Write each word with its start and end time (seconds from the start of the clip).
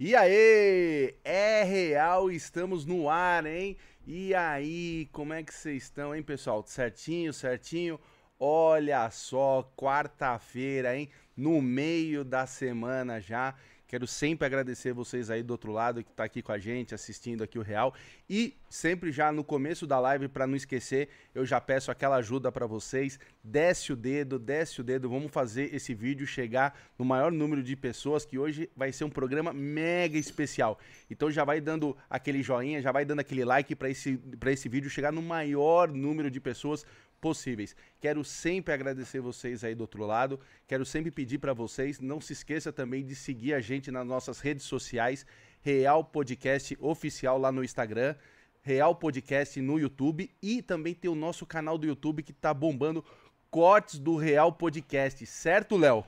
E 0.00 0.14
aí, 0.14 1.16
é 1.24 1.64
real, 1.64 2.30
estamos 2.30 2.84
no 2.86 3.10
ar, 3.10 3.44
hein? 3.46 3.76
E 4.06 4.32
aí, 4.32 5.08
como 5.10 5.32
é 5.32 5.42
que 5.42 5.52
vocês 5.52 5.82
estão, 5.82 6.14
hein, 6.14 6.22
pessoal? 6.22 6.64
Certinho, 6.64 7.32
certinho? 7.32 7.98
Olha 8.38 9.10
só, 9.10 9.68
quarta-feira, 9.76 10.96
hein? 10.96 11.08
No 11.36 11.60
meio 11.60 12.24
da 12.24 12.46
semana 12.46 13.20
já. 13.20 13.56
Quero 13.88 14.06
sempre 14.06 14.44
agradecer 14.44 14.92
vocês 14.92 15.30
aí 15.30 15.42
do 15.42 15.52
outro 15.52 15.72
lado 15.72 16.04
que 16.04 16.12
tá 16.12 16.22
aqui 16.22 16.42
com 16.42 16.52
a 16.52 16.58
gente, 16.58 16.94
assistindo 16.94 17.42
aqui 17.42 17.58
o 17.58 17.62
Real. 17.62 17.94
E 18.28 18.54
sempre 18.68 19.10
já 19.10 19.32
no 19.32 19.42
começo 19.42 19.86
da 19.86 19.98
live, 19.98 20.28
para 20.28 20.46
não 20.46 20.54
esquecer, 20.54 21.08
eu 21.34 21.46
já 21.46 21.58
peço 21.58 21.90
aquela 21.90 22.16
ajuda 22.16 22.52
para 22.52 22.66
vocês. 22.66 23.18
Desce 23.42 23.90
o 23.90 23.96
dedo, 23.96 24.38
desce 24.38 24.82
o 24.82 24.84
dedo. 24.84 25.08
Vamos 25.08 25.32
fazer 25.32 25.74
esse 25.74 25.94
vídeo 25.94 26.26
chegar 26.26 26.78
no 26.98 27.04
maior 27.04 27.32
número 27.32 27.62
de 27.62 27.74
pessoas, 27.74 28.26
que 28.26 28.38
hoje 28.38 28.68
vai 28.76 28.92
ser 28.92 29.04
um 29.04 29.10
programa 29.10 29.54
mega 29.54 30.18
especial. 30.18 30.78
Então 31.10 31.30
já 31.30 31.42
vai 31.42 31.58
dando 31.58 31.96
aquele 32.10 32.42
joinha, 32.42 32.82
já 32.82 32.92
vai 32.92 33.06
dando 33.06 33.20
aquele 33.20 33.42
like 33.42 33.74
para 33.74 33.88
esse, 33.88 34.20
esse 34.48 34.68
vídeo 34.68 34.90
chegar 34.90 35.12
no 35.12 35.22
maior 35.22 35.88
número 35.88 36.30
de 36.30 36.38
pessoas 36.38 36.84
possíveis. 37.20 37.74
Quero 38.00 38.24
sempre 38.24 38.72
agradecer 38.72 39.20
vocês 39.20 39.64
aí 39.64 39.74
do 39.74 39.82
outro 39.82 40.04
lado. 40.04 40.40
Quero 40.66 40.84
sempre 40.84 41.10
pedir 41.10 41.38
para 41.38 41.52
vocês, 41.52 42.00
não 42.00 42.20
se 42.20 42.32
esqueça 42.32 42.72
também 42.72 43.04
de 43.04 43.14
seguir 43.14 43.54
a 43.54 43.60
gente 43.60 43.90
nas 43.90 44.06
nossas 44.06 44.40
redes 44.40 44.64
sociais, 44.64 45.26
Real 45.60 46.04
Podcast 46.04 46.76
Oficial 46.80 47.38
lá 47.38 47.50
no 47.50 47.64
Instagram, 47.64 48.14
Real 48.62 48.94
Podcast 48.94 49.60
no 49.60 49.78
YouTube 49.78 50.30
e 50.42 50.62
também 50.62 50.94
tem 50.94 51.10
o 51.10 51.14
nosso 51.14 51.46
canal 51.46 51.76
do 51.76 51.86
YouTube 51.86 52.22
que 52.22 52.32
tá 52.32 52.52
bombando 52.52 53.04
cortes 53.50 53.98
do 53.98 54.16
Real 54.16 54.52
Podcast, 54.52 55.24
certo, 55.26 55.76
Léo? 55.76 56.04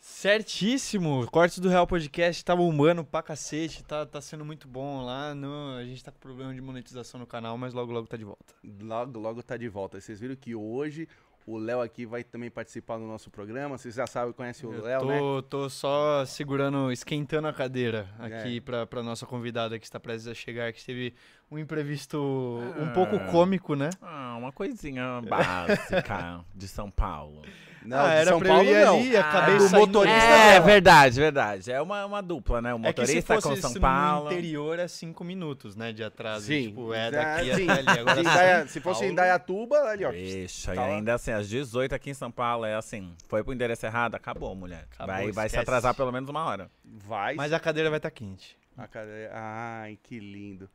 Certíssimo! 0.00 1.26
Cortes 1.30 1.58
do 1.58 1.68
Real 1.68 1.86
Podcast 1.86 2.42
tá 2.42 2.56
bombando 2.56 3.04
pra 3.04 3.22
cacete, 3.22 3.84
tá, 3.84 4.06
tá 4.06 4.18
sendo 4.18 4.46
muito 4.46 4.66
bom 4.66 5.04
lá. 5.04 5.34
No, 5.34 5.76
a 5.76 5.84
gente 5.84 6.02
tá 6.02 6.10
com 6.10 6.18
problema 6.18 6.54
de 6.54 6.60
monetização 6.60 7.20
no 7.20 7.26
canal, 7.26 7.58
mas 7.58 7.74
logo 7.74 7.92
logo 7.92 8.06
tá 8.06 8.16
de 8.16 8.24
volta. 8.24 8.54
Logo, 8.80 9.18
logo 9.18 9.42
tá 9.42 9.58
de 9.58 9.68
volta. 9.68 10.00
Vocês 10.00 10.18
viram 10.18 10.34
que 10.34 10.54
hoje 10.54 11.06
o 11.46 11.58
Léo 11.58 11.82
aqui 11.82 12.06
vai 12.06 12.24
também 12.24 12.50
participar 12.50 12.96
do 12.96 13.04
nosso 13.04 13.30
programa. 13.30 13.76
Vocês 13.76 13.94
já 13.94 14.06
sabem, 14.06 14.32
conhecem 14.32 14.66
o 14.66 14.82
Léo, 14.82 15.04
né? 15.04 15.18
Tô, 15.50 15.68
só 15.68 16.24
segurando, 16.24 16.90
esquentando 16.90 17.48
a 17.48 17.52
cadeira 17.52 18.08
aqui 18.18 18.56
é. 18.56 18.60
pra, 18.60 18.86
pra 18.86 19.02
nossa 19.02 19.26
convidada 19.26 19.78
que 19.78 19.84
está 19.84 20.00
prestes 20.00 20.28
a 20.28 20.34
chegar, 20.34 20.72
que 20.72 20.82
teve 20.82 21.14
um 21.50 21.58
imprevisto 21.58 22.58
ah, 22.78 22.82
um 22.82 22.92
pouco 22.94 23.18
cômico, 23.30 23.74
né? 23.74 23.90
Ah, 24.00 24.34
uma 24.38 24.50
coisinha 24.50 25.20
básica 25.28 26.42
de 26.54 26.66
São 26.66 26.90
Paulo. 26.90 27.42
Não, 27.84 27.98
ah, 27.98 28.12
era 28.12 28.30
São 28.30 28.38
pra 28.38 28.48
Paulo, 28.48 28.68
eu 28.68 28.70
ir 28.70 28.86
ali, 28.86 29.16
ah, 29.16 29.20
acabei 29.20 29.58
do 29.58 29.70
motorista. 29.70 30.18
É, 30.18 30.60
verdade, 30.60 31.18
verdade. 31.18 31.72
É 31.72 31.80
uma, 31.80 32.04
uma 32.04 32.22
dupla, 32.22 32.60
né? 32.60 32.74
O 32.74 32.78
motorista 32.78 33.12
é 33.12 33.14
que 33.16 33.22
se 33.22 33.26
fosse 33.26 33.48
com 33.48 33.56
São 33.56 33.80
Paulo. 33.80 34.26
No 34.26 34.32
interior 34.32 34.78
é 34.78 34.86
cinco 34.86 35.24
minutos, 35.24 35.76
né? 35.76 35.92
De 35.92 36.04
atraso. 36.04 36.46
Sim. 36.46 36.68
Tipo, 36.68 36.92
é 36.92 37.10
daqui 37.10 37.54
sim. 37.54 37.70
até 37.70 37.80
ali. 37.80 38.00
Agora, 38.00 38.22
Daia, 38.22 38.66
se 38.66 38.80
fosse 38.80 39.00
Paulo, 39.00 39.12
em 39.12 39.14
Dayatuba, 39.14 39.76
ali, 39.84 40.04
ó. 40.04 40.10
Deixa, 40.10 40.74
tá 40.74 40.88
e 40.88 40.92
ainda 40.94 41.14
assim, 41.14 41.32
às 41.32 41.48
18 41.48 41.94
aqui 41.94 42.10
em 42.10 42.14
São 42.14 42.30
Paulo, 42.30 42.66
é 42.66 42.74
assim, 42.74 43.14
foi 43.28 43.42
pro 43.42 43.52
endereço 43.52 43.86
errado, 43.86 44.14
acabou, 44.14 44.54
mulher. 44.54 44.86
Acabou, 44.92 45.14
vai, 45.14 45.32
vai 45.32 45.48
se 45.48 45.58
atrasar 45.58 45.94
pelo 45.94 46.12
menos 46.12 46.28
uma 46.28 46.44
hora. 46.44 46.70
Vai. 46.84 47.34
Mas 47.34 47.52
a 47.52 47.60
cadeira 47.60 47.88
vai 47.88 47.98
estar 47.98 48.10
tá 48.10 48.14
quente. 48.14 48.58
A 48.76 48.86
cadeira... 48.86 49.30
Ai, 49.34 49.98
que 50.02 50.18
lindo. 50.18 50.68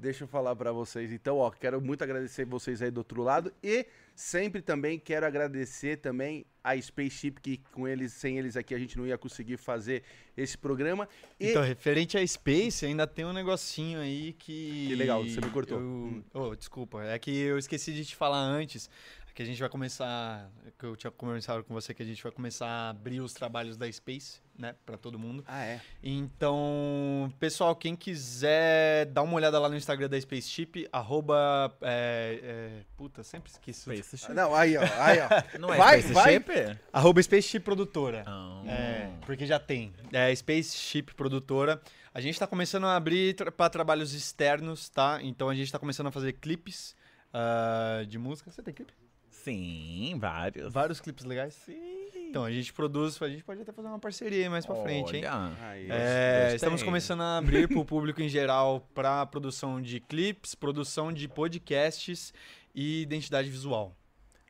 Deixa 0.00 0.24
eu 0.24 0.28
falar 0.28 0.56
para 0.56 0.72
vocês. 0.72 1.12
Então, 1.12 1.36
ó, 1.36 1.50
quero 1.50 1.78
muito 1.78 2.02
agradecer 2.02 2.46
vocês 2.46 2.80
aí 2.80 2.90
do 2.90 2.98
outro 2.98 3.22
lado 3.22 3.52
e 3.62 3.86
sempre 4.14 4.62
também 4.62 4.98
quero 4.98 5.26
agradecer 5.26 5.98
também 5.98 6.46
a 6.64 6.74
Spaceship 6.80 7.32
que 7.42 7.58
com 7.70 7.86
eles, 7.86 8.14
sem 8.14 8.38
eles 8.38 8.56
aqui 8.56 8.74
a 8.74 8.78
gente 8.78 8.96
não 8.96 9.06
ia 9.06 9.18
conseguir 9.18 9.58
fazer 9.58 10.02
esse 10.34 10.56
programa. 10.56 11.06
E... 11.38 11.50
Então, 11.50 11.62
referente 11.62 12.16
a 12.16 12.26
Space, 12.26 12.84
ainda 12.86 13.06
tem 13.06 13.26
um 13.26 13.32
negocinho 13.32 14.00
aí 14.00 14.32
que 14.32 14.88
Que 14.88 14.94
legal, 14.94 15.22
você 15.22 15.38
me 15.38 15.50
cortou. 15.50 15.78
Eu... 15.78 16.24
Oh, 16.32 16.56
desculpa, 16.56 17.04
é 17.04 17.18
que 17.18 17.36
eu 17.36 17.58
esqueci 17.58 17.92
de 17.92 18.04
te 18.04 18.16
falar 18.16 18.40
antes 18.40 18.88
que 19.34 19.42
a 19.42 19.44
gente 19.46 19.60
vai 19.60 19.68
começar, 19.68 20.50
que 20.78 20.84
eu 20.84 20.96
tinha 20.96 21.10
conversado 21.10 21.64
com 21.64 21.74
você 21.74 21.94
que 21.94 22.02
a 22.02 22.06
gente 22.06 22.22
vai 22.22 22.32
começar 22.32 22.66
a 22.66 22.90
abrir 22.90 23.20
os 23.20 23.32
trabalhos 23.32 23.76
da 23.76 23.90
Space, 23.90 24.40
né, 24.58 24.74
para 24.84 24.96
todo 24.96 25.18
mundo. 25.18 25.44
Ah, 25.46 25.64
é. 25.64 25.80
Então, 26.02 27.32
pessoal, 27.38 27.74
quem 27.74 27.96
quiser 27.96 29.06
dar 29.06 29.22
uma 29.22 29.34
olhada 29.34 29.58
lá 29.58 29.68
no 29.68 29.76
Instagram 29.76 30.08
da 30.08 30.20
Spaceship, 30.20 30.88
arroba, 30.92 31.74
é, 31.80 32.40
é, 32.42 32.84
puta, 32.96 33.22
sempre 33.22 33.50
esqueço. 33.50 33.92
Spaceship. 33.92 34.32
Não, 34.32 34.54
aí, 34.54 34.76
ó, 34.76 34.82
aí, 34.98 35.18
ó. 35.20 35.28
Não 35.58 35.72
é 35.72 35.76
vai, 35.76 36.02
Spaceship? 36.02 36.46
Vai. 36.46 36.78
Arroba 36.92 37.22
Spaceship 37.22 37.60
Produtora. 37.60 38.24
Oh. 38.26 38.68
É, 38.68 39.10
porque 39.24 39.46
já 39.46 39.58
tem. 39.58 39.92
É 40.12 40.34
Spaceship 40.34 41.14
Produtora. 41.14 41.80
A 42.12 42.20
gente 42.20 42.34
está 42.34 42.46
começando 42.46 42.86
a 42.86 42.96
abrir 42.96 43.34
tra 43.34 43.52
para 43.52 43.70
trabalhos 43.70 44.12
externos, 44.12 44.88
tá? 44.88 45.20
Então 45.22 45.48
a 45.48 45.54
gente 45.54 45.66
está 45.66 45.78
começando 45.78 46.08
a 46.08 46.10
fazer 46.10 46.32
clipes 46.32 46.96
uh, 47.32 48.04
de 48.06 48.18
música. 48.18 48.50
Você 48.50 48.62
tem 48.62 48.74
clipe? 48.74 48.92
Sim, 49.42 50.16
vários. 50.18 50.72
Vários 50.72 51.00
clipes 51.00 51.24
legais? 51.24 51.54
Sim. 51.54 52.00
Então, 52.28 52.44
a 52.44 52.50
gente 52.50 52.72
produz, 52.72 53.20
a 53.20 53.28
gente 53.28 53.42
pode 53.42 53.62
até 53.62 53.72
fazer 53.72 53.88
uma 53.88 53.98
parceria 53.98 54.48
mais 54.48 54.64
pra 54.64 54.74
Olha. 54.74 54.84
frente, 54.84 55.16
hein? 55.16 55.24
Aí, 55.62 55.88
é, 55.90 56.52
estamos 56.54 56.82
começando 56.82 57.22
a 57.22 57.38
abrir 57.38 57.66
para 57.66 57.78
o 57.78 57.84
público 57.84 58.20
em 58.22 58.28
geral 58.28 58.86
para 58.94 59.26
produção 59.26 59.80
de 59.80 59.98
clipes, 59.98 60.54
produção 60.54 61.12
de 61.12 61.26
podcasts 61.26 62.32
e 62.74 63.02
identidade 63.02 63.50
visual. 63.50 63.96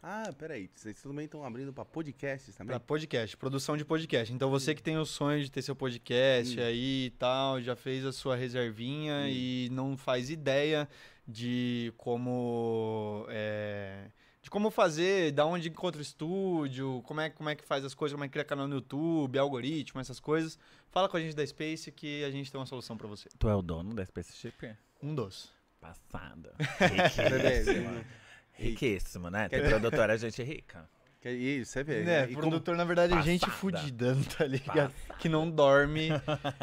Ah, 0.03 0.33
peraí, 0.37 0.71
vocês 0.75 1.01
também 1.03 1.27
estão 1.27 1.45
abrindo 1.45 1.73
para 1.73 1.85
podcasts 1.85 2.57
também? 2.57 2.69
Para 2.69 2.81
podcast, 2.81 3.37
produção 3.37 3.77
de 3.77 3.85
podcast. 3.85 4.33
Então 4.33 4.51
você 4.51 4.75
que 4.75 4.83
tem 4.83 4.97
o 4.97 5.05
sonho 5.05 5.43
de 5.43 5.51
ter 5.51 5.61
seu 5.61 5.77
podcast 5.77 6.59
hum. 6.59 6.63
aí 6.63 7.07
e 7.07 7.11
tal, 7.11 7.61
já 7.61 7.77
fez 7.77 8.05
a 8.05 8.13
sua 8.13 8.35
reservinha 8.35 9.25
hum. 9.25 9.29
e 9.29 9.69
não 9.71 9.97
faz 9.97 10.31
ideia 10.31 10.89
de 11.29 11.93
como 11.99 13.27
é, 13.29 14.07
de 14.43 14.49
como 14.49 14.71
fazer, 14.71 15.33
da 15.33 15.45
onde 15.45 15.69
encontra 15.69 15.99
o 15.99 16.03
estúdio, 16.03 17.03
como 17.05 17.21
é, 17.21 17.31
como 17.31 17.49
é 17.49 17.55
que 17.55 17.65
faz 17.65 17.85
as 17.85 17.95
coisas, 17.95 18.15
como 18.15 18.25
é 18.25 18.29
que 18.29 18.33
cria 18.33 18.45
canal 18.45 18.67
no 18.67 18.77
YouTube, 18.77 19.39
algoritmo, 19.39 20.01
essas 20.01 20.19
coisas. 20.19 20.59
Fala 20.91 21.09
com 21.09 21.17
a 21.17 21.21
gente 21.21 21.37
da 21.37 21.47
Space 21.47 21.93
que 21.93 22.25
a 22.25 22.31
gente 22.31 22.51
tem 22.51 22.59
uma 22.59 22.67
solução 22.67 22.97
para 22.97 23.07
você. 23.07 23.29
Tu 23.39 23.49
é 23.49 23.55
o 23.55 23.63
dono 23.63 23.95
da 23.95 24.05
Space 24.05 24.33
Chip? 24.33 24.75
Um 25.03 25.15
dos. 25.15 25.53
Passada. 25.81 26.55
Riquíssimo. 26.79 28.05
Riquíssimo, 28.53 29.31
né? 29.31 29.49
Tem 29.49 29.63
produtora, 29.63 30.17
gente 30.19 30.43
rica. 30.43 30.89
Que 31.21 31.29
isso, 31.31 31.73
você 31.73 31.85
vê. 31.85 32.01
É, 32.01 32.05
né? 32.05 32.27
produtor, 32.29 32.75
como... 32.75 32.77
na 32.79 32.85
verdade, 32.85 33.13
é 33.13 33.21
gente 33.21 33.49
fudida, 33.51 34.17
tá 34.39 34.47
ligado? 34.47 34.91
Passada. 34.91 35.19
Que 35.19 35.29
não 35.29 35.51
dorme. 35.51 36.09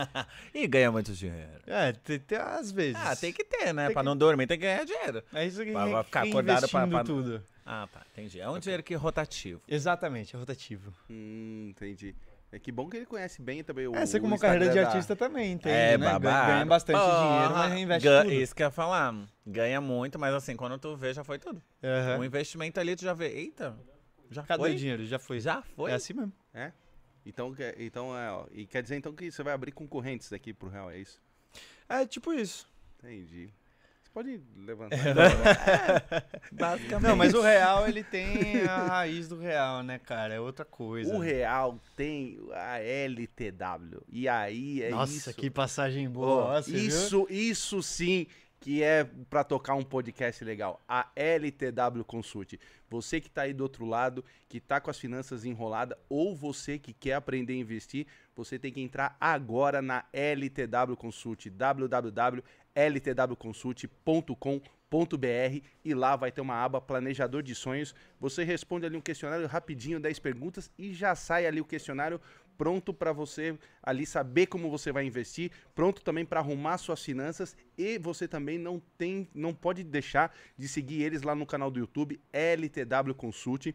e 0.52 0.66
ganha 0.66 0.92
muito 0.92 1.14
dinheiro. 1.14 1.62
É, 1.68 1.94
tem, 1.94 2.20
tem, 2.20 2.38
às 2.40 2.72
vezes. 2.72 2.96
Ah, 2.96 3.16
tem 3.16 3.32
que 3.32 3.44
ter, 3.44 3.72
né? 3.72 3.86
Tem 3.86 3.94
pra 3.94 4.02
que... 4.02 4.06
não 4.06 4.18
dormir, 4.18 4.48
tem 4.48 4.58
que 4.58 4.66
ganhar 4.66 4.84
dinheiro. 4.84 5.24
É 5.32 5.46
isso 5.46 5.64
que 5.64 5.72
pra, 5.72 6.04
ficar 6.04 6.24
acordado 6.24 6.68
pra, 6.70 6.88
pra... 6.88 7.04
tudo. 7.04 7.44
Ah, 7.64 7.88
tá. 7.92 8.02
Entendi. 8.14 8.40
É 8.40 8.50
um 8.50 8.58
dinheiro 8.58 8.82
que 8.82 8.96
é 8.96 8.98
rotativo. 8.98 9.62
Exatamente, 9.68 10.36
é 10.36 10.40
rotativo. 10.40 10.92
Hum, 11.08 11.68
entendi. 11.70 12.16
É 12.52 12.58
que 12.58 12.72
bom 12.72 12.90
que 12.90 12.98
ele 12.98 13.06
conhece 13.06 13.42
bem 13.42 13.64
também 13.64 13.88
o. 13.88 13.96
É, 13.96 14.06
você 14.06 14.20
como 14.20 14.34
uma 14.34 14.40
carreira 14.40 14.70
de 14.70 14.80
artista 14.80 15.16
também, 15.16 15.52
entende? 15.52 15.76
É, 15.76 15.98
né? 15.98 16.06
babado. 16.14 16.48
Ganha 16.48 16.66
bastante 16.66 16.98
oh, 16.98 17.28
dinheiro, 17.28 17.54
mas 17.54 17.74
reinveste 17.74 18.10
tudo. 18.10 18.34
Isso 18.34 18.56
que 18.56 18.64
eu 18.64 18.68
ia 18.68 18.72
falar. 18.72 19.14
Ganha 19.46 19.82
muito, 19.82 20.18
mas 20.18 20.34
assim, 20.34 20.56
quando 20.56 20.80
tu 20.80 20.96
vê, 20.96 21.14
já 21.14 21.24
foi 21.24 21.38
tudo. 21.38 21.62
Uhum. 21.84 22.22
O 22.22 22.26
investimento 22.26 22.80
ali, 22.80 22.96
tu 22.96 23.04
já 23.04 23.14
vê, 23.14 23.28
eita, 23.28 23.78
já 24.30 24.44
Cadê 24.44 24.62
foi? 24.62 24.74
o 24.74 24.76
dinheiro? 24.76 25.06
Já 25.06 25.20
foi. 25.20 25.40
Já 25.40 25.62
foi? 25.62 25.92
É 25.92 25.96
assim 25.96 26.14
mesmo. 26.14 26.34
É? 26.54 26.72
Então, 27.26 27.56
então 27.78 28.18
é, 28.18 28.32
ó, 28.32 28.46
e 28.52 28.66
quer 28.66 28.82
dizer 28.82 28.96
então 28.96 29.14
que 29.14 29.30
você 29.30 29.44
vai 29.44 29.54
abrir 29.54 29.72
concorrentes 29.72 30.32
aqui 30.32 30.54
pro 30.54 30.70
Real, 30.70 30.90
é 30.90 31.00
isso? 31.00 31.22
É, 31.90 32.06
tipo 32.06 32.34
isso. 32.34 32.70
Entendi 33.00 33.54
pode 34.18 34.42
levantar. 34.66 34.98
É, 34.98 36.24
basicamente. 36.52 37.08
Não, 37.08 37.16
mas 37.16 37.36
o 37.36 37.42
real, 37.42 37.88
ele 37.88 38.04
tem 38.04 38.64
a 38.64 38.88
raiz 38.88 39.28
do 39.28 39.38
real, 39.38 39.84
né, 39.84 40.00
cara? 40.00 40.34
É 40.34 40.40
outra 40.40 40.66
coisa. 40.66 41.14
O 41.14 41.20
real 41.20 41.80
tem 41.96 42.40
a 42.52 42.80
LTW. 42.80 44.02
E 44.10 44.28
aí 44.28 44.82
é 44.82 44.90
Nossa, 44.90 45.14
isso. 45.14 45.34
que 45.36 45.52
passagem 45.52 46.10
boa. 46.10 46.56
Nossa, 46.56 46.76
isso, 46.76 47.26
viu? 47.28 47.38
isso 47.38 47.84
sim 47.84 48.26
que 48.60 48.84
é 48.84 49.04
para 49.30 49.44
tocar 49.44 49.76
um 49.76 49.84
podcast 49.84 50.44
legal. 50.44 50.82
A 50.88 51.10
LTW 51.16 52.04
Consult. 52.06 52.56
Você 52.90 53.22
que 53.22 53.28
está 53.28 53.44
aí 53.44 53.54
do 53.54 53.62
outro 53.62 53.86
lado, 53.86 54.24
que 54.48 54.58
está 54.58 54.80
com 54.80 54.90
as 54.90 55.00
finanças 55.00 55.46
enroladas, 55.46 55.98
ou 56.10 56.36
você 56.36 56.80
que 56.80 56.94
quer 56.94 57.14
aprender 57.14 57.54
a 57.54 57.58
investir, 57.58 58.08
você 58.36 58.58
tem 58.58 58.72
que 58.72 58.82
entrar 58.82 59.16
agora 59.20 59.82
na 59.82 60.06
LTW 60.14 60.96
Consult. 60.98 61.50
www 61.50 62.44
ltwconsult.com.br 62.78 65.66
e 65.84 65.94
lá 65.96 66.16
vai 66.16 66.32
ter 66.32 66.42
uma 66.42 66.64
aba 66.64 66.80
planejador 66.80 67.42
de 67.42 67.56
sonhos. 67.56 67.96
Você 68.20 68.44
responde 68.44 68.86
ali 68.86 68.96
um 68.96 69.02
questionário 69.02 69.48
rapidinho, 69.48 70.00
10 70.00 70.20
perguntas 70.20 70.72
e 70.78 70.94
já 70.94 71.16
sai 71.16 71.48
ali 71.48 71.60
o 71.60 71.66
questionário 71.66 72.22
pronto 72.58 72.94
para 72.94 73.14
você 73.14 73.58
ali 73.82 74.06
saber 74.06 74.48
como 74.48 74.70
você 74.70 74.92
vai 74.92 75.06
investir, 75.06 75.52
pronto 75.76 76.02
também 76.02 76.26
para 76.26 76.40
arrumar 76.40 76.78
suas 76.78 77.04
finanças 77.04 77.56
e 77.78 77.98
você 77.98 78.28
também 78.28 78.58
não 78.58 78.82
tem, 78.98 79.30
não 79.34 79.54
pode 79.54 79.84
deixar 79.84 80.36
de 80.58 80.68
seguir 80.68 81.04
eles 81.04 81.22
lá 81.22 81.36
no 81.36 81.46
canal 81.46 81.70
do 81.70 81.80
YouTube 81.80 82.20
LTW 82.34 83.14
Consult 83.16 83.74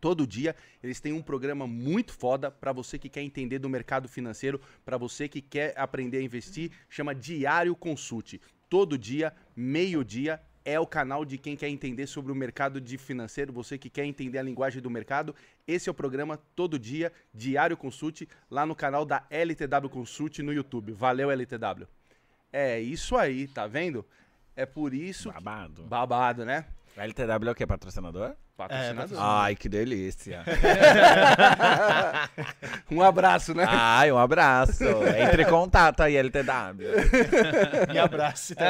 Todo 0.00 0.26
dia 0.26 0.56
eles 0.82 0.98
têm 0.98 1.12
um 1.12 1.20
programa 1.20 1.66
muito 1.66 2.12
foda 2.14 2.50
para 2.50 2.72
você 2.72 2.98
que 2.98 3.08
quer 3.08 3.20
entender 3.20 3.58
do 3.58 3.68
mercado 3.68 4.08
financeiro, 4.08 4.60
para 4.84 4.96
você 4.96 5.28
que 5.28 5.42
quer 5.42 5.78
aprender 5.78 6.18
a 6.18 6.22
investir, 6.22 6.72
chama 6.88 7.14
Diário 7.14 7.76
Consulte. 7.76 8.40
Todo 8.68 8.96
dia, 8.96 9.34
meio-dia, 9.54 10.40
é 10.64 10.78
o 10.78 10.86
canal 10.86 11.24
de 11.24 11.38
quem 11.38 11.56
quer 11.56 11.68
entender 11.68 12.06
sobre 12.06 12.30
o 12.30 12.34
mercado 12.34 12.80
de 12.80 12.98
financeiro, 12.98 13.52
você 13.52 13.78
que 13.78 13.88
quer 13.88 14.04
entender 14.04 14.38
a 14.38 14.42
linguagem 14.42 14.82
do 14.82 14.90
mercado. 14.90 15.34
Esse 15.66 15.88
é 15.88 15.92
o 15.92 15.94
programa 15.94 16.38
todo 16.54 16.78
dia, 16.78 17.12
Diário 17.32 17.76
Consulte, 17.76 18.28
lá 18.50 18.66
no 18.66 18.74
canal 18.74 19.04
da 19.04 19.24
LTW 19.30 19.88
Consult 19.88 20.40
no 20.40 20.52
YouTube. 20.52 20.92
Valeu, 20.92 21.30
LTW. 21.30 21.86
É 22.52 22.80
isso 22.80 23.16
aí, 23.16 23.46
tá 23.46 23.66
vendo? 23.66 24.04
É 24.56 24.66
por 24.66 24.92
isso. 24.92 25.32
Babado. 25.32 25.82
Que... 25.82 25.88
Babado, 25.88 26.44
né? 26.44 26.66
A 26.96 27.04
LTW 27.04 27.48
é 27.48 27.52
o 27.52 27.54
quê? 27.54 27.66
Patrocinador? 27.66 28.34
Patrocinador. 28.56 29.16
É, 29.16 29.20
Ai, 29.22 29.56
que 29.56 29.68
delícia. 29.68 30.44
um 32.90 33.00
abraço, 33.00 33.54
né? 33.54 33.64
Ai, 33.66 34.12
um 34.12 34.18
abraço. 34.18 34.84
Entre 35.16 35.44
em 35.44 35.46
contato 35.46 36.02
aí, 36.02 36.16
LTW. 36.16 36.84
Me 37.90 37.98
abraço. 37.98 38.54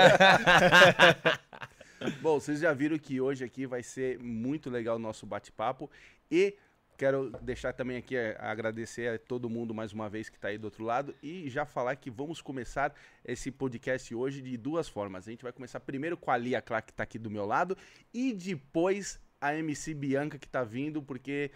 Bom, 2.23 2.41
vocês 2.41 2.61
já 2.61 2.73
viram 2.73 2.99
que 2.99 3.21
hoje 3.21 3.45
aqui 3.45 3.67
vai 3.67 3.83
ser 3.83 4.19
muito 4.19 4.71
legal 4.71 4.97
o 4.97 4.99
nosso 4.99 5.27
bate-papo 5.27 5.91
e 6.31 6.57
Quero 7.01 7.31
deixar 7.41 7.73
também 7.73 7.97
aqui 7.97 8.15
é, 8.15 8.37
agradecer 8.39 9.09
a 9.09 9.19
todo 9.19 9.49
mundo 9.49 9.73
mais 9.73 9.91
uma 9.91 10.07
vez 10.07 10.29
que 10.29 10.37
está 10.37 10.49
aí 10.49 10.59
do 10.59 10.67
outro 10.67 10.85
lado 10.85 11.15
e 11.23 11.49
já 11.49 11.65
falar 11.65 11.97
que 11.97 12.11
vamos 12.11 12.43
começar 12.43 12.95
esse 13.25 13.51
podcast 13.51 14.15
hoje 14.15 14.43
de 14.43 14.55
duas 14.59 14.87
formas. 14.87 15.27
A 15.27 15.31
gente 15.31 15.43
vai 15.43 15.51
começar 15.51 15.81
primeiro 15.81 16.15
com 16.15 16.31
a 16.31 16.37
Lia 16.37 16.61
Clark 16.61 16.89
que 16.89 16.93
está 16.93 17.05
aqui 17.05 17.19
do 17.19 17.31
meu 17.31 17.47
lado 17.47 17.75
e 18.13 18.35
depois 18.35 19.19
a 19.41 19.55
MC 19.55 19.95
Bianca 19.95 20.39
que 20.39 20.47
está 20.47 20.63
vindo 20.63 21.03
porque 21.03 21.51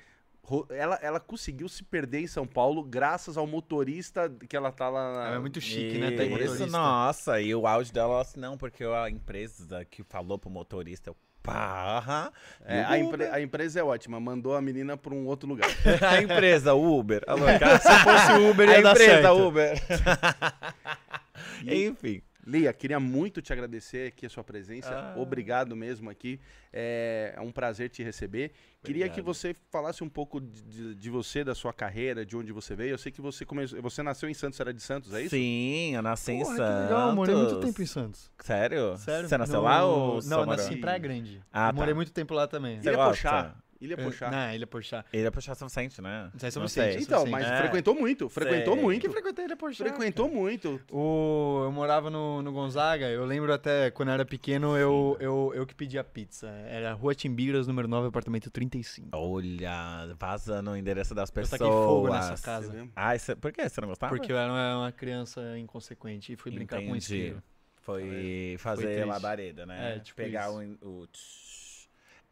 ela, 0.71 0.99
ela 1.03 1.21
conseguiu 1.21 1.69
se 1.69 1.83
perder 1.83 2.21
em 2.21 2.27
São 2.27 2.47
Paulo 2.47 2.83
graças 2.83 3.37
ao 3.37 3.47
motorista 3.47 4.31
que 4.49 4.57
ela 4.57 4.71
tá 4.71 4.89
lá. 4.89 5.13
Na... 5.13 5.37
É 5.37 5.39
muito 5.39 5.61
chique, 5.61 5.97
e... 5.97 5.99
né? 5.99 6.11
Tem 6.11 6.35
Isso, 6.43 6.67
nossa, 6.67 7.41
e 7.41 7.55
o 7.55 7.67
áudio 7.67 7.93
dela, 7.93 8.21
assim, 8.21 8.41
não, 8.41 8.57
porque 8.57 8.85
a 8.85 9.09
empresa 9.09 9.85
que 9.85 10.03
falou 10.03 10.39
pro 10.39 10.51
motorista, 10.51 11.11
eu 11.11 11.17
Pá, 11.45 12.33
é, 12.65 12.83
a, 12.85 12.99
impre 12.99 13.25
a, 13.27 13.39
empresa 13.39 13.79
é 13.79 13.83
ótima, 13.83 14.19
mandou 14.19 14.55
a 14.57 14.63
menina 14.63 14.97
para 14.97 15.13
um 15.13 15.27
outro 15.27 15.47
lugar. 15.47 15.69
a 16.01 16.23
empresa, 16.23 16.73
Uber. 16.73 17.23
Alô, 17.27 17.45
cara, 17.45 17.79
se 17.79 17.99
fosse 17.99 18.51
Uber, 18.51 18.67
ia 18.67 18.79
a 18.79 18.81
dar 18.81 18.91
empresa, 18.93 19.11
certo. 19.11 19.47
Uber. 19.47 19.75
Enfim. 21.69 22.23
Lia, 22.47 22.73
queria 22.73 23.01
muito 23.01 23.41
te 23.41 23.53
agradecer 23.53 24.09
aqui 24.09 24.27
a 24.27 24.29
sua 24.29 24.45
presença. 24.45 24.91
Ah. 24.91 25.15
Obrigado 25.19 25.75
mesmo 25.75 26.11
aqui. 26.11 26.39
É, 26.73 27.35
é, 27.37 27.41
um 27.41 27.51
prazer 27.51 27.89
te 27.89 28.03
receber. 28.03 28.53
Obrigado. 28.53 28.83
Queria 28.85 29.09
que 29.09 29.23
você 29.23 29.55
falasse 29.71 30.05
um 30.05 30.09
pouco 30.09 30.41
de, 30.41 30.95
de, 30.95 31.11
você, 31.11 31.43
da 31.43 31.55
sua 31.55 31.73
carreira, 31.73 32.25
de 32.27 32.37
onde 32.37 32.53
você 32.53 32.75
veio. 32.75 32.91
Eu 32.91 32.99
sei 32.99 33.11
que 33.11 33.21
você 33.21 33.47
começou. 33.47 33.81
Você 33.81 34.03
nasceu 34.03 34.29
em 34.29 34.35
Santos, 34.35 34.61
era 34.61 34.75
de 34.75 34.83
Santos, 34.83 35.15
é 35.15 35.23
isso? 35.23 35.31
Sim, 35.31 35.95
eu 35.95 36.03
nasci 36.03 36.33
Porra, 36.33 36.43
em 36.43 36.57
Santos. 36.57 36.87
Que 36.87 36.93
legal, 36.93 37.15
morei 37.15 37.35
muito 37.35 37.61
tempo 37.61 37.83
em 37.83 37.87
Santos. 37.87 38.31
Sério? 38.41 38.97
Sério? 38.99 39.29
Você 39.29 39.39
nasceu 39.39 39.61
no... 39.61 39.63
lá 39.63 39.85
ou 39.85 40.23
Não, 40.25 40.41
eu 40.41 40.47
nasci 40.47 40.75
em 40.75 40.81
Praia 40.81 40.99
Grande. 40.99 41.43
Ah, 41.53 41.69
tá. 41.69 41.73
Morei 41.73 41.95
muito 41.95 42.13
tempo 42.13 42.35
lá 42.35 42.47
também. 42.47 42.81
Você 42.81 42.91
ia 42.91 43.09
puxar? 43.09 43.64
Ilha 43.81 43.97
Pochá. 43.97 44.31
Não, 44.31 44.55
Ilha 44.55 44.67
Pochá. 44.67 45.05
Ilha 45.13 45.31
Pochá 45.31 45.55
São 45.55 45.69
Vicente, 45.69 46.01
né? 46.01 46.31
Não 46.33 46.41
sei 46.41 46.51
São 46.51 46.63
Vicente. 46.63 47.03
Então, 47.03 47.27
mas 47.27 47.47
é. 47.47 47.59
frequentou 47.59 47.95
muito. 47.95 48.29
Frequentou 48.29 48.75
Sei. 48.75 48.83
muito. 48.83 49.01
Que 49.01 49.09
frequentei 49.09 49.45
Ilha 49.45 49.57
Pochá. 49.57 49.85
Frequentou 49.85 50.29
cara. 50.29 50.41
muito. 50.41 50.81
O, 50.91 51.63
eu 51.65 51.73
morava 51.73 52.11
no, 52.11 52.43
no 52.43 52.53
Gonzaga. 52.53 53.09
Eu 53.09 53.25
lembro 53.25 53.53
até 53.53 53.91
quando 53.91 54.09
eu 54.09 54.15
era 54.15 54.25
pequeno, 54.25 54.77
eu, 54.77 55.17
eu, 55.21 55.53
eu 55.55 55.67
que 55.67 55.75
pedia 55.75 56.03
pizza. 56.03 56.49
Era 56.67 56.93
Rua 56.93 57.15
Timbiras, 57.15 57.67
número 57.67 57.89
9, 57.89 58.09
apartamento 58.09 58.51
35. 58.51 59.09
Olha, 59.13 60.15
vazando 60.19 60.71
o 60.71 60.77
endereço 60.77 61.15
das 61.15 61.29
Eu 61.29 61.35
pessoas. 61.35 61.59
taquei 61.59 61.73
fogo 61.73 62.09
nessa 62.09 62.43
casa. 62.43 62.89
Ai, 62.95 63.19
cê, 63.19 63.35
por 63.37 63.53
que 63.53 63.69
você 63.69 63.81
não 63.81 63.89
gostava? 63.89 64.15
Porque 64.15 64.33
eu 64.33 64.39
era 64.39 64.53
uma, 64.53 64.93
criança 64.93 65.59
inconsequente 65.59 66.33
e 66.33 66.37
fui 66.37 66.53
brincar 66.53 66.77
com 66.77 66.85
um 66.85 66.97
Entendi. 66.97 67.05
isqueiro. 67.05 67.43
Foi 67.81 68.57
fazer 68.59 68.87
triste. 68.87 69.05
labareda, 69.05 69.67
né? 69.67 69.97
É, 69.97 69.99
tipo 69.99 70.17
Pegar 70.17 70.49
isso. 70.49 70.79
o, 70.81 71.03
o... 71.03 71.09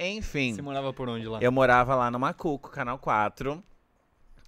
Enfim. 0.08 0.54
Você 0.54 0.62
morava 0.62 0.93
por 0.93 1.08
onde 1.08 1.26
lá? 1.26 1.38
Eu 1.40 1.52
morava 1.52 1.94
lá 1.94 2.10
no 2.10 2.19
Macuco, 2.19 2.70
Canal 2.70 2.99
4. 2.99 3.62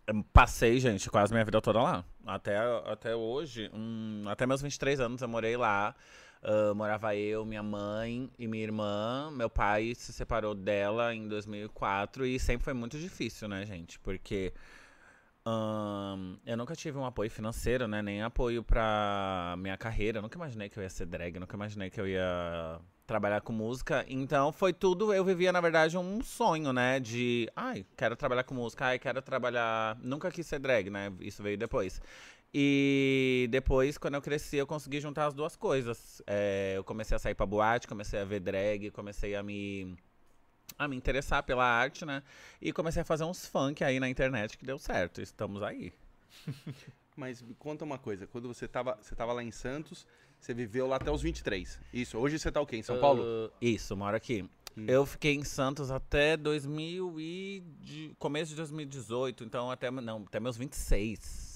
Eu 0.06 0.24
Passei, 0.32 0.78
gente, 0.78 1.08
quase 1.08 1.32
minha 1.32 1.44
vida 1.44 1.60
toda 1.62 1.80
lá. 1.80 2.04
Até, 2.26 2.58
até 2.86 3.16
hoje, 3.16 3.70
hum, 3.72 4.24
até 4.26 4.46
meus 4.46 4.60
23 4.60 5.00
anos 5.00 5.22
eu 5.22 5.28
morei 5.28 5.56
lá. 5.56 5.94
Ah, 6.44 6.74
morava 6.74 7.16
eu, 7.16 7.44
minha 7.46 7.62
mãe 7.62 8.30
e 8.38 8.46
minha 8.46 8.62
irmã. 8.62 9.30
Meu 9.32 9.48
pai 9.48 9.94
se 9.94 10.12
separou 10.12 10.54
dela 10.54 11.14
em 11.14 11.26
2004 11.26 12.26
e 12.26 12.38
sempre 12.38 12.64
foi 12.64 12.74
muito 12.74 12.98
difícil, 12.98 13.48
né, 13.48 13.64
gente? 13.64 13.98
Porque 14.00 14.52
ahn, 15.46 16.36
eu 16.44 16.56
nunca 16.56 16.76
tive 16.76 16.98
um 16.98 17.06
apoio 17.06 17.30
financeiro, 17.30 17.88
né? 17.88 18.02
Nem 18.02 18.22
apoio 18.22 18.62
pra 18.62 19.54
minha 19.58 19.76
carreira. 19.78 20.18
Eu 20.18 20.22
nunca 20.22 20.36
imaginei 20.36 20.68
que 20.68 20.78
eu 20.78 20.82
ia 20.82 20.90
ser 20.90 21.06
drag, 21.06 21.38
nunca 21.40 21.56
imaginei 21.56 21.88
que 21.90 22.00
eu 22.00 22.06
ia 22.06 22.78
trabalhar 23.06 23.40
com 23.40 23.52
música. 23.52 24.04
Então 24.08 24.52
foi 24.52 24.72
tudo, 24.72 25.12
eu 25.12 25.24
vivia 25.24 25.52
na 25.52 25.60
verdade 25.60 25.96
um 25.96 26.22
sonho, 26.22 26.72
né, 26.72 26.98
de, 27.00 27.50
ai, 27.54 27.84
quero 27.96 28.16
trabalhar 28.16 28.44
com 28.44 28.54
música, 28.54 28.86
ai, 28.86 28.98
quero 28.98 29.20
trabalhar, 29.22 29.96
nunca 30.02 30.30
quis 30.30 30.46
ser 30.46 30.58
drag, 30.58 30.90
né? 30.90 31.12
Isso 31.20 31.42
veio 31.42 31.58
depois. 31.58 32.00
E 32.56 33.48
depois, 33.50 33.98
quando 33.98 34.14
eu 34.14 34.22
cresci, 34.22 34.56
eu 34.56 34.66
consegui 34.66 35.00
juntar 35.00 35.26
as 35.26 35.34
duas 35.34 35.56
coisas. 35.56 36.22
É, 36.24 36.74
eu 36.76 36.84
comecei 36.84 37.16
a 37.16 37.18
sair 37.18 37.34
pra 37.34 37.44
boate, 37.44 37.88
comecei 37.88 38.20
a 38.20 38.24
ver 38.24 38.38
drag, 38.38 38.92
comecei 38.92 39.34
a 39.34 39.42
me 39.42 39.96
a 40.78 40.88
me 40.88 40.96
interessar 40.96 41.42
pela 41.42 41.64
arte, 41.64 42.04
né? 42.04 42.22
E 42.60 42.72
comecei 42.72 43.02
a 43.02 43.04
fazer 43.04 43.24
uns 43.24 43.46
funk 43.46 43.82
aí 43.82 43.98
na 43.98 44.08
internet 44.08 44.56
que 44.56 44.64
deu 44.64 44.78
certo. 44.78 45.20
Estamos 45.20 45.62
aí. 45.62 45.92
Mas 47.16 47.42
me 47.42 47.54
conta 47.54 47.84
uma 47.84 47.98
coisa. 47.98 48.26
Quando 48.26 48.46
você 48.46 48.68
tava, 48.68 48.98
você 49.00 49.14
tava 49.16 49.32
lá 49.32 49.42
em 49.42 49.50
Santos, 49.50 50.06
você 50.44 50.52
viveu 50.54 50.86
lá 50.86 50.96
até 50.96 51.10
os 51.10 51.22
23. 51.22 51.80
Isso. 51.92 52.18
Hoje 52.18 52.38
você 52.38 52.52
tá 52.52 52.60
o 52.60 52.66
quê? 52.66 52.76
Em 52.76 52.82
São 52.82 52.98
Paulo? 53.00 53.22
Uh, 53.22 53.50
isso, 53.60 53.96
moro 53.96 54.16
aqui. 54.16 54.42
Hum. 54.76 54.84
Eu 54.88 55.06
fiquei 55.06 55.34
em 55.34 55.44
Santos 55.44 55.90
até 55.90 56.36
2000 56.36 57.18
e 57.20 57.62
de- 57.80 58.14
começo 58.18 58.50
de 58.50 58.56
2018, 58.56 59.44
então 59.44 59.70
até 59.70 59.90
não, 59.90 60.24
até 60.26 60.38
meus 60.40 60.56
26. 60.56 61.54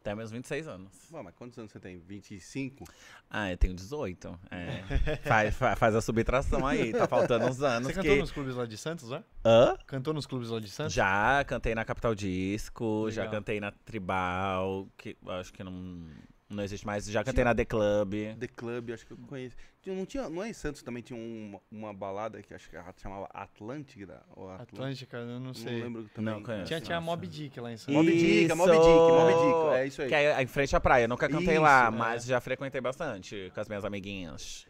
Até 0.00 0.14
meus 0.14 0.30
26 0.30 0.66
anos. 0.66 0.92
Ué, 1.12 1.22
mas 1.22 1.34
quantos 1.34 1.58
anos 1.58 1.70
você 1.70 1.78
tem? 1.78 1.98
25? 1.98 2.84
Ah, 3.28 3.50
eu 3.52 3.56
tenho 3.58 3.74
18. 3.74 4.38
É. 4.50 4.82
faz, 5.28 5.54
fa- 5.54 5.76
faz 5.76 5.94
a 5.94 6.00
subtração 6.00 6.66
aí, 6.66 6.92
tá 6.92 7.06
faltando 7.06 7.44
uns 7.46 7.60
anos 7.62 7.88
Você 7.88 7.94
cantou 7.94 8.14
que... 8.14 8.20
nos 8.20 8.32
clubes 8.32 8.54
lá 8.54 8.64
de 8.64 8.76
Santos, 8.78 9.10
né? 9.10 9.22
Hã? 9.44 9.76
Cantou 9.86 10.14
nos 10.14 10.24
clubes 10.26 10.48
lá 10.48 10.58
de 10.60 10.68
Santos? 10.70 10.94
Já 10.94 11.44
cantei 11.44 11.74
na 11.74 11.84
Capital 11.84 12.14
Disco, 12.14 13.10
já 13.10 13.22
Legal. 13.22 13.38
cantei 13.40 13.60
na 13.60 13.70
Tribal, 13.70 14.88
que 14.96 15.16
acho 15.26 15.52
que 15.52 15.62
não, 15.62 16.06
não 16.48 16.62
existe 16.64 16.86
mais. 16.86 17.04
Já 17.06 17.22
cantei 17.22 17.44
na 17.44 17.54
The 17.54 17.64
Club. 17.64 18.14
The 18.38 18.48
Club, 18.48 18.90
acho 18.90 19.06
que 19.06 19.12
eu 19.12 19.16
conheço. 19.18 19.56
Tinha- 19.82 19.94
Não, 19.94 20.04
tinha, 20.06 20.28
não 20.28 20.42
é 20.42 20.48
em 20.48 20.52
Santos 20.52 20.82
também 20.82 21.02
tinha 21.02 21.18
uma, 21.18 21.60
uma 21.70 21.94
balada 21.94 22.42
que 22.42 22.52
acho 22.54 22.68
que 22.68 22.76
ela 22.76 22.92
chamava 22.96 23.28
Atlântida? 23.32 24.22
Ou 24.36 24.50
Atlân- 24.50 24.62
Atlântica, 24.62 25.16
eu 25.18 25.40
não 25.40 25.54
sei. 25.54 25.78
Não 25.78 25.84
lembro 25.84 26.08
também. 26.14 26.34
Não 26.34 26.42
conheço. 26.42 26.64
Tinha, 26.66 26.80
tinha 26.80 26.96
Nossa. 27.00 27.06
Mob 27.10 27.26
Dick 27.26 27.60
lá 27.60 27.72
em 27.72 27.76
Santos. 27.76 27.94
Mob 27.94 28.06
Dick, 28.10 28.54
Mob 28.54 28.70
Dick, 28.72 28.82
Mob 28.84 29.32
Dick, 29.32 29.76
é 29.78 29.86
isso 29.86 30.02
aí. 30.02 30.08
Que 30.08 30.14
é 30.14 30.42
em 30.42 30.46
frente 30.46 30.74
à 30.76 30.80
praia. 30.80 31.04
Eu 31.04 31.08
nunca 31.08 31.28
cantei 31.28 31.54
Isso, 31.54 31.62
lá, 31.62 31.86
é. 31.86 31.90
mas 31.90 32.24
já 32.24 32.40
frequentei 32.40 32.80
bastante 32.80 33.50
com 33.54 33.60
as 33.60 33.68
minhas 33.68 33.84
amiguinhas 33.84 34.66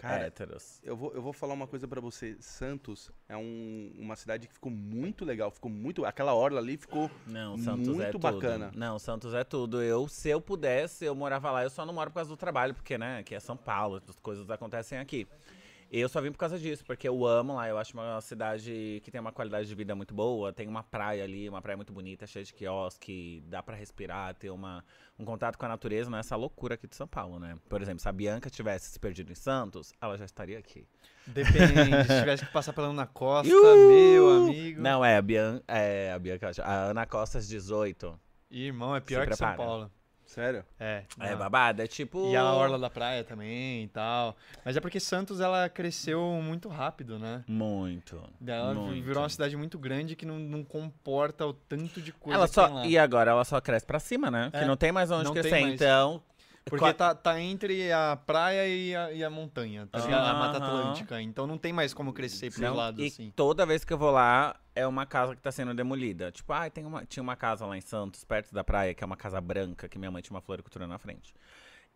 Cara, 0.00 0.24
héteros. 0.26 0.80
eu 0.82 0.96
vou, 0.96 1.12
eu 1.12 1.20
vou 1.22 1.32
falar 1.32 1.54
uma 1.54 1.66
coisa 1.66 1.86
pra 1.86 2.00
você. 2.00 2.36
Santos 2.40 3.10
é 3.28 3.36
um- 3.36 3.92
uma 3.98 4.16
cidade 4.16 4.46
que 4.48 4.54
ficou 4.54 4.70
muito 4.72 5.24
legal. 5.24 5.50
Ficou 5.50 5.70
muito. 5.70 6.04
Aquela 6.04 6.34
orla 6.34 6.58
ali 6.60 6.76
ficou. 6.76 7.10
Não, 7.26 7.58
Santos 7.58 7.88
é 7.88 7.90
Muito 7.92 8.12
tudo. 8.12 8.20
bacana. 8.22 8.70
Não, 8.74 8.98
Santos 8.98 9.34
é 9.34 9.44
tudo. 9.44 9.82
Eu, 9.82 10.08
se 10.08 10.28
eu 10.28 10.40
pudesse, 10.40 11.04
eu 11.04 11.14
morava 11.14 11.50
lá. 11.50 11.62
Eu 11.62 11.70
só 11.70 11.84
não 11.84 11.92
moro 11.94 12.10
por 12.10 12.14
causa 12.16 12.30
do 12.30 12.36
trabalho, 12.36 12.74
porque, 12.74 12.96
né, 12.96 13.18
aqui 13.18 13.34
é 13.34 13.40
São 13.40 13.56
Paulo, 13.56 14.02
as 14.08 14.16
coisas 14.20 14.48
acontecem 14.50 14.98
aqui. 14.98 15.26
Eu 15.92 16.08
só 16.08 16.20
vim 16.20 16.30
por 16.30 16.38
causa 16.38 16.56
disso, 16.56 16.84
porque 16.84 17.08
eu 17.08 17.26
amo 17.26 17.56
lá. 17.56 17.68
Eu 17.68 17.76
acho 17.76 17.92
uma 17.94 18.20
cidade 18.20 19.00
que 19.02 19.10
tem 19.10 19.20
uma 19.20 19.32
qualidade 19.32 19.66
de 19.66 19.74
vida 19.74 19.92
muito 19.96 20.14
boa. 20.14 20.52
Tem 20.52 20.68
uma 20.68 20.84
praia 20.84 21.24
ali, 21.24 21.48
uma 21.48 21.60
praia 21.60 21.76
muito 21.76 21.92
bonita, 21.92 22.28
cheia 22.28 22.44
de 22.44 22.54
quiosque, 22.54 23.42
dá 23.48 23.60
pra 23.60 23.74
respirar, 23.74 24.34
ter 24.36 24.50
uma, 24.50 24.84
um 25.18 25.24
contato 25.24 25.58
com 25.58 25.66
a 25.66 25.68
natureza, 25.68 26.08
não 26.08 26.16
é 26.16 26.20
essa 26.20 26.36
loucura 26.36 26.74
aqui 26.74 26.86
de 26.86 26.94
São 26.94 27.08
Paulo, 27.08 27.40
né? 27.40 27.56
Por 27.68 27.82
exemplo, 27.82 28.00
se 28.00 28.08
a 28.08 28.12
Bianca 28.12 28.48
tivesse 28.48 28.88
se 28.88 29.00
perdido 29.00 29.32
em 29.32 29.34
Santos, 29.34 29.92
ela 30.00 30.16
já 30.16 30.24
estaria 30.24 30.60
aqui. 30.60 30.86
Depende, 31.26 32.04
se 32.06 32.20
tivesse 32.20 32.46
que 32.46 32.52
passar 32.52 32.72
pela 32.72 32.86
Ana 32.86 33.06
Costa, 33.06 33.52
meu 33.52 34.44
amigo. 34.44 34.80
Não, 34.80 35.04
é 35.04 35.16
a 35.16 35.22
Bianca, 35.22 35.64
é 35.66 36.12
a 36.12 36.18
Bianca, 36.20 36.52
a 36.62 36.74
Ana 36.90 37.04
Costas 37.04 37.48
18. 37.48 38.18
Ih, 38.48 38.66
Irmão, 38.66 38.94
é 38.94 39.00
pior 39.00 39.26
que 39.26 39.34
São. 39.34 39.56
Paulo. 39.56 39.90
Sério? 40.30 40.64
É. 40.78 41.02
É 41.18 41.30
não. 41.30 41.38
babado, 41.38 41.82
é 41.82 41.88
tipo... 41.88 42.30
E 42.30 42.36
a 42.36 42.52
Orla 42.52 42.78
da 42.78 42.88
Praia 42.88 43.24
também 43.24 43.82
e 43.82 43.88
tal. 43.88 44.36
Mas 44.64 44.76
é 44.76 44.80
porque 44.80 45.00
Santos, 45.00 45.40
ela 45.40 45.68
cresceu 45.68 46.22
muito 46.40 46.68
rápido, 46.68 47.18
né? 47.18 47.42
Muito. 47.48 48.22
Ela 48.46 48.72
muito. 48.72 49.02
virou 49.04 49.24
uma 49.24 49.28
cidade 49.28 49.56
muito 49.56 49.76
grande 49.76 50.14
que 50.14 50.24
não, 50.24 50.38
não 50.38 50.62
comporta 50.62 51.44
o 51.44 51.52
tanto 51.52 52.00
de 52.00 52.12
coisa 52.12 52.38
Ela 52.38 52.46
que 52.46 52.54
só, 52.54 52.84
e 52.84 52.96
agora 52.96 53.32
ela 53.32 53.44
só 53.44 53.60
cresce 53.60 53.84
pra 53.84 53.98
cima, 53.98 54.30
né? 54.30 54.50
É, 54.52 54.60
que 54.60 54.66
não 54.66 54.76
tem 54.76 54.92
mais 54.92 55.10
onde 55.10 55.24
não 55.24 55.32
crescer. 55.32 55.50
mais. 55.50 55.74
Então, 55.74 56.22
Porque 56.64 56.84
Qua- 56.84 56.92
tá, 56.94 57.14
tá 57.14 57.40
entre 57.40 57.90
a 57.90 58.16
praia 58.16 58.68
e 58.68 58.94
a, 58.94 59.12
e 59.12 59.24
a 59.24 59.30
montanha, 59.30 59.86
tá? 59.86 59.98
A 59.98 60.34
Mata. 60.34 60.58
Atlântica. 60.58 61.20
Então 61.20 61.46
não 61.46 61.56
tem 61.58 61.72
mais 61.72 61.94
como 61.94 62.12
crescer 62.12 62.50
pros 62.50 62.60
Não, 62.60 62.74
lados, 62.74 63.02
e 63.02 63.06
assim. 63.08 63.32
toda 63.34 63.64
vez 63.64 63.84
que 63.84 63.92
eu 63.92 63.98
vou 63.98 64.10
lá, 64.10 64.54
é 64.74 64.86
uma 64.86 65.06
casa 65.06 65.34
que 65.34 65.40
tá 65.42 65.50
sendo 65.50 65.74
demolida. 65.74 66.30
Tipo, 66.30 66.52
ah, 66.52 66.68
tem 66.68 66.84
uma, 66.84 67.04
tinha 67.06 67.22
uma 67.22 67.34
casa 67.34 67.64
lá 67.66 67.76
em 67.76 67.80
Santos, 67.80 68.24
perto 68.24 68.54
da 68.54 68.62
praia, 68.62 68.94
que 68.94 69.02
é 69.02 69.06
uma 69.06 69.16
casa 69.16 69.40
branca, 69.40 69.88
que 69.88 69.98
minha 69.98 70.10
mãe 70.10 70.22
tinha 70.22 70.34
uma 70.34 70.42
floricultura 70.42 70.86
na 70.86 70.98
frente. 70.98 71.34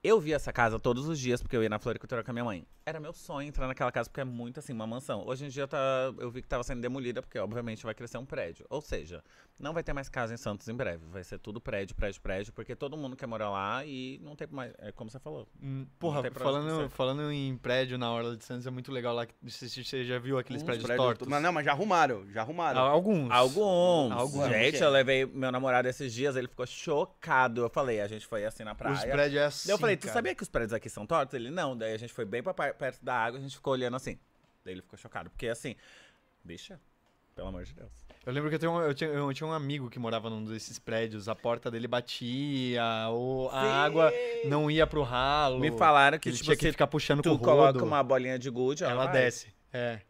Eu 0.05 0.21
via 0.21 0.37
essa 0.37 0.53
casa 0.53 0.79
todos 0.79 1.09
os 1.09 1.19
dias, 1.19 1.41
porque 1.41 1.57
eu 1.57 1.63
ia 1.63 1.69
na 1.71 1.79
floricultura 1.79 2.23
com 2.23 2.31
a 2.31 2.35
minha 2.35 2.45
mãe. 2.45 2.67
Era 2.85 3.01
meu 3.01 3.15
sonho 3.15 3.49
entrar 3.49 3.67
naquela 3.67 3.91
casa, 3.91 4.11
porque 4.11 4.21
é 4.21 4.25
muito 4.25 4.61
assim, 4.61 4.75
uma 4.75 4.87
mansão. 4.87 5.25
Hoje 5.27 5.47
em 5.47 5.49
dia 5.49 5.67
tá, 5.67 5.79
eu 6.19 6.31
vi 6.31 6.43
que 6.43 6.47
tava 6.49 6.63
sendo 6.63 6.83
demolida, 6.83 7.23
porque 7.23 7.39
obviamente 7.39 7.83
vai 7.83 7.95
crescer 7.95 8.19
um 8.19 8.27
prédio. 8.27 8.67
Ou 8.69 8.83
seja, 8.83 9.25
não 9.59 9.73
vai 9.73 9.83
ter 9.83 9.95
mais 9.95 10.11
casa 10.11 10.35
em 10.35 10.37
Santos 10.37 10.69
em 10.69 10.75
breve. 10.75 11.03
Vai 11.11 11.25
ser 11.25 11.39
tudo 11.39 11.59
prédio, 11.59 11.97
prédio, 11.97 12.21
prédio, 12.21 12.53
porque 12.53 12.77
todo 12.77 12.99
mundo 12.99 13.17
quer 13.17 13.27
morar 13.27 13.49
lá 13.49 13.83
e 13.87 14.21
não 14.23 14.37
tem 14.37 14.47
mais. 14.51 14.75
É 14.77 14.93
como 14.93 15.11
você 15.11 15.19
falou. 15.19 15.49
Hum, 15.63 15.87
Porra, 15.99 16.23
falando, 16.35 16.91
falando 16.91 17.33
em 17.33 17.57
prédio 17.57 17.97
na 17.97 18.13
Orla 18.13 18.37
de 18.37 18.45
Santos, 18.45 18.67
é 18.67 18.71
muito 18.71 18.93
legal 18.93 19.15
lá. 19.15 19.25
que- 19.25 19.35
Você, 19.43 19.67
você 19.67 20.05
já 20.05 20.19
viu 20.19 20.37
aqueles 20.39 20.61
Uns 20.61 20.67
prédios 20.67 20.85
prédios- 20.85 21.07
tortos? 21.07 21.27
Mas 21.27 21.43
não, 21.43 21.51
mas 21.51 21.65
já 21.65 21.73
arrumaram, 21.73 22.31
já 22.31 22.43
arrumaram. 22.43 22.79
Ah, 22.83 22.91
Alguns. 22.91 23.31
Alguns. 23.31 24.13
Alguns. 24.13 24.49
Gente, 24.51 24.83
eu 24.83 24.91
levei 24.91 25.25
meu 25.25 25.51
namorado 25.51 25.89
esses 25.89 26.13
dias, 26.13 26.37
ele 26.37 26.49
ficou 26.49 26.67
chocado. 26.67 27.63
Eu 27.63 27.71
falei, 27.71 28.03
a 28.03 28.07
gente 28.07 28.27
foi 28.27 28.45
assim 28.45 28.65
na 28.65 28.75
praia. 28.75 28.95
Os 28.97 29.05
prédios 29.05 29.41
é 29.41 29.45
assim, 29.47 29.71
eu 29.71 29.79
falei, 29.79 29.94
tu 29.97 30.03
cara. 30.03 30.13
sabia 30.15 30.35
que 30.35 30.43
os 30.43 30.49
prédios 30.49 30.73
aqui 30.73 30.89
são 30.89 31.07
tortos? 31.07 31.35
Ele, 31.35 31.51
não. 31.51 31.77
Daí 31.77 31.93
a 31.95 31.99
gente 31.99 32.13
foi 32.13 32.25
bem 32.25 32.43
pra 32.43 32.55
perto 32.55 33.05
da 33.05 33.15
água, 33.15 33.39
a 33.39 33.43
gente 33.43 33.57
ficou 33.57 33.73
olhando 33.73 33.97
assim. 33.97 34.19
Daí 34.65 34.75
ele 34.75 34.83
ficou 34.83 34.99
chocado, 34.99 35.29
porque 35.31 35.49
assim, 35.49 35.75
bicha, 36.43 36.81
pelo 37.35 37.49
amor 37.49 37.65
de 37.65 37.75
Deus. 37.75 37.93
Eu 38.25 38.33
lembro 38.33 38.49
que 38.49 38.55
eu, 38.55 38.59
tenho 38.59 38.73
um- 38.73 38.81
eu, 38.81 38.95
tinha, 38.95 39.11
eu 39.11 39.35
tinha 39.35 39.47
um 39.47 39.53
amigo 39.53 39.91
que 39.91 39.99
morava 39.99 40.31
num 40.31 40.43
desses 40.45 40.79
prédios, 40.79 41.29
a 41.29 41.35
porta 41.35 41.71
dele 41.71 41.87
batia, 41.87 42.83
ou 43.11 43.51
a 43.51 43.61
Sim. 43.61 43.69
água 43.69 44.13
não 44.47 44.71
ia 44.71 44.87
pro 44.87 45.03
ralo. 45.03 45.59
Me 45.61 45.71
falaram 45.73 46.19
que 46.19 46.31
ele 46.31 46.37
tipo, 46.37 46.47
tinha 46.47 46.57
que 46.57 46.73
ficar 46.73 46.87
puxando 46.87 47.19
com 47.19 47.23
tu 47.23 47.29
o 47.31 47.33
rodo. 47.33 47.45
coloca 47.45 47.85
uma 47.85 48.03
bolinha 48.03 48.39
de 48.39 48.49
gude, 48.49 48.83
Ela 48.83 49.05
vai. 49.05 49.13
desce. 49.13 49.49
É. 49.73 50.01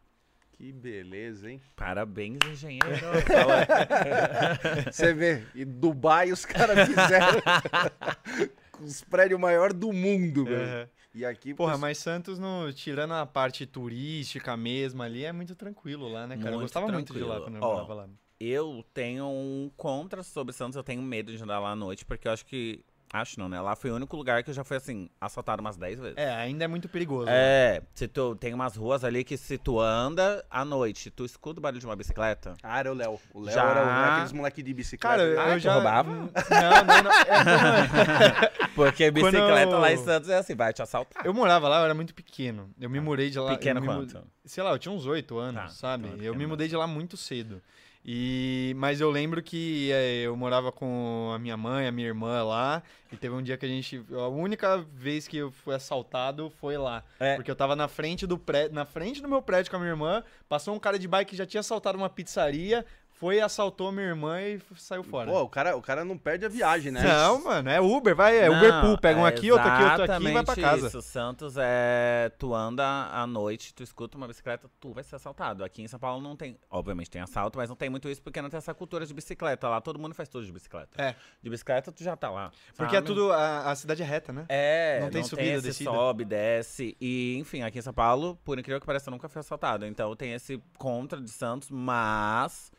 Que 0.53 0.71
beleza, 0.71 1.51
hein? 1.51 1.59
Parabéns, 1.75 2.37
engenheiro. 2.49 2.87
Você 4.89 5.13
vê, 5.13 5.43
e 5.53 5.65
Dubai 5.65 6.31
os 6.31 6.45
caras 6.45 6.87
fizeram 6.87 7.41
os 8.81 9.01
prédios 9.03 9.39
maiores 9.39 9.75
do 9.77 9.91
mundo, 9.91 10.45
velho. 10.45 10.77
Aham. 10.81 10.89
E 11.13 11.25
aqui, 11.25 11.53
Porra, 11.53 11.73
pô, 11.73 11.79
mas 11.79 11.97
Santos, 11.97 12.37
no, 12.37 12.71
tirando 12.73 13.13
a 13.13 13.25
parte 13.25 13.65
turística 13.65 14.57
mesmo 14.57 15.01
ali, 15.01 15.23
é 15.23 15.31
muito 15.31 15.55
tranquilo 15.55 16.09
lá, 16.09 16.27
né, 16.27 16.35
cara? 16.37 16.51
eu 16.51 16.59
Muito 16.59 16.67
gostava 16.67 16.89
muito 16.89 17.13
de 17.13 17.23
lá 17.23 17.39
tranquilo. 17.39 17.43
quando 17.43 17.55
eu 17.55 17.61
Ó, 17.63 17.73
morava 17.73 17.93
lá. 17.93 18.09
eu 18.39 18.85
tenho 18.93 19.25
um 19.25 19.71
contra 19.77 20.21
sobre 20.23 20.53
Santos, 20.53 20.75
eu 20.75 20.83
tenho 20.83 21.01
medo 21.01 21.35
de 21.35 21.41
andar 21.41 21.59
lá 21.59 21.71
à 21.71 21.75
noite, 21.75 22.05
porque 22.05 22.27
eu 22.27 22.31
acho 22.33 22.45
que. 22.45 22.83
Acho 23.21 23.39
não, 23.39 23.47
né? 23.47 23.61
Lá 23.61 23.75
foi 23.75 23.91
o 23.91 23.95
único 23.95 24.15
lugar 24.17 24.43
que 24.43 24.49
eu 24.49 24.53
já 24.53 24.63
fui 24.63 24.75
assim, 24.77 25.09
assaltado 25.21 25.61
umas 25.61 25.77
10 25.77 25.99
vezes. 25.99 26.17
É, 26.17 26.29
ainda 26.35 26.65
é 26.65 26.67
muito 26.67 26.89
perigoso. 26.89 27.27
É, 27.29 27.81
se 27.93 28.07
tu, 28.07 28.35
tem 28.35 28.53
umas 28.53 28.75
ruas 28.75 29.03
ali 29.05 29.23
que 29.23 29.37
se 29.37 29.57
tu 29.57 29.79
anda 29.79 30.45
à 30.49 30.65
noite, 30.65 31.09
tu 31.09 31.23
escuta 31.23 31.59
o 31.59 31.61
barulho 31.61 31.79
de 31.79 31.85
uma 31.85 31.95
bicicleta. 31.95 32.55
Ah, 32.61 32.79
era 32.79 32.91
o 32.91 32.95
Léo. 32.95 33.19
O 33.33 33.39
Léo 33.39 33.55
Já. 33.55 33.63
era, 33.63 33.79
o- 33.79 33.89
era 33.89 34.13
aqueles 34.15 34.31
moleque 34.33 34.61
de 34.61 34.73
bicicleta. 34.73 35.15
Cara, 35.17 35.23
eu, 35.29 35.39
Ah, 35.39 35.49
eu 35.51 35.59
já. 35.59 35.73
roubava? 35.73 36.09
Não, 36.13 36.25
não, 36.25 37.03
não. 37.03 37.11
É, 37.11 38.67
Porque 38.75 39.09
bicicleta 39.11 39.71
eu- 39.71 39.79
lá 39.79 39.91
em 39.93 39.97
Santos 39.97 40.29
é 40.29 40.37
assim, 40.37 40.53
vai 40.55 40.73
te 40.73 40.81
assaltar. 40.81 41.25
eu 41.25 41.33
morava 41.33 41.67
lá, 41.69 41.79
eu 41.79 41.85
era 41.85 41.93
muito 41.93 42.13
pequeno. 42.13 42.69
Eu 42.79 42.89
me 42.89 42.99
mudei 42.99 43.29
de 43.29 43.39
lá. 43.39 43.51
Pequeno 43.51 43.81
quanto? 43.83 44.21
Sei 44.43 44.61
lá, 44.63 44.71
eu 44.71 44.77
tinha 44.79 44.93
uns 44.93 45.05
oito 45.05 45.37
anos, 45.37 45.61
Tá, 45.61 45.67
sabe? 45.69 46.07
então 46.09 46.21
eu 46.21 46.35
me 46.35 46.45
mudei 46.45 46.67
de 46.67 46.75
lá 46.75 46.85
muito 46.85 47.15
cedo. 47.17 47.61
E, 48.07 48.75
mas 48.77 49.01
eu 49.01 49.09
lembro 49.09 49.41
que 49.41 49.91
é, 49.91 50.17
eu 50.21 50.37
morava 50.37 50.71
com 50.71 51.31
a 51.33 51.39
minha 51.39 51.57
mãe, 51.57 51.87
a 51.87 51.91
minha 51.91 52.07
irmã 52.07 52.43
lá, 52.43 52.83
e 53.11 53.17
teve 53.17 53.33
um 53.33 53.41
dia 53.41 53.57
que 53.57 53.65
a 53.65 53.69
gente. 53.69 54.05
A 54.11 54.27
única 54.27 54.77
vez 54.77 55.27
que 55.27 55.37
eu 55.37 55.51
fui 55.51 55.73
assaltado 55.73 56.51
foi 56.61 56.77
lá. 56.77 57.03
É. 57.19 57.35
Porque 57.35 57.49
eu 57.49 57.55
tava 57.55 57.75
na 57.75 57.87
frente 57.87 58.27
do 58.27 58.37
prédio, 58.37 58.75
na 58.75 58.85
frente 58.85 59.23
do 59.23 59.27
meu 59.27 59.41
prédio 59.41 59.71
com 59.71 59.77
a 59.77 59.79
minha 59.79 59.91
irmã, 59.91 60.23
passou 60.47 60.75
um 60.75 60.79
cara 60.79 60.99
de 60.99 61.07
bike 61.07 61.31
que 61.31 61.35
já 61.35 61.47
tinha 61.47 61.61
assaltado 61.61 61.97
uma 61.97 62.09
pizzaria, 62.09 62.85
foi, 63.15 63.39
assaltou 63.39 63.87
a 63.87 63.91
minha 63.93 64.07
irmã 64.07 64.41
e 64.41 64.59
saiu 64.75 65.01
fora. 65.01 65.31
Pô, 65.31 65.41
o 65.41 65.49
cara, 65.49 65.77
o 65.77 65.81
cara 65.81 66.03
não 66.03 66.17
perde 66.17 66.45
a 66.45 66.49
viagem, 66.49 66.91
né? 66.91 67.01
Não, 67.01 67.41
mano, 67.41 67.69
é 67.69 67.79
Uber, 67.79 68.13
vai, 68.13 68.37
é 68.37 68.49
Não, 68.49 68.57
Uber 68.57 68.81
Pool, 68.81 68.97
pega 68.97 69.19
um 69.21 69.25
é 69.25 69.29
aqui, 69.29 69.49
outro 69.53 69.69
aqui, 69.69 69.83
outro 69.83 70.11
aqui 70.11 70.27
e 70.27 70.33
vai 70.33 70.43
pra 70.43 70.55
casa. 70.55 70.87
Isso. 70.87 71.01
Santos 71.01 71.55
é. 71.57 72.29
Tu 72.37 72.53
anda 72.53 72.83
à 72.85 73.25
noite, 73.25 73.73
tu 73.73 73.83
escuta 73.83 74.17
uma 74.17 74.27
bicicleta, 74.27 74.69
tu 74.81 74.91
vai 74.91 75.01
ser 75.01 75.15
assaltado. 75.15 75.63
Aqui 75.63 75.81
em 75.81 75.87
São 75.87 75.97
Paulo 75.97 76.21
não 76.21 76.35
tem. 76.35 76.59
Obviamente 76.69 77.09
tem 77.09 77.21
assalto, 77.21 77.57
mas 77.57 77.69
não 77.69 77.75
tem 77.77 77.89
muito 77.89 78.09
isso 78.09 78.21
porque 78.21 78.41
não 78.41 78.49
tem 78.49 78.57
essa 78.57 78.73
cultura 78.73 79.05
de 79.05 79.13
bicicleta. 79.13 79.69
Lá 79.69 79.79
todo 79.79 79.97
mundo 79.97 80.13
faz 80.13 80.27
tudo 80.27 80.45
de 80.45 80.51
bicicleta. 80.51 81.01
É. 81.01 81.15
De 81.41 81.49
bicicleta 81.49 81.93
tu 81.93 82.03
já 82.03 82.17
tá 82.17 82.29
lá. 82.29 82.51
Porque 82.75 82.97
é 82.97 82.99
sabe? 82.99 83.07
tudo, 83.07 83.31
a, 83.31 83.71
a 83.71 83.75
cidade 83.75 84.03
é 84.03 84.05
reta, 84.05 84.33
né? 84.33 84.45
É, 84.49 84.99
Não 84.99 85.09
tem 85.09 85.23
subida, 85.23 85.51
esse 85.51 85.67
descida. 85.67 85.89
sobe, 85.89 86.25
desce. 86.25 86.97
E, 86.99 87.37
enfim, 87.39 87.61
aqui 87.61 87.79
em 87.79 87.81
São 87.81 87.93
Paulo, 87.93 88.37
por 88.43 88.59
incrível 88.59 88.81
que 88.81 88.85
pareça, 88.85 89.09
nunca 89.09 89.29
fui 89.29 89.39
assaltado. 89.39 89.85
Então 89.85 90.13
tem 90.17 90.33
esse 90.33 90.61
contra 90.77 91.21
de 91.21 91.29
Santos, 91.29 91.69
mas 91.69 92.73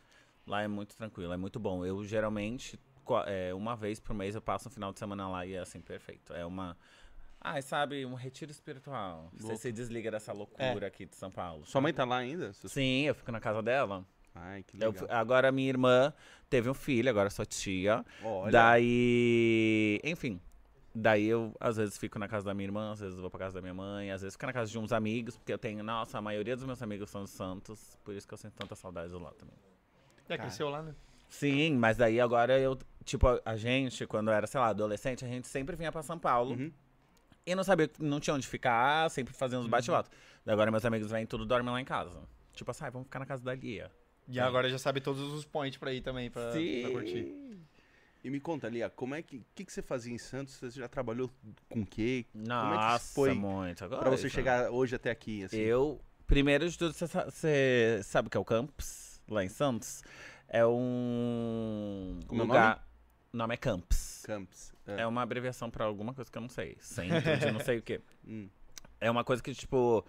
lá 0.47 0.63
é 0.63 0.69
muito 0.69 0.97
tranquilo, 0.97 1.33
é 1.33 1.37
muito 1.37 1.59
bom. 1.59 1.85
Eu 1.85 2.05
geralmente, 2.05 2.79
é, 3.27 3.53
uma 3.55 3.75
vez 3.77 3.99
por 3.99 4.15
mês, 4.15 4.35
eu 4.35 4.41
passo 4.41 4.69
um 4.69 4.71
final 4.71 4.93
de 4.93 4.99
semana 4.99 5.29
lá 5.29 5.45
e 5.45 5.55
é 5.55 5.59
assim, 5.59 5.81
perfeito. 5.81 6.33
É 6.33 6.45
uma. 6.47 6.77
Ai, 7.41 7.63
sabe, 7.63 8.05
um 8.07 8.15
retiro 8.15 8.51
espiritual. 8.51 9.29
Você 9.35 9.43
Louco. 9.45 9.59
se 9.59 9.73
desliga 9.73 10.11
dessa 10.11 10.33
loucura 10.33 10.87
aqui 10.87 11.07
de 11.07 11.15
São 11.15 11.31
Paulo. 11.31 11.65
Sua 11.67 11.81
mãe 11.81 11.93
tá 11.93 12.05
lá 12.05 12.17
ainda? 12.19 12.53
Sim, 12.53 13.03
eu 13.03 13.15
fico 13.15 13.31
na 13.31 13.41
casa 13.41 13.63
dela. 13.63 14.05
Ai, 14.35 14.63
que 14.63 14.77
Eu 14.83 14.91
legal. 14.91 15.07
fi- 15.07 15.15
agora 15.15 15.53
minha 15.53 15.69
irmã 15.69 16.13
teve 16.51 16.69
um 16.69 16.75
filho, 16.75 17.09
agora 17.09 17.31
sou 17.31 17.47
tia. 17.47 18.05
Olha, 18.23 18.51
Daí, 18.53 20.01
enfim. 20.05 20.41
Daí 20.95 21.27
eu, 21.27 21.55
às 21.61 21.77
vezes, 21.77 21.99
fico 21.99 22.19
na 22.19 22.27
casa 22.27 22.47
da 22.47 22.55
minha 22.55 22.67
irmã, 22.67 22.93
às 22.93 23.01
vezes 23.01 23.15
eu 23.17 23.21
vou 23.21 23.31
pra 23.31 23.41
casa 23.41 23.55
da 23.55 23.61
minha 23.61 23.75
mãe, 23.75 24.11
às 24.11 24.23
vezes 24.23 24.35
fico 24.35 24.47
na 24.47 24.53
casa 24.53 24.71
de 24.71 24.79
uns 24.79 24.93
amigos, 24.93 25.37
porque 25.37 25.53
eu 25.53 25.59
tenho, 25.59 25.85
nossa, 25.85 26.17
a 26.19 26.23
maioria 26.23 26.57
dos 26.57 26.65
meus 26.65 26.83
amigos 26.83 27.11
são 27.11 27.23
de 27.25 27.31
Santos, 27.31 27.99
por 28.03 28.15
isso 28.15 28.27
que 28.27 28.33
eu 28.33 28.39
sinto 28.39 28.55
tanta 28.55 28.75
saudade 28.75 29.11
do 29.11 29.19
lá 29.19 29.31
também. 29.33 29.55
É, 30.29 30.37
cresceu 30.39 30.69
lá, 30.69 30.83
né? 30.83 30.95
Sim, 31.29 31.75
mas 31.77 31.97
daí 31.97 32.21
agora 32.21 32.59
eu, 32.59 32.79
tipo, 33.05 33.27
a- 33.27 33.41
a 33.45 33.57
gente, 33.57 34.07
quando 34.07 34.31
era, 34.31 34.47
sei 34.47 34.61
lá, 34.61 34.69
adolescente, 34.69 35.25
a 35.25 35.29
gente 35.29 35.47
sempre 35.49 35.77
vinha 35.77 35.91
pra 35.93 36.03
São 36.03 36.19
Paulo 36.19 36.55
Uhum. 36.55 36.71
e 37.45 37.55
não 37.55 37.65
sabia, 37.65 37.91
não 37.99 38.21
tinha 38.21 38.35
onde 38.35 38.47
ficar, 38.47 39.11
sempre 39.11 39.35
fazia 39.35 39.59
uns 39.59 39.67
bate-volta. 39.67 40.11
Daí 40.45 40.53
agora 40.53 40.71
meus 40.71 40.85
amigos 40.85 41.11
vêm 41.11 41.27
tudo 41.27 41.45
dormem 41.45 41.73
lá 41.73 41.81
em 41.81 41.85
casa. 41.85 42.21
Tipo 42.53 42.71
assim, 42.71 42.85
ah, 42.85 42.91
vamos 42.91 43.07
ficar 43.07 43.19
na 43.19 43.27
casa 43.27 43.43
da 43.45 43.55
Lia. 43.55 43.91
E 44.29 44.41
agora 44.41 44.69
já 44.69 44.79
sabe 44.79 45.01
todos 45.01 45.21
os 45.33 45.45
points 45.45 45.79
pra 45.79 45.93
ir 45.93 46.01
também, 46.01 46.31
pra, 46.31 46.51
pra 46.51 46.91
curtir. 46.91 47.33
E 48.25 48.31
me 48.31 48.41
conta, 48.41 48.69
Lia, 48.69 48.91
como 48.91 49.15
é 49.15 49.23
que, 49.23 49.41
que, 49.55 49.65
que 49.65 49.73
você 49.73 49.83
fazia 49.83 50.13
em 50.13 50.19
Santos? 50.19 50.55
Você 50.55 50.71
já 50.81 50.89
trabalhou 50.89 51.31
com 51.69 51.81
o 51.83 51.87
quê? 51.87 52.27
Nossa, 52.35 53.15
foi 53.15 53.33
muito. 53.35 53.85
Agora, 53.85 54.01
Pra 54.03 54.11
você 54.11 54.29
chegar 54.29 54.71
hoje 54.71 54.97
até 54.97 55.11
aqui, 55.11 55.45
assim? 55.45 55.57
Eu, 55.59 56.01
primeiro 56.27 56.69
de 56.69 56.77
tudo, 56.77 56.93
você 56.93 58.01
sabe 58.03 58.27
o 58.27 58.31
que 58.31 58.37
é 58.37 58.41
o 58.41 58.45
campus 58.45 59.06
lá 59.29 59.45
em 59.45 59.49
Santos? 59.49 60.03
É 60.49 60.65
um 60.67 62.21
Como 62.27 62.43
é 62.43 62.45
o 62.45 62.49
lugar. 62.49 62.87
O 63.33 63.37
nome 63.37 63.55
é 63.55 63.57
campus. 63.57 64.23
Campos. 64.25 64.73
É 64.87 65.07
uma 65.07 65.23
abreviação 65.23 65.69
pra 65.71 65.85
alguma 65.85 66.15
coisa 66.15 66.31
que 66.31 66.39
eu 66.39 66.43
não 66.43 66.49
sei. 66.49 66.77
Centro 66.81 67.37
de 67.39 67.51
não 67.53 67.61
sei 67.61 67.79
o 67.79 67.83
quê. 67.83 68.01
Hum. 68.29 68.49
É 69.01 69.09
uma 69.09 69.23
coisa 69.23 69.41
que, 69.41 69.55
tipo, 69.55 70.05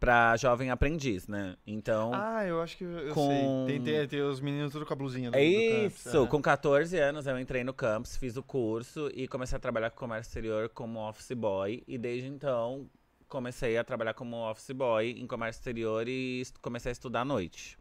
pra 0.00 0.36
jovem 0.36 0.70
aprendiz, 0.70 1.28
né? 1.28 1.56
Então. 1.64 2.10
Ah, 2.12 2.44
eu 2.44 2.60
acho 2.60 2.76
que 2.76 2.82
eu, 2.82 3.12
Com- 3.14 3.66
sei. 3.66 3.76
Tem, 3.78 3.84
tem, 3.84 4.08
tem 4.08 4.22
os 4.22 4.40
meninos 4.40 4.72
tudo 4.72 4.84
com 4.86 4.92
a 4.92 4.96
blusinha 4.96 5.30
do, 5.30 5.36
É 5.36 5.40
do 5.44 5.82
campus, 5.82 6.06
isso! 6.06 6.18
aham. 6.18 6.26
Com 6.26 6.42
14 6.42 6.98
anos 6.98 7.26
eu 7.28 7.38
entrei 7.38 7.62
no 7.62 7.72
campus, 7.72 8.16
fiz 8.16 8.36
o 8.36 8.42
curso 8.42 9.08
e 9.14 9.28
comecei 9.28 9.56
a 9.56 9.60
trabalhar 9.60 9.90
com 9.90 9.98
comércio 9.98 10.30
exterior 10.30 10.68
como 10.70 10.98
office 11.08 11.30
boy. 11.32 11.84
E 11.86 11.96
desde 11.98 12.26
então 12.28 12.90
comecei 13.28 13.76
a 13.78 13.84
trabalhar 13.84 14.14
como 14.14 14.36
office 14.50 14.70
boy 14.72 15.10
em 15.12 15.26
comércio 15.28 15.60
exterior 15.60 16.08
e 16.08 16.42
comecei 16.60 16.90
a 16.90 16.92
estudar 16.92 17.20
à 17.20 17.24
noite. 17.24 17.78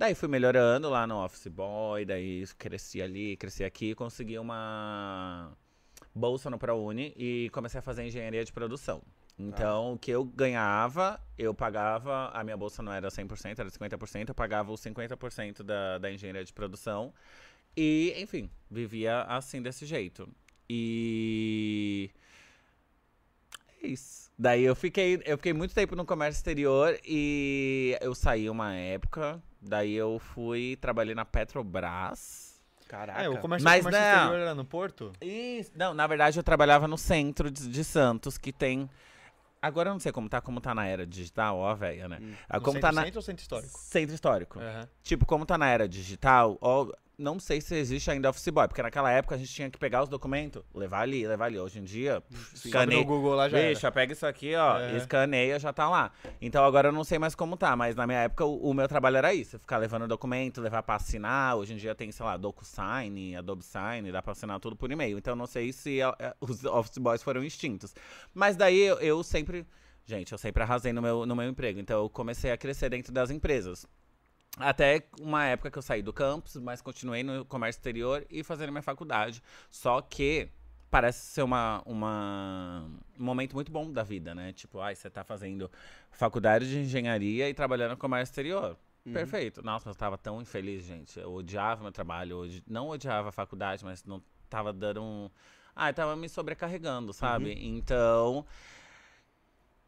Daí 0.00 0.14
fui 0.14 0.30
melhorando 0.30 0.88
lá 0.88 1.06
no 1.06 1.22
office 1.22 1.48
boy, 1.48 2.06
daí 2.06 2.46
cresci 2.56 3.02
ali, 3.02 3.36
cresci 3.36 3.64
aqui, 3.64 3.94
consegui 3.94 4.38
uma 4.38 5.52
bolsa 6.14 6.48
no 6.48 6.58
ProUni 6.58 7.12
e 7.18 7.50
comecei 7.52 7.80
a 7.80 7.82
fazer 7.82 8.06
engenharia 8.06 8.42
de 8.42 8.50
produção. 8.50 9.02
Então, 9.38 9.92
o 9.92 9.98
que 9.98 10.10
eu 10.10 10.24
ganhava, 10.24 11.20
eu 11.36 11.52
pagava, 11.52 12.30
a 12.32 12.42
minha 12.42 12.56
bolsa 12.56 12.82
não 12.82 12.90
era 12.90 13.08
100%, 13.08 13.58
era 13.58 13.68
50%, 13.68 14.30
eu 14.30 14.34
pagava 14.34 14.72
os 14.72 14.80
50% 14.80 15.62
da, 15.62 15.98
da 15.98 16.10
engenharia 16.10 16.44
de 16.44 16.52
produção. 16.54 17.12
E, 17.76 18.14
enfim, 18.16 18.50
vivia 18.70 19.24
assim, 19.24 19.60
desse 19.60 19.84
jeito. 19.84 20.26
E. 20.66 22.10
É 23.82 23.86
isso. 23.88 24.32
Daí 24.38 24.62
eu 24.62 24.74
fiquei, 24.74 25.20
eu 25.26 25.36
fiquei 25.36 25.52
muito 25.52 25.74
tempo 25.74 25.94
no 25.94 26.06
comércio 26.06 26.38
exterior 26.38 26.98
e 27.04 27.98
eu 28.00 28.14
saí 28.14 28.48
uma 28.48 28.74
época. 28.74 29.42
Daí 29.60 29.94
eu 29.94 30.18
fui, 30.18 30.76
trabalhei 30.80 31.14
na 31.14 31.24
Petrobras. 31.24 32.60
Caraca. 32.88 33.22
É, 33.22 33.28
o 33.28 33.38
comércio, 33.38 33.64
Mas 33.64 33.84
comércio 33.84 34.02
não. 34.02 34.16
exterior 34.16 34.40
era 34.40 34.54
no 34.54 34.64
Porto? 34.64 35.12
Isso. 35.20 35.70
Não, 35.76 35.94
na 35.94 36.06
verdade 36.06 36.38
eu 36.38 36.42
trabalhava 36.42 36.88
no 36.88 36.98
centro 36.98 37.50
de, 37.50 37.68
de 37.68 37.84
Santos, 37.84 38.36
que 38.36 38.52
tem. 38.52 38.90
Agora 39.62 39.90
eu 39.90 39.92
não 39.92 40.00
sei 40.00 40.10
como 40.10 40.28
tá, 40.28 40.40
como 40.40 40.60
tá 40.60 40.74
na 40.74 40.86
era 40.86 41.06
digital, 41.06 41.58
ó, 41.58 41.74
velha, 41.74 42.08
né? 42.08 42.18
Hum. 42.20 42.34
Ah, 42.48 42.58
como 42.58 42.72
centro, 42.72 42.80
tá 42.80 42.92
na. 42.92 43.04
centro 43.04 43.18
ou 43.18 43.22
centro 43.22 43.42
histórico? 43.42 43.78
Centro 43.78 44.14
histórico. 44.14 44.58
Aham. 44.58 44.88
Tipo, 45.02 45.26
como 45.26 45.46
tá 45.46 45.56
na 45.56 45.68
era 45.68 45.88
digital, 45.88 46.58
ó, 46.60 46.90
não 47.20 47.38
sei 47.38 47.60
se 47.60 47.74
existe 47.76 48.10
ainda 48.10 48.30
office 48.30 48.48
boy, 48.48 48.66
porque 48.66 48.82
naquela 48.82 49.10
época 49.12 49.34
a 49.34 49.38
gente 49.38 49.52
tinha 49.52 49.70
que 49.70 49.78
pegar 49.78 50.02
os 50.02 50.08
documentos, 50.08 50.62
levar 50.74 51.00
ali, 51.02 51.26
levar 51.26 51.44
ali. 51.46 51.58
Hoje 51.58 51.78
em 51.78 51.84
dia, 51.84 52.22
Sobe 52.30 52.40
escaneia. 52.54 53.00
no 53.00 53.06
Google 53.06 53.34
lá 53.34 53.48
já 53.48 53.58
era. 53.58 53.92
Pega 53.92 54.12
isso 54.12 54.26
aqui, 54.26 54.54
ó, 54.56 54.78
É. 54.80 54.96
escaneia, 54.96 55.58
já 55.58 55.72
tá 55.72 55.88
lá. 55.88 56.10
Então 56.40 56.64
agora 56.64 56.88
eu 56.88 56.92
não 56.92 57.04
sei 57.04 57.18
mais 57.18 57.34
como 57.34 57.56
tá, 57.56 57.76
mas 57.76 57.94
na 57.94 58.06
minha 58.06 58.20
época 58.20 58.44
o, 58.44 58.70
o 58.70 58.74
meu 58.74 58.88
trabalho 58.88 59.16
era 59.18 59.34
isso, 59.34 59.58
ficar 59.58 59.76
levando 59.78 60.08
documento, 60.08 60.60
levar 60.60 60.82
pra 60.82 60.96
assinar. 60.96 61.56
Hoje 61.56 61.74
em 61.74 61.76
dia 61.76 61.94
tem, 61.94 62.10
sei 62.10 62.24
lá, 62.24 62.36
DocuSign, 62.36 63.36
Adobe 63.36 63.64
Sign, 63.64 64.10
dá 64.10 64.22
pra 64.22 64.32
assinar 64.32 64.58
tudo 64.60 64.74
por 64.76 64.90
e-mail. 64.90 65.18
Então 65.18 65.32
eu 65.32 65.36
não 65.36 65.46
sei 65.46 65.72
se 65.72 66.00
a- 66.02 66.08
a- 66.18 66.34
os 66.40 66.64
office 66.64 66.98
boys 66.98 67.22
foram 67.22 67.44
extintos. 67.44 67.94
Mas 68.32 68.56
daí 68.56 68.78
eu, 68.80 68.98
eu 69.00 69.22
sempre, 69.22 69.66
gente, 70.06 70.32
eu 70.32 70.38
sempre 70.38 70.62
arrasei 70.62 70.92
no 70.92 71.02
meu, 71.02 71.26
no 71.26 71.36
meu 71.36 71.48
emprego. 71.48 71.78
Então 71.80 72.02
eu 72.02 72.08
comecei 72.08 72.50
a 72.50 72.56
crescer 72.56 72.88
dentro 72.88 73.12
das 73.12 73.30
empresas. 73.30 73.84
Até 74.56 75.04
uma 75.20 75.44
época 75.46 75.70
que 75.70 75.78
eu 75.78 75.82
saí 75.82 76.02
do 76.02 76.12
campus, 76.12 76.56
mas 76.56 76.82
continuei 76.82 77.22
no 77.22 77.44
comércio 77.44 77.78
exterior 77.78 78.26
e 78.30 78.42
fazendo 78.42 78.70
minha 78.70 78.82
faculdade. 78.82 79.42
Só 79.70 80.00
que 80.00 80.48
parece 80.90 81.26
ser 81.26 81.42
uma, 81.42 81.82
uma, 81.86 82.84
um 83.18 83.24
momento 83.24 83.54
muito 83.54 83.70
bom 83.70 83.90
da 83.90 84.02
vida, 84.02 84.34
né? 84.34 84.52
Tipo, 84.52 84.80
ai, 84.80 84.94
você 84.96 85.08
tá 85.08 85.22
fazendo 85.22 85.70
faculdade 86.10 86.68
de 86.68 86.80
engenharia 86.80 87.48
e 87.48 87.54
trabalhando 87.54 87.92
no 87.92 87.96
comércio 87.96 88.32
exterior. 88.32 88.76
Perfeito. 89.12 89.62
Nossa, 89.62 89.88
mas 89.88 89.96
eu 89.96 89.98
tava 89.98 90.18
tão 90.18 90.42
infeliz, 90.42 90.84
gente. 90.84 91.18
Eu 91.18 91.32
odiava 91.32 91.82
meu 91.82 91.92
trabalho. 91.92 92.36
Hoje 92.36 92.62
não 92.68 92.88
odiava 92.88 93.30
a 93.30 93.32
faculdade, 93.32 93.84
mas 93.84 94.04
não 94.04 94.22
tava 94.48 94.72
dando 94.72 95.02
um. 95.02 95.30
Ai, 95.74 95.94
tava 95.94 96.14
me 96.16 96.28
sobrecarregando, 96.28 97.12
sabe? 97.12 97.54
Então. 97.66 98.44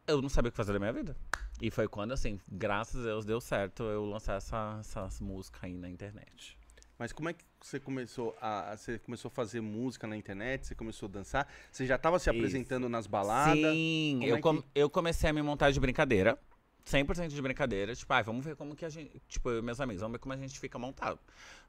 Eu 0.07 0.21
não 0.21 0.29
sabia 0.29 0.49
o 0.49 0.51
que 0.51 0.57
fazer 0.57 0.73
da 0.73 0.79
minha 0.79 0.91
vida. 0.93 1.15
E 1.61 1.71
foi 1.71 1.87
quando, 1.87 2.11
assim, 2.11 2.39
graças 2.47 3.01
a 3.01 3.05
Deus 3.05 3.25
deu 3.25 3.39
certo 3.39 3.83
eu 3.83 4.05
lançar 4.05 4.35
essa, 4.35 4.77
essas 4.79 5.21
músicas 5.21 5.63
aí 5.63 5.73
na 5.77 5.89
internet. 5.89 6.57
Mas 6.99 7.11
como 7.13 7.29
é 7.29 7.33
que 7.33 7.43
você 7.59 7.79
começou 7.79 8.35
a, 8.41 8.75
você 8.75 8.99
começou 8.99 9.29
a 9.29 9.31
fazer 9.31 9.61
música 9.61 10.05
na 10.05 10.15
internet? 10.17 10.67
Você 10.67 10.75
começou 10.75 11.07
a 11.07 11.11
dançar? 11.11 11.47
Você 11.71 11.85
já 11.85 11.95
estava 11.95 12.19
se 12.19 12.29
Isso. 12.29 12.37
apresentando 12.37 12.87
nas 12.89 13.07
baladas? 13.07 13.57
Sim, 13.73 14.17
Como 14.19 14.29
eu, 14.31 14.35
é 14.35 14.41
com- 14.41 14.61
que- 14.61 14.67
eu 14.75 14.89
comecei 14.89 15.29
a 15.29 15.33
me 15.33 15.41
montar 15.41 15.71
de 15.71 15.79
brincadeira. 15.79 16.37
100% 16.85 17.29
de 17.33 17.41
brincadeira. 17.41 17.95
Tipo, 17.95 18.11
ai, 18.13 18.23
vamos 18.23 18.43
ver 18.45 18.55
como 18.57 18.75
que 18.75 18.83
a 18.83 18.89
gente. 18.89 19.21
Tipo, 19.27 19.49
eu 19.51 19.59
e 19.59 19.61
meus 19.61 19.79
amigos, 19.79 20.01
vamos 20.01 20.13
ver 20.15 20.19
como 20.19 20.33
a 20.33 20.37
gente 20.37 20.59
fica 20.59 20.77
montado. 20.77 21.17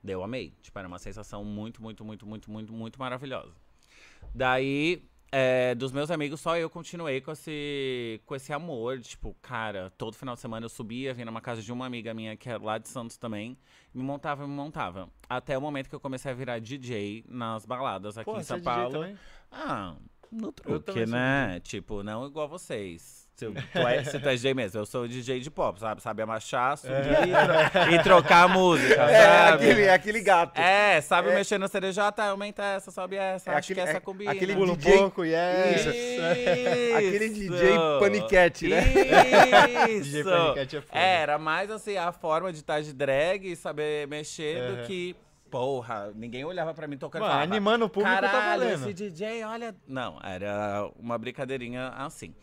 Daí 0.02 0.12
eu 0.14 0.24
amei. 0.24 0.52
Tipo, 0.60 0.76
era 0.78 0.88
uma 0.88 0.98
sensação 0.98 1.44
muito, 1.44 1.80
muito, 1.80 2.04
muito, 2.04 2.26
muito, 2.26 2.50
muito, 2.50 2.72
muito 2.72 2.98
maravilhosa. 2.98 3.54
Daí, 4.34 5.04
é, 5.36 5.74
dos 5.74 5.90
meus 5.90 6.12
amigos, 6.12 6.40
só 6.40 6.56
eu 6.56 6.70
continuei 6.70 7.20
com 7.20 7.32
esse, 7.32 8.20
com 8.24 8.36
esse 8.36 8.52
amor. 8.52 9.00
Tipo, 9.00 9.34
cara, 9.42 9.92
todo 9.98 10.14
final 10.14 10.36
de 10.36 10.40
semana 10.40 10.64
eu 10.64 10.70
subia, 10.70 11.12
vinha 11.12 11.26
numa 11.26 11.40
casa 11.40 11.60
de 11.60 11.72
uma 11.72 11.84
amiga 11.84 12.14
minha 12.14 12.36
que 12.36 12.48
é 12.48 12.56
lá 12.56 12.78
de 12.78 12.88
Santos 12.88 13.16
também. 13.16 13.58
Me 13.92 14.00
montava, 14.00 14.46
me 14.46 14.54
montava. 14.54 15.08
Até 15.28 15.58
o 15.58 15.60
momento 15.60 15.88
que 15.88 15.94
eu 15.94 15.98
comecei 15.98 16.30
a 16.30 16.34
virar 16.34 16.60
DJ 16.60 17.24
nas 17.28 17.66
baladas 17.66 18.16
aqui 18.16 18.30
Pô, 18.30 18.38
em 18.38 18.44
São 18.44 18.58
é 18.58 18.60
DJ 18.60 18.72
Paulo. 18.72 18.92
também? 18.92 19.18
Ah, 19.50 19.96
no 20.30 20.52
truque, 20.52 21.04
né? 21.04 21.58
Tipo, 21.58 22.04
não 22.04 22.24
igual 22.24 22.48
vocês. 22.48 23.23
Se, 23.36 23.46
tu 23.50 23.78
é, 23.78 24.04
se 24.04 24.20
tu 24.20 24.28
é 24.28 24.32
DJ 24.36 24.54
mesmo, 24.54 24.78
eu 24.80 24.86
sou 24.86 25.08
DJ 25.08 25.40
de 25.40 25.50
pop, 25.50 25.80
sabe? 25.80 26.00
Sabe 26.00 26.22
amachar, 26.22 26.78
subir 26.78 26.94
e, 26.94 27.32
tro- 27.32 27.94
e 27.94 28.02
trocar 28.04 28.44
a 28.44 28.48
música, 28.48 29.02
É, 29.02 29.24
sabe? 29.50 29.64
aquele, 29.64 29.82
é 29.82 29.92
aquele 29.92 30.20
gato. 30.20 30.60
É, 30.60 31.00
sabe 31.00 31.34
mexer 31.34 31.58
no 31.58 31.66
CDJ, 31.66 32.00
aumenta 32.30 32.62
essa, 32.62 32.92
sobe 32.92 33.16
essa, 33.16 33.50
É 33.50 33.54
acho 33.56 33.72
aquele- 33.72 33.74
que 33.74 33.88
essa 33.88 33.96
é 33.96 34.00
combina. 34.00 34.30
aquele 34.30 34.54
Pula 34.54 34.72
um 34.72 34.76
DJ 34.76 34.98
pouco, 34.98 35.24
yes. 35.24 35.80
Isso. 35.80 35.90
Isso. 35.90 36.96
Aquele 36.96 37.28
DJ 37.30 37.78
paniquete, 37.98 38.68
né? 38.68 38.82
Isso. 39.90 40.04
DJ 40.04 40.24
Paniquete 40.24 40.76
é 40.76 40.80
foda. 40.80 40.98
É, 41.00 41.16
era 41.22 41.36
mais 41.38 41.70
assim 41.72 41.96
a 41.96 42.12
forma 42.12 42.52
de 42.52 42.58
estar 42.58 42.80
de 42.82 42.92
drag 42.92 43.50
e 43.50 43.56
saber 43.56 44.06
mexer 44.06 44.58
Aham. 44.60 44.74
do 44.82 44.86
que. 44.86 45.16
Porra, 45.50 46.10
ninguém 46.16 46.44
olhava 46.44 46.74
pra 46.74 46.86
mim 46.88 46.96
tocando 46.96 47.22
Mano, 47.22 47.32
falava, 47.32 47.52
animando 47.52 47.84
o 47.84 47.88
público 47.88 48.14
tá 48.16 48.28
Caralho, 48.28 48.60
valendo." 48.62 48.84
esse 48.88 48.92
DJ, 48.94 49.44
olha. 49.44 49.74
Não, 49.86 50.18
era 50.22 50.88
uma 50.98 51.16
brincadeirinha 51.16 51.88
assim. 51.96 52.34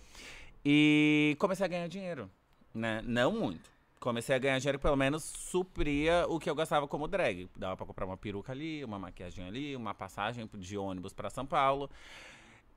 E 0.63 1.36
comecei 1.39 1.65
a 1.65 1.70
ganhar 1.70 1.88
dinheiro, 1.88 2.30
né? 2.74 3.01
Não 3.03 3.32
muito. 3.32 3.70
Comecei 4.00 4.36
a 4.36 4.39
ganhar 4.39 4.58
dinheiro, 4.60 4.80
pelo 4.80 4.96
menos 4.96 5.24
supria 5.24 6.25
o 6.27 6.39
que 6.39 6.50
eu 6.50 6.56
gastava 6.56 6.88
como 6.88 7.08
drag. 7.08 7.48
Dava 7.56 7.77
pra 7.77 7.86
comprar 7.86 8.06
uma 8.06 8.18
peruca 8.18 8.51
ali, 8.51 8.84
uma 8.84 8.98
maquiagem 8.98 9.46
ali, 9.46 9.75
uma 9.75 9.94
passagem 9.94 10.50
de 10.56 10.77
ônibus 10.77 11.13
pra 11.13 11.30
São 11.30 11.46
Paulo. 11.46 11.89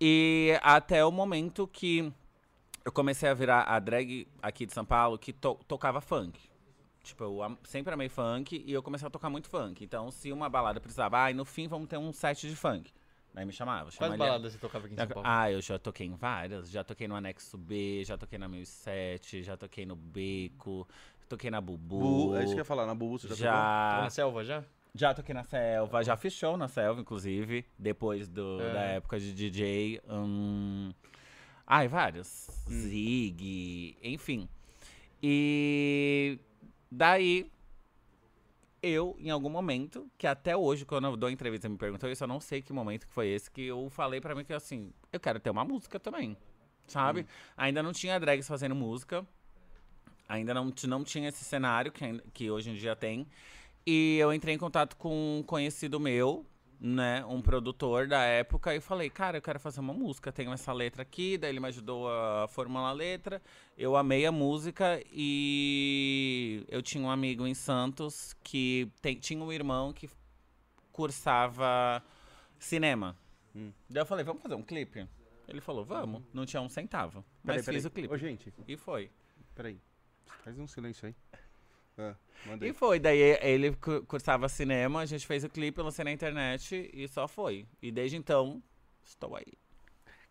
E 0.00 0.59
até 0.62 1.05
o 1.05 1.11
momento 1.11 1.67
que 1.67 2.12
eu 2.85 2.93
comecei 2.93 3.29
a 3.29 3.35
virar 3.35 3.62
a 3.62 3.78
drag 3.78 4.28
aqui 4.43 4.67
de 4.67 4.75
São 4.75 4.85
Paulo 4.85 5.19
que 5.19 5.32
to- 5.32 5.58
tocava 5.67 6.00
funk. 6.00 6.39
Tipo, 7.02 7.25
eu 7.25 7.58
sempre 7.65 7.93
amei 7.95 8.08
funk 8.08 8.63
e 8.67 8.73
eu 8.73 8.82
comecei 8.82 9.06
a 9.06 9.11
tocar 9.11 9.30
muito 9.30 9.49
funk. 9.49 9.82
Então, 9.85 10.11
se 10.11 10.32
uma 10.32 10.49
balada 10.49 10.80
precisava, 10.80 11.19
ai, 11.19 11.32
no 11.35 11.45
fim 11.45 11.69
vamos 11.69 11.89
ter 11.89 11.97
um 11.99 12.13
set 12.13 12.49
de 12.49 12.56
funk. 12.56 12.93
Daí 13.34 13.44
me 13.44 13.52
chamava. 13.52 13.84
Quais 13.86 13.94
chamaria- 13.97 14.16
baladas 14.18 14.52
você 14.52 14.58
tocava 14.58 14.86
aqui 14.86 14.94
em 14.94 14.97
São 14.97 15.08
Paulo? 15.08 15.28
ah, 15.28 15.50
eu 15.50 15.60
já 15.60 15.78
toquei 15.78 16.06
em 16.06 16.14
várias. 16.14 16.70
Já 16.70 16.84
toquei 16.84 17.08
no 17.08 17.16
Anexo 17.16 17.58
B, 17.58 18.04
já 18.04 18.16
toquei 18.16 18.38
na 18.38 18.47
1007, 18.49 19.42
já 19.42 19.56
toquei 19.56 19.84
no 19.84 19.97
Beco, 19.97 20.86
toquei 21.28 21.50
na 21.50 21.60
Bubu. 21.60 21.99
Bu, 22.28 22.36
é 22.36 22.44
isso 22.44 22.52
que 22.54 22.60
eu 22.60 22.62
ia 22.62 22.64
falar, 22.64 22.86
na 22.86 22.94
Bubu 22.94 23.18
você 23.18 23.26
já, 23.28 23.34
tocou? 23.34 23.47
Tava 23.50 23.97
já, 23.99 24.02
na 24.04 24.10
selva 24.10 24.44
já? 24.44 24.64
já 24.97 25.12
toquei 25.12 25.34
na 25.34 25.42
Selva, 25.42 26.04
já 26.04 26.16
fiz 26.16 26.32
show 26.34 26.56
na 26.56 26.68
Selva, 26.68 27.00
inclusive, 27.00 27.64
depois 27.76 28.28
do, 28.28 28.60
É. 28.60 28.73
da 28.73 28.80
época 28.82 29.18
de 29.18 29.32
DJ. 29.34 30.00
Hum... 30.08 30.92
Ai, 31.66 31.88
vários. 31.88 32.49
Zig, 32.70 33.97
enfim. 34.00 34.49
E 35.20 36.38
daí, 36.92 37.50
eu, 38.84 39.16
em 39.18 39.30
algum 39.30 39.49
momento, 39.49 40.10
que 40.18 40.26
até 40.26 40.56
hoje, 40.56 40.84
quando 40.84 41.06
eu 41.06 41.16
dou 41.16 41.30
entrevista 41.30 41.68
me 41.68 41.76
perguntou 41.76 42.10
isso, 42.10 42.23
eu 42.25 42.28
não 42.28 42.40
sei 42.40 42.62
que 42.62 42.73
momento 42.73 43.06
que 43.06 43.12
foi 43.12 43.28
esse, 43.28 43.50
que 43.50 43.62
eu 43.62 43.88
falei 43.90 44.20
pra 44.20 44.34
mim 44.34 44.44
que 44.44 44.52
assim, 44.52 44.92
eu 45.12 45.18
quero 45.18 45.40
ter 45.40 45.50
uma 45.50 45.64
música 45.64 45.99
também, 45.99 46.36
sabe? 46.86 47.26
Ainda 47.56 47.82
não 47.82 47.92
tinha 47.92 48.18
drags 48.20 48.47
fazendo 48.47 48.75
música, 48.75 49.26
ainda 50.28 50.52
não, 50.54 50.73
não 50.86 51.04
tinha 51.04 51.28
esse 51.28 51.44
cenário 51.44 51.90
que, 51.90 52.04
que 52.32 52.50
hoje 52.50 52.70
em 52.70 52.75
dia 52.75 52.94
tem. 52.94 53.26
E 53.86 54.16
eu 54.18 54.32
entrei 54.32 54.54
em 54.54 54.58
contato 54.58 54.97
com 54.97 55.38
um 55.38 55.42
conhecido 55.42 56.00
meu, 56.00 56.47
né, 56.86 57.25
um 57.25 57.40
produtor 57.40 58.06
da 58.06 58.20
época, 58.25 58.75
e 58.75 58.78
falei, 58.80 59.08
cara, 59.08 59.38
eu 59.38 59.42
quero 59.42 59.58
fazer 59.58 59.80
uma 59.80 59.94
música, 59.94 60.30
tenho 60.30 60.52
essa 60.52 60.70
letra 60.70 61.00
aqui, 61.00 61.38
daí 61.38 61.49
ele 61.49 61.58
me 61.58 61.68
ajudou 61.68 62.06
a 62.10 62.47
formular 62.49 62.90
a 62.90 62.92
letra, 62.92 63.40
eu 63.78 63.97
amei 63.97 64.26
a 64.26 64.30
música 64.30 65.02
e 65.10 66.62
eu 66.68 66.82
tinha 66.82 67.02
um 67.02 67.10
amigo 67.10 67.47
em 67.47 67.54
Santos 67.54 68.34
que 68.42 68.86
tem- 69.00 69.18
tinha 69.18 69.42
um 69.42 69.50
irmão 69.50 69.94
que 69.94 70.10
cursava 70.92 72.02
cinema. 72.58 73.16
Hum. 73.56 73.73
Daí 73.88 74.02
eu 74.02 74.06
falei, 74.06 74.23
vamos 74.25 74.42
fazer 74.42 74.54
um 74.54 74.62
clipe? 74.62 75.08
Ele 75.49 75.60
falou, 75.62 75.84
vamos. 75.86 76.23
Não 76.32 76.44
tinha 76.44 76.60
um 76.60 76.68
centavo, 76.68 77.25
Peraí, 77.42 77.56
mas 77.58 77.64
peraí. 77.64 77.78
fiz 77.78 77.84
o 77.86 77.90
clipe. 77.90 78.12
Ô, 78.12 78.16
gente, 78.18 78.52
E 78.68 78.76
foi. 78.76 79.10
peraí. 79.54 79.80
Faz 80.42 80.58
um 80.58 80.66
silêncio 80.66 81.06
aí. 81.06 81.14
Ah, 81.97 82.15
manda 82.47 82.67
E 82.67 82.73
foi, 82.73 82.99
daí 82.99 83.19
ele 83.41 83.73
cu- 83.76 84.02
cursava 84.07 84.49
cinema, 84.49 85.00
a 85.00 85.07
gente 85.07 85.26
fez 85.26 85.45
o 85.45 85.49
clipe, 85.49 85.78
eu 85.78 85.85
lancei 85.85 86.04
na 86.04 86.13
internet 86.13 86.91
e 86.93 87.07
só 87.09 87.28
foi. 87.28 87.67
E 87.80 87.91
desde 87.93 88.17
então, 88.17 88.63
estou 89.02 89.37
aí. 89.37 89.52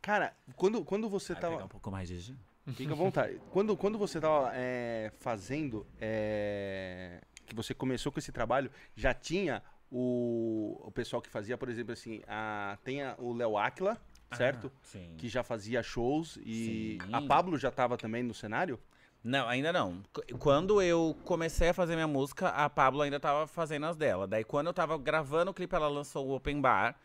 Cara, 0.02 0.36
quando, 0.56 0.84
quando 0.84 1.08
você 1.10 1.34
Vai 1.34 1.42
tava... 1.42 1.54
pegar 1.56 1.66
um 1.66 1.70
pouco 1.70 1.90
mais 1.92 2.08
de 2.10 2.20
gin? 2.20 2.38
Fica 2.76 2.94
à 2.94 2.96
vontade. 2.96 3.42
quando, 3.52 3.76
quando 3.76 3.98
você 3.98 4.20
tava 4.22 4.52
é, 4.54 5.12
fazendo, 5.20 5.86
é, 6.00 7.22
que 7.46 7.54
você 7.56 7.74
começou 7.74 8.12
com 8.12 8.20
esse 8.20 8.32
trabalho, 8.32 8.72
já 8.96 9.14
tinha 9.14 9.62
o, 9.92 10.80
o 10.82 10.92
pessoal 10.92 11.22
que 11.22 11.30
fazia, 11.30 11.58
por 11.58 11.70
exemplo, 11.70 11.92
assim, 11.94 12.22
a, 12.28 12.78
tem 12.84 13.02
a- 13.02 13.16
o 13.20 13.34
Léo 13.34 13.58
Aquila, 13.58 14.02
certo? 14.34 14.72
Ah, 14.74 14.80
sim. 14.82 15.14
Que 15.18 15.28
já 15.30 15.44
fazia 15.44 15.84
shows 15.84 16.38
e 16.44 16.98
Sim. 17.02 17.10
a 17.14 17.22
Pablo 17.22 17.58
já 17.58 17.70
tava 17.70 17.98
também 17.98 18.24
no 18.24 18.34
cenário? 18.34 18.80
Não, 19.24 19.48
ainda 19.48 19.72
não. 19.72 20.04
Qu- 20.12 20.38
Quando 20.38 20.82
eu 20.82 21.16
comecei 21.24 21.70
a 21.70 21.74
fazer 21.74 21.96
minha 21.96 22.08
música, 22.08 22.50
a 22.50 22.70
Pablo 22.70 23.02
ainda 23.02 23.20
tava 23.20 23.48
fazendo 23.48 23.86
as 23.86 23.96
dela. 23.96 24.28
Daí 24.28 24.44
quando 24.44 24.68
eu 24.68 24.74
tava 24.74 24.98
gravando 24.98 25.52
o 25.52 25.54
clipe, 25.54 25.74
ela 25.76 25.88
lançou 25.88 26.28
o 26.28 26.36
Open 26.36 26.60
Bar. 26.60 26.96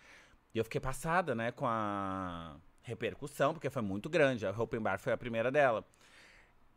E 0.55 0.59
eu 0.59 0.65
fiquei 0.65 0.81
passada, 0.81 1.35
né, 1.35 1.53
com 1.53 1.67
a 1.67 2.57
repercussão, 2.83 3.53
porque 3.53 3.71
foi 3.71 3.83
muito 3.83 4.09
grande. 4.09 4.47
A 4.47 4.51
Open 4.51 4.81
Bar 4.81 4.99
foi 4.99 5.13
a 5.13 5.17
primeira 5.17 5.51
dela. 5.51 5.85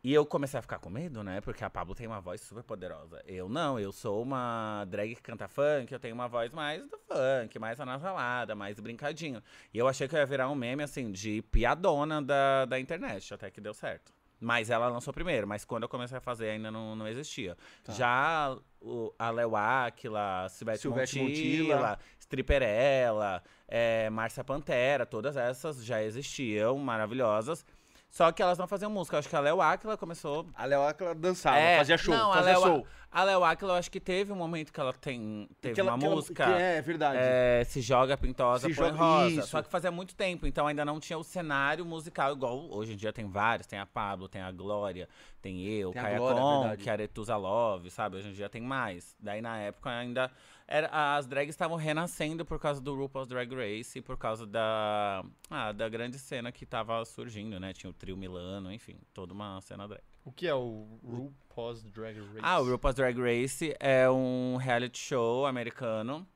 E 0.04 0.12
eu 0.12 0.26
comecei 0.26 0.58
a 0.58 0.62
ficar 0.62 0.80
com 0.80 0.90
medo, 0.90 1.22
né? 1.22 1.40
Porque 1.40 1.62
a 1.64 1.70
Pablo 1.70 1.94
tem 1.94 2.08
uma 2.08 2.20
voz 2.20 2.40
super 2.40 2.64
poderosa. 2.64 3.22
Eu 3.24 3.48
não, 3.48 3.78
eu 3.78 3.92
sou 3.92 4.20
uma 4.22 4.84
drag 4.88 5.14
que 5.14 5.22
canta 5.22 5.46
funk, 5.46 5.92
eu 5.92 6.00
tenho 6.00 6.12
uma 6.14 6.26
voz 6.28 6.52
mais 6.52 6.82
do 6.88 6.98
funk, 6.98 7.56
mais 7.60 7.80
anasalada, 7.80 8.54
mais 8.56 8.80
brincadinho. 8.80 9.40
E 9.72 9.78
eu 9.78 9.86
achei 9.86 10.08
que 10.08 10.14
eu 10.16 10.18
ia 10.18 10.26
virar 10.26 10.48
um 10.50 10.56
meme, 10.56 10.82
assim, 10.82 11.12
de 11.12 11.40
piadona 11.42 12.20
da, 12.20 12.64
da 12.64 12.80
internet, 12.80 13.32
até 13.32 13.48
que 13.48 13.60
deu 13.60 13.72
certo. 13.72 14.12
Mas 14.42 14.70
ela 14.70 14.88
lançou 14.88 15.14
primeiro, 15.14 15.46
mas 15.46 15.64
quando 15.64 15.84
eu 15.84 15.88
comecei 15.88 16.18
a 16.18 16.20
fazer 16.20 16.50
ainda 16.50 16.70
não, 16.70 16.96
não 16.96 17.06
existia. 17.06 17.56
Tá. 17.84 17.92
Já 17.92 18.56
o, 18.80 19.14
a 19.16 19.30
Léo 19.30 19.54
Aquila, 19.54 20.48
Silvete, 20.48 20.88
Montilla, 20.88 21.76
Montilla. 21.76 21.98
Stripperella, 22.18 23.42
é, 23.68 24.10
Márcia 24.10 24.42
Pantera, 24.42 25.06
todas 25.06 25.36
essas 25.36 25.84
já 25.84 26.02
existiam, 26.02 26.76
maravilhosas. 26.78 27.64
Só 28.12 28.30
que 28.30 28.42
elas 28.42 28.58
não 28.58 28.66
faziam 28.68 28.90
música. 28.90 29.16
Eu 29.16 29.20
acho 29.20 29.28
que 29.30 29.34
a 29.36 29.40
Léo 29.40 29.58
Aquila 29.62 29.96
começou. 29.96 30.46
A 30.54 30.66
Léo 30.66 30.82
Aquila 30.82 31.14
dançava, 31.14 31.56
É, 31.56 31.78
fazia 31.78 31.96
show, 31.96 32.14
não, 32.14 32.30
a 32.30 32.34
fazia 32.36 32.52
Léo- 32.52 32.60
show. 32.62 32.86
A 33.10 33.24
Léo 33.24 33.42
Aquila, 33.44 33.72
eu 33.72 33.76
acho 33.76 33.90
que 33.90 33.98
teve 34.00 34.30
um 34.32 34.36
momento 34.36 34.70
que 34.70 34.78
ela 34.78 34.92
tem, 34.92 35.48
teve 35.62 35.74
Que 35.74 35.80
ela- 35.80 35.92
uma 35.92 35.98
que 35.98 36.04
ela- 36.04 36.14
música. 36.14 36.44
que 36.44 36.50
é, 36.52 36.82
verdade. 36.82 37.16
é, 37.18 37.64
se 37.64 37.80
joga 37.80 38.14
pintosa, 38.18 38.68
Se 38.68 38.74
põe 38.74 38.88
joga- 38.90 38.98
rosa. 39.02 39.28
isso. 39.30 39.48
Só 39.48 39.62
que 39.62 39.70
fazia 39.70 39.90
muito 39.90 40.14
tempo, 40.14 40.46
então 40.46 40.66
ainda 40.66 40.84
não 40.84 41.00
tinha 41.00 41.18
o 41.18 41.24
cenário 41.24 41.86
musical 41.86 42.32
igual 42.34 42.68
hoje 42.70 42.92
em 42.92 42.96
dia 42.96 43.12
tem 43.14 43.26
vários. 43.26 43.66
Tem 43.66 43.78
a 43.78 43.86
Pablo, 43.86 44.28
tem 44.28 44.42
a 44.42 44.50
Glória, 44.52 45.08
tem 45.40 45.62
eu, 45.66 45.90
Tem 45.92 46.00
a 46.00 46.04
Kaia 46.04 46.18
Con, 46.18 46.66
é 46.66 46.88
a 46.90 46.92
Aretusa 46.92 47.36
Love, 47.36 47.90
sabe? 47.90 48.16
Hoje 48.18 48.28
em 48.28 48.32
dia 48.32 48.48
tem 48.50 48.60
mais. 48.60 49.16
Daí 49.18 49.40
na 49.40 49.56
época 49.58 49.88
ainda. 49.90 50.30
Era, 50.66 51.16
as 51.16 51.26
drags 51.26 51.54
estavam 51.54 51.76
renascendo 51.76 52.44
por 52.44 52.58
causa 52.58 52.80
do 52.80 52.94
RuPaul's 52.94 53.28
Drag 53.28 53.54
Race 53.54 53.98
e 53.98 54.02
por 54.02 54.16
causa 54.16 54.46
da, 54.46 55.24
ah, 55.50 55.72
da 55.72 55.88
grande 55.88 56.18
cena 56.18 56.50
que 56.50 56.64
tava 56.64 57.04
surgindo, 57.04 57.58
né? 57.60 57.72
Tinha 57.72 57.90
o 57.90 57.92
trio 57.92 58.16
Milano, 58.16 58.72
enfim, 58.72 58.96
toda 59.12 59.32
uma 59.32 59.60
cena 59.60 59.86
drag. 59.86 60.02
O 60.24 60.32
que 60.32 60.46
é 60.46 60.54
o 60.54 60.98
RuPaul's 61.04 61.82
Drag 61.82 62.18
Race? 62.18 62.40
Ah, 62.42 62.60
o 62.60 62.70
RuPaul's 62.70 62.96
Drag 62.96 63.18
Race 63.20 63.74
é 63.78 64.08
um 64.08 64.56
reality 64.56 64.98
show 64.98 65.46
americano 65.46 66.26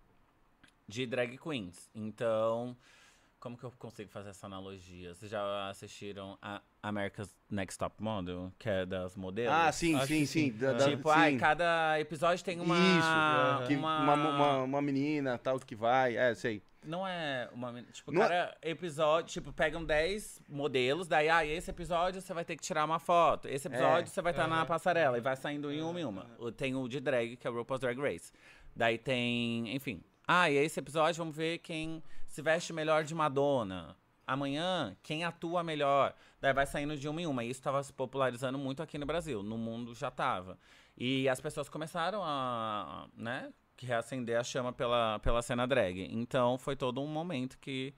de 0.88 1.06
drag 1.06 1.36
queens. 1.38 1.90
Então, 1.94 2.76
como 3.40 3.56
que 3.56 3.64
eu 3.64 3.70
consigo 3.72 4.10
fazer 4.10 4.30
essa 4.30 4.46
analogia? 4.46 5.14
Vocês 5.14 5.30
já 5.30 5.68
assistiram 5.68 6.38
a 6.40 6.60
America's 6.88 7.34
Next 7.50 7.78
Top 7.78 7.94
Model, 8.02 8.52
que 8.58 8.68
é 8.68 8.86
das 8.86 9.16
modelos? 9.16 9.52
Ah, 9.52 9.70
sim, 9.72 9.94
Acho 9.96 10.06
sim, 10.06 10.20
que 10.20 10.26
sim. 10.26 10.50
sim. 10.52 10.58
da- 10.58 10.70
É. 10.70 10.74
da- 10.74 10.88
Tipo, 10.88 11.08
sim. 11.10 11.14
ai, 11.18 11.36
cada 11.36 11.98
episódio 12.00 12.44
tem 12.44 12.60
uma... 12.60 12.76
Isso, 12.76 13.66
que 13.68 13.76
uma... 13.76 14.00
uma, 14.02 14.14
uma, 14.14 14.62
uma 14.62 14.82
menina 14.82 15.38
tal 15.38 15.58
que 15.60 15.74
vai, 15.74 16.16
é, 16.16 16.34
sei. 16.34 16.62
Não 16.84 17.06
é 17.06 17.48
uma... 17.52 17.82
Tipo, 17.92 18.12
Não 18.12 18.22
é- 18.22 18.28
cada 18.28 18.56
episódio, 18.62 19.32
tipo, 19.32 19.52
pegam 19.52 19.84
10 19.84 20.40
modelos, 20.48 21.08
daí, 21.08 21.28
ah, 21.28 21.44
esse 21.44 21.68
episódio 21.70 22.20
você 22.20 22.32
vai 22.32 22.44
ter 22.44 22.54
que 22.56 22.62
tirar 22.62 22.84
uma 22.84 22.98
foto. 23.00 23.48
Esse 23.48 23.66
episódio 23.66 24.08
você 24.10 24.22
vai 24.22 24.32
estar 24.32 24.46
na 24.46 24.58
Aham. 24.58 24.66
passarela 24.66 25.18
e 25.18 25.20
vai 25.20 25.34
saindo 25.34 25.72
em 25.72 25.82
uma 25.82 26.00
em 26.00 26.04
uma. 26.04 26.26
Tem 26.56 26.74
o 26.76 26.86
de 26.88 27.00
drag, 27.00 27.36
que 27.36 27.46
é 27.46 27.50
o 27.50 27.54
RuPaul's 27.54 27.80
Drag 27.80 27.98
Race. 28.00 28.30
Daí 28.74 28.98
tem, 28.98 29.74
enfim. 29.74 30.00
Ah, 30.28 30.48
e 30.50 30.56
esse 30.56 30.78
episódio 30.78 31.18
vamos 31.18 31.36
ver 31.36 31.58
quem 31.58 32.02
se 32.28 32.40
veste 32.42 32.72
melhor 32.72 33.02
de 33.04 33.14
Madonna. 33.14 33.96
Amanhã, 34.26 34.96
quem 35.02 35.22
atua 35.24 35.62
melhor. 35.62 36.14
Daí 36.40 36.52
vai 36.52 36.66
saindo 36.66 36.96
de 36.96 37.08
uma 37.08 37.22
em 37.22 37.26
uma. 37.26 37.44
E 37.44 37.50
isso 37.50 37.62
tava 37.62 37.82
se 37.82 37.92
popularizando 37.92 38.58
muito 38.58 38.82
aqui 38.82 38.98
no 38.98 39.06
Brasil. 39.06 39.42
No 39.42 39.56
mundo 39.56 39.94
já 39.94 40.10
tava. 40.10 40.58
E 40.96 41.28
as 41.28 41.40
pessoas 41.40 41.68
começaram 41.68 42.22
a, 42.24 43.06
né, 43.16 43.52
que 43.76 43.86
reacender 43.86 44.38
a 44.38 44.42
chama 44.42 44.72
pela, 44.72 45.18
pela 45.20 45.42
cena 45.42 45.66
drag. 45.66 46.08
Então 46.12 46.58
foi 46.58 46.74
todo 46.74 47.00
um 47.00 47.06
momento 47.06 47.56
que 47.58 47.94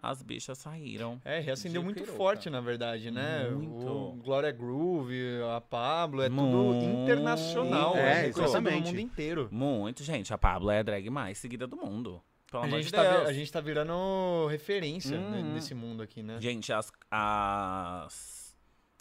as 0.00 0.22
bichas 0.22 0.58
saíram. 0.58 1.20
É, 1.24 1.40
reacendeu 1.40 1.80
de 1.80 1.84
muito 1.84 1.98
peruca. 2.00 2.16
forte, 2.16 2.48
na 2.48 2.60
verdade, 2.60 3.10
né? 3.10 3.48
Muito. 3.50 3.86
O 3.86 4.12
Glória 4.14 4.50
Groove, 4.52 5.42
a 5.56 5.60
Pablo, 5.60 6.22
é 6.22 6.28
tudo 6.28 6.40
Muito. 6.40 6.84
internacional. 7.02 7.96
É, 7.96 8.24
É, 8.24 8.28
exatamente. 8.28 8.86
mundo 8.86 9.00
inteiro. 9.00 9.48
Muito, 9.50 10.02
gente. 10.04 10.32
A 10.32 10.38
Pablo 10.38 10.70
é 10.70 10.78
a 10.78 10.82
drag 10.82 11.10
mais 11.10 11.38
seguida 11.38 11.66
do 11.66 11.76
mundo. 11.76 12.22
Pelo 12.50 12.62
A 12.64 12.68
gente, 12.68 12.84
de 12.86 12.92
tá, 12.92 13.22
a 13.22 13.32
gente 13.32 13.52
tá 13.52 13.60
virando 13.60 14.46
referência 14.48 15.18
né, 15.18 15.38
Uhum. 15.38 15.52
nesse 15.52 15.74
mundo 15.74 16.02
aqui, 16.02 16.22
né? 16.22 16.40
Gente, 16.40 16.72
as, 16.72 16.90
as. 17.10 18.56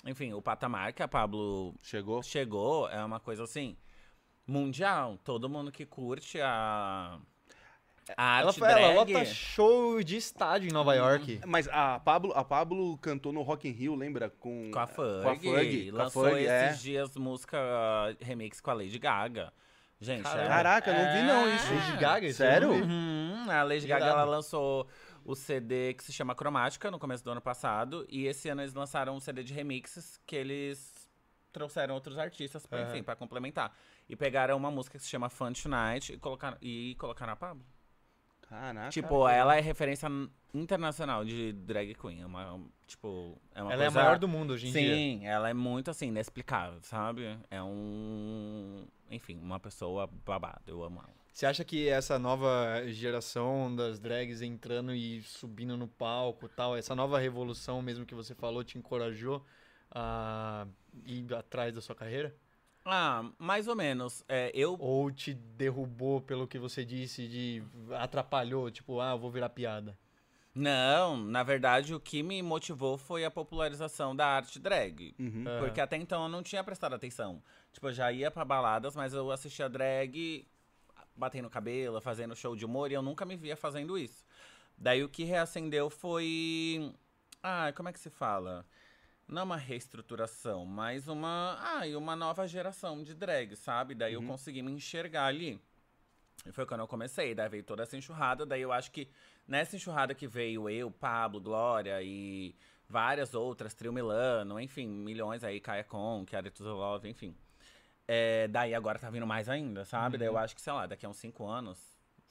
Enfim, 0.06 0.34
o 0.34 0.42
patamar 0.42 0.94
que 0.94 1.02
a 1.02 1.08
Pablo 1.08 1.74
Chegou. 1.82 2.22
chegou 2.22 2.90
é 2.90 3.04
uma 3.04 3.20
coisa 3.20 3.44
assim. 3.44 3.78
Mundial. 4.46 5.18
Todo 5.24 5.50
mundo 5.50 5.72
que 5.72 5.86
curte 5.86 6.40
a. 6.42 7.20
A 8.16 8.40
Ela, 8.40 8.48
arte 8.50 8.60
fa- 8.60 8.72
ela 8.72 9.04
drag. 9.04 9.14
lota 9.14 9.26
show 9.26 10.02
de 10.02 10.16
estádio 10.16 10.70
em 10.70 10.72
Nova 10.72 10.96
York. 10.96 11.42
Mas 11.46 11.68
a 11.68 12.00
Pablo, 12.00 12.32
a 12.34 12.44
Pablo 12.44 12.98
cantou 13.00 13.34
no 13.34 13.42
Rock 13.42 13.68
in 13.68 13.72
Rio, 13.72 13.96
lembra? 13.96 14.30
Com, 14.30 14.72
Com 14.72 14.80
a 14.80 14.88
Ferg. 14.88 15.24
Com 15.24 15.30
a 15.30 15.36
Ferg. 15.36 15.92
com 15.92 15.98
a 15.98 16.04
Lançou 16.04 16.24
Ferg, 16.24 16.40
esses 16.46 16.80
é. 16.80 16.82
dias 16.84 17.16
música 17.18 17.58
remix 18.22 18.62
com 18.62 18.72
a 18.72 18.74
Lady 18.74 18.98
Gaga. 18.98 19.52
Gente, 20.00 20.24
Caramba. 20.24 20.44
é- 20.44 20.48
Caraca, 20.48 20.94
não 20.94 21.14
vi 21.14 21.28
não 21.28 21.48
é. 21.48 21.56
isso. 21.56 21.74
Lady 21.74 21.98
Gaga, 21.98 22.34
Sério? 22.34 22.74
eu. 22.74 22.84
Uhum, 22.84 23.46
a 23.50 23.64
Lady 23.64 23.88
Gaga 23.88 24.06
ela 24.06 24.24
lançou 24.26 24.88
o 25.26 25.36
CD 25.36 25.94
que 25.96 26.04
se 26.04 26.14
chama 26.14 26.36
Cromática 26.36 26.92
no 26.92 27.00
começo 27.00 27.24
do 27.24 27.32
ano 27.32 27.42
passado. 27.42 28.06
E 28.10 28.26
esse 28.28 28.48
ano 28.48 28.62
eles 28.62 28.74
lançaram 28.74 29.16
um 29.16 29.20
CD 29.20 29.44
de 29.44 29.54
remixes 29.54 30.20
que 30.26 30.36
eles 30.36 30.94
trouxeram 31.52 31.96
outros 31.96 32.18
artistas 32.20 32.66
pra, 32.68 32.80
Aham. 32.82 32.90
enfim, 32.92 33.04
pra 33.04 33.16
complementar. 33.16 33.76
E 34.08 34.16
pegaram 34.16 34.56
uma 34.56 34.70
música 34.70 34.98
que 35.00 35.04
se 35.04 35.10
chama 35.10 35.30
Fun 35.30 35.52
Tonight 35.54 36.14
e 36.14 36.18
colocaram, 36.18 36.58
e 36.62 36.96
colocaram 37.00 37.34
a 37.34 37.36
Pablo. 37.36 37.66
Caraca. 38.48 38.90
tipo, 38.90 39.28
ela 39.28 39.58
é 39.58 39.60
referência 39.60 40.08
internacional 40.62 41.24
de 41.26 41.54
drag 41.54 41.94
queen. 41.96 42.22
É 42.22 42.26
uma, 42.26 42.60
tipo, 42.86 43.38
é 43.54 43.62
uma 43.62 43.72
Ela 43.74 43.84
é 43.84 43.88
a 43.88 43.90
coisa- 43.92 44.04
maior 44.04 44.20
do 44.20 44.28
mundo 44.28 44.54
hoje 44.54 44.68
em 44.68 44.72
dia. 44.72 44.96
Sim, 44.96 45.26
ela 45.26 45.50
é 45.50 45.54
muito 45.54 45.90
assim, 45.92 46.08
inexplicável, 46.08 46.80
sabe? 46.82 47.38
É 47.50 47.62
um. 47.62 48.86
Enfim, 49.10 49.40
uma 49.40 49.60
pessoa 49.60 50.08
babada. 50.26 50.62
Eu 50.68 50.84
amo 50.84 51.00
ela. 51.00 51.16
Você 51.32 51.46
acha 51.46 51.64
que 51.64 51.88
essa 51.88 52.18
nova 52.18 52.82
geração 52.88 53.76
das 53.76 54.00
drags 54.00 54.42
entrando 54.42 54.94
e 54.94 55.22
subindo 55.22 55.78
no 55.78 55.88
palco 55.88 56.48
e 56.48 56.50
tal, 56.50 56.76
essa 56.76 56.96
nova 56.96 57.20
revolução 57.20 57.80
mesmo 57.82 58.06
que 58.08 58.16
você 58.16 58.34
falou, 58.34 58.64
te 58.64 58.78
encorajou 58.78 59.46
a 59.92 60.66
ir 61.06 61.32
atrás 61.36 61.74
da 61.74 61.80
sua 61.82 61.94
carreira? 61.96 62.36
Ah, 62.84 63.30
mais 63.38 63.68
ou 63.68 63.76
menos. 63.76 64.24
É, 64.28 64.50
eu 64.54 64.78
Ou 64.80 65.12
te 65.12 65.34
derrubou 65.34 66.22
pelo 66.22 66.48
que 66.48 66.58
você 66.58 66.84
disse 66.84 67.28
de 67.28 67.62
atrapalhou, 68.00 68.72
tipo, 68.72 69.00
ah, 69.00 69.12
eu 69.12 69.20
vou 69.20 69.30
virar 69.30 69.50
piada? 69.50 69.96
Não, 70.58 71.16
na 71.16 71.44
verdade, 71.44 71.94
o 71.94 72.00
que 72.00 72.24
me 72.24 72.42
motivou 72.42 72.98
foi 72.98 73.24
a 73.24 73.30
popularização 73.30 74.16
da 74.16 74.26
arte 74.26 74.58
drag. 74.58 75.14
Uhum. 75.20 75.44
Porque 75.60 75.80
até 75.80 75.98
então 75.98 76.24
eu 76.24 76.30
não 76.30 76.42
tinha 76.42 76.64
prestado 76.64 76.96
atenção. 76.96 77.44
Tipo, 77.72 77.90
eu 77.90 77.94
já 77.94 78.12
ia 78.12 78.32
pra 78.32 78.44
baladas, 78.44 78.96
mas 78.96 79.14
eu 79.14 79.30
assistia 79.30 79.70
drag 79.70 80.48
batendo 81.16 81.48
cabelo, 81.50 82.02
fazendo 82.02 82.36
show 82.36 82.56
de 82.56 82.66
humor, 82.66 82.92
e 82.92 82.96
eu 82.96 83.04
nunca 83.04 83.24
me 83.24 83.36
via 83.36 83.56
fazendo 83.56 83.98
isso. 83.98 84.26
Daí 84.76 85.04
o 85.04 85.10
que 85.10 85.24
reacendeu 85.24 85.92
foi. 85.92 86.92
Ah, 87.42 87.72
como 87.76 87.90
é 87.90 87.94
que 87.94 88.00
se 88.00 88.10
fala? 88.10 88.66
Não 89.28 89.44
uma 89.44 89.58
reestruturação, 89.58 90.66
mas 90.66 91.08
uma. 91.08 91.58
Ah, 91.60 91.88
e 91.88 91.96
uma 91.96 92.16
nova 92.16 92.48
geração 92.48 93.04
de 93.04 93.14
drag, 93.14 93.56
sabe? 93.56 93.94
Daí 93.94 94.14
eu 94.14 94.24
consegui 94.24 94.64
me 94.64 94.72
enxergar 94.72 95.26
ali. 95.26 95.62
E 96.46 96.52
foi 96.52 96.66
quando 96.66 96.82
eu 96.82 96.88
comecei, 96.88 97.34
daí 97.34 97.50
veio 97.50 97.64
toda 97.64 97.84
essa 97.84 97.98
enxurrada, 97.98 98.46
daí 98.46 98.62
eu 98.62 98.72
acho 98.72 98.92
que 98.92 99.10
nessa 99.48 99.76
enxurrada 99.76 100.14
que 100.14 100.28
veio 100.28 100.70
eu, 100.70 100.90
Pablo, 100.92 101.42
Glória 101.42 102.02
e 102.02 102.56
várias 102.88 103.34
outras, 103.34 103.74
Trio 103.74 103.92
Milano, 103.92 104.60
enfim, 104.60 104.88
milhões 104.88 105.44
aí, 105.44 105.60
Kaia 105.60 105.84
Con, 105.84 106.24
Kiara 106.26 106.52
Love, 106.60 107.10
enfim. 107.10 107.36
É, 108.08 108.48
daí 108.48 108.74
agora 108.74 108.98
tá 108.98 109.10
vindo 109.10 109.28
mais 109.28 109.50
ainda, 109.50 109.84
sabe? 109.84 110.18
Daí 110.18 110.28
eu 110.28 110.38
acho 110.38 110.56
que, 110.56 110.62
sei 110.62 110.72
lá, 110.72 110.86
daqui 110.86 111.06
a 111.06 111.10
uns 111.10 111.18
cinco 111.18 111.46
anos 111.46 111.78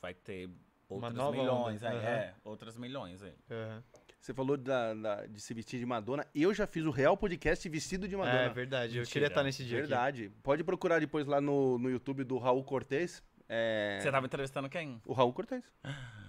vai 0.00 0.14
ter 0.14 0.48
outros 0.88 1.12
milhões 1.12 1.82
onda, 1.82 1.90
aí, 1.90 1.96
aham. 1.98 2.06
é, 2.08 2.34
outros 2.44 2.76
milhões 2.78 3.22
aí. 3.22 3.34
Aham. 3.50 3.82
Você 4.18 4.32
falou 4.32 4.56
da- 4.56 4.94
da- 4.94 5.26
de 5.26 5.40
se 5.40 5.52
vestir 5.54 5.78
de 5.78 5.86
Madonna. 5.86 6.26
Eu 6.34 6.52
já 6.54 6.66
fiz 6.66 6.84
o 6.84 6.90
real 6.90 7.16
podcast 7.16 7.68
vestido 7.68 8.08
de 8.08 8.16
Madonna. 8.16 8.40
É 8.40 8.48
verdade, 8.48 8.96
eu 8.96 9.00
Mentira. 9.00 9.12
queria 9.12 9.28
estar 9.28 9.42
nesse 9.44 9.62
dia 9.64 9.78
aqui. 9.78 9.86
Verdade. 9.88 10.32
Pode 10.42 10.64
procurar 10.64 10.98
depois 10.98 11.26
lá 11.26 11.40
no, 11.40 11.78
no 11.78 11.90
YouTube 11.90 12.24
do 12.24 12.38
Raul 12.38 12.64
Cortez. 12.64 13.22
É... 13.48 13.98
Você 14.00 14.10
tava 14.10 14.26
entrevistando 14.26 14.68
quem? 14.68 15.00
O 15.04 15.12
Raul 15.12 15.32
Cortez. 15.32 15.64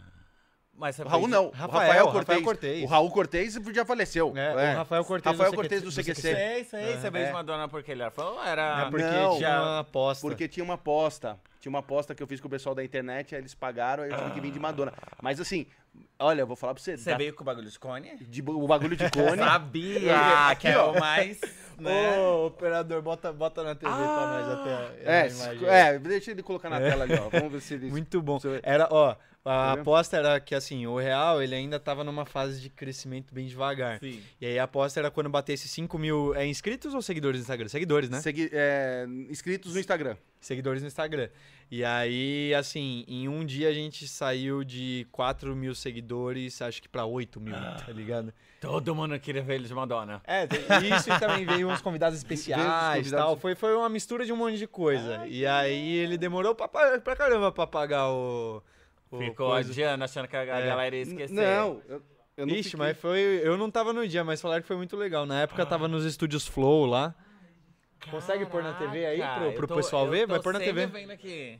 Mas 0.77 0.95
você 0.95 1.01
O 1.03 1.07
Raul 1.07 1.27
não. 1.27 1.49
Rafael, 1.49 2.05
o 2.05 2.09
Rafael 2.09 2.11
Cortez. 2.11 2.27
Rafael 2.27 2.43
Cortez. 2.43 2.83
O 2.83 2.85
Raul 2.87 3.11
Cortez 3.11 3.59
já 3.73 3.83
faleceu. 3.85 4.33
É, 4.37 4.73
o 4.73 4.77
Rafael 4.77 5.03
Cortez 5.03 5.31
Rafael 5.35 5.51
do 5.51 5.55
Cortez 5.55 5.81
do 5.81 5.91
CQC. 5.91 6.13
Sei, 6.21 6.63
sei. 6.65 6.97
Você 6.97 7.07
É. 7.07 7.11
fez 7.11 7.31
Madonna 7.31 7.67
porque 7.67 7.91
ele 7.91 8.03
era 8.03 8.13
era... 8.45 8.83
É 8.85 8.89
porque 8.91 9.03
Não. 9.05 9.37
tinha 9.37 9.61
uma 9.61 9.79
aposta. 9.79 10.27
Porque 10.27 10.47
tinha 10.47 10.63
uma 10.63 10.75
aposta. 10.75 11.39
Tinha 11.59 11.69
uma 11.71 11.79
aposta 11.79 12.13
que 12.13 12.21
eu 12.21 12.27
fiz 12.27 12.39
com 12.39 12.47
o 12.47 12.51
pessoal 12.51 12.75
da 12.75 12.83
internet, 12.83 13.33
aí 13.33 13.41
eles 13.41 13.55
pagaram, 13.55 14.03
aí 14.03 14.11
eu 14.11 14.17
tive 14.17 14.31
que 14.31 14.39
vir 14.41 14.51
de 14.51 14.59
Madonna. 14.59 14.93
Mas 15.19 15.39
assim, 15.41 15.65
olha, 16.19 16.41
eu 16.41 16.47
vou 16.47 16.55
falar 16.55 16.75
pra 16.75 16.83
você. 16.83 16.95
Você 16.95 17.09
dá- 17.09 17.17
veio 17.17 17.33
com 17.33 17.41
o 17.41 17.45
bagulho 17.45 17.67
de 17.69 17.79
cone? 17.79 18.15
de, 18.17 18.41
o 18.45 18.67
bagulho 18.67 18.95
de 18.95 19.09
cone. 19.09 19.37
Sabia 19.37 20.55
que 20.59 20.67
é 20.67 20.79
o 20.79 20.99
mais... 20.99 21.39
Né? 21.77 22.17
Ô, 22.17 22.47
operador, 22.47 23.03
bota, 23.03 23.31
bota 23.31 23.61
na 23.63 23.75
TV 23.75 23.91
pra 23.91 23.99
nós 24.01 24.49
até 24.59 25.03
é, 25.03 25.21
a 25.21 25.27
imagem. 25.27 25.67
é, 25.69 25.99
deixa 25.99 26.31
ele 26.31 26.41
colocar 26.41 26.71
na 26.71 26.79
tela 26.79 27.03
ali, 27.03 27.13
ó. 27.13 27.29
Vamos 27.29 27.51
ver 27.51 27.61
se 27.61 27.75
ele. 27.75 27.85
Muito 27.91 28.19
bom. 28.19 28.39
Você- 28.39 28.59
Era, 28.63 28.87
ó, 28.89 29.15
a 29.47 29.69
vendo? 29.75 29.81
aposta 29.81 30.17
era 30.17 30.39
que 30.39 30.53
assim, 30.53 30.85
o 30.87 30.97
real 30.97 31.41
ele 31.41 31.55
ainda 31.55 31.79
tava 31.79 32.03
numa 32.03 32.25
fase 32.25 32.59
de 32.61 32.69
crescimento 32.69 33.33
bem 33.33 33.47
devagar. 33.47 33.99
Sim. 33.99 34.21
E 34.41 34.45
aí 34.45 34.59
a 34.59 34.63
aposta 34.63 34.99
era 34.99 35.09
quando 35.09 35.29
batesse 35.29 35.67
5 35.67 35.97
mil 35.97 36.35
é, 36.35 36.45
inscritos 36.45 36.93
ou 36.93 37.01
seguidores 37.01 37.39
no 37.39 37.43
Instagram? 37.43 37.67
Seguidores, 37.67 38.09
né? 38.09 38.21
Segui- 38.21 38.49
é, 38.51 39.05
inscritos 39.29 39.73
no 39.73 39.79
Instagram. 39.79 40.15
Seguidores 40.39 40.81
no 40.81 40.87
Instagram. 40.87 41.29
E 41.69 41.83
aí, 41.83 42.53
assim, 42.53 43.03
em 43.07 43.27
um 43.27 43.43
dia 43.45 43.67
a 43.69 43.73
gente 43.73 44.07
saiu 44.07 44.63
de 44.63 45.05
4 45.11 45.53
mil 45.55 45.75
seguidores, 45.75 46.61
acho 46.61 46.81
que 46.81 46.87
pra 46.87 47.03
8 47.05 47.41
mil, 47.41 47.53
tá 47.53 47.91
ligado? 47.91 48.33
Todo 48.61 48.95
mundo 48.95 49.19
queria 49.19 49.41
ver 49.41 49.55
ele 49.55 49.67
de 49.67 49.73
Madonna. 49.73 50.21
É, 50.25 50.45
isso 50.95 51.11
e 51.11 51.19
também 51.19 51.45
veio 51.45 51.69
uns 51.69 51.81
convidados 51.81 52.17
especiais 52.19 53.07
e 53.07 53.11
tal. 53.11 53.35
Foi, 53.37 53.53
foi 53.53 53.75
uma 53.75 53.89
mistura 53.89 54.25
de 54.25 54.31
um 54.31 54.37
monte 54.37 54.57
de 54.57 54.65
coisa. 54.67 55.27
e 55.27 55.45
aí 55.45 55.97
ele 55.97 56.17
demorou 56.17 56.55
pra, 56.55 56.67
pra 56.99 57.15
caramba 57.15 57.51
pra 57.51 57.67
pagar 57.67 58.09
o. 58.11 58.63
Ficou 59.09 59.49
coisa. 59.51 59.71
adiando, 59.71 60.03
achando 60.03 60.27
que 60.27 60.35
a 60.35 60.41
É. 60.43 60.65
galera 60.65 60.95
ia 60.95 61.01
esquecer. 61.03 61.33
Não, 61.33 61.81
eu- 61.87 62.01
Eu 62.37 62.45
não 62.45 62.53
Ixi, 62.53 62.69
fiquei- 62.69 62.79
mas 62.85 62.97
foi. 62.99 63.19
Eu 63.43 63.57
não 63.57 63.71
tava 63.71 63.91
no 63.91 64.07
dia, 64.07 64.23
mas 64.23 64.39
falaram 64.39 64.61
que 64.61 64.67
foi 64.67 64.77
muito 64.77 64.95
legal. 64.95 65.25
Na 65.25 65.41
época 65.41 65.65
tava 65.65 65.87
nos 65.87 66.05
estúdios 66.05 66.47
Flow 66.47 66.85
lá. 66.85 67.15
Consegue 68.11 68.45
pôr 68.45 68.61
na 68.61 68.75
TV 68.75 69.07
aí 69.07 69.17
Caraca, 69.17 69.41
pro- 69.41 69.53
pro 69.53 69.67
tô- 69.67 69.75
pessoal 69.77 70.07
ver? 70.07 70.27
Vai 70.27 70.39
pôr 70.39 70.53
na 70.53 70.59
TV. 70.59 70.85
vendo 70.85 71.09
aqui. 71.11 71.59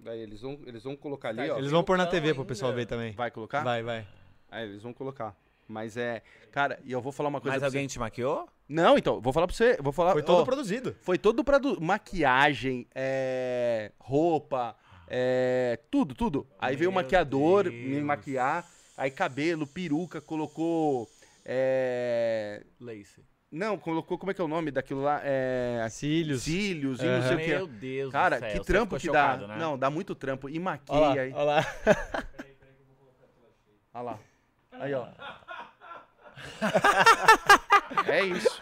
Daí 0.00 0.20
eles 0.20 0.40
vão, 0.40 0.58
eles 0.64 0.82
vão 0.82 0.96
colocar 0.96 1.28
ali, 1.28 1.46
Tá, 1.48 1.54
ó. 1.54 1.58
Eles 1.58 1.70
vão 1.70 1.84
pôr 1.84 1.98
na 1.98 2.06
TV 2.06 2.28
pro 2.32 2.40
ainda. 2.42 2.44
pessoal 2.48 2.72
ver 2.72 2.86
também. 2.86 3.12
Vai 3.12 3.30
colocar? 3.30 3.62
Vai, 3.62 3.82
vai. 3.82 4.06
Aí 4.50 4.64
eles 4.68 4.82
vão 4.82 4.94
colocar. 4.94 5.36
Mas 5.66 5.98
é. 5.98 6.22
Cara, 6.50 6.78
e 6.82 6.90
eu 6.92 7.02
vou 7.02 7.12
falar 7.12 7.28
uma 7.28 7.40
coisa 7.40 7.56
Mas 7.56 7.60
pra 7.60 7.68
alguém 7.68 7.86
você. 7.86 7.92
te 7.92 7.98
maquiou? 7.98 8.48
Não, 8.66 8.96
então, 8.96 9.20
vou 9.20 9.34
falar 9.34 9.46
pra 9.46 9.54
você. 9.54 9.76
Vou 9.82 9.92
falar. 9.92 10.12
Foi 10.12 10.22
todo 10.22 10.40
ó, 10.40 10.44
produzido. 10.46 10.96
Foi 11.02 11.18
todo 11.18 11.44
pra 11.44 11.58
do- 11.58 11.78
maquiagem, 11.78 12.86
é, 12.94 13.92
roupa, 13.98 14.74
é, 15.08 15.78
tudo, 15.90 16.14
tudo. 16.14 16.46
Aí 16.58 16.76
veio 16.76 16.90
o 16.90 16.92
Meu 16.92 17.02
maquiador 17.02 17.64
me 17.64 17.90
Deus. 17.94 18.04
maquiar, 18.04 18.66
aí 18.96 19.10
cabelo, 19.10 19.66
peruca, 19.66 20.20
colocou. 20.20 21.08
É, 21.44 22.62
Lace. 22.78 23.24
não, 23.50 23.78
colocou, 23.78 24.18
como 24.18 24.30
é 24.30 24.34
que 24.34 24.40
é 24.40 24.44
o 24.44 24.48
nome 24.48 24.70
daquilo 24.70 25.00
lá? 25.02 25.20
É, 25.24 25.86
Cílios. 25.90 26.42
cílios 26.42 27.00
e 27.00 27.06
não 27.06 27.22
sei 27.22 27.34
o 27.34 27.38
Meu 27.38 27.68
que. 27.68 27.74
Deus 27.74 28.12
Cara, 28.12 28.36
do 28.36 28.40
céu. 28.40 28.50
que 28.60 28.66
trampo 28.66 28.96
que 28.96 29.06
chocado, 29.06 29.46
dá. 29.46 29.54
Né? 29.54 29.58
Não, 29.58 29.78
dá 29.78 29.88
muito 29.88 30.14
trampo. 30.14 30.48
E 30.48 30.52
Olha 30.52 30.60
maquia 30.60 30.94
lá, 30.98 31.12
aí. 31.12 31.32
olha 31.32 31.42
lá. 31.44 31.66
Olha 33.94 34.02
lá. 34.02 34.18
Aí, 34.72 34.94
ó. 34.94 35.08
é 38.06 38.24
isso. 38.24 38.58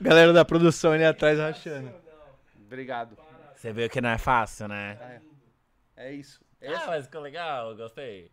Galera 0.00 0.32
da 0.32 0.44
produção 0.44 0.92
ali 0.92 1.04
atrás 1.04 1.38
rachando. 1.38 1.92
Obrigado. 2.66 3.16
Você 3.54 3.72
viu 3.72 3.88
que 3.90 4.00
não 4.00 4.08
é 4.10 4.18
fácil, 4.18 4.68
né? 4.68 4.96
É 5.00 5.20
isso. 6.12 6.40
Ah, 6.62 6.84
mas 6.86 7.06
ficou 7.06 7.20
legal, 7.20 7.74
gostei. 7.76 8.30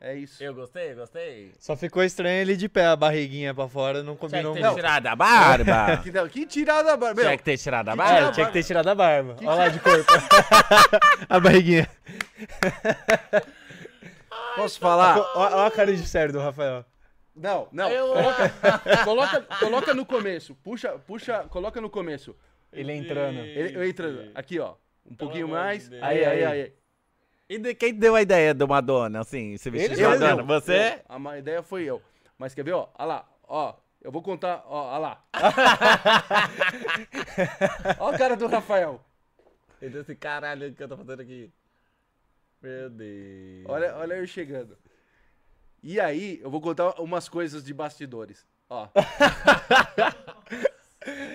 É 0.00 0.16
isso. 0.16 0.42
Eu 0.42 0.52
gostei, 0.52 0.94
gostei. 0.94 1.52
Só 1.60 1.76
ficou 1.76 2.02
estranho 2.02 2.40
ele 2.40 2.56
de 2.56 2.68
pé, 2.68 2.86
a 2.86 2.96
barriguinha 2.96 3.54
pra 3.54 3.68
fora, 3.68 4.02
não 4.02 4.16
Tinha 4.16 4.28
combinou 4.28 4.52
que 4.52 4.58
ter 4.60 4.66
muito. 4.66 4.76
tirado 4.76 5.06
a 5.06 5.14
barba. 5.14 5.96
Que, 6.02 6.10
não, 6.10 6.28
que 6.28 6.44
tirada, 6.44 6.96
meu. 6.96 7.14
Tinha 7.14 7.36
que 7.36 7.44
ter 7.44 7.56
tirado 7.56 7.88
a 7.88 7.94
barba. 7.94 8.28
É, 8.28 8.32
tinha 8.32 8.46
que 8.46 8.52
ter 8.52 8.64
tirado 8.64 8.88
a 8.88 8.94
barba. 8.96 9.36
Olha 9.40 9.54
lá 9.54 9.68
de 9.68 9.78
corpo. 9.78 10.10
a 11.30 11.38
barriguinha. 11.38 11.88
Posso 14.56 14.78
falar? 14.80 15.18
Olha 15.36 15.56
olha 15.56 15.66
a 15.66 15.70
cara 15.70 15.94
de 15.94 16.06
sério 16.06 16.32
do 16.32 16.40
Rafael. 16.40 16.84
Não, 17.34 17.68
não. 17.72 17.88
Eu- 17.88 18.08
Coloca, 18.12 18.50
coloca, 19.04 19.40
coloca 19.60 19.94
no 19.94 20.04
começo. 20.04 20.54
Puxa, 20.56 20.98
puxa, 21.06 21.44
coloca 21.48 21.80
no 21.80 21.88
começo. 21.88 22.36
Ele 22.72 22.92
entrando. 22.92 23.38
Ele, 23.38 23.76
eu 23.76 23.84
entrando. 23.84 24.30
Aqui, 24.34 24.58
ó. 24.58 24.74
Um 25.10 25.14
pouquinho 25.14 25.46
amor 25.46 25.56
de 25.58 25.62
mais. 25.64 25.88
Deus. 25.88 26.02
Aí, 26.02 26.24
aí, 26.24 26.44
aí. 26.44 26.72
E 27.48 27.58
de- 27.58 27.74
quem 27.74 27.94
deu 27.94 28.14
a 28.14 28.22
ideia 28.22 28.54
do 28.54 28.66
Madonna, 28.68 29.20
assim, 29.20 29.56
se 29.58 29.68
vestir 29.70 29.96
de. 29.96 30.02
Madonna? 30.02 30.42
Você? 30.42 30.94
Eu. 30.94 31.00
A 31.08 31.18
ma- 31.18 31.38
ideia 31.38 31.62
foi 31.62 31.84
eu. 31.84 32.02
Mas 32.38 32.54
quer 32.54 32.64
ver, 32.64 32.72
ó? 32.72 32.88
Olha 32.98 33.06
lá, 33.06 33.28
ó. 33.46 33.74
Eu 34.00 34.10
vou 34.10 34.22
contar, 34.22 34.64
ó, 34.66 34.88
olha 34.90 34.98
lá. 34.98 35.24
ó 38.00 38.08
a 38.08 38.18
cara 38.18 38.36
do 38.36 38.46
Rafael. 38.48 39.00
Ele 39.80 39.90
disse 39.90 40.02
assim, 40.12 40.16
caralho, 40.16 40.70
o 40.70 40.74
que 40.74 40.82
eu 40.82 40.88
tô 40.88 40.96
fazendo 40.96 41.20
aqui? 41.22 41.52
Meu 42.60 42.90
Deus. 42.90 43.64
Olha, 43.68 43.94
olha 43.96 44.14
eu 44.14 44.26
chegando. 44.26 44.76
E 45.82 46.00
aí, 46.00 46.40
eu 46.42 46.50
vou 46.50 46.60
contar 46.60 47.00
umas 47.00 47.28
coisas 47.28 47.62
de 47.64 47.72
bastidores. 47.74 48.46
Ó. 48.68 48.88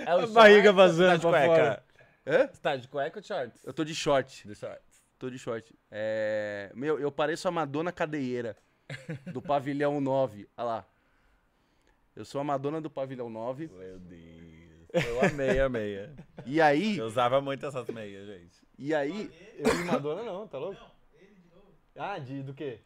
É 0.06 0.16
o 0.16 0.20
A 0.22 0.28
barriga 0.28 0.72
vazando 0.72 1.10
tá 1.10 1.16
de 1.18 1.22
pra 1.28 1.46
cueca? 1.46 1.56
fora. 1.56 1.84
Hã? 2.28 2.48
Você 2.52 2.62
tá 2.62 2.76
de 2.76 2.88
cueca 2.88 3.18
ou 3.18 3.22
de 3.22 3.28
shorts? 3.28 3.64
Eu 3.64 3.74
tô 3.74 3.84
de 3.86 3.96
short. 3.96 4.48
De 4.48 4.54
shorts. 4.56 5.02
Tô 5.18 5.30
de 5.30 5.40
short. 5.40 5.74
É... 5.90 6.70
Meu, 6.76 7.00
eu 7.00 7.12
pareço 7.12 7.48
a 7.48 7.52
Madonna 7.52 7.92
cadeieira 7.92 8.56
do 9.34 9.42
pavilhão 9.42 10.02
9. 10.02 10.48
Olha 10.58 10.66
lá. 10.66 10.86
Eu 12.16 12.26
sou 12.26 12.42
a 12.42 12.44
Madonna 12.44 12.82
do 12.82 12.90
pavilhão 12.90 13.30
9. 13.30 13.70
Meu 13.74 14.00
Deus. 14.00 14.68
Eu 14.94 15.22
amei 15.26 15.60
a 15.60 15.70
meia. 15.70 16.14
E 16.46 16.60
aí, 16.62 16.98
Eu 16.98 17.06
usava 17.06 17.40
muito 17.42 17.66
essas 17.66 17.88
meias, 17.90 18.26
gente. 18.28 18.58
e 18.78 18.94
aí, 18.94 19.30
Eu 19.58 19.76
de 19.76 19.84
Madonna 19.84 20.24
não, 20.24 20.48
tá 20.48 20.58
louco? 20.58 20.80
Ah, 21.96 22.18
de 22.20 22.44
do 22.44 22.54
quê? 22.54 22.80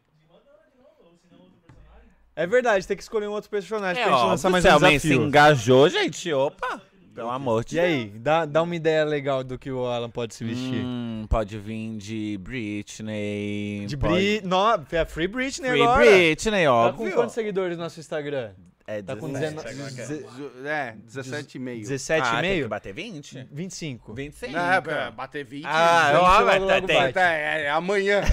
É 2.34 2.46
verdade, 2.46 2.86
tem 2.86 2.96
que 2.96 3.02
escolher 3.02 3.28
um 3.28 3.32
outro 3.32 3.50
personagem 3.50 4.02
É, 4.02 4.06
pra 4.06 4.14
gente 4.14 4.24
ó, 4.24 4.28
lançar 4.28 4.48
mais 4.50 4.64
se 4.64 4.70
um 4.70 4.72
alguém 4.72 4.98
se 4.98 5.08
desafio. 5.08 5.26
engajou, 5.28 5.88
gente, 5.90 6.32
opa. 6.32 6.80
Pelo 7.14 7.30
amor 7.30 7.64
de 7.64 7.76
E 7.76 7.80
aí, 7.80 8.06
dá, 8.16 8.44
dá 8.46 8.62
uma 8.62 8.74
ideia 8.74 9.04
legal 9.04 9.44
do 9.44 9.58
que 9.58 9.70
o 9.70 9.86
Alan 9.86 10.08
pode 10.10 10.34
se 10.34 10.44
vestir. 10.44 10.82
Hum, 10.84 11.26
pode 11.28 11.58
vir 11.58 11.96
de 11.98 12.38
Britney. 12.38 13.84
de 13.86 13.96
pode- 13.96 14.14
Bri... 14.14 14.40
No, 14.48 14.56
é 14.90 15.04
Free 15.04 15.28
Britney 15.28 15.70
Free 15.70 15.82
agora. 15.82 16.00
Britney, 16.04 16.64
Tá 16.64 16.70
com 16.70 16.72
óbvio. 17.02 17.14
quantos 17.14 17.34
seguidores 17.34 17.76
no 17.76 17.82
nosso 17.84 18.00
Instagram? 18.00 18.52
É 18.86 19.00
Tá 19.00 19.14
com 19.14 19.30
17, 19.32 19.54
19 19.54 19.70
agora 19.80 19.94
que 19.94 20.00
é. 20.00 20.04
Ze- 20.04 20.26
zo- 20.36 20.66
é, 20.66 20.96
17 21.04 21.54
e 21.54 21.60
meio. 21.60 21.80
17 21.80 22.26
ah, 22.26 22.40
tem 22.40 22.62
que 22.62 22.68
bater 22.68 22.92
20? 22.92 23.48
25. 23.52 24.12
25. 24.14 24.56
É, 24.58 24.80
pra 24.80 25.10
bater 25.10 25.44
20. 25.44 25.64
Ah, 25.66 26.12
ó, 26.14 26.40
logo, 26.40 26.64
logo 26.66 26.86
tem- 26.86 26.96
bate. 26.98 27.18
é, 27.18 27.62
é 27.64 27.70
amanhã. 27.70 28.20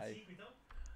É, 0.00 0.14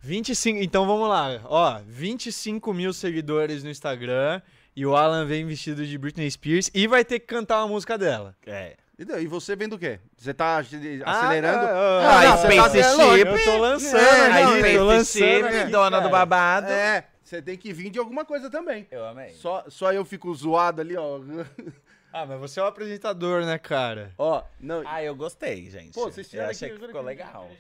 25, 0.05 0.59
então 0.61 0.87
vamos 0.87 1.09
lá. 1.09 1.41
Ó, 1.45 1.81
25 1.87 2.73
mil 2.75 2.93
seguidores 2.93 3.63
no 3.63 3.71
Instagram. 3.71 4.41
E 4.75 4.87
o 4.87 4.97
Alan 4.97 5.27
vem 5.27 5.45
vestido 5.47 5.87
de 5.87 5.99
Britney 5.99 6.31
Spears 6.31 6.71
e 6.73 6.87
vai 6.87 7.05
ter 7.05 7.21
que 7.21 7.27
cantar 7.27 7.59
uma 7.59 7.69
música 7.69 7.99
dela. 7.99 8.35
É. 8.47 8.77
Então, 8.99 9.19
e 9.19 9.27
você 9.27 9.57
vendo 9.57 9.75
o 9.75 9.79
quê? 9.79 9.99
Você 10.17 10.33
tá 10.33 10.59
acelerando? 10.59 11.67
Ah, 11.67 12.21
Ah, 12.21 12.25
não, 12.25 12.37
Space 12.39 12.71
você 12.71 12.81
tá- 12.83 12.89
Ship. 12.91 13.29
Eu 13.29 13.45
tô 13.45 13.59
lançando 13.59 14.01
É, 14.01 14.27
aqui, 14.33 14.43
não, 14.45 14.51
tô 14.53 14.59
Space 14.59 14.79
lançando 14.79 15.27
Ship, 15.27 15.45
aqui, 15.61 15.71
dona 15.73 15.97
do 15.99 16.03
cara. 16.03 16.09
babado. 16.11 16.67
É, 16.69 17.05
você 17.23 17.43
tem 17.43 17.57
que 17.59 17.73
vir 17.73 17.91
de 17.91 17.99
alguma 17.99 18.25
coisa 18.25 18.49
também. 18.49 18.87
Eu 18.91 19.05
amei. 19.05 19.31
Só, 19.31 19.65
só 19.69 19.93
eu 19.93 20.05
fico 20.05 20.33
zoado 20.35 20.81
ali, 20.81 20.97
ó. 20.97 21.19
Ah, 22.15 22.27
mas 22.27 22.39
você 22.39 22.61
é 22.61 22.63
o 22.63 22.67
apresentador, 22.67 23.43
né, 23.47 23.57
cara? 23.57 24.13
Ó, 24.19 24.43
não, 24.61 24.83
Ah, 24.85 25.03
eu 25.03 25.17
gostei, 25.17 25.71
gente. 25.71 25.95
Pô, 25.95 26.11
vocês 26.11 26.27
eu 26.27 26.31
tiraram 26.31 26.51
achei 26.51 26.69
aqui, 26.69 26.79
que 26.79 26.87
ficou 26.87 27.01
que- 27.01 27.07
legal. 27.07 27.51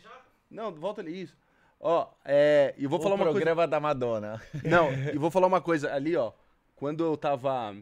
não, 0.50 0.70
volta 0.70 1.00
ali, 1.00 1.22
isso. 1.22 1.34
Ó, 1.80 2.06
é, 2.22 2.74
e 2.76 2.86
vou 2.86 2.98
o 2.98 3.02
falar 3.02 3.14
uma 3.14 3.24
coisa. 3.24 3.32
programa 3.38 3.66
da 3.66 3.80
Madonna. 3.80 4.42
Não, 4.62 4.92
e 4.92 5.16
vou 5.16 5.30
falar 5.32 5.46
uma 5.46 5.62
coisa 5.62 5.90
ali, 5.94 6.14
ó. 6.16 6.32
Quando 6.82 7.04
eu 7.04 7.16
tava 7.16 7.76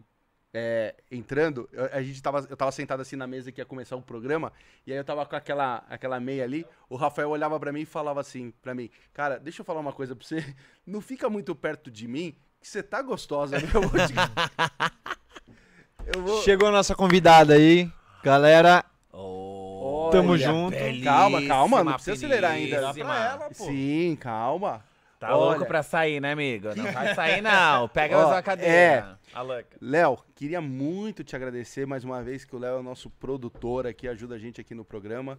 é, 0.53 0.95
entrando, 1.11 1.67
eu- 1.73 1.89
a 1.91 2.03
gente 2.03 2.23
tava, 2.23 2.47
eu 2.51 2.55
tava 2.55 2.71
sentado 2.71 3.01
assim 3.01 3.17
na 3.17 3.27
mesa 3.27 3.51
que 3.51 3.59
ia 3.59 3.65
começar 3.65 3.97
o 3.97 4.03
programa, 4.03 4.53
e 4.87 4.93
aí 4.93 4.99
eu 4.99 5.05
tava 5.05 5.25
com 5.25 5.35
aquela, 5.35 5.83
aquela 5.89 6.21
meia 6.21 6.45
ali, 6.45 6.67
o 6.87 6.97
Rafael 6.97 7.31
olhava 7.31 7.59
pra 7.59 7.73
mim 7.73 7.81
e 7.81 7.87
falava 7.87 8.21
assim 8.21 8.53
pra 8.61 8.75
mim, 8.75 8.91
cara, 9.15 9.39
deixa 9.39 9.63
eu 9.63 9.65
falar 9.65 9.81
uma 9.81 9.95
coisa 9.95 10.15
pra 10.15 10.23
você, 10.23 10.55
não 10.87 11.01
fica 11.01 11.31
muito 11.31 11.55
perto 11.55 11.91
de 11.91 12.07
mim, 12.07 12.37
que 12.61 12.69
você 12.69 12.83
tá 12.83 13.01
gostosa, 13.01 13.59
né? 13.59 13.67
Eu 13.73 13.81
vou 13.81 14.07
te... 14.07 14.13
Eu 16.15 16.23
vou... 16.23 16.43
Chegou 16.43 16.69
a 16.69 16.73
nossa 16.73 16.95
convidada 16.95 17.55
aí. 17.55 17.91
Galera, 18.23 18.85
Oh, 19.13 20.11
Tamo 20.13 20.33
olha, 20.33 20.47
junto. 20.47 20.77
Calma, 21.03 21.41
calma, 21.47 21.85
não 21.85 21.95
precisa 21.95 22.17
acelerar 22.17 22.53
ainda. 22.53 22.83
Dá 22.83 22.93
pra 22.93 23.19
ela, 23.19 23.49
pô. 23.49 23.65
Sim, 23.65 24.15
calma. 24.21 24.85
Tá 25.21 25.37
Olha. 25.37 25.51
louco 25.51 25.67
pra 25.67 25.83
sair, 25.83 26.19
né, 26.19 26.33
amigo? 26.33 26.75
Não 26.75 26.91
vai 26.91 27.13
sair, 27.15 27.43
não. 27.43 27.87
Pega 27.91 28.17
Ó, 28.17 28.23
mais 28.23 28.33
uma 28.37 28.43
cadeira. 28.43 29.19
A 29.35 29.43
louca. 29.43 29.77
Léo, 29.79 30.19
queria 30.35 30.63
muito 30.63 31.23
te 31.23 31.37
agradecer 31.37 31.87
mais 31.87 32.05
uma 32.05 32.23
vez, 32.23 32.47
que 32.47 32.57
o 32.57 32.59
Léo 32.59 32.77
é 32.77 32.81
o 32.81 32.83
nosso 32.83 33.11
produtor 33.11 33.87
aqui, 33.87 34.09
ajuda 34.09 34.37
a 34.37 34.39
gente 34.39 34.63
aqui 34.63 34.75
no 34.75 34.83
programa. 34.83 35.39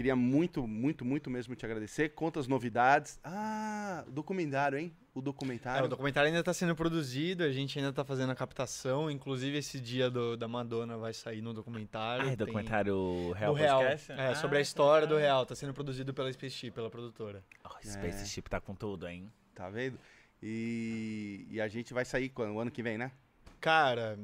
Queria 0.00 0.16
muito, 0.16 0.66
muito, 0.66 1.04
muito 1.04 1.28
mesmo 1.28 1.54
te 1.54 1.66
agradecer. 1.66 2.14
Conta 2.14 2.40
as 2.40 2.46
novidades. 2.46 3.20
Ah, 3.22 4.02
o 4.08 4.10
documentário, 4.10 4.78
hein? 4.78 4.96
O 5.14 5.18
é, 5.18 5.22
documentário. 5.22 5.84
o 5.84 5.88
documentário 5.88 6.28
ainda 6.28 6.42
tá 6.42 6.54
sendo 6.54 6.74
produzido, 6.74 7.44
a 7.44 7.52
gente 7.52 7.78
ainda 7.78 7.92
tá 7.92 8.02
fazendo 8.02 8.30
a 8.30 8.34
captação. 8.34 9.10
Inclusive, 9.10 9.58
esse 9.58 9.78
dia 9.78 10.08
do- 10.08 10.38
da 10.38 10.48
Madonna 10.48 10.96
vai 10.96 11.12
sair 11.12 11.42
no 11.42 11.52
documentário. 11.52 12.22
Ai, 12.22 12.28
Tem- 12.34 12.46
documentário 12.46 13.32
Real 13.32 13.52
do 13.52 13.58
Real. 13.60 13.82
É, 13.82 13.98
Ah, 14.16 14.34
sobre 14.36 14.56
a 14.56 14.62
história 14.62 15.06
do 15.06 15.18
Real. 15.18 15.44
Tá 15.44 15.54
sendo 15.54 15.74
produzido 15.74 16.14
pela 16.14 16.32
Space 16.32 16.70
pela 16.70 16.88
produtora. 16.88 17.44
Oh, 17.62 17.68
Space 17.86 18.40
É. 18.40 18.42
Tá 18.48 18.58
com 18.58 18.74
tudo, 18.74 19.06
hein? 19.06 19.30
Tá 19.54 19.68
vendo? 19.68 19.98
E, 20.42 21.46
e 21.50 21.60
a 21.60 21.68
gente 21.68 21.92
vai 21.92 22.06
sair 22.06 22.30
quando? 22.30 22.54
O 22.54 22.58
ano 22.60 22.70
que 22.70 22.82
vem, 22.82 22.96
né? 22.96 23.12
Cara, 23.60 24.18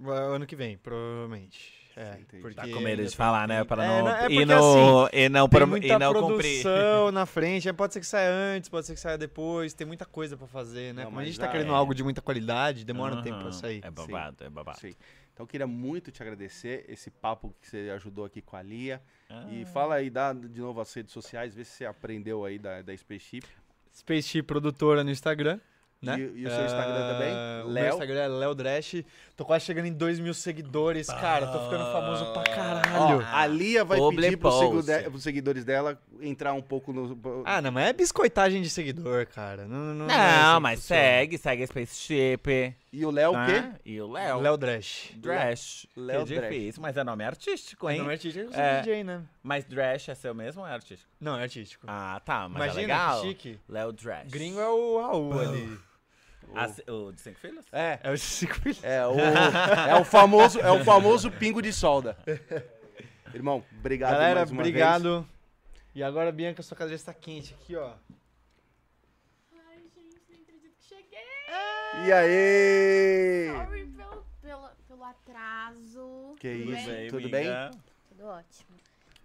o 0.00 0.10
ano 0.10 0.48
que 0.48 0.56
vem, 0.56 0.76
provavelmente. 0.78 1.80
É, 1.96 2.18
Entendi. 2.20 2.42
porque 2.42 2.54
Tá 2.54 2.66
com 2.68 2.80
medo 2.80 3.04
de 3.04 3.14
falar, 3.16 3.46
né? 3.46 3.60
É, 3.60 3.76
não, 3.76 4.08
é 4.08 4.26
e, 4.26 4.28
porque, 4.28 4.44
não, 4.46 5.08
e 5.12 5.28
não, 5.28 5.48
Tem 5.48 5.66
muita 5.66 5.86
e 5.86 5.98
não 5.98 6.14
cumprir. 6.14 6.62
produção 6.62 7.12
na 7.12 7.26
frente, 7.26 7.72
pode 7.72 7.92
ser 7.92 8.00
que 8.00 8.06
saia 8.06 8.30
antes, 8.30 8.68
pode 8.70 8.86
ser 8.86 8.94
que 8.94 9.00
saia 9.00 9.18
depois, 9.18 9.74
tem 9.74 9.86
muita 9.86 10.04
coisa 10.06 10.36
pra 10.36 10.46
fazer, 10.46 10.94
né? 10.94 11.02
Não, 11.02 11.10
Como 11.10 11.18
a 11.18 11.20
mas 11.20 11.28
gente 11.28 11.40
tá 11.40 11.48
querendo 11.48 11.72
é. 11.72 11.74
algo 11.76 11.94
de 11.94 12.02
muita 12.02 12.22
qualidade, 12.22 12.84
demora 12.84 13.16
um 13.16 13.22
tempo 13.22 13.36
pra 13.38 13.48
Aham, 13.48 13.52
sair. 13.52 13.80
É 13.84 13.90
babado, 13.90 14.44
é 14.44 14.48
babado. 14.50 14.78
Sim. 14.80 14.94
Então 15.34 15.44
eu 15.44 15.46
queria 15.48 15.66
muito 15.66 16.10
te 16.10 16.22
agradecer 16.22 16.84
esse 16.88 17.10
papo 17.10 17.54
que 17.60 17.66
você 17.68 17.90
ajudou 17.94 18.24
aqui 18.24 18.42
com 18.42 18.54
a 18.56 18.62
Lia. 18.62 19.02
Ah. 19.30 19.46
E 19.50 19.64
fala 19.64 19.94
aí, 19.94 20.10
dá 20.10 20.32
de 20.32 20.60
novo 20.60 20.80
as 20.80 20.92
redes 20.92 21.12
sociais, 21.12 21.54
vê 21.54 21.64
se 21.64 21.72
você 21.78 21.84
aprendeu 21.86 22.44
aí 22.44 22.58
da, 22.58 22.82
da 22.82 22.94
Spaceship. 22.96 23.46
Spaceship 23.94 24.42
Produtora 24.42 25.02
no 25.02 25.10
Instagram. 25.10 25.58
Né? 26.02 26.18
E- 26.18 26.40
e 26.40 26.46
o 26.46 26.50
seu 26.50 26.64
Instagram 26.64 27.12
também? 27.12 27.32
O 27.64 27.68
Léo? 27.68 27.84
meu 27.84 27.92
Instagram 27.94 28.20
é 28.20 28.28
Léo 28.28 28.54
Dresch. 28.54 29.04
Tô 29.36 29.44
quase 29.46 29.64
chegando 29.64 29.86
em 29.86 29.92
2 29.92 30.18
mil 30.20 30.34
seguidores, 30.34 31.06
cara. 31.06 31.46
Tô 31.46 31.58
ficando 31.64 31.90
famoso 31.92 32.24
pra 32.32 32.42
Ó, 32.42 32.44
caralho. 32.44 33.26
a 33.32 33.46
Lia 33.46 33.84
vai 33.84 33.98
Publi 33.98 34.22
pedir 34.22 34.36
pros, 34.36 34.84
segui- 34.84 35.10
pros 35.10 35.22
seguidores 35.22 35.64
dela 35.64 35.98
entrar 36.20 36.52
um 36.52 36.60
pouco 36.62 36.92
no. 36.92 37.18
Ah, 37.44 37.60
não, 37.62 37.72
mas 37.72 37.88
é 37.88 37.92
biscoitagem 37.92 38.60
de 38.62 38.68
seguidor, 38.68 39.26
cara. 39.26 39.64
Não, 39.66 39.78
não, 39.94 40.06
Não, 40.06 40.14
é 40.14 40.18
assim 40.18 40.54
que 40.56 40.60
mas 40.60 40.80
funciona. 40.80 41.00
segue, 41.02 41.38
segue 41.38 41.62
a 41.62 41.66
Spaceship. 41.66 42.74
E 42.92 43.06
o 43.06 43.10
Léo 43.10 43.30
o 43.32 43.46
quê? 43.46 43.64
E 43.86 44.00
o 44.02 44.10
Léo. 44.12 44.40
Léo 44.40 44.56
Dresch. 44.58 45.12
Dresh. 45.16 45.86
Léo 45.96 46.26
que 46.26 46.34
Dresch. 46.34 46.50
difícil, 46.52 46.82
mas 46.82 46.96
é 46.96 47.02
nome 47.02 47.24
artístico, 47.24 47.88
hein? 47.88 47.98
Não 48.00 48.10
é 48.10 48.12
artístico, 48.12 48.52
sou 48.52 48.60
É. 48.60 48.80
DJ, 48.82 49.02
né? 49.02 49.22
Mas 49.42 49.64
Dresh 49.64 50.10
é 50.10 50.14
seu 50.14 50.34
mesmo 50.34 50.60
ou 50.60 50.68
é 50.68 50.72
artístico? 50.74 51.10
Não, 51.18 51.38
é 51.38 51.42
artístico. 51.44 51.86
Ah, 51.88 52.20
tá, 52.22 52.48
mas 52.50 52.56
Imagina, 52.74 52.80
é 52.80 52.82
legal. 52.82 53.20
que 53.22 53.28
chique. 53.28 53.60
Léo 53.66 53.92
Dresh. 53.92 54.28
Gringo 54.30 54.60
é 54.60 54.68
o 54.68 55.00
Raul 55.00 55.40
ali. 55.40 55.78
Ah, 56.54 56.68
se- 56.68 56.84
o 56.90 57.12
de 57.12 57.20
cinco 57.20 57.38
filhos? 57.38 57.64
É. 57.72 57.98
É 58.02 58.10
o 58.10 58.16
Chico 58.16 58.54
Filho. 58.60 58.78
É 58.82 59.06
o, 59.06 59.14
é 59.18 59.94
o 60.00 60.04
famoso, 60.04 60.60
é 60.60 60.70
o 60.70 60.84
famoso 60.84 61.30
pingo 61.30 61.62
de 61.62 61.72
solda. 61.72 62.16
Irmão, 63.34 63.64
obrigado 63.78 64.12
Galera, 64.12 64.40
mais 64.40 64.50
uma 64.50 64.60
obrigado. 64.60 65.26
E 65.94 66.02
agora, 66.02 66.30
Bianca, 66.32 66.62
sua 66.62 66.76
casa 66.76 66.90
já 66.90 66.96
está 66.96 67.14
quente 67.14 67.54
aqui, 67.54 67.76
ó. 67.76 67.92
Ai, 69.54 69.78
gente, 69.78 70.14
não 70.14 70.22
acredito 70.22 70.70
que 70.78 70.84
cheguei. 70.86 71.18
vez. 71.18 72.06
E 72.08 72.12
aí? 72.12 73.50
Sorry 73.64 73.86
pelo, 73.86 74.24
pelo, 74.42 74.68
pelo 74.88 75.04
atraso. 75.04 76.34
Que 76.38 76.58
Tudo 76.58 76.74
isso, 76.76 76.86
bem? 76.90 77.08
tudo 77.10 77.28
bem? 77.28 77.50
Tudo 78.10 78.24
ótimo. 78.26 78.68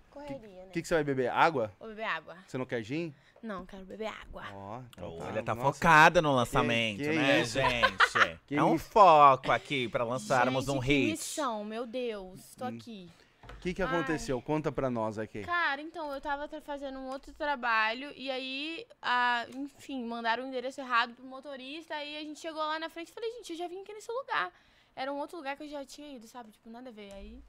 Correria, 0.10 0.48
né? 0.48 0.66
O 0.68 0.72
que, 0.72 0.82
que 0.82 0.88
você 0.88 0.94
vai 0.96 1.04
beber? 1.04 1.30
Água? 1.30 1.72
Vou 1.80 1.90
beber 1.90 2.06
água. 2.06 2.38
Você 2.48 2.58
não 2.58 2.66
quer 2.66 2.82
gin? 2.84 3.14
Não, 3.44 3.66
quero 3.66 3.86
beber 3.86 4.08
água. 4.08 4.44
Ó, 4.54 4.82
então 4.90 5.18
Olha, 5.20 5.44
tá 5.44 5.54
Nossa. 5.56 5.74
focada 5.74 6.22
no 6.22 6.34
lançamento, 6.36 6.98
que 7.00 7.08
né, 7.10 7.42
isso? 7.42 7.54
gente? 7.54 7.98
Que 8.48 8.56
é 8.56 8.64
um 8.64 8.76
isso? 8.76 8.86
foco 8.90 9.52
aqui 9.52 9.88
pra 9.90 10.04
lançarmos 10.04 10.66
Gente, 10.66 10.78
um 10.78 10.82
que 10.82 10.88
hit. 10.88 11.12
missão, 11.12 11.64
meu 11.66 11.86
Deus. 11.86 12.56
Tô 12.56 12.66
Hum. 12.66 12.70
aqui. 12.70 13.10
O 13.44 13.60
que, 13.60 13.74
que 13.74 13.82
Ai. 13.82 13.88
aconteceu? 13.88 14.42
Conta 14.42 14.72
pra 14.72 14.90
nós 14.90 15.18
aqui. 15.18 15.42
Cara, 15.42 15.82
então, 15.82 16.12
eu 16.14 16.22
tava 16.22 16.48
fazendo 16.62 17.00
um 17.00 17.10
outro 17.10 17.34
trabalho 17.34 18.12
e 18.16 18.30
aí, 18.30 18.86
ah, 19.02 19.46
enfim, 19.56 20.04
mandaram 20.06 20.44
o 20.44 20.48
endereço 20.48 20.80
errado 20.82 21.14
pro 21.14 21.26
motorista. 21.26 21.96
Aí 21.96 22.18
a 22.18 22.22
gente 22.22 22.40
chegou 22.40 22.62
lá 22.62 22.78
na 22.80 22.90
frente 22.90 23.10
e 23.10 23.14
falei, 23.14 23.30
gente, 23.34 23.52
eu 23.54 23.58
já 23.58 23.68
vim 23.68 23.82
aqui 23.82 23.94
nesse 23.94 24.12
lugar. 24.12 24.52
Era 24.96 25.12
um 25.14 25.18
outro 25.20 25.38
lugar 25.38 25.56
que 25.58 25.64
eu 25.64 25.70
já 25.70 25.84
tinha 25.86 26.16
ido, 26.16 26.28
sabe? 26.28 26.52
Tipo, 26.52 26.70
nada 26.70 26.90
a 26.90 26.94
ver. 26.94 27.12
Aí 27.14 27.42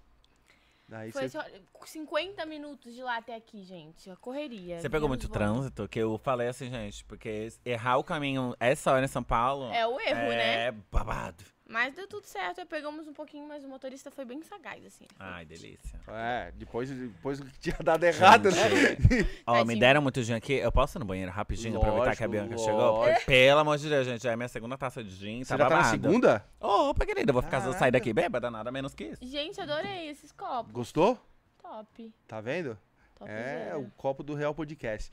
Daí 0.89 1.13
foi 1.13 1.29
só 1.29 1.45
50 1.85 2.47
minutos 2.47 2.95
de 2.95 3.03
lá 3.03 3.19
até 3.19 3.35
aqui, 3.35 3.63
gente. 3.63 4.11
A 4.11 4.17
correria. 4.17 4.81
Você 4.81 4.89
pegou 4.89 5.07
muito 5.07 5.29
trânsito? 5.29 5.87
Que 5.87 5.99
eu 5.99 6.17
falei 6.17 6.49
assim, 6.49 6.71
gente, 6.71 7.05
porque 7.05 7.49
errar 7.63 7.99
o 7.99 8.05
caminho 8.05 8.55
essa 8.59 8.91
hora 8.93 9.05
em 9.05 9.09
São 9.09 9.23
Paulo 9.23 9.71
É 9.71 9.87
o 9.87 10.01
erro, 10.01 10.29
né? 10.31 10.65
é 10.67 10.73
babado. 10.91 11.45
Mas 11.69 11.93
deu 11.95 12.09
tudo 12.09 12.25
certo, 12.25 12.65
pegamos 12.65 13.07
um 13.07 13.13
pouquinho, 13.13 13.47
mas 13.47 13.63
o 13.63 13.69
motorista 13.69 14.11
foi 14.11 14.25
bem 14.25 14.43
sagaz, 14.43 14.87
assim. 14.87 15.05
Ai, 15.19 15.45
delícia. 15.45 16.01
É, 16.09 16.51
depois, 16.57 16.89
depois 16.91 17.41
que 17.41 17.59
tinha 17.61 17.77
dado 17.85 18.03
errado, 18.05 18.51
né? 18.51 18.63
Ó, 19.47 19.63
me 19.67 19.79
deram 19.79 20.01
muito 20.01 20.23
gin 20.23 20.33
aqui. 20.33 20.55
Eu 20.55 20.73
posso 20.73 20.97
ir 20.97 21.01
no 21.01 21.05
banheiro 21.05 21.31
rapidinho, 21.31 21.77
aproveitar 21.77 22.17
que 22.17 22.25
a 22.25 22.27
Lógico, 22.27 22.47
Bianca 22.49 22.59
chegou? 22.65 22.95
Porque, 22.95 23.11
lógico. 23.11 23.27
pelo 23.27 23.61
amor 23.61 23.77
de 23.77 23.87
Deus, 23.87 24.07
gente, 24.07 24.23
já 24.23 24.33
é 24.33 24.37
minha 24.37 24.49
segunda 24.49 24.79
taça 24.79 25.05
de 25.05 25.11
gin, 25.11 25.45
Você 25.45 25.55
tá 25.57 25.63
já 25.65 25.69
tá 25.69 25.77
na 25.77 25.85
segunda? 25.85 26.45
Opa, 26.59 27.05
querida, 27.05 27.29
eu 27.31 27.35
vou 27.35 27.43
ficar 27.43 27.61
sair 27.75 27.91
daqui 27.91 28.15
bêbada, 28.15 28.51
nada 28.51 28.73
menos 28.73 28.95
que 28.95 29.05
isso. 29.05 29.19
Gente, 29.27 29.61
adorei 29.61 30.09
esses 30.09 30.33
copos. 30.33 30.73
Gostou? 30.73 31.21
Top. 31.61 32.15
Tá 32.27 32.41
vendo? 32.41 32.79
Top 33.15 33.31
É, 33.31 33.67
zero. 33.67 33.81
o 33.83 33.91
copo 33.91 34.23
do 34.23 34.35
Real 34.35 34.55
Podcast. 34.55 35.13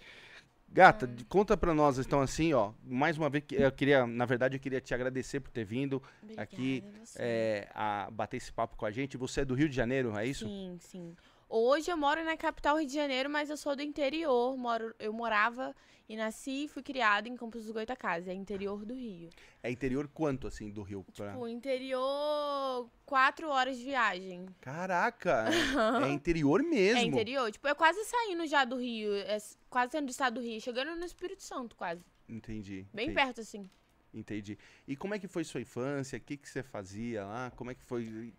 Gata, 0.68 1.10
conta 1.30 1.56
pra 1.56 1.74
nós, 1.74 1.98
então, 2.00 2.20
assim, 2.20 2.54
ó. 2.54 2.74
Mais 2.84 3.18
uma 3.18 3.30
vez, 3.30 3.44
que 3.48 3.56
eu 3.56 3.72
queria, 3.72 4.06
na 4.06 4.26
verdade, 4.26 4.58
eu 4.58 4.60
queria 4.60 4.82
te 4.82 4.94
agradecer 4.94 5.40
por 5.40 5.50
ter 5.50 5.64
vindo 5.64 6.04
Obrigada, 6.22 6.44
aqui 6.44 6.84
é, 7.16 7.70
a 7.74 8.10
bater 8.12 8.38
esse 8.38 8.52
papo 8.52 8.76
com 8.76 8.86
a 8.86 8.92
gente. 8.92 9.16
Você 9.16 9.42
é 9.42 9.46
do 9.46 9.54
Rio 9.54 9.70
de 9.70 9.76
Janeiro, 9.76 10.18
é 10.18 10.26
isso? 10.26 10.46
Sim, 10.46 10.78
sim. 10.82 11.16
Hoje 11.48 11.92
eu 11.92 11.98
moro 11.98 12.24
na 12.24 12.36
capital 12.36 12.78
Rio 12.78 12.88
de 12.88 12.94
Janeiro, 12.94 13.30
mas 13.30 13.50
eu 13.50 13.58
sou 13.58 13.76
do 13.76 13.82
interior. 13.82 14.58
Moro, 14.58 14.96
eu 15.00 15.14
morava 15.14 15.76
e 16.08 16.16
nasci 16.16 16.66
e 16.66 16.68
fui 16.68 16.84
criada 16.84 17.28
em 17.28 17.36
Campos 17.36 17.64
dos 17.64 17.72
Goitacazes, 17.72 18.28
é 18.28 18.34
interior 18.34 18.86
do 18.86 18.94
Rio. 18.94 19.30
É 19.62 19.72
interior 19.72 20.08
quanto, 20.08 20.48
assim, 20.48 20.70
do 20.70 20.82
Rio? 20.82 21.04
Pra... 21.16 21.32
Tipo, 21.32 21.48
interior, 21.48 22.90
quatro 23.06 23.50
horas 23.50 23.78
de 23.78 23.84
viagem. 23.84 24.46
Caraca, 24.62 25.46
é 26.06 26.10
interior 26.10 26.62
mesmo. 26.64 27.00
É 27.00 27.04
interior. 27.04 27.52
Tipo, 27.52 27.68
é 27.68 27.74
quase 27.74 28.04
saindo 28.06 28.46
já 28.46 28.66
do 28.66 28.78
Rio, 28.78 29.16
é 29.16 29.38
quase 29.70 29.94
saindo 29.94 30.06
do 30.06 30.12
estado 30.12 30.36
do 30.36 30.42
Rio, 30.42 30.62
chegando 30.62 30.96
no 30.96 31.06
Espírito 31.06 31.44
Santo, 31.44 31.76
quase. 31.76 32.04
Entendi. 32.28 32.88
Bem 32.94 33.06
entendi, 33.06 33.14
perto, 33.14 33.42
assim. 33.42 33.70
Entendi. 34.14 34.58
E 34.88 34.96
como 34.96 35.14
é 35.14 35.20
que 35.20 35.28
foi 35.28 35.44
sua 35.44 35.62
infância? 35.62 36.18
O 36.18 36.22
que, 36.22 36.38
que 36.38 36.48
você 36.48 36.64
fazia 36.64 37.26
lá? 37.26 37.52
Como 37.52 37.72
é 37.72 37.76
que 37.76 37.84
foi... 37.84 38.34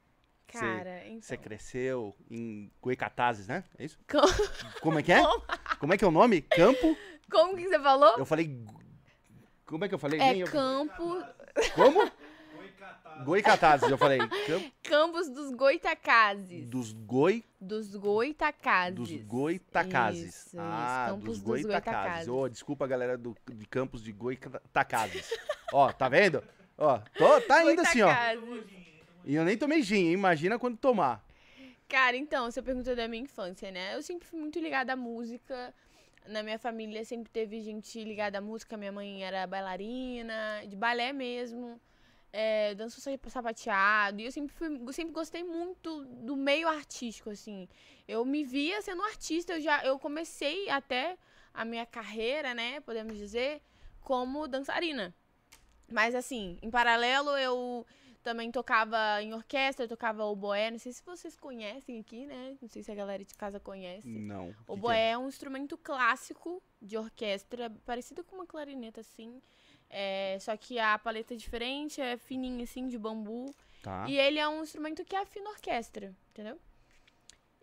Você- 0.51 0.59
Cara, 0.59 1.07
então. 1.09 1.21
Você 1.23 1.37
cresceu 1.37 2.15
em 2.31 2.71
Goicatazes, 2.81 3.47
né? 3.49 3.65
É 3.79 3.85
isso? 3.85 3.99
Co- 4.09 4.19
Como 4.81 4.99
é 4.99 5.03
que 5.03 5.13
é? 5.13 5.21
Como 5.79 5.93
é 5.93 5.99
que 5.99 6.05
é 6.05 6.09
o 6.09 6.11
nome? 6.13 6.41
Campo? 6.43 6.97
Como 7.31 7.57
que 7.57 7.69
você 7.69 7.79
falou? 7.81 8.17
Eu 8.19 8.25
falei. 8.27 8.57
Como 9.67 9.85
é 9.85 9.89
que 9.89 9.95
eu 9.95 9.99
falei? 9.99 10.21
É 10.21 10.31
Nem 10.33 10.41
eu- 10.43 10.47
campo, 10.47 11.23
Como? 11.75 12.11
Goicatazes, 13.25 13.91
eu 13.91 13.97
falei. 13.99 14.19
Campo 14.47 14.71
Campos 14.85 15.29
dos 15.31 15.51
Goitacazes. 15.53 16.69
dos 16.69 16.93
Goi. 16.93 17.43
Dos 17.61 17.97
Goitacazes. 17.97 18.95
Dos 18.95 19.11
Goitacazes. 19.25 20.23
Isso, 20.29 20.47
isso, 20.49 20.57
ah, 20.61 21.07
Campos 21.09 21.25
dos 21.25 21.39
dos 21.39 21.47
Goitacazes. 21.47 21.95
Goitacazes. 21.95 22.29
Ô, 22.29 22.49
desculpa, 22.49 22.87
galera 22.87 23.17
do, 23.17 23.35
de 23.51 23.67
Campos 23.67 24.03
de 24.03 24.13
Goitacazes. 24.13 25.31
ó, 25.73 25.91
tá 25.93 26.09
vendo? 26.09 26.43
Ó, 26.79 26.99
tô, 27.17 27.41
tá 27.41 27.65
indo 27.65 27.81
assim, 27.81 28.03
ó. 28.03 28.11
E 29.27 29.35
eu 29.35 29.45
nem 29.45 29.59
tomei 29.59 29.83
gin, 29.83 30.13
imagina 30.13 30.57
quando 30.57 30.77
tomar. 30.79 31.23
Cara, 31.89 32.17
então, 32.17 32.49
você 32.51 32.63
perguntou 32.63 32.95
da 32.95 33.09
minha 33.09 33.23
infância, 33.25 33.71
né? 33.73 33.97
Eu 33.97 34.03
sempre 34.03 34.27
fui 34.27 34.39
muito 34.39 34.59
ligada 34.61 34.93
à 34.93 34.97
música. 34.97 35.75
Na 36.29 36.43
minha 36.43 36.59
família 36.59 37.05
sempre 37.05 37.31
teve 37.31 37.61
gente 37.61 38.03
ligada 38.05 38.39
à 38.39 38.41
música. 38.41 38.77
Minha 38.77 38.93
mãe 38.93 39.25
era 39.25 39.45
bailarina, 39.47 40.63
de 40.67 40.77
balé 40.77 41.13
mesmo. 41.13 41.81
É, 42.33 42.75
dançou 42.77 43.01
sa- 43.03 43.31
sapateado. 43.31 44.21
E 44.21 44.25
eu 44.27 44.33
sempre, 44.33 44.55
fui, 44.55 44.93
sempre 44.93 45.13
gostei 45.13 45.43
muito 45.43 46.05
do 46.05 46.37
meio 46.37 46.69
artístico, 46.69 47.31
assim. 47.31 47.69
Eu 48.07 48.25
me 48.25 48.45
via 48.45 48.81
sendo 48.83 49.03
artista. 49.03 49.55
Eu, 49.55 49.61
já, 49.61 49.85
eu 49.85 49.99
comecei 49.99 50.69
até 50.71 51.17
a 51.53 51.65
minha 51.65 51.87
carreira, 51.87 52.55
né? 52.55 52.81
Podemos 52.81 53.17
dizer, 53.17 53.61
como 54.01 54.47
dançarina. 54.47 55.13
Mas, 55.91 56.15
assim, 56.15 56.59
em 56.63 56.71
paralelo, 56.71 57.31
eu 57.39 57.87
também 58.27 58.51
tocava 58.51 59.23
em 59.23 59.33
orquestra, 59.33 59.87
tocava 59.87 60.25
oboé. 60.25 60.69
Não 60.69 60.81
sei 60.81 60.93
se 60.93 61.01
vocês 61.05 61.37
conhecem 61.37 62.01
aqui, 62.01 62.27
né? 62.27 62.57
Não 62.61 62.69
sei 62.69 62.83
se 62.83 62.91
a 62.91 62.95
galera 62.95 63.25
de 63.25 63.33
casa 63.37 63.61
conhece. 63.61 64.09
Não. 64.09 64.53
Oboé 64.67 65.11
é 65.11 65.19
um 65.19 65.29
instrumento 65.29 65.79
clássico 65.79 66.61
de 66.83 66.99
orquestra, 66.99 67.71
parecido 67.85 68.25
com 68.25 68.35
uma 68.35 68.45
clarineta, 68.45 69.01
assim. 69.01 69.41
É, 69.89 70.37
só 70.41 70.57
que 70.57 70.77
a 70.77 70.99
paleta 70.99 71.35
é 71.35 71.37
diferente, 71.37 72.01
é 72.01 72.17
fininha, 72.17 72.65
assim, 72.65 72.89
de 72.89 72.99
bambu. 72.99 73.55
Tá. 73.81 74.07
E 74.09 74.19
ele 74.19 74.41
é 74.41 74.49
um 74.49 74.61
instrumento 74.61 75.05
que 75.05 75.15
afina 75.15 75.49
a 75.49 75.53
orquestra, 75.53 76.13
entendeu? 76.31 76.59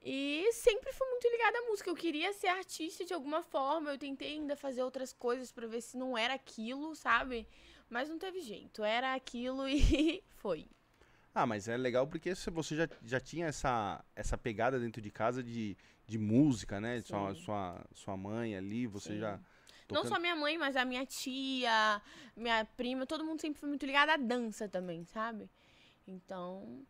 E 0.01 0.49
sempre 0.53 0.93
fui 0.93 1.07
muito 1.09 1.27
ligada 1.27 1.57
à 1.57 1.61
música. 1.63 1.89
Eu 1.89 1.95
queria 1.95 2.31
ser 2.31 2.47
artista 2.47 3.03
de 3.03 3.13
alguma 3.13 3.43
forma. 3.43 3.91
Eu 3.91 3.97
tentei 3.97 4.35
ainda 4.35 4.55
fazer 4.55 4.81
outras 4.81 5.11
coisas 5.11 5.51
pra 5.51 5.67
ver 5.67 5.81
se 5.81 5.97
não 5.97 6.17
era 6.17 6.33
aquilo, 6.33 6.95
sabe? 6.95 7.45
Mas 7.89 8.09
não 8.09 8.17
teve 8.17 8.41
jeito. 8.41 8.83
Era 8.83 9.13
aquilo 9.13 9.67
e 9.67 10.23
foi. 10.37 10.67
Ah, 11.35 11.45
mas 11.45 11.67
é 11.67 11.75
legal 11.75 12.05
porque 12.07 12.33
você 12.35 12.75
já, 12.75 12.87
já 13.03 13.19
tinha 13.19 13.47
essa, 13.47 14.03
essa 14.15 14.37
pegada 14.37 14.79
dentro 14.79 15.01
de 15.01 15.09
casa 15.09 15.41
de, 15.43 15.75
de 16.07 16.17
música, 16.19 16.79
né? 16.79 17.01
Sua, 17.01 17.33
Sim. 17.33 17.41
sua, 17.41 17.85
sua 17.91 18.17
mãe 18.17 18.55
ali, 18.55 18.85
você 18.85 19.13
Sim. 19.13 19.19
já. 19.19 19.31
Não 19.89 20.01
tocando- 20.01 20.09
só 20.09 20.19
minha 20.19 20.35
mãe, 20.35 20.57
mas 20.57 20.75
a 20.75 20.85
minha 20.85 21.05
tia, 21.05 22.01
minha 22.35 22.63
prima, 22.77 23.05
todo 23.05 23.25
mundo 23.25 23.41
sempre 23.41 23.59
foi 23.59 23.67
muito 23.69 23.85
ligado 23.85 24.09
à 24.09 24.17
dança 24.17 24.69
também, 24.69 25.03
sabe? 25.05 25.49
Então, 26.07 26.85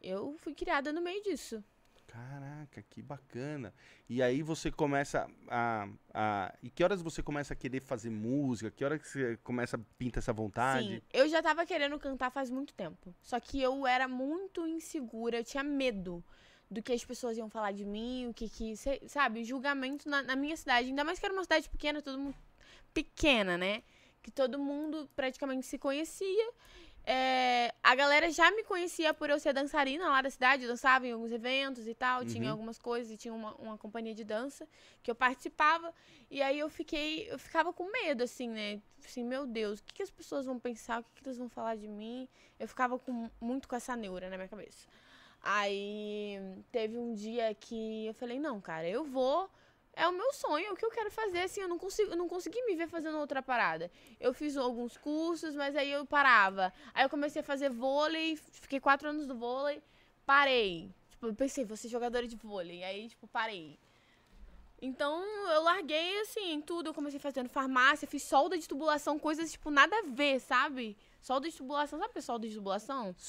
eu 0.00 0.36
fui 0.38 0.54
criada 0.54 0.92
no 0.92 1.00
meio 1.00 1.22
disso. 1.22 1.62
Caraca, 2.08 2.82
que 2.88 3.02
bacana. 3.02 3.72
E 4.08 4.22
aí 4.22 4.42
você 4.42 4.70
começa 4.70 5.28
a, 5.46 5.86
a. 6.12 6.54
E 6.62 6.70
que 6.70 6.82
horas 6.82 7.02
você 7.02 7.22
começa 7.22 7.52
a 7.52 7.56
querer 7.56 7.80
fazer 7.80 8.08
música? 8.08 8.70
Que 8.70 8.82
hora 8.82 8.98
que 8.98 9.06
você 9.06 9.36
começa 9.44 9.76
a 9.76 9.80
pintar 9.98 10.22
essa 10.22 10.32
vontade? 10.32 10.86
Sim, 10.86 11.02
eu 11.12 11.28
já 11.28 11.42
tava 11.42 11.66
querendo 11.66 11.98
cantar 11.98 12.30
faz 12.30 12.50
muito 12.50 12.72
tempo. 12.72 13.14
Só 13.20 13.38
que 13.38 13.60
eu 13.60 13.86
era 13.86 14.08
muito 14.08 14.66
insegura, 14.66 15.36
eu 15.36 15.44
tinha 15.44 15.62
medo 15.62 16.24
do 16.70 16.82
que 16.82 16.92
as 16.92 17.04
pessoas 17.04 17.36
iam 17.36 17.50
falar 17.50 17.72
de 17.72 17.84
mim, 17.84 18.26
o 18.28 18.34
que 18.34 18.48
que, 18.48 18.74
sabe, 19.06 19.44
julgamento 19.44 20.08
na, 20.08 20.22
na 20.22 20.34
minha 20.34 20.56
cidade. 20.56 20.88
Ainda 20.88 21.04
mais 21.04 21.18
que 21.18 21.26
era 21.26 21.34
uma 21.34 21.42
cidade 21.42 21.68
pequena, 21.68 22.00
todo 22.00 22.18
mundo 22.18 22.36
pequena, 22.94 23.58
né? 23.58 23.82
Que 24.22 24.30
todo 24.30 24.58
mundo 24.58 25.08
praticamente 25.14 25.66
se 25.66 25.78
conhecia. 25.78 26.52
É, 27.10 27.72
a 27.82 27.94
galera 27.94 28.30
já 28.30 28.50
me 28.50 28.62
conhecia 28.64 29.14
por 29.14 29.30
eu 29.30 29.38
ser 29.40 29.54
dançarina 29.54 30.10
lá 30.10 30.20
da 30.20 30.28
cidade, 30.28 30.64
eu 30.64 30.68
dançava 30.68 31.06
em 31.06 31.12
alguns 31.12 31.32
eventos 31.32 31.88
e 31.88 31.94
tal, 31.94 32.22
tinha 32.26 32.44
Uhum. 32.44 32.50
algumas 32.50 32.78
coisas, 32.78 33.10
e 33.10 33.16
tinha 33.16 33.32
uma, 33.32 33.54
uma 33.54 33.78
companhia 33.78 34.14
de 34.14 34.24
dança 34.24 34.68
que 35.02 35.10
eu 35.10 35.14
participava, 35.14 35.92
e 36.30 36.42
aí 36.42 36.58
eu 36.58 36.68
fiquei, 36.68 37.26
eu 37.32 37.38
ficava 37.38 37.72
com 37.72 37.90
medo, 37.90 38.22
assim, 38.22 38.48
né? 38.50 38.82
Assim, 39.02 39.24
meu 39.24 39.46
Deus, 39.46 39.80
o 39.80 39.84
que, 39.84 39.94
que 39.94 40.02
as 40.02 40.10
pessoas 40.10 40.44
vão 40.44 40.58
pensar, 40.58 41.00
o 41.00 41.04
que, 41.04 41.22
que 41.22 41.28
elas 41.28 41.38
vão 41.38 41.48
falar 41.48 41.76
de 41.76 41.88
mim? 41.88 42.28
Eu 42.60 42.68
ficava 42.68 42.98
com, 42.98 43.30
muito 43.40 43.66
com 43.66 43.74
essa 43.74 43.96
neura 43.96 44.28
na 44.28 44.36
minha 44.36 44.48
cabeça. 44.48 44.86
Aí 45.42 46.38
teve 46.70 46.98
um 46.98 47.14
dia 47.14 47.54
que 47.54 48.06
eu 48.06 48.12
falei, 48.14 48.38
não, 48.38 48.60
cara, 48.60 48.86
eu 48.86 49.04
vou. 49.04 49.48
É 50.00 50.06
o 50.06 50.12
meu 50.12 50.32
sonho, 50.32 50.64
é 50.64 50.70
o 50.70 50.76
que 50.76 50.84
eu 50.84 50.92
quero 50.92 51.10
fazer, 51.10 51.40
assim, 51.40 51.60
eu 51.60 51.66
não 51.66 51.76
consigo, 51.76 52.12
eu 52.12 52.16
não 52.16 52.28
consegui 52.28 52.62
me 52.66 52.76
ver 52.76 52.86
fazendo 52.86 53.18
outra 53.18 53.42
parada. 53.42 53.90
Eu 54.20 54.32
fiz 54.32 54.56
alguns 54.56 54.96
cursos, 54.96 55.56
mas 55.56 55.74
aí 55.74 55.90
eu 55.90 56.06
parava. 56.06 56.72
Aí 56.94 57.04
eu 57.04 57.10
comecei 57.10 57.40
a 57.40 57.44
fazer 57.44 57.68
vôlei, 57.68 58.36
fiquei 58.36 58.78
quatro 58.78 59.08
anos 59.08 59.26
no 59.26 59.34
vôlei, 59.34 59.82
parei. 60.24 60.88
Tipo, 61.10 61.26
eu 61.26 61.34
pensei, 61.34 61.64
vou 61.64 61.76
ser 61.76 61.88
jogadora 61.88 62.28
de 62.28 62.36
vôlei. 62.36 62.84
Aí, 62.84 63.08
tipo, 63.08 63.26
parei. 63.26 63.76
Então, 64.80 65.20
eu 65.50 65.62
larguei, 65.64 66.20
assim, 66.20 66.60
tudo. 66.60 66.90
Eu 66.90 66.94
comecei 66.94 67.18
fazendo 67.18 67.48
farmácia, 67.48 68.06
fiz 68.06 68.22
solda 68.22 68.56
de 68.56 68.68
tubulação, 68.68 69.18
coisas, 69.18 69.50
tipo, 69.50 69.68
nada 69.68 69.96
a 69.98 70.02
ver, 70.02 70.38
sabe? 70.38 70.96
Solda 71.20 71.48
de 71.50 71.56
tubulação, 71.56 71.98
sabe 71.98 72.10
o 72.10 72.12
que 72.12 72.18
é 72.18 72.22
solda 72.22 72.48
de 72.48 72.54
tubulação? 72.54 73.12
Pra 73.12 73.22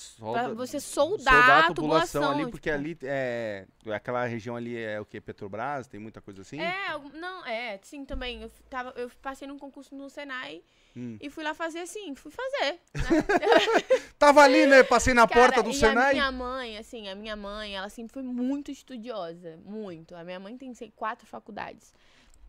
Solda- 0.43 0.53
você 0.55 0.79
soldar, 0.79 1.65
a 1.65 1.73
tubulação. 1.73 2.31
ali, 2.31 2.49
porque 2.49 2.69
tipo, 2.69 2.79
ali 2.81 2.97
é. 3.03 3.65
Aquela 3.93 4.25
região 4.25 4.55
ali 4.55 4.77
é 4.77 4.99
o 5.01 5.05
que? 5.05 5.19
Petrobras? 5.19 5.87
Tem 5.87 5.99
muita 5.99 6.21
coisa 6.21 6.41
assim? 6.43 6.59
É, 6.61 6.97
não, 7.15 7.45
é, 7.45 7.79
sim, 7.81 8.05
também. 8.05 8.43
Eu, 8.43 8.51
tava, 8.69 8.91
eu 8.95 9.09
passei 9.21 9.47
num 9.47 9.57
concurso 9.57 9.95
no 9.95 10.09
Senai 10.09 10.61
Hum. 10.95 11.17
e 11.19 11.29
fui 11.29 11.43
lá 11.43 11.53
fazer 11.53 11.79
assim, 11.79 12.13
fui 12.15 12.31
fazer. 12.31 12.79
Tava 14.17 14.41
ali, 14.41 14.65
né? 14.65 14.83
Passei 14.83 15.13
na 15.13 15.27
Cara, 15.27 15.41
porta 15.41 15.63
do 15.63 15.69
e 15.69 15.73
Senai. 15.73 16.11
a 16.11 16.13
minha 16.13 16.31
mãe, 16.31 16.77
assim, 16.77 17.07
a 17.09 17.15
minha 17.15 17.35
mãe, 17.35 17.75
ela 17.75 17.89
sempre 17.89 18.13
foi 18.13 18.23
muito 18.23 18.71
estudiosa, 18.71 19.57
muito. 19.65 20.15
A 20.15 20.23
minha 20.23 20.39
mãe 20.39 20.57
tem 20.57 20.73
sei, 20.73 20.91
quatro 20.95 21.25
faculdades. 21.27 21.93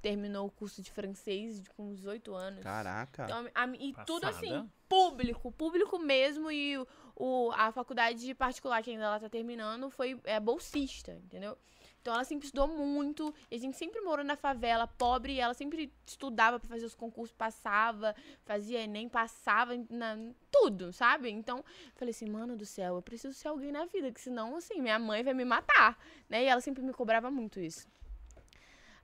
Terminou 0.02 0.46
o 0.46 0.50
curso 0.50 0.80
de 0.82 0.90
francês 0.90 1.60
de- 1.60 1.68
com 1.70 1.92
18 1.92 2.34
anos. 2.34 2.62
Caraca. 2.62 3.24
Então, 3.24 3.46
a- 3.54 3.66
e 3.78 3.94
tudo 4.06 4.26
assim, 4.26 4.48
Passada. 4.48 4.68
Público, 4.90 5.52
público 5.52 5.98
mesmo. 6.00 6.50
E 6.50 6.76
o, 7.14 7.52
a 7.54 7.70
faculdade 7.70 8.34
particular 8.34 8.82
que 8.82 8.90
ainda 8.90 9.04
ela 9.04 9.20
tá 9.20 9.28
terminando 9.28 9.88
foi 9.88 10.20
é, 10.24 10.40
bolsista, 10.40 11.12
entendeu? 11.12 11.56
Então 12.02 12.14
ela 12.14 12.24
sempre 12.24 12.46
estudou 12.46 12.66
muito. 12.66 13.32
E 13.50 13.54
a 13.54 13.58
gente 13.58 13.76
sempre 13.76 14.00
morou 14.00 14.24
na 14.24 14.36
favela, 14.36 14.86
pobre. 14.88 15.34
E 15.34 15.40
ela 15.40 15.54
sempre 15.54 15.92
estudava 16.04 16.58
pra 16.58 16.68
fazer 16.68 16.84
os 16.84 16.94
concursos, 16.94 17.34
passava, 17.36 18.16
fazia 18.44 18.80
Enem, 18.80 19.08
passava, 19.08 19.72
na, 19.88 20.16
tudo, 20.50 20.92
sabe? 20.92 21.30
Então, 21.30 21.64
falei 21.94 22.10
assim, 22.10 22.28
mano 22.28 22.56
do 22.56 22.66
céu, 22.66 22.96
eu 22.96 23.02
preciso 23.02 23.34
ser 23.34 23.48
alguém 23.48 23.70
na 23.70 23.84
vida, 23.84 24.10
que 24.10 24.20
senão, 24.20 24.56
assim, 24.56 24.80
minha 24.80 24.98
mãe 24.98 25.22
vai 25.22 25.34
me 25.34 25.44
matar, 25.44 25.98
né? 26.28 26.42
E 26.42 26.46
ela 26.46 26.60
sempre 26.60 26.82
me 26.82 26.92
cobrava 26.92 27.30
muito 27.30 27.60
isso. 27.60 27.86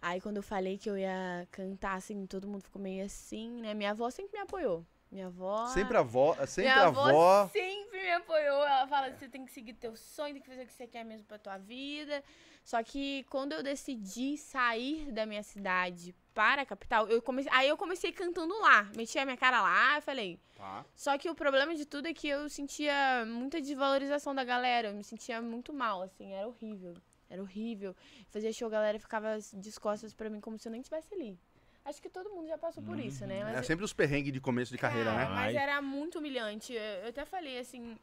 Aí 0.00 0.20
quando 0.20 0.38
eu 0.38 0.42
falei 0.42 0.78
que 0.78 0.88
eu 0.88 0.96
ia 0.96 1.46
cantar, 1.50 1.94
assim, 1.94 2.26
todo 2.26 2.48
mundo 2.48 2.62
ficou 2.62 2.80
meio 2.80 3.04
assim, 3.04 3.50
né? 3.60 3.74
Minha 3.74 3.90
avó 3.90 4.10
sempre 4.10 4.32
me 4.32 4.42
apoiou. 4.42 4.84
Minha 5.10 5.26
avó. 5.26 5.66
Sempre 5.66 5.96
a 5.96 6.00
avó. 6.00 6.34
Sempre 6.46 6.62
minha 6.62 6.84
a 6.84 6.86
avó 6.86 7.08
avó. 7.08 7.48
sempre 7.48 8.02
me 8.02 8.10
apoiou. 8.12 8.64
Ela 8.64 8.86
fala 8.86 9.10
você 9.12 9.28
tem 9.28 9.44
que 9.44 9.52
seguir 9.52 9.74
teu 9.74 9.96
sonho, 9.96 10.34
tem 10.34 10.42
que 10.42 10.48
fazer 10.48 10.62
o 10.62 10.66
que 10.66 10.72
você 10.72 10.86
quer 10.86 11.04
mesmo 11.04 11.26
pra 11.26 11.38
tua 11.38 11.58
vida. 11.58 12.22
Só 12.64 12.82
que 12.82 13.24
quando 13.30 13.52
eu 13.52 13.62
decidi 13.62 14.36
sair 14.36 15.12
da 15.12 15.24
minha 15.24 15.42
cidade 15.42 16.14
para 16.34 16.62
a 16.62 16.66
capital, 16.66 17.08
eu 17.08 17.22
comecei, 17.22 17.50
aí 17.54 17.68
eu 17.68 17.76
comecei 17.76 18.10
cantando 18.10 18.58
lá. 18.58 18.90
Meti 18.96 19.18
a 19.18 19.24
minha 19.24 19.36
cara 19.36 19.62
lá 19.62 19.98
e 19.98 20.00
falei. 20.00 20.40
Tá. 20.56 20.84
Só 20.94 21.16
que 21.16 21.30
o 21.30 21.34
problema 21.34 21.74
de 21.74 21.86
tudo 21.86 22.08
é 22.08 22.12
que 22.12 22.28
eu 22.28 22.48
sentia 22.48 23.24
muita 23.26 23.60
desvalorização 23.60 24.34
da 24.34 24.42
galera. 24.42 24.88
Eu 24.88 24.94
me 24.94 25.04
sentia 25.04 25.40
muito 25.40 25.72
mal, 25.72 26.02
assim, 26.02 26.32
era 26.32 26.48
horrível. 26.48 26.94
Era 27.30 27.40
horrível. 27.40 27.94
Fazia 28.28 28.52
show, 28.52 28.68
a 28.68 28.70
galera 28.70 28.98
ficava 28.98 29.38
de 29.38 29.80
costas 29.80 30.12
pra 30.12 30.28
mim 30.28 30.40
como 30.40 30.58
se 30.58 30.66
eu 30.68 30.72
nem 30.72 30.80
estivesse 30.80 31.14
ali. 31.14 31.38
Acho 31.86 32.02
que 32.02 32.08
todo 32.08 32.28
mundo 32.30 32.48
já 32.48 32.58
passou 32.58 32.82
por 32.82 32.98
isso, 32.98 33.24
né? 33.26 33.44
Mas 33.44 33.58
É 33.58 33.62
sempre 33.62 33.84
os 33.84 33.92
perrengues 33.92 34.32
de 34.32 34.40
começo 34.40 34.72
de 34.72 34.76
carreira, 34.78 35.12
Cara, 35.12 35.28
né? 35.28 35.34
Mas 35.36 35.56
Ai. 35.56 35.62
era 35.62 35.80
muito 35.80 36.18
humilhante. 36.18 36.72
Eu 36.72 37.08
até 37.08 37.24
falei, 37.24 37.60
assim, 37.60 37.96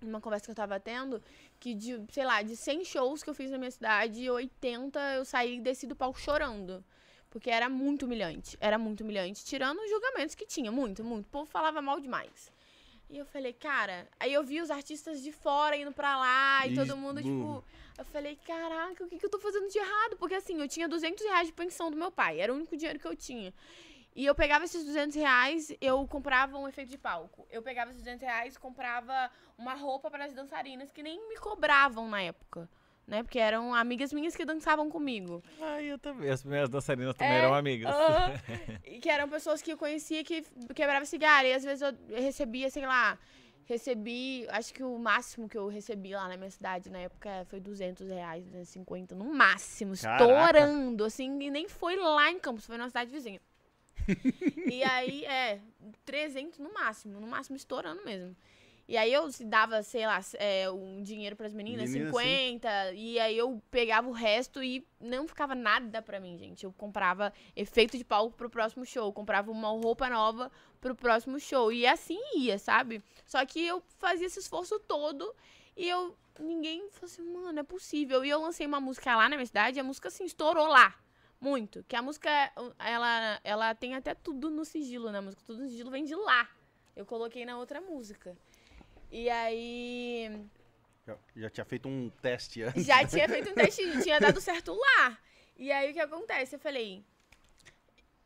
numa 0.00 0.20
conversa 0.20 0.46
que 0.46 0.50
eu 0.50 0.56
tava 0.56 0.80
tendo, 0.80 1.22
que 1.60 1.72
de, 1.72 2.02
sei 2.10 2.24
lá, 2.24 2.42
de 2.42 2.56
100 2.56 2.84
shows 2.84 3.22
que 3.22 3.30
eu 3.30 3.34
fiz 3.34 3.48
na 3.48 3.58
minha 3.58 3.70
cidade, 3.70 4.28
80 4.28 4.98
eu 5.14 5.24
saí 5.24 5.58
e 5.58 5.60
desci 5.60 5.86
do 5.86 5.94
palco 5.94 6.18
chorando. 6.18 6.84
Porque 7.30 7.48
era 7.48 7.68
muito 7.68 8.06
humilhante. 8.06 8.58
Era 8.60 8.76
muito 8.76 9.02
humilhante. 9.04 9.44
Tirando 9.44 9.78
os 9.78 9.88
julgamentos 9.88 10.34
que 10.34 10.44
tinha, 10.44 10.72
muito, 10.72 11.04
muito. 11.04 11.26
O 11.26 11.30
povo 11.30 11.46
falava 11.46 11.80
mal 11.80 12.00
demais. 12.00 12.52
E 13.08 13.16
eu 13.18 13.24
falei, 13.24 13.52
cara. 13.52 14.08
Aí 14.18 14.32
eu 14.32 14.42
vi 14.42 14.60
os 14.60 14.68
artistas 14.70 15.22
de 15.22 15.30
fora 15.30 15.76
indo 15.76 15.92
pra 15.92 16.18
lá 16.18 16.66
e 16.66 16.74
todo 16.74 16.88
Isso, 16.88 16.96
mundo, 16.96 17.22
tipo. 17.22 17.64
Eu 17.98 18.04
falei, 18.06 18.36
caraca, 18.46 19.04
o 19.04 19.08
que, 19.08 19.18
que 19.18 19.26
eu 19.26 19.30
tô 19.30 19.38
fazendo 19.38 19.68
de 19.68 19.78
errado? 19.78 20.16
Porque 20.18 20.34
assim, 20.34 20.58
eu 20.60 20.68
tinha 20.68 20.88
200 20.88 21.24
reais 21.24 21.46
de 21.46 21.52
pensão 21.52 21.90
do 21.90 21.96
meu 21.96 22.10
pai. 22.10 22.40
Era 22.40 22.52
o 22.52 22.56
único 22.56 22.76
dinheiro 22.76 22.98
que 22.98 23.06
eu 23.06 23.14
tinha. 23.16 23.52
E 24.14 24.26
eu 24.26 24.34
pegava 24.34 24.64
esses 24.64 24.84
200 24.84 25.16
reais, 25.16 25.72
eu 25.80 26.06
comprava 26.06 26.58
um 26.58 26.68
efeito 26.68 26.90
de 26.90 26.98
palco. 26.98 27.46
Eu 27.50 27.62
pegava 27.62 27.90
esses 27.90 28.02
200 28.02 28.22
reais, 28.22 28.58
comprava 28.58 29.30
uma 29.56 29.74
roupa 29.74 30.10
para 30.10 30.26
as 30.26 30.34
dançarinas 30.34 30.90
que 30.92 31.02
nem 31.02 31.28
me 31.28 31.36
cobravam 31.36 32.08
na 32.08 32.20
época. 32.20 32.68
Né? 33.06 33.22
Porque 33.22 33.38
eram 33.38 33.74
amigas 33.74 34.12
minhas 34.12 34.36
que 34.36 34.44
dançavam 34.44 34.88
comigo. 34.90 35.42
Ai, 35.60 35.86
eu 35.86 35.98
também. 35.98 36.30
As 36.30 36.44
minhas 36.44 36.68
dançarinas 36.68 37.14
também 37.16 37.32
É, 37.32 37.38
eram 37.38 37.54
amigas. 37.54 37.94
E 38.84 38.98
que 39.00 39.08
eram 39.08 39.28
pessoas 39.28 39.62
que 39.62 39.72
eu 39.72 39.78
conhecia 39.78 40.22
que 40.22 40.42
quebravam 40.74 41.06
cigarro. 41.06 41.46
E 41.46 41.52
às 41.52 41.64
vezes 41.64 41.82
eu 41.82 41.94
recebia, 42.14 42.70
sei 42.70 42.86
lá, 42.86 43.18
recebi, 43.66 44.46
acho 44.48 44.72
que 44.72 44.82
o 44.82 44.98
máximo 44.98 45.48
que 45.48 45.56
eu 45.56 45.68
recebi 45.68 46.14
lá 46.14 46.28
na 46.28 46.36
minha 46.36 46.50
cidade 46.50 46.90
na 46.90 46.98
época 46.98 47.44
foi 47.46 47.60
200 47.60 48.08
reais, 48.08 48.44
250, 48.44 49.14
no 49.14 49.24
máximo, 49.24 49.94
Caraca. 49.96 50.58
estourando, 50.58 51.04
assim, 51.04 51.40
e 51.42 51.50
nem 51.50 51.68
foi 51.68 51.96
lá 51.96 52.30
em 52.30 52.38
Campos, 52.38 52.66
foi 52.66 52.76
na 52.76 52.88
cidade 52.88 53.10
vizinha. 53.10 53.40
e 54.70 54.82
aí, 54.82 55.24
é, 55.24 55.60
300 56.04 56.58
no 56.58 56.72
máximo, 56.72 57.20
no 57.20 57.26
máximo 57.26 57.56
estourando 57.56 58.04
mesmo. 58.04 58.36
E 58.88 58.96
aí 58.96 59.12
eu 59.12 59.30
se 59.30 59.44
dava, 59.44 59.82
sei 59.82 60.06
lá, 60.06 60.20
é, 60.34 60.70
um 60.70 61.02
dinheiro 61.02 61.36
pras 61.36 61.52
meninas, 61.52 61.90
Menina, 61.90 62.12
50, 62.12 62.92
e 62.94 63.18
aí 63.18 63.38
eu 63.38 63.62
pegava 63.70 64.08
o 64.08 64.12
resto 64.12 64.62
e 64.62 64.86
não 65.00 65.26
ficava 65.26 65.54
nada 65.54 66.02
pra 66.02 66.18
mim, 66.18 66.36
gente. 66.36 66.64
Eu 66.64 66.72
comprava 66.72 67.32
efeito 67.54 67.96
de 67.96 68.04
palco 68.04 68.36
pro 68.36 68.50
próximo 68.50 68.84
show, 68.84 69.12
comprava 69.12 69.50
uma 69.50 69.68
roupa 69.68 70.10
nova 70.10 70.50
pro 70.80 70.94
próximo 70.94 71.38
show. 71.38 71.72
E 71.72 71.86
assim 71.86 72.18
ia, 72.36 72.58
sabe? 72.58 73.02
Só 73.24 73.44
que 73.46 73.64
eu 73.64 73.82
fazia 73.98 74.26
esse 74.26 74.40
esforço 74.40 74.78
todo 74.80 75.34
e 75.76 75.88
eu. 75.88 76.16
Ninguém 76.40 76.88
falou 76.90 77.12
assim, 77.12 77.22
mano, 77.22 77.60
é 77.60 77.62
possível. 77.62 78.24
E 78.24 78.30
eu 78.30 78.40
lancei 78.40 78.66
uma 78.66 78.80
música 78.80 79.14
lá 79.14 79.28
na 79.28 79.36
minha 79.36 79.46
cidade 79.46 79.76
e 79.76 79.80
a 79.80 79.84
música 79.84 80.08
assim 80.08 80.24
estourou 80.24 80.66
lá. 80.66 80.94
Muito. 81.38 81.84
Que 81.84 81.94
a 81.94 82.00
música, 82.00 82.30
ela, 82.78 83.40
ela 83.44 83.74
tem 83.74 83.94
até 83.94 84.14
tudo 84.14 84.48
no 84.48 84.64
sigilo, 84.64 85.10
né? 85.10 85.18
A 85.18 85.22
música, 85.22 85.42
tudo 85.44 85.62
no 85.62 85.68
sigilo 85.68 85.90
vem 85.90 86.04
de 86.04 86.14
lá. 86.14 86.48
Eu 86.96 87.04
coloquei 87.04 87.44
na 87.44 87.58
outra 87.58 87.80
música. 87.80 88.36
E 89.12 89.28
aí. 89.28 90.48
Já, 91.06 91.18
já 91.36 91.50
tinha 91.50 91.64
feito 91.66 91.86
um 91.86 92.08
teste 92.08 92.62
antes. 92.62 92.86
Já 92.86 93.06
tinha 93.06 93.28
feito 93.28 93.50
um 93.50 93.54
teste, 93.54 93.82
tinha 94.02 94.18
dado 94.18 94.40
certo 94.40 94.72
lá. 94.72 95.18
E 95.58 95.70
aí 95.70 95.90
o 95.90 95.92
que 95.92 96.00
acontece? 96.00 96.56
Eu 96.56 96.58
falei. 96.58 97.04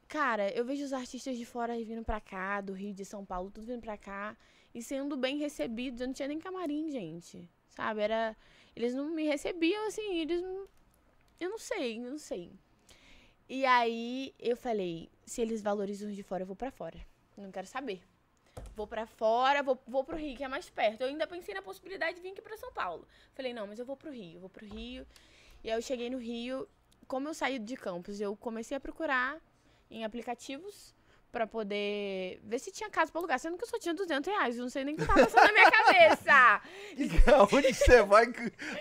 Cara, 0.06 0.48
eu 0.50 0.64
vejo 0.64 0.84
os 0.84 0.92
artistas 0.92 1.36
de 1.36 1.44
fora 1.44 1.76
vindo 1.82 2.04
pra 2.04 2.20
cá, 2.20 2.60
do 2.60 2.72
Rio, 2.72 2.94
de 2.94 3.04
São 3.04 3.24
Paulo, 3.24 3.50
tudo 3.50 3.66
vindo 3.66 3.80
pra 3.80 3.98
cá, 3.98 4.36
e 4.72 4.80
sendo 4.80 5.16
bem 5.16 5.38
recebidos. 5.38 6.00
Eu 6.00 6.06
não 6.06 6.14
tinha 6.14 6.28
nem 6.28 6.38
camarim, 6.38 6.88
gente. 6.88 7.50
Sabe? 7.68 8.02
Era. 8.02 8.36
Eles 8.76 8.94
não 8.94 9.08
me 9.12 9.24
recebiam 9.24 9.88
assim, 9.88 10.20
eles 10.20 10.40
não. 10.40 10.68
Eu 11.40 11.50
não 11.50 11.58
sei, 11.58 11.98
eu 11.98 12.10
não 12.12 12.18
sei. 12.18 12.52
E 13.48 13.66
aí 13.66 14.32
eu 14.38 14.56
falei, 14.56 15.08
se 15.24 15.40
eles 15.42 15.60
valorizam 15.60 16.08
os 16.08 16.14
de 16.14 16.22
fora, 16.22 16.44
eu 16.44 16.46
vou 16.46 16.54
pra 16.56 16.70
fora. 16.70 16.98
Não 17.36 17.50
quero 17.50 17.66
saber. 17.66 18.00
Vou 18.74 18.86
pra 18.86 19.06
fora, 19.06 19.62
vou, 19.62 19.78
vou 19.86 20.04
pro 20.04 20.16
Rio, 20.16 20.36
que 20.36 20.44
é 20.44 20.48
mais 20.48 20.68
perto. 20.68 21.02
Eu 21.02 21.08
ainda 21.08 21.26
pensei 21.26 21.54
na 21.54 21.62
possibilidade 21.62 22.16
de 22.16 22.22
vir 22.22 22.32
aqui 22.32 22.42
pra 22.42 22.56
São 22.56 22.72
Paulo. 22.72 23.06
Falei, 23.34 23.52
não, 23.52 23.66
mas 23.66 23.78
eu 23.78 23.86
vou 23.86 23.96
pro 23.96 24.10
Rio, 24.10 24.40
vou 24.40 24.50
pro 24.50 24.66
Rio. 24.66 25.06
E 25.62 25.70
aí 25.70 25.76
eu 25.76 25.82
cheguei 25.82 26.10
no 26.10 26.18
Rio, 26.18 26.68
como 27.06 27.28
eu 27.28 27.34
saí 27.34 27.58
de 27.58 27.76
campus, 27.76 28.20
eu 28.20 28.36
comecei 28.36 28.76
a 28.76 28.80
procurar 28.80 29.38
em 29.90 30.04
aplicativos 30.04 30.95
pra 31.36 31.46
poder 31.46 32.40
ver 32.44 32.58
se 32.58 32.70
tinha 32.72 32.88
casa 32.88 33.12
pra 33.12 33.20
alugar. 33.20 33.38
Sendo 33.38 33.58
que 33.58 33.64
eu 33.64 33.68
só 33.68 33.78
tinha 33.78 33.92
200 33.94 34.26
reais, 34.32 34.56
eu 34.56 34.62
não 34.62 34.70
sei 34.70 34.84
nem 34.84 34.94
o 34.94 34.96
que 34.96 35.04
tava 35.04 35.20
passando 35.26 35.44
na 35.46 35.52
minha 35.52 35.70
cabeça. 35.70 36.62
Onde 37.54 37.74
você 37.74 38.02
vai 38.02 38.26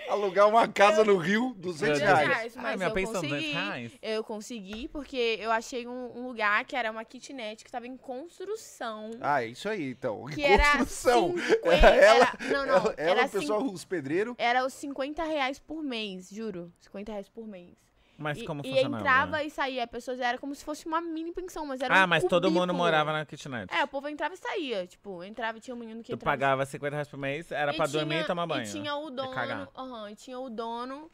alugar 0.08 0.48
uma 0.48 0.66
casa 0.66 1.04
no 1.04 1.16
Rio? 1.18 1.54
200 1.58 1.98
200 2.00 2.00
reais. 2.00 2.28
reais, 2.28 2.56
Ai, 2.56 2.62
mas 2.62 2.76
minha 2.76 2.88
eu 2.88 2.94
pensão, 2.94 3.12
200 3.20 3.30
consegui. 3.36 3.52
reais. 3.52 3.92
Eu 4.00 4.24
consegui 4.24 4.88
porque 4.88 5.36
eu 5.38 5.50
achei 5.50 5.86
um, 5.86 6.18
um 6.18 6.26
lugar 6.26 6.64
que 6.64 6.74
era 6.74 6.90
uma 6.90 7.04
kitnet 7.04 7.62
que 7.62 7.70
tava 7.70 7.86
em 7.86 7.96
construção. 7.96 9.10
Ah, 9.20 9.42
é 9.42 9.48
isso 9.48 9.68
aí, 9.68 9.90
então. 9.90 10.24
que 10.26 10.42
Construção. 10.42 11.34
era 11.62 11.76
50, 11.76 11.76
Ela- 11.76 11.96
era, 11.96 12.32
não, 12.50 12.66
não, 12.66 12.74
Ela, 12.76 12.94
ela 12.96 13.20
era 13.20 13.26
o 13.26 13.30
pessoal, 13.30 13.62
os 13.64 13.84
pedreiros. 13.84 14.34
Era 14.38 14.64
os 14.64 14.72
50 14.74 15.22
reais 15.24 15.58
por 15.58 15.82
mês, 15.82 16.30
juro. 16.30 16.72
50 16.80 17.12
reais 17.12 17.28
por 17.28 17.46
mês. 17.46 17.74
Mas 18.18 18.38
e, 18.38 18.44
como 18.44 18.62
e 18.64 18.68
funcionava? 18.70 18.96
entrava 18.98 19.44
e 19.44 19.50
saía. 19.50 19.84
A 19.84 19.86
pessoa 19.86 20.16
era 20.16 20.38
como 20.38 20.54
se 20.54 20.64
fosse 20.64 20.86
uma 20.86 21.00
mini 21.00 21.32
pensão, 21.32 21.66
mas 21.66 21.80
era 21.80 21.92
um 21.92 21.96
Ah, 21.98 22.06
mas 22.06 22.24
todo 22.24 22.50
mundo 22.50 22.60
cubículo. 22.60 22.78
morava 22.78 23.12
na 23.12 23.26
kitnet. 23.26 23.72
É, 23.72 23.84
o 23.84 23.88
povo 23.88 24.08
entrava 24.08 24.32
e 24.34 24.36
saía. 24.38 24.86
Tipo, 24.86 25.22
entrava, 25.22 25.60
tinha 25.60 25.74
um 25.74 25.78
menino 25.78 26.02
que 26.02 26.12
Tu 26.12 26.14
entrava. 26.14 26.32
pagava 26.36 26.64
50 26.64 26.94
reais 26.96 27.08
por 27.08 27.18
mês, 27.18 27.50
era 27.52 27.72
E 27.72 27.76
pra 27.76 27.86
dormir 27.86 28.14
tinha- 28.14 28.20
e 28.22 28.26
tomar 28.26 28.46
banho. 28.46 28.64
E 28.66 28.70
tinha 28.72 28.94
o 28.96 29.10
dono. 29.10 29.68
e 30.10 30.14
tinha 30.16 30.38
o 30.38 30.48
dono, 30.48 31.10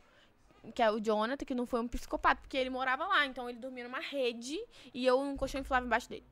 que 0.75 0.81
é 0.83 0.91
o 0.93 1.01
Jonathan, 1.01 1.45
que 1.45 1.55
não 1.57 1.67
foi 1.67 1.81
um 1.81 1.89
psicopata, 1.89 2.41
porque 2.41 2.57
ele 2.57 2.71
morava 2.71 3.05
lá. 3.07 3.27
Então 3.27 3.51
ele 3.51 3.59
dormia 3.59 3.83
numa 3.85 4.01
rede 4.01 4.57
e 4.95 5.05
eu 5.05 5.25
num 5.25 5.37
colchão 5.37 5.61
inflável 5.61 5.87
embaixo 5.87 6.09
dele. 6.09 6.25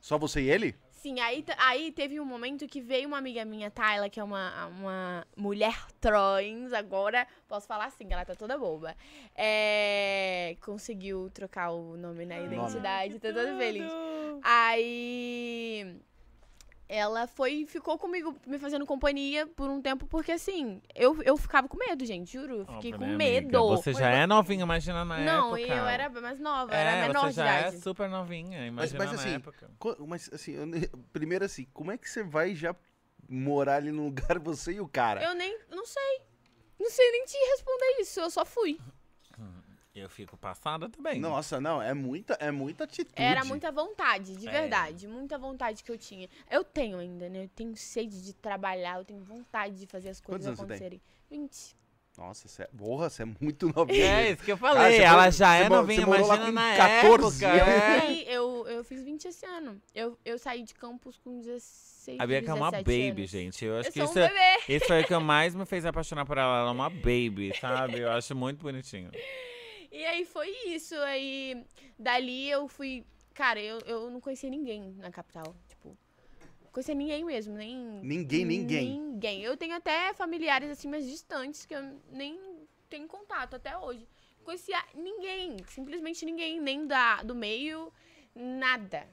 Só 0.00 0.18
você 0.18 0.40
e 0.42 0.50
ele? 0.50 0.74
Sim, 1.04 1.20
aí, 1.20 1.44
aí 1.58 1.92
teve 1.92 2.18
um 2.18 2.24
momento 2.24 2.66
que 2.66 2.80
veio 2.80 3.06
uma 3.06 3.18
amiga 3.18 3.44
minha, 3.44 3.70
Tayla, 3.70 4.08
que 4.08 4.18
é 4.18 4.24
uma, 4.24 4.68
uma 4.68 5.26
mulher 5.36 5.76
trans, 6.00 6.72
agora 6.72 7.26
posso 7.46 7.66
falar 7.66 7.84
assim, 7.84 8.06
ela 8.08 8.24
tá 8.24 8.34
toda 8.34 8.56
boba. 8.56 8.96
É, 9.36 10.56
conseguiu 10.62 11.28
trocar 11.28 11.72
o 11.72 11.94
nome 11.98 12.24
na 12.24 12.40
identidade, 12.40 13.18
tá 13.18 13.28
toda 13.34 13.54
feliz. 13.58 13.92
Aí 14.42 16.00
ela 16.88 17.26
foi 17.26 17.52
e 17.52 17.66
ficou 17.66 17.98
comigo, 17.98 18.34
me 18.46 18.58
fazendo 18.58 18.84
companhia 18.86 19.46
por 19.46 19.68
um 19.70 19.80
tempo, 19.80 20.06
porque 20.06 20.32
assim, 20.32 20.80
eu, 20.94 21.22
eu 21.22 21.36
ficava 21.36 21.66
com 21.68 21.76
medo, 21.78 22.04
gente, 22.04 22.32
juro. 22.32 22.58
Eu 22.58 22.66
fiquei 22.66 22.92
com 22.92 22.98
né, 22.98 23.14
amiga? 23.14 23.18
medo. 23.58 23.66
Você 23.68 23.92
já 23.94 24.10
é 24.10 24.26
novinha, 24.26 24.62
imagina 24.62 25.04
na 25.04 25.18
Não, 25.20 25.56
época. 25.56 25.60
e 25.60 25.76
eu 25.78 25.86
era 25.86 26.08
mais 26.20 26.38
nova, 26.40 26.74
é, 26.74 26.80
era 26.80 27.08
menor 27.08 27.20
você 27.22 27.30
de 27.30 27.36
já 27.36 27.58
idade. 27.60 27.76
é 27.76 27.80
super 27.80 28.08
novinha, 28.08 28.58
Mas, 28.72 28.92
imagina 28.92 28.98
mas 29.04 29.12
na 29.12 29.22
assim, 29.22 29.34
época. 29.36 29.70
co- 29.78 29.96
mas 30.06 30.30
assim, 30.32 30.54
primeiro 31.12 31.44
assim, 31.44 31.66
como 31.72 31.90
é 31.90 31.98
que 31.98 32.08
você 32.08 32.22
vai 32.22 32.54
já 32.54 32.74
morar 33.28 33.76
ali 33.76 33.90
no 33.90 34.04
lugar, 34.04 34.38
você 34.40 34.72
e 34.72 34.80
o 34.80 34.88
cara? 34.88 35.22
Eu 35.22 35.34
nem, 35.34 35.58
não 35.70 35.86
sei. 35.86 36.20
Não 36.78 36.90
sei 36.90 37.10
nem 37.12 37.24
te 37.24 37.36
responder 37.52 38.00
isso, 38.00 38.20
eu 38.20 38.30
só 38.30 38.44
fui. 38.44 38.78
Eu 39.94 40.08
fico 40.08 40.36
passada 40.36 40.88
também. 40.88 41.20
Nossa, 41.20 41.60
não, 41.60 41.80
é 41.80 41.94
muita, 41.94 42.34
é 42.40 42.50
muita 42.50 42.82
atitude. 42.82 43.14
Era 43.14 43.44
muita 43.44 43.70
vontade, 43.70 44.36
de 44.36 44.48
É. 44.48 44.50
verdade. 44.50 45.06
Muita 45.06 45.38
vontade 45.38 45.84
que 45.84 45.92
eu 45.92 45.96
tinha. 45.96 46.28
Eu 46.50 46.64
tenho 46.64 46.98
ainda, 46.98 47.28
né? 47.28 47.44
Eu 47.44 47.48
tenho 47.48 47.76
sede 47.76 48.20
de 48.22 48.32
trabalhar, 48.34 48.98
eu 48.98 49.04
tenho 49.04 49.22
vontade 49.22 49.78
de 49.78 49.86
fazer 49.86 50.08
as 50.08 50.20
Quantos 50.20 50.46
coisas 50.46 50.46
anos 50.48 50.58
você 50.58 50.66
tem? 50.66 50.98
acontecerem. 50.98 51.02
20. 51.30 51.76
Nossa, 52.18 52.46
você 52.46 52.62
é, 52.62 52.66
porra, 52.66 53.08
você 53.10 53.22
é 53.22 53.26
muito 53.40 53.72
novinha. 53.74 54.04
É 54.04 54.30
isso 54.32 54.42
que 54.44 54.52
eu 54.52 54.56
falei, 54.56 54.76
Cara, 54.82 54.90
você 54.94 55.02
ela 55.02 55.16
morou- 55.16 55.30
já 55.32 55.56
você 55.58 55.62
é 55.64 55.68
novinha, 55.68 56.06
você 56.06 56.10
lá 56.10 56.16
imagina 56.18 56.46
com 56.46 56.52
na 56.52 56.76
14 56.76 57.44
época. 57.44 57.70
é. 57.72 58.22
Eu, 58.36 58.66
eu 58.68 58.84
fiz 58.84 59.02
20 59.02 59.24
esse 59.26 59.46
ano. 59.46 59.80
Eu, 59.94 60.18
eu 60.24 60.38
saí 60.38 60.62
de 60.62 60.74
campus 60.74 61.18
com 61.18 61.40
16 61.40 62.20
A 62.20 62.26
Bianca 62.26 62.50
é 62.50 62.54
uma 62.54 62.70
17 62.70 62.84
baby, 62.84 63.20
anos. 63.22 63.30
gente. 63.30 63.64
Eu 63.64 63.78
acho 63.78 63.88
Eu 63.88 63.92
que 63.92 63.98
sou 64.00 64.08
isso, 64.10 64.18
um 64.18 64.22
é- 64.22 64.28
bebê. 64.28 64.74
isso 64.76 64.86
foi 64.86 65.02
o 65.02 65.06
que 65.06 65.16
mais 65.18 65.54
me 65.56 65.64
fez 65.66 65.84
apaixonar 65.86 66.24
por 66.24 66.36
ela. 66.38 66.58
Ela 66.60 66.68
é 66.70 66.72
uma 66.72 66.88
baby, 66.90 67.52
sabe? 67.60 67.98
Eu 68.00 68.10
acho 68.12 68.34
muito 68.36 68.60
bonitinho. 68.62 69.10
E 69.94 70.04
aí 70.04 70.24
foi 70.24 70.50
isso. 70.66 70.96
Aí 70.96 71.64
dali 71.96 72.50
eu 72.50 72.66
fui. 72.66 73.06
Cara, 73.32 73.60
eu, 73.60 73.78
eu 73.86 74.10
não 74.10 74.20
conhecia 74.20 74.50
ninguém 74.50 74.92
na 74.98 75.10
capital. 75.10 75.54
Tipo, 75.68 75.96
conhecia 76.72 76.96
ninguém 76.96 77.24
mesmo, 77.24 77.54
nem. 77.54 77.76
Ninguém, 78.02 78.44
ninguém. 78.44 79.00
Ninguém. 79.00 79.42
Eu 79.44 79.56
tenho 79.56 79.74
até 79.76 80.12
familiares 80.12 80.68
assim 80.68 80.88
mais 80.88 81.06
distantes 81.06 81.64
que 81.64 81.74
eu 81.74 81.82
nem 82.10 82.36
tenho 82.90 83.06
contato 83.06 83.54
até 83.54 83.78
hoje. 83.78 84.08
Conhecia 84.42 84.82
ninguém, 84.94 85.56
simplesmente 85.68 86.26
ninguém, 86.26 86.60
nem 86.60 86.86
da, 86.86 87.22
do 87.22 87.34
meio, 87.34 87.92
nada. 88.34 89.08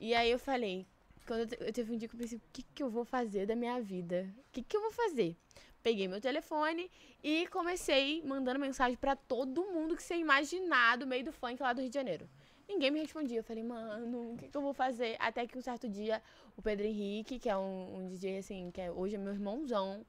E 0.00 0.14
aí 0.14 0.30
eu 0.30 0.38
falei, 0.38 0.86
quando 1.26 1.52
eu, 1.52 1.66
eu 1.66 1.72
teve 1.72 1.92
um 1.92 1.96
dia 1.96 2.08
que 2.08 2.14
eu 2.14 2.18
pensei, 2.18 2.38
o 2.38 2.42
que, 2.52 2.62
que 2.74 2.82
eu 2.82 2.90
vou 2.90 3.04
fazer 3.04 3.46
da 3.46 3.54
minha 3.54 3.80
vida? 3.80 4.28
O 4.38 4.52
que, 4.52 4.62
que 4.62 4.76
eu 4.76 4.80
vou 4.80 4.90
fazer? 4.90 5.36
Peguei 5.84 6.08
meu 6.08 6.18
telefone 6.18 6.90
e 7.22 7.46
comecei 7.48 8.22
mandando 8.22 8.58
mensagem 8.58 8.96
pra 8.96 9.14
todo 9.14 9.66
mundo 9.66 9.94
que 9.94 10.02
você 10.02 10.16
imaginar 10.16 10.96
do 10.96 11.06
meio 11.06 11.22
do 11.22 11.30
funk 11.30 11.62
lá 11.62 11.74
do 11.74 11.82
Rio 11.82 11.90
de 11.90 11.94
Janeiro. 11.94 12.26
Ninguém 12.66 12.90
me 12.90 13.00
respondia. 13.00 13.40
Eu 13.40 13.44
falei, 13.44 13.62
mano, 13.62 14.32
o 14.32 14.36
que, 14.38 14.48
que 14.48 14.56
eu 14.56 14.62
vou 14.62 14.72
fazer? 14.72 15.14
Até 15.18 15.46
que 15.46 15.58
um 15.58 15.60
certo 15.60 15.86
dia, 15.86 16.22
o 16.56 16.62
Pedro 16.62 16.86
Henrique, 16.86 17.38
que 17.38 17.50
é 17.50 17.56
um, 17.56 17.98
um 17.98 18.08
DJ, 18.08 18.38
assim, 18.38 18.70
que 18.70 18.80
é, 18.80 18.90
hoje 18.90 19.16
é 19.16 19.18
meu 19.18 19.34
irmãozão, 19.34 20.06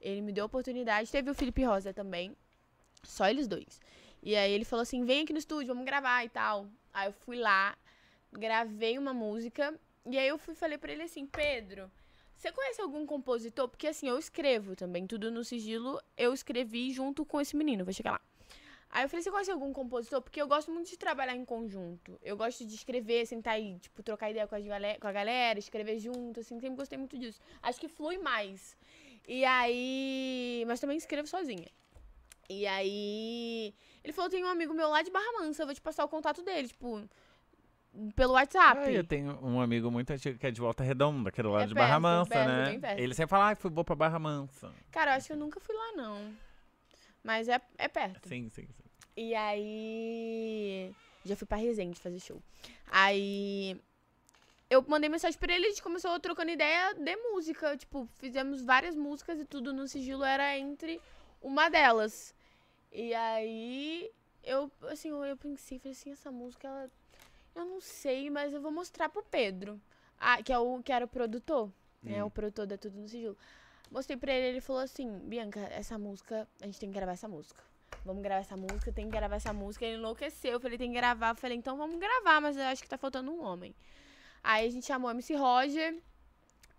ele 0.00 0.22
me 0.22 0.32
deu 0.32 0.44
a 0.44 0.46
oportunidade. 0.46 1.12
Teve 1.12 1.30
o 1.30 1.34
Felipe 1.34 1.62
Rosa 1.62 1.92
também. 1.92 2.34
Só 3.02 3.28
eles 3.28 3.46
dois. 3.46 3.78
E 4.22 4.34
aí 4.34 4.50
ele 4.50 4.64
falou 4.64 4.82
assim: 4.82 5.04
vem 5.04 5.24
aqui 5.24 5.34
no 5.34 5.38
estúdio, 5.38 5.68
vamos 5.68 5.84
gravar 5.84 6.24
e 6.24 6.30
tal. 6.30 6.66
Aí 6.90 7.06
eu 7.06 7.12
fui 7.12 7.36
lá, 7.36 7.76
gravei 8.32 8.96
uma 8.96 9.12
música. 9.12 9.78
E 10.06 10.18
aí 10.18 10.26
eu 10.26 10.38
fui 10.38 10.54
falei 10.54 10.78
pra 10.78 10.90
ele 10.90 11.02
assim: 11.02 11.26
Pedro, 11.26 11.90
você 12.38 12.52
conhece 12.52 12.80
algum 12.80 13.04
compositor? 13.04 13.68
Porque 13.68 13.88
assim, 13.88 14.08
eu 14.08 14.16
escrevo 14.16 14.76
também, 14.76 15.06
tudo 15.06 15.30
no 15.30 15.42
sigilo, 15.42 16.00
eu 16.16 16.32
escrevi 16.32 16.92
junto 16.92 17.24
com 17.24 17.40
esse 17.40 17.56
menino, 17.56 17.84
vou 17.84 17.92
chegar 17.92 18.12
lá. 18.12 18.20
Aí 18.90 19.04
eu 19.04 19.08
falei, 19.08 19.22
você 19.22 19.30
conhece 19.30 19.50
algum 19.50 19.72
compositor? 19.72 20.22
Porque 20.22 20.40
eu 20.40 20.46
gosto 20.46 20.70
muito 20.70 20.88
de 20.88 20.96
trabalhar 20.96 21.36
em 21.36 21.44
conjunto. 21.44 22.18
Eu 22.22 22.36
gosto 22.36 22.64
de 22.64 22.74
escrever, 22.74 23.26
sentar 23.26 23.60
e, 23.60 23.78
tipo, 23.78 24.02
trocar 24.02 24.30
ideia 24.30 24.46
com, 24.46 24.54
as 24.54 24.64
galera, 24.64 24.98
com 24.98 25.06
a 25.06 25.12
galera, 25.12 25.58
escrever 25.58 25.98
junto, 25.98 26.40
assim, 26.40 26.58
sempre 26.58 26.76
gostei 26.76 26.96
muito 26.96 27.18
disso. 27.18 27.40
Acho 27.60 27.78
que 27.78 27.88
flui 27.88 28.16
mais. 28.16 28.76
E 29.26 29.44
aí. 29.44 30.64
Mas 30.66 30.80
também 30.80 30.96
escrevo 30.96 31.28
sozinha. 31.28 31.68
E 32.48 32.66
aí. 32.66 33.74
Ele 34.02 34.12
falou: 34.14 34.30
tem 34.30 34.42
um 34.42 34.48
amigo 34.48 34.72
meu 34.72 34.88
lá 34.88 35.02
de 35.02 35.10
Barra 35.10 35.32
Mansa, 35.40 35.62
eu 35.62 35.66
vou 35.66 35.74
te 35.74 35.82
passar 35.82 36.04
o 36.04 36.08
contato 36.08 36.42
dele, 36.42 36.68
tipo. 36.68 37.06
Pelo 38.14 38.34
WhatsApp. 38.34 38.80
Ah, 38.80 38.92
eu 38.92 39.02
tenho 39.02 39.38
um 39.44 39.60
amigo 39.60 39.90
muito 39.90 40.12
antigo 40.12 40.38
que 40.38 40.46
é 40.46 40.50
de 40.50 40.60
Volta 40.60 40.84
Redonda, 40.84 41.32
que 41.32 41.40
é 41.40 41.42
do 41.42 41.50
lado 41.50 41.64
É 41.64 41.66
de 41.66 41.74
Barra 41.74 41.88
perto, 41.88 42.02
Mansa, 42.02 42.30
perto, 42.30 42.48
né? 42.48 42.78
perto. 42.78 43.00
Ele 43.00 43.14
sempre 43.14 43.30
fala, 43.30 43.46
ai, 43.46 43.54
fui 43.56 43.70
boa 43.70 43.84
pra 43.84 43.96
Barra 43.96 44.18
Mansa. 44.18 44.72
Cara, 44.92 45.12
eu 45.12 45.16
acho 45.16 45.26
que 45.26 45.32
eu 45.32 45.36
nunca 45.36 45.58
fui 45.58 45.74
lá, 45.74 45.92
não. 45.96 46.32
Mas 47.24 47.48
é, 47.48 47.60
é 47.76 47.88
perto. 47.88 48.28
Sim, 48.28 48.48
sim, 48.48 48.68
sim. 48.72 48.84
E 49.16 49.34
aí. 49.34 50.94
Já 51.24 51.34
fui 51.34 51.46
pra 51.46 51.56
Resende 51.58 51.98
fazer 52.00 52.20
show. 52.20 52.40
Aí. 52.90 53.80
Eu 54.70 54.84
mandei 54.86 55.08
mensagem 55.08 55.38
pra 55.38 55.52
ele, 55.52 55.66
a 55.66 55.68
gente 55.70 55.82
começou 55.82 56.20
trocando 56.20 56.50
ideia 56.50 56.94
de 56.94 57.16
música. 57.16 57.76
Tipo, 57.76 58.08
fizemos 58.18 58.62
várias 58.62 58.94
músicas 58.94 59.40
e 59.40 59.44
tudo 59.44 59.72
no 59.72 59.88
sigilo 59.88 60.22
era 60.22 60.56
entre 60.56 61.00
uma 61.42 61.68
delas. 61.68 62.34
E 62.92 63.12
aí. 63.14 64.10
Eu, 64.44 64.70
assim, 64.82 65.08
eu 65.08 65.36
pensei, 65.36 65.78
falei 65.78 65.92
assim, 65.92 66.12
essa 66.12 66.30
música, 66.30 66.68
ela. 66.68 66.90
Eu 67.60 67.66
não 67.66 67.80
sei, 67.80 68.30
mas 68.30 68.52
eu 68.52 68.60
vou 68.60 68.70
mostrar 68.70 69.08
pro 69.08 69.22
Pedro. 69.22 69.80
Ah, 70.18 70.42
que 70.42 70.52
é 70.52 70.58
o 70.58 70.82
que 70.82 70.92
era 70.92 71.04
o 71.04 71.08
produtor. 71.08 71.72
né? 72.02 72.22
Hum. 72.22 72.26
O 72.26 72.30
produtor 72.30 72.66
da 72.66 72.76
Tudo 72.78 72.98
no 72.98 73.08
Sigilo. 73.08 73.36
Mostrei 73.90 74.16
pra 74.16 74.32
ele, 74.32 74.46
ele 74.48 74.60
falou 74.60 74.82
assim, 74.82 75.18
Bianca, 75.20 75.60
essa 75.72 75.98
música, 75.98 76.46
a 76.60 76.66
gente 76.66 76.78
tem 76.78 76.90
que 76.90 76.94
gravar 76.94 77.12
essa 77.12 77.26
música. 77.26 77.62
Vamos 78.04 78.22
gravar 78.22 78.40
essa 78.40 78.56
música, 78.56 78.92
tem 78.92 79.06
que 79.06 79.12
gravar 79.12 79.36
essa 79.36 79.52
música. 79.52 79.84
Ele 79.84 79.96
enlouqueceu, 79.96 80.52
eu 80.52 80.60
falei, 80.60 80.76
tem 80.78 80.92
que 80.92 80.98
gravar. 80.98 81.30
Eu 81.30 81.34
falei, 81.34 81.56
então 81.56 81.76
vamos 81.76 81.98
gravar, 81.98 82.40
mas 82.40 82.56
eu 82.56 82.64
acho 82.64 82.82
que 82.82 82.88
tá 82.88 82.98
faltando 82.98 83.32
um 83.32 83.42
homem. 83.42 83.74
Aí 84.42 84.66
a 84.66 84.70
gente 84.70 84.86
chamou 84.86 85.10
MC 85.10 85.34
Roger 85.34 86.00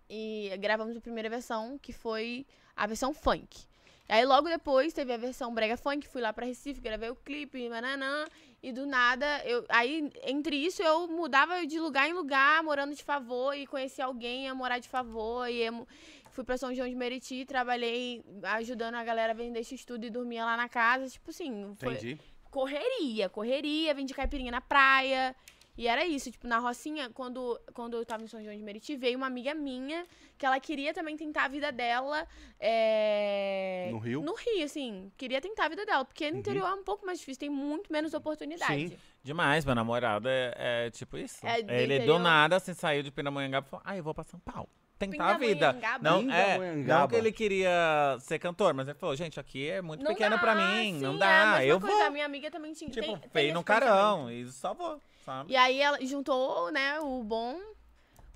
e 0.08 0.50
gravamos 0.58 0.96
a 0.96 1.00
primeira 1.00 1.28
versão, 1.28 1.78
que 1.78 1.92
foi 1.92 2.46
a 2.74 2.86
versão 2.86 3.12
funk. 3.12 3.66
Aí 4.10 4.24
logo 4.24 4.48
depois 4.48 4.92
teve 4.92 5.12
a 5.12 5.16
versão 5.16 5.54
brega 5.54 5.76
funk, 5.76 6.08
fui 6.08 6.20
lá 6.20 6.32
pra 6.32 6.44
Recife, 6.44 6.80
gravei 6.80 7.10
o 7.10 7.14
clipe, 7.14 7.68
mananã, 7.68 8.26
e 8.60 8.72
do 8.72 8.84
nada, 8.84 9.24
eu, 9.44 9.64
aí 9.68 10.10
entre 10.24 10.56
isso 10.56 10.82
eu 10.82 11.06
mudava 11.06 11.64
de 11.64 11.78
lugar 11.78 12.08
em 12.10 12.12
lugar, 12.12 12.62
morando 12.64 12.92
de 12.94 13.04
favor, 13.04 13.54
e 13.56 13.66
conheci 13.66 14.02
alguém, 14.02 14.44
ia 14.44 14.54
morar 14.54 14.78
de 14.80 14.88
favor, 14.88 15.48
e 15.48 15.70
mo- 15.70 15.86
fui 16.32 16.42
pra 16.42 16.58
São 16.58 16.74
João 16.74 16.88
de 16.88 16.94
Meriti, 16.96 17.44
trabalhei 17.44 18.24
ajudando 18.42 18.96
a 18.96 19.04
galera 19.04 19.32
a 19.32 19.36
vender 19.36 19.60
esse 19.60 19.76
estudo 19.76 20.04
e 20.04 20.10
dormia 20.10 20.44
lá 20.44 20.56
na 20.56 20.68
casa, 20.68 21.08
tipo 21.08 21.30
assim, 21.30 21.74
foi 21.78 21.94
Entendi. 21.94 22.18
correria, 22.50 23.28
correria, 23.28 23.94
vendi 23.94 24.12
caipirinha 24.12 24.50
na 24.50 24.60
praia. 24.60 25.36
E 25.80 25.88
era 25.88 26.04
isso, 26.04 26.30
tipo, 26.30 26.46
na 26.46 26.58
Rocinha, 26.58 27.08
quando, 27.08 27.58
quando 27.72 27.96
eu 27.96 28.04
tava 28.04 28.22
em 28.22 28.26
São 28.26 28.42
João 28.44 28.54
de 28.54 28.62
Meriti, 28.62 28.96
veio 28.96 29.16
uma 29.16 29.26
amiga 29.26 29.54
minha 29.54 30.04
que 30.36 30.44
ela 30.44 30.60
queria 30.60 30.92
também 30.92 31.16
tentar 31.16 31.44
a 31.44 31.48
vida 31.48 31.72
dela. 31.72 32.26
é, 32.84 33.88
No 33.90 33.98
Rio? 33.98 34.20
No 34.22 34.34
Rio, 34.34 34.62
assim. 34.64 35.10
Queria 35.16 35.40
tentar 35.40 35.64
a 35.64 35.68
vida 35.70 35.86
dela. 35.86 36.04
Porque 36.04 36.26
no 36.28 36.34
Uhum. 36.34 36.40
interior 36.40 36.68
é 36.68 36.74
um 36.74 36.84
pouco 36.84 37.06
mais 37.06 37.18
difícil, 37.18 37.40
tem 37.40 37.48
muito 37.48 37.90
menos 37.90 38.12
oportunidade. 38.12 38.88
Sim. 38.88 38.98
Demais, 39.22 39.64
meu 39.64 39.74
namorado 39.74 40.28
é, 40.28 40.52
é 40.86 40.90
tipo 40.90 41.16
isso. 41.16 41.46
É 41.46 41.62
do 41.62 41.70
Ele 41.72 41.94
interior. 41.94 42.18
do 42.18 42.22
nada, 42.22 42.56
assim, 42.56 42.74
saiu 42.74 43.02
de 43.02 43.10
Pindamonhangaba 43.10 43.66
e 43.66 43.70
falou, 43.70 43.82
ah, 43.86 43.96
eu 43.96 44.02
vou 44.04 44.12
pra 44.12 44.24
São 44.24 44.38
Paulo. 44.40 44.68
Tentar 44.98 45.36
a 45.36 45.38
vida. 45.38 45.74
Não, 46.02 46.30
é, 46.30 46.58
não 46.76 47.08
que 47.08 47.14
ele 47.16 47.32
queria 47.32 48.18
ser 48.20 48.38
cantor, 48.38 48.74
mas 48.74 48.86
ele 48.86 48.98
falou, 48.98 49.16
gente, 49.16 49.40
aqui 49.40 49.66
é 49.66 49.80
muito 49.80 50.04
pequeno 50.04 50.36
dá, 50.36 50.38
pra 50.38 50.54
mim, 50.54 50.98
sim, 50.98 51.00
não 51.00 51.12
é 51.14 51.16
a 51.16 51.18
dá, 51.18 51.50
mesma 51.52 51.64
eu 51.64 51.80
coisa. 51.80 51.96
vou. 51.96 52.04
A 52.06 52.10
minha 52.10 52.26
amiga 52.26 52.50
também 52.50 52.74
tinha. 52.74 52.90
Tipo, 52.90 53.16
tem, 53.18 53.30
feio 53.30 53.54
no 53.54 53.64
carão, 53.64 54.30
e 54.30 54.44
só 54.52 54.74
vou, 54.74 55.00
sabe? 55.24 55.52
E 55.52 55.56
aí 55.56 55.80
ela 55.80 55.98
juntou, 56.04 56.70
né, 56.70 56.98
o 57.00 57.22
bom 57.22 57.58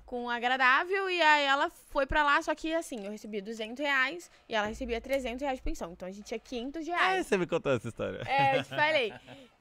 com 0.05 0.25
o 0.25 0.29
agradável 0.29 1.09
e 1.09 1.19
aí 1.21 1.45
ela 1.45 1.69
foi 1.89 2.05
pra 2.05 2.23
lá, 2.23 2.39
só 2.41 2.53
que 2.53 2.71
assim, 2.73 3.05
eu 3.05 3.11
recebia 3.11 3.41
200 3.41 3.83
reais 3.83 4.29
e 4.47 4.53
ela 4.53 4.67
recebia 4.67 5.01
300 5.01 5.41
reais 5.41 5.57
de 5.57 5.63
pensão. 5.63 5.91
Então 5.93 6.07
a 6.07 6.11
gente 6.11 6.25
tinha 6.25 6.39
500 6.39 6.87
Ah, 6.87 6.91
reais. 6.95 7.25
você 7.27 7.37
me 7.37 7.47
contou 7.47 7.71
essa 7.73 7.87
história. 7.87 8.21
É, 8.27 8.59
eu 8.59 8.63
te 8.63 8.69
falei. 8.75 9.13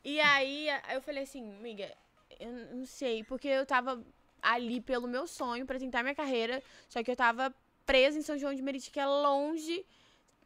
E 0.05 0.20
aí 0.20 0.68
eu 0.93 1.01
falei 1.01 1.22
assim, 1.22 1.51
amiga, 1.57 1.91
eu 2.39 2.53
não 2.77 2.85
sei, 2.85 3.25
porque 3.25 3.49
eu 3.49 3.64
tava 3.64 4.03
ali 4.43 4.83
pelo 4.83 5.09
meu 5.09 5.27
sonho 5.27 5.64
pra 5.64 5.79
tentar 5.79 6.03
minha 6.03 6.14
carreira, 6.14 6.62
só 6.91 7.03
que 7.03 7.11
eu 7.11 7.16
tava 7.16 7.55
presa 7.87 8.18
em 8.18 8.22
São 8.22 8.37
João 8.37 8.55
de 8.55 8.61
Meriti, 8.61 8.91
que 8.91 9.01
é 9.01 9.07
longe, 9.07 9.85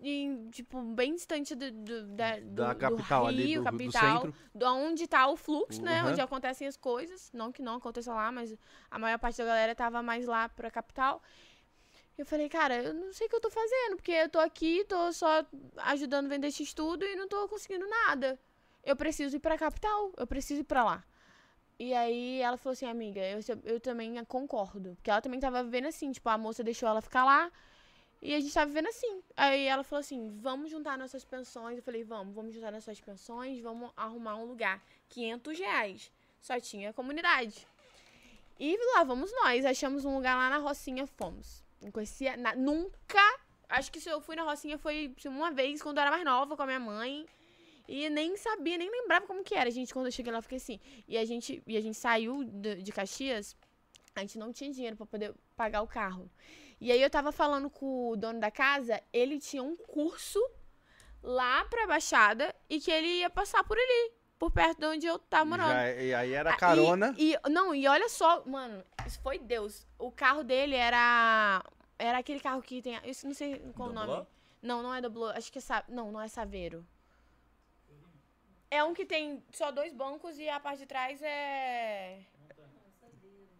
em, 0.00 0.48
tipo, 0.50 0.80
bem 0.80 1.14
distante 1.14 1.54
do, 1.54 1.70
do- 1.72 2.06
da, 2.08 2.38
do, 2.38 2.46
Da 2.50 2.72
do 2.72 2.78
capital 2.78 3.26
ali, 3.26 3.44
Rio, 3.46 3.62
do- 3.62 3.64
do 3.64 3.70
capital, 3.78 4.22
centro. 4.22 4.34
do 4.54 4.66
onde 4.66 5.06
tá 5.08 5.26
o 5.26 5.36
fluxo, 5.36 5.82
né? 5.82 6.02
Uhum. 6.04 6.10
Onde 6.10 6.20
acontecem 6.20 6.66
as 6.68 6.76
coisas. 6.76 7.30
Não 7.32 7.50
que 7.50 7.60
não 7.62 7.74
aconteça 7.76 8.12
lá, 8.14 8.30
mas 8.30 8.56
a 8.90 8.98
maior 8.98 9.18
parte 9.18 9.38
da 9.38 9.44
galera 9.44 9.74
tava 9.74 10.02
mais 10.02 10.26
lá 10.26 10.48
pra 10.48 10.70
capital. 10.70 11.22
Eu 12.16 12.24
falei, 12.26 12.48
cara, 12.48 12.82
eu 12.82 12.94
não 12.94 13.12
sei 13.12 13.26
o 13.26 13.30
que 13.30 13.36
eu 13.36 13.40
tô 13.40 13.50
fazendo, 13.50 13.96
porque 13.96 14.10
eu 14.12 14.28
tô 14.28 14.38
aqui, 14.40 14.84
tô 14.84 15.12
só 15.12 15.44
ajudando 15.78 16.26
a 16.26 16.28
vender 16.28 16.48
esse 16.48 16.74
tudo 16.74 17.04
e 17.04 17.14
não 17.16 17.28
tô 17.28 17.48
conseguindo 17.48 17.88
nada. 17.88 18.38
Eu 18.84 18.96
preciso 18.96 19.36
ir 19.36 19.40
pra 19.40 19.58
capital, 19.58 20.12
eu 20.16 20.26
preciso 20.26 20.60
ir 20.60 20.64
pra 20.64 20.82
lá. 20.84 21.04
E 21.78 21.94
aí 21.94 22.40
ela 22.40 22.56
falou 22.56 22.72
assim, 22.72 22.86
amiga, 22.86 23.20
eu, 23.20 23.38
eu 23.64 23.78
também 23.78 24.24
concordo. 24.24 24.94
Porque 24.96 25.10
ela 25.10 25.20
também 25.20 25.38
tava 25.38 25.62
vivendo 25.62 25.86
assim, 25.86 26.10
tipo, 26.10 26.28
a 26.28 26.36
moça 26.36 26.64
deixou 26.64 26.88
ela 26.88 27.00
ficar 27.00 27.24
lá 27.24 27.52
e 28.20 28.34
a 28.34 28.40
gente 28.40 28.52
tava 28.52 28.66
vivendo 28.66 28.88
assim. 28.88 29.22
Aí 29.36 29.64
ela 29.64 29.84
falou 29.84 30.00
assim, 30.00 30.36
vamos 30.40 30.70
juntar 30.70 30.98
nossas 30.98 31.24
pensões. 31.24 31.76
Eu 31.76 31.82
falei, 31.82 32.02
vamos, 32.04 32.34
vamos 32.34 32.54
juntar 32.54 32.72
nossas 32.72 33.00
pensões, 33.00 33.60
vamos 33.60 33.90
arrumar 33.96 34.36
um 34.36 34.44
lugar. 34.44 34.82
500 35.08 35.58
reais. 35.58 36.12
Só 36.40 36.58
tinha 36.60 36.92
comunidade. 36.92 37.66
E 38.58 38.76
lá 38.94 39.04
vamos 39.04 39.30
nós, 39.32 39.64
achamos 39.64 40.04
um 40.04 40.16
lugar 40.16 40.36
lá 40.36 40.50
na 40.50 40.58
Rocinha, 40.58 41.06
fomos. 41.06 41.62
Não 41.80 41.92
conhecia 41.92 42.36
na- 42.36 42.56
nunca. 42.56 43.20
Acho 43.68 43.92
que 43.92 44.00
se 44.00 44.08
eu 44.08 44.20
fui 44.20 44.34
na 44.34 44.42
Rocinha 44.42 44.78
foi 44.78 45.14
uma 45.26 45.50
vez 45.50 45.80
quando 45.80 45.98
eu 45.98 46.02
era 46.02 46.10
mais 46.10 46.24
nova 46.24 46.56
com 46.56 46.62
a 46.62 46.66
minha 46.66 46.80
mãe. 46.80 47.24
E 47.86 48.10
nem 48.10 48.36
sabia, 48.36 48.76
nem 48.76 48.90
lembrava 48.90 49.26
como 49.26 49.42
que 49.44 49.54
era. 49.54 49.70
Gente, 49.70 49.94
quando 49.94 50.06
eu 50.06 50.12
cheguei 50.12 50.32
lá, 50.32 50.38
eu 50.38 50.42
fiquei 50.42 50.58
assim. 50.58 50.80
E 51.06 51.16
a 51.16 51.24
gente, 51.24 51.62
e 51.66 51.76
a 51.76 51.80
gente 51.80 51.96
saiu 51.96 52.44
de, 52.44 52.82
de 52.82 52.92
Caxias, 52.92 53.56
a 54.14 54.20
gente 54.20 54.38
não 54.38 54.52
tinha 54.52 54.70
dinheiro 54.72 54.96
pra 54.96 55.06
poder 55.06 55.32
pagar 55.56 55.80
o 55.82 55.86
carro. 55.86 56.30
E 56.80 56.92
aí 56.92 57.02
eu 57.02 57.10
tava 57.10 57.32
falando 57.32 57.68
com 57.68 58.10
o 58.10 58.16
dono 58.16 58.38
da 58.38 58.50
casa, 58.50 59.02
ele 59.12 59.38
tinha 59.40 59.62
um 59.62 59.76
curso 59.76 60.38
lá 61.22 61.64
pra 61.64 61.86
Baixada 61.86 62.54
e 62.70 62.80
que 62.80 62.90
ele 62.90 63.06
ia 63.18 63.28
passar 63.30 63.64
por 63.64 63.76
ali, 63.76 64.12
por 64.38 64.52
perto 64.52 64.78
de 64.78 64.86
onde 64.86 65.06
eu 65.06 65.18
tava 65.18 65.44
morando. 65.44 65.70
Já, 65.72 65.90
e 65.92 66.14
aí 66.14 66.32
era 66.32 66.52
Ah, 66.52 66.56
carona. 66.56 67.14
E, 67.18 67.34
e- 67.34 67.48
não, 67.50 67.74
e 67.74 67.88
olha 67.88 68.08
só, 68.08 68.44
mano, 68.46 68.84
isso 69.06 69.20
foi 69.20 69.38
Deus. 69.38 69.86
O 69.98 70.12
carro 70.12 70.44
dele 70.44 70.76
era. 70.76 71.62
Era 71.98 72.18
aquele 72.18 72.38
carro 72.38 72.62
que 72.62 72.80
tem. 72.80 72.96
Isso 73.04 73.26
não 73.26 73.34
sei 73.34 73.58
qual 73.74 73.88
o 73.88 73.92
nome. 73.92 74.24
Não, 74.62 74.80
não 74.82 74.94
é 74.94 75.00
Doblô. 75.00 75.26
Acho 75.30 75.50
que 75.50 75.58
é. 75.58 75.60
Sa- 75.60 75.84
Não, 75.88 76.12
não 76.12 76.20
é 76.20 76.28
Saveiro. 76.28 76.86
É 78.70 78.84
um 78.84 78.92
que 78.94 79.04
tem 79.06 79.42
só 79.52 79.70
dois 79.72 79.92
bancos 79.92 80.38
e 80.38 80.48
a 80.48 80.60
parte 80.60 80.80
de 80.80 80.86
trás 80.86 81.20
é. 81.22 82.20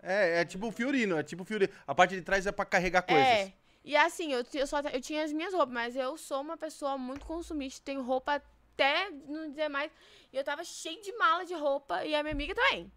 É, 0.03 0.40
é 0.40 0.44
tipo 0.44 0.68
o 0.68 0.72
Fiorino, 0.72 1.18
é 1.18 1.22
tipo 1.22 1.42
o 1.42 1.46
Fiorino. 1.46 1.72
A 1.86 1.94
parte 1.94 2.14
de 2.14 2.22
trás 2.22 2.46
é 2.46 2.53
pra 2.53 2.64
carregar 2.64 3.03
coisas. 3.03 3.26
É. 3.26 3.53
E 3.84 3.96
assim, 3.96 4.32
eu, 4.32 4.44
eu, 4.55 4.66
só, 4.66 4.80
eu 4.80 5.01
tinha 5.01 5.24
as 5.24 5.32
minhas 5.32 5.53
roupas, 5.55 5.72
mas 5.72 5.96
eu 5.96 6.16
sou 6.16 6.40
uma 6.40 6.57
pessoa 6.57 6.99
muito 6.99 7.24
consumista, 7.24 7.82
tenho 7.84 8.03
roupa 8.03 8.42
até 8.74 9.11
não 9.26 9.49
dizer 9.49 9.68
mais. 9.68 9.90
E 10.32 10.36
eu 10.36 10.44
tava 10.44 10.62
cheio 10.62 11.01
de 11.03 11.12
mala 11.16 11.44
de 11.44 11.55
roupa 11.55 12.05
e 12.05 12.14
a 12.14 12.22
minha 12.22 12.34
amiga 12.34 12.55
também. 12.55 12.92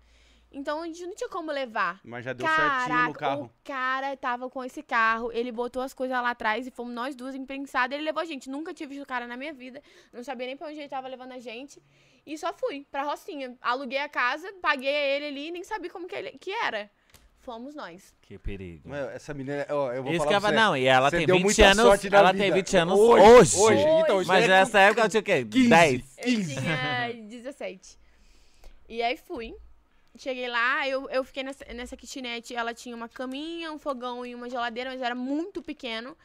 Então 0.51 0.81
a 0.81 0.85
gente 0.85 1.05
não 1.05 1.15
tinha 1.15 1.29
como 1.29 1.49
levar. 1.49 2.01
Mas 2.03 2.25
já 2.25 2.33
deu 2.33 2.45
certinho 2.45 3.07
no 3.07 3.13
carro. 3.13 3.45
o 3.45 3.51
cara 3.63 4.17
tava 4.17 4.49
com 4.49 4.63
esse 4.63 4.83
carro, 4.83 5.31
ele 5.31 5.51
botou 5.51 5.81
as 5.81 5.93
coisas 5.93 6.15
lá 6.21 6.31
atrás 6.31 6.67
e 6.67 6.71
fomos 6.71 6.93
nós 6.93 7.15
duas 7.15 7.33
impensadas. 7.33 7.95
Ele 7.95 8.03
levou 8.03 8.21
a 8.21 8.25
gente. 8.25 8.49
Nunca 8.49 8.73
tinha 8.73 8.87
visto 8.87 9.03
o 9.03 9.05
cara 9.05 9.25
na 9.25 9.37
minha 9.37 9.53
vida, 9.53 9.81
não 10.11 10.23
sabia 10.23 10.47
nem 10.47 10.57
pra 10.57 10.67
onde 10.67 10.77
ele 10.77 10.89
tava 10.89 11.07
levando 11.07 11.31
a 11.31 11.39
gente. 11.39 11.81
E 12.25 12.37
só 12.37 12.53
fui 12.53 12.85
pra 12.91 13.03
Rocinha. 13.03 13.55
Aluguei 13.61 13.97
a 13.97 14.07
casa, 14.09 14.51
paguei 14.61 14.93
ele 14.93 15.25
ali 15.27 15.47
e 15.47 15.51
nem 15.51 15.63
sabia 15.63 15.89
como 15.89 16.07
que, 16.07 16.15
ele, 16.15 16.31
que 16.39 16.51
era. 16.51 16.89
Fomos 17.39 17.73
nós. 17.73 18.13
Que 18.21 18.37
perigo. 18.37 18.87
Meu, 18.87 19.09
Essa 19.09 19.33
menina, 19.33 19.65
ó, 19.69 19.91
eu 19.91 20.03
vou 20.03 20.11
Isso 20.11 20.19
falar 20.23 20.29
que 20.29 20.35
eu 20.45 20.49
você. 20.49 20.55
não, 20.55 20.77
e 20.77 20.85
ela 20.85 21.09
Você 21.09 21.17
tem 21.17 21.25
deu 21.25 21.35
20 21.37 21.43
muita 21.43 21.65
anos. 21.65 21.83
sorte 21.83 22.09
na 22.09 22.17
Ela 22.19 22.31
vida. 22.31 22.43
tem 22.43 22.53
20 22.53 22.77
anos 22.77 22.99
Hoje, 22.99 23.23
hoje. 23.25 23.57
hoje. 23.57 23.83
Então, 24.03 24.21
isso 24.21 24.27
Mas 24.27 24.45
é 24.45 24.47
nessa 24.47 24.79
época 24.79 25.01
ela 25.01 25.09
tinha 25.09 25.21
o 25.21 25.23
quê? 25.23 25.43
15. 25.45 25.67
10. 25.69 26.17
Eu 26.19 26.45
tinha 26.45 27.13
17. 27.27 27.97
E 28.87 29.01
aí 29.01 29.17
fui. 29.17 29.55
Cheguei 30.17 30.47
lá, 30.49 30.87
eu, 30.87 31.09
eu 31.09 31.23
fiquei 31.23 31.41
nessa, 31.41 31.65
nessa 31.73 31.97
kitnet. 31.97 32.53
Ela 32.53 32.73
tinha 32.75 32.95
uma 32.95 33.09
caminha, 33.09 33.71
um 33.71 33.79
fogão 33.79 34.23
e 34.23 34.35
uma 34.35 34.47
geladeira, 34.47 34.91
mas 34.91 35.01
era 35.01 35.15
muito 35.15 35.63
pequeno. 35.63 36.15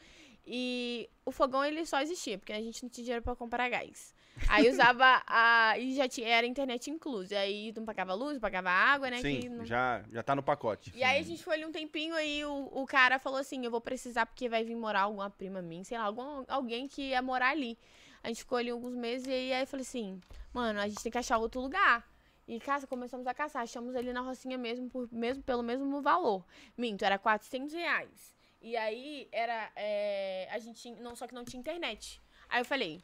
E 0.45 1.09
o 1.25 1.31
fogão 1.31 1.65
ele 1.65 1.83
só 1.85 1.99
existia, 1.99 2.37
porque 2.37 2.53
a 2.53 2.61
gente 2.61 2.83
não 2.83 2.89
tinha 2.89 3.03
dinheiro 3.03 3.23
pra 3.23 3.35
comprar 3.35 3.67
gás. 3.69 4.13
Aí 4.47 4.69
usava 4.69 5.23
a. 5.25 5.77
E 5.77 5.95
já 5.95 6.07
tinha, 6.07 6.27
era 6.27 6.45
internet 6.45 6.89
inclusa. 6.89 7.37
Aí 7.37 7.73
não 7.75 7.85
pagava 7.85 8.13
luz, 8.13 8.37
pagava 8.39 8.69
água, 8.69 9.09
né? 9.09 9.21
Sim, 9.21 9.49
não- 9.49 9.65
já, 9.65 10.03
já 10.11 10.23
tá 10.23 10.35
no 10.35 10.43
pacote. 10.43 10.91
E 10.95 11.03
aí 11.03 11.19
a 11.19 11.23
gente 11.23 11.43
foi 11.43 11.55
ali 11.55 11.65
um 11.65 11.71
tempinho, 11.71 12.15
aí 12.15 12.43
o, 12.45 12.69
o 12.71 12.85
cara 12.85 13.19
falou 13.19 13.39
assim, 13.39 13.63
eu 13.65 13.71
vou 13.71 13.81
precisar 13.81 14.25
porque 14.25 14.47
vai 14.49 14.63
vir 14.63 14.75
morar 14.75 15.01
alguma 15.01 15.29
prima 15.29 15.61
minha, 15.61 15.83
sei 15.83 15.97
lá, 15.97 16.05
algum, 16.05 16.43
alguém 16.47 16.87
que 16.87 17.09
ia 17.09 17.21
morar 17.21 17.49
ali. 17.49 17.77
A 18.23 18.27
gente 18.29 18.39
ficou 18.39 18.57
ali 18.57 18.69
alguns 18.69 18.95
meses 18.95 19.27
e 19.27 19.31
aí, 19.31 19.53
aí 19.53 19.63
eu 19.63 19.67
falei 19.67 19.83
assim, 19.83 20.19
mano, 20.53 20.79
a 20.79 20.87
gente 20.87 21.01
tem 21.01 21.11
que 21.11 21.17
achar 21.17 21.37
outro 21.37 21.61
lugar. 21.61 22.05
E 22.47 22.59
caça, 22.59 22.87
começamos 22.87 23.27
a 23.27 23.33
caçar, 23.33 23.61
achamos 23.63 23.93
ele 23.93 24.13
na 24.13 24.21
Rocinha 24.21 24.57
mesmo, 24.57 24.89
por, 24.89 25.07
mesmo 25.11 25.43
pelo 25.43 25.61
mesmo 25.61 26.01
valor. 26.01 26.45
Minto, 26.77 27.03
era 27.03 27.17
400 27.19 27.73
reais. 27.73 28.35
E 28.61 28.75
aí 28.77 29.27
era, 29.31 29.69
é, 29.75 30.47
a 30.51 30.57
gente, 30.57 30.89
não, 30.91 31.15
só 31.15 31.27
que 31.27 31.35
não 31.35 31.43
tinha 31.43 31.59
internet. 31.59 32.21
Aí 32.49 32.61
eu 32.61 32.65
falei, 32.65 33.03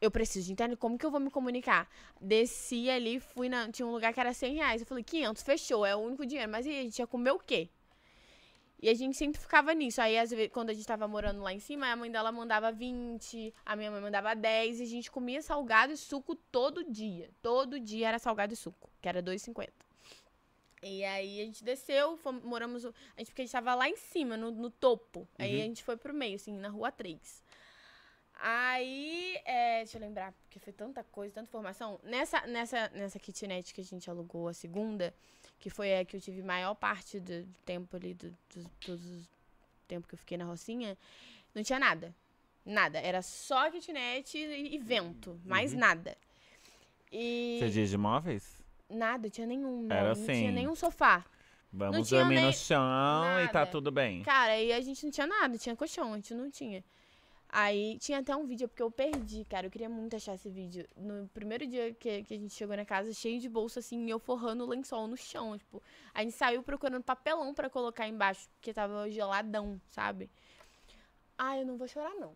eu 0.00 0.10
preciso 0.10 0.46
de 0.46 0.52
internet, 0.52 0.78
como 0.78 0.98
que 0.98 1.06
eu 1.06 1.10
vou 1.10 1.20
me 1.20 1.30
comunicar? 1.30 1.88
Desci 2.20 2.90
ali, 2.90 3.18
fui 3.20 3.48
na. 3.48 3.70
Tinha 3.70 3.86
um 3.86 3.92
lugar 3.92 4.12
que 4.12 4.20
era 4.20 4.32
100 4.32 4.54
reais. 4.54 4.80
Eu 4.82 4.86
falei, 4.86 5.02
500, 5.04 5.42
fechou, 5.42 5.86
é 5.86 5.94
o 5.96 5.98
único 5.98 6.26
dinheiro. 6.26 6.50
Mas 6.50 6.66
e 6.66 6.70
aí, 6.70 6.80
a 6.80 6.82
gente 6.82 6.98
ia 6.98 7.06
comer 7.06 7.30
o 7.30 7.38
quê? 7.38 7.68
E 8.80 8.90
a 8.90 8.94
gente 8.94 9.16
sempre 9.16 9.40
ficava 9.40 9.72
nisso. 9.72 10.02
Aí, 10.02 10.18
às 10.18 10.30
vezes, 10.30 10.52
quando 10.52 10.68
a 10.68 10.74
gente 10.74 10.86
tava 10.86 11.08
morando 11.08 11.40
lá 11.40 11.52
em 11.52 11.58
cima, 11.58 11.90
a 11.90 11.96
mãe 11.96 12.10
dela 12.10 12.30
mandava 12.30 12.70
20, 12.70 13.54
a 13.64 13.74
minha 13.74 13.90
mãe 13.90 14.00
mandava 14.02 14.34
10, 14.34 14.80
e 14.80 14.82
a 14.82 14.86
gente 14.86 15.10
comia 15.10 15.40
salgado 15.40 15.94
e 15.94 15.96
suco 15.96 16.34
todo 16.34 16.84
dia. 16.84 17.30
Todo 17.40 17.80
dia 17.80 18.08
era 18.08 18.18
salgado 18.18 18.52
e 18.52 18.56
suco, 18.56 18.90
que 19.00 19.08
era 19.08 19.22
2,50. 19.22 19.70
E 20.82 21.02
aí 21.04 21.40
a 21.40 21.44
gente 21.46 21.64
desceu, 21.64 22.18
fomos, 22.18 22.44
moramos. 22.44 22.84
A 22.84 22.90
gente, 23.18 23.28
porque 23.28 23.42
a 23.42 23.44
gente 23.46 23.52
tava 23.52 23.74
lá 23.74 23.88
em 23.88 23.96
cima, 23.96 24.36
no, 24.36 24.50
no 24.50 24.70
topo. 24.70 25.26
Aí 25.38 25.56
Uhum. 25.56 25.62
a 25.62 25.64
gente 25.64 25.82
foi 25.82 25.96
pro 25.96 26.12
meio, 26.12 26.36
assim, 26.36 26.52
na 26.52 26.68
rua 26.68 26.92
3. 26.92 27.42
Aí, 28.38 29.38
é, 29.44 29.78
deixa 29.78 29.96
eu 29.96 30.00
lembrar, 30.02 30.32
porque 30.42 30.58
foi 30.58 30.72
tanta 30.72 31.02
coisa, 31.04 31.34
tanta 31.34 31.48
informação. 31.48 31.98
Nessa, 32.02 32.46
nessa, 32.46 32.88
nessa 32.90 33.18
kitnet 33.18 33.72
que 33.72 33.80
a 33.80 33.84
gente 33.84 34.08
alugou 34.10 34.48
a 34.48 34.52
segunda, 34.52 35.12
que 35.58 35.70
foi 35.70 35.98
a 35.98 36.04
que 36.04 36.16
eu 36.16 36.20
tive 36.20 36.42
maior 36.42 36.74
parte 36.74 37.18
do, 37.18 37.42
do 37.44 37.54
tempo 37.64 37.96
ali, 37.96 38.12
do, 38.14 38.30
do, 38.54 38.68
todos 38.84 39.04
os 39.04 39.28
tempo 39.88 40.06
que 40.08 40.14
eu 40.14 40.18
fiquei 40.18 40.36
na 40.36 40.44
Rocinha, 40.44 40.98
não 41.54 41.62
tinha 41.62 41.78
nada. 41.78 42.14
Nada. 42.64 42.98
Era 42.98 43.22
só 43.22 43.70
kitnet 43.70 44.36
e, 44.36 44.74
e 44.74 44.78
vento. 44.78 45.40
Mais 45.44 45.72
Uhum. 45.72 45.78
nada. 45.78 46.16
E 47.12 47.58
Você 47.60 47.70
diz 47.70 47.90
de 47.90 47.96
móveis? 47.96 48.56
nada, 48.90 49.30
tinha 49.30 49.46
nenhum. 49.46 49.82
Não, 49.82 49.96
Era 49.96 50.08
não 50.08 50.14
tinha 50.14 50.24
assim. 50.24 50.50
nenhum 50.50 50.74
sofá. 50.74 51.24
Vamos 51.72 52.08
dormir 52.10 52.36
nem- 52.36 52.46
no 52.46 52.52
chão 52.52 52.82
e 53.44 53.48
tá 53.48 53.60
nada. 53.60 53.70
tudo 53.70 53.90
bem. 53.92 54.22
Cara, 54.22 54.58
e 54.60 54.72
a 54.72 54.80
gente 54.80 55.04
não 55.04 55.10
tinha 55.12 55.26
nada, 55.26 55.56
tinha 55.58 55.74
colchão, 55.76 56.12
a 56.12 56.16
gente 56.16 56.34
não 56.34 56.50
tinha. 56.50 56.82
Aí 57.48 57.98
tinha 57.98 58.18
até 58.18 58.34
um 58.36 58.44
vídeo, 58.44 58.68
porque 58.68 58.82
eu 58.82 58.90
perdi, 58.90 59.44
cara. 59.44 59.66
Eu 59.66 59.70
queria 59.70 59.88
muito 59.88 60.16
achar 60.16 60.34
esse 60.34 60.50
vídeo. 60.50 60.86
No 60.96 61.28
primeiro 61.28 61.66
dia 61.66 61.94
que, 61.94 62.22
que 62.24 62.34
a 62.34 62.38
gente 62.38 62.52
chegou 62.52 62.76
na 62.76 62.84
casa, 62.84 63.12
cheio 63.12 63.40
de 63.40 63.48
bolsa, 63.48 63.80
assim, 63.80 64.10
eu 64.10 64.18
forrando 64.18 64.64
o 64.64 64.68
lençol 64.68 65.06
no 65.06 65.16
chão. 65.16 65.56
Tipo, 65.56 65.82
a 66.12 66.22
gente 66.22 66.34
saiu 66.34 66.62
procurando 66.62 67.02
papelão 67.02 67.54
pra 67.54 67.70
colocar 67.70 68.08
embaixo, 68.08 68.48
porque 68.56 68.74
tava 68.74 69.10
geladão, 69.10 69.80
sabe? 69.88 70.28
Ai, 71.38 71.62
eu 71.62 71.66
não 71.66 71.76
vou 71.76 71.86
chorar, 71.86 72.14
não. 72.16 72.34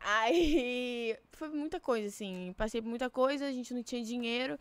Aí 0.00 1.18
foi 1.32 1.48
muita 1.48 1.80
coisa, 1.80 2.08
assim. 2.08 2.54
Passei 2.56 2.80
por 2.80 2.88
muita 2.88 3.10
coisa, 3.10 3.46
a 3.46 3.52
gente 3.52 3.74
não 3.74 3.82
tinha 3.82 4.02
dinheiro. 4.02 4.58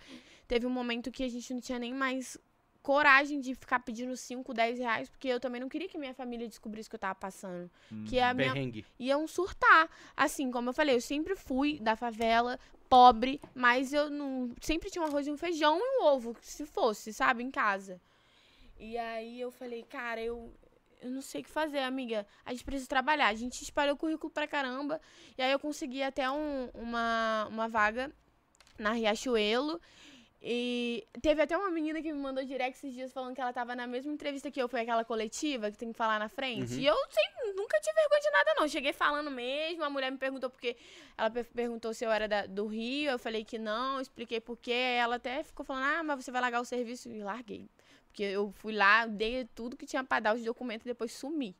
Teve 0.47 0.65
um 0.65 0.69
momento 0.71 1.11
que 1.11 1.23
a 1.23 1.29
gente 1.29 1.53
não 1.53 1.61
tinha 1.61 1.79
nem 1.79 1.93
mais 1.93 2.37
coragem 2.83 3.39
de 3.39 3.55
ficar 3.55 3.79
pedindo 3.79 4.15
5, 4.15 4.53
10 4.53 4.77
reais, 4.77 5.09
porque 5.09 5.27
eu 5.29 5.39
também 5.39 5.59
não 5.61 5.69
queria 5.69 5.87
que 5.87 5.97
minha 5.97 6.13
família 6.13 6.47
descobrisse 6.47 6.87
o 6.87 6.91
que 6.91 6.95
eu 6.97 6.99
tava 6.99 7.15
passando. 7.15 7.71
Que 8.07 8.19
a 8.19 8.33
minha 8.33 8.51
Perrengue. 8.53 8.85
iam 8.99 9.25
surtar. 9.27 9.89
Assim, 10.15 10.51
como 10.51 10.69
eu 10.69 10.73
falei, 10.73 10.93
eu 10.95 11.01
sempre 11.01 11.35
fui 11.35 11.79
da 11.79 11.95
favela, 11.95 12.59
pobre, 12.89 13.39
mas 13.55 13.91
eu 13.93 14.09
não. 14.09 14.53
Sempre 14.61 14.91
tinha 14.91 15.01
um 15.01 15.07
arroz 15.07 15.25
e 15.25 15.31
um 15.31 15.37
feijão 15.37 15.79
e 15.79 15.99
um 16.01 16.05
ovo, 16.05 16.35
se 16.41 16.65
fosse, 16.65 17.11
sabe, 17.13 17.41
em 17.41 17.49
casa. 17.49 17.99
E 18.77 18.97
aí 18.97 19.39
eu 19.39 19.49
falei, 19.49 19.83
cara, 19.83 20.21
eu. 20.21 20.53
Eu 21.01 21.09
não 21.11 21.21
sei 21.21 21.41
o 21.41 21.43
que 21.43 21.49
fazer, 21.49 21.79
amiga. 21.79 22.25
A 22.45 22.51
gente 22.51 22.63
precisa 22.63 22.87
trabalhar. 22.87 23.27
A 23.27 23.33
gente 23.35 23.61
espalhou 23.61 23.95
o 23.95 23.97
currículo 23.97 24.31
pra 24.31 24.47
caramba. 24.47 25.01
E 25.37 25.41
aí 25.41 25.51
eu 25.51 25.59
consegui 25.59 26.01
até 26.01 26.29
um- 26.31 26.69
uma, 26.73 27.45
uma 27.49 27.67
vaga 27.67 28.09
na 28.79 28.91
Riachuelo. 28.93 29.81
E 30.45 31.07
teve 31.21 31.41
até 31.41 31.57
uma 31.57 31.71
menina 31.71 32.01
que 32.01 32.11
me 32.11 32.19
mandou 32.19 32.43
direct 32.43 32.77
esses 32.77 32.93
dias 32.93 33.13
falando 33.13 33.33
que 33.33 33.39
ela 33.39 33.53
tava 33.53 33.73
na 33.77 33.87
mesma 33.87 34.11
entrevista 34.11 34.51
que 34.51 34.61
eu. 34.61 34.67
Foi 34.67 34.81
aquela 34.81 35.05
coletiva 35.05 35.71
que 35.71 35.77
tem 35.77 35.91
que 35.93 35.97
falar 35.97 36.19
na 36.19 36.27
frente. 36.27 36.73
Uhum. 36.73 36.79
E 36.79 36.85
eu 36.85 36.95
sem, 37.09 37.53
nunca 37.55 37.79
tive 37.79 37.95
vergonha 37.95 38.21
de 38.21 38.29
nada, 38.31 38.53
não. 38.57 38.67
Cheguei 38.67 38.91
falando 38.91 39.31
mesmo. 39.31 39.85
A 39.85 39.89
mulher 39.89 40.11
me 40.11 40.17
perguntou 40.17 40.49
porque. 40.49 40.75
Ela 41.17 41.29
per- 41.29 41.45
perguntou 41.45 41.93
se 41.93 42.03
eu 42.03 42.11
era 42.11 42.27
da- 42.27 42.45
do 42.45 42.67
Rio. 42.67 43.11
Eu 43.11 43.17
falei 43.19 43.45
que 43.45 43.57
não, 43.57 44.01
expliquei 44.01 44.41
por 44.41 44.57
quê. 44.57 44.71
Ela 44.73 45.15
até 45.15 45.43
ficou 45.43 45.65
falando: 45.65 45.85
ah, 45.85 46.03
mas 46.03 46.25
você 46.25 46.29
vai 46.31 46.41
largar 46.41 46.59
o 46.59 46.65
serviço. 46.65 47.07
E 47.07 47.23
larguei. 47.23 47.69
Porque 48.07 48.23
eu 48.23 48.51
fui 48.51 48.73
lá, 48.75 49.05
dei 49.07 49.45
tudo 49.55 49.77
que 49.77 49.85
tinha 49.85 50.03
pra 50.03 50.19
dar 50.19 50.35
os 50.35 50.43
documentos 50.43 50.85
e 50.85 50.89
depois 50.89 51.13
sumi. 51.13 51.55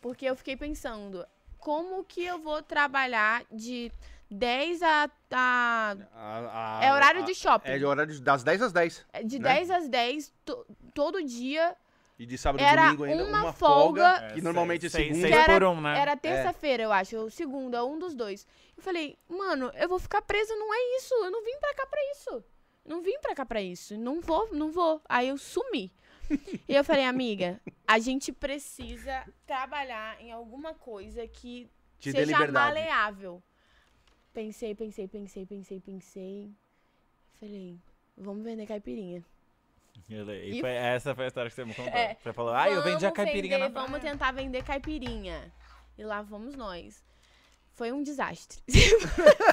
Porque 0.00 0.26
eu 0.26 0.34
fiquei 0.34 0.56
pensando. 0.56 1.24
como 1.58 2.02
que 2.02 2.24
eu 2.24 2.40
vou 2.40 2.60
trabalhar 2.60 3.44
de 3.48 3.92
10 4.32 4.82
a. 4.82 5.10
a- 5.32 5.96
A- 6.14 6.78
a- 6.80 6.84
é 6.84 6.92
horário 6.92 7.22
a- 7.22 7.24
de 7.24 7.34
shopping. 7.34 7.68
É 7.70 7.78
de 7.78 7.84
horário 7.84 8.12
de- 8.14 8.20
das 8.20 8.42
10 8.42 8.62
às 8.62 8.72
10. 8.72 9.04
De 9.24 9.38
né? 9.38 9.54
10 9.54 9.70
às 9.70 9.88
10, 9.88 10.32
to- 10.44 10.66
todo 10.94 11.22
dia. 11.24 11.76
E 12.18 12.26
de 12.26 12.38
sábado 12.38 12.60
e 12.60 12.64
Era 12.64 12.84
domingo 12.86 13.04
ainda 13.04 13.24
uma 13.24 13.40
uma, 13.40 13.52
folga, 13.52 14.18
folga- 14.20 14.34
que 14.34 14.42
normalmente 14.42 14.86
é 14.86 14.88
seis, 14.88 15.08
segunda. 15.08 15.28
seis 15.28 15.34
era- 15.42 15.52
por 15.54 15.64
um, 15.64 15.80
né? 15.80 15.98
Era 15.98 16.16
terça-feira, 16.16 16.82
eu 16.84 16.92
acho, 16.92 17.16
ou 17.16 17.30
segunda, 17.30 17.84
um 17.84 17.98
dos 17.98 18.14
dois. 18.14 18.46
Eu 18.76 18.82
falei, 18.82 19.16
mano, 19.28 19.72
eu 19.74 19.88
vou 19.88 19.98
ficar 19.98 20.22
presa, 20.22 20.54
não 20.54 20.72
é 20.72 20.96
isso. 20.98 21.14
Eu 21.14 21.30
não 21.30 21.42
vim 21.42 21.58
pra 21.58 21.74
cá 21.74 21.86
pra 21.86 22.00
isso. 22.12 22.44
Não 22.84 23.00
vim 23.02 23.18
pra 23.20 23.34
cá 23.34 23.44
pra 23.46 23.60
isso. 23.62 23.96
Não 23.96 24.20
vou, 24.20 24.48
não 24.52 24.70
vou. 24.70 25.00
Aí 25.08 25.28
eu 25.28 25.38
sumi. 25.38 25.92
e 26.68 26.74
eu 26.74 26.84
falei, 26.84 27.04
amiga, 27.04 27.60
a 27.86 27.98
gente 27.98 28.30
precisa 28.32 29.24
trabalhar 29.46 30.20
em 30.20 30.30
alguma 30.30 30.74
coisa 30.74 31.26
que 31.26 31.68
Te 31.98 32.12
seja 32.12 32.46
maleável. 32.50 33.42
Pensei, 34.32 34.74
pensei, 34.74 35.06
pensei, 35.08 35.46
pensei, 35.46 35.80
pensei. 35.80 36.50
Falei, 37.38 37.78
vamos 38.16 38.42
vender 38.44 38.66
caipirinha. 38.66 39.22
E 40.08 40.14
E- 40.14 40.60
foi- 40.60 40.70
essa 40.70 41.14
foi 41.14 41.24
a 41.24 41.28
história 41.28 41.50
que 41.50 41.54
você 41.54 41.64
me 41.64 41.74
contou. 41.74 41.92
É. 41.92 42.14
Você 42.14 42.32
falou, 42.32 42.52
ah, 42.54 42.68
eu 42.68 42.82
vendi 42.82 43.04
a 43.04 43.10
Vamos 43.10 43.16
caipirinha 43.16 43.58
vender, 43.58 43.68
na 43.74 43.80
Vamos 43.80 43.98
praia. 44.00 44.12
tentar 44.12 44.32
vender 44.32 44.64
caipirinha. 44.64 45.52
E 45.98 46.02
lá 46.04 46.22
vamos 46.22 46.54
nós. 46.56 47.04
Foi 47.74 47.90
um 47.90 48.02
desastre. 48.02 48.58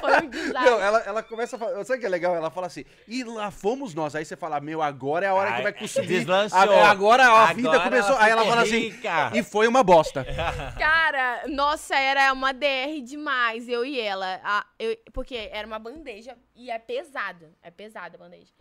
Foi 0.00 0.22
um 0.22 0.28
desastre. 0.28 0.70
Não, 0.70 0.78
ela, 0.80 0.98
ela 1.00 1.22
começa 1.22 1.56
a 1.56 1.58
falar. 1.58 1.84
Sabe 1.84 1.96
o 1.98 2.00
que 2.00 2.06
é 2.06 2.08
legal? 2.08 2.36
Ela 2.36 2.50
fala 2.50 2.66
assim, 2.66 2.84
e 3.08 3.24
lá 3.24 3.50
fomos 3.50 3.94
nós. 3.94 4.14
Aí 4.14 4.24
você 4.24 4.36
fala, 4.36 4.60
meu, 4.60 4.82
agora 4.82 5.24
é 5.24 5.28
a 5.30 5.34
hora 5.34 5.50
que 5.50 5.56
Ai, 5.56 5.62
vai 5.62 5.72
conseguir. 5.72 6.06
deslanchou. 6.06 6.58
A- 6.58 6.90
Agora 6.90 7.24
a 7.26 7.52
vida 7.52 7.68
Agora 7.70 7.84
começou. 7.84 8.10
ela 8.16 8.24
Aí 8.24 8.30
ela 8.30 8.44
fala 8.44 8.62
assim, 8.62 8.78
rica. 8.90 9.30
e 9.34 9.42
foi 9.42 9.66
uma 9.66 9.82
bosta. 9.82 10.24
Cara, 10.78 11.44
nossa, 11.48 11.96
era 11.96 12.32
uma 12.32 12.52
DR 12.52 13.00
demais, 13.02 13.68
eu 13.68 13.84
e 13.84 13.98
ela. 13.98 14.38
A- 14.44 14.66
eu- 14.78 14.96
porque 15.12 15.48
era 15.50 15.66
uma 15.66 15.78
bandeja 15.78 16.36
e 16.54 16.70
é 16.70 16.78
pesada. 16.78 17.52
É 17.62 17.70
pesada 17.70 18.16
a 18.16 18.18
bandeja. 18.18 18.52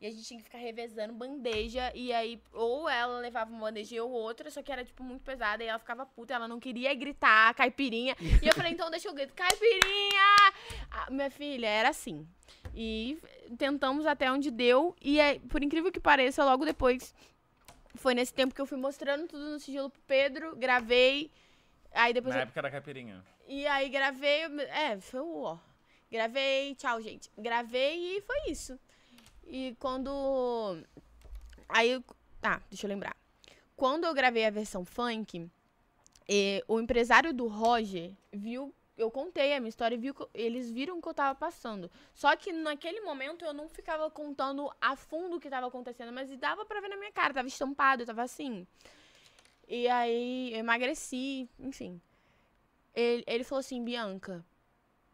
E 0.00 0.06
a 0.06 0.10
gente 0.10 0.24
tinha 0.24 0.38
que 0.38 0.44
ficar 0.44 0.58
revezando 0.58 1.14
bandeja. 1.14 1.90
E 1.94 2.12
aí, 2.12 2.40
ou 2.52 2.88
ela 2.88 3.18
levava 3.20 3.50
uma 3.50 3.60
bandeja 3.60 3.96
eu 3.96 4.10
outra, 4.10 4.50
só 4.50 4.62
que 4.62 4.70
era, 4.70 4.84
tipo, 4.84 5.02
muito 5.02 5.22
pesada. 5.22 5.62
E 5.64 5.66
ela 5.66 5.78
ficava 5.78 6.04
puta, 6.04 6.34
ela 6.34 6.46
não 6.46 6.60
queria 6.60 6.92
gritar, 6.94 7.54
caipirinha. 7.54 8.14
e 8.42 8.46
eu 8.46 8.52
falei, 8.54 8.72
então 8.72 8.90
deixa 8.90 9.08
eu 9.08 9.14
gritar, 9.14 9.48
caipirinha! 9.48 10.52
Ah, 10.90 11.10
minha 11.10 11.30
filha, 11.30 11.66
era 11.66 11.88
assim. 11.88 12.26
E 12.74 13.18
tentamos 13.56 14.04
até 14.04 14.30
onde 14.30 14.50
deu. 14.50 14.94
E 15.00 15.20
aí, 15.20 15.38
por 15.38 15.62
incrível 15.62 15.90
que 15.92 16.00
pareça, 16.00 16.44
logo 16.44 16.64
depois. 16.64 17.14
Foi 17.94 18.12
nesse 18.14 18.34
tempo 18.34 18.54
que 18.54 18.60
eu 18.60 18.66
fui 18.66 18.76
mostrando 18.76 19.26
tudo 19.28 19.44
no 19.50 19.60
sigilo 19.60 19.88
pro 19.88 20.02
Pedro, 20.02 20.56
gravei. 20.56 21.30
Aí 21.92 22.12
depois 22.12 22.34
Na 22.34 22.40
eu 22.40 22.42
época 22.42 22.60
da 22.60 22.70
caipirinha. 22.70 23.24
e 23.46 23.64
aí 23.68 23.88
gravei, 23.88 24.42
é, 24.68 24.98
foi 25.00 25.20
o 25.20 25.42
ó. 25.42 25.58
Gravei, 26.10 26.74
tchau, 26.74 27.00
gente. 27.00 27.30
Gravei 27.38 28.16
e 28.18 28.20
foi 28.22 28.50
isso. 28.50 28.78
E 29.46 29.76
quando. 29.78 30.82
Aí. 31.68 32.02
Ah, 32.42 32.60
deixa 32.70 32.86
eu 32.86 32.88
lembrar. 32.88 33.16
Quando 33.76 34.04
eu 34.04 34.14
gravei 34.14 34.44
a 34.44 34.50
versão 34.50 34.84
funk, 34.84 35.50
o 36.68 36.80
empresário 36.80 37.32
do 37.32 37.46
Roger 37.46 38.12
viu. 38.32 38.74
Eu 38.96 39.10
contei 39.10 39.52
a 39.52 39.58
minha 39.58 39.68
história 39.68 39.96
e 39.96 39.98
viu 39.98 40.14
eles 40.32 40.70
viram 40.70 40.98
o 40.98 41.02
que 41.02 41.08
eu 41.08 41.14
tava 41.14 41.34
passando. 41.36 41.90
Só 42.14 42.36
que 42.36 42.52
naquele 42.52 43.00
momento 43.00 43.44
eu 43.44 43.52
não 43.52 43.68
ficava 43.68 44.08
contando 44.08 44.70
a 44.80 44.94
fundo 44.94 45.36
o 45.36 45.40
que 45.40 45.50
tava 45.50 45.66
acontecendo, 45.66 46.12
mas 46.12 46.30
dava 46.38 46.64
pra 46.64 46.80
ver 46.80 46.88
na 46.88 46.96
minha 46.96 47.10
cara, 47.10 47.34
tava 47.34 47.48
estampado, 47.48 48.06
tava 48.06 48.22
assim. 48.22 48.64
E 49.66 49.88
aí 49.88 50.52
eu 50.52 50.60
emagreci, 50.60 51.48
enfim. 51.58 52.00
Ele, 52.94 53.24
ele 53.26 53.42
falou 53.42 53.58
assim, 53.58 53.82
Bianca, 53.82 54.44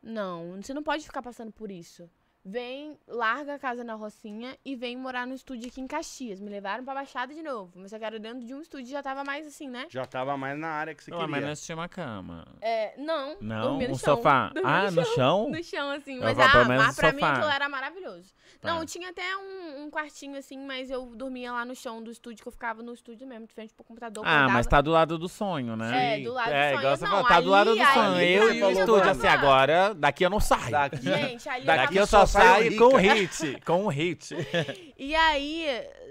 não, 0.03 0.61
você 0.61 0.75
não 0.75 0.83
pode 0.83 1.05
ficar 1.05 1.23
passando 1.23 1.51
por 1.51 1.71
isso. 1.71 2.11
Vem, 2.43 2.97
larga 3.07 3.55
a 3.57 3.59
casa 3.59 3.85
na 3.85 3.95
Rocinha 3.95 4.57
e 4.65 4.75
vem 4.75 4.97
morar 4.97 5.27
no 5.27 5.35
estúdio 5.35 5.69
aqui 5.69 5.79
em 5.79 5.87
Caxias. 5.87 6.41
Me 6.41 6.49
levaram 6.49 6.83
pra 6.83 6.95
Baixada 6.95 7.35
de 7.35 7.43
novo. 7.43 7.73
Mas 7.77 7.93
eu 7.93 8.03
era 8.03 8.19
dentro 8.19 8.47
de 8.47 8.55
um 8.55 8.63
estúdio 8.63 8.87
já 8.87 9.03
tava 9.03 9.23
mais 9.23 9.47
assim, 9.47 9.69
né? 9.69 9.87
Já 9.91 10.07
tava 10.07 10.37
mais 10.39 10.59
na 10.59 10.69
área 10.69 10.95
que 10.95 11.05
você 11.05 11.11
Não, 11.11 11.19
queria. 11.19 11.31
mas 11.31 11.45
nós 11.45 11.63
tinha 11.63 11.77
uma 11.77 11.89
cama. 11.89 12.47
É, 12.63 12.95
não. 12.97 13.37
Não, 13.43 13.75
no 13.79 13.85
um 13.91 13.95
chão. 13.95 14.17
sofá. 14.17 14.51
Ah, 14.65 14.91
no 14.91 15.05
chão? 15.05 15.51
No 15.51 15.63
chão, 15.63 15.91
assim. 15.91 16.15
Eu 16.17 16.23
Mas, 16.23 16.39
ah, 16.39 16.65
menos 16.65 16.87
mas 16.87 16.97
pra 16.97 17.13
mim 17.13 17.21
sofá. 17.21 17.33
aquilo 17.33 17.51
era 17.51 17.69
maravilhoso. 17.69 18.33
Tá. 18.59 18.73
Não, 18.75 18.87
tinha 18.87 19.11
até 19.11 19.37
um, 19.37 19.85
um 19.85 19.91
quartinho, 19.91 20.39
assim, 20.39 20.59
mas 20.59 20.91
eu 20.91 21.07
dormia 21.15 21.53
lá 21.53 21.65
no 21.67 21.75
chão 21.75 22.03
do 22.03 22.11
estúdio, 22.11 22.43
que 22.43 22.49
eu 22.49 22.53
ficava 22.53 22.83
no 22.83 22.95
estúdio 22.95 23.27
mesmo, 23.27 23.47
de 23.47 23.53
frente 23.53 23.75
pro 23.75 23.85
computador. 23.85 24.25
Ah, 24.27 24.49
mas 24.49 24.67
tá 24.67 24.81
do 24.81 24.91
lado 24.91 25.19
do 25.19 25.29
sonho, 25.29 25.77
né? 25.77 26.21
É, 26.21 26.25
do 26.25 26.33
lado 26.33 26.47
do 26.49 26.53
é, 26.55 26.69
sonho. 26.71 26.79
igual 26.81 26.97
você 26.97 27.05
Não, 27.05 27.11
falou, 27.11 27.27
tá 27.29 27.41
do 27.41 27.49
lado 27.51 27.71
ali- 27.71 27.79
do 27.81 27.87
sonho. 27.87 28.15
ali 28.15 28.33
eu 28.33 28.47
pra 28.47 28.55
e 28.55 28.63
o 28.63 28.71
estúdio, 28.71 29.11
assim, 29.11 29.27
agora, 29.27 29.95
daqui 29.95 30.25
eu 30.25 30.31
não 30.31 30.41
saio. 30.41 30.71
Daqui, 30.71 30.97
Gente, 31.03 31.49
ali 31.49 31.61
eu 31.61 31.67
Daqui 31.67 31.97
eu 31.97 32.07
só 32.07 32.27
saio 32.33 32.77
com 32.79 32.97
rica. 32.97 33.15
hit. 33.15 33.61
Com 33.65 33.87
hit. 33.89 34.35
E 35.03 35.15
aí, 35.15 35.65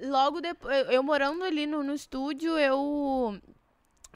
logo 0.05 0.41
depois, 0.41 0.76
eu, 0.88 0.93
eu 0.93 1.03
morando 1.03 1.43
ali 1.43 1.67
no, 1.67 1.84
no 1.84 1.93
estúdio, 1.93 2.57
eu 2.57 3.39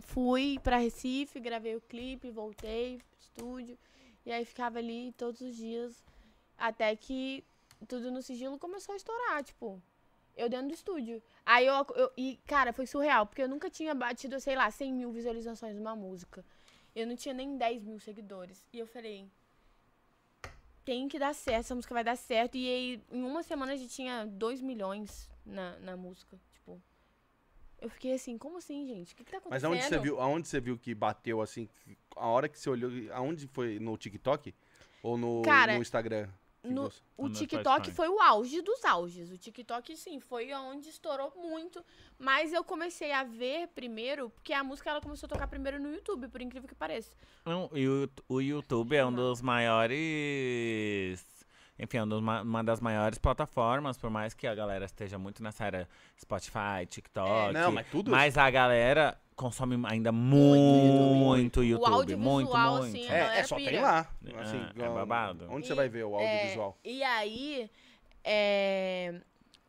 fui 0.02 0.58
pra 0.64 0.78
Recife, 0.78 1.40
gravei 1.40 1.76
o 1.76 1.82
clipe, 1.82 2.30
voltei 2.32 2.98
pro 2.98 3.20
estúdio. 3.20 3.78
E 4.26 4.32
aí 4.32 4.44
ficava 4.46 4.80
ali 4.80 5.12
todos 5.18 5.42
os 5.42 5.56
dias, 5.56 6.04
até 6.58 6.96
que 6.96 7.44
tudo 7.88 8.10
no 8.12 8.22
sigilo 8.22 8.58
começou 8.58 8.94
a 8.94 8.96
estourar, 8.96 9.44
tipo, 9.44 9.82
eu 10.36 10.50
dentro 10.50 10.70
do 10.70 10.74
estúdio. 10.74 11.22
Aí 11.46 11.66
eu, 11.68 11.86
eu- 11.96 12.12
e 12.18 12.40
cara, 12.48 12.74
foi 12.74 12.88
surreal, 12.88 13.26
porque 13.28 13.42
eu 13.44 13.48
nunca 13.50 13.70
tinha 13.70 13.94
batido, 13.94 14.40
sei 14.40 14.56
lá, 14.56 14.72
100 14.72 14.94
mil 14.94 15.12
visualizações 15.12 15.76
numa 15.76 15.96
música. 15.96 16.44
Eu 16.96 17.06
não 17.06 17.16
tinha 17.16 17.34
nem 17.34 17.58
10 17.58 17.84
mil 17.84 18.00
seguidores. 18.00 18.64
E 18.74 18.80
eu 18.80 18.88
falei, 18.88 19.28
tem 20.84 21.08
que 21.08 21.18
dar 21.18 21.34
certo, 21.34 21.60
essa 21.60 21.76
música 21.76 21.94
vai 21.94 22.04
dar 22.04 22.16
certo. 22.16 22.56
E 22.56 22.68
aí, 22.68 23.02
em 23.12 23.24
uma 23.24 23.44
semana 23.44 23.74
a 23.74 23.76
gente 23.76 23.94
tinha 23.94 24.26
2 24.26 24.62
milhões 24.62 25.30
na, 25.46 25.78
na 25.80 25.98
música. 25.98 26.40
Tipo, 26.52 26.82
eu 27.82 27.90
fiquei 27.90 28.14
assim, 28.14 28.38
como 28.38 28.58
assim, 28.58 28.86
gente? 28.88 29.14
O 29.14 29.18
que, 29.18 29.24
que 29.24 29.32
tá 29.32 29.38
acontecendo? 29.38 29.72
Mas 29.72 29.82
aonde 29.82 29.84
você 29.84 30.00
viu, 30.00 30.20
aonde 30.20 30.48
você 30.48 30.60
viu 30.60 30.78
que 30.78 30.94
bateu 30.94 31.42
assim? 31.42 31.68
A 32.16 32.28
hora 32.28 32.48
que 32.48 32.60
você 32.60 32.70
olhou, 32.70 32.92
aonde 33.14 33.48
foi? 33.48 33.80
No 33.80 33.98
TikTok? 33.98 34.54
Ou 35.02 35.18
no, 35.18 35.42
Cara, 35.42 35.76
no 35.76 35.82
Instagram? 35.82 36.30
No- 36.64 36.84
você- 36.84 37.02
O 37.18 37.30
TikTok 37.30 37.92
foi 37.92 38.08
o 38.10 38.20
auge 38.22 38.62
dos 38.62 38.84
auges. 38.86 39.32
O 39.32 39.38
TikTok, 39.38 39.96
sim, 39.98 40.20
foi 40.20 40.54
onde 40.54 40.90
estourou 40.90 41.32
muito. 41.36 41.84
Mas 42.18 42.54
eu 42.54 42.64
comecei 42.64 43.12
a 43.12 43.24
ver 43.24 43.68
primeiro, 43.70 44.30
porque 44.30 44.54
a 44.54 44.64
música 44.64 44.90
ela 44.90 45.02
começou 45.02 45.28
a 45.28 45.30
tocar 45.30 45.48
primeiro 45.48 45.80
no 45.80 45.92
YouTube, 45.94 46.28
por 46.30 46.42
incrível 46.42 46.68
que 46.68 46.76
pareça. 46.76 47.12
Não, 47.46 47.70
e 47.74 47.88
o, 47.88 48.10
o 48.30 48.40
YouTube 48.42 48.96
é 48.96 49.06
um 49.06 49.14
dos 49.14 49.42
maiores. 50.24 51.26
Enfim, 51.78 51.98
é 51.98 52.04
um 52.04 52.18
uma 52.18 52.64
das 52.64 52.80
maiores 52.80 53.18
plataformas, 53.18 53.98
por 53.98 54.10
mais 54.10 54.34
que 54.34 54.46
a 54.48 54.54
galera 54.56 54.86
esteja 54.86 55.18
muito 55.18 55.42
nessa 55.42 55.66
era 55.66 55.90
Spotify, 56.20 56.86
TikTok. 56.88 57.54
Não, 57.54 57.72
mas 57.72 57.88
tudo 57.90 58.12
Mas 58.12 58.38
a 58.38 58.50
galera 58.50 59.20
consome 59.36 59.82
ainda 59.88 60.12
Muito 60.12 60.62
muito 61.16 61.64
YouTube. 61.64 61.90
O 61.92 61.94
audiovisual, 61.96 62.72
muito, 62.76 62.84
assim, 62.84 62.98
muito. 63.00 63.12
a 63.12 63.16
É, 63.16 63.20
galera 63.20 63.40
é 63.40 63.44
só 63.44 63.56
tem 63.56 63.66
pira. 63.66 63.82
lá. 63.82 64.08
É, 64.26 64.40
Assim, 64.42 64.58
é 64.78 64.90
babado. 64.90 65.48
Onde 65.50 65.68
você 65.68 65.74
E- 65.74 65.76
vai 65.76 65.90
ver 65.90 66.04
o 66.06 66.16
audiovisual? 66.16 66.78
E 66.84 67.04
aí, 67.04 67.70
é... 68.24 69.16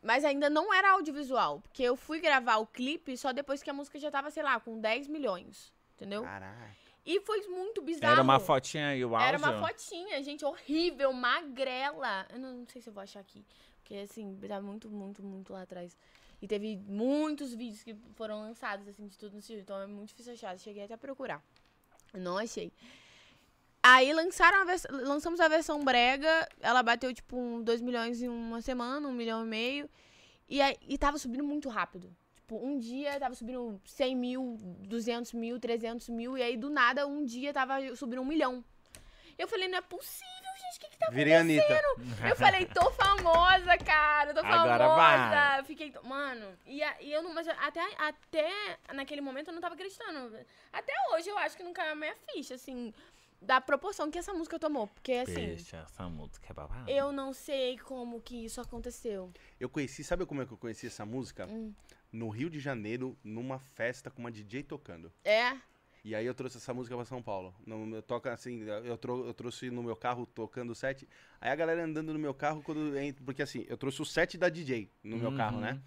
Mas 0.01 0.23
ainda 0.23 0.49
não 0.51 0.71
era 0.73 0.91
audiovisual, 0.91 1.59
porque 1.61 1.81
eu 1.81 1.95
fui 1.95 2.19
gravar 2.19 2.57
o 2.57 2.67
clipe 2.67 3.17
só 3.17 3.33
depois 3.33 3.63
que 3.63 3.69
a 3.69 3.73
música 3.73 3.97
já 3.97 4.11
tava, 4.11 4.29
sei 4.29 4.43
lá, 4.43 4.59
com 4.59 4.79
10 4.79 5.07
milhões, 5.07 5.73
entendeu? 5.95 6.21
Caralho. 6.23 6.75
E 7.03 7.19
foi 7.21 7.41
muito 7.47 7.81
bizarro. 7.81 8.13
Era 8.13 8.21
uma 8.21 8.39
fotinha 8.39 8.95
e 8.95 9.03
o 9.03 9.15
áudio. 9.15 9.27
Era 9.27 9.37
uma 9.37 9.59
fotinha, 9.59 10.21
gente, 10.23 10.43
horrível, 10.45 11.11
magrela. 11.13 12.25
Eu 12.31 12.39
não, 12.39 12.53
não 12.59 12.67
sei 12.67 12.81
se 12.81 12.89
eu 12.89 12.93
vou 12.93 13.01
achar 13.03 13.19
aqui. 13.19 13.43
Porque, 13.85 13.97
assim, 13.97 14.35
tá 14.47 14.59
muito, 14.59 14.89
muito, 14.89 15.21
muito 15.21 15.53
lá 15.53 15.61
atrás. 15.61 15.95
E 16.41 16.47
teve 16.47 16.75
muitos 16.87 17.53
vídeos 17.53 17.83
que 17.83 17.95
foram 18.15 18.41
lançados, 18.41 18.87
assim, 18.87 19.05
de 19.05 19.15
tudo 19.15 19.33
no 19.33 19.39
estúdio. 19.39 19.61
Então 19.61 19.79
é 19.79 19.85
muito 19.85 20.09
difícil 20.09 20.33
achar. 20.33 20.57
Cheguei 20.57 20.83
até 20.83 20.95
a 20.95 20.97
procurar. 20.97 21.39
Não 22.11 22.35
achei. 22.35 22.73
Aí 23.83 24.11
lançaram 24.11 24.67
a 24.67 24.75
lançamos 24.89 25.39
a 25.39 25.47
versão 25.47 25.85
brega. 25.85 26.49
Ela 26.61 26.81
bateu, 26.81 27.13
tipo, 27.13 27.37
um 27.37 27.61
2 27.61 27.79
milhões 27.81 28.23
em 28.23 28.27
uma 28.27 28.59
semana, 28.59 29.07
um 29.07 29.13
milhão 29.13 29.45
e 29.45 29.47
meio. 29.47 29.89
E, 30.49 30.59
e 30.87 30.97
tava 30.97 31.19
subindo 31.19 31.43
muito 31.43 31.69
rápido. 31.69 32.09
Tipo, 32.33 32.57
um 32.57 32.79
dia 32.79 33.19
tava 33.19 33.35
subindo 33.35 33.79
100 33.85 34.15
mil, 34.15 34.59
200 34.87 35.31
mil, 35.33 35.59
300 35.59 36.09
mil. 36.09 36.35
E 36.35 36.41
aí, 36.41 36.57
do 36.57 36.71
nada, 36.71 37.05
um 37.05 37.23
dia 37.23 37.53
tava 37.53 37.95
subindo 37.95 38.23
um 38.23 38.25
milhão. 38.25 38.63
Eu 39.37 39.47
falei, 39.47 39.67
não 39.67 39.77
é 39.77 39.81
possível, 39.81 40.51
gente. 40.61 40.77
O 40.77 40.79
que 40.79 40.89
que 40.89 40.97
tá 40.97 41.09
Virei 41.11 41.35
a 41.35 41.41
Anitta. 41.41 41.81
eu 42.27 42.35
falei, 42.35 42.65
tô 42.65 42.89
famosa, 42.91 43.77
cara, 43.77 44.33
tô 44.33 44.41
famosa. 44.41 44.61
Agora 44.61 44.87
vai. 44.95 45.59
Eu 45.59 45.65
Fiquei, 45.65 45.93
mano, 46.03 46.57
e, 46.65 46.81
a- 46.83 47.01
e 47.01 47.11
eu 47.11 47.21
não, 47.21 47.33
mas 47.33 47.47
até, 47.47 47.81
até 47.97 48.77
naquele 48.93 49.21
momento 49.21 49.49
eu 49.49 49.53
não 49.53 49.61
tava 49.61 49.75
acreditando. 49.75 50.37
Até 50.71 50.93
hoje 51.13 51.29
eu 51.29 51.37
acho 51.37 51.57
que 51.57 51.63
não 51.63 51.73
caiu 51.73 51.91
a 51.91 51.95
minha 51.95 52.15
ficha, 52.31 52.55
assim, 52.55 52.93
da 53.41 53.59
proporção 53.59 54.09
que 54.09 54.17
essa 54.17 54.33
música 54.33 54.57
tomou. 54.57 54.87
Porque, 54.87 55.11
assim, 55.13 55.55
Bicha, 55.55 55.77
essa 55.85 56.07
música 56.09 56.47
é 56.49 56.53
babado. 56.53 56.89
eu 56.89 57.11
não 57.11 57.33
sei 57.33 57.77
como 57.79 58.21
que 58.21 58.45
isso 58.45 58.61
aconteceu. 58.61 59.31
Eu 59.59 59.69
conheci, 59.69 60.03
sabe 60.03 60.25
como 60.25 60.41
é 60.41 60.45
que 60.45 60.51
eu 60.53 60.57
conheci 60.57 60.87
essa 60.87 61.05
música? 61.05 61.45
Hum. 61.45 61.73
No 62.11 62.29
Rio 62.29 62.49
de 62.49 62.59
Janeiro, 62.59 63.17
numa 63.23 63.59
festa 63.59 64.09
com 64.09 64.21
uma 64.21 64.31
DJ 64.31 64.63
tocando. 64.63 65.11
É? 65.23 65.57
E 66.05 66.13
aí 66.13 66.23
eu 66.23 66.35
trouxe 66.35 66.57
essa 66.57 66.71
música 66.71 66.95
pra 66.95 67.03
São 67.03 67.19
Paulo. 67.19 67.51
No, 67.65 67.95
eu 67.95 68.01
toca 68.03 68.31
assim, 68.31 68.61
eu, 68.61 68.95
trou 68.95 69.25
eu 69.25 69.33
trouxe 69.33 69.71
no 69.71 69.81
meu 69.81 69.95
carro 69.95 70.27
tocando 70.27 70.69
o 70.69 70.75
set. 70.75 71.09
Aí 71.41 71.49
a 71.49 71.55
galera 71.55 71.83
andando 71.83 72.13
no 72.13 72.19
meu 72.19 72.31
carro 72.31 72.61
quando 72.61 72.95
entra, 72.95 73.25
porque 73.25 73.41
assim, 73.41 73.65
eu 73.67 73.75
trouxe 73.75 74.03
o 74.03 74.05
set 74.05 74.37
da 74.37 74.47
DJ 74.47 74.87
no 75.03 75.17
meu 75.17 75.35
carro, 75.35 75.59
né? 75.59 75.71
Uhum. 75.71 75.81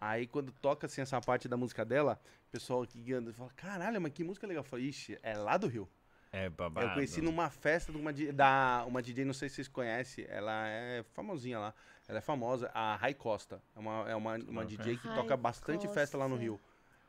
Aí 0.00 0.26
quando 0.26 0.50
toca 0.50 0.88
assim 0.88 1.02
essa 1.02 1.20
parte 1.20 1.46
da 1.46 1.56
música 1.56 1.84
dela, 1.84 2.20
o 2.48 2.50
pessoal 2.50 2.84
que 2.84 3.12
anda 3.12 3.32
fala: 3.32 3.50
"Caralho, 3.54 4.00
mas 4.00 4.12
que 4.12 4.24
música 4.24 4.44
legal". 4.44 4.64
Eu 4.64 4.68
falo: 4.68 4.82
"Ixi, 4.82 5.16
é 5.22 5.38
lá 5.38 5.56
do 5.56 5.68
Rio". 5.68 5.88
É 6.32 6.50
babado. 6.50 6.88
Eu 6.88 6.94
conheci 6.94 7.20
numa 7.20 7.48
festa 7.48 7.92
de 7.92 7.98
uma, 7.98 8.12
da 8.12 8.84
uma 8.88 9.00
DJ, 9.00 9.24
não 9.24 9.32
sei 9.32 9.48
se 9.48 9.54
vocês 9.54 9.68
conhecem, 9.68 10.26
ela 10.28 10.66
é 10.66 11.04
famosinha 11.12 11.60
lá. 11.60 11.74
Ela 12.08 12.18
é 12.18 12.20
famosa, 12.20 12.68
a 12.74 12.96
Rai 12.96 13.14
Costa. 13.14 13.62
É 13.76 13.78
uma, 13.78 14.10
é 14.10 14.16
uma, 14.16 14.34
uma 14.36 14.64
DJ 14.64 14.96
que 14.96 15.06
Rai 15.06 15.16
toca 15.16 15.36
bastante 15.36 15.86
festa 15.86 16.18
lá 16.18 16.26
no. 16.26 16.34
Rio. 16.34 16.60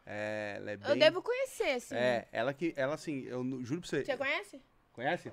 É, 0.06 0.56
ela 0.58 0.72
é 0.72 0.78
bem... 0.78 0.89
Eu 0.89 0.95
devo 0.97 1.22
conhecer, 1.22 1.72
assim. 1.74 1.95
É, 1.95 2.28
ela 2.32 2.54
que, 2.54 2.74
ela 2.76 2.95
assim, 2.95 3.22
eu 3.22 3.43
juro 3.64 3.82
pra 3.82 3.89
você. 3.89 4.04
Você 4.04 4.18
conhece? 4.18 4.62
Conhece? 4.93 5.32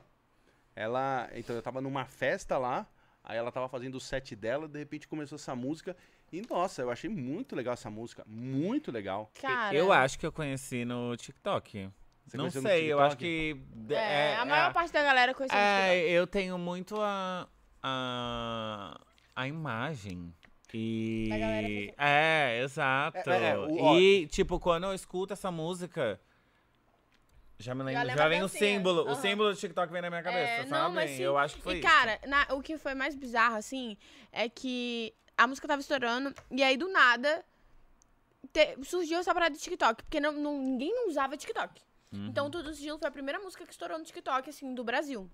Ela, 0.77 1.29
então 1.35 1.57
eu 1.57 1.63
tava 1.63 1.81
numa 1.81 2.05
festa 2.05 2.57
lá, 2.57 2.87
aí 3.25 3.37
ela 3.37 3.51
tava 3.51 3.69
fazendo 3.69 3.97
o 3.97 4.01
set 4.01 4.37
dela, 4.37 4.69
de 4.69 4.79
repente 4.79 5.09
começou 5.09 5.37
essa 5.37 5.55
música 5.57 5.97
e 6.31 6.43
nossa, 6.49 6.83
eu 6.83 6.91
achei 6.91 7.09
muito 7.11 7.57
legal 7.57 7.75
essa 7.75 7.91
música, 7.91 8.23
muito 8.27 8.93
legal. 8.93 9.33
Cara. 9.41 9.75
Eu 9.75 9.91
acho 9.93 10.19
que 10.19 10.27
eu 10.27 10.31
conheci 10.33 10.85
no 10.85 11.17
TikTok. 11.17 11.91
Você 12.27 12.37
não 12.37 12.51
sei, 12.51 12.93
eu 12.93 13.01
acho 13.01 13.17
que. 13.17 13.57
É, 13.89 14.37
a 14.37 14.45
maior 14.45 14.73
parte 14.75 14.93
da 14.93 15.03
galera 15.03 15.33
conheceu 15.33 15.57
no 15.57 15.65
É, 15.65 15.95
TikTok. 15.95 16.13
eu 16.13 16.27
tenho 16.27 16.59
muito 16.59 17.01
a. 17.01 17.49
a, 17.83 19.01
a 19.35 19.49
imagem. 19.49 20.35
E. 20.75 21.27
Da 21.31 21.39
galera. 21.39 21.95
É, 21.99 22.61
exato. 22.63 23.31
É, 23.31 23.51
é, 23.51 23.59
o- 23.59 23.99
e, 23.99 24.27
tipo, 24.27 24.61
quando 24.61 24.85
eu 24.85 24.95
escuto 24.95 25.33
essa 25.33 25.51
música. 25.51 26.21
Já 27.61 27.75
me 27.75 27.83
lembro, 27.83 28.09
já 28.17 28.29
vem 28.29 28.43
o 28.43 28.49
símbolo. 28.49 29.03
O 29.03 29.09
Aham. 29.09 29.15
símbolo 29.21 29.51
do 29.53 29.57
TikTok 29.59 29.93
vem 29.93 30.01
na 30.03 30.11
minha 30.11 30.23
cabeça, 30.23 30.49
É, 30.49 30.67
sabe? 30.67 30.95
não. 30.95 31.03
Eu 31.03 31.37
acho 31.37 31.57
que 31.57 31.63
foi 31.63 31.75
e, 31.75 31.79
isso. 31.81 31.89
cara, 31.89 32.21
na- 32.27 32.47
o 32.55 32.63
que 32.63 32.79
foi 32.79 32.95
mais 32.95 33.17
bizarro, 33.17 33.57
assim, 33.57 33.97
é 34.31 34.49
que 34.49 35.13
a 35.37 35.45
música 35.47 35.67
tava 35.67 35.81
estourando 35.81 36.33
e 36.53 36.63
aí, 36.63 36.77
do 36.77 36.89
nada, 36.89 37.45
te- 38.53 38.77
surgiu 38.85 39.19
essa 39.19 39.35
parada 39.35 39.57
de 39.57 39.61
TikTok. 39.61 40.05
Porque 40.05 40.21
não, 40.21 40.33
não- 40.33 40.57
ninguém 40.63 40.95
não 40.95 41.09
usava 41.09 41.37
TikTok. 41.37 41.81
Uhum. 42.13 42.27
Então, 42.29 42.49
Tudo 42.49 42.73
Sigilo 42.73 42.97
foi 42.99 43.09
a 43.09 43.11
primeira 43.11 43.41
música 43.41 43.65
que 43.67 43.73
estourou 43.73 43.99
no 43.99 44.05
TikTok, 44.05 44.49
assim, 44.49 44.73
do 44.73 44.85
Brasil. 44.85 45.29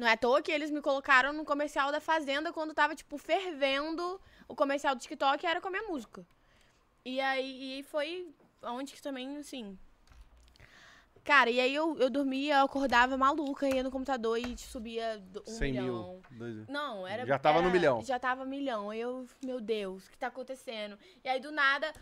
Não 0.00 0.06
é 0.06 0.12
à 0.12 0.16
toa 0.16 0.40
que 0.40 0.50
eles 0.50 0.70
me 0.70 0.80
colocaram 0.80 1.30
no 1.34 1.44
comercial 1.44 1.92
da 1.92 2.00
Fazenda 2.00 2.54
quando 2.54 2.72
tava, 2.72 2.94
tipo, 2.96 3.18
fervendo 3.18 4.18
o 4.48 4.56
comercial 4.56 4.94
do 4.94 5.00
TikTok 5.02 5.44
era 5.46 5.60
com 5.60 5.68
a 5.68 5.70
minha 5.70 5.82
música. 5.82 6.26
E 7.04 7.20
aí 7.20 7.80
e 7.80 7.82
foi 7.82 8.26
onde 8.62 8.94
que 8.94 9.02
também, 9.02 9.36
assim. 9.36 9.78
Cara, 11.22 11.50
e 11.50 11.60
aí 11.60 11.74
eu, 11.74 11.98
eu 11.98 12.08
dormia, 12.08 12.54
eu 12.60 12.64
acordava 12.64 13.14
maluca, 13.18 13.68
ia 13.68 13.82
no 13.82 13.90
computador 13.90 14.38
e 14.38 14.56
subia 14.56 15.22
um 15.46 15.50
100 15.52 15.70
milhão. 15.72 15.84
mil. 15.84 16.22
Dois- 16.30 16.66
Não, 16.66 17.06
era. 17.06 17.26
Já 17.26 17.38
tava 17.38 17.58
no 17.60 17.68
era- 17.68 17.72
milhão. 17.76 18.02
Já 18.02 18.18
tava 18.18 18.46
milhão. 18.46 18.88
Aí 18.88 19.00
eu, 19.00 19.26
meu 19.44 19.60
Deus, 19.60 20.06
o 20.06 20.10
que 20.10 20.16
tá 20.16 20.28
acontecendo? 20.28 20.98
E 21.22 21.28
aí 21.28 21.38
do 21.38 21.52
nada, 21.52 21.92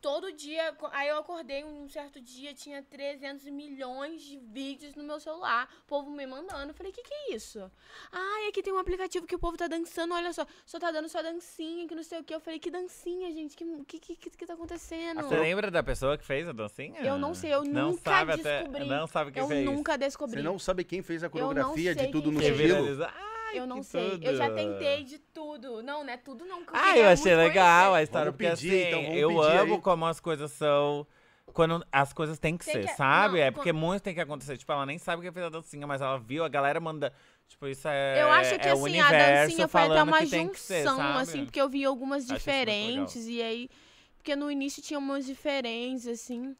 todo 0.00 0.32
dia. 0.32 0.74
Aí 0.92 1.08
eu 1.08 1.18
acordei 1.18 1.64
um 1.64 1.88
certo 1.88 2.20
dia, 2.20 2.54
tinha 2.54 2.82
300 2.82 3.44
milhões 3.46 4.22
de 4.22 4.38
vídeos 4.38 4.94
no 4.94 5.04
meu 5.04 5.20
celular. 5.20 5.68
O 5.84 5.86
povo 5.86 6.10
me 6.10 6.26
mandando. 6.26 6.70
Eu 6.70 6.74
falei, 6.74 6.90
o 6.90 6.94
que, 6.94 7.02
que 7.02 7.14
é 7.14 7.34
isso? 7.34 7.70
Ai, 8.10 8.48
aqui 8.48 8.62
tem 8.62 8.72
um 8.72 8.78
aplicativo 8.78 9.26
que 9.26 9.34
o 9.34 9.38
povo 9.38 9.56
tá 9.56 9.68
dançando, 9.68 10.14
olha 10.14 10.32
só. 10.32 10.46
Só 10.64 10.78
tá 10.78 10.90
dando 10.90 11.08
só 11.08 11.22
dancinha, 11.22 11.86
que 11.86 11.94
não 11.94 12.02
sei 12.02 12.20
o 12.20 12.24
que. 12.24 12.34
Eu 12.34 12.40
falei, 12.40 12.58
que 12.58 12.70
dancinha, 12.70 13.30
gente? 13.32 13.56
Que 13.56 13.64
que, 13.84 13.98
que, 13.98 14.16
que, 14.16 14.30
que 14.30 14.46
tá 14.46 14.54
acontecendo? 14.54 15.22
Você 15.22 15.36
lembra 15.36 15.70
da 15.70 15.82
pessoa 15.82 16.16
que 16.16 16.24
fez 16.24 16.48
a 16.48 16.52
dancinha? 16.52 17.00
Eu 17.00 17.18
não 17.18 17.34
sei, 17.34 17.52
eu 17.52 17.64
não 17.64 17.90
nunca 17.90 18.10
sabe 18.10 18.32
até- 18.32 18.58
descobri. 18.60 18.84
Não 18.86 19.06
sabe 19.06 19.32
quem 19.32 19.42
eu 19.42 19.48
fez. 19.48 19.64
nunca 19.64 19.98
descobri. 19.98 20.36
Você 20.36 20.42
não 20.42 20.58
sabe 20.58 20.84
quem 20.84 21.02
fez 21.02 21.22
a 21.22 21.30
coreografia 21.30 21.94
de 21.94 22.08
tudo 22.08 22.30
no 22.30 22.40
fez. 22.40 22.56
sigilo? 22.56 22.74
viralizou. 22.76 23.29
Ai, 23.52 23.58
Eu 23.58 23.66
não 23.66 23.78
que 23.78 23.84
sei. 23.86 24.18
Eu 24.22 24.36
já 24.36 24.46
tudo. 24.46 24.56
tentei 24.56 25.04
de 25.04 25.18
tudo. 25.18 25.82
Não, 25.82 26.04
não 26.04 26.12
é 26.12 26.16
tudo 26.16 26.44
não. 26.44 26.64
que 26.64 26.70
eu 26.70 26.76
Ah, 26.76 26.96
eu 26.96 27.08
achei 27.08 27.34
legal 27.34 27.94
a 27.94 28.02
história, 28.02 28.30
Vamos 28.30 28.36
porque 28.36 28.50
pedir, 28.50 28.70
assim, 28.78 28.88
então, 28.88 29.02
vamos 29.02 29.16
eu 29.18 29.28
pedir 29.28 29.58
amo 29.60 29.74
aí. 29.74 29.80
como 29.80 30.06
as 30.06 30.20
coisas 30.20 30.50
são. 30.52 31.06
Quando 31.52 31.84
as 31.90 32.12
coisas 32.12 32.38
têm 32.38 32.56
que 32.56 32.64
Tem 32.64 32.74
ser, 32.74 32.86
que- 32.86 32.94
sabe? 32.94 33.38
não, 33.38 33.44
é 33.44 33.50
porque 33.50 33.72
muito 33.72 34.02
tem 34.02 34.14
que 34.14 34.20
acontecer. 34.20 34.56
Tipo, 34.56 34.70
ela 34.72 34.86
nem 34.86 34.98
sabe 34.98 35.22
quem 35.22 35.32
fez 35.32 35.46
a 35.46 35.48
dancinha, 35.48 35.84
mas 35.86 36.00
ela 36.00 36.16
viu, 36.18 36.44
a 36.44 36.48
galera 36.48 36.78
manda. 36.80 37.12
Tipo, 37.48 37.66
isso 37.66 37.88
é. 37.88 38.22
Eu 38.22 38.30
acho 38.30 38.56
que 38.56 38.68
é 38.68 38.70
o 38.70 38.74
assim, 38.74 38.80
a 38.80 38.84
universo 38.84 39.48
dancinha 39.50 39.68
foi 39.68 39.80
até 39.80 39.88
falando 39.94 40.08
uma 40.08 40.18
que 40.20 40.26
tem 40.30 40.48
que 40.48 40.60
ser, 40.60 40.82
junção, 40.84 40.96
sabe? 40.98 41.18
assim, 41.18 41.44
porque 41.44 41.60
eu 41.60 41.68
vi 41.68 41.84
algumas 41.84 42.24
diferentes, 42.26 43.26
e 43.26 43.42
aí. 43.42 43.68
Porque 44.16 44.36
no 44.36 44.48
início 44.50 44.80
tinha 44.82 44.98
umas 44.98 45.26
diferentes, 45.26 46.06
assim. 46.06 46.54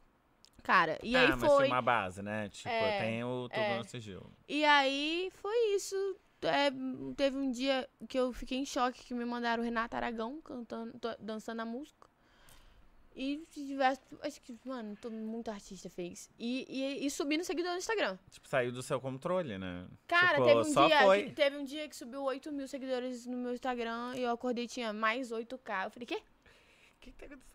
Cara, 0.62 0.98
e 1.02 1.14
aí 1.16 1.26
ah, 1.26 1.36
mas 1.36 1.48
foi. 1.52 1.64
tinha 1.64 1.74
uma 1.74 1.82
base, 1.82 2.22
né? 2.22 2.48
Tipo, 2.48 2.68
É, 2.68 2.98
tem 3.00 3.22
o 3.24 3.48
tudo 3.48 3.60
é. 3.60 3.78
no 3.78 3.84
sigilo. 3.88 4.30
E 4.48 4.64
aí 4.64 5.30
foi 5.40 5.56
isso. 5.74 5.94
É, 6.42 6.70
teve 7.16 7.36
um 7.36 7.50
dia 7.50 7.88
que 8.08 8.18
eu 8.18 8.32
fiquei 8.32 8.58
em 8.58 8.64
choque 8.64 9.04
que 9.04 9.14
me 9.14 9.24
mandaram 9.24 9.62
o 9.62 9.64
Renato 9.64 9.96
Aragão 9.96 10.40
cantando, 10.40 10.92
dançando 11.18 11.60
a 11.60 11.64
música. 11.64 12.08
E 13.14 13.44
diversos. 13.52 14.04
Acho 14.22 14.40
que, 14.40 14.56
mano, 14.64 14.96
todo, 14.96 15.12
muito 15.12 15.50
artista 15.50 15.90
fez. 15.90 16.30
E, 16.38 16.64
e, 16.68 17.06
e 17.06 17.10
subi 17.10 17.36
no 17.36 17.44
seguidor 17.44 17.72
no 17.72 17.78
Instagram. 17.78 18.16
Tipo, 18.30 18.48
saiu 18.48 18.72
do 18.72 18.82
seu 18.82 19.00
controle, 19.00 19.58
né? 19.58 19.86
Cara, 20.06 20.36
Tipo, 20.36 20.44
teve, 20.44 20.60
um 20.60 20.64
só 20.72 20.86
dia, 20.86 21.02
foi. 21.02 21.22
que, 21.24 21.32
teve 21.32 21.56
um 21.56 21.64
dia 21.64 21.88
que 21.88 21.96
subiu 21.96 22.22
8 22.22 22.52
mil 22.52 22.68
seguidores 22.68 23.26
no 23.26 23.36
meu 23.36 23.52
Instagram 23.52 24.14
e 24.16 24.22
eu 24.22 24.30
acordei 24.30 24.64
e 24.64 24.68
tinha 24.68 24.92
mais 24.92 25.30
8k. 25.32 25.84
Eu 25.84 25.90
falei, 25.90 26.06
quê? 26.06 26.16
O 26.16 27.00
que, 27.00 27.10
que 27.12 27.18
tá 27.18 27.26
acontecendo? 27.26 27.50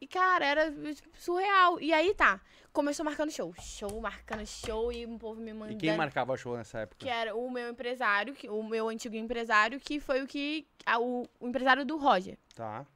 E, 0.00 0.06
cara, 0.06 0.46
era 0.46 0.70
tipo, 0.94 1.08
surreal. 1.18 1.80
E 1.80 1.92
aí 1.92 2.14
tá, 2.14 2.40
começou 2.72 3.04
marcando 3.04 3.30
show. 3.30 3.54
Show, 3.60 4.00
marcando 4.00 4.46
show 4.46 4.92
e 4.92 5.04
o 5.06 5.18
povo 5.18 5.40
me 5.40 5.52
mandando. 5.52 5.78
E 5.78 5.80
quem 5.80 5.96
marcava 5.96 6.36
show 6.36 6.56
nessa 6.56 6.80
época? 6.80 6.98
Que 7.04 7.08
era 7.08 7.34
o 7.34 7.50
meu 7.50 7.70
empresário, 7.70 8.34
que, 8.34 8.48
o 8.48 8.62
meu 8.62 8.88
antigo 8.88 9.16
empresário, 9.16 9.80
que 9.80 10.00
foi 10.00 10.22
o 10.22 10.26
que. 10.26 10.66
a- 10.86 10.98
o, 10.98 11.26
o 11.38 11.48
empresário 11.48 11.84
do 11.84 11.96
Roger. 11.96 12.36
Tá. 12.54 12.86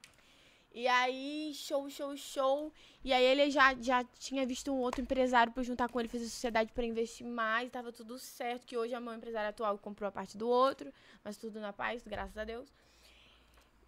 E 0.76 0.88
aí, 0.88 1.52
show, 1.54 1.88
show, 1.88 2.16
show. 2.16 2.72
E 3.04 3.12
aí 3.12 3.22
ele 3.24 3.48
já, 3.48 3.74
já 3.80 4.02
tinha 4.18 4.44
visto 4.44 4.72
um 4.72 4.78
outro 4.78 5.00
empresário 5.00 5.52
pra 5.52 5.62
juntar 5.62 5.88
com 5.88 6.00
ele, 6.00 6.08
fazer 6.08 6.24
sociedade 6.24 6.72
pra 6.72 6.84
investir 6.84 7.24
mais, 7.24 7.70
tava 7.70 7.92
tudo 7.92 8.18
certo, 8.18 8.66
que 8.66 8.76
hoje 8.76 8.92
é 8.92 8.98
meu 8.98 9.14
empresário 9.14 9.50
atual 9.50 9.78
comprou 9.78 10.08
a 10.08 10.12
parte 10.12 10.36
do 10.36 10.48
outro, 10.48 10.92
mas 11.22 11.36
tudo 11.36 11.60
na 11.60 11.72
paz, 11.72 12.02
graças 12.02 12.36
a 12.36 12.42
Deus. 12.44 12.68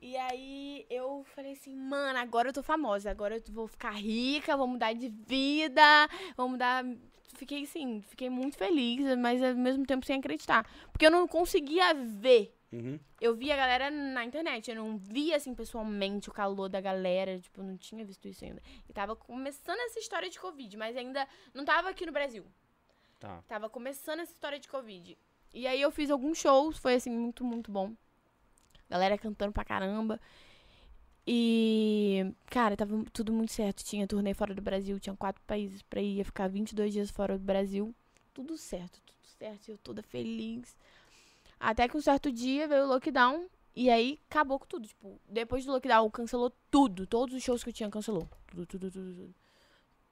E 0.00 0.16
aí 0.16 0.86
eu 0.90 1.24
falei 1.34 1.52
assim, 1.52 1.74
mano, 1.74 2.18
agora 2.18 2.48
eu 2.48 2.52
tô 2.52 2.62
famosa, 2.62 3.10
agora 3.10 3.36
eu 3.36 3.42
vou 3.52 3.66
ficar 3.66 3.92
rica, 3.92 4.56
vou 4.56 4.66
mudar 4.66 4.92
de 4.92 5.08
vida, 5.08 5.82
vou 6.36 6.48
mudar. 6.48 6.84
Fiquei 7.34 7.64
assim, 7.64 8.00
fiquei 8.02 8.30
muito 8.30 8.56
feliz, 8.56 9.16
mas 9.18 9.42
ao 9.42 9.54
mesmo 9.54 9.84
tempo 9.84 10.06
sem 10.06 10.18
acreditar. 10.18 10.68
Porque 10.92 11.06
eu 11.06 11.10
não 11.10 11.26
conseguia 11.26 11.92
ver 11.94 12.52
Uhum. 12.72 12.98
eu 13.20 13.34
via 13.34 13.54
a 13.54 13.56
galera 13.56 13.90
na 13.90 14.24
internet, 14.24 14.68
eu 14.70 14.76
não 14.76 14.98
via, 14.98 15.36
assim, 15.36 15.54
pessoalmente 15.54 16.28
o 16.28 16.32
calor 16.32 16.68
da 16.68 16.80
galera, 16.80 17.38
tipo, 17.38 17.60
eu 17.60 17.64
não 17.64 17.76
tinha 17.76 18.04
visto 18.04 18.26
isso 18.26 18.44
ainda. 18.44 18.62
E 18.88 18.92
tava 18.92 19.14
começando 19.14 19.78
essa 19.80 19.98
história 19.98 20.28
de 20.28 20.38
Covid, 20.38 20.76
mas 20.76 20.96
ainda 20.96 21.26
não 21.54 21.64
tava 21.64 21.88
aqui 21.88 22.04
no 22.04 22.12
Brasil. 22.12 22.44
Tá. 23.18 23.42
Tava 23.48 23.70
começando 23.70 24.20
essa 24.20 24.32
história 24.32 24.58
de 24.58 24.68
Covid. 24.68 25.16
E 25.54 25.66
aí 25.66 25.80
eu 25.80 25.90
fiz 25.90 26.10
alguns 26.10 26.38
shows, 26.38 26.76
foi, 26.76 26.94
assim, 26.94 27.10
muito, 27.10 27.44
muito 27.44 27.70
bom. 27.70 27.94
Galera 28.88 29.18
cantando 29.18 29.52
pra 29.52 29.64
caramba. 29.64 30.20
E, 31.26 32.32
cara, 32.46 32.76
tava 32.76 33.04
tudo 33.12 33.32
muito 33.32 33.52
certo. 33.52 33.84
Tinha 33.84 34.06
turnê 34.06 34.32
fora 34.32 34.54
do 34.54 34.62
Brasil, 34.62 35.00
tinha 35.00 35.16
quatro 35.16 35.42
países 35.46 35.82
pra 35.82 36.00
ir, 36.00 36.18
ia 36.18 36.24
ficar 36.24 36.48
22 36.48 36.92
dias 36.92 37.10
fora 37.10 37.36
do 37.36 37.44
Brasil. 37.44 37.94
Tudo 38.32 38.56
certo, 38.56 39.00
tudo 39.04 39.28
certo. 39.38 39.68
Eu 39.70 39.78
toda 39.78 40.02
feliz. 40.02 40.76
Até 41.58 41.88
que 41.88 41.96
um 41.96 42.00
certo 42.00 42.30
dia 42.30 42.68
veio 42.68 42.84
o 42.84 42.88
lockdown 42.88 43.46
e 43.74 43.90
aí 43.90 44.20
acabou 44.30 44.58
com 44.60 44.66
tudo. 44.66 44.86
Tipo, 44.86 45.20
depois 45.28 45.64
do 45.64 45.72
lockdown, 45.72 46.08
cancelou 46.10 46.52
tudo. 46.70 47.06
Todos 47.06 47.34
os 47.34 47.42
shows 47.42 47.64
que 47.64 47.70
eu 47.70 47.74
tinha 47.74 47.90
cancelou. 47.90 48.28
Tudo, 48.46 48.66
tudo, 48.66 48.90
tudo, 48.90 49.14
tudo. 49.14 49.34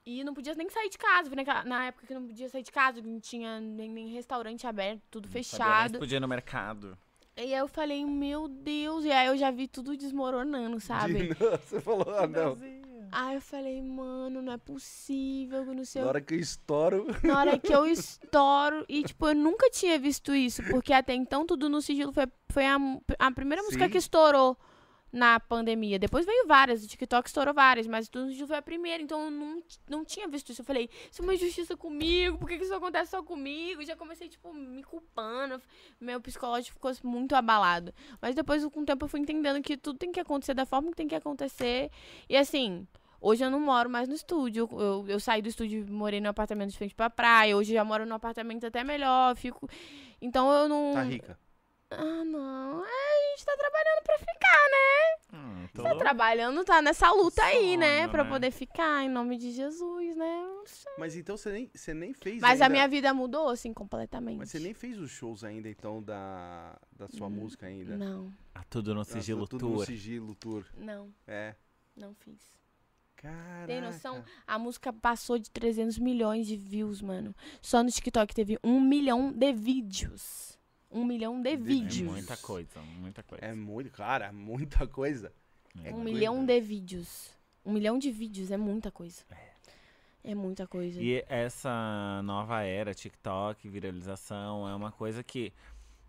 E 0.07 0.23
não 0.25 0.35
podia 0.35 0.55
nem 0.55 0.69
sair 0.69 0.91
de 0.91 0.99
casa. 0.99 1.31
Na 1.65 1.87
época 1.87 2.07
que 2.07 2.15
não 2.15 2.27
podia 2.27 2.49
sair 2.49 2.63
de 2.63 2.73
casa, 2.73 3.01
não 3.01 3.21
tinha 3.21 3.61
nem, 3.61 3.89
nem 3.89 4.09
restaurante 4.09 4.67
aberto, 4.67 5.01
tudo 5.11 5.29
Sabia 5.29 5.43
fechado. 5.43 5.93
se 5.95 5.99
podia 5.99 6.17
ir 6.17 6.21
no 6.21 6.29
mercado. 6.29 6.99
E 7.37 7.41
aí 7.43 7.53
eu 7.55 7.67
falei, 7.69 8.05
meu 8.05 8.49
Deus. 8.49 9.05
E 9.05 9.11
aí 9.11 9.27
eu 9.27 9.37
já 9.37 9.51
vi 9.51 9.67
tudo 9.69 9.97
desmoronando, 9.97 10.79
sabe? 10.81 11.29
De- 11.35 11.35
Você 11.35 11.81
falou, 11.81 12.07
ah, 12.17 12.27
não. 12.27 12.57
Aí 13.13 13.37
eu 13.37 13.41
falei, 13.41 13.81
mano, 13.81 14.43
não 14.43 14.53
é 14.53 14.57
possível, 14.57 15.65
não 15.73 15.85
sei 15.85 16.03
Na 16.03 16.09
hora 16.09 16.21
que 16.21 16.35
eu 16.35 16.41
estouro. 16.41 17.07
na 17.23 17.39
hora 17.39 17.59
que 17.59 17.73
eu 17.73 17.87
estouro. 17.91 18.85
E, 18.89 19.03
tipo, 19.05 19.29
eu 19.29 19.35
nunca 19.35 19.71
tinha 19.71 19.99
visto 19.99 20.35
isso, 20.35 20.63
porque 20.65 20.93
até 20.93 21.15
então 21.15 21.47
tudo 21.47 21.69
no 21.69 21.81
sigilo 21.81 22.13
foi, 22.13 22.27
foi 22.51 22.67
a, 22.67 22.77
a 23.19 23.31
primeira 23.31 23.63
música 23.63 23.85
Sim. 23.85 23.91
que 23.91 23.99
estourou 23.99 24.57
na 25.15 25.39
pandemia. 25.39 25.97
Depois 25.97 26.27
veio 26.27 26.45
várias, 26.45 26.83
o 26.83 26.89
TikTok 26.89 27.29
estourou 27.29 27.55
várias, 27.55 27.87
mas 27.87 28.09
tudo 28.09 28.31
sigilo 28.31 28.49
foi 28.49 28.57
a 28.57 28.63
primeira, 28.63 29.01
então 29.01 29.27
eu 29.27 29.31
não, 29.31 29.63
não 29.89 30.05
tinha 30.05 30.27
visto 30.27 30.51
isso. 30.51 30.61
Eu 30.61 30.65
falei, 30.67 30.91
isso 31.11 31.23
é 31.23 31.25
uma 31.25 31.35
injustiça 31.35 31.77
comigo, 31.77 32.37
por 32.37 32.49
que, 32.49 32.57
isso 32.57 32.75
acontece 32.75 33.13
só 33.13 33.23
comigo? 33.23 33.85
Já 33.85 33.95
comecei, 33.95 34.29
tipo, 34.29 34.53
me 34.53 34.83
culpando. 34.83 35.63
Meu 36.01 36.21
psicológico 36.21 36.75
ficou 36.75 36.93
muito 37.09 37.37
abalado. 37.37 37.95
Mas 38.21 38.35
depois, 38.35 38.67
com 38.67 38.81
o 38.81 38.85
tempo, 38.85 39.05
eu 39.05 39.09
fui 39.09 39.21
entendendo 39.21 39.63
que 39.63 39.77
tudo 39.77 39.97
tem 39.97 40.11
que 40.11 40.19
acontecer 40.19 40.53
da 40.53 40.67
forma 40.67 40.91
que 40.91 40.97
tem 40.97 41.09
que 41.09 41.15
acontecer. 41.15 41.91
E 42.29 42.37
assim. 42.37 42.87
Hoje 43.21 43.43
eu 43.43 43.51
não 43.51 43.59
moro 43.59 43.89
mais 43.89 44.07
no 44.07 44.15
estúdio. 44.15 44.69
Eu, 44.71 45.07
eu 45.09 45.19
saí 45.19 45.41
do 45.41 45.49
estúdio 45.49 45.81
e 45.81 45.91
morei 45.91 46.21
no 46.21 46.29
apartamento 46.29 46.73
de 46.73 46.77
frente 46.77 46.95
pra 46.95 47.09
praia. 47.09 47.57
Hoje 47.57 47.73
eu 47.73 47.77
já 47.77 47.83
moro 47.83 48.05
num 48.05 48.15
apartamento 48.15 48.67
até 48.67 48.85
melhor. 48.85 49.35
Fico. 49.35 49.67
Então 50.21 50.53
eu 50.53 50.69
não. 50.69 50.93
Tá 50.93 51.03
rica. 51.05 51.39
Ah, 51.99 52.25
não. 52.25 52.85
É, 52.85 52.89
a 52.89 53.31
gente 53.37 53.45
tá 53.45 53.57
trabalhando 53.57 54.03
pra 54.05 54.19
ficar, 54.19 54.71
né? 54.71 55.39
Hum, 55.39 55.69
tô- 55.75 55.83
Tá 55.83 55.95
trabalhando, 55.97 56.65
tá 56.65 56.81
nessa 56.83 57.11
luta 57.13 57.43
aí, 57.43 57.77
né? 57.77 57.99
Sonho, 58.01 58.11
Pra 58.11 58.25
né? 58.25 58.31
poder 58.31 58.51
ficar, 58.51 59.03
em 59.05 59.09
nome 59.09 59.37
de 59.37 59.51
Jesus, 59.51 60.17
né? 60.17 60.45
Mas 60.99 61.17
então 61.17 61.37
você 61.37 61.51
nem, 61.53 61.71
você 61.75 61.93
nem 61.93 62.15
fez 62.15 62.41
Mas 62.41 62.53
ainda... 62.53 62.67
a 62.67 62.69
minha 62.69 62.89
vida 62.89 63.13
mudou, 63.13 63.49
assim, 63.49 63.73
completamente. 63.75 64.39
Mas 64.39 64.51
você 64.51 64.59
nem 64.61 64.73
fez 64.73 64.99
os 64.99 65.11
shows 65.11 65.43
ainda, 65.45 65.69
então, 65.69 66.03
da, 66.03 66.79
da 66.93 67.09
sua 67.09 67.29
música 67.29 67.67
ainda? 67.67 67.97
Não, 67.97 68.33
Ah, 68.55 68.65
tudo 68.71 68.95
no 68.95 69.01
Ah, 69.01 69.05
sigilo 69.05 69.47
tudo 69.49 69.69
no 69.69 69.85
sigilo 69.85 70.35
tour. 70.37 70.65
não, 70.77 71.13
É. 71.27 71.55
não 71.97 72.15
fiz. 72.15 72.55
Caraca. 73.17 73.67
Tem 73.67 73.81
noção? 73.81 74.23
A 74.47 74.59
música 74.59 74.93
passou 74.93 75.39
de 75.39 75.51
300 75.51 75.99
milhões 75.99 76.47
de 76.47 76.57
views, 76.57 77.01
mano. 77.01 77.35
Só 77.63 77.83
no 77.83 77.91
TikTok 77.91 78.35
teve 78.35 78.59
um 78.63 78.79
milhão 78.81 79.33
de 79.33 79.51
vídeos. 79.53 80.54
Um 80.95 81.05
milhão 81.05 81.43
de 81.43 81.51
De 81.51 81.55
É 81.55 81.57
vídeos. 81.57 82.11
muita 82.13 82.37
coisa, 82.37 82.81
muita 83.01 83.23
coisa. 83.23 83.45
É 83.45 83.53
muito, 83.53 83.91
cara, 83.91 84.33
muita 84.33 84.87
coisa. 84.87 85.33
É 85.83 85.89
Um 85.91 85.95
coisa. 85.95 86.05
milhão 86.05 86.47
de 86.47 86.61
vídeos. 86.61 87.31
Um 87.65 87.73
milhão 87.73 87.99
de 87.99 88.11
vídeos 88.13 88.51
é 88.51 88.57
muita 88.57 88.91
coisa. 88.91 89.25
É 90.23 90.35
muita 90.35 90.67
coisa. 90.67 91.03
E 91.03 91.23
essa 91.29 92.23
nova 92.23 92.63
era, 92.63 92.95
TikTok, 92.95 93.69
viralização, 93.69 94.67
é 94.69 94.75
uma 94.75 94.91
coisa 94.93 95.23
que 95.23 95.53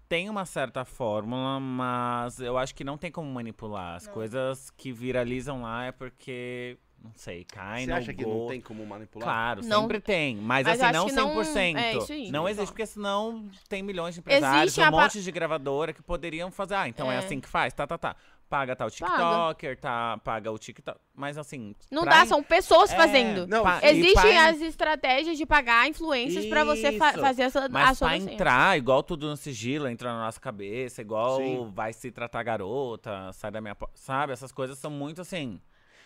tem 0.08 0.30
uma 0.30 0.46
certa 0.46 0.86
fórmula, 0.86 1.60
mas 1.60 2.40
eu 2.40 2.58
acho 2.58 2.74
que 2.76 2.84
não 2.84 2.98
tem 2.98 3.12
como 3.12 3.30
manipular. 3.30 3.96
As 3.96 4.06
Não. 4.06 4.14
coisas 4.14 4.70
que 4.70 4.94
viralizam 4.94 5.64
lá 5.64 5.86
é 5.86 5.92
porque, 5.92 6.78
não 7.06 7.14
sei, 7.16 7.44
cai 7.46 7.82
Você 7.86 7.90
no 7.92 7.96
acha 7.96 8.14
que 8.14 8.26
não 8.26 8.48
tem 8.48 8.60
como 8.62 8.86
manipular? 8.86 9.28
Claro, 9.28 9.62
Não. 9.66 9.82
sempre 9.82 10.00
tem. 10.00 10.36
Mas, 10.36 10.66
Mas 10.66 10.76
assim, 10.82 10.84
acho 10.86 10.94
não 10.94 11.06
que 11.06 11.12
não- 11.14 11.28
100%. 11.36 11.78
é 11.78 11.98
isso 11.98 12.12
aí. 12.14 12.32
Não 12.32 12.50
existe, 12.50 12.72
porque 12.72 12.86
senão 12.86 13.48
tem 13.70 13.82
milhões 13.82 14.14
de 14.16 14.20
empresários, 14.20 14.64
Existe 14.64 14.82
um 14.82 14.84
a 14.84 14.92
pa- 14.92 15.02
monte 15.04 15.24
de 15.24 15.32
gravadora 15.32 15.94
que 15.94 16.02
poderiam 16.02 16.52
fazer. 16.52 16.76
Ah, 16.76 16.88
então 16.90 17.12
é, 17.12 17.16
É. 17.16 17.18
assim 17.20 17.40
que 17.40 17.48
faz? 17.48 17.74
Tá, 17.74 17.88
tá, 17.88 17.98
tá. 17.98 18.16
Paga 18.48 18.76
tal 18.76 18.92
TikToker, 18.92 19.76
tá, 19.80 20.20
paga 20.24 20.52
o 20.52 20.58
TikTok. 20.60 21.00
Mas 21.16 21.36
assim. 21.36 21.76
Não 21.92 22.04
pra 22.04 22.18
dá, 22.18 22.24
in- 22.24 22.28
são 22.28 22.44
pessoas 22.44 22.92
É, 22.92 22.96
fazendo. 22.96 23.48
Não, 23.48 23.64
pa- 23.64 23.80
e 23.82 23.88
Existem 23.88 24.14
pra 24.14 24.50
as 24.50 24.62
estratégias 24.62 25.36
de 25.36 25.46
pagar 25.48 25.88
influências 25.90 26.46
pra 26.46 26.64
você 26.64 26.92
fa- 26.92 27.10
Isso. 27.10 27.20
fazer 27.22 27.42
essa 27.42 27.68
Mas 27.70 27.90
ação 27.90 28.08
pra 28.08 28.18
assim. 28.18 28.34
entrar, 28.34 28.78
igual 28.78 29.02
tudo 29.02 29.28
no 29.28 29.36
sigilo, 29.36 29.88
entra 29.88 30.14
na 30.14 30.26
nossa 30.26 30.40
cabeça, 30.40 31.02
igual 31.02 31.38
Sim. 31.38 31.72
vai 31.74 31.92
se 31.92 32.12
tratar 32.12 32.44
garota, 32.44 33.34
sai 33.34 33.50
da 33.50 33.60
minha. 33.60 33.74
po- 33.74 33.90
Sabe? 33.96 34.32
Essas 34.34 34.52
coisas 34.52 34.78
são 34.78 34.92
muito 34.92 35.22
assim. 35.22 35.60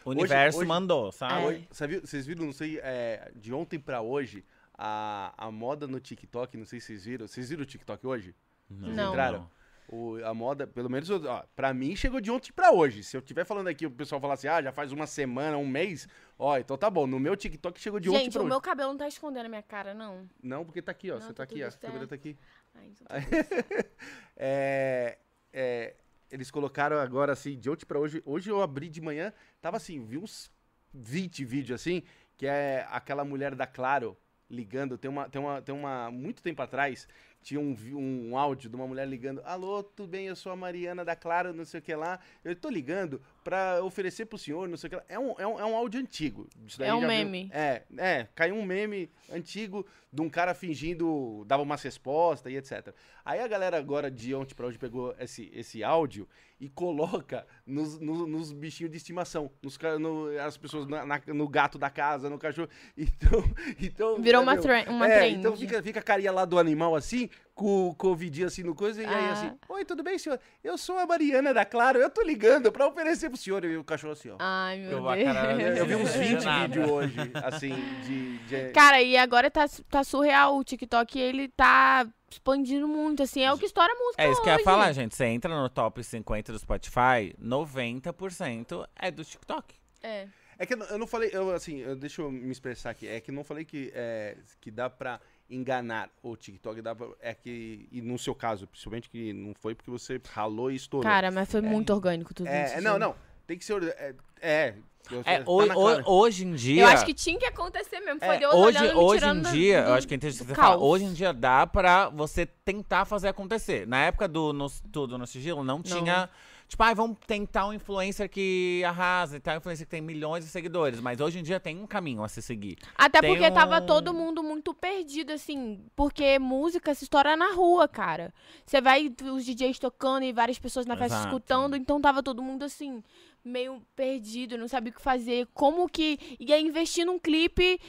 O 0.06 0.12
universo 0.12 0.60
hoje- 0.60 0.68
mandou, 0.68 1.12
sabe? 1.12 1.34
Ah, 1.34 1.42
É. 1.42 1.46
hoje- 1.48 1.68
viu- 1.88 2.02
vocês 2.02 2.26
viram, 2.26 2.46
não 2.46 2.54
sei, 2.54 2.80
é, 2.82 3.32
de 3.36 3.54
ontem 3.54 3.78
pra 3.80 4.02
hoje, 4.02 4.44
a, 4.78 5.34
a 5.38 5.52
moda 5.52 5.88
no 5.88 6.00
TikTok, 6.00 6.56
não 6.58 6.66
sei 6.66 6.80
se 6.80 6.88
vocês 6.88 7.06
viram. 7.06 7.28
Vocês 7.28 7.50
viram 7.50 7.64
o 7.64 7.66
TikTok 7.66 8.06
hoje? 8.08 8.34
Não. 8.70 9.10
entraram? 9.10 9.50
O, 9.92 10.18
a 10.24 10.34
moda, 10.36 10.68
pelo 10.68 10.88
menos, 10.88 11.10
ó, 11.10 11.44
pra 11.56 11.74
mim, 11.74 11.96
chegou 11.96 12.22
de 12.22 12.30
ontem 12.30 12.52
pra 12.54 12.72
hoje. 12.72 13.04
Se 13.04 13.18
eu 13.18 13.22
estiver 13.22 13.44
falando 13.44 13.70
aqui, 13.70 13.88
o 13.88 13.92
pessoal 13.92 14.22
falar 14.22 14.36
assim, 14.36 14.48
ah, 14.48 14.62
já 14.62 14.72
faz 14.72 14.92
uma 14.92 15.08
semana, 15.08 15.58
um 15.58 15.66
mês, 15.68 16.08
ó, 16.38 16.56
então 16.60 16.78
tá 16.78 16.92
bom. 16.92 17.08
No 17.08 17.20
meu 17.20 17.36
TikTok 17.36 17.82
chegou 17.82 18.00
de 18.00 18.08
ontem 18.08 18.26
Gente, 18.26 18.34
pra 18.34 18.42
o 18.42 18.44
hoje. 18.44 18.52
meu 18.52 18.62
cabelo 18.62 18.92
não 18.92 18.98
tá 19.00 19.08
escondendo 19.08 19.48
a 19.48 19.50
minha 19.50 19.64
cara, 19.64 19.96
não. 19.96 20.30
Não, 20.44 20.64
porque 20.64 20.80
tá 20.80 20.92
aqui, 20.92 21.10
ó. 21.10 21.16
Não, 21.16 21.22
você 21.22 21.30
tá 21.30 21.34
tá 21.34 21.44
aqui, 21.44 21.64
ó. 21.64 21.68
A 21.68 21.72
câmera 21.72 22.06
tá 22.08 22.14
aqui. 22.14 22.38
Ai, 22.76 22.88
então 22.90 23.08
tá 23.08 23.16
tudo 23.74 23.90
É, 24.38 25.18
é, 25.52 25.96
eles 26.32 26.52
colocaram 26.52 26.98
agora 27.00 27.34
assim, 27.34 27.58
de 27.58 27.70
ontem 27.70 27.86
pra 27.86 28.00
hoje. 28.00 28.22
Hoje 28.26 28.50
eu 28.50 28.62
abri 28.62 28.90
de 28.90 29.02
manhã, 29.02 29.34
tava 29.62 29.78
assim, 29.78 30.04
vi 30.06 30.18
uns 30.18 30.52
20 30.94 31.44
vídeos 31.46 31.80
assim, 31.82 32.04
que 32.38 32.46
é 32.46 32.88
aquela 32.90 33.24
mulher 33.24 33.56
da 33.56 33.68
Claro 33.68 34.18
ligando. 34.50 34.98
Tem 34.98 35.10
uma, 35.10 35.30
tem 35.30 35.42
uma, 35.42 35.62
tem 35.62 35.76
uma, 35.76 36.10
muito 36.12 36.42
tempo 36.42 36.62
atrás, 36.62 37.08
tinha 37.42 37.60
um, 37.60 37.74
vi- 37.74 37.94
um 37.94 38.38
áudio 38.38 38.70
de 38.70 38.76
uma 38.76 38.88
mulher 38.88 39.08
ligando: 39.08 39.42
Alô, 39.46 39.84
tudo 39.84 40.10
bem? 40.10 40.28
Eu 40.28 40.36
sou 40.36 40.52
a 40.52 40.56
Mariana 40.56 41.06
da 41.06 41.16
Claro, 41.16 41.54
não 41.54 41.66
sei 41.66 41.80
o 41.80 41.84
que 41.84 41.96
lá. 41.96 42.20
Eu 42.44 42.56
tô 42.56 42.70
ligando 42.70 43.22
pra 43.44 43.84
oferecer 43.84 44.26
pro 44.26 44.38
senhor, 44.38 44.68
não 44.68 44.78
sei 44.78 44.88
o 44.88 44.90
que 44.92 44.96
lá. 44.98 45.04
É 45.08 45.18
um, 45.20 45.34
é 45.38 45.48
um, 45.48 45.60
é 45.60 45.66
um 45.66 45.76
áudio 45.76 46.00
antigo. 46.00 46.48
É 46.80 46.94
um 46.94 47.02
já 47.02 47.08
viu- 47.08 47.08
meme. 47.08 47.50
é, 47.54 47.84
é, 47.98 48.28
caiu 48.36 48.56
um 48.56 48.64
meme 48.66 49.10
antigo 49.32 49.86
de 50.12 50.22
um 50.22 50.30
cara 50.30 50.54
fingindo, 50.54 51.44
dava 51.46 51.62
umas 51.64 51.82
respostas 51.84 52.52
e 52.52 52.56
etc. 52.56 52.94
Aí 53.24 53.40
a 53.40 53.48
galera 53.48 53.78
agora 53.78 54.10
de 54.10 54.34
ontem 54.34 54.56
pra 54.56 54.66
hoje 54.66 54.78
pegou 54.78 55.14
esse, 55.20 55.52
esse 55.54 55.84
áudio 55.84 56.28
e 56.60 56.68
coloca 56.68 57.46
nos, 57.66 58.00
no- 58.00 58.26
nos 58.28 58.52
bichinhos 58.52 58.92
de 58.92 58.98
estimação, 58.98 59.52
nos, 59.62 59.78
no, 60.00 60.28
as 60.40 60.58
pessoas 60.58 60.88
na- 60.88 61.06
na- 61.06 61.22
no 61.28 61.48
gato 61.48 61.78
da 61.78 61.90
casa, 61.90 62.30
no 62.30 62.38
cachorro. 62.40 62.70
Então, 62.98 63.44
então 63.80 64.22
Virou 64.22 64.42
uma, 64.42 64.56
uma 64.90 65.08
é, 65.08 65.20
trend. 65.20 65.38
então 65.40 65.56
fica, 65.56 65.82
fica 65.84 66.00
a 66.00 66.04
carinha 66.04 66.32
lá 66.32 66.44
do 66.46 66.58
animal 66.58 66.96
assim, 66.96 67.30
com, 67.60 68.08
o 68.08 68.16
vidinho 68.16 68.48
assim 68.48 68.64
no 68.64 68.74
coisa, 68.74 69.02
e 69.02 69.06
aí 69.06 69.14
Ah. 69.14 69.32
assim, 69.34 69.52
oi, 69.68 69.84
tudo 69.84 70.02
bem, 70.02 70.18
senhor? 70.18 70.40
Eu 70.64 70.78
sou 70.78 70.98
a 70.98 71.06
Mariana 71.06 71.54
da 71.54 71.66
Claro, 71.66 72.00
eu 72.00 72.10
tô 72.10 72.22
ligando 72.22 72.72
pra 72.72 72.88
oferecer 72.88 73.30
pro 73.30 73.38
senhor. 73.38 73.66
E 73.66 73.76
o 73.76 73.84
cachorro 73.84 74.14
assim, 74.14 74.30
ó. 74.30 74.38
Ai, 74.40 74.78
meu 74.80 74.92
Eu 74.92 75.58
Deus. 75.58 75.78
Eu 75.80 75.86
vi 75.86 75.96
uns 75.96 76.14
20 76.16 76.44
Nada. 76.46 76.68
vídeos 76.68 76.90
hoje, 76.90 77.16
assim, 77.44 77.76
de. 78.04 78.38
de- 78.40 78.70
Cara, 78.74 79.02
e 79.02 79.18
agora 79.18 79.52
tá, 79.52 79.66
tá 79.90 80.04
surreal. 80.04 80.58
O 80.58 80.64
TikTok, 80.64 81.20
ele 81.20 81.50
tá 81.50 82.08
expandindo 82.32 82.88
muito, 82.88 83.24
assim. 83.24 83.42
É 83.44 83.52
o 83.52 83.58
que 83.58 83.66
estoura 83.66 83.92
a 83.92 83.96
música 83.96 84.24
É 84.24 84.32
isso 84.32 84.42
que 84.42 84.48
eu 84.48 84.52
ia 84.52 84.56
hoje. 84.56 84.64
falar, 84.64 84.92
gente. 84.94 85.16
Você 85.16 85.26
entra 85.26 85.54
no 85.54 85.68
top 85.70 86.04
50 86.04 86.52
do 86.54 86.60
Spotify, 86.60 87.36
90% 87.42 88.88
é 88.96 89.12
do 89.12 89.24
TikTok. 89.26 89.76
É. 90.02 90.28
É 90.58 90.66
que 90.66 90.74
eu 90.74 90.98
não- 90.98 91.08
falei, 91.08 91.30
eu, 91.34 91.52
assim, 91.52 91.78
eu- 91.80 91.96
deixa 91.96 92.22
eu 92.22 92.30
me 92.32 92.52
expressar 92.52 92.90
aqui. 92.90 93.08
É 93.08 93.20
que 93.22 93.32
eu 93.32 93.36
não 93.36 93.44
falei 93.46 93.64
que, 93.64 93.92
é, 93.96 94.36
que 94.60 94.70
dá 94.70 94.90
pra 94.90 95.20
enganar 95.50 96.10
o 96.22 96.36
TikTok. 96.36 96.82
Dá 96.82 96.94
pra, 96.96 97.08
é 97.22 97.34
que, 97.34 97.88
e 97.92 98.02
no 98.02 98.18
seu 98.20 98.36
caso, 98.36 98.68
principalmente, 98.68 99.10
que 99.10 99.34
não 99.34 99.54
foi 99.54 99.74
porque 99.74 99.90
você 99.90 100.22
ralou 100.32 100.72
e 100.72 100.76
estourou. 100.76 101.10
Cara, 101.10 101.32
mas 101.32 101.50
foi 101.50 101.62
muito 101.62 101.92
orgânico 101.94 102.34
tudo 102.34 102.48
é, 102.48 102.66
isso. 102.66 102.76
é, 102.76 102.82
não, 102.82 103.00
não. 103.00 103.16
Tem 103.48 103.58
que 103.58 103.66
ser. 103.66 103.84
É. 103.84 104.14
é, 104.42 104.74
eu- 105.10 105.24
É, 105.26 105.40
tá 105.40 106.04
hoje 106.06 106.46
em 106.46 106.54
dia. 106.54 106.84
Eu 106.84 106.88
acho 106.88 107.06
que 107.06 107.14
tinha 107.16 107.40
que 107.40 107.46
acontecer 107.46 108.00
mesmo. 108.00 108.20
Foi 108.20 108.36
É, 108.36 108.40
Deus 108.40 108.54
hoje, 108.54 108.78
olhando, 108.78 109.00
hoje 109.00 109.26
em 109.26 109.42
dia, 109.42 109.82
do- 109.82 109.88
eu 109.90 109.94
acho 109.96 110.08
que 110.08 110.14
é 110.14 110.18
interessante 110.18 110.44
do 110.44 110.50
você 110.50 110.56
falar, 110.56 110.68
caos. 110.76 110.84
hoje 110.84 111.06
em 111.06 111.14
dia 111.14 111.34
dá 111.34 111.66
pra 111.66 112.10
você 112.10 112.46
tentar 112.46 113.06
fazer 113.06 113.28
acontecer. 113.30 113.88
Na 113.88 114.04
época 114.06 114.28
do 114.28 114.54
no, 114.54 114.70
tudo 114.92 115.18
no 115.18 115.26
sigilo, 115.26 115.64
não 115.64 115.82
tinha. 115.82 116.30
Tipo, 116.70 116.84
ah, 116.84 116.94
vamos 116.94 117.18
tentar 117.26 117.66
um 117.68 117.74
influencer 117.74 118.30
que 118.30 118.84
arrasa, 118.86 119.34
tentar 119.40 119.56
um 119.56 119.58
influencer 119.58 119.88
que 119.88 119.92
tem 119.92 120.02
milhões 120.02 120.46
de 120.46 120.52
seguidores. 120.52 121.00
Mas 121.02 121.20
hoje 121.20 121.40
em 121.40 121.44
dia 121.44 121.60
tem 121.60 121.76
um 121.82 121.88
caminho 121.88 122.24
a 122.24 122.30
se 122.30 122.44
seguir. 122.44 122.78
Até 122.96 123.22
Tem 123.22 123.32
porque 123.32 123.50
tava 123.50 123.82
um- 123.82 123.86
todo 123.88 124.14
mundo 124.14 124.44
muito 124.44 124.72
perdido, 124.74 125.34
assim. 125.34 125.84
Porque 125.96 126.38
música 126.38 126.94
se 126.94 127.06
estoura 127.06 127.36
na 127.36 127.54
rua, 127.54 127.88
cara. 127.88 128.32
Você 128.64 128.80
vai 128.80 129.12
os 129.34 129.44
DJs 129.44 129.80
tocando 129.80 130.24
e 130.24 130.32
várias 130.32 130.60
pessoas 130.60 130.86
na 130.86 130.96
festa 130.96 131.16
Exato. 131.18 131.28
escutando. 131.36 131.76
Então 131.76 132.00
tava 132.00 132.22
todo 132.22 132.44
mundo, 132.44 132.64
assim, 132.64 133.04
meio 133.44 133.82
perdido, 133.96 134.56
não 134.56 134.68
sabia 134.68 134.92
o 134.92 134.96
que 134.96 135.02
fazer. 135.02 135.48
Como 135.56 135.90
que 135.90 136.20
ia 136.40 136.60
investir 136.60 137.04
num 137.04 137.18
clipe 137.18 137.80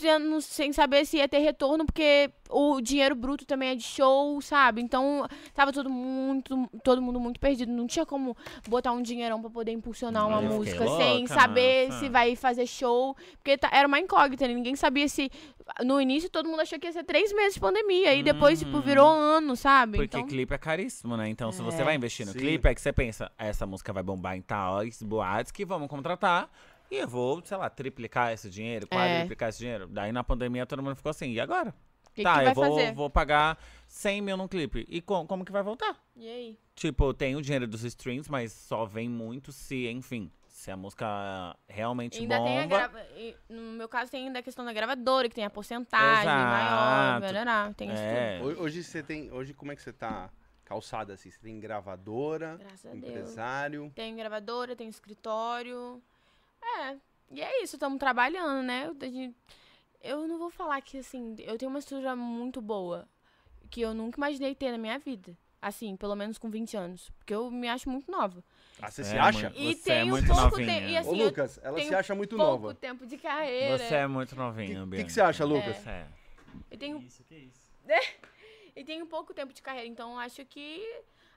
sendo- 0.00 0.40
sem 0.40 0.72
saber 0.72 1.04
se 1.04 1.16
ia 1.18 1.28
ter 1.28 1.38
retorno, 1.38 1.84
porque 1.84 2.30
o 2.48 2.80
dinheiro 2.80 3.14
bruto 3.14 3.44
também 3.44 3.70
é 3.70 3.74
de 3.74 3.82
show, 3.82 4.40
sabe? 4.40 4.80
Então 4.80 5.26
tava 5.54 5.72
todo 5.72 5.90
muito, 5.90 6.68
todo 6.82 7.02
mundo 7.02 7.18
muito 7.20 7.38
perdido. 7.40 7.72
Não 7.72 7.86
tinha 7.86 8.06
como 8.06 8.36
botar 8.68 8.92
um 8.92 9.02
dinheirão 9.02 9.40
pra 9.40 9.50
poder 9.50 9.72
impulsionar 9.72 10.26
uma 10.26 10.42
Eu 10.42 10.48
música 10.48 10.86
sem 10.96 11.18
louca, 11.20 11.34
saber 11.34 11.88
nossa. 11.88 12.00
se 12.00 12.08
vai 12.08 12.36
fazer 12.36 12.66
show. 12.66 13.16
Porque 13.36 13.56
tá- 13.58 13.70
era 13.72 13.86
uma 13.86 13.98
incógnita, 13.98 14.46
né? 14.46 14.54
ninguém 14.54 14.76
sabia 14.76 15.08
se. 15.08 15.30
No 15.84 16.00
início 16.00 16.28
todo 16.28 16.48
mundo 16.48 16.60
achou 16.60 16.78
que 16.78 16.86
ia 16.86 16.92
ser 16.92 17.04
três 17.04 17.32
meses 17.32 17.54
de 17.54 17.60
pandemia. 17.60 18.14
E 18.14 18.22
depois, 18.22 18.58
tipo, 18.58 18.76
Uhum. 18.76 18.82
virou 18.82 19.08
ano, 19.08 19.54
sabe? 19.56 19.98
Porque 19.98 20.16
então, 20.16 20.26
clipe 20.28 20.52
é 20.54 20.58
caríssimo, 20.58 21.16
né? 21.16 21.28
Então, 21.28 21.52
se 21.52 21.62
você 21.62 21.82
É. 21.82 21.84
vai 21.84 21.94
investir 21.94 22.26
no 22.26 22.32
Sim. 22.32 22.38
clipe, 22.38 22.68
é 22.68 22.74
que 22.74 22.80
você 22.80 22.92
pensa, 22.92 23.30
essa 23.38 23.66
música 23.66 23.92
vai 23.92 24.02
bombar 24.02 24.36
em 24.36 24.42
tais 24.42 25.02
boates 25.02 25.52
que 25.52 25.64
vamos 25.64 25.88
contratar. 25.88 26.48
E 26.90 26.96
eu 26.96 27.08
vou, 27.08 27.40
sei 27.44 27.56
lá, 27.56 27.70
triplicar 27.70 28.32
esse 28.32 28.50
dinheiro, 28.50 28.86
quadruplicar 28.88 29.48
esse 29.50 29.58
dinheiro. 29.58 29.86
Daí 29.86 30.10
na 30.12 30.24
pandemia 30.24 30.66
todo 30.66 30.82
mundo 30.82 30.96
ficou 30.96 31.10
assim, 31.10 31.30
e 31.32 31.40
agora? 31.40 31.74
que, 32.12 32.24
tá, 32.24 32.38
que 32.38 32.38
vai 32.40 32.48
eu 32.50 32.54
vou, 32.54 32.64
fazer? 32.78 32.92
vou 32.94 33.08
pagar 33.08 33.56
100 33.86 34.20
mil 34.20 34.36
num 34.36 34.48
clipe. 34.48 34.84
E 34.88 35.00
co- 35.00 35.24
como 35.26 35.44
que 35.44 35.52
vai 35.52 35.62
voltar? 35.62 35.96
E 36.16 36.28
aí? 36.28 36.58
Tipo, 36.74 37.14
tem 37.14 37.36
o 37.36 37.40
dinheiro 37.42 37.68
dos 37.68 37.84
streams, 37.84 38.28
mas 38.28 38.52
só 38.52 38.84
vem 38.84 39.08
muito 39.08 39.52
se, 39.52 39.86
enfim, 39.88 40.28
se 40.48 40.72
a 40.72 40.76
música 40.76 41.06
realmente 41.68 42.18
Ainda 42.18 42.42
tem 42.42 42.58
a 42.58 42.62
bomba. 42.62 42.76
grava... 42.76 43.00
e, 43.16 43.36
No 43.48 43.62
meu 43.78 43.88
caso, 43.88 44.10
tem 44.10 44.26
ainda 44.26 44.40
a 44.40 44.42
questão 44.42 44.64
da 44.64 44.72
gravadora, 44.72 45.28
que 45.28 45.34
tem 45.36 45.44
a 45.44 45.50
porcentagem 45.50 46.22
Exato. 46.24 46.50
maior, 46.50 47.20
melhorar. 47.20 47.74
Tem 47.74 47.88
isso 47.92 48.02
É. 48.02 48.38
tudo. 48.40 48.58
Ho- 48.60 48.64
Hoje 48.64 48.82
você 48.82 49.02
tem. 49.04 49.30
Hoje, 49.30 49.54
como 49.54 49.70
é 49.70 49.76
que 49.76 49.82
você 49.82 49.92
tá 49.92 50.28
calçada 50.64 51.14
assim? 51.14 51.30
Você 51.30 51.38
tem 51.40 51.60
gravadora, 51.60 52.56
Graças 52.58 52.86
a 52.86 52.90
Deus. 52.94 53.04
empresário. 53.04 53.92
Tem 53.94 54.16
gravadora, 54.16 54.74
tem 54.74 54.88
escritório. 54.88 56.02
É. 56.62 56.96
E 57.30 57.40
é 57.40 57.62
isso, 57.62 57.76
estamos 57.76 57.98
trabalhando, 57.98 58.62
né? 58.62 58.90
Gente- 59.02 59.36
Eu 60.02 60.26
não 60.26 60.38
vou 60.38 60.50
falar 60.50 60.80
que, 60.80 60.98
assim, 60.98 61.36
eu 61.40 61.58
tenho 61.58 61.68
uma 61.70 61.78
estrutura 61.78 62.16
muito 62.16 62.60
boa. 62.60 63.06
Que 63.70 63.82
eu 63.82 63.92
nunca 63.94 64.18
imaginei 64.18 64.54
ter 64.54 64.72
na 64.72 64.78
minha 64.78 64.98
vida. 64.98 65.36
Assim, 65.60 65.94
pelo 65.94 66.16
menos 66.16 66.38
com 66.38 66.48
20 66.48 66.74
anos. 66.76 67.10
Porque 67.18 67.34
eu 67.34 67.50
me 67.50 67.68
acho 67.68 67.88
muito 67.90 68.10
nova. 68.10 68.42
Ah, 68.80 68.90
você 68.90 69.02
É, 69.02 69.04
se 69.04 69.18
acha? 69.18 69.52
E 69.54 69.74
Você 69.74 69.82
tem 69.90 69.98
é 69.98 70.04
um 70.04 70.08
muito 70.08 70.26
pouco 70.26 70.42
novinha. 70.42 70.66
tempo. 70.74 70.88
E 70.88 70.94
Ô, 70.96 70.98
assim, 71.00 71.20
eu 71.20 71.26
Lucas, 71.26 71.60
ela 71.62 71.76
tenho 71.76 71.88
se 71.88 71.94
acha 71.94 72.14
muito 72.14 72.34
pouco 72.36 72.50
nova. 72.62 72.74
tempo 72.74 73.06
de 73.06 73.18
carreira. 73.18 73.76
Você 73.78 73.94
é 73.94 74.06
muito 74.06 74.32
O 74.32 74.36
novinho, 74.36 74.88
que, 74.90 75.04
que 75.04 75.12
você 75.12 75.20
acha, 75.20 75.44
Lucas? 75.44 75.76
Você 75.76 75.90
é. 75.90 76.06
Eu 76.70 76.78
tenho, 76.78 76.98
Isso, 77.02 77.22
que 77.24 77.34
isso. 77.34 77.60
e 78.74 78.82
tenho 78.84 79.04
pouco 79.06 79.34
tempo 79.34 79.52
de 79.52 79.60
carreira, 79.60 79.86
então 79.86 80.12
eu 80.12 80.18
acho 80.18 80.42
que 80.46 80.82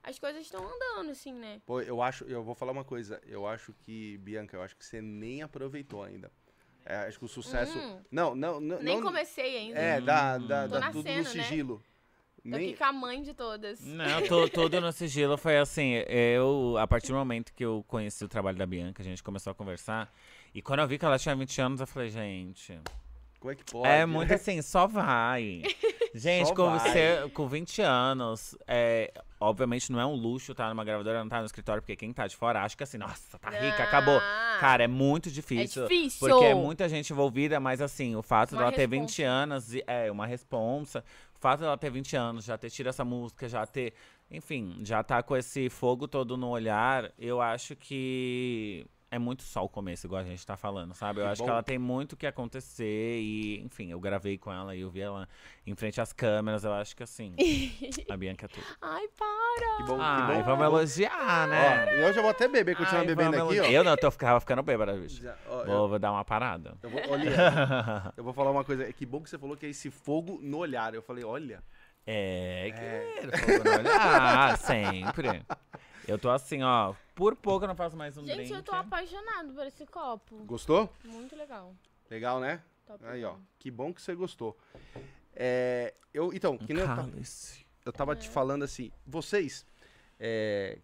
as 0.04 0.20
coisas 0.20 0.41
estão 0.41 0.62
andando, 0.64 1.10
assim, 1.12 1.34
né? 1.34 1.62
Pô, 1.66 1.82
eu 1.82 2.01
acho, 2.01 2.24
eu 2.26 2.43
vou 2.43 2.54
falar 2.54 2.72
uma 2.74 2.84
coisa. 2.84 3.22
Eu 3.26 3.47
acho 3.47 3.74
que, 3.86 4.18
Bianca, 4.20 4.58
eu 4.58 4.62
acho 4.62 4.76
que 4.76 4.86
você 4.86 5.01
nem 5.01 5.41
aproveitou 5.41 6.04
ainda. 6.04 6.32
É, 6.86 6.97
acho 7.08 7.18
que 7.18 7.26
o 7.26 7.30
sucesso. 7.30 7.78
Hum. 7.78 8.01
Não, 8.12 8.36
não, 8.36 8.60
não. 8.60 8.80
Nem 8.82 8.95
não- 8.97 9.04
comecei 9.04 9.58
ainda. 9.58 9.80
É, 9.80 10.01
da, 10.01 10.38
da, 10.38 10.64
Tô 10.68 10.80
da- 10.80 10.91
tudo 10.91 11.10
no 11.10 11.16
nascendo, 11.16 11.38
né? 11.38 11.43
sigilo. 11.43 11.78
Tô 12.43 12.49
Nem, 12.49 12.70
aqui 12.70 12.78
com 12.78 12.84
a 12.84 12.91
mãe 12.91 13.22
de 13.22 13.34
todas. 13.34 13.80
Não, 13.80 14.22
tu- 14.28 14.49
tudo 14.49 14.82
no 14.82 14.91
sigilo 14.91 15.38
foi 15.38 15.58
assim. 15.58 15.93
Eu, 16.10 16.76
a 16.78 16.86
partir 16.86 17.08
do 17.08 17.14
momento 17.16 17.54
que 17.54 17.64
eu 17.64 17.86
conheci 17.88 18.26
o 18.26 18.28
trabalho 18.28 18.58
da 18.58 18.66
Bianca, 18.66 19.01
a 19.01 19.06
gente 19.06 19.24
começou 19.24 19.51
a 19.51 19.56
conversar. 19.56 20.14
E 20.54 20.62
quando 20.62 20.82
eu 20.82 20.88
vi 20.88 20.99
que 20.99 21.06
ela 21.06 21.18
tinha 21.18 21.34
20 21.34 21.62
anos, 21.62 21.80
eu 21.80 21.88
falei, 21.88 22.10
gente. 22.10 22.78
Como 23.44 23.52
é 23.52 23.56
que 23.56 23.66
pode? 23.66 23.88
É 23.89 24.06
muito 24.06 24.34
assim, 24.34 24.62
só 24.62 24.88
vai. 24.88 25.64
Gente, 26.16 26.48
Só 26.48 26.56
com, 26.56 26.70
vai. 26.70 26.80
você, 26.80 27.30
com 27.34 27.48
20 27.48 27.82
anos, 27.82 28.56
é, 28.68 29.12
obviamente 29.39 29.91
não 29.91 30.00
é 30.00 30.06
um 30.06 30.14
luxo 30.14 30.54
estar 30.54 30.70
numa 30.70 30.84
gravadora, 30.84 31.18
não 31.18 31.26
estar 31.26 31.39
no 31.39 31.46
escritório, 31.46 31.82
porque 31.82 31.96
quem 31.96 32.14
tá 32.14 32.26
de 32.26 32.38
fora 32.38 32.62
acha 32.62 32.78
que 32.78 32.84
assim, 32.84 32.98
nossa, 33.00 33.38
tá 33.39 33.50
rica, 33.50 33.84
acabou. 33.84 34.18
Ah, 34.18 34.58
Cara, 34.62 34.84
é 34.84 34.88
muito 34.88 35.28
é 35.28 35.32
difícil. 35.32 35.88
difícil. 35.88 36.20
Porque 36.30 36.46
é 36.46 36.54
muita 36.54 36.88
gente 36.88 37.12
envolvida, 37.12 37.60
mas 37.60 37.82
assim, 37.82 38.16
o 38.16 38.22
fato 38.22 38.54
Uma 38.54 38.60
dela 38.60 38.72
ter 38.72 38.88
responsa. 38.88 39.02
20 39.02 39.24
anos, 39.24 39.70
é 39.88 40.12
uma 40.12 40.26
responsa. 40.26 41.04
O 41.36 41.39
fato 41.39 41.60
dela 41.62 41.78
ter 41.78 41.89
20 41.89 42.16
anos, 42.16 42.46
já 42.46 42.58
ter 42.58 42.70
tido 42.70 42.88
essa 42.88 43.04
música, 43.04 43.50
já 43.50 43.66
ter, 43.66 43.94
enfim, 44.32 44.80
já 44.84 45.04
tá 45.04 45.22
com 45.22 45.36
esse 45.36 45.68
fogo 45.70 46.08
todo 46.08 46.38
no 46.38 46.48
olhar, 46.48 47.12
eu 47.20 47.41
acho 47.41 47.76
que 47.76 48.86
é 49.14 49.20
muito 49.20 49.43
só 49.43 49.64
o 49.64 49.70
começo, 49.70 50.07
igual 50.07 50.22
a 50.22 50.26
gente 50.26 50.45
tá 50.45 50.57
falando, 50.57 50.93
sabe? 50.93 51.20
Eu 51.20 51.26
Que 51.26 51.32
acho 51.32 51.39
bom. 51.39 51.45
que 51.45 51.51
ela 51.51 51.61
tem 51.64 51.78
muito 51.78 52.14
o 52.14 52.18
que 52.18 52.26
acontecer 52.26 53.20
e, 53.22 53.61
enfim, 53.61 53.91
eu 53.91 53.99
gravei 53.99 54.38
com 54.38 54.51
ela 54.51 54.76
e 54.76 54.82
eu 54.82 54.89
vi 54.89 55.01
ela 55.01 55.30
em 55.68 55.76
frente 55.76 56.01
às 56.01 56.11
câmeras, 56.11 56.64
eu 56.64 56.74
acho 56.74 56.95
que 56.95 57.03
assim, 57.03 57.36
a 58.09 58.18
Bianca 58.18 58.45
é 58.45 58.49
tudo. 58.49 58.66
Ai, 58.82 59.07
para! 59.09 59.78
Que 59.78 59.84
bom, 59.84 59.97
que 59.97 60.01
Ai, 60.03 60.38
bom. 60.38 60.43
vamos 60.43 60.66
elogiar, 60.66 61.47
né? 61.47 61.86
Ó, 61.88 61.91
e 61.91 62.01
eu 62.07 62.14
já 62.14 62.22
vou 62.22 62.32
até 62.32 62.47
beber, 62.47 62.76
continuar 62.76 63.01
Ai, 63.01 63.07
bebendo 63.07 63.36
aqui, 63.43 63.59
ó. 63.59 63.66
Eu 63.66 63.84
não, 63.84 63.95
tô 63.95 64.09
ficava 64.09 64.39
ficando 64.39 64.64
bêbada, 64.64 64.93
bicho. 64.93 65.22
Já, 65.22 65.36
ó, 65.47 65.61
eu, 65.61 65.66
Vou, 65.68 65.89
vou 65.89 65.99
dar 65.99 66.11
uma 66.11 66.26
parada. 66.26 66.76
eu 66.82 66.89
vou, 66.89 67.01
olha, 67.09 67.32
eu 68.18 68.24
vou 68.24 68.34
falar 68.34 68.49
uma 68.51 68.64
coisa. 68.64 68.84
É 68.88 68.91
que 68.91 69.05
bom 69.05 69.22
que 69.22 69.30
você 69.30 69.38
falou 69.38 69.55
que 69.55 69.66
é 69.66 69.70
esse 69.70 69.91
fogo 69.91 70.39
no 70.41 70.57
olhar. 70.57 70.93
Eu 70.95 71.01
falei, 71.03 71.24
olha. 71.24 71.64
É, 72.05 72.72
que 73.22 73.38
fogo 73.38 73.64
no 73.64 73.78
olhar, 73.80 74.57
sempre. 74.59 75.43
Eu 76.08 76.18
tô 76.20 76.30
assim, 76.30 76.62
ó, 76.64 76.93
por 77.16 77.36
pouco 77.36 77.64
eu 77.64 77.68
não 77.68 77.76
faço 77.76 77.95
mais 77.95 78.18
um 78.18 78.26
Gente, 78.26 78.36
drink. 78.36 78.51
eu 78.51 78.64
tô 78.64 78.74
apaixonado 78.74 79.54
por 79.54 79.66
esse 79.66 79.86
copo. 79.86 80.38
Gostou? 80.45 80.91
Muito 81.06 81.36
legal. 81.36 81.74
Legal, 82.10 82.39
né? 82.39 82.62
Top 82.86 83.04
Aí, 83.06 83.24
ó. 83.24 83.36
Que 83.58 83.72
bom 83.72 83.93
que 83.93 84.01
você 84.01 84.14
gostou. 84.14 84.58
É, 85.36 85.93
eu, 86.14 86.34
então, 86.34 86.58
que 86.58 86.74
nem 86.74 86.82
eu, 86.84 86.88
ta- 86.88 86.95
Cálice. 86.97 87.66
eu 87.86 87.91
tava 87.93 88.16
te 88.16 88.30
falando 88.30 88.64
assim, 88.64 88.91
vocês 89.08 89.66
é, 90.20 90.78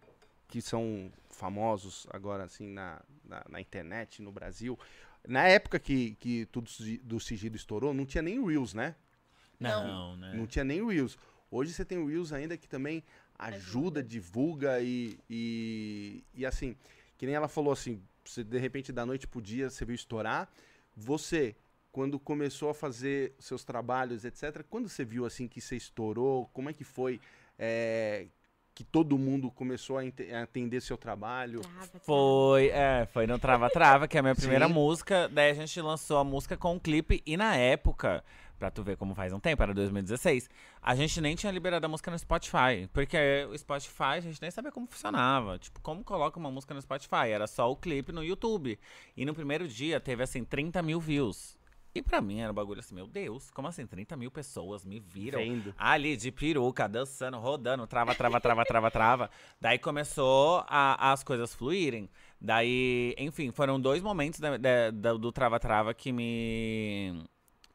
que 0.48 0.60
são 0.62 1.12
famosos 1.28 2.06
agora 2.10 2.44
assim 2.44 2.66
na, 2.68 3.00
na, 3.24 3.44
na 3.48 3.60
internet, 3.60 4.22
no 4.22 4.32
Brasil, 4.32 4.78
na 5.26 5.46
época 5.46 5.78
que, 5.78 6.14
que 6.16 6.46
tudo 6.46 6.70
do 7.02 7.20
sigilo 7.20 7.56
estourou, 7.56 7.92
não 7.94 8.06
tinha 8.06 8.22
nem 8.22 8.44
Reels, 8.44 8.72
né? 8.74 8.96
Não, 9.58 10.16
né? 10.16 10.32
Não 10.34 10.46
tinha 10.46 10.64
nem 10.64 10.84
Reels. 10.86 11.18
Hoje 11.50 11.72
você 11.72 11.84
tem 11.84 11.98
o 11.98 12.06
Reels 12.06 12.32
ainda 12.32 12.56
que 12.56 12.66
também 12.68 13.04
ajuda, 13.40 14.02
divulga 14.02 14.80
e, 14.80 15.18
e, 15.28 16.22
e 16.34 16.44
assim, 16.44 16.76
que 17.16 17.26
nem 17.26 17.34
ela 17.34 17.48
falou 17.48 17.72
assim, 17.72 18.00
você 18.24 18.44
de 18.44 18.58
repente 18.58 18.92
da 18.92 19.06
noite 19.06 19.26
pro 19.26 19.40
dia 19.40 19.70
você 19.70 19.84
viu 19.84 19.94
estourar. 19.94 20.48
Você, 20.96 21.56
quando 21.90 22.18
começou 22.18 22.68
a 22.70 22.74
fazer 22.74 23.34
seus 23.38 23.64
trabalhos, 23.64 24.24
etc., 24.24 24.62
quando 24.68 24.88
você 24.88 25.04
viu 25.04 25.24
assim 25.24 25.48
que 25.48 25.60
você 25.60 25.76
estourou, 25.76 26.48
como 26.52 26.68
é 26.68 26.72
que 26.72 26.84
foi 26.84 27.20
é, 27.58 28.26
que 28.74 28.84
todo 28.84 29.18
mundo 29.18 29.50
começou 29.50 29.98
a, 29.98 30.04
ente- 30.04 30.32
a 30.32 30.42
entender 30.42 30.80
seu 30.80 30.96
trabalho? 30.96 31.60
Trava, 31.60 31.86
trava. 31.86 32.04
Foi, 32.04 32.68
é, 32.68 33.06
foi 33.12 33.26
no 33.26 33.38
Trava 33.38 33.70
Trava, 33.70 34.08
que 34.08 34.16
é 34.16 34.20
a 34.20 34.22
minha 34.22 34.34
primeira 34.36 34.66
Sim. 34.66 34.72
música. 34.74 35.28
Daí 35.28 35.50
a 35.50 35.54
gente 35.54 35.80
lançou 35.80 36.18
a 36.18 36.24
música 36.24 36.56
com 36.56 36.76
o 36.76 36.80
clipe 36.80 37.22
e 37.26 37.36
na 37.36 37.56
época, 37.56 38.24
pra 38.60 38.70
tu 38.70 38.84
ver 38.84 38.96
como 38.96 39.14
faz 39.14 39.32
um 39.32 39.40
tempo, 39.40 39.62
era 39.62 39.72
2016, 39.74 40.48
a 40.82 40.94
gente 40.94 41.18
nem 41.20 41.34
tinha 41.34 41.50
liberado 41.50 41.84
a 41.86 41.88
música 41.88 42.10
no 42.10 42.18
Spotify. 42.18 42.86
Porque 42.92 43.16
o 43.50 43.56
Spotify 43.58 44.02
a 44.02 44.20
gente 44.20 44.40
nem 44.40 44.50
sabia 44.50 44.70
como 44.70 44.86
funcionava. 44.86 45.58
Tipo, 45.58 45.80
como 45.80 46.04
coloca 46.04 46.38
uma 46.38 46.50
música 46.50 46.74
no 46.74 46.82
Spotify? 46.82 47.30
Era 47.32 47.46
só 47.46 47.70
o 47.72 47.74
clipe 47.74 48.12
no 48.12 48.22
YouTube. 48.22 48.78
E 49.16 49.24
no 49.24 49.34
primeiro 49.34 49.66
dia 49.66 49.98
teve 49.98 50.22
assim 50.22 50.44
30 50.44 50.82
mil 50.82 51.00
views. 51.00 51.58
E 51.92 52.00
pra 52.00 52.20
mim 52.20 52.38
era 52.38 52.52
um 52.52 52.54
bagulho 52.54 52.78
assim, 52.78 52.94
meu 52.94 53.08
Deus, 53.08 53.50
como 53.50 53.66
assim? 53.66 53.84
30 53.84 54.16
mil 54.16 54.30
pessoas 54.30 54.84
me 54.84 55.00
viram 55.00 55.40
Vendo. 55.40 55.74
ali 55.76 56.16
de 56.16 56.30
peruca, 56.30 56.88
dançando, 56.88 57.36
rodando, 57.38 57.84
trava, 57.84 58.14
trava, 58.14 58.40
trava, 58.40 58.64
trava, 58.64 58.90
trava. 58.92 59.30
Daí 59.60 59.76
começou 59.76 60.62
a- 60.68 61.10
as 61.10 61.24
coisas 61.24 61.52
fluírem. 61.52 62.08
Daí, 62.40 63.12
enfim, 63.18 63.50
foram 63.50 63.80
dois 63.80 64.00
momentos 64.02 64.38
da- 64.38 64.56
da- 64.56 64.90
da- 64.92 65.14
do 65.14 65.32
Trava 65.32 65.58
Trava 65.58 65.92
que 65.92 66.12
me 66.12 67.24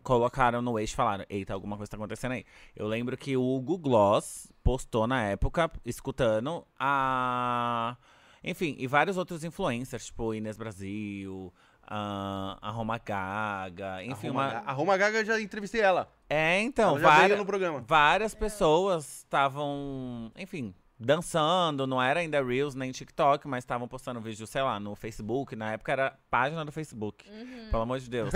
colocaram 0.06 0.62
no 0.62 0.80
eixo 0.80 0.94
e 0.94 0.96
falaram: 0.96 1.26
Eita, 1.28 1.54
alguma 1.54 1.76
coisa 1.76 1.90
tá 1.90 1.98
acontecendo 1.98 2.34
aí. 2.34 2.46
Eu 2.76 2.88
lembro 2.88 3.18
que 3.18 3.36
o 3.36 3.44
Hugo 3.44 3.78
Gloss 3.78 4.50
postou 4.64 5.06
na 5.08 5.24
época, 5.24 5.70
escutando 5.84 6.66
a. 6.80 7.98
Enfim, 8.44 8.76
e 8.78 8.86
vários 8.86 9.18
outros 9.18 9.44
influencers, 9.44 10.06
tipo 10.06 10.34
Inês 10.34 10.56
Brasil, 10.56 11.52
a, 11.82 12.58
a 12.62 12.70
Roma 12.70 13.00
Gaga, 13.00 14.04
enfim, 14.04 14.28
a, 14.28 14.32
uma. 14.32 14.48
Roma, 14.48 14.64
a 14.66 14.72
Roma 14.72 14.98
Gaga 14.98 15.18
eu 15.18 15.26
já 15.26 15.42
entrevistei 15.42 15.82
ela. 15.82 16.08
É, 16.30 16.62
então, 16.62 16.92
ela 16.92 17.00
já 17.00 17.08
veio 17.08 17.20
várias, 17.20 17.40
no 17.40 17.46
programa. 17.46 17.84
várias 17.88 18.36
pessoas 18.36 19.18
estavam, 19.18 20.32
enfim, 20.38 20.74
dançando, 21.00 21.86
não 21.86 22.02
era 22.02 22.22
ainda 22.22 22.44
Reels 22.44 22.74
nem 22.76 22.92
TikTok, 22.92 23.48
mas 23.48 23.64
estavam 23.64 23.88
postando 23.88 24.22
vídeo, 24.22 24.48
sei 24.48 24.62
lá, 24.62 24.80
no 24.80 24.96
Facebook, 24.96 25.56
na 25.56 25.74
época 25.74 25.92
era 25.92 26.18
página 26.30 26.64
do 26.64 26.72
Facebook, 26.72 27.30
Uhum. 27.30 27.70
pelo 27.70 27.84
amor 27.84 28.00
de 28.00 28.10
Deus. 28.10 28.32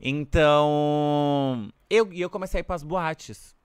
então, 0.00 1.68
eu, 1.90 2.12
e 2.12 2.20
eu 2.20 2.30
comecei 2.30 2.58
a 2.58 2.62
ir 2.62 2.64
pras 2.64 2.82
boates. 2.82 3.56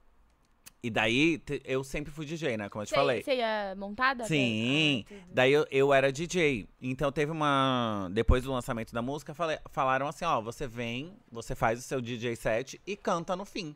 E 0.86 0.90
daí, 0.90 1.42
eu 1.64 1.82
sempre 1.82 2.12
fui 2.12 2.26
DJ, 2.26 2.58
né, 2.58 2.68
como 2.68 2.82
eu 2.82 2.86
te 2.86 2.90
Você- 2.90 2.96
falei. 2.96 3.24
Você 3.24 3.36
ia 3.38 3.74
montada? 3.78 4.26
Sim. 4.26 5.06
Ah. 5.10 5.16
Daí 5.32 5.54
eu, 5.54 5.66
eu 5.72 5.94
era 5.94 6.12
DJ. 6.12 6.68
Então 6.82 7.10
teve 7.10 7.32
uma. 7.32 8.10
Depois 8.12 8.44
do 8.44 8.52
lançamento 8.52 8.94
da 8.94 9.02
música, 9.02 9.34
falei- 9.34 9.60
falaram 9.72 10.10
assim: 10.10 10.26
ó, 10.26 10.42
você 10.42 10.68
vem, 10.68 11.14
você 11.32 11.56
faz 11.56 11.80
o 11.80 11.82
seu 11.82 12.02
DJ 12.02 12.36
set 12.36 12.82
e 12.86 12.98
canta 12.98 13.34
no 13.34 13.46
fim. 13.46 13.74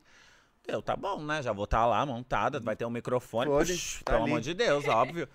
Eu, 0.68 0.82
tá 0.82 0.96
bom, 0.96 1.22
né? 1.22 1.42
Já 1.42 1.54
vou 1.54 1.64
estar 1.64 1.86
lá 1.86 2.06
montada, 2.06 2.60
vai 2.60 2.76
ter 2.76 2.86
um 2.86 2.90
microfone. 2.90 3.50
Pode, 3.50 4.00
tá 4.04 4.12
pelo 4.12 4.24
ali. 4.24 4.32
amor 4.32 4.42
de 4.42 4.54
Deus, 4.54 4.86
óbvio. 4.88 5.30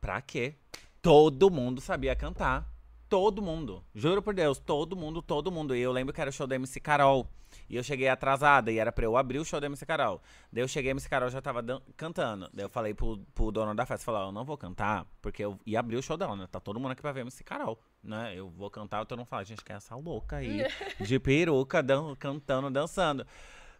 pra 0.00 0.22
quê? 0.22 0.54
Todo 1.02 1.50
mundo 1.50 1.80
sabia 1.80 2.16
cantar. 2.16 2.66
Todo 3.08 3.42
mundo. 3.42 3.84
Juro 3.94 4.22
por 4.22 4.34
Deus, 4.34 4.58
todo 4.58 4.96
mundo, 4.96 5.20
todo 5.20 5.52
mundo. 5.52 5.76
E 5.76 5.80
eu 5.80 5.92
lembro 5.92 6.12
que 6.14 6.20
era 6.20 6.30
o 6.30 6.32
show 6.32 6.46
da 6.46 6.54
MC 6.56 6.80
Carol. 6.80 7.28
E 7.68 7.76
eu 7.76 7.82
cheguei 7.82 8.08
atrasada, 8.08 8.70
e 8.70 8.78
era 8.78 8.92
pra 8.92 9.04
eu 9.04 9.16
abrir 9.16 9.38
o 9.38 9.44
show 9.44 9.60
da 9.60 9.66
MC 9.66 9.84
Carol. 9.86 10.22
Daí 10.52 10.62
eu 10.62 10.68
cheguei, 10.68 10.90
a 10.90 10.92
MC 10.92 11.08
Carol 11.08 11.30
já 11.30 11.40
tava 11.40 11.62
cantando. 11.96 12.48
Daí 12.52 12.64
eu 12.64 12.68
falei 12.68 12.94
pro, 12.94 13.18
pro 13.34 13.50
dono 13.50 13.74
da 13.74 13.86
festa, 13.86 14.04
falei, 14.04 14.28
eu 14.28 14.32
não 14.32 14.44
vou 14.44 14.56
cantar, 14.56 15.06
porque 15.22 15.44
eu 15.44 15.58
ia 15.64 15.80
abrir 15.80 15.96
o 15.96 16.02
show 16.02 16.16
dela, 16.16 16.36
né? 16.36 16.46
Tá 16.50 16.60
todo 16.60 16.78
mundo 16.78 16.92
aqui 16.92 17.02
pra 17.02 17.12
ver 17.12 17.20
a 17.20 17.22
MC 17.22 17.42
Carol, 17.44 17.78
né? 18.02 18.34
Eu 18.34 18.48
vou 18.50 18.70
cantar, 18.70 19.04
todo 19.06 19.18
mundo 19.18 19.28
fala, 19.28 19.44
gente, 19.44 19.64
quem 19.64 19.74
é 19.74 19.76
essa 19.76 19.94
louca 19.96 20.36
aí? 20.36 20.66
de 21.00 21.18
peruca, 21.18 21.82
dan 21.82 22.14
cantando, 22.16 22.70
dançando. 22.70 23.26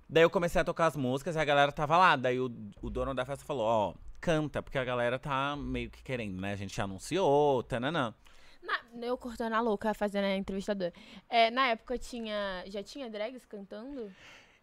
Daí 0.09 0.23
eu 0.23 0.31
comecei 0.31 0.61
a 0.61 0.65
tocar 0.65 0.87
as 0.87 0.97
músicas 0.97 1.37
e 1.37 1.39
a 1.39 1.45
galera 1.45 1.71
tava 1.71 1.97
lá. 1.99 2.17
Daí 2.17 2.41
o, 2.41 2.47
o 2.81 2.89
dono 2.91 3.15
da 3.15 3.25
festa 3.25 3.45
falou, 3.45 3.65
ó, 3.67 3.95
canta, 4.21 4.63
porque 4.63 4.79
a 4.79 4.85
galera 4.85 5.19
tá 5.19 5.55
meio 5.57 5.91
que 5.91 6.03
querendo, 6.03 6.41
né? 6.41 6.53
A 6.53 6.57
gente 6.57 6.81
anunciou, 6.81 7.63
tananã. 7.63 8.15
Na- 8.63 8.81
eu 9.07 9.17
cortando 9.19 9.53
a 9.53 9.61
louca, 9.61 9.93
fazendo 9.95 10.25
a 10.25 10.37
entrevistadora. 10.37 10.93
É, 11.29 11.51
na 11.51 11.69
época 11.69 11.99
tinha. 11.99 12.65
Já 12.67 12.83
tinha 12.83 13.09
drags 13.11 13.45
cantando? 13.45 14.11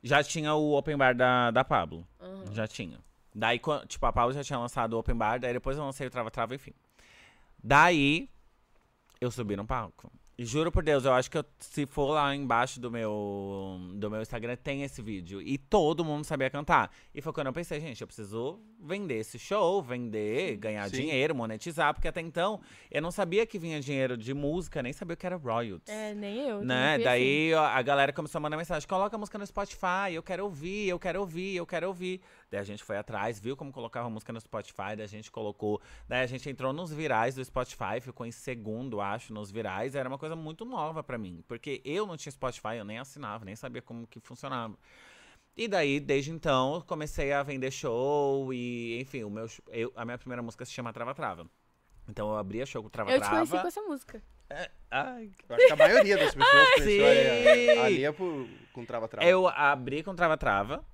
Já 0.03 0.23
tinha 0.23 0.53
o 0.53 0.73
open 0.77 0.97
bar 0.97 1.15
da, 1.15 1.51
da 1.51 1.63
Pablo. 1.63 2.05
Aham. 2.19 2.45
Já 2.53 2.67
tinha. 2.67 2.99
Daí, 3.33 3.59
tipo, 3.87 4.05
a 4.05 4.13
Paula 4.13 4.31
já 4.33 4.43
tinha 4.43 4.57
lançado 4.57 4.93
o 4.93 4.99
Open 4.99 5.13
Bar, 5.13 5.39
daí 5.41 5.51
depois 5.51 5.77
eu 5.77 5.83
lancei 5.83 6.07
o 6.07 6.09
Trava 6.09 6.31
Trava, 6.31 6.55
enfim. 6.55 6.71
Daí, 7.61 8.29
eu 9.19 9.29
subi 9.29 9.57
no 9.57 9.65
palco. 9.65 10.09
Juro 10.37 10.69
por 10.69 10.83
Deus, 10.83 11.05
eu 11.05 11.13
acho 11.13 11.31
que 11.31 11.37
eu- 11.37 11.45
se 11.59 11.85
for 11.85 12.11
lá 12.11 12.35
embaixo 12.35 12.77
do 12.79 12.91
meu, 12.91 13.79
do 13.93 14.11
meu 14.11 14.21
Instagram, 14.21 14.57
tem 14.57 14.83
esse 14.83 15.01
vídeo. 15.01 15.41
E 15.41 15.57
todo 15.57 16.03
mundo 16.03 16.25
sabia 16.25 16.49
cantar. 16.49 16.91
E 17.13 17.21
foi 17.21 17.31
quando 17.31 17.47
eu 17.47 17.53
pensei, 17.53 17.79
gente, 17.79 18.01
eu 18.01 18.07
preciso 18.07 18.59
vender 18.77 19.15
esse 19.19 19.39
show, 19.39 19.81
vender, 19.81 20.57
ganhar 20.57 20.89
Sim. 20.89 20.97
dinheiro, 20.97 21.33
monetizar. 21.33 21.93
Porque 21.93 22.07
até 22.07 22.19
então, 22.19 22.59
eu 22.91 23.01
não 23.01 23.11
sabia 23.11 23.45
que 23.45 23.57
vinha 23.57 23.79
dinheiro 23.79 24.17
de 24.17 24.33
música, 24.33 24.83
nem 24.83 24.91
sabia 24.91 25.13
o 25.13 25.17
que 25.17 25.25
era 25.25 25.37
royalties. 25.37 25.87
É, 25.95 26.13
nem 26.13 26.49
eu. 26.49 26.61
Né? 26.65 26.97
Daí 26.99 27.53
ó, 27.53 27.63
a 27.63 27.81
galera 27.81 28.11
começou 28.11 28.39
a 28.39 28.41
mandar 28.41 28.57
mensagem: 28.57 28.85
coloca 28.89 29.15
a 29.15 29.19
música 29.19 29.37
no 29.37 29.47
Spotify, 29.47 30.11
eu 30.13 30.21
quero 30.21 30.43
ouvir, 30.43 30.89
eu 30.89 30.99
quero 30.99 31.21
ouvir, 31.21 31.55
eu 31.55 31.65
quero 31.65 31.87
ouvir. 31.87 32.19
Daí 32.55 32.61
a 32.61 32.63
gente 32.63 32.85
foi 32.85 32.97
atrás, 32.97 33.37
viu 33.37 33.57
como 33.57 33.69
colocava 33.69 34.09
música 34.09 34.31
no 34.31 34.39
Spotify, 34.39 34.95
daí 34.95 35.01
a 35.03 35.07
gente 35.07 35.29
colocou. 35.29 35.81
Daí 36.07 36.21
a 36.21 36.25
gente 36.25 36.49
entrou 36.49 36.71
nos 36.71 36.89
virais 36.89 37.35
do 37.35 37.43
Spotify, 37.43 37.99
ficou 37.99 38.25
em 38.25 38.31
segundo, 38.31 39.01
acho, 39.01 39.33
nos 39.33 39.51
virais. 39.51 39.93
Era 39.93 40.07
uma 40.07 40.17
coisa 40.17 40.37
muito 40.37 40.63
nova 40.63 41.03
pra 41.03 41.17
mim, 41.17 41.43
porque 41.49 41.81
eu 41.83 42.07
não 42.07 42.15
tinha 42.15 42.31
Spotify, 42.31 42.77
eu 42.77 42.85
nem 42.85 42.97
assinava, 42.97 43.43
nem 43.43 43.57
sabia 43.57 43.81
como 43.81 44.07
que 44.07 44.21
funcionava. 44.21 44.77
E 45.57 45.67
daí, 45.67 45.99
desde 45.99 46.31
então, 46.31 46.81
comecei 46.87 47.33
a 47.33 47.43
vender 47.43 47.71
show 47.71 48.53
e, 48.53 49.01
enfim, 49.01 49.23
o 49.25 49.29
meu, 49.29 49.47
eu, 49.67 49.91
a 49.93 50.05
minha 50.05 50.17
primeira 50.17 50.41
música 50.41 50.63
se 50.63 50.71
chama 50.71 50.93
Trava 50.93 51.13
Trava. 51.13 51.45
Então 52.07 52.29
eu 52.29 52.37
abria 52.37 52.65
show 52.65 52.81
com 52.81 52.89
Trava 52.89 53.11
Eu 53.11 53.19
te 53.19 53.29
conheci 53.29 53.51
Trava. 53.51 53.61
com 53.63 53.67
essa 53.67 53.81
música. 53.81 54.23
Ai, 54.89 55.29
Eu 55.49 55.55
acho 55.57 55.65
que 55.65 55.73
a 55.73 55.75
maioria 55.75 56.17
das 56.17 56.33
pessoas 56.33 56.67
Sim. 56.67 56.73
conheceu 56.75 57.05
ali, 57.05 57.69
ali 57.79 58.05
é 58.05 58.11
por, 58.13 58.47
com 58.71 58.85
trava-trava. 58.85 59.27
Eu 59.27 59.45
abri 59.45 60.03
com 60.03 60.15
Trava 60.15 60.37
Trava. 60.37 60.85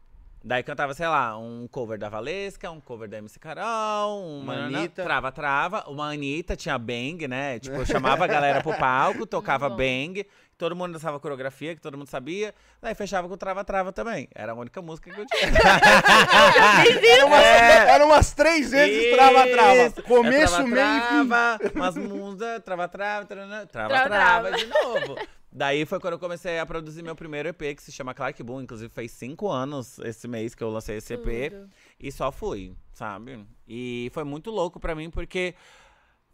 Daí 0.44 0.64
cantava, 0.64 0.92
sei 0.96 1.08
lá, 1.08 1.38
um 1.38 1.68
cover 1.68 2.00
da 2.00 2.10
Valesca, 2.10 2.72
um 2.72 2.82
cover 2.82 3.08
da 3.08 3.20
MC 3.20 3.38
Carol, 3.40 4.40
uma 4.40 4.54
Uma 4.56 4.78
Anitta. 4.78 5.04
Trava 5.04 5.32
Trava, 5.32 5.84
uma 5.88 6.12
Anitta, 6.12 6.56
tinha 6.56 6.78
bang, 6.80 7.28
né? 7.28 7.60
Tipo, 7.60 7.76
eu 7.78 7.86
chamava 7.86 8.24
a 8.24 8.28
galera 8.28 8.62
pro 8.64 8.74
palco, 8.76 9.28
tocava 9.28 9.70
bang, 9.70 10.26
todo 10.58 10.76
mundo 10.76 10.94
dançava 10.94 11.20
coreografia, 11.20 11.76
que 11.76 11.82
todo 11.82 11.96
mundo 11.96 12.08
sabia. 12.10 12.56
Daí 12.82 12.96
fechava 12.96 13.30
com 13.30 13.38
Trava 13.38 13.64
Trava 13.64 13.92
também. 13.92 14.28
Era 14.34 14.54
a 14.54 14.56
única 14.56 14.82
música 14.82 15.12
que 15.12 15.20
eu 15.22 15.26
tinha. 15.28 15.52
Era 17.12 17.26
umas, 17.26 17.44
era 17.44 18.06
umas 18.06 18.32
três 18.34 18.72
vezes 18.72 19.14
trava-trava. 19.16 19.76
Isso. 19.84 20.04
Começo, 20.04 20.56
É 20.56 20.64
meio 20.64 20.76
e 20.88 21.02
fim. 21.02 21.28
trava, 21.30 21.60
umas 21.76 21.96
musas, 21.98 22.64
trava, 22.64 22.88
trava, 22.88 23.26
trava, 23.26 23.48
trava, 23.48 23.68
Trava, 23.68 24.10
trava, 24.10 24.50
trava. 24.50 24.52
de 24.58 24.66
novo. 24.66 25.16
Daí 25.52 25.86
foi 25.86 26.00
quando 26.00 26.14
eu 26.14 26.20
comecei 26.20 26.60
a 26.60 26.66
produzir 26.66 27.04
meu 27.04 27.16
primeiro 27.16 27.50
EP, 27.50 27.76
que 27.76 27.82
se 27.84 27.92
chama 27.92 28.14
Clark 28.14 28.42
Boom. 28.42 28.62
Inclusive, 28.62 28.90
fez 28.94 29.12
cinco 29.12 29.50
anos 29.50 30.00
esse 30.00 30.28
mês 30.28 30.56
que 30.56 30.64
eu 30.64 30.70
lancei 30.70 30.98
esse 30.98 31.14
EP. 31.14 31.52
Tudo. 31.52 31.70
E 32.00 32.12
só 32.12 32.32
fui, 32.32 32.74
sabe? 32.94 33.46
E 33.68 34.10
foi 34.14 34.24
muito 34.24 34.50
louco 34.50 34.80
pra 34.80 34.96
mim, 34.96 35.10
porque 35.10 35.54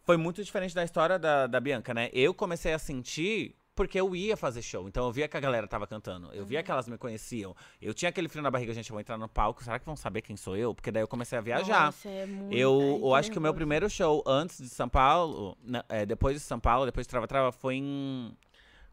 foi 0.04 0.16
muito 0.16 0.42
diferente 0.44 0.74
da 0.74 0.84
história 0.84 1.18
da, 1.18 1.46
da 1.48 1.58
Bianca, 1.60 1.92
né? 1.92 2.10
Eu 2.12 2.32
comecei 2.32 2.72
a 2.72 2.78
sentir 2.78 3.56
porque 3.74 4.00
eu 4.00 4.14
ia 4.16 4.36
fazer 4.36 4.60
show. 4.62 4.88
Então 4.88 5.04
eu 5.06 5.12
via 5.12 5.28
que 5.28 5.36
a 5.36 5.40
galera 5.40 5.66
tava 5.68 5.86
cantando. 5.86 6.32
Eu 6.32 6.42
Uhum. 6.42 6.46
via 6.48 6.62
que 6.62 6.70
elas 6.70 6.88
me 6.88 6.96
conheciam. 6.98 7.54
Eu 7.80 7.94
tinha 7.94 8.08
aquele 8.08 8.28
frio 8.28 8.42
na 8.42 8.50
barriga, 8.50 8.72
gente, 8.72 8.90
eu 8.90 8.94
vou 8.94 9.00
entrar 9.00 9.16
no 9.18 9.28
palco. 9.28 9.62
Será 9.62 9.78
que 9.78 9.86
vão 9.86 9.94
saber 9.96 10.20
quem 10.22 10.36
sou 10.36 10.56
eu? 10.56 10.74
Porque 10.74 10.90
daí 10.90 11.02
eu 11.02 11.06
comecei 11.08 11.38
a 11.38 11.40
viajar. 11.40 11.86
Nossa, 11.86 12.08
é 12.08 12.26
muito... 12.26 12.56
Eu, 12.56 12.80
Ai, 12.80 13.00
eu 13.02 13.14
acho 13.14 13.30
que 13.30 13.38
o 13.38 13.40
meu 13.40 13.54
primeiro 13.54 13.88
show 13.90 14.22
antes 14.26 14.58
de 14.58 14.68
São 14.68 14.88
Paulo, 14.88 15.56
na- 15.62 15.84
é, 15.88 16.04
depois 16.06 16.34
de 16.34 16.40
São 16.40 16.58
Paulo, 16.58 16.86
depois 16.86 17.06
de 17.06 17.10
Trava 17.10 17.28
Trava, 17.28 17.52
foi 17.52 17.76
em 17.76 18.36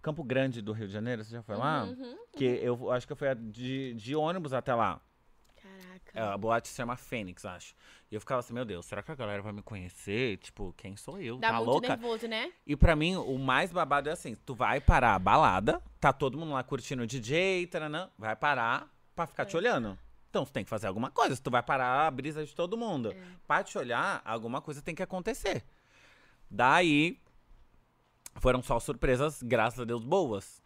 Campo 0.06 0.24
Grande 0.24 0.62
do 0.62 0.72
Rio 0.72 0.86
de 0.86 0.94
Janeiro. 0.94 1.24
Você 1.24 1.32
já 1.32 1.42
foi 1.42 1.56
lá? 1.56 1.86
Uhum. 1.86 2.16
Que 2.38 2.46
eu 2.46 2.92
acho 2.92 3.08
que 3.08 3.14
eu 3.14 3.18
fui 3.18 3.28
de, 3.34 3.96
de 3.96 4.16
ônibus 4.16 4.54
até 4.54 4.72
lá. 4.76 5.02
É, 5.58 6.12
Caraca. 6.12 6.34
a 6.36 6.38
boate 6.38 6.68
se 6.68 6.76
chama 6.76 6.96
Fênix, 6.96 7.44
acho. 7.44 7.74
E 8.12 8.14
eu 8.14 8.22
ficava 8.22 8.40
assim, 8.40 8.54
meu 8.54 8.64
Deus, 8.64 8.86
será 8.86 9.02
que 9.02 9.12
a 9.12 9.16
galera 9.16 9.42
vai 9.42 9.52
me 9.52 9.64
conhecer? 9.64 10.38
Tipo, 10.38 10.76
quem 10.78 10.96
sou 10.96 11.20
eu? 11.20 11.38
Dá 11.38 11.48
tá 11.48 11.54
muito 11.56 11.70
louca? 11.70 11.88
nervoso, 11.88 12.28
né? 12.28 12.54
E 12.68 12.76
pra 12.76 12.96
mim, 12.96 13.16
o 13.16 13.40
mais 13.40 13.72
babado 13.72 14.08
é 14.08 14.12
assim: 14.12 14.36
tu 14.36 14.54
vai 14.54 14.80
parar 14.80 15.16
a 15.16 15.20
balada, 15.20 15.82
tá 16.00 16.14
todo 16.14 16.38
mundo 16.38 16.52
lá 16.52 16.62
curtindo 16.62 17.02
o 17.02 17.08
DJ, 17.08 17.66
taranã, 17.66 18.08
vai 18.16 18.36
parar 18.36 18.88
pra 19.16 19.26
ficar 19.26 19.46
te 19.46 19.58
olhando. 19.58 19.98
Então, 20.30 20.46
tu 20.46 20.52
tem 20.52 20.64
que 20.64 20.70
fazer 20.70 20.86
alguma 20.86 21.10
coisa. 21.10 21.36
Se 21.36 21.42
tu 21.42 21.50
vai 21.50 21.64
parar 21.64 22.06
a 22.06 22.12
brisa 22.12 22.46
de 22.46 22.54
todo 22.54 22.78
mundo. 22.78 23.12
É. 23.12 23.18
Pra 23.48 23.64
te 23.64 23.76
olhar, 23.76 24.22
alguma 24.24 24.62
coisa 24.62 24.84
tem 24.84 24.94
que 24.94 25.02
acontecer. 25.02 25.64
Daí, 26.48 27.20
foram 28.36 28.62
só 28.62 28.80
surpresas, 28.80 29.42
graças 29.42 29.80
a 29.80 29.86
Deus, 29.86 30.04
boas. 30.04 30.62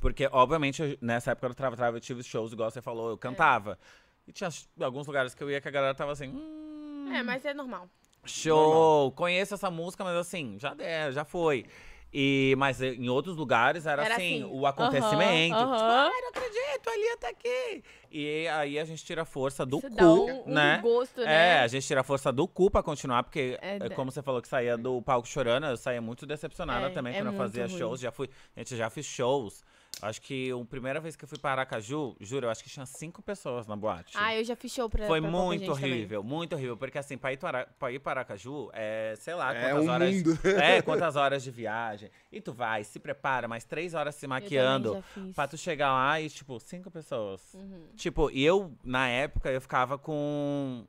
Porque, 0.00 0.28
obviamente, 0.30 0.98
nessa 1.00 1.32
época 1.32 1.48
do 1.48 1.54
Trava 1.54 1.76
Trava, 1.76 1.96
eu 1.96 2.00
tive 2.00 2.22
shows, 2.22 2.52
igual 2.52 2.70
você 2.70 2.80
falou, 2.80 3.10
eu 3.10 3.18
cantava. 3.18 3.78
E 4.26 4.32
tinha 4.32 4.48
alguns 4.80 5.06
lugares 5.06 5.34
que 5.34 5.42
eu 5.42 5.50
ia 5.50 5.60
que 5.60 5.68
a 5.68 5.70
galera 5.70 5.94
tava 5.94 6.12
assim. 6.12 6.28
Hum, 6.28 7.10
É, 7.12 7.22
mas 7.22 7.44
é 7.44 7.54
normal. 7.54 7.88
Show! 8.24 9.10
Conheço 9.12 9.54
essa 9.54 9.70
música, 9.70 10.04
mas 10.04 10.16
assim, 10.16 10.56
já 10.58 10.74
é, 10.78 11.10
já 11.10 11.24
foi. 11.24 11.64
E, 12.12 12.54
mas 12.56 12.80
em 12.80 13.08
outros 13.10 13.36
lugares 13.36 13.84
era, 13.86 14.02
Era 14.04 14.14
assim, 14.14 14.42
assim, 14.42 14.50
o 14.50 14.66
acontecimento. 14.66 15.56
Tipo, 15.58 15.70
ai, 15.74 16.20
não 16.22 16.28
acredito, 16.30 16.88
ali 16.88 17.16
tá 17.20 17.28
aqui. 17.28 17.84
E 18.10 18.48
aí 18.48 18.78
a 18.78 18.84
gente 18.86 19.04
tira 19.04 19.22
a 19.22 19.24
força 19.26 19.66
do 19.66 19.76
Isso 19.78 19.90
cu, 19.90 19.94
dá 19.94 20.10
um, 20.10 20.42
um 20.46 20.54
né? 20.54 20.78
gosto, 20.82 21.20
É, 21.20 21.26
né? 21.26 21.60
a 21.60 21.66
gente 21.66 21.86
tira 21.86 22.00
a 22.00 22.04
força 22.04 22.32
do 22.32 22.48
cu 22.48 22.70
pra 22.70 22.82
continuar, 22.82 23.22
porque, 23.24 23.58
É, 23.60 23.76
é, 23.76 23.78
da- 23.78 23.90
como 23.90 24.10
você 24.10 24.22
falou 24.22 24.40
que 24.40 24.48
saía 24.48 24.78
do 24.78 25.02
palco 25.02 25.28
chorando, 25.28 25.66
eu 25.66 25.76
saía 25.76 26.00
muito 26.00 26.24
decepcionada 26.24 26.86
É, 26.86 26.90
também 26.90 27.12
é 27.14 27.16
quando 27.20 27.26
eu 27.32 27.36
fazia 27.38 27.66
ruim. 27.66 27.76
shows. 27.78 28.00
Já 28.00 28.10
fui, 28.10 28.30
gente, 28.56 28.74
já 28.74 28.88
fiz 28.88 29.04
shows. 29.04 29.62
Acho 30.00 30.20
que 30.22 30.50
a 30.50 30.64
primeira 30.64 31.00
vez 31.00 31.16
que 31.16 31.24
eu 31.24 31.28
fui 31.28 31.38
para 31.38 31.50
Aracaju, 31.52 32.16
juro, 32.20 32.46
eu 32.46 32.50
acho 32.50 32.62
que 32.62 32.70
tinha 32.70 32.86
cinco 32.86 33.20
pessoas 33.20 33.66
na 33.66 33.74
boate. 33.76 34.12
Ah, 34.16 34.34
eu 34.36 34.44
já 34.44 34.54
fiz 34.54 34.72
show 34.72 34.88
pra 34.88 35.06
Foi 35.06 35.20
pra 35.20 35.30
muito 35.30 35.64
gente 35.64 35.74
também. 35.74 35.92
horrível, 35.92 36.22
muito 36.22 36.52
horrível. 36.54 36.76
Porque 36.76 36.98
assim, 36.98 37.18
pra 37.18 37.32
ir, 37.32 37.36
para, 37.36 37.66
pra 37.78 37.90
ir 37.92 37.98
para 37.98 38.20
Aracaju, 38.20 38.70
é, 38.72 39.14
sei 39.18 39.34
lá, 39.34 39.54
É 39.54 39.70
quantas 39.70 39.86
um 39.86 39.90
horas. 39.90 40.14
mundo. 40.14 40.38
É, 40.62 40.82
quantas 40.82 41.16
horas 41.16 41.42
de 41.42 41.50
viagem. 41.50 42.10
E 42.30 42.40
tu 42.40 42.52
vai, 42.52 42.84
se 42.84 42.98
prepara, 42.98 43.48
mais 43.48 43.64
três 43.64 43.94
horas 43.94 44.14
se 44.14 44.26
maquiando. 44.26 45.02
Pra 45.34 45.48
tu 45.48 45.56
chegar 45.56 45.92
lá 45.92 46.20
e, 46.20 46.28
tipo, 46.30 46.58
cinco 46.60 46.90
pessoas. 46.90 47.42
Uhum. 47.54 47.88
Tipo, 47.96 48.30
e 48.30 48.44
eu, 48.44 48.72
na 48.84 49.08
época, 49.08 49.50
eu 49.50 49.60
ficava 49.60 49.98
com. 49.98 50.86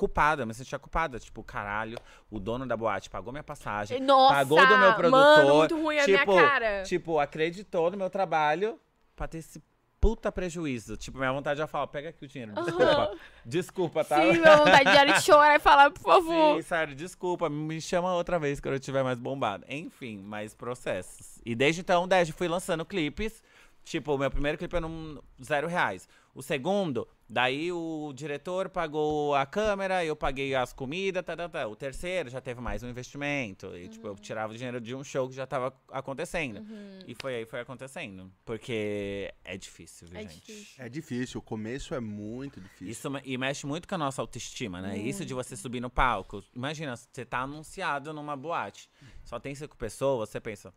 Culpada, 0.00 0.44
eu 0.44 0.46
me 0.46 0.54
sentia 0.54 0.78
culpada. 0.78 1.18
Tipo, 1.20 1.44
caralho, 1.44 1.98
o 2.30 2.40
dono 2.40 2.66
da 2.66 2.74
boate 2.74 3.10
pagou 3.10 3.34
minha 3.34 3.44
passagem. 3.44 4.00
Nossa, 4.00 4.34
pagou 4.34 4.66
do 4.66 4.78
meu 4.78 4.94
produtor. 4.94 5.10
mano, 5.10 5.54
muito 5.58 5.74
ruim 5.74 5.98
a 5.98 6.06
minha 6.06 6.18
tipo, 6.20 6.34
cara. 6.34 6.82
Tipo, 6.84 7.18
acreditou 7.18 7.90
no 7.90 7.98
meu 7.98 8.08
trabalho 8.08 8.80
pra 9.14 9.28
ter 9.28 9.36
esse 9.36 9.62
puta 10.00 10.32
prejuízo. 10.32 10.96
Tipo, 10.96 11.18
minha 11.18 11.30
vontade 11.30 11.60
é 11.60 11.66
falar, 11.66 11.86
pega 11.88 12.08
aqui 12.08 12.24
o 12.24 12.26
dinheiro, 12.26 12.54
desculpa. 12.54 12.92
Aham. 12.92 13.18
Desculpa, 13.44 14.02
tá? 14.02 14.22
Sim, 14.22 14.38
minha 14.40 14.56
vontade 14.56 14.90
de 14.90 14.96
era 14.96 15.12
de 15.12 15.22
chorar 15.22 15.56
e 15.56 15.58
falar, 15.58 15.90
por 15.90 16.00
favor. 16.00 16.56
Sim, 16.56 16.62
sério, 16.62 16.94
desculpa, 16.94 17.50
me 17.50 17.78
chama 17.78 18.14
outra 18.14 18.38
vez 18.38 18.58
quando 18.58 18.76
eu 18.76 18.80
tiver 18.80 19.02
mais 19.02 19.18
bombado. 19.18 19.66
Enfim, 19.68 20.16
mais 20.16 20.54
processos. 20.54 21.42
E 21.44 21.54
desde 21.54 21.82
então, 21.82 22.08
desde 22.08 22.32
fui 22.32 22.48
lançando 22.48 22.86
clipes. 22.86 23.42
Tipo, 23.84 24.16
meu 24.16 24.30
primeiro 24.30 24.56
clipe 24.56 24.74
era 24.74 24.86
um 24.86 25.18
zero 25.44 25.68
reais. 25.68 26.08
O 26.40 26.42
segundo, 26.42 27.06
daí 27.28 27.70
o 27.70 28.14
diretor 28.14 28.70
pagou 28.70 29.34
a 29.34 29.44
câmera, 29.44 30.02
eu 30.02 30.16
paguei 30.16 30.54
as 30.54 30.72
comidas, 30.72 31.22
tá, 31.22 31.36
tá, 31.36 31.50
tá. 31.50 31.68
O 31.68 31.76
terceiro 31.76 32.30
já 32.30 32.40
teve 32.40 32.62
mais 32.62 32.82
um 32.82 32.88
investimento. 32.88 33.76
E, 33.76 33.88
tipo, 33.90 34.06
eu 34.06 34.14
tirava 34.16 34.50
o 34.54 34.56
dinheiro 34.56 34.80
de 34.80 34.94
um 34.94 35.04
show 35.04 35.28
que 35.28 35.34
já 35.34 35.46
tava 35.46 35.70
acontecendo. 35.90 36.60
Uhum. 36.60 36.98
E 37.06 37.14
foi 37.20 37.34
aí, 37.34 37.44
foi 37.44 37.60
acontecendo. 37.60 38.32
Porque 38.42 39.30
é 39.44 39.58
difícil, 39.58 40.08
viu, 40.08 40.18
É 40.18 40.22
gente? 40.22 40.36
difícil. 40.46 40.82
É 40.82 40.88
difícil, 40.88 41.40
o 41.40 41.42
começo 41.42 41.94
é 41.94 42.00
muito 42.00 42.58
difícil. 42.58 42.88
Isso 42.88 43.10
me- 43.10 43.20
e 43.22 43.36
mexe 43.36 43.66
muito 43.66 43.86
com 43.86 43.96
a 43.96 43.98
nossa 43.98 44.22
autoestima, 44.22 44.80
né? 44.80 44.96
Isso 44.96 45.26
de 45.26 45.34
você 45.34 45.54
subir 45.58 45.80
no 45.80 45.90
palco. 45.90 46.42
Imagina, 46.56 46.96
você 46.96 47.22
tá 47.22 47.40
anunciado 47.40 48.14
numa 48.14 48.34
boate. 48.34 48.88
Só 49.26 49.38
tem 49.38 49.54
cinco 49.54 49.76
pessoas, 49.76 50.30
você 50.30 50.40
pensa, 50.40 50.72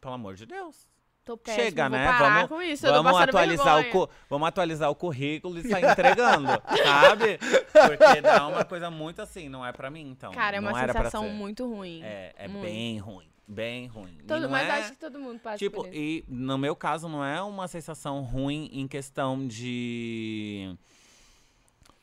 pelo 0.00 0.14
amor 0.14 0.34
de 0.34 0.46
Deus. 0.46 0.88
Tô 1.24 1.36
péssimo, 1.36 1.64
Chega, 1.64 1.88
né? 1.88 2.10
Vamos, 2.18 2.48
com 2.48 2.62
isso, 2.62 2.86
vamos 2.86 3.14
atualizar 3.20 3.78
o 3.78 3.82
vergonha. 3.82 4.08
vamos 4.28 4.48
atualizar 4.48 4.90
o 4.90 4.94
currículo 4.94 5.58
e 5.58 5.68
sair 5.68 5.84
entregando, 5.84 6.48
sabe? 6.82 7.38
Porque 7.38 8.20
dá 8.22 8.48
uma 8.48 8.64
coisa 8.64 8.90
muito 8.90 9.20
assim, 9.20 9.48
não 9.48 9.64
é 9.64 9.70
pra 9.72 9.90
mim, 9.90 10.08
então. 10.10 10.32
Cara, 10.32 10.56
é 10.56 10.60
uma 10.60 10.74
sensação 10.74 11.28
muito 11.28 11.68
ruim. 11.68 12.00
É, 12.02 12.32
é 12.36 12.48
Muito. 12.48 12.64
bem 12.64 12.98
ruim, 12.98 13.28
bem 13.46 13.86
ruim. 13.86 14.18
Todo, 14.26 14.48
mas 14.48 14.66
é... 14.66 14.70
acho 14.72 14.92
que 14.92 14.98
todo 14.98 15.18
mundo 15.20 15.38
passa 15.40 15.58
Tipo, 15.58 15.78
por 15.84 15.86
isso. 15.88 15.96
e 15.96 16.24
no 16.26 16.56
meu 16.56 16.74
caso 16.74 17.08
não 17.08 17.24
é 17.24 17.40
uma 17.42 17.68
sensação 17.68 18.22
ruim 18.22 18.68
em 18.72 18.88
questão 18.88 19.46
de 19.46 20.74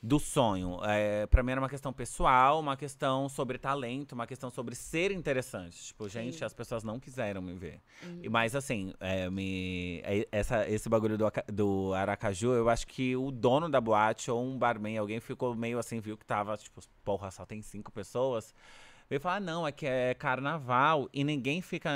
do 0.07 0.19
sonho. 0.19 0.79
É, 0.85 1.27
para 1.27 1.43
mim 1.43 1.51
era 1.51 1.59
uma 1.59 1.67
questão 1.67 1.91
pessoal, 1.91 2.61
uma 2.61 2.77
questão 2.77 3.27
sobre 3.27 3.57
talento, 3.57 4.13
uma 4.13 4.25
questão 4.25 4.49
sobre 4.49 4.73
ser 4.73 5.11
interessante. 5.11 5.87
Tipo, 5.87 6.07
gente, 6.07 6.43
as 6.45 6.53
pessoas 6.53 6.81
não 6.81 6.97
quiseram 6.97 7.41
me 7.41 7.53
ver. 7.53 7.81
Uhum. 8.01 8.19
E 8.23 8.29
Mas 8.29 8.55
assim, 8.55 8.93
é, 9.01 9.29
me, 9.29 9.99
é, 10.05 10.25
essa, 10.31 10.67
esse 10.69 10.87
bagulho 10.87 11.17
do, 11.17 11.25
do 11.51 11.93
Aracaju, 11.93 12.53
eu 12.53 12.69
acho 12.69 12.87
que 12.87 13.17
o 13.17 13.29
dono 13.31 13.69
da 13.69 13.81
boate 13.81 14.31
ou 14.31 14.41
um 14.41 14.57
barman, 14.57 14.97
alguém 14.97 15.19
ficou 15.19 15.53
meio 15.53 15.77
assim, 15.77 15.99
viu 15.99 16.17
que 16.17 16.25
tava, 16.25 16.55
tipo, 16.55 16.81
porra, 17.03 17.29
só 17.29 17.45
tem 17.45 17.61
cinco 17.61 17.91
pessoas. 17.91 18.55
Veio 19.09 19.21
falar, 19.21 19.39
não, 19.39 19.65
é 19.65 19.71
que 19.71 19.85
é 19.85 20.13
carnaval 20.13 21.07
e 21.13 21.23
ninguém 21.23 21.61
fica 21.61 21.89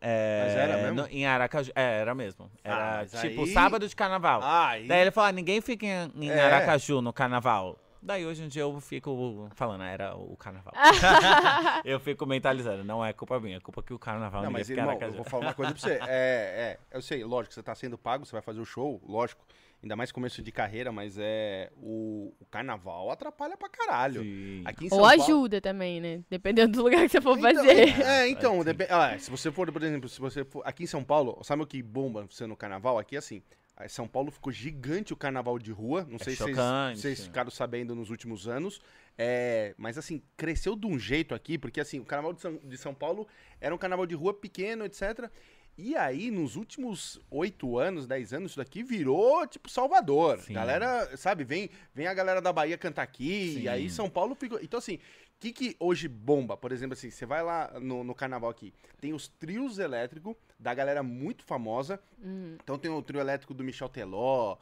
é, 0.00 0.44
Mas 0.44 0.54
era 0.56 0.76
mesmo? 0.82 0.94
no- 1.02 1.08
em 1.08 1.26
Aracaju. 1.26 1.72
É, 1.74 1.98
era 2.00 2.14
mesmo. 2.14 2.48
Ah, 2.64 2.68
Era 2.70 2.96
mas 2.98 3.10
tipo 3.20 3.42
aí- 3.42 3.52
sábado 3.52 3.88
de 3.88 3.96
carnaval. 3.96 4.40
Ai, 4.44 4.84
Daí 4.86 5.00
ele 5.00 5.10
falou, 5.10 5.28
ah, 5.28 5.32
ninguém 5.32 5.60
fica 5.60 5.84
em, 5.84 6.12
em 6.26 6.30
É. 6.30 6.40
Aracaju 6.40 7.00
no 7.02 7.12
carnaval. 7.12 7.76
Daí 8.00 8.24
hoje 8.24 8.44
em 8.44 8.48
dia 8.48 8.62
eu 8.62 8.80
fico 8.80 9.48
falando, 9.56 9.80
ah, 9.82 9.88
era 9.88 10.14
o 10.14 10.36
carnaval. 10.36 10.72
eu 11.84 11.98
fico 11.98 12.24
mentalizando, 12.24 12.84
não 12.84 13.04
é 13.04 13.12
culpa 13.12 13.40
minha, 13.40 13.56
é 13.56 13.60
culpa 13.60 13.82
que 13.82 13.92
o 13.92 13.98
carnaval 13.98 14.44
Não, 14.44 14.50
mas 14.52 14.70
irmão, 14.70 14.84
eu 14.86 14.90
Aracaju. 14.92 15.16
vou 15.16 15.24
falar 15.24 15.46
uma 15.46 15.54
coisa 15.54 15.72
pra 15.72 15.80
você. 15.80 15.98
É, 16.08 16.08
é, 16.08 16.78
eu 16.92 17.02
sei, 17.02 17.24
lógico, 17.24 17.52
você 17.54 17.62
tá 17.64 17.74
sendo 17.74 17.98
pago, 17.98 18.24
você 18.24 18.30
vai 18.30 18.42
fazer 18.42 18.60
o 18.60 18.64
show, 18.64 19.02
lógico. 19.04 19.44
Ainda 19.82 19.94
mais 19.94 20.10
começo 20.10 20.42
de 20.42 20.50
carreira, 20.50 20.90
mas 20.90 21.16
é. 21.18 21.70
O, 21.76 22.34
o 22.40 22.46
carnaval 22.46 23.10
atrapalha 23.10 23.56
pra 23.56 23.68
caralho. 23.68 24.22
Sim. 24.22 24.62
Aqui 24.64 24.86
em 24.86 24.88
São 24.88 24.98
Ou 24.98 25.04
Paulo- 25.04 25.22
ajuda 25.22 25.60
também, 25.60 26.00
né? 26.00 26.24
Dependendo 26.30 26.72
do 26.78 26.82
lugar 26.82 27.02
que 27.02 27.08
você 27.10 27.20
for 27.20 27.38
Então, 27.38 27.54
fazer. 27.54 28.00
É, 28.02 28.28
então, 28.28 28.58
Sim. 28.58 28.64
depe- 28.64 28.86
ah, 28.90 29.16
se 29.18 29.30
você 29.30 29.52
for, 29.52 29.70
por 29.70 29.82
exemplo, 29.82 30.08
se 30.08 30.18
você 30.18 30.44
for 30.44 30.62
aqui 30.66 30.84
em 30.84 30.86
São 30.86 31.04
Paulo, 31.04 31.38
sabe 31.44 31.62
o 31.62 31.66
que 31.66 31.80
bomba 31.82 32.26
você 32.28 32.46
no 32.46 32.56
carnaval? 32.56 32.98
Aqui 32.98 33.16
assim, 33.16 33.42
Aí 33.78 33.90
São 33.90 34.08
Paulo 34.08 34.30
ficou 34.30 34.50
gigante 34.50 35.12
o 35.12 35.16
carnaval 35.16 35.58
de 35.58 35.70
rua. 35.70 36.06
Não 36.08 36.16
É 36.16 36.24
sei 36.24 36.32
se 36.34 36.42
vocês- 36.42 36.56
chocante. 36.56 36.98
vocês 36.98 37.20
ficaram 37.26 37.50
sabendo 37.50 37.94
nos 37.94 38.08
últimos 38.08 38.48
anos. 38.48 38.80
É, 39.18 39.74
mas 39.76 39.98
assim, 39.98 40.22
cresceu 40.34 40.74
de 40.74 40.86
um 40.86 40.98
jeito 40.98 41.34
aqui, 41.34 41.58
porque 41.58 41.78
assim, 41.78 42.00
o 42.00 42.04
carnaval 42.04 42.32
de 42.32 42.40
São, 42.40 42.56
de 42.56 42.78
São 42.78 42.94
Paulo 42.94 43.28
era 43.60 43.74
um 43.74 43.78
carnaval 43.78 44.06
de 44.06 44.14
rua 44.14 44.32
pequeno, 44.32 44.82
etc. 44.86 45.30
E 45.78 45.94
aí, 45.94 46.30
nos 46.30 46.56
últimos 46.56 47.20
oito 47.30 47.78
anos, 47.78 48.06
dez 48.06 48.32
anos, 48.32 48.52
isso 48.52 48.58
daqui 48.58 48.82
virou, 48.82 49.46
tipo, 49.46 49.68
Salvador. 49.68 50.38
Sim. 50.38 50.54
Galera, 50.54 51.14
sabe, 51.16 51.44
vem, 51.44 51.68
vem 51.94 52.06
a 52.06 52.14
galera 52.14 52.40
da 52.40 52.52
Bahia 52.52 52.78
cantar 52.78 53.02
aqui, 53.02 53.52
Sim. 53.54 53.60
e 53.60 53.68
aí 53.68 53.90
São 53.90 54.08
Paulo 54.08 54.34
ficou... 54.34 54.58
Então, 54.62 54.78
assim, 54.78 54.94
o 54.94 55.00
que 55.38 55.52
que 55.52 55.76
hoje 55.78 56.08
bomba? 56.08 56.56
Por 56.56 56.72
exemplo, 56.72 56.94
assim, 56.94 57.10
você 57.10 57.26
vai 57.26 57.42
lá 57.42 57.78
no, 57.78 58.02
no 58.02 58.14
carnaval 58.14 58.48
aqui, 58.48 58.72
tem 58.98 59.12
os 59.12 59.28
trios 59.28 59.78
elétricos 59.78 60.34
da 60.58 60.72
galera 60.72 61.02
muito 61.02 61.44
famosa. 61.44 62.00
Uhum. 62.22 62.56
Então 62.62 62.78
tem 62.78 62.90
o 62.90 63.02
trio 63.02 63.20
elétrico 63.20 63.52
do 63.52 63.62
Michel 63.62 63.90
Teló, 63.90 64.56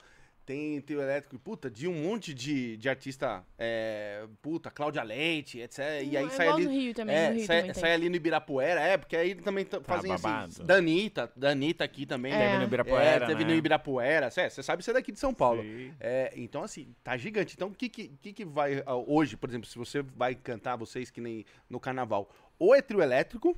tem 0.44 0.80
trio 0.80 1.00
elétrico, 1.00 1.38
puta, 1.38 1.70
de 1.70 1.88
um 1.88 1.94
monte 1.94 2.34
de, 2.34 2.76
de 2.76 2.88
artista, 2.88 3.44
é, 3.58 4.24
puta, 4.42 4.70
Cláudia 4.70 5.02
Leite, 5.02 5.58
etc. 5.60 5.78
E 6.04 6.16
aí 6.16 6.26
é 6.26 6.30
sai 6.30 6.48
ali... 6.48 6.64
no 6.64 6.70
Rio 6.70 6.94
também, 6.94 7.16
É, 7.16 7.28
no 7.30 7.36
Rio 7.36 7.46
sai, 7.46 7.60
também 7.60 7.74
sai 7.74 7.92
ali 7.94 8.08
no 8.08 8.16
Ibirapuera, 8.16 8.80
é, 8.80 8.96
porque 8.98 9.16
aí 9.16 9.34
também 9.34 9.64
t- 9.64 9.80
fazem 9.80 10.12
assim. 10.12 10.22
babado. 10.22 10.64
Danita, 10.64 11.32
Danita 11.36 11.84
aqui 11.84 12.04
também, 12.06 12.32
É. 12.32 12.36
né? 12.36 12.44
Teve 12.46 12.56
no 12.58 12.62
É, 12.62 12.66
Ibirapuera, 12.66 13.26
teve 13.26 13.44
né? 13.44 13.50
no 13.50 13.56
Ibirapuera. 13.56 14.30
Cê- 14.30 14.50
Você 14.50 14.62
sabe 14.62 14.84
ser 14.84 14.92
daqui 14.92 15.10
de 15.12 15.18
São 15.18 15.32
Paulo. 15.32 15.62
É, 15.98 16.32
então, 16.36 16.62
assim, 16.62 16.94
tá 17.02 17.16
gigante. 17.16 17.54
Então, 17.54 17.68
o 17.68 17.74
que 17.74 17.88
que, 17.88 18.08
que 18.20 18.32
que 18.32 18.44
vai. 18.44 18.82
ah, 18.86 18.94
Hoje, 18.96 19.36
por 19.36 19.48
exemplo, 19.48 19.68
se 19.68 19.78
você 19.78 20.02
vai 20.02 20.34
cantar, 20.34 20.76
vocês 20.76 21.10
que 21.10 21.20
nem 21.20 21.44
no 21.68 21.80
carnaval, 21.80 22.30
ou 22.58 22.74
é 22.74 22.80
trio 22.82 23.02
elétrico, 23.02 23.56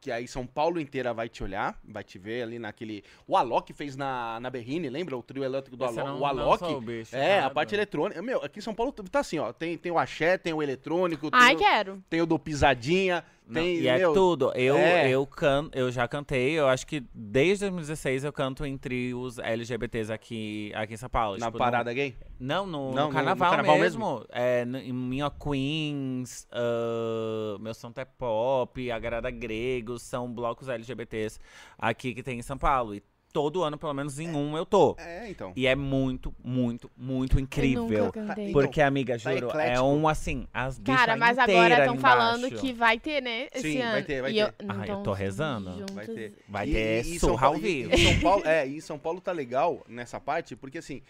que 0.00 0.10
aí 0.12 0.28
São 0.28 0.46
Paulo 0.46 0.78
inteira 0.78 1.12
vai 1.12 1.28
te 1.28 1.42
olhar, 1.42 1.78
vai 1.84 2.04
te 2.04 2.18
ver 2.18 2.42
ali 2.42 2.58
naquele. 2.58 3.02
O 3.26 3.36
Alok 3.36 3.72
fez 3.72 3.96
na, 3.96 4.38
na 4.40 4.48
Berrine, 4.50 4.88
lembra? 4.88 5.16
O 5.16 5.22
trio 5.22 5.42
elétrico 5.42 5.76
do 5.76 5.84
Esse 5.84 5.98
eu 5.98 6.06
Alok. 6.06 6.20
não- 6.20 6.28
o 6.30 6.34
não 6.34 6.42
Alok. 6.42 6.58
soube, 6.58 7.02
é, 7.12 7.32
a 7.32 7.36
chocado. 7.36 7.54
parte 7.54 7.74
eletrônica. 7.74 8.22
Meu, 8.22 8.42
aqui 8.44 8.58
em 8.58 8.62
São 8.62 8.74
Paulo 8.74 8.92
tá 8.92 9.20
assim, 9.20 9.38
ó. 9.38 9.52
Tem, 9.52 9.76
tem 9.76 9.90
o 9.90 9.98
axé, 9.98 10.38
tem 10.38 10.52
o 10.52 10.62
eletrônico, 10.62 11.30
tem, 11.30 11.40
Ai, 11.40 11.54
o, 11.54 11.58
quero. 11.58 12.04
tem 12.08 12.20
o 12.20 12.26
do 12.26 12.38
pisadinha, 12.38 13.24
tem. 13.52 13.76
e 13.76 13.88
é 13.88 13.98
meu, 13.98 14.12
tudo. 14.12 14.52
Eu, 14.54 14.76
é. 14.76 15.08
eu, 15.08 15.26
can, 15.26 15.68
eu 15.72 15.90
já 15.90 16.06
cantei, 16.08 16.52
eu 16.52 16.66
acho 16.68 16.86
que 16.86 17.04
desde 17.14 17.64
2016 17.64 18.24
eu 18.24 18.32
canto 18.32 18.64
entre 18.64 19.14
os 19.14 19.38
LGBTs 19.38 20.12
aqui, 20.12 20.72
aqui 20.74 20.94
em 20.94 20.96
São 20.96 21.08
Paulo. 21.08 21.38
Na 21.38 21.46
tipo, 21.46 21.58
parada 21.58 21.92
gay? 21.92 22.16
Não, 22.38 22.66
no, 22.66 22.90
no 22.90 22.94
Não, 22.94 23.02
no- 23.04 23.08
no 23.08 23.12
carnaval, 23.14 23.50
carnaval 23.50 23.78
mesmo. 23.78 24.24
É, 24.30 24.64
no- 24.64 24.78
em 24.78 24.92
Minha 24.92 25.30
Queens, 25.30 26.46
ah, 26.52 27.56
Meu 27.60 27.74
Santo 27.74 27.98
é 28.00 28.04
Pop, 28.04 28.90
Agrada 28.90 29.30
Gregos, 29.30 30.02
são 30.02 30.32
blocos 30.32 30.68
LGBTs 30.68 31.38
aqui 31.78 32.14
que 32.14 32.22
tem 32.22 32.38
em 32.38 32.42
São 32.42 32.58
Paulo. 32.58 32.94
E 32.94 33.02
todo 33.36 33.62
ano, 33.62 33.76
pelo 33.76 33.92
menos 33.92 34.18
em 34.18 34.30
um, 34.34 34.56
eu 34.56 34.64
tô. 34.64 34.96
É, 34.98 35.28
então. 35.28 35.52
E 35.54 35.66
é 35.66 35.74
muito, 35.74 36.34
muito, 36.42 36.90
muito 36.96 37.36
Eu 37.36 37.40
incrível. 37.42 38.06
nunca 38.06 38.12
cantei. 38.24 38.48
Então, 38.48 38.52
Porque, 38.62 38.80
amiga, 38.80 39.18
tá 39.18 39.30
juro, 39.34 39.46
é 39.46 39.48
eclético. 39.50 39.84
um 39.84 40.08
assim, 40.08 40.46
as 40.54 40.78
bichas 40.78 41.00
Cara, 41.00 41.16
mas 41.18 41.36
agora 41.36 41.52
inteiras 41.66 41.78
estão 41.80 41.98
falando 41.98 42.46
embaixo. 42.46 42.64
que 42.64 42.72
vai 42.72 42.98
ter, 42.98 43.20
né? 43.20 43.48
Esse 43.52 43.72
Sim, 43.72 43.82
ano. 43.82 43.92
vai 43.92 44.02
ter, 44.04 44.22
vai 44.22 44.30
E 44.30 44.34
ter. 44.34 44.40
Eu, 44.40 44.66
não 44.66 44.80
Ah, 44.80 44.86
eu 44.86 44.96
tô 45.02 45.12
rezando. 45.12 45.70
juntos. 45.72 45.94
Vai 45.94 46.06
ter. 46.06 46.32
Vai 46.48 46.66
ter 46.66 47.04
São 47.04 47.28
surra 47.28 47.46
ao 47.48 47.52
Paulo- 47.52 47.66
e- 47.66 47.72
vivo. 47.84 47.94
E 47.94 47.98
São 48.12 48.20
Paulo, 48.20 48.42
é, 48.48 48.66
e 48.66 48.80
São 48.80 48.98
Paulo 48.98 49.20
tá 49.20 49.32
legal 49.32 49.84
nessa 49.86 50.18
parte, 50.18 50.56
porque 50.56 50.78
assim, 50.78 51.02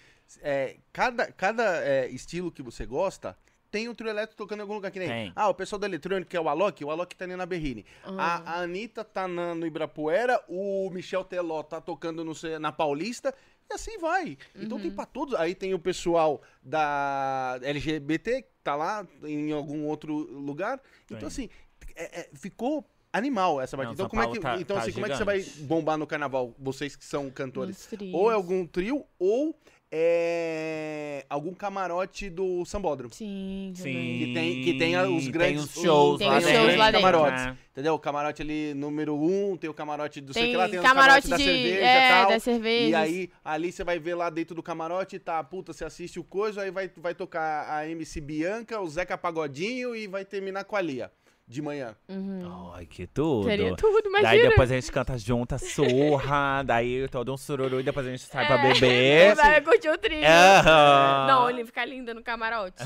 é, 0.42 0.74
cada, 0.92 1.30
cada 1.30 1.76
é, 1.84 2.08
estilo 2.08 2.50
que 2.50 2.60
você 2.60 2.84
gosta 2.84 3.36
tem 3.76 3.88
um 3.90 3.94
trio 3.94 4.08
elétrico 4.08 4.36
tocando 4.36 4.60
em 4.60 4.62
algum 4.62 4.74
lugar 4.74 4.90
que 4.90 4.98
nem. 4.98 5.08
Tem. 5.08 5.32
Ah, 5.36 5.48
o 5.50 5.54
pessoal 5.54 5.78
da 5.78 5.86
eletrônica 5.86 6.34
é 6.34 6.40
o 6.40 6.48
Alok, 6.48 6.82
o 6.82 6.90
Alok 6.90 7.14
tá 7.14 7.26
ali 7.26 7.36
na 7.36 7.44
Berrine. 7.44 7.84
Ah. 8.02 8.42
A, 8.46 8.50
a 8.52 8.60
Anitta 8.62 9.04
tá 9.04 9.28
na- 9.28 9.54
no 9.54 9.66
Ibirapuera, 9.66 10.42
o 10.48 10.88
Michel 10.90 11.22
Teló 11.24 11.62
tá 11.62 11.78
tocando 11.80 12.24
no, 12.24 12.32
na 12.58 12.72
Paulista. 12.72 13.34
E 13.70 13.74
assim 13.74 13.98
vai. 13.98 14.38
Então 14.54 14.78
Uhum. 14.78 14.82
tem 14.82 14.90
pra 14.92 15.04
todos. 15.04 15.34
Aí 15.34 15.54
tem 15.54 15.74
o 15.74 15.78
pessoal 15.78 16.40
da 16.62 17.58
LGBT 17.62 18.42
que 18.42 18.48
tá 18.62 18.74
lá 18.76 19.06
em 19.24 19.52
algum 19.52 19.84
outro 19.86 20.14
lugar. 20.14 20.80
Então, 21.10 21.26
assim, 21.28 21.48
é- 21.94 22.20
é, 22.20 22.30
ficou 22.34 22.84
animal 23.12 23.60
essa 23.60 23.76
parte. 23.76 23.88
Não, 23.88 23.94
então, 23.94 24.04
São 24.04 24.10
como 24.10 24.22
é 24.22 24.26
que, 24.32 24.38
tá- 24.40 24.60
então 24.60 24.76
tá 24.76 24.82
assim, 24.82 24.92
como 24.92 25.06
é 25.06 25.08
que 25.10 25.16
você 25.16 25.24
vai 25.24 25.42
bombar 25.66 25.98
no 25.98 26.06
carnaval? 26.06 26.54
Vocês 26.58 26.94
que 26.96 27.04
são 27.04 27.30
cantores. 27.30 27.88
Ou 28.12 28.30
é 28.30 28.34
algum 28.34 28.66
trio, 28.66 29.04
ou 29.18 29.58
é 29.90 31.24
algum 31.28 31.52
camarote 31.54 32.28
do 32.30 32.64
Sambódromo. 32.64 33.12
Sim, 33.14 33.72
Sim. 33.74 33.92
Que 33.92 34.30
tem- 34.34 34.62
que 34.64 34.74
tem 34.78 34.94
a- 34.96 35.08
os 35.08 35.22
tem 35.24 35.32
grandes- 35.32 35.64
os 35.64 35.82
shows 35.82 36.18
tem 36.18 36.28
lá 36.28 36.38
os 36.38 36.44
dentro. 36.44 36.60
shows 36.62 36.76
lá 36.76 36.90
dentro. 36.90 37.06
camarotes. 37.10 37.44
né? 37.46 37.58
Entendeu? 37.72 37.94
O 37.94 37.98
camarote 37.98 38.42
ali 38.42 38.74
número 38.74 39.14
um, 39.14 39.56
tem 39.56 39.68
o 39.68 39.74
camarote 39.74 40.20
do 40.20 40.32
sei 40.32 40.42
Tem 40.44 40.50
que 40.52 40.56
lá, 40.56 40.68
tem 40.68 40.78
os 40.78 40.84
camarote 40.84 41.28
camarotes 41.28 41.30
da 41.30 41.36
de. 41.36 41.44
cerveja 41.44 41.80
e 41.80 41.84
é, 41.84 42.08
tal. 42.26 42.40
cervejas. 42.40 42.90
E 42.90 42.94
aí, 42.94 43.30
ali 43.44 43.72
você 43.72 43.84
vai 43.84 43.98
ver 43.98 44.14
lá 44.14 44.30
dentro 44.30 44.54
do 44.54 44.62
camarote, 44.62 45.18
tá, 45.18 45.42
puta, 45.44 45.72
você 45.72 45.84
assiste 45.84 46.18
o 46.18 46.24
coisa, 46.24 46.62
aí 46.62 46.70
vai, 46.70 46.90
vai 46.96 47.14
tocar 47.14 47.68
a 47.70 47.88
MC 47.88 48.20
Bianca, 48.20 48.80
o 48.80 48.88
Zeca 48.88 49.18
Pagodinho 49.18 49.94
e 49.94 50.06
vai 50.06 50.24
terminar 50.24 50.64
com 50.64 50.74
a 50.76 50.80
Lia, 50.80 51.10
de 51.48 51.62
manhã. 51.62 51.94
Uhum. 52.08 52.72
Ai, 52.74 52.86
que 52.86 53.06
tudo. 53.06 53.44
Seria 53.46 53.76
tudo, 53.76 54.08
imagina. 54.08 54.30
Daí 54.30 54.42
depois 54.48 54.70
a 54.70 54.74
gente 54.74 54.90
canta 54.90 55.16
junta, 55.16 55.58
surra, 55.58 56.62
daí 56.66 57.06
todo 57.08 57.32
um 57.32 57.36
sururu 57.36 57.78
e 57.78 57.84
depois 57.84 58.04
a 58.06 58.10
gente 58.10 58.22
sai 58.24 58.46
pra 58.46 58.56
É. 58.58 58.72
beber. 58.72 59.34
Vai 59.36 59.60
curtir 59.60 59.88
o 59.88 59.96
trio. 59.96 60.24
Aham. 60.26 61.26
Não, 61.28 61.48
ele 61.50 61.64
fica 61.64 61.84
linda 61.84 62.12
no 62.12 62.22
camarote. 62.22 62.82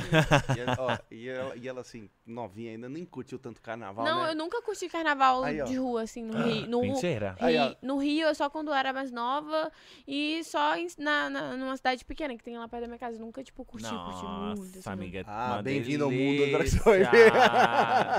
E, 0.57 0.61
ela- 0.61 0.77
ó, 0.79 0.99
e 1.11 1.29
ela, 1.29 1.57
e 1.57 1.69
ela, 1.69 1.81
assim, 1.81 2.11
novinha 2.27 2.73
ainda, 2.73 2.87
nem 2.89 3.05
curtiu 3.05 3.39
tanto 3.39 3.63
carnaval, 3.63 4.05
não, 4.05 4.25
né? 4.25 4.31
eu 4.33 4.37
nunca 4.37 4.61
curti 4.63 4.89
carnaval 4.89 5.43
Aí, 5.43 5.63
de 5.65 5.77
rua, 5.77 6.03
assim, 6.03 6.23
no 6.23 6.43
Rio. 6.43 6.67
No, 6.69 6.83
Mentira. 6.83 7.37
Aí, 7.41 7.57
ó. 7.57 7.69
Ri- 7.69 7.77
no 7.83 7.97
Rio, 7.99 8.29
eu 8.29 8.35
só 8.35 8.51
quando 8.51 8.69
eu 8.69 8.75
era 8.75 8.93
mais 8.93 9.11
nova 9.11 9.73
e 10.07 10.43
só 10.45 10.77
em- 10.77 10.87
na, 10.99 11.31
na- 11.31 11.57
numa 11.57 11.77
cidade 11.79 12.05
pequena 12.05 12.37
que 12.37 12.45
tem 12.45 12.59
lá 12.59 12.69
perto 12.69 12.83
da 12.83 12.89
minha 12.89 12.99
casa. 12.99 13.17
Eu 13.17 13.21
Nunca, 13.21 13.43
tipo, 13.43 13.65
curti, 13.65 13.89
curti 13.89 14.25
muito. 14.27 14.61
assim, 14.63 14.77
Nossa, 14.77 14.91
não. 14.91 14.93
amiga. 14.93 15.25
Ah, 15.27 15.61
bem-vindo 15.63 16.05
ao 16.05 16.11
mundo 16.11 16.39
delícia. 16.45 16.81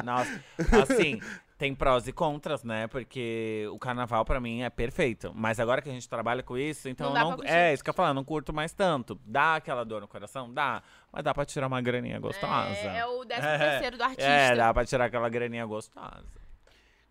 Nossa, 0.03 0.30
assim, 0.81 1.19
tem 1.57 1.75
prós 1.75 2.07
e 2.07 2.11
contras, 2.11 2.63
né? 2.63 2.87
Porque 2.87 3.67
o 3.71 3.77
carnaval 3.77 4.25
pra 4.25 4.39
mim 4.39 4.63
é 4.63 4.69
perfeito. 4.69 5.31
Mas 5.35 5.59
agora 5.59 5.81
que 5.81 5.89
a 5.89 5.91
gente 5.91 6.09
trabalha 6.09 6.41
com 6.41 6.57
isso, 6.57 6.89
então 6.89 7.13
Não 7.13 7.37
não, 7.37 7.43
é 7.43 7.71
isso 7.73 7.83
que 7.83 7.89
eu 7.89 7.93
falo, 7.93 8.09
eu 8.09 8.13
não 8.15 8.23
curto 8.23 8.51
mais 8.51 8.73
tanto. 8.73 9.19
Dá 9.25 9.57
aquela 9.57 9.83
dor 9.83 10.01
no 10.01 10.07
coração, 10.07 10.51
dá, 10.51 10.81
mas 11.11 11.23
dá 11.23 11.33
pra 11.33 11.45
tirar 11.45 11.67
uma 11.67 11.79
graninha 11.79 12.19
gostosa. 12.19 12.69
É, 12.69 12.97
é 12.97 13.05
o 13.05 13.23
décimo 13.23 13.47
É, 13.47 13.57
terceiro 13.57 13.97
do 13.97 14.03
artista. 14.03 14.23
É, 14.23 14.55
dá 14.55 14.73
pra 14.73 14.85
tirar 14.85 15.05
aquela 15.05 15.29
graninha 15.29 15.65
gostosa. 15.65 16.41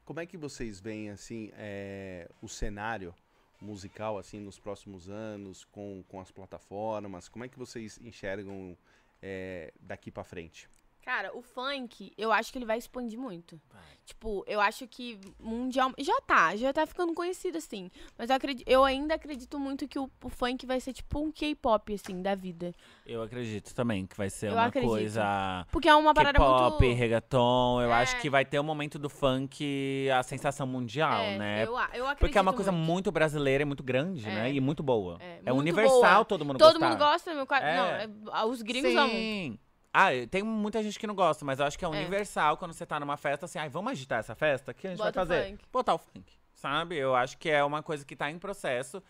Como 0.05 0.19
é 0.19 0.27
que 0.27 0.37
vocês 0.37 0.81
veem, 0.81 1.11
assim, 1.11 1.53
é, 1.57 2.29
o 2.43 2.49
cenário 2.49 3.15
musical, 3.61 4.19
assim, 4.19 4.41
nos 4.41 4.59
próximos 4.59 5.09
anos, 5.09 5.65
com, 5.67 6.03
com 6.09 6.21
as 6.21 6.33
plataformas? 6.33 7.29
Como 7.29 7.45
é 7.45 7.49
que 7.49 7.57
vocês 7.57 8.01
enxergam 8.03 8.77
é, 9.23 9.73
daqui 9.81 10.11
pra 10.11 10.25
frente? 10.25 10.69
Cara, 11.05 11.35
o 11.37 11.43
funk, 11.43 12.13
eu 12.17 12.31
acho 12.31 12.53
que 12.53 12.59
ele 12.59 12.67
vai 12.67 12.79
expandir 12.79 13.19
muito. 13.19 13.61
Tipo, 14.05 14.45
eu 14.47 14.61
acho 14.61 14.87
que 14.89 15.21
mundial. 15.39 15.93
Já 15.99 16.21
tá, 16.23 16.55
já 16.57 16.73
tá 16.73 16.85
ficando 16.85 17.15
conhecido, 17.15 17.59
assim. 17.59 17.91
Mas 18.19 18.29
eu, 18.29 18.37
acredito, 18.37 18.69
eu 18.69 18.85
ainda 18.85 19.15
acredito 19.15 19.59
muito 19.59 19.87
que 19.87 19.99
o, 19.99 20.11
o 20.25 20.29
funk 20.29 20.67
vai 20.67 20.81
ser 20.81 20.93
tipo 20.93 21.21
um 21.21 21.31
K-pop, 21.31 21.95
assim, 21.95 22.21
da 22.21 22.35
vida. 22.35 22.75
Eu 23.07 23.23
acredito 23.23 23.73
também 23.75 24.07
que 24.07 24.17
vai 24.17 24.29
ser 24.29 24.49
Eu 24.49 24.55
uma 24.55 24.67
acredito. 24.67 24.91
coisa. 24.91 25.65
Porque 25.71 25.89
é 25.89 25.95
uma 25.95 26.13
parada 26.13 26.39
K-pop, 26.39 26.85
muito. 26.85 26.99
reggaeton, 26.99 27.83
eu 27.83 27.91
É. 27.91 28.03
acho 28.03 28.21
que 28.21 28.29
vai 28.29 28.45
ter 28.45 28.59
o 28.59 28.65
momento 28.65 28.99
do 28.99 29.09
funk, 29.09 30.09
a 30.11 30.23
sensação 30.23 30.67
mundial, 30.67 31.21
é, 31.23 31.39
né? 31.39 31.63
Eu, 31.65 31.69
eu 31.73 31.77
acredito 31.79 32.19
Porque 32.19 32.39
é 32.39 32.41
uma 32.41 32.53
coisa 32.53 32.73
muito. 32.73 32.91
muito 32.91 33.13
brasileira 33.13 33.63
e 33.63 33.65
muito 33.67 33.83
grande, 33.83 34.29
É. 34.29 34.35
né? 34.35 34.53
E 34.53 34.61
muito 34.61 34.83
boa. 34.83 35.19
É, 35.21 35.39
É, 35.45 35.53
muito 35.53 35.61
universal 35.61 36.01
boa. 36.15 36.25
todo 36.25 36.45
mundo 36.45 36.59
Todo 36.59 36.73
gostar. 36.73 36.89
mundo 36.89 36.99
gosta, 36.99 37.35
meu 37.35 37.47
cara. 37.47 37.65
É. 37.69 38.07
Não, 38.09 38.35
é- 38.37 38.45
os 38.45 38.61
gringos 38.63 38.95
amam. 38.97 39.59
Sim. 39.91 39.93
Ah, 39.93 40.11
tem 40.31 40.43
muita 40.43 40.83
gente 40.83 40.99
que 40.99 41.07
não 41.07 41.15
gosta, 41.15 41.45
mas 41.45 41.59
eu 41.59 41.67
acho 41.67 41.79
que 41.79 41.85
é 41.85 41.89
É. 41.89 41.91
universal 41.91 42.57
quando 42.57 42.73
você 42.73 42.87
tá 42.87 43.01
numa 43.01 43.17
festa 43.17 43.47
assim, 43.47 43.59
ai, 43.59 43.69
vamos 43.69 43.91
agitar 43.93 44.21
essa 44.21 44.35
festa? 44.35 44.71
O 44.71 44.75
que 44.75 44.87
a 44.87 44.91
gente 44.91 44.99
Bota 44.99 45.23
o 45.23 45.27
vai 45.27 45.39
fazer? 45.39 45.51
funk. 45.51 45.65
Botar 45.73 45.95
o 45.95 45.99
funk, 45.99 46.33
sabe? 46.55 46.97
Eu 46.97 47.15
acho 47.17 47.37
que 47.39 47.51
é 47.51 47.63
uma 47.65 47.83
coisa 47.83 48.05
que 48.05 48.15
tá 48.15 48.31
em 48.31 48.39
processo. 48.39 49.03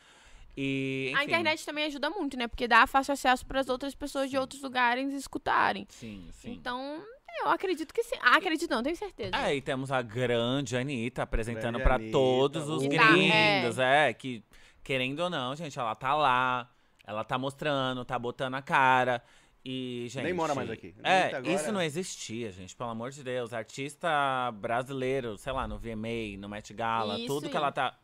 E, 0.57 1.13
A 1.17 1.25
internet 1.25 1.65
também 1.65 1.85
ajuda 1.85 2.11
muito, 2.11 2.37
né? 2.37 2.49
Porque 2.49 2.67
dá 2.67 2.87
fácil 2.87 3.13
acesso 3.13 3.47
para 3.47 3.61
as 3.61 3.69
outras 3.69 3.95
pessoas 3.95 4.29
de 4.31 4.37
outros 4.37 4.61
lugares 4.63 5.13
escutarem. 5.13 5.87
Sim, 5.89 6.29
sim. 6.33 6.53
Então, 6.53 7.03
eu 7.43 7.51
acredito 7.51 7.95
que 7.95 8.03
sim. 8.03 8.17
Ah, 8.21 8.37
acredito 8.37 8.71
não, 8.71 8.83
tenho 8.83 8.97
certeza. 8.97 9.37
É, 9.37 9.55
e 9.55 9.61
temos 9.61 9.93
a 9.93 10.03
grande 10.03 10.77
Anitta 10.77 11.23
apresentando 11.23 11.77
Anitta, 11.81 12.11
todos 12.11 12.69
os 12.69 12.83
gringos, 12.87 13.79
é. 13.79 14.13
que 14.13 14.43
querendo 14.83 15.21
ou 15.21 15.31
não, 15.31 15.55
gente, 15.55 15.79
ela 15.79 15.95
tá 15.95 16.15
lá, 16.15 16.69
ela 17.07 17.23
tá 17.23 17.39
mostrando, 17.39 18.05
tá 18.05 18.19
botando 18.19 18.55
a 18.55 18.63
cara. 18.63 19.23
E, 19.65 20.07
gente. 20.09 20.25
Nem 20.25 20.33
mora 20.33 20.55
mais 20.55 20.71
aqui. 20.71 20.95
É, 21.03 21.35
agora- 21.37 21.53
isso 21.53 21.71
não 21.71 21.83
existia, 21.83 22.51
gente, 22.51 22.75
pelo 22.75 22.91
amor 22.91 23.11
de 23.11 23.23
Deus. 23.23 23.53
Artista 23.53 24.09
brasileiro, 24.55 25.37
sei 25.37 25.53
lá, 25.53 25.69
no 25.69 25.79
VMA, 25.79 26.39
no 26.39 26.49
Met 26.49 26.73
Gala, 26.73 27.19
Isso 27.19 27.27
tudo 27.27 27.51
que 27.51 27.57
ela 27.57 27.71
tá. 27.71 27.99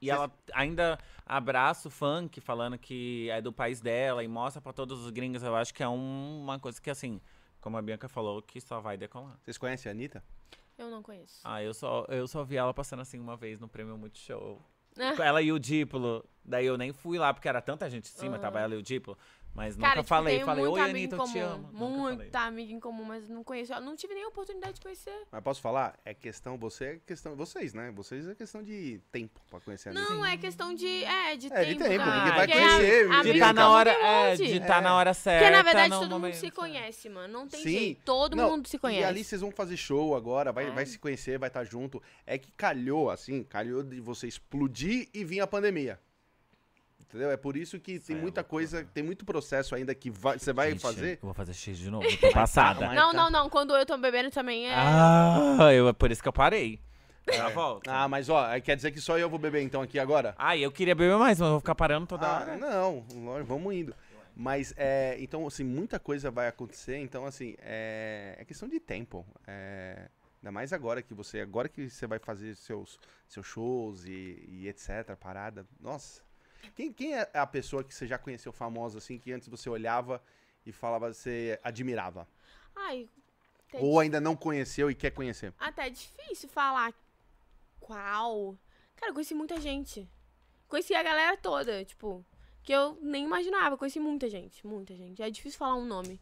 E 0.00 0.08
ela 0.10 0.30
ainda 0.54 0.98
abraça 1.26 1.88
o 1.88 1.90
funk, 1.90 2.40
falando 2.40 2.78
que 2.78 3.28
é 3.30 3.40
do 3.40 3.52
país 3.52 3.80
dela 3.80 4.24
e 4.24 4.28
mostra 4.28 4.62
pra 4.62 4.72
todos 4.72 5.04
os 5.04 5.10
gringos. 5.10 5.42
Eu 5.42 5.54
acho 5.56 5.74
que 5.74 5.82
é 5.82 5.88
um- 5.88 6.40
uma 6.42 6.58
coisa 6.58 6.80
que, 6.80 6.88
assim, 6.88 7.20
como 7.60 7.76
a 7.76 7.82
Bianca 7.82 8.08
falou, 8.08 8.40
que 8.40 8.60
só 8.60 8.80
vai 8.80 8.96
decolar. 8.96 9.36
Vocês 9.42 9.58
conhecem 9.58 9.90
a 9.90 9.92
Anitta? 9.92 10.24
Eu 10.78 10.88
não 10.90 11.02
conheço. 11.02 11.40
Ah, 11.44 11.62
eu 11.62 11.74
só, 11.74 12.06
eu 12.08 12.26
só 12.26 12.42
vi 12.44 12.56
ela 12.56 12.72
passando 12.72 13.00
assim 13.00 13.18
uma 13.18 13.36
vez 13.36 13.60
no 13.60 13.68
Prêmio 13.68 13.98
Multishow. 13.98 14.62
ela 15.22 15.42
e 15.42 15.52
o 15.52 15.58
Diplo. 15.58 16.24
Daí 16.44 16.66
eu 16.66 16.76
nem 16.78 16.92
fui 16.92 17.18
lá, 17.18 17.32
porque 17.34 17.48
era 17.48 17.60
tanta 17.60 17.88
gente 17.90 18.06
em 18.06 18.12
cima, 18.12 18.32
Aham. 18.36 18.40
tava 18.42 18.60
ela 18.60 18.74
e 18.74 18.78
o 18.78 18.82
Diplo. 18.82 19.16
Mas 19.52 19.74
Cara, 19.76 19.88
nunca 19.88 19.96
tipo, 20.02 20.08
falei. 20.08 20.40
Falei, 20.44 20.64
oi, 20.64 20.80
Anitta, 20.80 21.16
eu 21.16 21.24
te 21.24 21.38
amo. 21.40 21.68
Muita 21.72 22.40
amiga 22.40 22.72
em 22.72 22.78
comum, 22.80 23.04
mas 23.04 23.28
não 23.28 23.42
conheço. 23.42 23.72
Eu 23.74 23.80
não 23.80 23.96
tive 23.96 24.14
nem 24.14 24.24
a 24.24 24.28
oportunidade 24.28 24.74
de 24.74 24.80
conhecer. 24.80 25.12
Mas 25.30 25.42
posso 25.42 25.60
falar? 25.60 25.98
É 26.04 26.14
questão, 26.14 26.56
você 26.56 26.84
é 26.84 26.98
questão, 27.04 27.34
vocês, 27.34 27.74
né? 27.74 27.90
Vocês 27.90 28.28
é 28.28 28.34
questão 28.34 28.62
de 28.62 29.00
tempo 29.10 29.40
pra 29.50 29.60
conhecer 29.60 29.88
a 29.88 29.92
Anitta. 29.92 30.14
Não, 30.14 30.24
é 30.24 30.36
questão 30.36 30.72
de. 30.72 31.04
É, 31.04 31.36
de 31.36 31.52
É, 31.52 31.64
de 31.64 31.74
tempo. 31.74 31.84
tempo, 31.84 32.04
tá? 32.04 32.12
porque 32.22 32.30
vai 32.36 32.46
Porque 32.46 32.58
conhecer, 32.58 33.10
a- 33.10 33.16
de 33.16 33.22
De 33.22 33.28
Brinca. 33.30 33.46
tá 33.46 33.52
na 33.52 33.62
comum 33.62 33.74
hora, 33.74 33.90
é, 33.90 34.34
de 34.36 34.60
tá 34.60 34.76
É. 34.76 34.80
na 34.80 34.94
hora 34.96 35.14
certa. 35.14 35.44
Porque 35.44 35.56
na 35.56 35.62
verdade 35.62 35.90
todo 35.90 36.20
mundo 36.20 36.34
se 36.34 36.50
conhece, 36.52 37.08
mano. 37.08 37.32
Não 37.32 37.48
tem 37.48 37.62
Sim. 37.62 37.70
jeito. 37.70 38.02
Todo 38.04 38.36
Não, 38.36 38.50
mundo 38.50 38.68
se 38.68 38.76
E 38.76 38.78
conhece. 38.78 39.04
ali 39.04 39.24
vocês 39.24 39.40
vão 39.40 39.50
fazer 39.50 39.76
show 39.76 40.14
agora, 40.14 40.52
vai, 40.52 40.66
É. 40.68 40.70
vai 40.70 40.86
se 40.86 40.98
conhecer, 40.98 41.38
vai 41.38 41.48
estar 41.48 41.64
junto. 41.64 42.00
É 42.24 42.38
que 42.38 42.52
calhou, 42.52 43.10
assim, 43.10 43.42
calhou 43.42 43.82
de 43.82 44.00
você 44.00 44.26
explodir 44.28 45.08
e 45.12 45.24
vir 45.24 45.40
a 45.40 45.46
pandemia. 45.46 45.98
Entendeu? 47.10 47.30
É 47.32 47.36
por 47.36 47.56
isso 47.56 47.78
que 47.80 47.98
tem 47.98 48.16
é 48.16 48.20
muita 48.20 48.44
coisa, 48.44 48.84
tem 48.94 49.02
muito 49.02 49.24
processo 49.24 49.74
ainda 49.74 49.92
que 49.96 50.08
vai- 50.10 50.38
você 50.38 50.52
vai 50.52 50.70
Gente, 50.70 50.80
fazer. 50.80 51.12
Eu 51.14 51.18
vou 51.22 51.34
fazer 51.34 51.52
X 51.52 51.76
de 51.76 51.90
novo, 51.90 52.06
tô 52.18 52.30
passada. 52.32 52.86
Mas 52.86 52.94
Não, 52.96 53.10
tá. 53.10 53.16
não, 53.16 53.30
não. 53.30 53.50
Quando 53.50 53.74
eu 53.76 53.84
tô 53.84 53.98
bebendo 53.98 54.30
também 54.30 54.68
é. 54.68 54.74
ah, 54.76 55.70
eu, 55.72 55.88
é 55.88 55.92
por 55.92 56.10
isso 56.12 56.22
que 56.22 56.28
eu 56.28 56.32
parei. 56.32 56.80
Já 57.32 57.48
volto. 57.48 57.88
Ah, 57.88 58.06
mas 58.08 58.28
ó, 58.28 58.46
aí 58.46 58.60
quer 58.60 58.76
dizer 58.76 58.92
que 58.92 59.00
só 59.00 59.18
eu 59.18 59.28
vou 59.28 59.38
beber 59.40 59.60
então 59.62 59.82
aqui 59.82 59.98
agora? 59.98 60.34
Ah, 60.38 60.56
eu 60.56 60.70
queria 60.70 60.94
beber 60.94 61.16
mais, 61.18 61.38
mas 61.38 61.46
eu 61.46 61.50
vou 61.52 61.60
ficar 61.60 61.74
parando 61.74 62.06
toda 62.06 62.26
Ah, 62.26 62.40
hora. 62.40 62.56
não, 62.56 63.04
vamos 63.44 63.74
indo. 63.74 63.94
Mas, 64.34 64.72
é, 64.76 65.16
então, 65.18 65.44
assim, 65.46 65.64
muita 65.64 65.98
coisa 65.98 66.30
vai 66.30 66.46
acontecer, 66.48 66.96
então, 66.98 67.26
assim, 67.26 67.56
é, 67.58 68.36
é 68.38 68.44
questão 68.44 68.68
de 68.68 68.78
tempo. 68.80 69.26
É, 69.46 70.08
ainda 70.40 70.50
mais 70.52 70.72
agora 70.72 71.02
que 71.02 71.12
você, 71.12 71.40
agora 71.40 71.68
que 71.68 71.90
você 71.90 72.06
vai 72.06 72.18
fazer 72.20 72.54
seus, 72.56 72.98
seus 73.28 73.44
shows 73.46 74.06
e, 74.06 74.44
e 74.48 74.68
etc, 74.68 75.14
parada. 75.20 75.66
Nossa, 75.80 76.22
quem, 76.74 76.92
quem 76.92 77.14
é 77.16 77.28
a 77.34 77.46
pessoa 77.46 77.82
que 77.84 77.94
você 77.94 78.06
já 78.06 78.18
conheceu 78.18 78.52
famosa, 78.52 78.98
assim, 78.98 79.18
que 79.18 79.32
antes 79.32 79.48
você 79.48 79.68
olhava 79.68 80.22
e 80.64 80.72
falava, 80.72 81.12
você 81.12 81.58
admirava? 81.62 82.26
Ai. 82.74 83.08
até 83.68 83.78
Ou 83.80 83.98
ainda 84.00 84.20
não 84.20 84.36
conheceu 84.36 84.90
e 84.90 84.94
quer 84.94 85.10
conhecer? 85.10 85.52
Até 85.58 85.86
é 85.86 85.90
difícil 85.90 86.48
falar 86.48 86.92
qual. 87.78 88.56
Cara, 88.96 89.10
eu 89.10 89.14
conheci 89.14 89.34
muita 89.34 89.60
gente. 89.60 90.08
Conheci 90.68 90.94
a 90.94 91.02
galera 91.02 91.36
toda, 91.36 91.84
tipo, 91.84 92.24
que 92.62 92.72
eu 92.72 92.96
nem 93.00 93.24
imaginava. 93.24 93.76
Conheci 93.76 93.98
muita 93.98 94.28
gente, 94.28 94.66
muita 94.66 94.94
gente. 94.94 95.22
É 95.22 95.30
difícil 95.30 95.58
falar 95.58 95.74
um 95.76 95.84
nome. 95.86 96.20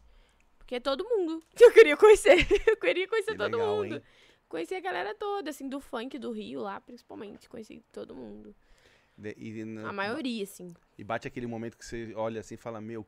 Porque 0.57 0.75
é 0.75 0.79
todo 0.79 1.03
mundo 1.03 1.43
que 1.55 1.63
eu 1.63 1.71
queria 1.71 1.97
conhecer. 1.97 2.47
Eu 2.67 2.77
queria 2.77 3.07
conhecer 3.07 3.31
Que 3.31 3.37
todo 3.37 3.57
legal, 3.57 3.75
mundo. 3.75 3.95
hein? 3.95 4.03
Conheci 4.47 4.73
a 4.73 4.79
galera 4.79 5.13
toda, 5.13 5.51
assim, 5.51 5.69
do 5.69 5.79
funk 5.79 6.17
do 6.17 6.31
Rio 6.31 6.61
lá, 6.61 6.81
principalmente. 6.81 7.47
Conheci 7.47 7.83
todo 7.91 8.15
mundo. 8.15 8.55
De- 9.19 9.35
e, 9.37 9.61
A 9.85 9.91
maioria, 9.91 10.43
assim. 10.43 10.73
e 10.97 11.03
bate 11.03 11.27
aquele 11.27 11.45
momento 11.45 11.77
que 11.77 11.85
você 11.85 12.13
olha 12.15 12.39
assim 12.39 12.53
e 12.55 12.57
fala, 12.57 12.79
meu, 12.79 13.05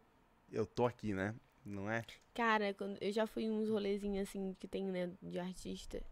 eu 0.51 0.65
tô 0.65 0.85
aqui, 0.85 1.13
né? 1.13 1.33
Não 1.65 1.89
é? 1.89 2.03
Cara, 2.33 2.73
quando 2.73 2.97
eu 3.01 3.11
já 3.11 3.25
fui 3.25 3.43
em 3.43 3.51
uns 3.51 3.69
rolezinhos 3.69 4.27
assim 4.27 4.53
que 4.59 4.67
tem, 4.67 4.83
né, 4.85 5.09
de 5.21 5.39
artista. 5.39 6.03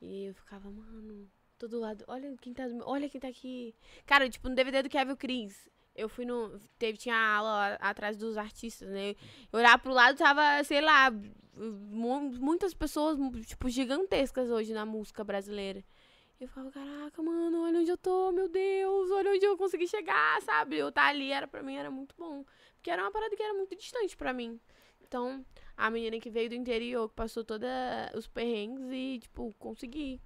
E 0.00 0.24
eu 0.26 0.34
ficava, 0.34 0.68
mano, 0.70 1.28
todo 1.58 1.78
lado, 1.78 2.04
olha 2.08 2.34
quem 2.40 2.52
tá, 2.52 2.66
do 2.66 2.74
meu- 2.74 2.86
olha 2.88 3.08
quem 3.08 3.20
tá 3.20 3.28
aqui. 3.28 3.74
Cara, 4.04 4.28
tipo, 4.28 4.48
no 4.48 4.54
DVD 4.54 4.82
do 4.82 4.88
Kevin 4.88 5.14
Cris, 5.16 5.68
eu 5.94 6.08
fui 6.08 6.24
no, 6.24 6.60
teve 6.78 6.98
tinha 6.98 7.16
aula 7.16 7.74
atrás 7.74 8.16
dos 8.16 8.36
artistas, 8.36 8.88
né? 8.88 9.10
Eu 9.52 9.58
olhava 9.60 9.78
pro 9.78 9.92
lado, 9.92 10.16
tava, 10.18 10.62
sei 10.64 10.80
lá, 10.80 11.10
mu- 11.56 12.32
muitas 12.40 12.74
pessoas, 12.74 13.16
tipo, 13.46 13.68
gigantescas 13.68 14.50
hoje 14.50 14.72
na 14.74 14.84
música 14.84 15.22
brasileira. 15.24 15.82
Eu 16.38 16.48
falava, 16.48 16.70
caraca, 16.72 17.22
mano, 17.22 17.62
olha 17.64 17.78
onde 17.80 17.90
eu 17.90 17.96
tô, 17.96 18.30
meu 18.30 18.48
Deus, 18.48 19.10
olha 19.10 19.30
onde 19.32 19.44
eu 19.46 19.56
consegui 19.56 19.88
chegar, 19.88 20.40
sabe? 20.42 20.76
Eu 20.76 20.90
estar 20.90 21.06
ali 21.06 21.32
era 21.32 21.46
pra 21.48 21.62
mim 21.62 21.76
era 21.76 21.90
muito 21.90 22.14
bom, 22.18 22.44
porque 22.74 22.90
era 22.90 23.02
uma 23.02 23.10
parada 23.10 23.34
que 23.34 23.42
era 23.42 23.54
muito 23.54 23.74
distante 23.74 24.14
pra 24.16 24.34
mim. 24.34 24.60
Então, 25.00 25.44
a 25.76 25.90
menina 25.90 26.20
que 26.20 26.28
veio 26.28 26.48
do 26.50 26.54
interior, 26.54 27.08
que 27.08 27.14
passou 27.14 27.42
todos 27.44 27.68
os 28.14 28.26
perrengues 28.26 28.84
e, 28.90 29.18
tipo, 29.20 29.54
consegui. 29.58 30.20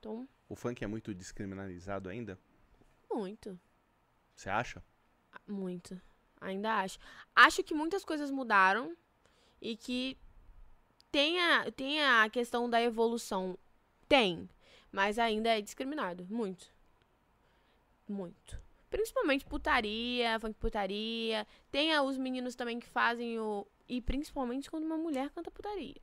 Então, 0.00 0.28
O 0.48 0.56
funk 0.56 0.82
é 0.82 0.86
muito 0.86 1.14
descriminalizado 1.14 2.08
ainda? 2.08 2.36
muito, 3.12 3.58
Você 4.34 4.48
acha? 4.50 4.82
muito. 5.46 6.00
Ainda 6.40 6.80
acho. 6.80 6.98
Acho 7.36 7.62
que 7.62 7.72
muitas 7.74 8.04
coisas 8.04 8.30
mudaram 8.30 8.96
e 9.60 9.76
que 9.76 10.18
tem 11.12 11.38
a, 11.40 11.70
tem 11.70 12.02
a 12.02 12.28
questão 12.28 12.68
da 12.68 12.82
evolução. 12.82 13.56
Tem, 14.08 14.48
mas 14.92 15.18
ainda 15.18 15.48
é 15.48 15.60
discriminado. 15.60 16.26
Muito. 16.30 16.70
Muito. 18.06 18.60
Principalmente 18.90 19.46
putaria, 19.46 20.38
funk 20.38 20.54
putaria. 20.58 21.46
Tem 21.70 21.98
os 21.98 22.18
meninos 22.18 22.54
também 22.54 22.78
que 22.78 22.86
fazem 22.86 23.38
o. 23.40 23.66
E 23.88 24.00
principalmente 24.02 24.70
quando 24.70 24.84
uma 24.84 24.98
mulher 24.98 25.30
canta 25.30 25.50
putaria. 25.50 25.96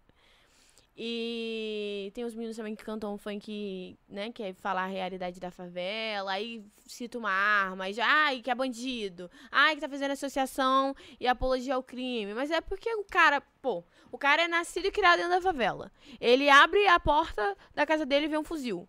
E 1.01 2.11
tem 2.13 2.25
os 2.25 2.35
meninos 2.35 2.57
também 2.57 2.75
que 2.75 2.83
cantam 2.83 3.17
funk, 3.17 3.97
né? 4.09 4.33
Que 4.33 4.43
é 4.43 4.53
falar 4.53 4.83
a 4.83 4.87
realidade 4.87 5.39
da 5.39 5.49
favela. 5.49 6.33
Aí 6.33 6.61
cita 6.85 7.17
uma 7.17 7.31
arma, 7.31 7.85
aí 7.85 7.93
já. 7.93 8.05
Ai, 8.05 8.41
que 8.41 8.51
é 8.51 8.55
bandido. 8.55 9.31
Ai, 9.49 9.75
que 9.75 9.81
tá 9.81 9.87
fazendo 9.87 10.11
associação 10.11 10.93
e 11.17 11.25
apologia 11.25 11.75
ao 11.75 11.81
crime. 11.81 12.33
Mas 12.33 12.51
é 12.51 12.59
porque 12.59 12.93
o 12.95 13.05
cara, 13.05 13.39
pô, 13.61 13.81
o 14.11 14.17
cara 14.17 14.41
é 14.41 14.47
nascido 14.49 14.87
e 14.87 14.91
criado 14.91 15.19
dentro 15.19 15.31
da 15.31 15.41
favela. 15.41 15.89
Ele 16.19 16.49
abre 16.49 16.85
a 16.89 16.99
porta 16.99 17.55
da 17.73 17.85
casa 17.85 18.05
dele 18.05 18.25
e 18.25 18.29
vê 18.29 18.37
um 18.37 18.43
fuzil. 18.43 18.85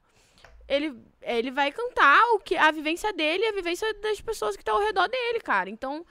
Ele, 0.67 1.01
ele 1.23 1.53
vai 1.53 1.71
cantar 1.71 2.25
o 2.35 2.41
que 2.41 2.57
a 2.57 2.73
vivência 2.73 3.13
dele 3.13 3.45
e 3.45 3.47
a 3.47 3.53
vivência 3.53 3.87
das 4.01 4.21
pessoas 4.21 4.57
que 4.57 4.63
estão 4.63 4.75
ao 4.75 4.83
redor 4.83 5.07
dele, 5.07 5.39
cara. 5.39 5.71
Então, 5.71 6.05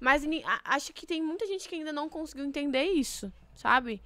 mas 0.00 0.24
acho 0.64 0.92
que 0.92 1.06
tem 1.06 1.22
muita 1.22 1.46
gente 1.46 1.68
que 1.68 1.76
ainda 1.76 1.92
não 1.92 2.08
conseguiu 2.08 2.44
entender 2.44 2.86
isso, 2.86 3.32
sabe? 3.54 4.02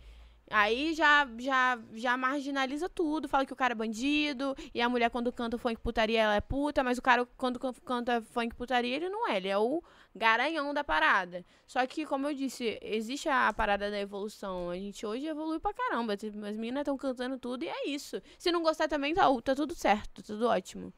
Aí 0.50 0.94
já, 0.94 1.28
já, 1.38 1.78
já 1.92 2.16
marginaliza 2.16 2.88
tudo, 2.88 3.28
fala 3.28 3.44
que 3.44 3.52
o 3.52 3.56
cara 3.56 3.72
é 3.72 3.74
bandido, 3.74 4.54
e 4.74 4.80
a 4.80 4.88
mulher 4.88 5.10
quando 5.10 5.32
canta 5.32 5.58
funk 5.58 5.80
putaria, 5.80 6.20
ela 6.22 6.36
é 6.36 6.40
puta, 6.40 6.82
mas 6.82 6.96
o 6.98 7.02
cara 7.02 7.26
quando 7.36 7.58
can- 7.58 7.72
canta 7.84 8.22
funk 8.22 8.54
putaria, 8.54 8.96
ele 8.96 9.08
não 9.08 9.28
é, 9.28 9.36
ele 9.36 9.48
é 9.48 9.58
o 9.58 9.82
garanhão 10.14 10.72
da 10.72 10.82
parada. 10.82 11.44
Só 11.66 11.86
que, 11.86 12.06
como 12.06 12.26
eu 12.26 12.34
disse, 12.34 12.78
existe 12.82 13.28
a 13.28 13.52
parada 13.52 13.90
da 13.90 13.98
evolução. 14.00 14.70
A 14.70 14.76
gente 14.76 15.04
hoje 15.06 15.26
evolui 15.26 15.60
pra 15.60 15.72
caramba. 15.72 16.14
As 16.14 16.56
meninas 16.56 16.80
estão 16.80 16.96
cantando 16.96 17.38
tudo 17.38 17.62
e 17.64 17.68
é 17.68 17.88
isso. 17.88 18.20
Se 18.38 18.50
não 18.50 18.62
gostar 18.62 18.88
também, 18.88 19.14
tá, 19.14 19.24
tá 19.42 19.54
tudo 19.54 19.74
certo, 19.74 20.22
tudo 20.22 20.48
ótimo. 20.48 20.92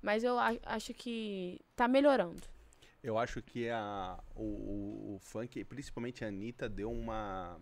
Mas 0.00 0.24
eu 0.24 0.38
acho 0.38 0.94
que 0.94 1.60
tá 1.76 1.86
melhorando. 1.86 2.40
Eu 3.02 3.18
acho 3.18 3.42
que 3.42 3.68
a, 3.68 4.18
o, 4.34 4.42
o, 4.42 5.14
o 5.16 5.18
funk, 5.18 5.62
principalmente 5.64 6.24
a 6.24 6.28
Anitta, 6.28 6.68
deu 6.68 6.90
uma, 6.90 7.58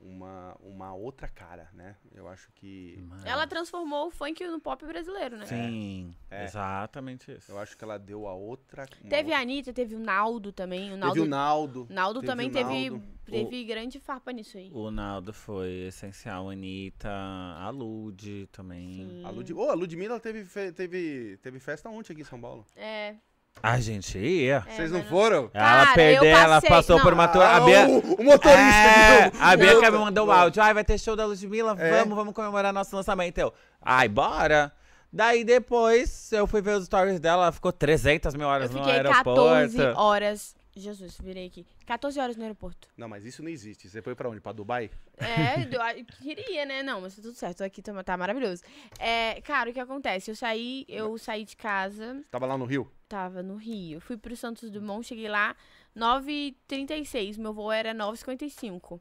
uma, 0.00 0.56
uma 0.60 0.94
outra 0.94 1.28
cara, 1.28 1.68
né? 1.74 1.96
Eu 2.14 2.26
acho 2.28 2.50
que. 2.52 2.98
Mano. 3.06 3.22
Ela 3.26 3.46
transformou 3.46 4.06
o 4.06 4.10
funk 4.10 4.42
no 4.46 4.58
pop 4.60 4.84
brasileiro, 4.86 5.36
né? 5.36 5.44
Sim, 5.46 6.14
É. 6.30 6.44
exatamente 6.44 7.30
isso. 7.30 7.52
Eu 7.52 7.58
acho 7.58 7.76
que 7.76 7.84
ela 7.84 7.98
deu 7.98 8.26
a 8.26 8.32
outra. 8.34 8.86
Teve 8.86 9.16
outra- 9.24 9.36
a 9.36 9.40
Anitta, 9.40 9.72
teve 9.72 9.94
o 9.94 9.98
Naldo 9.98 10.52
também. 10.52 10.92
O 10.92 10.96
Naldo, 10.96 11.14
Teve 11.14 11.26
o 11.26 11.28
Naldo. 11.28 11.86
Naldo 11.90 12.20
teve 12.20 12.32
também 12.32 12.48
o 12.48 12.52
teve, 12.52 12.90
Naldo. 12.90 13.06
teve 13.26 13.64
grande 13.64 14.00
farpa 14.00 14.32
nisso 14.32 14.56
aí. 14.56 14.70
O 14.72 14.90
Naldo 14.90 15.32
foi 15.32 15.86
essencial, 15.88 16.48
a 16.48 16.52
Anitta, 16.52 17.10
a 17.10 17.68
Lud 17.70 18.46
também. 18.52 18.92
Sim. 19.06 19.24
A 19.24 19.30
Lud... 19.30 19.52
Oh, 19.52 19.70
a 19.70 19.74
Ludmilla 19.74 20.18
teve, 20.18 20.44
fe- 20.44 20.72
teve, 20.72 21.36
teve 21.42 21.60
festa 21.60 21.88
ontem 21.90 22.12
aqui 22.12 22.22
em 22.22 22.24
São 22.24 22.40
Paulo. 22.40 22.64
É. 22.74 23.16
A 23.62 23.78
gente 23.78 24.18
ia. 24.18 24.64
é, 24.66 24.72
Vocês 24.76 24.90
não 24.90 25.02
foram? 25.04 25.50
Ela 25.52 25.84
Cara, 25.84 25.94
perdeu, 25.94 26.24
eu 26.30 26.36
ela 26.36 26.54
passei- 26.56 26.68
passou 26.70 26.96
não. 26.96 27.02
por 27.04 27.12
uma 27.12 27.28
tour. 27.28 27.42
Ah, 27.42 27.56
a 27.56 27.60
Bia... 27.60 27.86
o, 27.88 27.98
o 28.14 28.24
motorista 28.24 28.58
É, 28.58 29.30
que 29.30 29.36
a 29.38 29.54
deu- 29.56 29.68
Bianca 29.80 29.90
me 29.90 29.98
mandou 29.98 30.28
o 30.28 30.32
áudio. 30.32 30.62
Ai, 30.62 30.72
vai 30.72 30.82
ter 30.84 30.98
show 30.98 31.14
da 31.14 31.26
Ludmilla, 31.26 31.76
É. 31.78 31.90
vamos, 31.98 32.16
vamos 32.16 32.32
comemorar 32.34 32.72
nosso 32.72 32.94
lançamento. 32.96 33.36
Eu, 33.38 33.52
ai, 33.82 34.08
bora. 34.08 34.72
Daí 35.12 35.44
depois 35.44 36.32
eu 36.32 36.46
fui 36.46 36.62
ver 36.62 36.76
os 36.76 36.86
stories 36.86 37.18
dela, 37.20 37.42
ela 37.44 37.52
ficou 37.52 37.72
300 37.72 38.34
mil 38.34 38.44
Eu 38.46 38.48
horas 38.48 38.70
no 38.70 38.78
fiquei 38.78 38.92
aeroporto. 38.94 39.34
14 39.34 39.82
horas. 39.96 40.54
Jesus, 40.80 41.16
virei 41.20 41.46
aqui. 41.46 41.66
14 41.86 42.18
horas 42.18 42.36
no 42.36 42.42
aeroporto. 42.42 42.88
Não, 42.96 43.08
mas 43.08 43.24
isso 43.24 43.42
não 43.42 43.48
existe. 43.50 43.88
Você 43.88 44.00
foi 44.02 44.14
pra 44.14 44.28
onde? 44.28 44.40
Pra 44.40 44.52
Dubai? 44.52 44.90
É, 45.18 45.62
eu 46.00 46.04
queria, 46.04 46.64
né? 46.64 46.82
Não, 46.82 47.00
mas 47.00 47.14
tá 47.14 47.22
tudo 47.22 47.34
certo. 47.34 47.62
Aqui 47.62 47.80
tá, 47.82 48.02
tá 48.02 48.16
maravilhoso. 48.16 48.62
É, 48.98 49.40
cara, 49.42 49.70
o 49.70 49.72
que 49.72 49.80
acontece? 49.80 50.30
Eu 50.30 50.34
saí, 50.36 50.84
eu 50.88 51.16
saí 51.18 51.44
de 51.44 51.56
casa, 51.56 52.24
Tava 52.30 52.46
lá 52.46 52.56
no 52.58 52.64
Rio? 52.64 52.90
tava 53.08 53.42
no 53.42 53.56
Rio. 53.56 54.00
Fui 54.00 54.16
pro 54.16 54.36
Santos 54.36 54.70
Dumont, 54.70 55.06
cheguei 55.06 55.28
lá 55.28 55.56
9h36. 55.96 57.38
Meu 57.38 57.52
voo 57.52 57.70
era 57.72 57.94
9h55. 57.94 59.00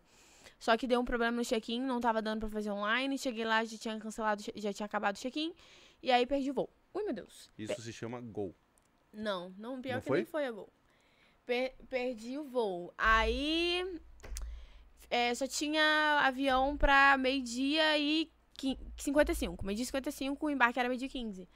Só 0.60 0.76
que 0.76 0.88
deu 0.88 0.99
um 0.99 1.06
problema 1.06 1.38
no 1.38 1.45
check-in, 1.45 1.80
não 1.81 1.99
tava 2.01 2.22
dando 2.22 2.41
pra 2.41 2.49
fazer 2.49 2.72
online. 2.72 3.18
Cheguei 3.18 3.45
lá, 3.45 3.64
já 3.64 3.77
tinha 3.77 3.97
cancelado, 3.99 4.43
já 4.56 4.73
tinha 4.73 4.85
acabado 4.85 5.15
o 5.15 5.19
check-in. 5.19 5.53
E 6.03 6.11
aí 6.11 6.26
perdi 6.26 6.51
o 6.51 6.53
voo. 6.53 6.69
Ui, 6.93 7.03
meu 7.03 7.14
Deus. 7.14 7.49
Isso 7.57 7.81
se 7.81 7.93
chama 7.93 8.19
Gol. 8.19 8.53
Não, 9.14 9.53
não, 9.57 9.81
pior 9.81 9.95
Não 9.95 10.01
que 10.01 10.07
foi? 10.07 10.18
nem 10.18 10.26
foi 10.26 10.45
a 10.45 10.51
gol. 10.51 10.69
Per- 11.50 11.74
perdi 11.90 12.38
o 12.38 12.44
voo. 12.44 12.94
Aí 12.96 13.84
é, 15.10 15.34
só 15.34 15.48
tinha 15.48 16.22
avião 16.24 16.78
pra 16.78 17.18
meio-dia 17.18 17.98
e 17.98 18.32
quin- 18.54 18.78
55. 18.96 19.66
Meio-dia 19.66 19.82
e 19.82 19.86
55, 19.88 20.46
o 20.46 20.50
embarque 20.52 20.78
era 20.80 20.88
meio-dia 20.88 21.08
e 21.08 21.10
15. 21.10 21.50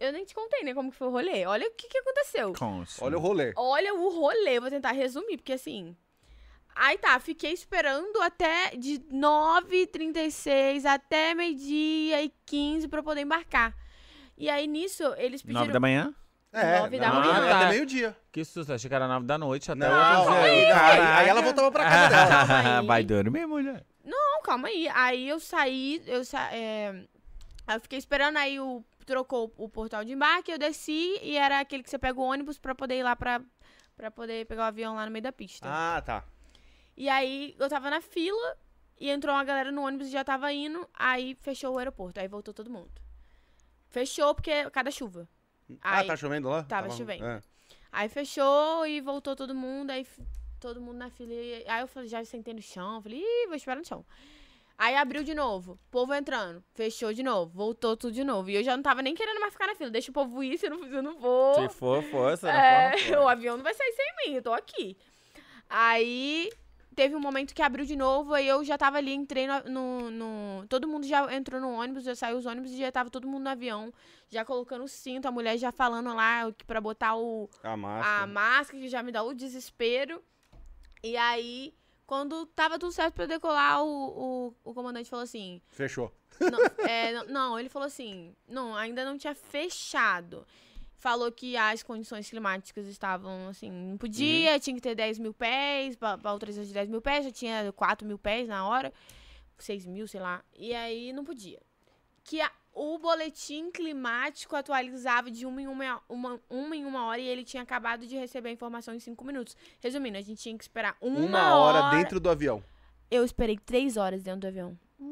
Eu 0.00 0.10
nem 0.10 0.24
te 0.24 0.34
contei, 0.34 0.62
né, 0.64 0.72
como 0.72 0.90
que 0.90 0.96
foi 0.96 1.08
o 1.08 1.10
rolê. 1.10 1.44
Olha 1.44 1.68
o 1.68 1.70
que, 1.72 1.86
que 1.86 1.98
aconteceu. 1.98 2.54
Conte. 2.54 2.94
Olha 2.98 3.18
o 3.18 3.20
rolê. 3.20 3.52
Olha 3.56 3.94
o 3.94 4.08
rolê, 4.08 4.58
vou 4.58 4.70
tentar 4.70 4.92
resumir, 4.92 5.36
porque 5.36 5.52
assim. 5.52 5.94
Aí 6.74 6.96
tá, 6.96 7.20
fiquei 7.20 7.52
esperando 7.52 8.18
até 8.22 8.70
de 8.76 9.00
9h36 9.00 10.86
até 10.86 11.34
meio-dia 11.34 12.22
e 12.22 12.32
15 12.46 12.88
pra 12.88 13.00
eu 13.00 13.04
poder 13.04 13.20
embarcar. 13.20 13.74
E 14.38 14.48
aí 14.48 14.66
nisso, 14.66 15.02
eles 15.18 15.42
pediram. 15.42 15.60
Nove 15.60 15.72
da 15.74 15.80
manhã? 15.80 16.14
É, 16.52 16.78
Nove 16.80 16.98
da 16.98 17.08
não, 17.12 17.20
manhã. 17.20 17.46
é 17.48 17.52
até 17.52 17.68
meio-dia. 17.70 18.16
Que 18.36 18.44
susto, 18.44 18.70
achei 18.70 18.86
que 18.86 18.94
era 18.94 19.08
nove 19.08 19.24
da 19.24 19.38
noite 19.38 19.72
até 19.72 19.88
Não, 19.88 20.18
outro 20.20 20.34
dia. 20.34 20.42
aí, 20.42 20.64
aí, 20.70 21.00
aí 21.00 21.28
ela 21.30 21.40
voltava 21.40 21.72
pra 21.72 21.84
casa 21.84 22.08
dela. 22.10 22.80
Aí. 22.80 22.86
Vai 22.86 23.02
dormir, 23.02 23.46
mulher. 23.46 23.82
Não, 24.04 24.42
calma 24.42 24.68
aí. 24.68 24.86
Aí 24.88 25.26
eu 25.26 25.40
saí, 25.40 26.02
eu 26.06 26.22
sa... 26.22 26.54
é, 26.54 27.06
aí 27.66 27.76
eu 27.76 27.80
fiquei 27.80 27.98
esperando, 27.98 28.36
aí 28.36 28.60
o 28.60 28.84
trocou 29.06 29.50
o 29.56 29.70
portal 29.70 30.04
de 30.04 30.12
embarque, 30.12 30.52
eu 30.52 30.58
desci 30.58 31.18
e 31.22 31.34
era 31.38 31.60
aquele 31.60 31.82
que 31.82 31.88
você 31.88 31.98
pega 31.98 32.20
o 32.20 32.24
ônibus 32.24 32.58
pra 32.58 32.74
poder 32.74 32.98
ir 32.98 33.02
lá 33.04 33.16
pra, 33.16 33.40
pra 33.96 34.10
poder 34.10 34.44
pegar 34.44 34.64
o 34.64 34.66
avião 34.66 34.96
lá 34.96 35.06
no 35.06 35.10
meio 35.12 35.22
da 35.22 35.32
pista. 35.32 35.66
Ah, 35.66 36.02
tá. 36.04 36.22
E 36.94 37.08
aí 37.08 37.56
eu 37.58 37.70
tava 37.70 37.88
na 37.88 38.02
fila 38.02 38.54
e 39.00 39.08
entrou 39.08 39.34
uma 39.34 39.44
galera 39.44 39.72
no 39.72 39.80
ônibus 39.80 40.08
e 40.08 40.10
já 40.10 40.22
tava 40.22 40.52
indo, 40.52 40.86
aí 40.92 41.38
fechou 41.40 41.74
o 41.74 41.78
aeroporto, 41.78 42.20
aí 42.20 42.28
voltou 42.28 42.52
todo 42.52 42.68
mundo. 42.68 42.90
Fechou 43.88 44.34
porque 44.34 44.68
cada 44.68 44.90
chuva. 44.90 45.26
Ah, 45.80 46.00
Aí- 46.00 46.06
tá 46.06 46.14
chovendo 46.16 46.50
lá? 46.50 46.64
Tava 46.64 46.90
chovendo. 46.90 47.24
é. 47.24 47.40
Aí 47.92 48.08
fechou 48.08 48.86
e 48.86 49.00
voltou 49.00 49.34
todo 49.34 49.54
mundo, 49.54 49.90
aí 49.90 50.06
todo 50.60 50.80
mundo 50.80 50.96
na 50.96 51.10
fila. 51.10 51.32
Aí 51.68 51.80
eu 51.80 51.88
falei, 51.88 52.08
já 52.08 52.24
sentei 52.24 52.54
no 52.54 52.62
chão, 52.62 53.00
falei, 53.02 53.20
ih, 53.20 53.46
vou 53.46 53.56
esperar 53.56 53.76
no 53.76 53.84
chão. 53.84 54.04
Aí 54.78 54.94
abriu 54.94 55.24
de 55.24 55.34
novo, 55.34 55.78
povo 55.90 56.12
entrando, 56.12 56.62
fechou 56.74 57.10
de 57.10 57.22
novo, 57.22 57.50
voltou 57.54 57.96
tudo 57.96 58.12
de 58.12 58.22
novo. 58.22 58.50
E 58.50 58.56
eu 58.56 58.62
já 58.62 58.76
não 58.76 58.82
tava 58.82 59.00
nem 59.00 59.14
querendo 59.14 59.40
mais 59.40 59.54
ficar 59.54 59.66
na 59.68 59.74
fila, 59.74 59.90
deixa 59.90 60.10
o 60.10 60.14
povo 60.14 60.42
ir, 60.44 60.58
se 60.58 60.66
eu 60.66 60.70
não, 60.70 60.82
se 60.82 60.92
eu 60.94 61.02
não 61.02 61.18
vou. 61.18 61.54
Se 61.54 61.68
for, 61.70 62.02
for. 62.02 62.36
Se 62.36 62.44
não 62.44 62.52
É, 62.52 62.94
for, 62.98 63.18
o 63.24 63.28
avião 63.28 63.56
não 63.56 63.64
vai 63.64 63.72
sair 63.72 63.92
sem 63.92 64.06
mim, 64.26 64.36
eu 64.36 64.42
tô 64.42 64.52
aqui. 64.52 64.94
Aí 65.68 66.50
teve 66.96 67.14
um 67.14 67.20
momento 67.20 67.54
que 67.54 67.62
abriu 67.62 67.84
de 67.84 67.94
novo, 67.94 68.32
aí 68.34 68.48
eu 68.48 68.64
já 68.64 68.76
tava 68.76 68.96
ali, 68.96 69.12
entrei 69.12 69.46
no, 69.46 69.60
no- 69.70 70.10
no- 70.10 70.66
Todo 70.66 70.88
mundo 70.88 71.06
já 71.06 71.32
entrou 71.32 71.60
no 71.60 71.70
ônibus, 71.74 72.02
já 72.04 72.14
saiu 72.16 72.38
os 72.38 72.46
ônibus 72.46 72.72
e 72.72 72.78
já 72.78 72.90
tava 72.90 73.10
todo 73.10 73.28
mundo 73.28 73.44
no 73.44 73.50
avião, 73.50 73.92
já 74.28 74.44
colocando 74.44 74.82
o 74.84 74.88
cinto, 74.88 75.26
a 75.28 75.30
mulher 75.30 75.58
já 75.58 75.70
falando 75.70 76.12
lá 76.14 76.50
que 76.50 76.64
pra 76.64 76.80
botar 76.80 77.14
o, 77.16 77.48
A 77.62 77.76
máscara. 77.76 78.22
a 78.22 78.26
máscara, 78.26 78.82
que 78.82 78.88
já 78.88 79.02
me 79.02 79.12
dá 79.12 79.22
o 79.22 79.34
desespero. 79.34 80.22
E 81.04 81.16
aí, 81.16 81.74
quando 82.06 82.46
tava 82.46 82.78
tudo 82.78 82.90
certo 82.92 83.14
pra 83.14 83.24
eu 83.24 83.28
decolar, 83.28 83.84
o, 83.84 84.48
o, 84.48 84.54
o 84.70 84.74
comandante 84.74 85.10
falou 85.10 85.22
assim: 85.22 85.60
Fechou. 85.68 86.10
não, 86.40 86.58
é, 86.88 87.12
não- 87.12 87.24
não, 87.26 87.60
ele 87.60 87.68
falou 87.68 87.86
assim: 87.86 88.34
não, 88.48 88.74
ainda 88.74 89.04
não 89.04 89.18
tinha 89.18 89.34
fechado. 89.34 90.46
Falou 90.98 91.30
que 91.30 91.56
as 91.56 91.82
condições 91.82 92.28
climáticas 92.28 92.86
estavam 92.86 93.48
assim, 93.48 93.70
não 93.70 93.98
podia, 93.98 94.58
tinha 94.58 94.74
que 94.74 94.80
ter 94.82 94.94
10 94.94 95.18
mil 95.18 95.34
pés, 95.34 95.94
pra 95.94 96.18
autorização 96.24 96.66
de 96.66 96.72
10 96.72 96.88
mil 96.88 97.02
pés, 97.02 97.24
já 97.26 97.30
tinha 97.30 97.72
4 97.72 98.06
mil 98.06 98.18
pés 98.18 98.48
na 98.48 98.66
hora, 98.66 98.92
6 99.58 99.84
mil, 99.86 100.08
sei 100.08 100.20
lá, 100.20 100.42
e 100.56 100.74
aí 100.74 101.12
não 101.12 101.22
podia. 101.24 101.60
Que 102.24 102.40
a- 102.40 102.50
o 102.72 102.98
boletim 102.98 103.70
climático 103.70 104.56
atualizava 104.56 105.30
de 105.30 105.44
uma 105.46 105.62
em 105.62 105.66
uma, 105.66 106.02
uma, 106.08 106.40
uma 106.48 106.74
em 106.76 106.84
uma 106.84 107.04
hora 107.06 107.20
e 107.20 107.26
ele 107.28 107.44
tinha 107.44 107.62
acabado 107.62 108.06
de 108.06 108.16
receber 108.16 108.48
a 108.48 108.52
informação 108.52 108.94
em 108.94 108.98
5 109.00 109.24
minutos. 109.24 109.56
Resumindo, 109.80 110.16
a 110.18 110.22
gente 110.22 110.42
tinha 110.42 110.56
que 110.56 110.64
esperar 110.64 110.96
uma, 111.00 111.20
Uma, 111.20 111.56
hora, 111.56 111.96
dentro 111.96 112.18
do 112.18 112.28
avião. 112.30 112.62
Eu 113.10 113.22
esperei 113.24 113.56
3 113.58 113.96
horas 113.96 114.22
dentro 114.22 114.40
do 114.40 114.46
avião. 114.48 114.78
Já 114.98 115.06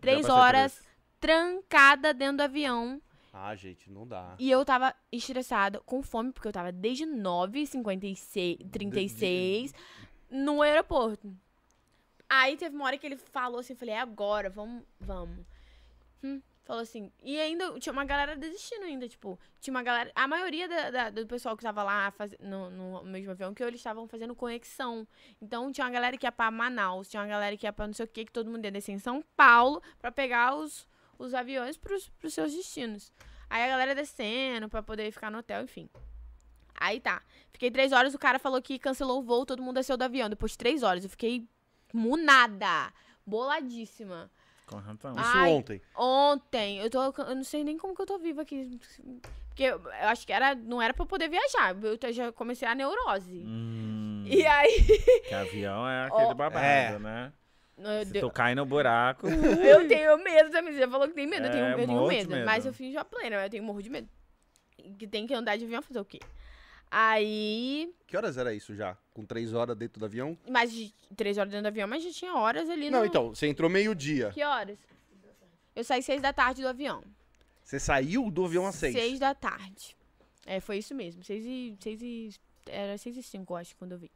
Três 0.00 0.20
passei 0.22 0.34
por 0.34 0.40
horas 0.40 0.72
isso. 0.72 0.82
trancada 1.20 2.12
dentro 2.14 2.38
do 2.38 2.42
avião. 2.42 3.00
Ah, 3.32 3.54
gente, 3.54 3.90
não 3.90 4.06
dá. 4.06 4.34
E 4.38 4.50
eu 4.50 4.62
tava 4.64 4.94
estressada, 5.12 5.80
com 5.80 6.02
fome, 6.02 6.32
porque 6.32 6.48
eu 6.48 6.52
tava 6.52 6.72
desde 6.72 7.04
9h36 7.06 9.72
no 10.30 10.60
aeroporto. 10.62 11.34
Aí 12.28 12.56
teve 12.56 12.74
uma 12.76 12.84
hora 12.84 12.98
que 12.98 13.06
ele 13.06 13.16
falou 13.16 13.60
assim, 13.60 13.72
eu 13.72 13.76
falei, 13.78 13.94
é 13.94 14.00
agora, 14.00 14.50
vamos, 14.50 14.82
vamos. 15.00 15.46
Hum, 16.22 16.42
falou 16.64 16.82
assim, 16.82 17.10
e 17.22 17.38
ainda 17.40 17.78
tinha 17.80 17.92
uma 17.92 18.04
galera 18.04 18.36
desistindo 18.36 18.84
ainda, 18.84 19.08
tipo, 19.08 19.38
tinha 19.60 19.72
uma 19.72 19.82
galera, 19.82 20.12
a 20.14 20.28
maioria 20.28 20.68
da- 20.68 20.90
da- 20.90 21.10
do 21.10 21.26
pessoal 21.26 21.56
que 21.56 21.62
tava 21.62 21.82
lá 21.82 22.10
faz, 22.10 22.34
no, 22.40 22.68
no 22.68 23.02
mesmo 23.04 23.30
avião 23.30 23.54
que 23.54 23.62
eu, 23.62 23.68
eles 23.68 23.80
estavam 23.80 24.06
fazendo 24.06 24.34
conexão. 24.34 25.06
Então 25.40 25.72
tinha 25.72 25.86
uma 25.86 25.92
galera 25.92 26.18
que 26.18 26.26
ia 26.26 26.32
pra 26.32 26.50
Manaus, 26.50 27.08
tinha 27.08 27.22
uma 27.22 27.28
galera 27.28 27.56
que 27.56 27.64
ia 27.66 27.72
pra 27.72 27.86
não 27.86 27.94
sei 27.94 28.04
o 28.04 28.08
que, 28.08 28.26
que 28.26 28.32
todo 28.32 28.50
mundo 28.50 28.62
ia 28.64 28.70
descer 28.70 28.92
em 28.92 28.98
São 28.98 29.24
Paulo 29.34 29.82
pra 29.98 30.12
pegar 30.12 30.54
os, 30.54 30.86
os 31.18 31.34
aviões 31.34 31.76
pros, 31.76 32.08
pros 32.10 32.32
seus 32.34 32.52
destinos. 32.54 33.12
Aí 33.50 33.62
a 33.64 33.68
galera 33.68 33.94
descendo 33.94 34.68
pra 34.68 34.82
poder 34.82 35.10
ficar 35.10 35.30
no 35.30 35.38
hotel, 35.38 35.62
enfim. 35.64 35.88
Aí 36.74 37.00
tá. 37.00 37.22
Fiquei 37.50 37.70
três 37.70 37.92
horas, 37.92 38.14
o 38.14 38.18
cara 38.18 38.38
falou 38.38 38.62
que 38.62 38.78
cancelou 38.78 39.18
o 39.18 39.22
voo, 39.22 39.44
todo 39.44 39.62
mundo 39.62 39.76
desceu 39.76 39.96
do 39.96 40.02
avião. 40.04 40.28
Depois 40.30 40.52
de 40.52 40.58
três 40.58 40.82
horas, 40.82 41.02
eu 41.02 41.10
fiquei 41.10 41.44
munada, 41.92 42.92
boladíssima. 43.26 44.30
Isso 45.16 45.36
Ai. 45.36 45.50
ontem. 45.50 45.82
Ontem, 45.96 46.78
eu 46.78 46.90
tô. 46.90 47.02
Eu 47.22 47.34
não 47.36 47.42
sei 47.44 47.64
nem 47.64 47.78
como 47.78 47.94
que 47.96 48.02
eu 48.02 48.06
tô 48.06 48.18
viva 48.18 48.42
aqui. 48.42 48.78
Porque 49.48 49.62
eu, 49.62 49.78
eu 49.82 50.08
acho 50.08 50.26
que 50.26 50.32
era, 50.32 50.54
não 50.54 50.80
era 50.80 50.92
pra 50.92 51.04
eu 51.04 51.06
poder 51.06 51.28
viajar. 51.30 51.74
Eu 51.82 52.12
já 52.12 52.30
comecei 52.32 52.68
a 52.68 52.74
neurose. 52.74 53.42
Hum, 53.46 54.24
E 54.26 54.44
aí. 54.46 54.84
Que 55.26 55.34
avião 55.34 55.88
é 55.88 56.04
aquele 56.12 56.22
Ó, 56.24 56.34
babado, 56.34 56.64
é. 56.64 56.98
né? 56.98 57.32
Eu 57.78 58.04
Se 58.06 58.12
deu- 58.12 58.22
tu 58.28 58.30
cai 58.32 58.54
no 58.54 58.64
buraco. 58.66 59.28
Eu 59.28 59.86
tenho 59.88 60.16
medo 60.18 60.50
também. 60.50 60.72
Você 60.72 60.80
já 60.80 60.88
falou 60.88 61.06
que 61.08 61.14
tem 61.14 61.26
medo. 61.26 61.46
Eu 61.46 61.50
tenho, 61.52 61.64
É, 61.64 61.72
eu 61.72 61.76
tenho 61.76 61.86
de 62.02 62.08
medo, 62.08 62.30
medo. 62.30 62.44
Mas 62.46 62.66
eu 62.66 62.72
fiz 62.72 62.92
já 62.92 63.04
plena, 63.04 63.36
eu 63.44 63.50
tenho 63.50 63.62
morro 63.62 63.82
de 63.82 63.90
medo. 63.90 64.08
Que 64.98 65.06
tem 65.06 65.26
que 65.26 65.34
andar 65.34 65.56
de 65.56 65.64
avião 65.64 65.82
fazer 65.82 66.00
o 66.00 66.04
quê? 66.04 66.18
Aí. 66.90 67.94
Que 68.06 68.16
horas 68.16 68.36
era 68.38 68.54
isso 68.54 68.74
já? 68.74 68.96
Com 69.12 69.24
três 69.24 69.52
horas 69.52 69.76
dentro 69.76 70.00
do 70.00 70.06
avião? 70.06 70.36
Mais 70.48 70.72
de 70.72 70.92
três 71.16 71.36
horas 71.36 71.50
dentro 71.50 71.64
do 71.64 71.68
avião, 71.68 71.86
mas 71.86 72.02
já 72.02 72.10
tinha 72.10 72.34
horas 72.34 72.68
ali 72.70 72.90
Não, 72.90 73.00
no... 73.00 73.06
então, 73.06 73.28
você 73.34 73.46
entrou 73.46 73.68
meio-dia. 73.68 74.30
Que 74.30 74.42
horas? 74.42 74.78
Eu 75.76 75.84
saí 75.84 76.02
seis 76.02 76.20
da 76.22 76.32
tarde 76.32 76.62
do 76.62 76.68
avião. 76.68 77.02
Você 77.62 77.78
saiu 77.78 78.30
do 78.30 78.44
avião 78.46 78.66
às 78.66 78.74
seis. 78.76 78.94
Seis 78.94 79.18
da 79.18 79.34
tarde. 79.34 79.94
É, 80.46 80.60
foi 80.60 80.78
isso 80.78 80.94
mesmo. 80.94 81.22
Seis 81.22 81.44
e. 81.44 81.76
Seis 81.80 82.00
e 82.02 82.30
era 82.66 82.96
seis 82.98 83.16
e 83.16 83.22
cinco, 83.22 83.52
eu 83.52 83.58
acho, 83.58 83.76
quando 83.76 83.92
eu 83.92 83.98
vi. 83.98 84.10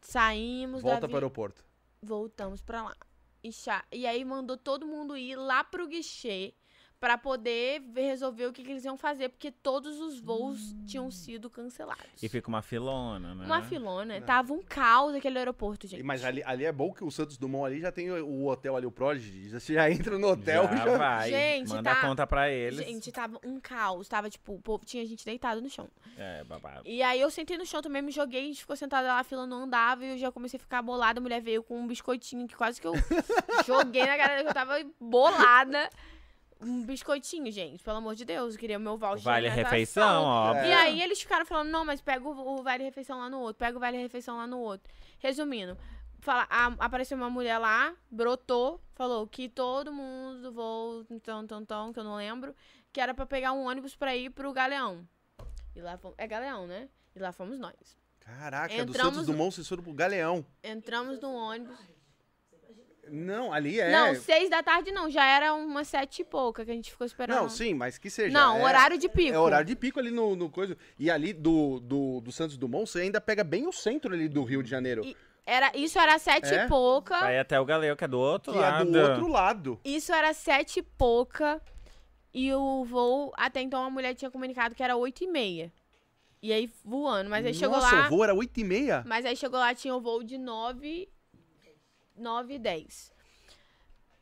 Saímos 0.00 0.82
Volta 0.82 0.96
do 0.96 1.00
pro 1.00 1.06
avião. 1.06 1.16
aeroporto. 1.18 1.64
Voltamos 2.02 2.60
pra 2.62 2.82
lá. 2.82 2.96
E, 3.44 3.50
e 3.92 4.06
aí 4.06 4.24
mandou 4.24 4.56
todo 4.56 4.86
mundo 4.86 5.16
ir 5.16 5.36
lá 5.36 5.62
pro 5.64 5.86
guichê 5.86 6.54
pra 7.02 7.18
poder 7.18 7.80
ver- 7.80 8.02
resolver 8.06 8.46
o 8.46 8.52
que, 8.52 8.62
que 8.62 8.70
eles 8.70 8.84
iam 8.84 8.96
fazer, 8.96 9.28
porque 9.28 9.50
todos 9.50 9.98
os 10.00 10.20
voos 10.20 10.72
tinham 10.86 11.10
sido 11.10 11.50
cancelados. 11.50 12.22
E 12.22 12.28
fica 12.28 12.46
uma 12.48 12.62
filona, 12.62 13.34
né? 13.34 13.44
Uma 13.44 13.60
filona. 13.60 14.14
É. 14.14 14.20
Tava 14.20 14.52
um 14.52 14.62
caos 14.62 15.12
aquele 15.12 15.36
aeroporto, 15.36 15.88
gente. 15.88 16.00
Mas 16.04 16.24
ali, 16.24 16.44
ali 16.44 16.64
é 16.64 16.70
bom 16.70 16.92
que 16.92 17.02
o 17.02 17.10
Santos 17.10 17.36
Dumont 17.36 17.66
ali 17.66 17.80
já 17.80 17.90
tem 17.90 18.08
o, 18.12 18.46
hotel 18.46 18.76
ali, 18.76 18.86
o 18.86 18.92
Prodigy. 18.92 19.48
Já- 19.48 19.58
Você 19.58 19.74
já 19.74 19.90
entra 19.90 20.16
no 20.16 20.28
hotel 20.28 20.62
já, 20.68 20.76
já. 20.76 20.96
vai. 20.96 21.28
Gente, 21.30 21.70
Manda 21.70 21.82
tá- 21.90 21.98
a 21.98 22.06
conta 22.06 22.24
pra 22.24 22.48
eles. 22.48 22.86
Gente, 22.86 23.10
tava 23.10 23.36
um 23.44 23.58
caos. 23.58 24.06
Tava, 24.06 24.30
tipo, 24.30 24.54
o 24.54 24.60
povo 24.62 24.84
tinha 24.84 25.04
gente 25.04 25.24
deitada 25.24 25.60
no 25.60 25.68
chão. 25.68 25.88
É, 26.16 26.44
babado. 26.44 26.82
E 26.88 27.02
aí 27.02 27.20
eu 27.20 27.30
sentei 27.32 27.58
no 27.58 27.66
chão 27.66 27.82
também, 27.82 28.00
me 28.00 28.12
joguei, 28.12 28.42
a 28.42 28.44
gente 28.44 28.60
ficou 28.60 28.76
sentada 28.76 29.08
lá, 29.08 29.18
a 29.18 29.24
fila 29.24 29.44
não 29.44 29.64
andava, 29.64 30.04
e 30.06 30.10
eu 30.10 30.18
já 30.18 30.30
comecei 30.30 30.56
a 30.56 30.60
ficar 30.60 30.80
bolada. 30.82 31.18
A 31.18 31.20
mulher 31.20 31.40
veio 31.42 31.64
com 31.64 31.80
um 31.80 31.86
biscoitinho 31.88 32.46
que 32.46 32.54
quase 32.54 32.80
que 32.80 32.86
eu 32.86 32.92
joguei 33.66 34.06
na 34.06 34.16
galera 34.16 34.44
que 34.44 34.50
eu 34.50 34.54
tava 34.54 34.74
bolada. 35.00 35.90
Um 36.62 36.84
biscoitinho, 36.84 37.50
gente, 37.50 37.82
pelo 37.82 37.96
amor 37.98 38.14
de 38.14 38.24
Deus, 38.24 38.54
eu 38.54 38.60
queria 38.60 38.78
o 38.78 38.80
meu 38.80 38.96
voucher. 38.96 39.22
Vale 39.24 39.48
refeição, 39.48 40.02
atração. 40.02 40.24
óbvio. 40.24 40.64
E 40.66 40.70
É. 40.70 40.74
aí 40.76 41.02
eles 41.02 41.20
ficaram 41.20 41.44
falando, 41.44 41.68
não, 41.70 41.84
mas 41.84 42.00
pega 42.00 42.26
o, 42.26 42.58
o 42.58 42.62
vale 42.62 42.84
refeição 42.84 43.18
lá 43.18 43.28
no 43.28 43.40
outro, 43.40 43.56
pega 43.58 43.76
o 43.76 43.80
vale 43.80 43.96
refeição 43.98 44.36
lá 44.36 44.46
no 44.46 44.58
outro. 44.60 44.92
Resumindo, 45.18 45.76
fala, 46.20 46.46
a- 46.48 46.74
apareceu 46.78 47.16
uma 47.16 47.28
mulher 47.30 47.58
lá, 47.58 47.92
brotou, 48.10 48.80
falou 48.94 49.26
que 49.26 49.48
todo 49.48 49.92
mundo 49.92 50.42
do 50.42 50.52
voo, 50.52 51.04
tão, 51.22 51.46
tão, 51.46 51.64
tão, 51.64 51.92
que 51.92 51.98
eu 51.98 52.04
não 52.04 52.14
lembro, 52.16 52.54
que 52.92 53.00
era 53.00 53.12
pra 53.12 53.26
pegar 53.26 53.52
um 53.52 53.66
ônibus 53.66 53.96
pra 53.96 54.14
ir 54.14 54.30
pro 54.30 54.52
Galeão. 54.52 55.06
E 55.74 55.80
lá 55.80 55.96
fomos, 55.96 56.14
é 56.18 56.26
Galeão, 56.26 56.66
né? 56.66 56.88
E 57.16 57.18
lá 57.18 57.32
fomos 57.32 57.58
nós. 57.58 57.74
Caraca, 58.20 58.68
do 58.74 58.80
Entramos 58.90 59.14
Santos 59.14 59.26
no- 59.26 59.32
Dumont 59.32 59.52
vocês 59.54 59.66
foram 59.68 59.82
pro 59.82 59.92
Galeão. 59.92 60.46
Entramos 60.62 61.18
no 61.20 61.32
ônibus. 61.32 61.76
Não, 63.12 63.52
ali 63.52 63.78
é. 63.78 63.92
Não, 63.92 64.14
seis 64.14 64.48
da 64.48 64.62
tarde 64.62 64.90
não, 64.90 65.10
já 65.10 65.24
era 65.24 65.52
umas 65.52 65.86
sete 65.88 66.22
e 66.22 66.24
pouca 66.24 66.64
que 66.64 66.70
a 66.70 66.74
gente 66.74 66.90
ficou 66.90 67.06
esperando. 67.06 67.36
Não, 67.42 67.48
sim, 67.48 67.74
mas 67.74 67.98
que 67.98 68.08
seja. 68.08 68.32
Não, 68.32 68.58
é- 68.58 68.64
horário 68.64 68.96
de 68.96 69.08
pico. 69.08 69.34
É 69.34 69.38
horário 69.38 69.66
de 69.66 69.76
pico 69.76 70.00
ali 70.00 70.10
no, 70.10 70.34
no 70.34 70.48
coisa. 70.48 70.76
E 70.98 71.10
ali 71.10 71.32
do, 71.32 71.78
do, 71.80 72.20
do 72.22 72.32
Santos 72.32 72.56
Dumont, 72.56 72.88
você 72.90 73.00
ainda 73.02 73.20
pega 73.20 73.44
bem 73.44 73.66
o 73.66 73.72
centro 73.72 74.14
ali 74.14 74.28
do 74.28 74.42
Rio 74.44 74.62
de 74.62 74.70
Janeiro. 74.70 75.04
E- 75.04 75.16
Era, 75.44 75.70
isso 75.74 75.98
era 75.98 76.18
sete 76.18 76.54
É? 76.54 76.64
e 76.64 76.68
pouca. 76.68 77.18
Vai 77.20 77.38
até 77.38 77.60
o 77.60 77.64
Galeu, 77.64 77.94
que 77.96 78.04
é 78.04 78.08
do 78.08 78.18
outro 78.18 78.52
que 78.52 78.58
é 78.58 78.62
lado. 78.62 78.90
do 78.90 78.98
outro 78.98 79.26
lado. 79.28 79.80
Isso 79.84 80.12
era 80.12 80.32
sete 80.32 80.78
e 80.78 80.82
pouca. 80.82 81.60
E 82.32 82.50
o 82.54 82.84
voo, 82.84 83.30
até 83.36 83.60
então 83.60 83.84
a 83.84 83.90
mulher 83.90 84.14
tinha 84.14 84.30
comunicado 84.30 84.74
que 84.74 84.82
era 84.82 84.96
oito 84.96 85.22
e 85.22 85.26
meia. 85.26 85.70
E 86.40 86.52
aí 86.52 86.68
voando, 86.84 87.28
mas 87.30 87.44
aí 87.44 87.52
chegou 87.54 87.76
Nossa, 87.76 87.94
lá. 87.94 88.06
o 88.06 88.08
voo 88.08 88.24
era 88.24 88.34
8 88.34 88.58
e 88.58 88.64
meia? 88.64 89.04
Mas 89.06 89.24
aí 89.24 89.36
chegou 89.36 89.60
lá, 89.60 89.72
tinha 89.76 89.94
o 89.94 90.00
voo 90.00 90.24
de 90.24 90.36
nove, 90.38 91.08
nove 92.16 92.54
e 92.54 92.58
dez. 92.58 93.12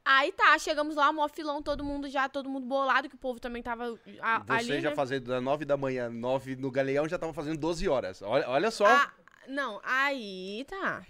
Aí 0.05 0.33
tá, 0.33 0.59
chegamos 0.59 0.97
lá, 0.97 1.13
mó 1.13 1.29
filão, 1.29 1.63
todo 1.63 1.85
mundo 1.85 2.09
já, 2.09 2.29
todo 2.29 2.49
mundo 2.49 2.67
bolado, 2.67 3.09
que 3.09 3.15
o 3.15 3.19
povo 3.19 3.39
também 3.39 3.63
tava 3.63 3.99
a- 4.21 4.39
Você 4.41 4.73
ali, 4.73 4.81
já 4.81 4.91
né? 4.91 4.97
fazendo 4.97 5.27
das 5.27 5.43
9 5.43 5.65
da 5.65 5.77
manhã, 5.77 6.09
9 6.09 6.57
no 6.57 6.71
Galeão, 6.71 7.07
já 7.09 7.19
tava 7.19 7.33
fazendo 7.35 7.59
12 7.59 7.87
horas. 7.89 8.23
Olha, 8.23 8.49
olha 8.49 8.71
só. 8.71 8.87
Ah, 8.87 9.13
não, 9.47 9.81
aí 9.85 10.65
tá. 10.69 11.07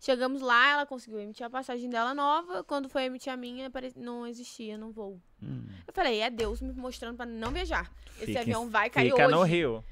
Chegamos 0.00 0.40
lá, 0.40 0.70
ela 0.70 0.86
conseguiu 0.86 1.20
emitir 1.20 1.44
a 1.44 1.50
passagem 1.50 1.90
dela 1.90 2.14
nova. 2.14 2.64
Quando 2.64 2.88
foi 2.88 3.02
emitir 3.04 3.30
a 3.30 3.36
minha, 3.36 3.70
não 3.96 4.26
existia 4.26 4.78
no 4.78 4.90
voo. 4.90 5.20
Hum. 5.42 5.66
Eu 5.86 5.92
falei, 5.92 6.20
é 6.20 6.30
Deus 6.30 6.62
me 6.62 6.72
mostrando 6.72 7.16
pra 7.16 7.26
não 7.26 7.50
viajar. 7.50 7.90
Esse 8.16 8.26
Fica 8.26 8.40
avião 8.40 8.70
vai 8.70 8.88
cair 8.88 9.10
Fica 9.10 9.26
hoje. 9.26 9.34
no 9.34 9.42
Rio. 9.42 9.84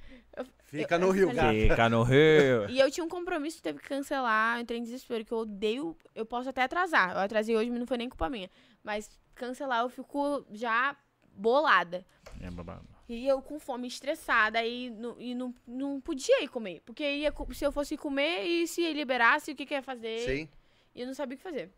Fica 0.71 0.95
eu- 0.97 0.99
no 1.01 1.07
eu 1.07 1.11
Rio, 1.13 1.27
falei- 1.35 1.63
gata. 1.63 1.75
Fica 1.75 1.89
no 1.89 2.03
Rio. 2.03 2.69
E 2.71 2.79
eu 2.79 2.91
tinha 2.91 3.05
um 3.05 3.09
compromisso, 3.09 3.63
teve 3.63 3.79
que 3.79 3.89
cancelar. 3.89 4.57
Eu 4.59 4.63
entrei 4.63 4.79
em 4.79 4.83
desespero, 4.83 5.25
que 5.25 5.33
eu 5.33 5.39
odeio. 5.39 5.97
Eu 6.15 6.27
posso 6.27 6.49
até 6.49 6.63
atrasar. 6.63 7.13
Eu 7.13 7.19
atrasei 7.21 7.57
hoje, 7.57 7.71
mas 7.71 7.79
não 7.81 7.87
foi 7.87 7.97
nem 7.97 8.09
culpa 8.09 8.29
minha. 8.29 8.51
Mas 8.85 9.09
cancelar, 9.35 9.83
eu 9.83 9.89
fico 9.89 10.45
já 10.53 10.95
bolada. 11.33 12.05
É 12.41 12.51
babado. 12.51 12.87
E 13.09 13.27
eu 13.27 13.41
com 13.41 13.59
fome, 13.59 13.89
estressada, 13.89 14.63
e, 14.63 14.91
não, 14.91 15.17
e 15.19 15.35
não, 15.35 15.55
não 15.67 15.99
podia 16.01 16.43
ir 16.45 16.49
comer. 16.49 16.83
Porque 16.85 17.03
ia, 17.03 17.33
se 17.55 17.65
eu 17.65 17.73
fosse 17.73 17.97
comer 17.97 18.45
e 18.45 18.67
se 18.67 18.93
liberasse, 18.93 19.53
o 19.53 19.57
que, 19.57 19.65
que 19.65 19.73
eu 19.73 19.79
ia 19.79 19.83
fazer? 19.83 20.19
Sim. 20.19 20.49
E 20.95 21.01
eu 21.01 21.07
não 21.07 21.15
sabia 21.15 21.35
o 21.35 21.39
que 21.39 21.43
fazer. 21.43 21.71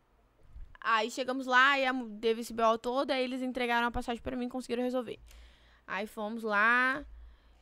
Aí 0.81 1.09
chegamos 1.11 1.47
lá, 1.47 1.79
e 1.79 1.85
teve 2.21 2.41
esse 2.41 2.53
BO 2.53 2.77
todo, 2.79 3.13
aí 3.13 3.23
eles 3.23 3.43
entregaram 3.43 3.87
a 3.87 3.91
passagem 3.93 4.21
pra 4.21 4.35
mim 4.35 4.47
e 4.47 4.49
conseguiram 4.49 4.83
resolver. 4.83 5.21
Aí 5.87 6.07
fomos 6.07 6.43
lá. 6.43 7.05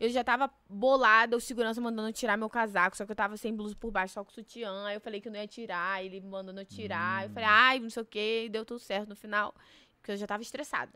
Eu 0.01 0.09
já 0.11 0.23
tava 0.23 0.49
bolada, 0.69 1.37
o 1.37 1.41
segurança 1.41 1.81
mandando 1.81 2.09
eu 2.09 2.13
tirar 2.13 2.37
meu 2.37 2.49
casaco, 2.49 2.97
só 2.97 3.05
que 3.05 3.11
eu 3.11 3.17
tava 3.17 3.37
sem 3.37 3.55
blusa 3.55 3.75
por 3.75 3.91
baixo, 3.91 4.15
só 4.15 4.25
com 4.25 4.31
sutiã. 4.31 4.87
Aí 4.87 4.95
eu 4.95 5.01
falei 5.01 5.21
que 5.21 5.27
eu 5.29 5.33
não 5.33 5.41
ia 5.41 5.47
tirar, 5.47 6.05
ele 6.05 6.21
mandando 6.21 6.61
eu 6.61 6.65
tirar. 6.65 7.25
Eu 7.25 7.31
falei, 7.31 7.49
ai, 7.49 7.81
não 7.81 7.91
sei 7.91 8.03
o 8.03 8.07
que, 8.07 8.45
e 8.45 8.49
deu 8.49 8.65
tudo 8.65 8.79
certo 8.79 9.09
no 9.09 9.17
final, 9.17 9.53
porque 9.97 10.13
eu 10.13 10.17
já 10.17 10.27
tava 10.27 10.43
estressada. 10.43 10.93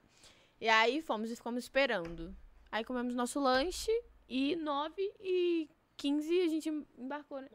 E 0.60 0.68
aí 0.68 1.02
fomos 1.02 1.30
e 1.30 1.36
ficamos 1.36 1.64
esperando. 1.64 2.34
Aí 2.70 2.84
comemos 2.84 3.14
nosso 3.14 3.40
lanche 3.40 3.90
e 4.28 4.54
9 4.54 5.12
e 5.20 5.68
15 5.96 6.40
a 6.40 6.48
gente 6.48 6.68
embarcou, 6.96 7.40
né? 7.40 7.48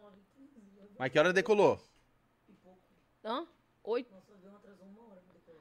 Mas 0.99 1.11
que 1.11 1.17
hora 1.17 1.31
decolou? 1.31 1.79
Hã? 3.23 3.47
Oito? 3.83 4.26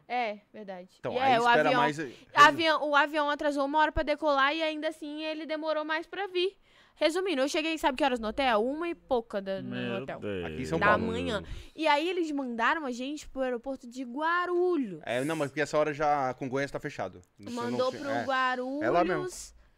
É, 0.09 0.39
verdade. 0.53 0.89
Então, 0.99 1.12
E 1.15 1.19
aí 1.19 1.33
é, 1.35 1.41
o 1.41 1.45
espera 1.45 1.69
avião, 1.69 1.81
mais. 1.83 1.99
avião- 2.35 2.89
o 2.91 2.95
avião 2.95 3.28
atrasou 3.31 3.65
uma 3.65 3.78
hora 3.81 3.91
pra 3.93 4.03
decolar 4.05 4.55
e 4.55 4.62
ainda 4.62 4.89
assim 4.89 5.23
ele 5.24 5.45
demorou 5.47 5.85
mais 5.85 6.07
pra 6.07 6.27
vir. 6.28 6.57
Resumindo, 6.99 7.43
eu 7.43 7.49
cheguei, 7.49 7.77
sabe 7.77 7.99
que 7.99 8.05
horas 8.05 8.19
no 8.19 8.28
hotel? 8.28 8.65
Uma 8.65 8.89
e 8.89 8.95
pouca 8.95 9.43
da, 9.43 9.61
no 9.61 10.03
hotel. 10.03 10.19
Deus. 10.19 10.45
Aqui 10.47 10.62
em 10.62 10.65
São 10.65 10.78
Da 10.78 10.87
Paulo. 10.87 11.07
manhã. 11.09 11.43
E 11.74 11.87
aí 11.87 12.09
eles 12.09 12.31
mandaram 12.31 12.87
a 12.87 12.91
gente 12.91 13.28
pro 13.28 13.43
aeroporto 13.43 13.87
de 13.87 14.03
Guarulhos. 14.03 15.01
É, 15.05 15.23
não, 15.23 15.37
mas 15.37 15.49
porque 15.51 15.61
essa 15.61 15.77
hora 15.77 15.93
já 15.93 16.33
Congonhas 16.35 16.70
tá 16.70 16.81
fechado. 16.81 17.20
Você 17.39 17.51
não- 17.51 17.65
Mandou 17.65 17.91
pro 17.93 18.09
é. 18.09 18.24
Guarulhos. 18.24 18.83
É 18.83 18.91
lá 18.91 19.05
mesmo. 19.05 19.27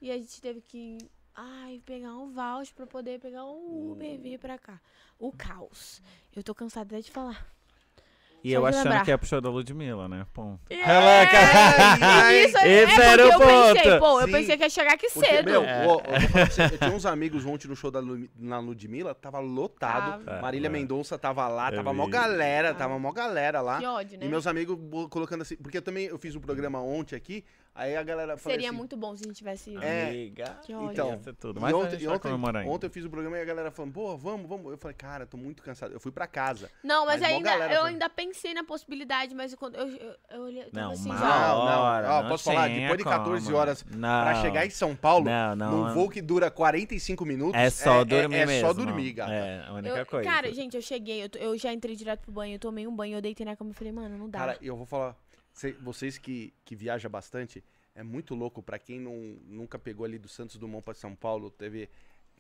E 0.01 0.13
a 0.13 0.17
gente 0.17 0.41
teve 0.41 0.61
que. 0.61 0.99
Ai, 1.35 1.81
pegar 1.85 2.17
um 2.17 2.31
voucher 2.31 2.75
pra 2.75 2.87
poder 2.87 3.19
pegar 3.19 3.45
um 3.47 3.93
Uber 3.93 4.13
e 4.15 4.17
vir 4.19 4.39
pra 4.39 4.57
cá. 4.59 4.81
O 5.19 5.33
caos. 5.33 6.01
Eu 6.37 6.43
tô 6.45 6.55
cansada 6.55 6.95
até 6.95 7.03
de 7.03 7.11
falar. 7.11 7.45
E 8.45 8.53
Só 8.53 8.57
eu 8.59 8.67
achando 8.67 8.85
lembrar. 8.85 9.05
que 9.05 9.11
é 9.11 9.17
pro 9.17 9.27
show 9.27 9.41
da 9.41 9.51
Ludmilla, 9.51 10.09
né? 10.09 10.25
Ponto. 10.33 10.61
É, 10.71 12.45
isso 12.45 12.57
é, 12.59 12.69
esse 12.69 13.01
é 13.01 13.05
era 13.05 13.23
porque 13.29 13.43
o 13.45 13.49
eu 13.51 13.75
pensei, 13.75 13.91
ponto. 13.93 14.01
pô, 14.01 14.21
eu 14.21 14.29
pensei 14.29 14.57
que 14.57 14.63
ia 14.63 14.71
chegar 14.71 14.93
aqui 14.95 15.09
Porque, 15.13 15.29
cedo. 15.29 15.51
meu, 15.51 15.65
É. 15.65 15.85
falar 15.85 16.29
pra 16.31 16.47
você, 16.47 16.63
eu 16.65 16.79
tinha 16.79 16.93
uns 16.93 17.07
amigos 17.07 17.45
ontem 17.45 17.69
no 17.69 17.75
show 17.77 17.91
da 17.91 17.99
Lu, 18.01 18.29
na 18.39 18.59
Ludmilla, 18.61 19.15
tava 19.15 19.39
lotado. 19.41 20.25
Tava. 20.25 20.41
Marília 20.41 20.69
É. 20.69 20.71
Mendonça 20.71 21.19
tava 21.19 21.47
lá, 21.49 21.71
Eu 21.71 21.77
tava 21.77 21.93
mó 21.93 22.07
galera, 22.07 22.69
Tava. 22.69 22.79
tava 22.79 22.99
mó 22.99 23.13
galera 23.13 23.61
lá. 23.61 23.79
Que 23.79 23.87
ódio, 23.87 24.19
né? 24.19 24.27
E 24.27 24.29
meus 24.29 24.47
amigos 24.47 24.79
colocando 25.11 25.43
assim, 25.43 25.57
porque 25.57 25.79
eu 25.79 25.83
também 25.83 26.07
eu 26.07 26.19
fiz 26.19 26.35
um 26.37 26.41
programa 26.41 26.81
ontem 26.81 27.17
aqui, 27.17 27.45
aí 27.75 27.97
a 27.97 28.03
galera 28.03 28.37
falou 28.37 28.53
Seria 28.55 28.69
assim, 28.71 28.77
muito 28.77 28.97
bom 28.97 29.17
se 29.17 29.25
a 29.25 29.27
gente 29.29 29.37
tivesse. 29.37 29.77
É, 29.79 30.09
Amiga. 30.09 30.45
Que 30.65 30.75
ódio. 30.75 30.93
Então, 30.93 31.11
Ia 31.11 31.19
ser 31.19 31.35
tudo. 31.35 31.59
E 31.59 31.63
Mas 31.63 31.73
a 31.73 31.77
ontem, 31.77 31.91
gente 31.93 32.05
e 32.05 32.09
ontem, 32.09 32.29
ainda. 32.33 32.61
ontem 32.71 32.87
eu 32.87 32.91
fiz 32.91 33.05
o 33.05 33.11
programa 33.11 33.39
e 33.39 33.41
a 33.41 33.45
galera 33.45 33.71
falando, 33.71 33.93
pô, 33.93 34.17
vamos, 34.17 34.49
vamos. 34.49 34.71
Eu 34.73 34.79
falei, 34.79 34.95
cara, 34.97 35.27
tô 35.27 35.37
muito 35.37 35.63
cansado. 35.63 35.93
Eu 35.93 36.01
fui 36.01 36.11
pra 36.13 36.27
casa. 36.27 36.71
Não, 36.83 37.07
mas, 37.07 37.21
Mas 37.21 37.31
ainda, 37.33 37.51
eu 37.73 37.81
foi. 37.81 37.91
ainda 37.91 38.09
pensei 38.09 38.53
na 38.55 38.65
possibilidade, 38.65 39.35
mas 39.35 39.55
quando 39.55 39.77
eu, 39.77 39.89
eu, 39.89 40.15
eu 40.31 40.41
olhei, 40.43 40.63
eu 40.63 40.69
Não, 40.73 40.91
assim, 40.93 41.09
uma 41.11 41.19
já. 41.19 41.25
Não, 41.49 41.65
não. 41.65 41.81
hora, 41.83 42.11
Ó, 42.13 42.23
não 42.23 42.29
posso 42.31 42.45
falar? 42.45 42.69
Depois 42.69 42.99
de 42.99 43.05
14 43.05 43.45
como. 43.47 43.57
horas 43.57 43.85
não. 43.85 44.23
Pra 44.25 44.43
chegar 44.43 44.67
em 44.67 44.71
São 44.71 44.95
Paulo, 44.97 45.25
Não, 45.27 45.57
não. 45.57 45.71
num 45.71 45.95
voo 45.95 46.09
que 46.11 46.21
dura 46.23 46.51
45 46.51 47.25
minutos, 47.25 47.61
É 47.61 47.71
só 47.71 48.01
é, 48.01 48.05
dormir 48.05 48.37
é, 48.37 48.41
é 48.41 48.47
mesmo. 48.47 48.67
só 48.69 48.73
dormir, 48.73 49.13
gata. 49.13 49.33
É, 49.33 49.65
a 49.67 49.73
única 49.73 49.99
Eu- 49.99 50.07
coisa. 50.07 50.29
Cara, 50.29 50.53
gente, 50.53 50.75
eu 50.77 50.83
cheguei, 50.83 51.23
eu, 51.25 51.29
eu 51.39 51.57
já 51.59 51.73
entrei 51.73 51.95
direto 51.97 52.21
pro 52.23 52.33
banho, 52.33 52.55
eu 52.55 52.59
tomei 52.59 52.87
um 52.87 52.95
banho, 52.95 53.17
eu 53.17 53.23
deitei 53.23 53.47
na 53.47 53.55
cama 53.57 53.71
e 53.71 53.75
falei, 53.75 53.93
mano, 53.93 54.17
não 54.19 54.29
dá. 54.29 54.39
Cara, 54.39 54.59
eu 54.61 54.77
vou 54.77 54.87
falar, 54.87 55.15
vocês 55.81 56.19
que, 56.19 56.53
que 56.65 56.77
viajam 56.77 57.11
bastante, 57.11 57.63
é 57.95 58.03
muito 58.03 58.35
louco 58.35 58.63
pra 58.63 58.79
quem 58.79 59.01
não, 59.01 59.15
nunca 59.45 59.79
pegou 59.79 60.07
ali 60.07 60.19
do 60.19 60.29
Santos 60.29 60.57
Dumont 60.57 60.85
pra 60.85 60.95
São 60.95 61.15
Paulo, 61.15 61.51
teve... 61.51 61.89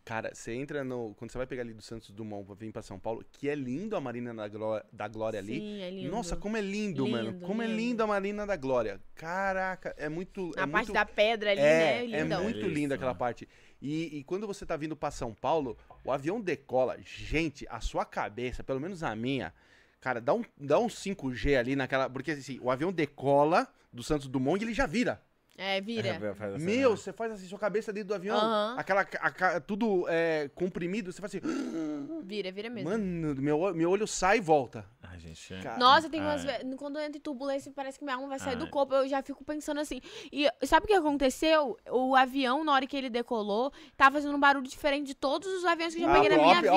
Cara, 0.04 0.34
você 0.34 0.54
entra 0.54 0.82
no... 0.82 1.14
Quando 1.18 1.30
você 1.30 1.36
vai 1.36 1.46
pegar 1.46 1.60
ali 1.60 1.74
do 1.74 1.82
Santos 1.82 2.10
Dumont 2.10 2.46
pra 2.46 2.54
vir 2.54 2.72
pra 2.72 2.80
São 2.80 2.98
Paulo, 2.98 3.22
que 3.30 3.46
é 3.46 3.54
lindo 3.54 3.94
a 3.94 4.00
Marina 4.00 4.32
da 4.32 4.48
Glória, 4.48 4.86
da 4.90 5.06
Glória 5.06 5.38
ali. 5.38 5.58
Sim, 5.58 5.82
é 5.82 5.90
lindo. 5.90 6.10
Nossa, 6.10 6.34
como 6.34 6.56
é 6.56 6.62
lindo, 6.62 7.06
mano. 7.06 7.32
Lindo, 7.32 7.46
Como 7.46 7.60
é 7.60 7.66
lindo. 7.66 7.76
lindo 7.76 8.02
a 8.04 8.06
Marina 8.06 8.46
da 8.46 8.56
Glória. 8.56 9.00
Caraca, 9.14 9.94
é 9.98 10.08
muito... 10.08 10.52
A 10.56 10.62
é 10.62 10.66
parte 10.66 10.86
muito... 10.86 10.92
da 10.94 11.04
pedra 11.04 11.50
ali, 11.50 11.60
é, 11.60 12.06
né? 12.06 12.20
é 12.20 12.24
muito 12.24 12.60
Isso. 12.60 12.68
linda 12.68 12.94
aquela 12.94 13.14
parte. 13.14 13.46
E, 13.82 14.18
e 14.18 14.24
quando 14.24 14.46
você 14.46 14.64
tá 14.64 14.78
vindo 14.78 14.96
pra 14.96 15.10
São 15.10 15.34
Paulo, 15.34 15.76
o 16.02 16.10
avião 16.10 16.40
decola. 16.40 16.96
Gente, 17.02 17.66
a 17.68 17.80
sua 17.80 18.06
cabeça, 18.06 18.64
pelo 18.64 18.80
menos 18.80 19.02
a 19.02 19.14
minha, 19.14 19.52
cara, 20.00 20.20
dá 20.20 20.34
um, 20.34 20.44
dá 20.58 20.78
um 20.78 20.86
5G 20.86 21.58
ali 21.58 21.76
naquela. 21.76 22.08
Porque 22.08 22.32
assim, 22.32 22.58
o 22.60 22.70
avião 22.70 22.92
decola 22.92 23.68
do 23.92 24.02
Santos 24.02 24.28
Dumont 24.28 24.62
e 24.62 24.66
ele 24.66 24.74
já 24.74 24.86
vira. 24.86 25.22
É, 25.60 25.80
vira. 25.80 26.08
É, 26.08 26.34
faz 26.34 26.54
assim, 26.54 26.64
Meu, 26.64 26.90
né? 26.90 26.96
você 26.96 27.12
faz 27.12 27.32
assim, 27.32 27.48
sua 27.48 27.58
cabeça 27.58 27.92
dentro 27.92 28.08
do 28.10 28.14
avião, 28.14 28.38
aquela. 28.78 29.00
a 29.00 29.04
ca- 29.30 29.60
tudo 29.60 30.06
é, 30.08 30.48
comprimido, 30.54 31.10
você 31.12 31.20
faz 31.20 31.34
assim. 31.34 31.40
Vira, 32.22 32.52
vira 32.52 32.70
mesmo. 32.70 32.90
Mano, 32.90 33.34
meu, 33.40 33.74
meu 33.74 33.90
olho 33.90 34.06
sai 34.06 34.36
e 34.38 34.40
volta. 34.40 34.84
Ai, 35.02 35.18
gente. 35.18 35.54
é. 35.54 35.60
Cara, 35.60 35.78
Nossa, 35.78 36.08
tem 36.08 36.20
umas. 36.20 36.44
Ai. 36.46 36.58
ve- 36.62 36.76
Quando 36.76 36.98
eu 36.98 37.02
entro 37.04 37.16
em 37.18 37.20
turbulência, 37.20 37.72
parece 37.74 37.98
que 37.98 38.04
minha 38.04 38.14
alma 38.16 38.28
vai 38.28 38.38
sair 38.38 38.54
do 38.56 38.64
Ai. 38.66 38.70
corpo. 38.70 38.94
Eu 38.94 39.08
já 39.08 39.20
fico 39.22 39.42
pensando 39.42 39.80
assim. 39.80 40.00
E 40.30 40.48
sabe 40.64 40.84
o 40.84 40.86
que 40.86 40.94
aconteceu? 40.94 41.76
O 41.90 42.14
avião, 42.14 42.62
na 42.62 42.72
hora 42.72 42.86
que 42.86 42.96
ele 42.96 43.10
decolou, 43.10 43.72
tava 43.96 44.16
fazendo 44.16 44.36
um 44.36 44.40
barulho 44.40 44.66
diferente 44.68 45.06
de 45.06 45.14
todos 45.14 45.48
os 45.48 45.64
aviões 45.64 45.94
que 45.94 46.02
eu 46.02 46.06
já 46.06 46.12
peguei 46.14 46.36
na 46.36 46.42
ó, 46.42 46.46
minha 46.46 46.58
ó, 46.58 46.60
vida. 46.60 46.70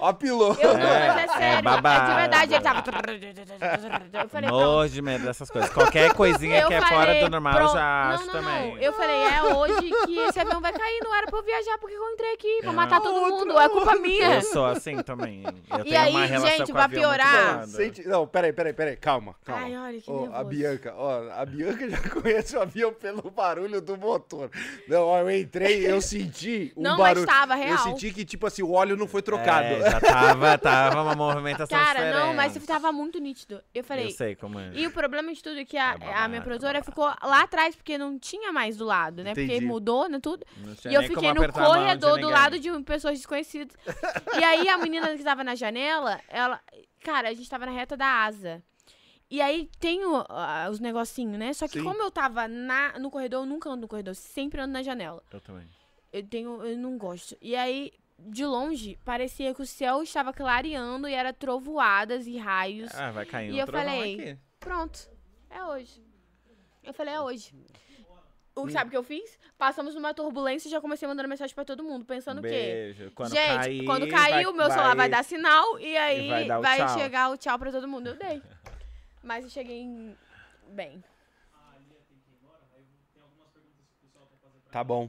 Ó, 0.00 0.04
ó, 0.06 0.08
ó, 0.08 0.12
piloto. 0.14 0.60
Eu 0.60 0.72
não, 0.74 0.80
É, 0.80 1.06
mas 1.08 1.16
é 1.16 1.24
é 1.24 1.28
sério. 1.28 1.58
É, 1.58 1.62
babado. 1.62 2.10
de 2.10 2.16
verdade, 2.16 2.54
ele 2.54 2.62
tava. 2.64 2.80
Eu 4.22 4.28
falei. 4.28 4.50
Nojo 4.50 4.92
de 4.94 5.02
medo 5.02 5.24
dessas 5.24 5.50
coisas. 5.50 5.70
Qualquer 5.70 6.12
coisinha 6.14 6.60
Eu 6.60 6.68
que 6.68 6.74
é 6.74 6.80
falei, 6.80 6.96
fora 6.96 7.20
do 7.24 7.30
normal, 7.30 7.52
eu 7.52 7.58
pronto. 7.60 7.72
já 7.74 7.99
não, 8.08 8.14
acho 8.14 8.26
não, 8.26 8.32
também. 8.32 8.74
Não. 8.74 8.78
Eu 8.82 8.92
falei, 8.92 9.16
é 9.16 9.42
hoje 9.54 9.90
que 10.06 10.18
esse 10.18 10.40
avião 10.40 10.60
vai 10.60 10.72
cair. 10.72 11.00
Não 11.02 11.14
era 11.14 11.26
pra 11.26 11.38
eu 11.38 11.42
viajar 11.44 11.78
porque 11.78 11.94
eu 11.96 12.10
entrei 12.10 12.32
aqui. 12.34 12.58
Pra 12.62 12.70
É. 12.70 12.74
matar 12.74 13.00
todo 13.00 13.20
mundo. 13.20 13.58
É 13.58 13.68
culpa 13.68 13.96
minha. 13.96 14.34
Eu 14.36 14.42
sou 14.42 14.66
assim 14.66 15.02
também. 15.02 15.42
Eu 15.44 15.80
E 15.84 15.90
tenho 15.90 16.00
aí, 16.00 16.10
uma 16.10 16.24
relação 16.26 16.56
gente, 16.58 16.66
com 16.66 16.72
pra 16.72 16.84
avião 16.84 17.08
muito 17.08 17.18
piorar- 17.22 17.44
bolada. 17.52 17.66
Sente- 17.68 18.06
Não, 18.08 18.26
peraí, 18.26 18.52
peraí, 18.52 18.72
peraí. 18.72 18.96
Calma, 18.96 19.34
calma. 19.44 19.62
Ai, 19.64 19.76
olha 19.76 20.00
que 20.00 20.10
Ó, 20.10 20.20
nervoso. 20.20 20.34
a 20.40 20.44
Bianca, 20.44 20.94
ó, 20.96 21.30
a 21.30 21.46
Bianca 21.46 21.88
já 21.90 21.98
conhece 22.10 22.56
o 22.56 22.60
avião 22.62 22.92
pelo 22.92 23.30
barulho 23.30 23.80
do 23.80 23.96
motor. 23.96 24.50
Não, 24.88 25.02
ó, 25.06 25.18
eu 25.20 25.30
entrei, 25.30 25.90
eu 25.90 26.00
senti 26.02 26.72
um 26.76 26.82
Não, 26.82 26.98
mas 26.98 27.08
barulho. 27.14 27.26
tava 27.26 27.54
Eu 27.54 27.58
real. 27.64 27.78
senti 27.78 28.12
que, 28.12 28.24
tipo 28.24 28.46
assim, 28.46 28.62
o 28.62 28.72
óleo 28.72 28.96
não 28.96 29.06
foi 29.06 29.22
trocado. 29.22 29.66
É, 29.66 29.90
já 29.90 30.00
tava, 30.00 30.58
tava 30.58 31.02
uma 31.02 31.14
movimentação 31.14 31.78
Cara, 31.78 32.10
não, 32.12 32.34
mas 32.34 32.52
diferente. 32.52 32.68
tava 32.68 32.92
muito 32.92 33.18
nítido. 33.18 33.60
Eu 33.74 33.84
falei, 33.84 34.06
Eu 34.06 34.10
sei 34.10 34.34
como 34.34 34.58
é. 34.58 34.70
E 34.74 34.86
o 34.86 34.90
problema 34.90 35.32
de 35.32 35.42
tudo 35.42 35.58
é 35.58 35.64
que 35.64 35.76
a, 35.76 35.92
É 35.94 35.98
babado, 35.98 36.12
a 36.24 36.28
minha 36.28 36.42
produtora 36.42 36.80
babado. 36.80 36.84
ficou 36.86 37.04
lá 37.28 37.42
atrás, 37.42 37.74
porque 37.76 37.89
não 37.98 38.18
tinha 38.18 38.52
mais 38.52 38.76
do 38.76 38.84
lado, 38.84 39.22
né? 39.24 39.34
Porque 39.34 39.44
Entendi. 39.44 39.66
mudou, 39.66 40.08
né, 40.08 40.18
tudo. 40.20 40.44
E 40.88 40.94
eu 40.94 41.02
fiquei 41.02 41.32
no 41.32 41.52
corredor 41.52 42.20
do 42.20 42.28
lado 42.28 42.58
de 42.58 42.70
pessoas 42.82 43.18
desconhecidas. 43.18 43.76
e 44.38 44.44
aí 44.44 44.68
a 44.68 44.78
menina 44.78 45.16
que 45.16 45.22
tava 45.24 45.42
na 45.44 45.54
janela, 45.54 46.20
ela... 46.28 46.60
Cara, 47.02 47.28
a 47.30 47.34
gente 47.34 47.48
tava 47.48 47.66
na 47.66 47.72
reta 47.72 47.96
da 47.96 48.06
asa. 48.06 48.62
E 49.30 49.40
aí 49.40 49.70
tem 49.78 50.04
o- 50.04 50.24
ah, 50.28 50.68
os 50.70 50.80
negocinhos, 50.80 51.38
né? 51.38 51.52
Só 51.52 51.68
que 51.68 51.78
Sim. 51.78 51.84
como 51.84 52.02
eu 52.02 52.10
tava 52.10 52.48
na, 52.48 52.98
no 52.98 53.10
corredor, 53.10 53.42
eu 53.42 53.46
nunca 53.46 53.70
ando 53.70 53.82
no 53.82 53.88
corredor, 53.88 54.14
sempre 54.14 54.60
ando 54.60 54.72
na 54.72 54.82
janela. 54.82 55.22
Eu 55.32 55.40
também. 55.40 55.66
Eu 56.12 56.26
tenho, 56.26 56.62
eu 56.64 56.76
não 56.76 56.98
gosto. 56.98 57.36
E 57.40 57.54
aí, 57.54 57.92
de 58.18 58.44
longe, 58.44 58.98
parecia 59.04 59.54
que 59.54 59.62
o 59.62 59.66
céu 59.66 60.02
estava 60.02 60.32
clareando 60.32 61.06
e 61.08 61.14
era 61.14 61.32
trovoadas 61.32 62.26
e 62.26 62.36
raios. 62.36 62.90
Ah, 62.92 63.12
vai 63.12 63.24
cair 63.24 63.52
E 63.52 63.58
eu 63.60 63.66
falei, 63.68 64.14
aqui. 64.14 64.38
Pronto. 64.58 65.08
É 65.48 65.62
hoje. 65.64 66.02
Eu 66.82 66.92
falei, 66.94 67.14
é 67.14 67.20
hoje. 67.20 67.54
O, 68.54 68.68
sabe 68.68 68.88
o 68.88 68.90
que 68.90 68.96
eu 68.96 69.02
fiz? 69.02 69.38
Passamos 69.56 69.94
numa 69.94 70.12
turbulência 70.12 70.68
e 70.68 70.70
já 70.70 70.80
comecei 70.80 71.06
mandando 71.08 71.28
mensagem 71.28 71.54
pra 71.54 71.64
todo 71.64 71.82
mundo, 71.84 72.04
pensando 72.04 72.38
o 72.40 72.42
quê? 72.42 72.48
Beijo. 72.94 73.10
Quando 73.12 73.30
Gente, 73.30 73.46
cair, 73.58 73.84
quando 73.84 74.08
cair, 74.08 74.46
o 74.46 74.52
meu 74.52 74.66
celular 74.70 74.96
vai 74.96 75.08
dar 75.08 75.22
sinal 75.24 75.78
e 75.78 75.96
aí 75.96 76.28
vai 76.28 76.60
vai, 76.60 76.82
o 76.82 76.86
tchau. 76.86 76.98
chegar 76.98 77.30
o 77.30 77.36
tchau 77.38 77.58
pra 77.58 77.70
todo 77.70 77.86
mundo. 77.88 78.08
Eu 78.08 78.16
dei. 78.16 78.42
Mas 79.22 79.44
eu 79.44 79.50
cheguei 79.50 79.80
em- 79.82 80.16
bem. 80.68 81.02
Tá 84.70 84.84
bom. 84.84 85.08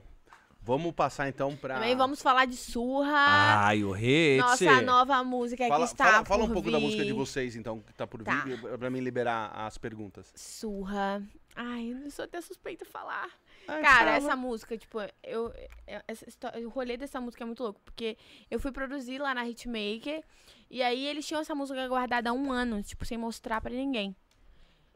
Vamos 0.63 0.93
passar 0.93 1.27
então 1.27 1.55
pra. 1.55 1.75
Também 1.75 1.95
vamos 1.95 2.21
falar 2.21 2.45
de 2.45 2.55
Surra. 2.55 3.65
Ai, 3.65 3.83
o 3.83 3.91
hit. 3.91 4.39
Nossa 4.39 4.81
nova 4.81 5.23
música 5.23 5.67
Fala, 5.67 5.85
que 5.87 5.91
está 5.91 6.05
fala, 6.05 6.25
fala 6.25 6.43
um 6.43 6.51
pouco 6.53 6.69
da 6.71 6.77
vir. 6.77 6.83
música 6.85 7.03
de 7.03 7.13
vocês, 7.13 7.55
então, 7.55 7.79
que 7.79 7.93
tá 7.93 8.05
por 8.05 8.23
Tá. 8.23 8.43
vir, 8.43 8.59
pra 8.77 8.89
mim 8.89 8.99
liberar 8.99 9.51
as 9.55 9.77
perguntas. 9.79 10.31
Surra. 10.35 11.21
Ai, 11.55 11.91
eu 12.03 12.09
sou 12.11 12.25
até 12.25 12.39
suspeita 12.41 12.85
de 12.85 12.91
falar. 12.91 13.29
Ai, 13.67 13.81
Cara, 13.81 13.97
fala. 14.05 14.17
essa 14.17 14.35
música, 14.35 14.77
tipo, 14.77 14.99
eu, 15.23 15.53
eu- 15.87 16.01
essa 16.07 16.27
histó- 16.27 16.51
o 16.57 16.69
rolê 16.69 16.97
dessa 16.97 17.19
música 17.21 17.43
é 17.43 17.45
muito 17.45 17.61
louco, 17.63 17.79
porque 17.83 18.17
eu 18.49 18.59
fui 18.59 18.71
produzir 18.71 19.19
lá 19.19 19.33
na 19.35 19.47
Hitmaker, 19.47 20.23
e 20.69 20.81
aí 20.81 21.05
eles 21.05 21.27
tinham 21.27 21.41
essa 21.41 21.53
música 21.53 21.87
guardada 21.87 22.29
há 22.29 22.33
um 22.33 22.51
ano, 22.51 22.81
tipo, 22.81 23.05
sem 23.05 23.17
mostrar 23.17 23.61
pra 23.61 23.71
ninguém. 23.71 24.15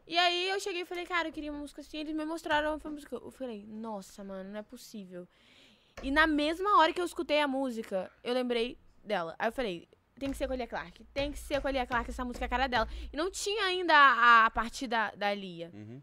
E 0.06 0.16
aí 0.16 0.48
eu 0.50 0.60
cheguei 0.60 0.82
e 0.82 0.86
falei, 0.86 1.04
cara, 1.04 1.28
eu 1.28 1.32
queria 1.32 1.50
uma 1.52 1.60
música 1.60 1.80
assim, 1.80 1.98
eles 1.98 2.14
me 2.14 2.24
mostraram 2.24 2.78
a 2.82 2.88
música. 2.90 3.16
Eu 3.16 3.30
falei, 3.32 3.64
nossa, 3.66 4.22
mano, 4.22 4.50
não 4.52 4.60
é 4.60 4.62
possível. 4.62 5.26
E 6.02 6.10
na 6.10 6.26
mesma 6.26 6.78
hora 6.78 6.92
que 6.92 7.00
eu 7.00 7.04
escutei 7.04 7.40
a 7.40 7.48
música, 7.48 8.10
eu 8.22 8.32
lembrei 8.32 8.78
dela. 9.02 9.34
Aí 9.38 9.48
eu 9.48 9.52
falei, 9.52 9.88
tem 10.18 10.30
que 10.30 10.36
ser 10.36 10.46
com 10.46 10.52
a 10.52 10.56
Lia 10.56 10.66
Clark, 10.66 11.02
tem 11.12 11.32
que 11.32 11.38
ser 11.38 11.60
com 11.60 11.66
a 11.66 11.70
Lia 11.72 11.86
Clark, 11.86 12.08
essa 12.08 12.24
música 12.24 12.44
é 12.44 12.46
a 12.46 12.48
cara 12.48 12.66
dela. 12.68 12.88
E 13.12 13.16
não 13.16 13.30
tinha 13.30 13.64
ainda 13.64 13.94
a, 13.94 14.46
a 14.46 14.50
parte 14.50 14.86
da, 14.86 15.10
da 15.12 15.34
Lia. 15.34 15.70
Uhum. 15.74 16.00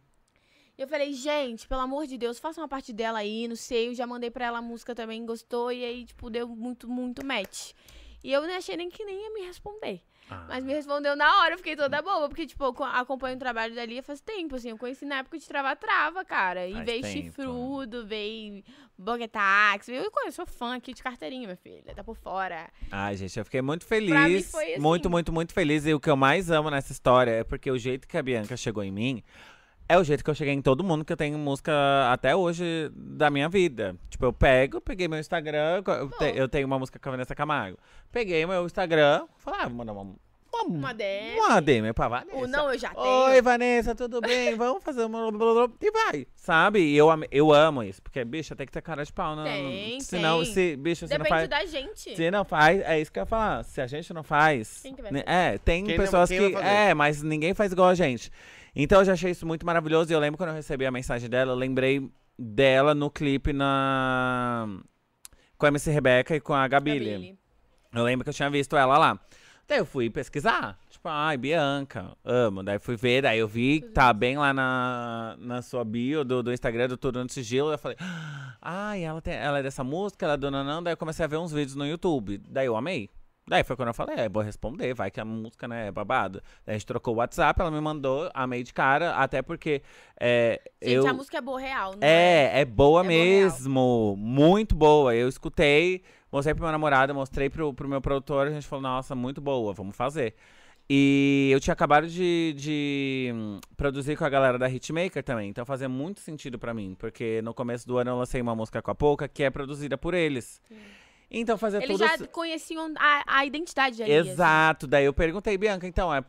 E 0.78 0.82
eu 0.82 0.88
falei, 0.88 1.14
gente, 1.14 1.68
pelo 1.68 1.82
amor 1.82 2.08
de 2.08 2.18
Deus, 2.18 2.40
faça 2.40 2.60
uma 2.60 2.68
parte 2.68 2.92
dela 2.92 3.20
aí, 3.20 3.48
não 3.48 3.56
sei. 3.56 3.90
Eu 3.90 3.94
já 3.96 4.08
mandei 4.08 4.32
pra 4.32 4.46
ela 4.46 4.58
a 4.58 4.62
música 4.62 4.96
também, 4.96 5.26
gostou. 5.26 5.72
E 5.72 5.84
aí, 5.86 6.06
tipo, 6.06 6.30
deu 6.30 6.48
muito, 6.48 6.90
muito 6.90 7.24
match. 7.26 7.74
E 8.24 8.32
eu 8.32 8.42
não 8.42 8.56
achei 8.56 8.76
nem 8.76 8.90
que 8.90 9.04
nem 9.06 9.22
ia 9.22 9.30
me 9.34 9.42
responder. 9.46 10.02
Ah. 10.30 10.46
Mas 10.48 10.64
me 10.64 10.74
respondeu 10.74 11.16
na 11.16 11.42
hora, 11.42 11.54
eu 11.54 11.58
fiquei 11.58 11.76
toda 11.76 12.02
boba. 12.02 12.28
Porque, 12.30 12.48
tipo, 12.48 12.64
eu 12.64 12.74
co- 12.74 12.84
acompanho 12.86 13.36
o 13.36 13.40
trabalho 13.40 13.76
da 13.76 13.86
Lia 13.86 14.02
faz 14.02 14.20
tempo, 14.22 14.56
assim. 14.56 14.70
Eu 14.70 14.78
conheci 14.78 15.06
na 15.06 15.18
época 15.18 15.38
de 15.38 15.46
Trava-Trava, 15.48 16.24
cara. 16.26 16.66
E 16.66 16.74
Faz 16.74 16.86
veio 16.86 17.02
tempo. 17.04 17.14
Chifrudo, 17.26 18.06
veio 18.08 18.64
Boguetax. 18.98 19.90
Eu 19.90 20.10
conheço, 20.10 20.38
sou 20.38 20.46
fã 20.48 20.76
aqui 20.76 20.94
de 20.94 21.04
carteirinha, 21.04 21.46
minha 21.46 21.58
filha. 21.58 21.94
Tá 21.94 22.04
por 22.04 22.16
fora. 22.16 22.70
Ai, 22.90 23.16
gente, 23.18 23.38
eu 23.38 23.46
fiquei 23.46 23.62
muito 23.62 23.86
feliz. 23.86 24.50
foi 24.50 24.74
assim. 24.74 24.82
Muito, 24.82 25.10
muito, 25.10 25.32
muito 25.32 25.54
feliz. 25.54 25.86
E 25.86 25.94
o 25.94 26.00
que 26.00 26.10
eu 26.10 26.16
mais 26.18 26.50
amo 26.50 26.70
nessa 26.72 26.92
história 26.92 27.32
é 27.32 27.44
porque 27.44 27.70
o 27.70 27.78
jeito 27.78 28.08
que 28.08 28.18
a 28.18 28.24
Bianca 28.24 28.56
chegou 28.58 28.84
em 28.84 28.92
mim 28.92 29.24
é 29.88 29.98
o 29.98 30.04
jeito 30.04 30.24
que 30.24 30.30
eu 30.30 30.36
cheguei 30.36 30.54
em 30.54 30.62
todo 30.62 30.84
mundo 30.84 31.04
que 31.06 31.12
eu 31.14 31.18
tenho 31.18 31.38
música 31.38 31.72
até 32.12 32.36
hoje 32.36 32.90
da 32.96 33.30
minha 33.30 33.50
vida. 33.50 33.96
Tipo, 34.10 34.26
eu 34.26 34.34
pego, 34.34 34.80
peguei 34.82 35.08
meu 35.08 35.20
Instagram, 35.20 35.84
eu, 35.86 36.10
te- 36.10 36.38
eu 36.38 36.48
tenho 36.48 36.66
uma 36.68 36.80
música 36.80 36.98
com 37.00 37.10
a 37.10 37.12
Vanessa 37.12 37.36
Camargo. 37.36 37.78
Peguei 38.12 38.46
meu 38.46 38.66
Instagram, 38.66 39.26
falei, 39.38 39.60
ah, 39.62 39.68
vou 39.68 39.78
mandar 39.78 39.94
uma. 39.94 40.16
Uma, 40.56 40.66
Uma 40.66 40.94
DM. 40.94 41.40
uma 41.40 41.60
DM 41.60 41.94
pra 41.94 42.08
Vanessa. 42.08 42.38
O 42.38 42.46
não, 42.46 42.72
eu 42.72 42.78
já 42.78 42.90
tenho. 42.94 43.04
Oi, 43.08 43.42
Vanessa, 43.42 43.96
tudo 43.96 44.22
bem? 44.22 44.54
Vamos 44.56 44.84
fazer 44.84 45.04
uma. 45.04 45.28
E 45.82 45.90
vai, 45.92 46.28
sabe? 46.36 46.80
E 46.80 46.96
eu, 46.96 47.08
eu 47.32 47.52
amo 47.52 47.82
isso, 47.82 48.00
porque, 48.04 48.24
bicha, 48.24 48.56
tem 48.56 48.68
que 48.68 48.72
ter 48.72 48.84
cara 48.84 49.04
de 49.04 49.12
pau, 49.12 49.36
não. 49.36 49.46
Tem, 49.46 50.00
Senão, 50.00 50.44
tem. 50.44 50.54
se, 50.54 50.76
bicha, 50.76 51.08
você 51.08 51.18
não 51.18 51.24
Depende 51.24 51.48
faz. 51.48 51.50
da 51.50 51.66
gente. 51.66 52.16
Se 52.16 52.30
não 52.30 52.46
faz, 52.46 52.82
é 52.82 53.02
isso 53.02 53.12
que 53.12 53.18
eu 53.18 53.24
ia 53.24 53.26
falar. 53.26 53.64
Se 53.64 53.82
a 53.82 53.88
gente 53.88 54.14
não 54.14 54.22
faz. 54.22 54.82
Quem 54.84 54.94
que 54.94 55.02
vai 55.02 55.12
né, 55.12 55.24
fazer? 55.26 55.36
É, 55.56 55.58
tem 55.58 55.84
Quem 55.86 55.98
não- 55.98 56.04
pessoas 56.06 56.30
vai 56.30 56.38
que. 56.38 56.56
É, 56.58 56.94
mas 56.94 57.24
ninguém 57.24 57.56
faz 57.56 57.72
igual 57.72 57.90
a 57.90 57.96
gente. 57.96 58.32
Então 58.76 59.00
eu 59.00 59.06
já 59.06 59.14
achei 59.14 59.32
isso 59.32 59.46
muito 59.46 59.66
maravilhoso. 59.66 60.12
E 60.12 60.16
eu 60.16 60.20
lembro 60.20 60.38
quando 60.38 60.50
eu 60.50 60.56
recebi 60.56 60.86
a 60.86 60.92
mensagem 60.92 61.30
dela, 61.30 61.52
eu 61.52 61.56
lembrei 61.56 62.10
dela 62.38 62.94
no 62.94 63.10
clipe 63.10 63.54
na. 63.54 64.68
Com 65.58 65.66
a 65.66 65.70
MC 65.70 65.92
Rebeca 65.92 66.36
e 66.36 66.42
com 66.42 66.54
a 66.54 66.68
Gabile. 66.68 67.12
Gabile. 67.12 67.40
Eu 67.94 68.04
lembro 68.04 68.24
que 68.24 68.30
eu 68.30 68.34
tinha 68.34 68.50
visto 68.50 68.76
ela 68.76 68.98
lá. 68.98 69.20
Daí 69.68 69.78
eu 69.78 69.86
fui 69.86 70.10
pesquisar. 70.10 70.78
Tipo, 70.90 71.08
ai, 71.08 71.38
Bianca, 71.38 72.18
amo. 72.24 72.64
Daí 72.64 72.80
fui 72.80 72.98
ver, 72.98 73.22
daí 73.22 73.40
eu 73.40 73.48
vi 73.48 73.82
que 73.82 73.90
tá 73.90 74.12
bem 74.12 74.38
lá 74.38 74.54
na, 74.54 75.36
na 75.40 75.62
sua 75.62 75.86
bio 75.86 76.26
do, 76.26 76.44
do 76.44 76.52
Instagram 76.52 76.88
do 76.90 76.98
Tudo 76.98 77.24
no 77.24 77.30
Sigilo. 77.30 77.72
Eu 77.72 77.78
falei, 77.78 77.98
ai, 78.62 79.04
ela, 79.04 79.22
tem, 79.22 79.36
ela 79.36 79.60
é 79.60 79.64
dessa 79.64 79.84
música, 79.84 80.26
ela 80.26 80.34
é 80.34 80.38
dona 80.38 80.64
não. 80.64 80.84
Daí 80.84 80.94
eu 80.94 80.98
comecei 80.98 81.24
a 81.24 81.28
ver 81.28 81.38
uns 81.38 81.54
vídeos 81.54 81.76
no 81.76 81.86
YouTube. 81.86 82.42
Daí 82.50 82.66
eu 82.66 82.76
amei. 82.76 83.10
Daí 83.46 83.64
foi 83.64 83.76
quando 83.76 83.90
eu 83.90 83.94
falei, 83.94 84.16
é, 84.18 84.30
vou 84.30 84.42
responder, 84.42 84.94
vai 84.94 85.12
que 85.12 85.20
a 85.20 85.26
música, 85.26 85.68
né, 85.68 85.88
é 85.88 85.92
babado. 85.92 86.42
Daí 86.66 86.76
a 86.76 86.78
gente 86.78 86.86
trocou 86.86 87.16
o 87.16 87.18
WhatsApp, 87.18 87.60
ela 87.60 87.70
me 87.70 87.82
mandou, 87.82 88.30
amei 88.34 88.64
de 88.64 88.74
cara, 88.74 89.16
até 89.16 89.42
porque 89.42 89.82
é, 90.20 90.62
Gente, 90.82 90.96
eu... 90.96 91.08
a 91.08 91.14
música 91.14 91.38
é 91.38 91.42
boa 91.42 91.60
real, 91.60 91.92
não 91.92 92.00
é? 92.02 92.62
É, 92.62 92.66
boa 92.66 93.02
É 93.02 93.04
boa 93.04 93.04
mesmo. 93.04 94.16
muito 94.18 94.74
boa. 94.76 95.14
Eu 95.14 95.28
escutei, 95.28 96.04
mostrei 96.32 96.54
pro 96.54 96.64
meu 96.64 96.72
namorado, 96.72 97.14
mostrei 97.14 97.50
pro, 97.50 97.74
pro 97.74 97.88
meu 97.88 98.00
produtor, 98.02 98.48
a 98.48 98.52
gente 98.52 98.66
falou, 98.66 98.84
nossa, 98.84 99.14
muito 99.14 99.42
boa, 99.42 99.74
vamos 99.74 99.96
fazer. 99.96 100.36
E 100.90 101.50
eu 101.52 101.60
tinha 101.60 101.74
acabado 101.74 102.08
de, 102.08 102.54
de, 102.58 103.32
hum, 103.34 103.60
produzir 103.76 104.18
com 104.18 104.26
a 104.26 104.30
galera 104.30 104.58
da 104.58 104.70
Hitmaker 104.70 105.24
também, 105.24 105.50
então 105.50 105.66
fazia 105.66 105.88
muito 105.88 106.20
sentido 106.20 106.60
pra 106.60 106.74
mim, 106.74 106.96
porque 107.00 107.42
no 107.42 107.54
começo 107.54 107.88
do 107.88 107.98
ano 107.98 108.12
eu 108.12 108.18
lancei 108.18 108.42
uma 108.42 108.54
música 108.56 108.82
com 108.82 108.92
a 108.92 108.96
Pouca, 108.96 109.28
que 109.28 109.44
é 109.44 109.50
produzida 109.50 109.98
por 109.98 110.14
eles. 110.14 110.62
Então 111.34 111.58
fazia 111.58 111.80
Eles 111.84 111.98
tudo... 111.98 112.08
já 112.08 112.28
conheciam 112.28 112.94
a, 112.98 113.40
a 113.40 113.46
identidade 113.46 113.98
da 113.98 114.06
Lia, 114.06 114.22
assim. 114.22 114.30
Exato, 114.30 114.86
daí 114.86 115.06
eu 115.06 115.14
perguntei, 115.14 115.58
Bianca, 115.58 115.88
então, 115.88 116.14
é, 116.14 116.24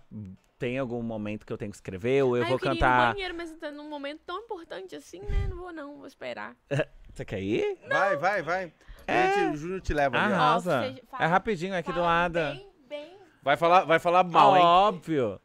tem 0.59 0.79
algum 0.79 1.03
momento 1.03 1.45
que 1.45 1.53
eu 1.53 1.59
tenho 1.59 1.71
que 1.71 1.77
escrever, 1.77 2.25
ou 2.25 2.37
eu 2.39 2.43
Ai, 2.43 2.49
vou 2.49 2.57
eu 2.57 2.63
cantar... 2.63 3.09
no 3.09 3.13
banheiro, 3.15 3.35
mas 3.35 3.53
tá 3.53 3.71
num 3.71 3.89
momento 3.91 4.23
tão 4.25 4.39
importante 4.39 4.97
assim, 4.97 5.21
né? 5.21 5.47
Não 5.49 5.59
vou 5.59 5.73
não, 5.73 5.99
vou 5.99 6.07
esperar. 6.07 6.57
Você 7.15 7.25
quer 7.25 7.41
ir? 7.41 7.79
Vai, 7.89 8.17
vai, 8.17 8.43
vai. 8.43 8.73
É. 9.07 9.29
O 9.29 9.31
Júnior 9.31 9.51
te- 9.51 9.55
O 9.55 9.57
Júnior 9.57 9.81
te 9.83 9.95
leva 9.95 10.17
ali. 10.19 10.33
Arrasa. 10.33 10.81
Ó, 10.81 10.93
você 10.95 11.03
fala- 11.07 11.25
É 11.25 11.27
rapidinho 11.27 11.77
aqui 11.77 11.93
do 11.93 12.01
lado. 12.01 12.41
Bem, 12.41 12.67
bem. 12.89 13.17
Vai 13.43 13.57
falar, 13.57 13.85
vai 13.85 13.99
falar 13.99 14.25
mal, 14.25 14.57
hein? 14.57 14.63
Óbvio. 14.65 15.41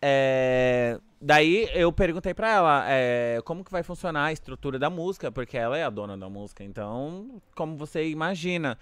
É, 0.00 0.98
Daí 1.26 1.70
eu 1.72 1.90
perguntei 1.90 2.34
pra 2.34 2.50
ela 2.50 2.84
é, 2.86 3.40
como 3.46 3.64
que 3.64 3.72
vai 3.72 3.82
funcionar 3.82 4.26
a 4.26 4.32
estrutura 4.32 4.78
da 4.78 4.90
música, 4.90 5.32
porque 5.32 5.56
ela 5.56 5.78
é 5.78 5.82
a 5.82 5.88
dona 5.88 6.18
da 6.18 6.28
música, 6.28 6.62
então, 6.62 7.40
como 7.54 7.78
você 7.78 8.06
imagina? 8.10 8.76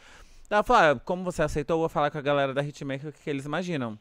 Ela 0.50 0.64
falou, 0.64 0.82
ah, 0.82 1.00
como 1.04 1.22
você 1.22 1.40
aceitou, 1.40 1.76
eu 1.76 1.80
vou 1.82 1.88
falar 1.88 2.10
com 2.10 2.18
a 2.18 2.20
galera 2.20 2.52
da 2.52 2.60
Hitmaker 2.60 3.10
o 3.10 3.12
que, 3.12 3.22
que 3.22 3.30
eles 3.30 3.44
imaginam. 3.44 3.96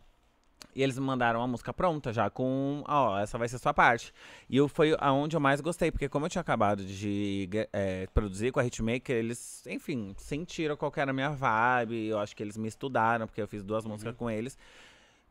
E 0.73 0.81
eles 0.81 0.97
me 0.97 1.05
mandaram 1.05 1.39
a 1.39 1.45
música 1.45 1.72
pronta 1.72 2.11
já, 2.11 2.31
com, 2.31 2.84
ó, 2.88 3.19
essa 3.19 3.38
vai 3.38 3.47
ser 3.47 3.59
sua 3.59 3.76
parte. 3.76 4.11
E 4.49 4.57
eu, 4.57 4.68
foi 4.68 4.95
aonde 4.99 5.35
eu 5.35 5.39
mais 5.39 5.61
gostei, 5.61 5.91
porque 5.91 6.09
como 6.09 6.26
eu 6.26 6.30
tinha 6.30 6.41
acabado 6.41 6.84
de 6.84 7.47
é, 7.72 8.07
produzir 8.11 8.51
com 8.51 8.59
a 8.59 8.65
Hitmaker, 8.65 9.18
eles, 9.18 9.63
enfim, 9.68 10.15
sentiram 10.18 10.76
qual 10.76 10.91
era 10.95 11.11
a 11.11 11.13
minha 11.13 11.30
vibe. 11.30 12.07
Eu 12.07 12.18
acho 12.18 12.35
que 12.35 12.41
eles 12.41 12.57
me 12.57 12.68
estudaram, 12.68 13.27
porque 13.27 13.41
eu 13.41 13.47
fiz 13.47 13.63
duas 13.63 13.85
músicas 13.85 14.15
com 14.15 14.31
eles. 14.31 14.57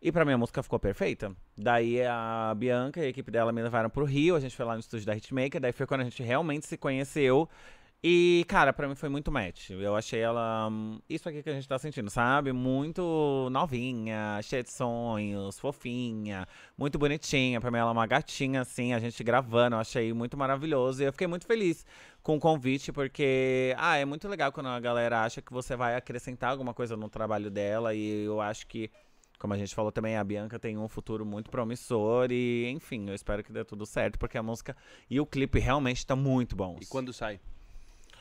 E 0.03 0.11
pra 0.11 0.25
mim 0.25 0.33
a 0.33 0.39
música 0.39 0.63
ficou 0.63 0.79
perfeita. 0.79 1.35
Daí 1.57 2.03
a 2.03 2.55
Bianca 2.57 3.01
e 3.01 3.05
a 3.05 3.09
equipe 3.09 3.31
dela 3.31 3.53
me 3.53 3.63
levaram 3.63 3.91
pro 3.91 4.05
Rio, 4.05 4.35
a 4.35 4.41
gente 4.41 4.57
foi 4.57 4.65
lá 4.65 4.75
no 4.75 4.81
estúdio 4.81 5.07
da 5.07 5.15
Hitmaker, 5.15 5.61
daí 5.61 5.73
foi 5.73 5.87
quando 5.87 6.01
a 6.01 6.05
gente 6.05 6.23
realmente 6.23 6.67
se 6.67 6.77
conheceu. 6.79 7.49
E, 8.03 8.47
cara, 8.49 8.73
pra 8.73 8.89
mim 8.89 8.95
foi 8.95 9.11
muito 9.11 9.31
match. 9.31 9.69
Eu 9.71 9.95
achei 9.95 10.21
ela. 10.21 10.69
hum, 10.71 10.99
Isso 11.07 11.29
aqui 11.29 11.43
que 11.43 11.51
a 11.51 11.53
gente 11.53 11.69
tá 11.69 11.79
sentindo, 11.79 12.09
sabe? 12.09 12.51
Muito 12.51 13.49
novinha, 13.53 14.41
cheia 14.43 14.63
de 14.63 14.73
sonhos, 14.73 15.59
fofinha, 15.59 16.49
muito 16.79 16.99
bonitinha. 16.99 17.61
Pra 17.61 17.71
mim 17.71 17.77
ela 17.77 17.91
é 17.91 17.93
uma 17.93 18.07
gatinha, 18.07 18.63
assim, 18.63 18.95
a 18.95 18.99
gente 18.99 19.23
gravando. 19.23 19.77
Eu 19.77 19.81
achei 19.81 20.15
muito 20.15 20.35
maravilhoso. 20.35 21.03
E 21.03 21.07
eu 21.07 21.13
fiquei 21.13 21.27
muito 21.27 21.47
feliz 21.47 21.85
com 22.23 22.37
o 22.37 22.41
convite, 22.41 22.91
porque. 22.91 23.75
Ah, 23.77 23.97
é 23.99 24.07
muito 24.07 24.27
legal 24.29 24.51
quando 24.51 24.69
a 24.71 24.81
galera 24.81 25.23
acha 25.23 25.43
que 25.43 25.53
você 25.53 25.77
vai 25.77 25.95
acrescentar 25.95 26.53
alguma 26.53 26.73
coisa 26.73 26.97
no 26.97 27.09
trabalho 27.11 27.51
dela. 27.51 27.95
E 27.95 28.25
eu 28.25 28.41
acho 28.41 28.67
que. 28.67 28.91
Como 29.41 29.55
a 29.55 29.57
gente 29.57 29.75
falou 29.75 29.91
também, 29.91 30.19
a 30.19 30.23
Bianca 30.23 30.59
tem 30.59 30.77
um 30.77 30.87
futuro 30.87 31.25
muito 31.25 31.51
promissor 31.51 32.31
e, 32.31 32.69
enfim, 32.69 33.09
eu 33.09 33.15
espero 33.15 33.43
que 33.43 33.51
dê 33.51 33.65
tudo 33.65 33.87
certo, 33.87 34.19
porque 34.19 34.37
a 34.37 34.43
música 34.43 34.77
e 35.09 35.19
o 35.19 35.25
clipe 35.25 35.59
realmente 35.59 36.07
tá 36.07 36.15
muito 36.15 36.55
bons. 36.55 36.83
E 36.83 36.87
quando 36.87 37.11
sai? 37.11 37.41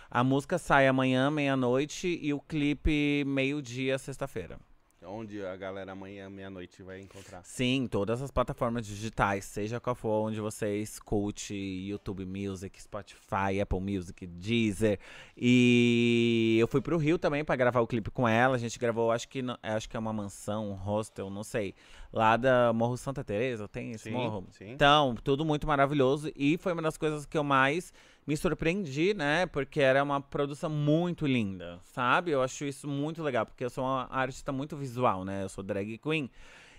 A 0.09 0.23
música 0.23 0.57
sai 0.57 0.87
amanhã, 0.87 1.29
meia-noite, 1.29 2.07
e 2.21 2.33
o 2.33 2.39
clipe 2.39 3.25
meio-dia, 3.27 3.97
sexta-feira. 3.97 4.57
Onde 5.05 5.45
a 5.45 5.55
galera 5.55 5.93
amanhã, 5.93 6.29
meia-noite, 6.29 6.83
vai 6.83 6.99
encontrar? 6.99 7.41
Sim, 7.43 7.87
todas 7.89 8.21
as 8.21 8.31
plataformas 8.31 8.85
digitais, 8.85 9.45
seja 9.45 9.79
qual 9.79 9.95
for 9.95 10.27
onde 10.27 10.41
você 10.41 10.75
escute, 10.77 11.55
YouTube 11.55 12.25
Music, 12.25 12.81
Spotify, 12.81 13.61
Apple 13.61 13.79
Music, 13.79 14.27
Deezer. 14.27 14.99
E 15.37 16.57
eu 16.59 16.67
fui 16.67 16.81
pro 16.81 16.97
Rio 16.97 17.17
também 17.17 17.45
pra 17.45 17.55
gravar 17.55 17.79
o 17.79 17.87
clipe 17.87 18.11
com 18.11 18.27
ela. 18.27 18.55
A 18.55 18.59
gente 18.59 18.77
gravou, 18.77 19.09
acho 19.09 19.29
que, 19.29 19.41
acho 19.63 19.89
que 19.89 19.95
é 19.95 19.99
uma 19.99 20.11
mansão, 20.11 20.69
um 20.71 20.73
hostel, 20.73 21.29
não 21.29 21.43
sei. 21.43 21.73
Lá 22.11 22.35
da 22.35 22.73
Morro 22.73 22.97
Santa 22.97 23.23
Teresa, 23.23 23.69
tem 23.69 23.91
esse 23.91 24.05
Sim, 24.05 24.11
morro? 24.11 24.47
sim. 24.51 24.71
Então, 24.71 25.15
tudo 25.23 25.45
muito 25.45 25.65
maravilhoso. 25.65 26.29
E 26.35 26.57
foi 26.57 26.73
uma 26.73 26.81
das 26.81 26.97
coisas 26.97 27.25
que 27.25 27.37
eu 27.37 27.43
mais 27.43 27.93
me 28.29 28.37
surpreendi, 28.37 29.15
né? 29.15 29.47
Porque 29.47 29.79
era 29.79 30.03
uma 30.03 30.21
produção 30.21 30.69
muito 30.69 31.25
linda, 31.25 31.79
sabe? 31.83 32.29
Eu 32.29 32.43
acho 32.43 32.63
isso 32.63 32.87
muito 32.87 33.23
legal, 33.23 33.43
porque 33.43 33.65
eu 33.65 33.71
sou 33.71 33.83
uma 33.83 34.07
artista 34.11 34.51
muito 34.51 34.77
visual, 34.77 35.25
né? 35.25 35.43
Eu 35.43 35.49
sou 35.49 35.63
drag 35.63 35.97
queen. 35.97 36.29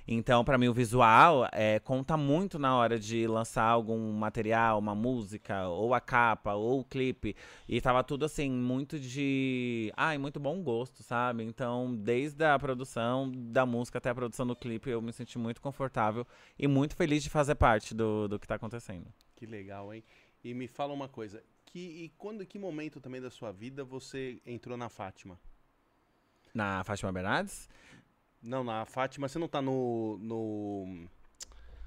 Então, 0.06 0.44
pra 0.44 0.56
mim, 0.56 0.68
o 0.68 0.72
visual 0.72 1.48
é, 1.52 1.80
conta 1.80 2.16
muito 2.16 2.56
na 2.56 2.76
hora 2.76 3.00
de 3.00 3.26
lançar 3.26 3.64
algum 3.64 4.12
material, 4.12 4.78
uma 4.78 4.94
música, 4.94 5.66
ou 5.66 5.92
a 5.92 6.00
capa, 6.00 6.54
ou 6.54 6.80
o 6.80 6.84
clipe. 6.84 7.34
E 7.68 7.80
tava 7.80 8.04
tudo 8.04 8.24
assim, 8.24 8.48
muito 8.48 8.96
de. 8.96 9.92
Ai, 9.96 10.18
muito 10.18 10.38
bom 10.38 10.62
gosto, 10.62 11.02
sabe? 11.02 11.42
Então, 11.42 11.96
desde 11.96 12.44
a 12.44 12.56
produção 12.60 13.28
da 13.34 13.66
música 13.66 13.98
até 13.98 14.10
a 14.10 14.14
produção 14.14 14.46
do 14.46 14.54
clipe, 14.54 14.88
eu 14.88 15.02
me 15.02 15.12
senti 15.12 15.36
muito 15.36 15.60
confortável 15.60 16.24
e 16.56 16.68
muito 16.68 16.94
feliz 16.94 17.24
de 17.24 17.30
fazer 17.30 17.56
parte 17.56 17.92
do, 17.92 18.28
do 18.28 18.38
que 18.38 18.46
tá 18.46 18.54
acontecendo. 18.54 19.06
Que 19.34 19.46
legal, 19.46 19.92
hein? 19.92 20.04
E 20.42 20.54
me 20.54 20.66
fala 20.66 20.92
uma 20.92 21.08
coisa. 21.08 21.42
que, 21.66 21.78
e 21.78 22.12
quando, 22.16 22.44
que 22.44 22.58
momento 22.58 23.00
também 23.00 23.20
da 23.20 23.30
sua 23.30 23.52
vida 23.52 23.84
você 23.84 24.40
entrou 24.44 24.76
na 24.76 24.88
Fátima? 24.88 25.38
Na 26.54 26.82
Fátima 26.82 27.12
Bernardes? 27.12 27.68
Não, 28.42 28.64
na 28.64 28.84
Fátima 28.84 29.28
você 29.28 29.38
não 29.38 29.48
tá 29.48 29.60
no. 29.60 30.18
no 30.20 31.06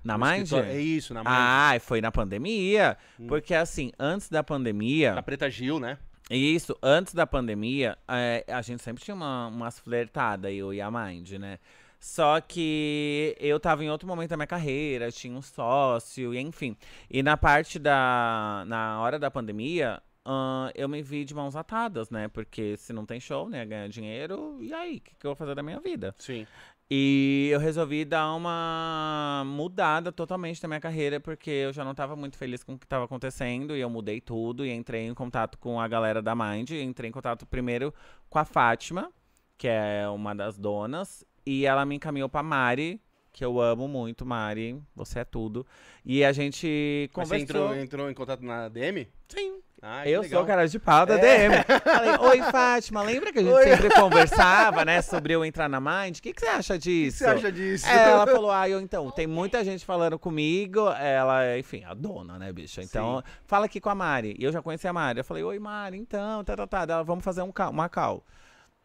Na 0.03 0.17
Mind? 0.17 0.51
É 0.53 0.79
isso, 0.79 1.13
na 1.13 1.21
Mind. 1.21 1.33
Ah, 1.35 1.77
foi 1.81 1.99
na 1.99 2.11
pandemia. 2.11 2.97
Hum. 3.19 3.27
Porque 3.27 3.53
assim, 3.53 3.91
antes 3.99 4.29
da 4.29 4.43
pandemia. 4.43 5.15
Na 5.15 5.23
Preta 5.23 5.49
Gil, 5.49 5.79
né? 5.79 5.97
Isso, 6.29 6.77
antes 6.81 7.13
da 7.13 7.27
pandemia, 7.27 7.97
é, 8.07 8.45
a 8.47 8.61
gente 8.61 8.81
sempre 8.81 9.03
tinha 9.03 9.13
uma, 9.13 9.47
umas 9.47 9.77
flertadas, 9.79 10.53
eu 10.53 10.73
e 10.73 10.79
a 10.79 10.89
Mind, 10.89 11.31
né? 11.33 11.59
Só 12.03 12.41
que 12.41 13.33
eu 13.39 13.57
tava 13.61 13.81
em 13.81 13.89
outro 13.89 14.05
momento 14.05 14.31
da 14.31 14.35
minha 14.35 14.45
carreira, 14.45 15.09
tinha 15.09 15.37
um 15.37 15.41
sócio, 15.41 16.33
e 16.33 16.37
enfim. 16.37 16.75
E 17.09 17.23
na 17.23 17.37
parte 17.37 17.79
da. 17.79 18.65
Na 18.67 18.99
hora 18.99 19.17
da 19.17 19.31
pandemia, 19.31 20.03
ahn, 20.25 20.69
eu 20.75 20.89
me 20.89 21.01
vi 21.01 21.23
de 21.23 21.33
mãos 21.33 21.55
atadas, 21.55 22.09
né? 22.09 22.27
Porque 22.27 22.75
se 22.75 22.91
não 22.91 23.05
tem 23.05 23.21
show, 23.21 23.47
né? 23.47 23.65
Ganhar 23.65 23.87
dinheiro, 23.87 24.57
e 24.61 24.73
aí? 24.73 24.97
O 24.97 24.99
que, 25.01 25.15
que 25.15 25.25
eu 25.25 25.29
vou 25.29 25.35
fazer 25.37 25.55
da 25.55 25.63
minha 25.63 25.79
vida? 25.79 26.13
Sim. 26.19 26.45
E 26.91 27.47
eu 27.53 27.59
resolvi 27.61 28.03
dar 28.03 28.35
uma 28.35 29.43
mudada 29.45 30.11
totalmente 30.11 30.61
na 30.61 30.67
minha 30.67 30.81
carreira, 30.81 31.21
porque 31.21 31.49
eu 31.49 31.71
já 31.71 31.85
não 31.85 31.91
estava 31.91 32.17
muito 32.17 32.37
feliz 32.37 32.65
com 32.65 32.73
o 32.73 32.77
que 32.77 32.85
estava 32.85 33.05
acontecendo, 33.05 33.77
e 33.77 33.79
eu 33.79 33.89
mudei 33.89 34.19
tudo, 34.19 34.65
e 34.65 34.71
entrei 34.71 35.07
em 35.07 35.13
contato 35.13 35.57
com 35.57 35.79
a 35.79 35.87
galera 35.87 36.21
da 36.21 36.35
Mind, 36.35 36.69
entrei 36.71 37.09
em 37.09 37.13
contato 37.13 37.45
primeiro 37.45 37.93
com 38.29 38.39
a 38.39 38.43
Fátima, 38.43 39.09
que 39.57 39.69
é 39.69 40.05
uma 40.09 40.35
das 40.35 40.57
donas, 40.57 41.25
e 41.45 41.65
ela 41.65 41.85
me 41.85 41.95
encaminhou 41.95 42.29
pra 42.29 42.43
Mari, 42.43 42.99
que 43.31 43.43
eu 43.43 43.59
amo 43.59 43.87
muito, 43.87 44.25
Mari, 44.25 44.79
você 44.95 45.19
é 45.19 45.25
tudo. 45.25 45.65
E 46.05 46.23
a 46.23 46.31
gente 46.31 47.09
Mas 47.15 47.27
você 47.27 47.35
conversou. 47.35 47.65
entrou, 47.65 47.75
entrou 47.83 48.09
em 48.11 48.13
contato 48.13 48.43
na 48.43 48.69
DM? 48.69 49.07
Sim. 49.27 49.59
Ah, 49.85 50.07
Eu 50.07 50.21
legal. 50.21 50.39
sou 50.39 50.47
cara 50.47 50.65
de 50.65 50.79
pau 50.79 51.05
da 51.05 51.17
DM. 51.17 51.55
Falei, 51.83 52.11
oi, 52.39 52.41
Fátima, 52.49 53.01
lembra 53.01 53.33
que 53.33 53.39
a 53.39 53.41
gente 53.41 53.51
Oi. 53.51 53.63
sempre 53.65 53.89
conversava, 53.89 54.85
né, 54.85 55.01
sobre 55.01 55.33
eu 55.33 55.43
entrar 55.43 55.67
na 55.67 55.81
Mind? 55.81 56.19
O 56.19 56.21
que, 56.21 56.31
que 56.31 56.39
você 56.39 56.47
acha 56.47 56.75
O 56.75 56.79
que 56.79 56.83
disso? 56.83 57.17
você 57.17 57.25
acha 57.25 57.51
disso? 57.51 57.85
É, 57.89 58.11
ela 58.11 58.25
falou, 58.25 58.49
ah, 58.49 58.69
eu 58.69 58.79
então, 58.79 59.11
tem 59.11 59.27
muita 59.27 59.61
gente 59.61 59.83
falando 59.83 60.17
comigo, 60.17 60.87
ela, 60.91 61.57
enfim, 61.59 61.83
a 61.83 61.93
dona, 61.93 62.39
né, 62.39 62.53
bicha? 62.53 62.81
Então, 62.81 63.21
fala 63.45 63.65
aqui 63.65 63.81
com 63.81 63.89
a 63.89 63.95
Mari. 63.95 64.37
E 64.39 64.43
eu 64.45 64.53
já 64.53 64.61
conheci 64.61 64.87
a 64.87 64.93
Mari. 64.93 65.19
Eu 65.19 65.25
falei, 65.25 65.43
oi, 65.43 65.59
Mari, 65.59 65.97
então, 65.97 66.45
tá, 66.45 66.55
tá, 66.55 66.65
tá. 66.65 66.83
Ela, 66.83 67.03
vamos 67.03 67.25
fazer 67.25 67.41
um 67.41 67.51
cal, 67.51 67.69
uma 67.69 67.89
cal. 67.89 68.23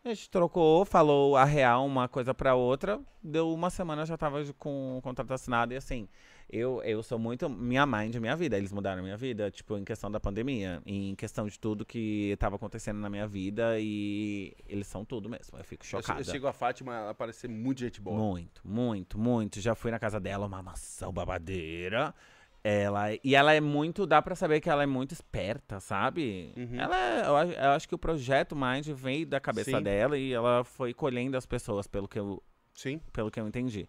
A 0.05 0.09
gente 0.11 0.31
trocou, 0.31 0.85
falou 0.85 1.37
a 1.37 1.45
real 1.45 1.85
uma 1.85 2.09
coisa 2.09 2.33
pra 2.33 2.55
outra. 2.55 3.01
Deu 3.23 3.53
uma 3.53 3.69
semana, 3.69 4.03
eu 4.03 4.07
já 4.07 4.17
tava 4.17 4.43
com 4.57 4.97
o 4.97 5.03
contrato 5.03 5.33
assinado. 5.33 5.75
E 5.75 5.77
assim, 5.77 6.09
eu, 6.49 6.81
eu 6.83 7.03
sou 7.03 7.19
muito 7.19 7.49
minha 7.51 7.85
mind, 7.85 8.15
minha 8.17 8.37
vida. 8.37 8.57
Eles 8.57 8.73
mudaram 8.73 9.01
a 9.01 9.03
minha 9.03 9.17
vida, 9.17 9.51
tipo, 9.51 9.77
em 9.77 9.85
questão 9.85 10.11
da 10.11 10.21
pandemia. 10.21 10.81
Em 10.87 11.15
questão 11.15 11.47
de 11.47 11.59
tudo 11.59 11.85
que 11.85 12.37
tava 12.39 12.57
acontecendo 12.57 12.99
na 13.01 13.11
minha 13.11 13.27
vida. 13.27 13.79
E 13.81 14.55
eles 14.67 14.87
são 14.87 15.05
tudo 15.05 15.29
mesmo. 15.29 15.59
Eu 15.59 15.65
fico 15.65 15.85
Eu, 15.85 15.89
chocada. 15.89 16.21
eu 16.21 16.25
sigo 16.25 16.47
a 16.47 16.53
Fátima, 16.53 16.95
ela 16.95 17.15
parece 17.15 17.49
muito 17.49 17.81
gente 17.81 18.01
boa. 18.01 18.17
Muito, 18.17 18.63
muito, 18.65 19.19
muito. 19.19 19.61
Já 19.61 19.75
fui 19.75 19.91
na 19.91 19.99
casa 19.99 20.21
dela, 20.21 20.47
uma 20.47 20.63
maçã 20.63 21.13
babadeira. 21.13 22.15
Ela, 22.65 23.15
e 23.23 23.35
ela 23.35 23.53
é 23.55 23.61
muito, 23.61 24.05
dá 24.07 24.21
pra 24.21 24.35
saber 24.35 24.61
que 24.61 24.69
ela 24.69 24.83
é 24.83 24.87
muito 24.87 25.13
esperta, 25.13 25.79
sabe? 25.81 26.53
Uhum. 26.57 26.79
Ela 26.81 26.97
eu, 27.25 27.37
acho- 27.37 27.53
eu 27.53 27.71
acho 27.71 27.89
que 27.89 27.95
o 27.95 27.99
projeto 27.99 28.57
Mind 28.57 28.87
veio 28.89 29.27
da 29.27 29.39
cabeça 29.41 29.71
Sim. 29.79 29.83
dela 29.83 30.19
e 30.19 30.33
ela 30.33 30.65
foi 30.65 30.93
colhendo 30.93 31.37
as 31.37 31.47
pessoas, 31.47 31.87
pelo 31.87 32.09
que 32.09 32.19
eu, 32.19 32.43
Sim. 32.75 33.01
pelo 33.13 33.31
que 33.31 33.39
eu 33.41 33.47
entendi. 33.47 33.89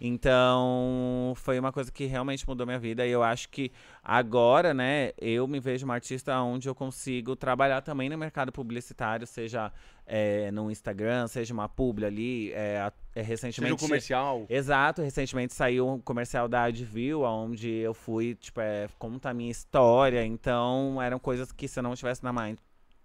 Então, 0.00 1.32
foi 1.36 1.58
uma 1.58 1.72
coisa 1.72 1.90
que 1.90 2.06
realmente 2.06 2.46
mudou 2.46 2.66
minha 2.66 2.78
vida. 2.78 3.06
E 3.06 3.10
eu 3.10 3.22
acho 3.22 3.48
que 3.48 3.72
agora, 4.02 4.72
né, 4.72 5.12
eu 5.18 5.46
me 5.48 5.58
vejo 5.58 5.84
uma 5.84 5.94
artista 5.94 6.40
onde 6.40 6.68
eu 6.68 6.74
consigo 6.74 7.34
trabalhar 7.34 7.82
também 7.82 8.08
no 8.08 8.16
mercado 8.16 8.52
publicitário, 8.52 9.26
seja 9.26 9.72
é, 10.06 10.50
no 10.52 10.70
Instagram, 10.70 11.26
seja 11.26 11.52
uma 11.52 11.68
publi 11.68 12.06
ali. 12.06 12.52
É, 12.52 12.92
é, 13.14 13.20
Seja 13.20 13.28
recentemente. 13.28 13.74
um 13.74 13.76
comercial. 13.76 14.46
Exato, 14.48 15.02
recentemente 15.02 15.52
saiu 15.52 15.88
um 15.88 16.00
comercial 16.00 16.48
da 16.48 16.64
Advil, 16.64 17.22
onde 17.22 17.68
eu 17.68 17.92
fui, 17.92 18.36
tipo, 18.36 18.60
é, 18.60 18.88
conta 18.98 19.30
a 19.30 19.34
minha 19.34 19.50
história. 19.50 20.24
Então, 20.24 21.02
eram 21.02 21.18
coisas 21.18 21.50
que 21.50 21.66
se 21.66 21.80
eu 21.80 21.82
não 21.82 21.94
estivesse 21.94 22.22
na 22.22 22.32
Mind, 22.32 22.58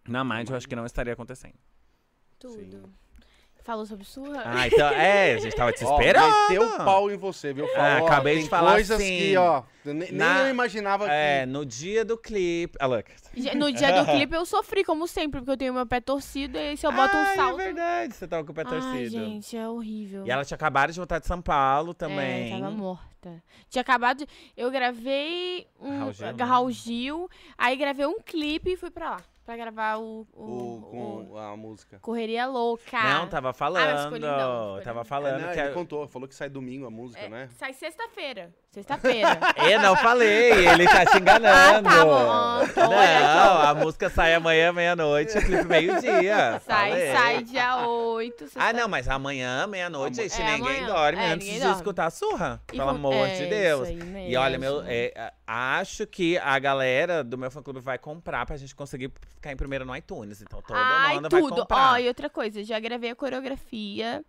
na 0.07 0.23
Mind, 0.23 0.49
eu 0.49 0.55
acho 0.55 0.67
que 0.67 0.75
não 0.75 0.85
estaria 0.85 1.13
acontecendo. 1.13 1.55
Tudo. 2.39 2.55
Sim. 2.55 2.83
Falou 3.63 3.85
sobre 3.85 4.03
surra? 4.03 4.41
Ah, 4.45 4.67
então, 4.67 4.89
é, 4.89 5.35
a 5.35 5.39
gente 5.39 5.55
tava 5.55 5.71
te 5.71 5.85
Ó, 5.85 5.93
esperando. 5.97 6.49
meteu 6.49 6.67
o 6.67 6.77
pau 6.83 7.09
em 7.09 7.15
você, 7.15 7.53
viu? 7.53 7.63
Ah, 7.65 7.69
Falou, 7.75 8.03
ó, 8.03 8.07
acabei 8.07 8.33
tem 8.35 8.43
de 8.43 8.49
falar 8.49 8.73
coisas 8.73 8.99
assim, 8.99 9.17
que, 9.17 9.37
ó, 9.37 9.63
nem 9.85 10.11
na- 10.11 10.41
eu 10.41 10.49
imaginava 10.49 11.09
É, 11.09 11.41
que... 11.41 11.45
no 11.45 11.65
dia 11.65 12.03
do 12.03 12.17
clipe. 12.17 12.75
Ah, 12.77 12.87
look. 12.87 13.09
No 13.55 13.71
dia 13.71 13.93
do 14.03 14.05
clipe 14.11 14.35
eu 14.35 14.45
sofri, 14.45 14.83
como 14.83 15.07
sempre, 15.07 15.39
porque 15.39 15.51
eu 15.51 15.57
tenho 15.57 15.73
meu 15.73 15.85
pé 15.87 16.01
torcido 16.01 16.57
e 16.57 16.75
se 16.75 16.85
eu 16.85 16.91
boto 16.91 17.15
Ai, 17.15 17.31
um 17.31 17.35
salto. 17.37 17.61
É 17.61 17.63
verdade, 17.63 18.13
você 18.15 18.27
tava 18.27 18.43
com 18.43 18.51
o 18.51 18.55
pé 18.55 18.63
Ai, 18.65 18.69
torcido. 18.69 19.09
gente, 19.11 19.55
é 19.55 19.67
horrível. 19.69 20.25
E 20.25 20.29
ela 20.31 20.43
tinha 20.43 20.55
acabado 20.55 20.91
de 20.91 20.99
voltar 20.99 21.19
de 21.19 21.27
São 21.27 21.41
Paulo 21.41 21.93
também. 21.93 22.53
É, 22.53 22.59
tava 22.59 22.69
morta. 22.69 23.41
Tinha 23.69 23.81
acabado 23.81 24.17
de... 24.17 24.27
Eu 24.57 24.69
gravei 24.69 25.65
um 25.79 25.99
Raul 25.99 26.11
Gil, 26.11 26.33
né? 26.33 26.43
Raul 26.43 26.71
Gil, 26.71 27.29
aí 27.57 27.77
gravei 27.77 28.05
um 28.05 28.19
clipe 28.19 28.71
e 28.73 28.75
fui 28.75 28.91
pra 28.91 29.11
lá. 29.11 29.21
Pra 29.45 29.57
gravar 29.57 29.97
o... 29.97 30.25
o, 30.33 30.41
O, 30.41 31.21
o 31.21 31.25
com 31.31 31.37
a 31.37 31.57
música. 31.57 31.99
Correria 32.01 32.45
Louca. 32.47 33.01
Não, 33.03 33.27
tava 33.27 33.49
mas 33.49 33.57
falando. 33.57 34.03
ficou 34.03 34.17
lindão, 34.17 34.67
ficou 34.69 34.81
tava 34.83 35.03
falando 35.03 35.41
É, 35.41 35.45
não, 35.47 35.53
que. 35.53 35.59
ele 35.59 35.69
a- 35.69 35.73
contou, 35.73 36.07
falou 36.07 36.27
que 36.29 36.35
sai 36.35 36.47
domingo 36.49 36.85
a 36.85 36.89
música, 36.89 37.21
É, 37.25 37.27
né? 37.29 37.49
Sai 37.57 37.73
sexta-feira. 37.73 38.53
Sexta-feira. 38.71 39.37
Eu 39.69 39.81
não 39.81 39.95
falei, 39.97 40.67
ele 40.67 40.87
tá 40.87 41.05
te 41.05 41.17
enganando. 41.17 41.87
Ah, 41.89 42.61
tá 42.73 42.85
bom. 42.85 42.89
Não, 42.89 43.61
a 43.69 43.73
música 43.75 44.09
sai 44.09 44.33
amanhã, 44.33 44.71
meia-noite, 44.71 45.39
clipe 45.41 45.65
meio-dia. 45.65 46.59
sai, 46.65 46.89
Falei. 46.91 47.11
sai 47.13 47.43
dia 47.43 47.85
8. 47.85 48.45
Ah, 48.55 48.73
não, 48.73 48.87
mas 48.87 49.07
amanhã, 49.09 49.67
meia-noite, 49.67 50.15
gente, 50.17 50.41
É, 50.41 50.55
ninguém 50.57 50.77
amanhã. 50.79 50.87
dorme 50.87 51.19
É, 51.21 51.25
antes 51.27 51.45
ninguém 51.47 51.53
de 51.59 51.65
dorme. 51.65 51.75
escutar 51.75 52.05
a 52.05 52.09
surra. 52.09 52.61
E 52.71 52.77
pelo 52.77 52.89
amor 52.89 53.13
é, 53.13 53.27
de 53.35 53.41
isso 53.41 53.49
Deus. 53.49 53.89
E 54.27 54.35
olha, 54.37 54.57
meu, 54.57 54.81
é, 54.87 55.33
acho 55.45 56.05
que 56.07 56.37
a 56.37 56.57
galera 56.59 57.23
do 57.23 57.37
meu 57.37 57.51
fã-clube 57.51 57.79
vai 57.79 57.97
comprar 57.97 58.45
pra 58.45 58.57
gente 58.57 58.75
conseguir 58.75 59.11
ficar 59.35 59.51
em 59.51 59.55
primeiro 59.57 59.85
no 59.85 59.95
iTunes. 59.95 60.41
Então 60.41 60.61
todo 60.61 60.75
Ai, 60.75 61.15
mundo 61.15 61.29
vai 61.29 61.41
tudo. 61.41 61.55
comprar. 61.61 61.93
Ó, 61.93 61.97
e 61.97 62.07
outra 62.07 62.29
coisa, 62.29 62.63
já 62.63 62.79
gravei 62.79 63.09
a 63.11 63.15
coreografia. 63.15 64.23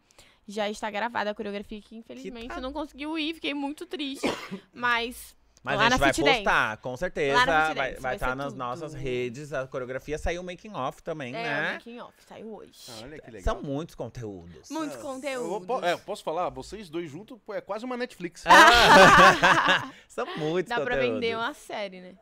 Já 0.46 0.68
está 0.68 0.90
gravada 0.90 1.30
a 1.30 1.34
coreografia 1.34 1.80
que 1.80 1.96
infelizmente 1.96 2.48
tá- 2.48 2.60
não 2.60 2.72
conseguiu 2.72 3.18
ir, 3.18 3.32
fiquei 3.34 3.54
muito 3.54 3.86
triste. 3.86 4.26
Mas 4.74 5.34
Mas 5.64 5.78
lá 5.78 5.86
a 5.86 5.90
gente 5.90 5.98
vai 5.98 6.12
Fit 6.12 6.22
Dance. 6.24 6.36
postar, 6.36 6.76
com 6.76 6.96
certeza. 6.96 7.46
Vai 7.46 7.74
Dance, 7.94 8.14
estar 8.14 8.28
ser 8.28 8.34
nas 8.34 8.46
tudo. 8.48 8.58
nossas 8.58 8.92
redes. 8.94 9.52
A 9.54 9.66
coreografia 9.66 10.18
saiu 10.18 10.42
o 10.42 10.44
making 10.44 10.74
off 10.74 11.02
também, 11.02 11.34
é, 11.34 11.38
o 11.38 11.42
né? 11.42 11.72
making 11.72 11.98
off 12.00 12.12
saiu 12.28 12.54
hoje. 12.54 12.72
Olha 13.02 13.18
que 13.18 13.30
legal. 13.30 13.54
São 13.54 13.62
muitos 13.62 13.94
conteúdos. 13.94 14.68
Muitos 14.70 14.96
Eu 14.96 15.02
conteúdos. 15.02 15.82
é, 15.82 15.96
posso 15.96 16.22
falar? 16.22 16.50
Vocês 16.50 16.90
dois 16.90 17.10
juntos 17.10 17.38
é 17.48 17.62
quase 17.62 17.82
uma 17.84 17.96
Netflix. 17.96 18.44
Ah! 18.46 19.90
São 20.06 20.26
muitos 20.36 20.68
Dá 20.68 20.76
pra 20.82 20.94
conteúdos. 20.96 21.14
vender 21.20 21.34
uma 21.36 21.54
série, 21.54 22.00
né? 22.02 22.14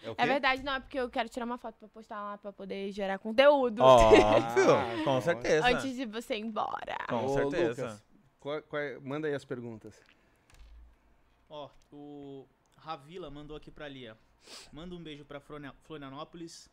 É, 0.00 0.10
o? 0.10 0.14
É 0.16 0.26
verdade, 0.26 0.62
não, 0.62 0.74
é 0.74 0.80
porque 0.80 1.00
eu 1.00 1.10
quero 1.10 1.28
tirar 1.28 1.44
uma 1.46 1.58
foto 1.58 1.74
pra 1.80 1.88
postar 1.88 2.22
lá 2.22 2.38
pra 2.38 2.52
poder 2.52 2.92
gerar 2.92 3.18
conteúdo. 3.18 3.82
Óbvio, 3.82 4.22
Ah, 4.72 4.94
com 5.04 5.20
certeza. 5.20 5.66
Antes 5.66 5.96
de 5.96 6.06
você 6.06 6.36
ir 6.36 6.42
embora. 6.42 6.96
Com 7.08 7.26
Ô, 7.26 7.28
certeza. 7.34 7.82
Lucas, 7.82 8.04
qual- 8.38 8.62
qual 8.62 8.80
é- 8.80 8.98
manda 9.00 9.26
aí 9.26 9.34
as 9.34 9.44
perguntas. 9.44 10.00
Ó, 11.48 11.68
o 11.92 12.46
Ravila 12.76 13.30
mandou 13.30 13.56
aqui 13.56 13.70
pra 13.70 13.88
Lia. 13.88 14.16
Manda 14.72 14.94
um 14.94 15.02
beijo 15.02 15.24
pra 15.24 15.40
Florian- 15.40 15.74
Florianópolis. 15.84 16.68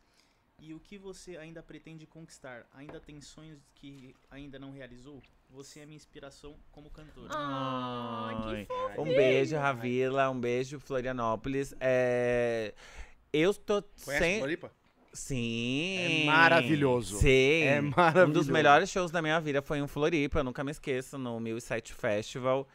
E 0.58 0.72
o 0.72 0.80
que 0.80 0.96
você 0.96 1.36
ainda 1.36 1.62
pretende 1.62 2.06
conquistar? 2.06 2.66
Ainda 2.72 2.98
tem 2.98 3.20
sonhos 3.20 3.58
que 3.74 4.14
ainda 4.30 4.58
não 4.58 4.70
realizou? 4.70 5.22
Você 5.50 5.80
é 5.80 5.84
minha 5.86 5.96
inspiração 5.96 6.56
como 6.72 6.88
cantora. 6.90 7.28
Ah, 7.34 8.30
Ai. 8.46 8.64
que 8.64 8.66
fofo. 8.72 9.02
Um 9.02 9.04
beijo, 9.04 9.56
Ravila. 9.56 10.30
Um 10.30 10.40
beijo, 10.40 10.78
Florianópolis. 10.80 11.74
É... 11.78 12.72
Eu 13.32 13.52
tô 13.52 13.82
Conhece 14.02 14.24
sem... 14.24 14.38
Floripa? 14.38 14.72
Sim. 15.12 15.98
É 15.98 16.24
maravilhoso. 16.24 17.18
Sim. 17.18 17.62
É 17.64 17.80
Um 17.80 17.90
maravilhoso. 17.90 18.32
dos 18.32 18.48
melhores 18.48 18.90
shows 18.90 19.10
da 19.10 19.20
minha 19.20 19.38
vida 19.40 19.60
foi 19.60 19.78
em 19.78 19.86
Floripa, 19.86 20.40
eu 20.40 20.44
nunca 20.44 20.62
me 20.64 20.70
esqueço, 20.70 21.18
no 21.18 21.38
1007 21.40 21.92
Festival. 21.94 22.66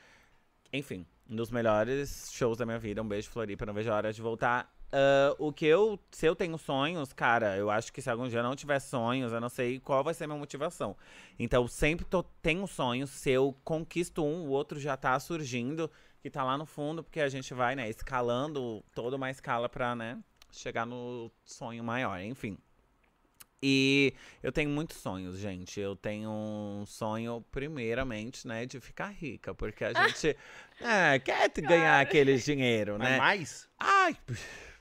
Enfim, 0.71 1.05
um 1.31 1.35
dos 1.35 1.49
melhores 1.49 2.29
shows 2.33 2.57
da 2.57 2.65
minha 2.65 2.77
vida. 2.77 3.01
Um 3.01 3.07
beijo, 3.07 3.29
Floripa, 3.29 3.65
não 3.65 3.73
vejo 3.73 3.89
a 3.89 3.95
hora 3.95 4.11
de 4.11 4.21
voltar. 4.21 4.69
Ah, 4.91 5.33
o 5.39 5.53
que 5.53 5.65
eu. 5.65 5.97
Se 6.11 6.25
eu 6.25 6.35
tenho 6.35 6.57
sonhos, 6.57 7.13
cara, 7.13 7.55
eu 7.57 7.71
acho 7.71 7.93
que 7.93 8.01
se 8.01 8.09
algum 8.09 8.27
dia 8.27 8.39
eu 8.39 8.43
não 8.43 8.55
tiver 8.55 8.79
sonhos, 8.79 9.31
eu 9.31 9.39
não 9.39 9.49
sei 9.49 9.79
qual 9.79 10.03
vai 10.03 10.13
ser 10.13 10.25
a 10.25 10.27
minha 10.27 10.39
motivação. 10.39 10.95
Então, 11.39 11.67
sempre 11.67 12.05
tô, 12.05 12.21
tenho 12.41 12.67
sonhos. 12.67 13.09
Se 13.09 13.31
eu 13.31 13.55
conquisto 13.63 14.23
um, 14.23 14.47
o 14.47 14.49
outro 14.49 14.79
já 14.79 14.97
tá 14.97 15.17
surgindo, 15.19 15.89
que 16.21 16.29
tá 16.29 16.43
lá 16.43 16.57
no 16.57 16.65
fundo, 16.65 17.03
porque 17.03 17.21
a 17.21 17.29
gente 17.29 17.53
vai, 17.53 17.75
né, 17.75 17.89
escalando 17.89 18.83
toda 18.93 19.15
uma 19.15 19.31
escala 19.31 19.69
pra, 19.69 19.95
né, 19.95 20.19
chegar 20.51 20.85
no 20.85 21.31
sonho 21.45 21.83
maior, 21.83 22.19
enfim. 22.21 22.57
E 23.63 24.13
eu 24.41 24.51
tenho 24.51 24.69
muitos 24.69 24.97
sonhos, 24.97 25.37
gente. 25.37 25.79
Eu 25.79 25.95
tenho 25.95 26.29
um 26.31 26.83
sonho, 26.85 27.45
primeiramente, 27.51 28.47
né, 28.47 28.65
de 28.65 28.79
ficar 28.79 29.09
rica, 29.09 29.53
porque 29.53 29.83
a 29.85 29.93
gente 29.93 30.35
é, 30.81 31.19
quer 31.19 31.49
ganhar 31.61 31.99
aquele 32.01 32.37
dinheiro, 32.37 32.97
Mas 32.97 33.09
né? 33.09 33.17
mais? 33.17 33.67
Ai, 33.79 34.15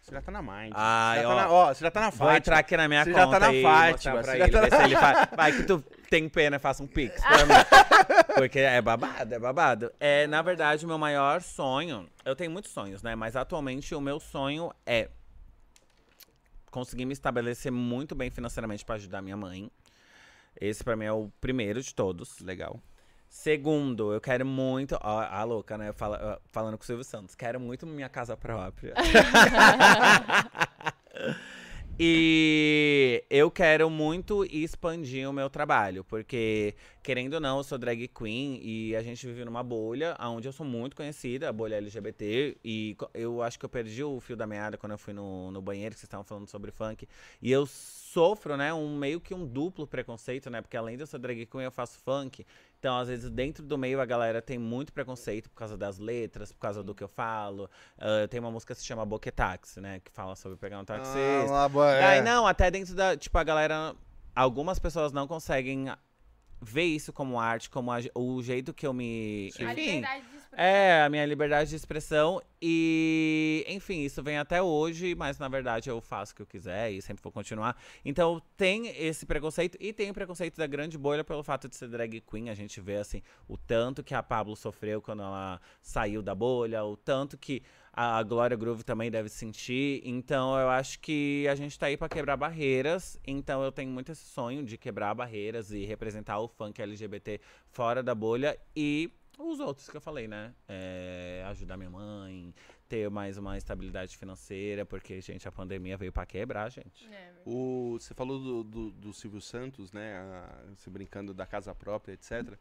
Você 0.01 0.13
já 0.13 0.23
tá 0.23 0.33
na 0.33 0.41
mind. 0.41 0.73
Ai, 0.75 1.19
você 1.19 1.23
já 1.23 1.29
ó. 1.29 1.35
tá 1.37 1.43
na, 1.43 1.51
ó, 1.53 1.75
você 1.75 1.85
já 1.85 1.91
tá 1.91 2.01
na 2.01 2.11
Vou 2.11 2.19
Fátima. 2.27 2.37
entrar 2.39 2.59
aqui 2.59 2.77
na 2.77 2.89
minha 2.89 3.05
Você 3.05 3.13
já 3.13 3.25
conta 3.27 3.39
tá 3.41 3.47
na 3.47 3.53
e 3.53 3.63
Fátima, 3.63 3.93
mostrar 3.93 4.23
pra 4.23 4.39
já 4.39 4.45
ele, 4.45 4.53
tá 4.53 4.61
ver 4.63 4.71
na- 4.71 4.77
se 4.79 4.83
ele 4.85 4.97
faz. 4.97 5.29
Vai 5.37 5.53
que 5.53 5.63
tu 5.65 5.85
tem 6.09 6.29
pena, 6.29 6.59
faça 6.59 6.83
um 6.83 6.87
pix 6.87 7.21
pra 7.23 7.45
mim. 7.47 7.53
Porque 8.35 8.59
é 8.61 8.81
babado, 8.81 9.35
é 9.35 9.39
babado. 9.39 9.93
É, 10.01 10.27
na 10.27 10.41
verdade, 10.41 10.85
o 10.87 10.89
meu 10.89 10.97
maior 10.99 11.43
sonho... 11.43 12.09
Eu 12.25 12.35
tenho 12.35 12.51
muitos 12.51 12.71
sonhos, 12.73 13.03
né? 13.03 13.15
Mas 13.15 13.37
atualmente 13.37 13.95
o 13.95 14.01
meu 14.01 14.19
sonho 14.19 14.73
é 14.87 15.11
conseguir 16.71 17.05
me 17.05 17.13
estabelecer 17.13 17.71
muito 17.73 18.15
bem 18.15 18.31
financeiramente 18.31 18.85
pra 18.85 18.95
ajudar 18.97 19.21
minha 19.23 19.37
mãe. 19.37 19.71
Esse 20.61 20.83
pra 20.85 20.97
mim 20.97 21.05
é 21.05 21.13
o 21.13 21.31
primeiro 21.41 21.83
de 21.83 21.95
todos. 21.95 22.41
Legal. 22.41 22.81
Segundo, 23.29 24.13
eu 24.13 24.21
quero 24.21 24.45
muito. 24.45 24.99
Ó, 25.01 25.21
a 25.21 25.45
louca, 25.45 25.79
né? 25.79 25.93
Fala- 25.93 26.41
falando 26.47 26.77
com 26.77 26.83
o 26.83 26.87
Silvio 26.87 27.05
Santos. 27.05 27.35
Quero 27.37 27.61
muito 27.61 27.87
minha 27.87 28.09
casa 28.09 28.37
própria. 28.37 28.95
e 32.03 33.23
eu 33.29 33.51
quero 33.51 33.91
muito 33.91 34.43
expandir 34.47 35.29
o 35.29 35.35
meu 35.35 35.51
trabalho. 35.51 36.03
Porque, 36.03 36.75
querendo 37.03 37.35
ou 37.35 37.41
não, 37.41 37.59
eu 37.59 37.63
sou 37.63 37.77
drag 37.77 38.09
queen 38.09 38.59
e 38.63 38.97
a 38.97 39.03
gente 39.03 39.27
vive 39.27 39.45
numa 39.45 39.63
bolha 39.63 40.17
onde 40.19 40.49
eu 40.49 40.53
sou 40.53 40.65
muito 40.65 40.97
conhecida, 40.97 41.51
a 41.51 41.53
bolha 41.53 41.77
LGBT. 41.77 42.57
E 42.65 42.97
eu 43.13 43.43
acho 43.43 43.59
que 43.59 43.67
eu 43.67 43.69
perdi 43.69 44.03
o 44.03 44.19
fio 44.19 44.35
da 44.35 44.47
meada 44.47 44.79
quando 44.79 44.93
eu 44.93 44.99
fui 44.99 45.13
no, 45.13 45.51
no 45.51 45.61
banheiro, 45.61 45.95
que 45.95 46.01
vocês 46.01 46.07
estavam 46.07 46.25
falando 46.25 46.49
sobre 46.49 46.71
funk. 46.71 47.07
E 47.43 47.53
eu 47.53 47.67
sofro, 47.67 48.57
né, 48.57 48.73
um 48.73 48.97
meio 48.97 49.21
que 49.21 49.35
um 49.35 49.47
duplo 49.47 49.87
preconceito, 49.87 50.49
né? 50.49 50.63
Porque 50.63 50.79
além 50.79 50.97
de 50.97 51.03
eu 51.03 51.07
ser 51.07 51.19
drag 51.19 51.45
queen, 51.45 51.65
eu 51.65 51.71
faço 51.71 51.99
funk. 51.99 52.47
Então, 52.81 52.97
às 52.97 53.09
vezes, 53.09 53.29
dentro 53.31 53.63
do 53.63 53.77
meio, 53.77 54.01
a 54.01 54.07
galera 54.07 54.41
tem 54.41 54.57
muito 54.59 54.91
preconceito 54.91 55.51
por 55.51 55.57
causa 55.57 55.77
das 55.77 55.99
letras, 55.99 56.51
por 56.51 56.61
causa 56.61 56.83
do 56.83 56.95
que 56.95 57.05
eu 57.05 57.09
falo. 57.09 57.69
Ah, 57.99 58.27
tem 58.27 58.41
uma 58.41 58.51
música 58.51 58.75
que 58.75 58.81
se 58.81 58.87
chama 58.87 59.05
Boquetaxi, 59.05 59.83
né? 59.83 60.01
Que 60.03 60.11
fala 60.11 60.35
sobre 60.35 60.57
pegar 60.57 60.81
um 60.81 60.85
taxista. 60.85 61.19
Ah, 61.47 61.51
lá, 61.51 61.69
boa, 61.69 61.93
é. 61.95 62.05
Aí, 62.05 62.23
não, 62.23 62.47
até 62.47 62.71
dentro 62.71 62.95
da. 62.95 63.15
Tipo, 63.19 63.37
a 63.37 63.45
galera. 63.45 63.95
Algumas 64.35 64.79
pessoas 64.79 65.13
não 65.13 65.27
conseguem 65.29 65.87
ver 66.63 66.85
isso 66.85 67.13
como 67.13 67.39
arte, 67.39 67.69
como 67.69 67.93
a- 67.93 67.99
o 68.15 68.43
jeito 68.43 68.73
que 68.73 68.87
eu 68.87 68.95
me. 68.95 69.51
A 69.59 69.73
Enfim. 69.73 70.01
É, 70.53 71.03
a 71.03 71.09
minha 71.09 71.25
liberdade 71.25 71.71
de 71.71 71.77
expressão. 71.77 72.43
E, 72.61 73.65
enfim, 73.69 74.01
isso 74.01 74.23
vem 74.23 74.37
até 74.37 74.61
hoje, 74.61 75.15
mas 75.15 75.39
na 75.39 75.49
verdade 75.49 75.89
eu 75.89 76.01
faço 76.01 76.33
o 76.33 76.37
que 76.37 76.43
eu 76.43 76.47
quiser 76.47 76.91
e 76.91 77.01
sempre 77.01 77.23
vou 77.23 77.33
continuar. 77.33 77.81
Então 78.05 78.43
tem 78.57 78.89
esse 78.89 79.25
preconceito 79.25 79.79
e 79.81 79.93
tem 79.93 80.11
o 80.11 80.15
preconceito 80.15 80.57
da 80.57 80.67
grande 80.67 80.99
bolha 80.99 81.23
pelo 81.23 81.43
fato 81.45 81.69
de 81.69 81.77
ser 81.77 81.89
drag 81.89 82.21
queen. 82.21 82.51
A 82.51 82.55
gente 82.55 82.81
vê, 82.81 82.97
assim, 82.97 83.23
o 83.49 83.57
tanto 83.57 84.03
que 84.03 84.15
a 84.15 84.23
Pablo 84.23 84.57
sofreu 84.57 85.01
quando 85.01 85.23
ela 85.23 85.61
saiu 85.81 86.21
da 86.21 86.35
bolha, 86.35 86.85
o 86.85 86.97
tanto 86.97 87.39
que 87.39 87.63
a 87.93 88.23
Glória 88.23 88.57
Groove 88.57 88.83
também 88.83 89.11
deve 89.11 89.29
sentir. 89.29 90.03
Então 90.05 90.59
eu 90.59 90.69
acho 90.69 90.99
que 90.99 91.47
a 91.49 91.55
gente 91.55 91.79
tá 91.79 91.87
aí 91.87 91.97
pra 91.97 92.09
quebrar 92.09 92.37
barreiras. 92.37 93.19
Então 93.27 93.63
eu 93.63 93.71
tenho 93.71 93.91
muito 93.91 94.11
esse 94.11 94.25
sonho 94.25 94.65
de 94.65 94.77
quebrar 94.77 95.15
barreiras 95.15 95.71
e 95.71 95.85
representar 95.85 96.39
o 96.41 96.49
funk 96.49 96.83
LGBT 96.83 97.41
fora 97.69 98.03
da 98.03 98.15
bolha 98.15 98.59
e 98.75 99.13
os 99.43 99.61
outros 99.61 99.89
que 99.89 99.97
eu 99.97 100.01
falei, 100.01 100.27
né? 100.29 100.53
É, 100.69 101.45
ajudar 101.49 101.77
minha 101.77 101.91
mãe, 101.91 102.55
ter 102.89 103.09
mais 103.11 103.39
uma 103.39 103.57
estabilidade 103.57 104.17
financeira, 104.17 104.85
porque, 104.85 105.21
gente, 105.21 105.47
a 105.49 105.53
pandemia 105.53 105.97
veio 105.97 106.13
pra 106.13 106.27
quebrar, 106.27 106.71
gente. 106.71 107.09
É. 107.13 107.33
O, 107.47 107.97
você 107.99 108.13
falou 108.15 108.39
do, 108.39 108.65
do, 108.65 108.91
do 108.91 109.13
Silvio 109.13 109.41
Santos, 109.41 109.93
né? 109.93 110.17
a- 110.19 110.65
você 110.75 110.91
brincando 110.91 111.33
da 111.33 111.47
casa 111.47 111.75
própria, 111.75 112.13
etc. 112.15 112.57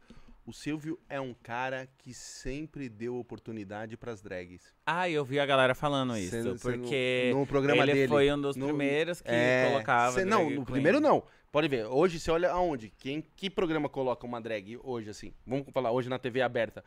O 0.45 0.53
Silvio 0.53 0.99
é 1.07 1.19
um 1.21 1.33
cara 1.33 1.87
que 1.99 2.11
sempre 2.13 2.89
deu 2.89 3.17
oportunidade 3.17 3.95
pras 3.97 4.19
drags. 4.21 4.73
Ah, 4.85 5.07
eu 5.09 5.23
vi 5.23 5.39
a 5.39 5.45
galera 5.45 5.75
falando 5.75 6.17
isso, 6.17 6.31
Cê- 6.31 6.41
cê 6.41 6.49
no- 6.49 6.57
porque 6.59 7.31
no 7.35 7.45
programa 7.45 7.83
ele 7.83 7.93
dele, 7.93 8.07
foi 8.07 8.31
um 8.33 8.41
dos 8.41 8.55
no- 8.55 8.67
primeiros 8.67 9.21
que 9.21 9.29
É, 9.29 9.67
colocava. 9.69 10.13
cê- 10.13 10.25
não, 10.25 10.43
no 10.49 10.49
queen. 10.49 10.65
primeiro 10.65 10.99
não. 10.99 11.23
Pode 11.51 11.67
ver. 11.67 11.85
Hoje 11.85 12.19
você 12.19 12.29
olha 12.29 12.51
aonde? 12.51 12.91
Quem, 12.99 13.23
que 13.35 13.49
programa 13.49 13.89
coloca 13.89 14.25
uma 14.25 14.39
drag 14.39 14.77
hoje, 14.83 15.09
assim? 15.09 15.33
Vamos 15.45 15.65
falar 15.73 15.91
hoje 15.91 16.07
na 16.09 16.19
TV 16.19 16.41
aberta. 16.41 16.83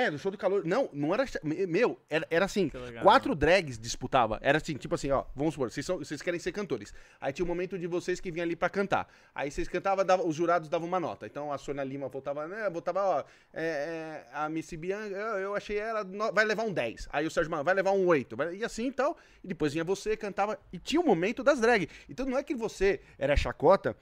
é, 0.04 0.10
no 0.10 0.16
show 0.18 0.30
do 0.30 0.38
calor. 0.38 0.64
Não, 0.64 0.88
não 0.92 1.12
era. 1.12 1.24
Meu, 1.42 2.00
era, 2.08 2.24
era 2.30 2.44
assim: 2.44 2.70
legal. 2.72 3.02
quatro 3.02 3.34
drags 3.34 3.76
disputava. 3.76 4.38
Era 4.40 4.58
assim, 4.58 4.76
tipo 4.76 4.94
assim, 4.94 5.10
ó, 5.10 5.24
vamos 5.34 5.54
supor, 5.54 5.72
vocês, 5.72 5.84
são, 5.84 5.98
vocês 5.98 6.22
querem 6.22 6.38
ser 6.38 6.52
cantores. 6.52 6.94
Aí 7.20 7.32
tinha 7.32 7.44
um 7.44 7.48
momento 7.48 7.76
de 7.76 7.88
vocês 7.88 8.20
que 8.20 8.30
vinham 8.30 8.44
ali 8.44 8.54
pra 8.54 8.68
cantar. 8.70 9.12
Aí 9.34 9.50
vocês 9.50 9.66
cantavam, 9.66 10.04
dava- 10.04 10.24
os 10.24 10.36
jurados 10.36 10.68
davam 10.68 10.86
uma 10.86 11.00
nota. 11.00 11.26
Então 11.26 11.52
a 11.52 11.58
Sônia 11.58 11.82
Lima 11.82 12.06
voltava, 12.08 12.46
né? 12.46 12.70
Voltava, 12.70 13.02
ó, 13.02 13.24
é, 13.52 13.64
é, 13.64 14.26
a 14.32 14.48
Missy 14.48 14.76
Bianca, 14.76 15.16
eu, 15.16 15.38
eu 15.40 15.54
achei 15.56 15.76
ela, 15.76 16.04
vai 16.32 16.44
levar 16.44 16.62
um 16.62 16.72
10. 16.72 17.08
Aí 17.12 17.26
o 17.26 17.30
Sérgio 17.32 17.50
Malandro 17.50 17.66
vai 17.66 17.74
levar 17.74 17.90
um 17.90 18.06
8. 18.06 18.36
vai- 18.36 18.54
E 18.54 18.64
assim 18.64 18.86
e 18.86 18.92
tal. 18.92 19.18
E 19.42 19.48
depois 19.48 19.72
vinha 19.72 19.82
você, 19.82 20.16
cantava. 20.16 20.56
E 20.72 20.78
tinha 20.78 21.00
o 21.00 21.04
momento 21.04 21.42
das 21.42 21.58
drags. 21.58 21.88
Então 22.08 22.24
não 22.24 22.38
é 22.38 22.42
que 22.44 22.54
você 22.54 23.00
era 23.18 23.36
chacota 23.36 23.96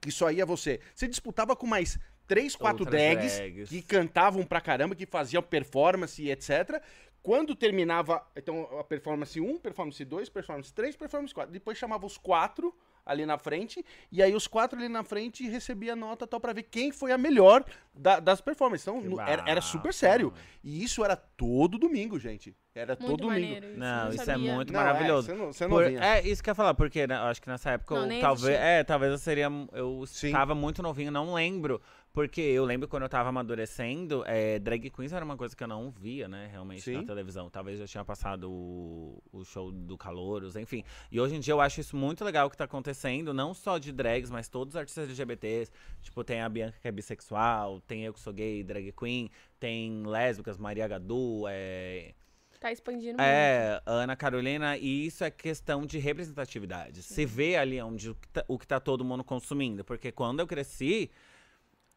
que 0.00 0.12
só 0.12 0.30
ia 0.30 0.46
você. 0.46 0.78
Você 0.94 1.08
disputava 1.08 1.56
com 1.56 1.66
mais 1.66 1.98
três, 2.30 2.54
quatro 2.54 2.84
drags, 2.84 3.36
drags. 3.38 3.68
que 3.68 3.82
cantavam 3.82 4.44
pra 4.46 4.60
caramba, 4.60 4.94
que 4.94 5.04
faziam 5.04 5.42
performance 5.42 6.22
e 6.22 6.30
etc. 6.30 6.80
Quando 7.22 7.54
terminava, 7.54 8.24
então, 8.36 8.62
a 8.78 8.84
performance 8.84 9.38
1, 9.38 9.58
performance 9.58 10.02
2, 10.04 10.28
performance 10.30 10.72
3, 10.72 10.96
performance 10.96 11.34
4. 11.34 11.52
Depois 11.52 11.76
chamava 11.76 12.06
os 12.06 12.16
quatro 12.16 12.72
ali 13.04 13.26
na 13.26 13.38
frente, 13.38 13.84
e 14.12 14.22
aí 14.22 14.34
os 14.34 14.46
quatro 14.46 14.78
ali 14.78 14.88
na 14.88 15.02
frente 15.02 15.46
recebia 15.48 15.96
nota 15.96 16.26
tal 16.26 16.38
pra 16.38 16.52
ver 16.52 16.62
quem 16.64 16.92
foi 16.92 17.10
a 17.10 17.18
melhor 17.18 17.64
da- 17.92 18.20
das 18.20 18.40
performances. 18.40 18.86
Então, 18.86 19.00
no- 19.00 19.20
era, 19.20 19.42
era 19.48 19.60
super 19.60 19.92
sério. 19.92 20.32
E 20.62 20.84
isso 20.84 21.02
era 21.04 21.16
todo 21.16 21.76
domingo, 21.78 22.18
gente. 22.20 22.54
Era 22.74 22.94
Muito 22.94 23.06
todo 23.10 23.22
domingo. 23.22 23.40
maneiro. 23.42 23.66
Isso, 23.70 23.78
Não, 23.78 24.04
não 24.04 24.10
isso 24.12 24.22
é 24.22 24.24
sabia. 24.24 24.54
muito 24.54 24.72
Não, 24.72 24.80
é, 24.80 24.84
maravilhoso. 24.84 25.26
você 25.26 25.34
não- 25.34 25.52
você 25.52 25.64
não 25.66 25.70
Por- 25.70 25.84
é 25.92 26.20
isso 26.22 26.42
que 26.42 26.50
eu 26.50 26.52
ia 26.52 26.54
falar, 26.54 26.74
porque 26.74 27.06
né, 27.06 27.16
eu 27.16 27.22
acho 27.22 27.42
que 27.42 27.48
nessa 27.48 27.70
época 27.72 27.94
Não, 27.96 28.12
eu, 28.12 28.20
talvez, 28.20 28.56
é, 28.60 28.84
talvez 28.84 29.12
eu 29.12 29.18
seria 29.18 29.48
eu 29.72 30.04
Sim. 30.06 30.28
estava 30.28 30.54
muito 30.54 30.80
novinho, 30.82 31.10
não 31.10 31.34
lembro, 31.34 31.82
porque 32.12 32.40
eu 32.40 32.64
lembro 32.64 32.88
quando 32.88 33.04
eu 33.04 33.08
tava 33.08 33.28
amadurecendo, 33.28 34.24
é, 34.26 34.58
drag 34.58 34.90
queens 34.90 35.12
era 35.12 35.24
uma 35.24 35.36
coisa 35.36 35.54
que 35.54 35.62
eu 35.62 35.68
não 35.68 35.90
via, 35.90 36.26
né, 36.26 36.48
realmente 36.50 36.90
na 36.90 37.00
Sim. 37.00 37.06
televisão. 37.06 37.48
Talvez 37.48 37.78
já 37.78 37.86
tinha 37.86 38.04
passado 38.04 38.50
o, 38.50 39.22
o 39.32 39.44
show 39.44 39.70
do 39.70 39.96
Calouros, 39.96 40.56
enfim. 40.56 40.82
E 41.10 41.20
hoje 41.20 41.36
em 41.36 41.40
dia 41.40 41.52
eu 41.52 41.60
acho 41.60 41.80
isso 41.80 41.96
muito 41.96 42.24
legal 42.24 42.48
o 42.48 42.50
que 42.50 42.56
tá 42.56 42.64
acontecendo, 42.64 43.32
não 43.32 43.54
só 43.54 43.78
de 43.78 43.92
drags, 43.92 44.30
mas 44.30 44.48
todos 44.48 44.74
os 44.74 44.78
artistas 44.78 45.06
LGBTs, 45.06 45.70
tipo, 46.02 46.24
tem 46.24 46.40
a 46.40 46.48
Bianca 46.48 46.78
que 46.82 46.88
é 46.88 46.92
bissexual, 46.92 47.80
tem 47.80 48.04
eu 48.04 48.12
que 48.12 48.20
sou 48.20 48.32
gay, 48.32 48.64
drag 48.64 48.92
queen, 48.92 49.30
tem 49.58 50.02
lésbicas, 50.04 50.58
Maria 50.58 50.88
Gadu, 50.88 51.44
é, 51.48 52.12
Tá 52.60 52.70
expandindo 52.70 53.16
muito. 53.16 53.22
é, 53.22 53.80
Ana 53.86 54.14
Carolina, 54.14 54.76
e 54.76 55.06
isso 55.06 55.24
é 55.24 55.30
questão 55.30 55.86
de 55.86 55.98
representatividade. 55.98 57.02
Se 57.02 57.24
vê 57.24 57.56
ali 57.56 57.80
onde 57.80 58.10
o 58.10 58.14
que, 58.14 58.28
tá, 58.28 58.44
o 58.46 58.58
que 58.58 58.66
tá 58.66 58.78
todo 58.78 59.02
mundo 59.02 59.24
consumindo. 59.24 59.82
Porque 59.82 60.12
quando 60.12 60.40
eu 60.40 60.46
cresci, 60.46 61.10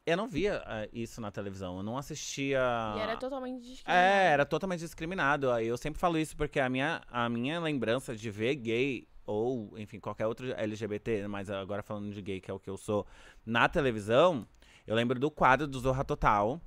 eu 0.05 0.17
não 0.17 0.27
via 0.27 0.61
ah, 0.65 0.87
isso 0.91 1.21
na 1.21 1.31
televisão. 1.31 1.77
Eu 1.77 1.83
não 1.83 1.97
assistia. 1.97 2.59
E 2.97 2.99
era 2.99 3.17
totalmente 3.17 3.61
discriminado. 3.61 4.05
É, 4.05 4.27
era 4.31 4.45
totalmente 4.45 4.79
discriminado. 4.79 5.51
Aí 5.51 5.67
Eu 5.67 5.77
sempre 5.77 5.99
falo 5.99 6.17
isso 6.17 6.35
porque 6.35 6.59
a 6.59 6.69
minha, 6.69 7.01
a 7.09 7.29
minha 7.29 7.59
lembrança 7.59 8.15
de 8.15 8.29
ver 8.29 8.55
gay 8.55 9.07
ou, 9.25 9.77
enfim, 9.77 9.99
qualquer 9.99 10.27
outro 10.27 10.53
LGBT, 10.53 11.27
mas 11.27 11.49
agora 11.49 11.81
falando 11.81 12.11
de 12.11 12.21
gay, 12.21 12.41
que 12.41 12.51
é 12.51 12.53
o 12.53 12.59
que 12.59 12.69
eu 12.69 12.75
sou, 12.75 13.07
na 13.45 13.69
televisão, 13.69 14.45
eu 14.85 14.95
lembro 14.95 15.17
do 15.17 15.31
quadro 15.31 15.65
do 15.65 15.79
Zorra 15.79 16.03
Total, 16.03 16.59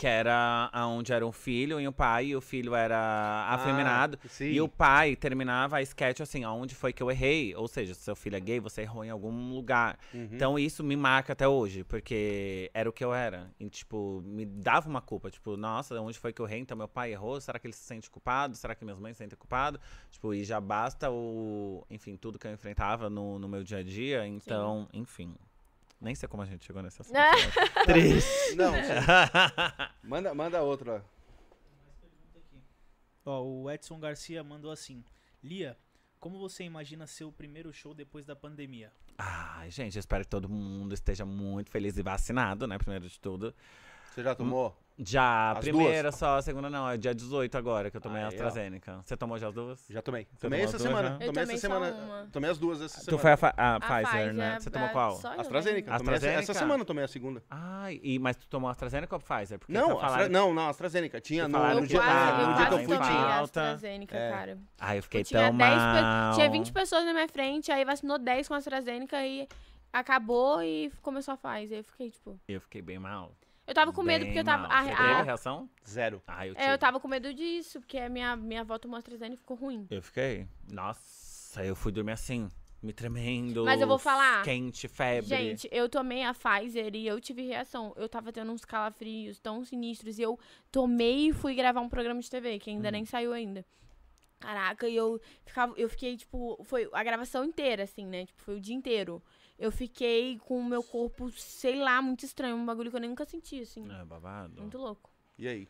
Que 0.00 0.06
era 0.06 0.70
onde 0.88 1.12
era 1.12 1.26
um 1.26 1.32
filho 1.32 1.78
e 1.78 1.86
um 1.86 1.92
pai, 1.92 2.26
e 2.26 2.36
o 2.36 2.40
filho 2.40 2.74
era 2.74 3.46
afeminado. 3.50 4.18
Ah, 4.24 4.28
sim. 4.28 4.46
E 4.46 4.60
o 4.60 4.66
pai 4.66 5.14
terminava 5.14 5.76
a 5.76 5.82
sketch 5.82 6.20
assim, 6.20 6.42
aonde 6.42 6.74
foi 6.74 6.90
que 6.90 7.02
eu 7.02 7.10
errei? 7.10 7.54
Ou 7.54 7.68
seja, 7.68 7.92
se 7.92 8.00
seu 8.00 8.16
filho 8.16 8.36
é 8.36 8.40
gay, 8.40 8.60
você 8.60 8.80
errou 8.80 9.04
em 9.04 9.10
algum 9.10 9.52
lugar. 9.52 9.98
Uhum. 10.14 10.28
Então 10.32 10.58
isso 10.58 10.82
me 10.82 10.96
marca 10.96 11.34
até 11.34 11.46
hoje, 11.46 11.84
porque 11.84 12.70
era 12.72 12.88
o 12.88 12.92
que 12.92 13.04
eu 13.04 13.12
era. 13.12 13.50
E, 13.60 13.68
tipo, 13.68 14.22
me 14.24 14.46
dava 14.46 14.88
uma 14.88 15.02
culpa. 15.02 15.30
Tipo, 15.30 15.54
nossa, 15.56 16.00
onde 16.00 16.18
foi 16.18 16.32
que 16.32 16.40
eu 16.40 16.46
errei? 16.46 16.60
Então 16.60 16.76
meu 16.76 16.88
pai 16.88 17.12
errou? 17.12 17.38
Será 17.38 17.58
que 17.58 17.66
ele 17.66 17.74
se 17.74 17.84
sente 17.84 18.08
culpado? 18.08 18.56
Será 18.56 18.74
que 18.74 18.84
minhas 18.84 18.98
mães 18.98 19.16
se 19.16 19.22
sentem 19.22 19.38
culpado? 19.38 19.78
Tipo, 20.10 20.32
e 20.32 20.44
já 20.44 20.60
basta 20.60 21.10
o. 21.10 21.84
Enfim, 21.90 22.16
tudo 22.16 22.38
que 22.38 22.46
eu 22.46 22.52
enfrentava 22.52 23.10
no, 23.10 23.38
no 23.38 23.48
meu 23.48 23.62
dia 23.62 23.78
a 23.78 23.82
dia. 23.82 24.26
Então, 24.26 24.88
enfim. 24.94 25.34
Nem 26.00 26.14
sei 26.14 26.28
como 26.28 26.42
a 26.42 26.46
gente 26.46 26.64
chegou 26.64 26.82
nesse 26.82 27.00
assunto. 27.02 27.14
Mas- 27.76 27.84
Triste. 27.86 28.54
Não, 28.56 28.72
manda, 30.02 30.34
manda 30.34 30.62
outro, 30.62 30.92
ó. 30.96 31.00
Ó, 33.24 33.42
o 33.42 33.70
Edson 33.70 33.98
Garcia 34.00 34.42
mandou 34.42 34.70
assim: 34.70 35.04
Lia, 35.42 35.76
como 36.18 36.38
você 36.38 36.64
imagina 36.64 37.06
seu 37.06 37.30
primeiro 37.30 37.72
show 37.72 37.94
depois 37.94 38.24
da 38.24 38.34
pandemia? 38.34 38.92
Ai, 39.18 39.70
gente, 39.70 39.96
eu 39.96 40.00
espero 40.00 40.24
que 40.24 40.30
todo 40.30 40.48
mundo 40.48 40.94
esteja 40.94 41.26
muito 41.26 41.70
feliz 41.70 41.98
e 41.98 42.02
vacinado, 42.02 42.66
né? 42.66 42.78
Primeiro 42.78 43.06
de 43.06 43.20
tudo. 43.20 43.54
Você 44.06 44.22
já 44.22 44.34
tomou? 44.34 44.74
Já, 45.02 45.22
a 45.22 45.52
As 45.52 45.58
primeira 45.60 46.02
duas? 46.10 46.14
só, 46.16 46.36
a 46.36 46.42
segunda 46.42 46.68
não. 46.68 46.86
É 46.88 46.96
dia 46.96 47.14
18 47.14 47.56
agora 47.56 47.90
que 47.90 47.96
eu 47.96 48.00
tomei 48.02 48.18
a 48.20 48.26
Aí, 48.26 48.26
ó. 48.26 48.28
AstraZeneca. 48.28 49.00
Você 49.02 49.16
tomou 49.16 49.38
já 49.38 49.48
as 49.48 49.54
duas? 49.54 49.86
Já 49.88 50.02
tomei. 50.02 50.26
Você 50.30 50.40
Tomei 50.46 50.58
tomou 50.60 50.68
essa 50.68 50.76
as 50.76 50.82
duas, 50.82 50.94
semana. 50.96 51.08
Eu 51.24 51.26
Tomei 51.32 51.42
essa 51.42 51.42
tomei 51.42 51.56
só 51.56 51.68
semana. 51.90 52.04
uma. 52.20 52.26
Tomei 52.30 52.50
as 52.50 52.58
duas 52.58 52.80
essa 52.82 52.98
Tu 53.00 53.04
semana. 53.06 53.22
foi 53.22 53.32
a, 53.32 53.36
Fa- 53.38 53.54
a 53.56 53.76
A 53.76 53.80
Pfizer, 53.80 54.34
né? 54.34 54.58
Você 54.60 54.70
tomou 54.70 54.88
a- 54.88 54.90
qual? 54.92 55.12
AstraZeneca. 55.38 55.98
Tomei 55.98 56.14
essa, 56.14 56.26
essa 56.26 56.38
AstraZeneca? 56.40 56.54
semana 56.54 56.80
eu 56.82 56.84
tomei 56.84 57.04
a 57.04 57.08
segunda. 57.08 57.42
Ai, 57.48 57.98
e, 58.02 58.18
mas 58.18 58.36
tu 58.36 58.46
tomou 58.48 58.68
AstraZeneca 58.68 59.14
ou 59.16 59.20
Pfizer? 59.20 59.58
Porque 59.58 59.72
Não, 59.72 59.92
Astra... 59.92 60.08
falaram- 60.08 60.28
não, 60.28 60.52
não, 60.54 60.68
AstraZeneca. 60.68 61.20
Tinha 61.20 61.44
Que 61.46 61.48
no, 61.52 61.58
falaram 61.58 61.74
no 61.76 61.82
Eu 61.82 61.86
dia, 61.86 61.98
quase, 61.98 62.10
ah, 62.12 62.40
eu 62.42 62.46
no 62.48 62.54
dia 62.56 62.66
que 62.66 62.74
eu 62.74 62.78
fui 62.78 62.86
tomei 62.96 63.10
tinha. 63.10 63.20
a 63.22 63.34
alta. 63.38 63.60
AstraZeneca, 63.72 64.16
É. 64.16 64.30
cara. 64.30 64.58
Ai, 64.78 64.98
eu 64.98 65.02
fiquei 65.02 65.24
tinha 65.24 65.46
tão 65.48 65.56
10 65.56 65.70
pe- 65.72 65.78
mal. 66.02 66.34
Tinha 66.34 66.50
20 66.50 66.72
pessoas 66.72 67.04
na 67.06 67.12
minha 67.14 67.28
frente, 67.28 67.72
aí 67.72 67.84
vacinou 67.86 68.18
10 68.18 68.46
com 68.48 68.52
a 68.54 68.58
AstraZeneca 68.58 69.24
e 69.26 69.48
acabou 69.92 70.62
e 70.62 70.90
começou 71.02 71.34
a 71.34 71.36
Pfizer. 71.36 71.78
Eu 71.78 71.84
fiquei, 71.84 72.10
tipo... 72.10 72.38
Eu 72.46 72.60
fiquei 72.60 72.82
bem 72.82 72.98
mal. 72.98 73.32
Eu 73.70 73.74
tava 73.74 73.92
com 73.92 74.02
medo 74.02 74.24
Bem 74.24 74.30
porque 74.32 74.40
eu 74.40 74.44
tava... 74.44 74.66
mal. 74.66 74.72
a- 74.72 74.82
Você 74.84 74.90
a- 74.90 74.96
teve 74.96 75.22
reação? 75.22 75.70
Zero. 75.88 76.20
Ai, 76.26 76.48
eu 76.50 76.54
é, 76.56 76.62
eu 76.62 76.64
tive. 76.66 76.78
tava 76.78 76.98
com 76.98 77.06
medo 77.06 77.32
disso, 77.32 77.78
porque 77.80 77.98
a 77.98 78.08
minha, 78.08 78.34
minha 78.34 78.62
avó 78.62 78.76
tomou 78.78 78.96
AstraZeneca 78.98 79.34
e 79.34 79.38
ficou 79.38 79.56
ruim. 79.56 79.86
Eu 79.88 80.02
fiquei. 80.02 80.48
Nossa, 80.72 81.64
eu 81.64 81.76
fui 81.76 81.92
dormir 81.92 82.10
assim, 82.10 82.48
me 82.82 82.92
tremendo. 82.92 83.64
Mas 83.64 83.80
eu 83.80 83.86
vou 83.86 83.96
falar. 83.98 84.42
Quente, 84.42 84.88
febre. 84.88 85.28
Gente, 85.28 85.68
eu 85.70 85.88
tomei 85.88 86.24
a 86.24 86.34
Pfizer 86.34 86.96
e 86.96 87.06
eu 87.06 87.20
tive 87.20 87.42
reação. 87.46 87.92
Eu 87.96 88.08
tava 88.08 88.32
tendo 88.32 88.50
uns 88.50 88.64
calafrios 88.64 89.38
tão 89.38 89.64
sinistros 89.64 90.18
e 90.18 90.22
eu 90.22 90.36
tomei 90.72 91.28
e 91.28 91.32
fui 91.32 91.54
gravar 91.54 91.80
um 91.80 91.88
programa 91.88 92.20
de 92.20 92.28
TV, 92.28 92.58
que 92.58 92.70
ainda 92.70 92.88
Hum. 92.88 92.92
nem 92.92 93.04
saiu 93.04 93.32
ainda. 93.32 93.64
Caraca, 94.40 94.88
e 94.88 94.96
eu 94.96 95.20
ficava, 95.44 95.74
eu 95.76 95.88
fiquei, 95.88 96.16
tipo, 96.16 96.58
foi 96.64 96.88
a 96.92 97.04
gravação 97.04 97.44
inteira, 97.44 97.82
assim, 97.82 98.06
né? 98.06 98.24
Tipo, 98.26 98.40
foi 98.42 98.56
o 98.56 98.60
dia 98.60 98.74
inteiro. 98.74 99.22
Eu 99.60 99.70
fiquei 99.70 100.38
com 100.38 100.58
o 100.58 100.64
meu 100.64 100.82
corpo, 100.82 101.30
sei 101.32 101.78
lá, 101.78 102.00
muito 102.00 102.24
estranho, 102.24 102.56
um 102.56 102.64
bagulho 102.64 102.90
que 102.90 102.96
eu 102.96 103.00
nem 103.00 103.10
nunca 103.10 103.26
senti, 103.26 103.60
assim. 103.60 103.86
É 103.92 104.02
babado. 104.06 104.58
Muito 104.58 104.78
louco. 104.78 105.10
E 105.38 105.46
aí? 105.46 105.68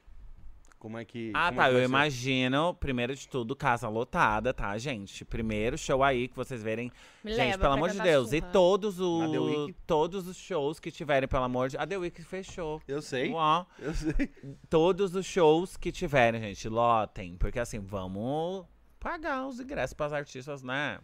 Como 0.79 0.97
é 0.97 1.05
que. 1.05 1.33
Ah, 1.35 1.49
como 1.49 1.61
tá. 1.61 1.67
é 1.67 1.71
que 1.71 1.77
Eu 1.77 1.83
imagino, 1.83 2.73
primeiro 2.75 3.17
de 3.17 3.29
tudo, 3.29 3.57
casa 3.57 3.89
lotada, 3.89 4.55
tá, 4.55 4.79
gente? 4.79 5.25
Primeiro 5.25 5.77
show 5.77 6.05
aí 6.05 6.29
que 6.29 6.37
vocês 6.37 6.63
verem. 6.63 6.93
Me 7.25 7.33
gente, 7.33 7.49
leva 7.49 7.59
pelo 7.59 7.75
amor 7.75 7.91
de 7.91 8.01
Deus. 8.01 8.33
E 8.33 8.41
todos 8.41 9.01
os, 9.01 9.75
todos 9.87 10.29
os 10.29 10.37
shows 10.37 10.79
que 10.79 10.93
tiverem, 10.93 11.29
pelo 11.29 11.45
amor 11.45 11.69
de 11.69 11.77
A 11.77 11.85
The 11.85 11.99
Week 11.99 12.23
fechou. 12.23 12.81
Eu 12.87 13.03
sei. 13.03 13.33
Uó. 13.33 13.67
Eu 13.77 13.93
sei. 13.93 14.31
Todos 14.71 15.17
os 15.17 15.27
shows 15.27 15.77
que 15.77 15.91
tiverem, 15.91 16.41
gente, 16.41 16.69
lotem. 16.69 17.37
Porque 17.37 17.59
assim, 17.59 17.81
vamos 17.81 18.65
pagar 19.01 19.49
os 19.49 19.59
ingressos 19.59 19.95
pras 19.95 20.13
artistas, 20.13 20.63
né? 20.63 21.01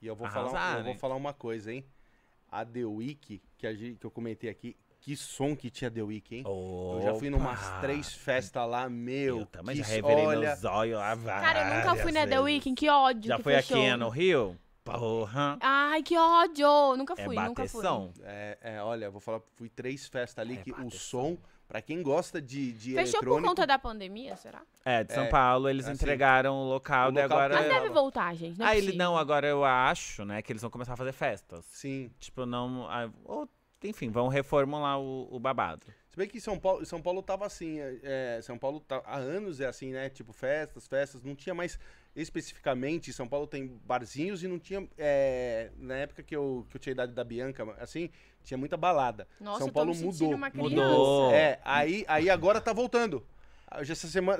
E 0.00 0.06
eu 0.06 0.14
vou, 0.14 0.28
falar, 0.28 0.78
eu 0.78 0.84
vou 0.84 0.94
falar 0.94 1.16
uma 1.16 1.32
coisa, 1.32 1.72
hein? 1.72 1.84
A 2.50 2.64
The 2.64 2.84
Week, 2.84 3.42
que, 3.56 3.66
a 3.66 3.74
gente, 3.74 3.98
que 3.98 4.06
eu 4.06 4.10
comentei 4.10 4.48
aqui, 4.50 4.76
que 5.00 5.16
som 5.16 5.54
que 5.54 5.70
tinha 5.70 5.90
The 5.90 6.02
Week, 6.02 6.34
hein? 6.36 6.44
Eu 6.46 7.00
já 7.02 7.14
fui 7.14 7.30
numas 7.30 7.58
Opa! 7.66 7.80
três 7.80 8.12
festas 8.12 8.68
lá, 8.68 8.88
meu. 8.88 9.40
Eu 9.40 9.46
também 9.46 9.76
que 9.76 9.82
já 9.82 10.04
olha, 10.04 10.48
meus 10.48 10.64
olhos 10.64 10.98
lá 10.98 11.16
Cara, 11.40 11.60
eu 11.68 11.76
nunca 11.76 12.02
fui 12.02 12.12
na 12.12 12.26
The. 12.26 12.40
Weeknd, 12.40 12.74
que 12.74 12.88
ódio 12.88 13.28
Já 13.28 13.36
que 13.36 13.42
foi 13.42 13.54
aqui 13.54 13.68
fechou. 13.74 13.96
no 13.96 14.08
Rio? 14.08 14.58
Porra. 14.82 15.58
Ai, 15.60 16.02
que 16.02 16.16
ódio! 16.16 16.96
Nunca 16.96 17.14
É 17.18 17.24
fui, 17.24 17.36
nunca 17.36 17.66
fui. 17.68 17.84
É, 18.22 18.58
é, 18.62 18.82
olha, 18.82 19.04
eu 19.06 19.12
vou 19.12 19.20
falar, 19.20 19.40
fui 19.54 19.68
três 19.68 20.06
festas 20.06 20.42
ali 20.42 20.54
É 20.58 20.62
que 20.62 20.72
o 20.72 20.76
bateção. 20.76 20.98
som, 20.98 21.38
pra 21.68 21.82
quem 21.82 22.02
gosta 22.02 22.40
de, 22.40 22.72
de 22.72 22.94
Fechou 22.94 23.20
por 23.20 23.42
conta 23.42 23.66
da 23.66 23.78
pandemia, 23.78 24.34
será? 24.36 24.62
É, 24.84 25.04
de 25.04 25.12
São 25.12 25.24
É, 25.24 25.28
Paulo, 25.28 25.68
eles 25.68 25.84
assim, 25.84 25.94
entregaram 25.94 26.54
o 26.54 26.64
local, 26.68 27.10
o 27.10 27.12
daí 27.12 27.24
local 27.24 27.38
agora. 27.38 27.54
Mas 27.54 27.66
É. 27.66 27.68
deve 27.68 27.90
voltar, 27.90 28.34
gente. 28.34 28.58
Não 28.58 28.66
é 28.66 28.70
ah, 28.70 28.72
ele 28.72 28.86
possível. 28.86 29.04
não, 29.06 29.18
agora 29.18 29.46
eu 29.46 29.64
acho, 29.64 30.24
né, 30.24 30.40
que 30.40 30.50
eles 30.50 30.62
vão 30.62 30.70
começar 30.70 30.94
a 30.94 30.96
fazer 30.96 31.12
festas. 31.12 31.64
Sim. 31.66 32.10
Tipo, 32.18 32.46
não. 32.46 32.88
ah, 32.90 33.10
ou, 33.24 33.48
enfim, 33.84 34.10
vão 34.10 34.26
reformular 34.28 34.98
o, 34.98 35.28
o 35.30 35.38
babado. 35.38 35.86
Se 36.08 36.16
bem 36.16 36.26
que 36.26 36.40
São 36.40 36.58
Paulo, 36.58 36.84
São 36.86 37.00
Paulo 37.02 37.22
tava 37.22 37.46
assim, 37.46 37.78
é, 37.78 37.98
é, 38.38 38.42
São 38.42 38.58
Paulo 38.58 38.80
tá, 38.80 39.02
há 39.04 39.18
anos 39.18 39.60
é 39.60 39.66
assim, 39.66 39.92
né? 39.92 40.08
Tipo, 40.08 40.32
festas, 40.32 40.88
festas, 40.88 41.22
não 41.22 41.36
tinha 41.36 41.54
mais 41.54 41.78
especificamente, 42.16 43.12
São 43.12 43.28
Paulo 43.28 43.46
tem 43.46 43.78
barzinhos 43.84 44.42
e 44.42 44.48
não 44.48 44.58
tinha, 44.58 44.88
é, 44.96 45.70
na 45.76 45.94
época 45.96 46.22
que 46.22 46.34
eu, 46.34 46.66
que 46.68 46.76
eu 46.76 46.80
tinha 46.80 46.92
a 46.92 46.94
idade 46.94 47.12
da 47.12 47.22
Bianca, 47.22 47.62
assim, 47.78 48.10
tinha 48.44 48.58
muita 48.58 48.76
balada. 48.76 49.26
Nossa, 49.40 49.58
São 49.58 49.66
eu 49.68 49.72
tô 49.72 49.74
Paulo 49.80 49.94
mudou. 49.94 50.34
uma 50.34 50.50
criança. 50.50 50.68
Mudou. 50.70 51.30
É, 51.32 51.58
aí, 51.64 52.04
aí 52.08 52.30
agora 52.30 52.60
tá 52.60 52.72
voltando. 52.72 53.24
Ah, 53.70 53.84
Já 53.84 53.92
essa 53.92 54.08
semana, 54.08 54.38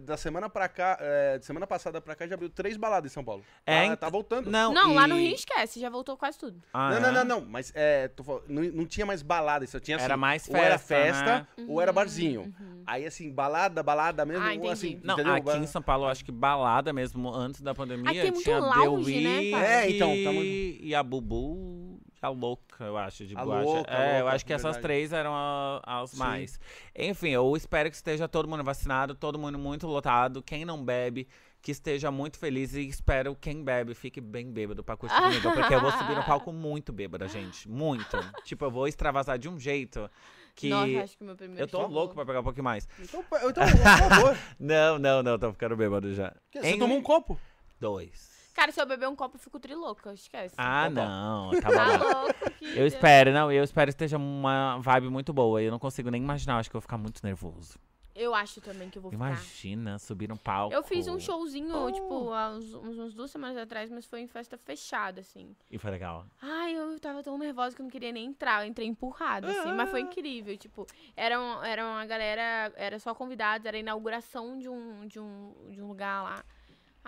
da 0.00 0.16
semana 0.16 0.50
pra 0.50 0.68
cá, 0.68 0.98
é, 1.00 1.38
de 1.38 1.46
semana 1.46 1.68
passada 1.68 2.00
pra 2.00 2.16
cá, 2.16 2.26
já 2.26 2.34
abriu 2.34 2.50
três 2.50 2.76
baladas 2.76 3.12
em 3.12 3.14
São 3.14 3.22
Paulo. 3.24 3.44
É, 3.64 3.78
Ah, 3.78 3.86
ent- 3.86 3.96
tá 4.00 4.08
voltando. 4.08 4.50
Não, 4.50 4.74
Não, 4.74 4.92
lá 4.92 5.04
e- 5.04 5.06
no 5.08 5.14
Rio 5.16 5.32
esquece, 5.36 5.78
já 5.78 5.88
voltou 5.88 6.16
quase 6.16 6.36
tudo. 6.36 6.60
Ah, 6.74 6.90
não, 6.90 6.96
é? 6.96 7.00
não, 7.00 7.12
não, 7.12 7.24
não, 7.24 7.46
mas 7.48 7.70
é, 7.76 8.08
tô 8.08 8.24
falando, 8.24 8.42
não, 8.48 8.62
não 8.64 8.84
tinha 8.84 9.06
mais 9.06 9.22
balada, 9.22 9.64
só 9.68 9.78
tinha 9.78 9.96
assim, 9.98 10.04
Era 10.06 10.16
mais 10.16 10.48
ou 10.48 10.56
era 10.56 10.78
festa, 10.78 10.96
festa 11.24 11.48
né? 11.56 11.64
ou 11.68 11.80
era 11.80 11.92
barzinho. 11.92 12.52
Aí 12.84 13.06
assim, 13.06 13.30
balada, 13.30 13.84
balada 13.84 14.26
mesmo, 14.26 14.42
Ah, 14.44 14.52
entendi. 14.52 14.72
assim, 14.72 15.00
Não, 15.04 15.14
entendeu? 15.14 15.34
aqui 15.34 15.56
em 15.58 15.66
São 15.68 15.80
Paulo, 15.80 16.06
eu 16.06 16.08
acho 16.08 16.24
que 16.24 16.32
balada 16.32 16.92
mesmo, 16.92 17.32
antes 17.32 17.60
da 17.60 17.72
pandemia, 17.72 18.10
Aqui 18.10 18.18
é 18.18 18.30
muito 18.32 18.42
tinha 18.42 18.58
lounge, 18.58 19.12
The 19.14 19.20
né, 19.20 19.38
Week 19.38 19.50
cara? 19.52 19.66
É, 19.68 19.90
então, 19.92 20.08
tá 20.24 20.32
muito- 20.32 20.82
e 20.84 20.92
a 20.92 21.04
Bubu, 21.04 21.85
a 22.22 22.28
louca, 22.28 22.84
eu 22.84 22.96
acho, 22.96 23.26
de 23.26 23.36
A 23.36 23.44
boate. 23.44 23.64
Louca, 23.64 23.90
é, 23.92 24.16
eu 24.16 24.20
Louca, 24.22 24.34
acho 24.36 24.46
que 24.46 24.52
essas 24.52 24.64
verdade. 24.76 24.82
três 24.82 25.12
eram 25.12 25.32
a- 25.34 25.80
as 25.84 26.10
Sim. 26.10 26.16
mais. 26.18 26.60
Enfim, 26.94 27.28
eu 27.30 27.56
espero 27.56 27.90
que 27.90 27.96
esteja 27.96 28.26
todo 28.28 28.48
mundo 28.48 28.64
vacinado, 28.64 29.14
todo 29.14 29.38
mundo 29.38 29.58
muito 29.58 29.86
lotado, 29.86 30.42
quem 30.42 30.64
não 30.64 30.82
bebe, 30.84 31.28
que 31.62 31.70
esteja 31.72 32.10
muito 32.10 32.38
feliz 32.38 32.74
e 32.74 32.86
espero 32.88 33.34
quem 33.34 33.62
bebe 33.64 33.92
fique 33.94 34.20
bem 34.20 34.50
bêbado 34.52 34.84
pra 34.84 34.96
curtir 34.96 35.16
comigo, 35.20 35.52
porque 35.52 35.74
eu 35.74 35.80
vou 35.80 35.90
subir 35.92 36.14
no 36.14 36.22
palco 36.24 36.52
muito 36.52 36.92
bêbada, 36.92 37.26
gente, 37.28 37.68
muito. 37.68 38.16
tipo, 38.44 38.64
eu 38.64 38.70
vou 38.70 38.86
extravasar 38.86 39.36
de 39.38 39.48
um 39.48 39.58
jeito 39.58 40.08
que... 40.54 40.68
Nossa, 40.70 41.00
acho 41.02 41.16
que 41.18 41.22
o 41.24 41.26
meu 41.26 41.36
primeiro 41.36 41.62
eu 41.62 41.66
tô 41.68 41.80
show- 41.80 41.88
louco 41.90 42.14
pra 42.14 42.24
pegar 42.24 42.40
um 42.40 42.44
pouquinho 42.44 42.64
mais. 42.64 42.88
Então, 43.00 43.22
então, 43.42 43.52
por 43.52 44.10
favor. 44.10 44.38
Não, 44.58 44.98
não, 44.98 45.22
não, 45.22 45.38
tô 45.38 45.52
ficando 45.52 45.76
bêbado 45.76 46.14
já. 46.14 46.32
Você 46.54 46.66
Em 46.68 46.78
tomou 46.78 46.96
um 46.96 47.02
copo? 47.02 47.38
Dois. 47.80 48.35
Cara, 48.56 48.72
se 48.72 48.80
eu 48.80 48.86
beber 48.86 49.06
um 49.06 49.14
copo, 49.14 49.36
eu 49.36 49.40
fico 49.40 49.60
trilouca, 49.60 50.14
esquece. 50.14 50.54
Ah, 50.56 50.88
Opa. 50.90 50.90
não, 51.06 51.50
tá 51.60 51.70
Tá 51.70 51.98
bom. 51.98 52.04
louco, 52.04 52.50
que 52.58 52.78
Eu 52.78 52.86
espero, 52.86 53.30
não, 53.30 53.52
eu 53.52 53.62
espero 53.62 53.86
que 53.88 53.92
esteja 53.94 54.16
uma 54.16 54.78
vibe 54.80 55.10
muito 55.10 55.30
boa. 55.32 55.62
Eu 55.62 55.70
não 55.70 55.78
consigo 55.78 56.10
nem 56.10 56.22
imaginar, 56.22 56.56
acho 56.58 56.70
que 56.70 56.74
eu 56.76 56.80
vou 56.80 56.82
ficar 56.82 56.96
muito 56.96 57.20
nervoso. 57.22 57.78
Eu 58.14 58.34
acho 58.34 58.62
também 58.62 58.88
que 58.88 58.96
eu 58.96 59.02
vou 59.02 59.10
ficar. 59.10 59.26
Imagina 59.26 59.98
subir 59.98 60.26
no 60.26 60.38
palco. 60.38 60.74
Eu 60.74 60.82
fiz 60.82 61.06
um 61.06 61.20
showzinho, 61.20 61.76
Oh. 61.76 61.92
tipo, 61.92 62.32
há 62.32 62.48
uns, 62.52 62.72
uns, 62.72 62.96
umas 62.96 63.12
duas 63.12 63.30
semanas 63.30 63.58
atrás, 63.58 63.90
mas 63.90 64.06
foi 64.06 64.20
em 64.22 64.26
festa 64.26 64.56
fechada, 64.56 65.20
assim. 65.20 65.54
E 65.70 65.76
foi 65.76 65.90
legal. 65.90 66.24
Ai, 66.40 66.74
eu 66.74 66.98
tava 66.98 67.22
tão 67.22 67.36
nervosa 67.36 67.76
que 67.76 67.82
eu 67.82 67.84
não 67.84 67.90
queria 67.90 68.10
nem 68.10 68.24
entrar. 68.24 68.64
Eu 68.64 68.70
entrei 68.70 68.88
empurrada, 68.88 69.48
assim. 69.50 69.70
Mas 69.74 69.88
Ah. 69.88 69.90
foi 69.90 70.00
incrível. 70.00 70.56
Tipo, 70.56 70.86
era, 71.14 71.38
um, 71.38 71.62
era 71.62 71.84
uma 71.86 72.06
galera, 72.06 72.72
era 72.74 72.98
só 72.98 73.14
convidados, 73.14 73.66
era 73.66 73.76
a 73.76 73.80
inauguração 73.80 74.58
de 74.58 74.66
um, 74.66 75.06
de 75.06 75.20
um, 75.20 75.52
de 75.68 75.82
um 75.82 75.86
lugar 75.86 76.22
lá. 76.24 76.42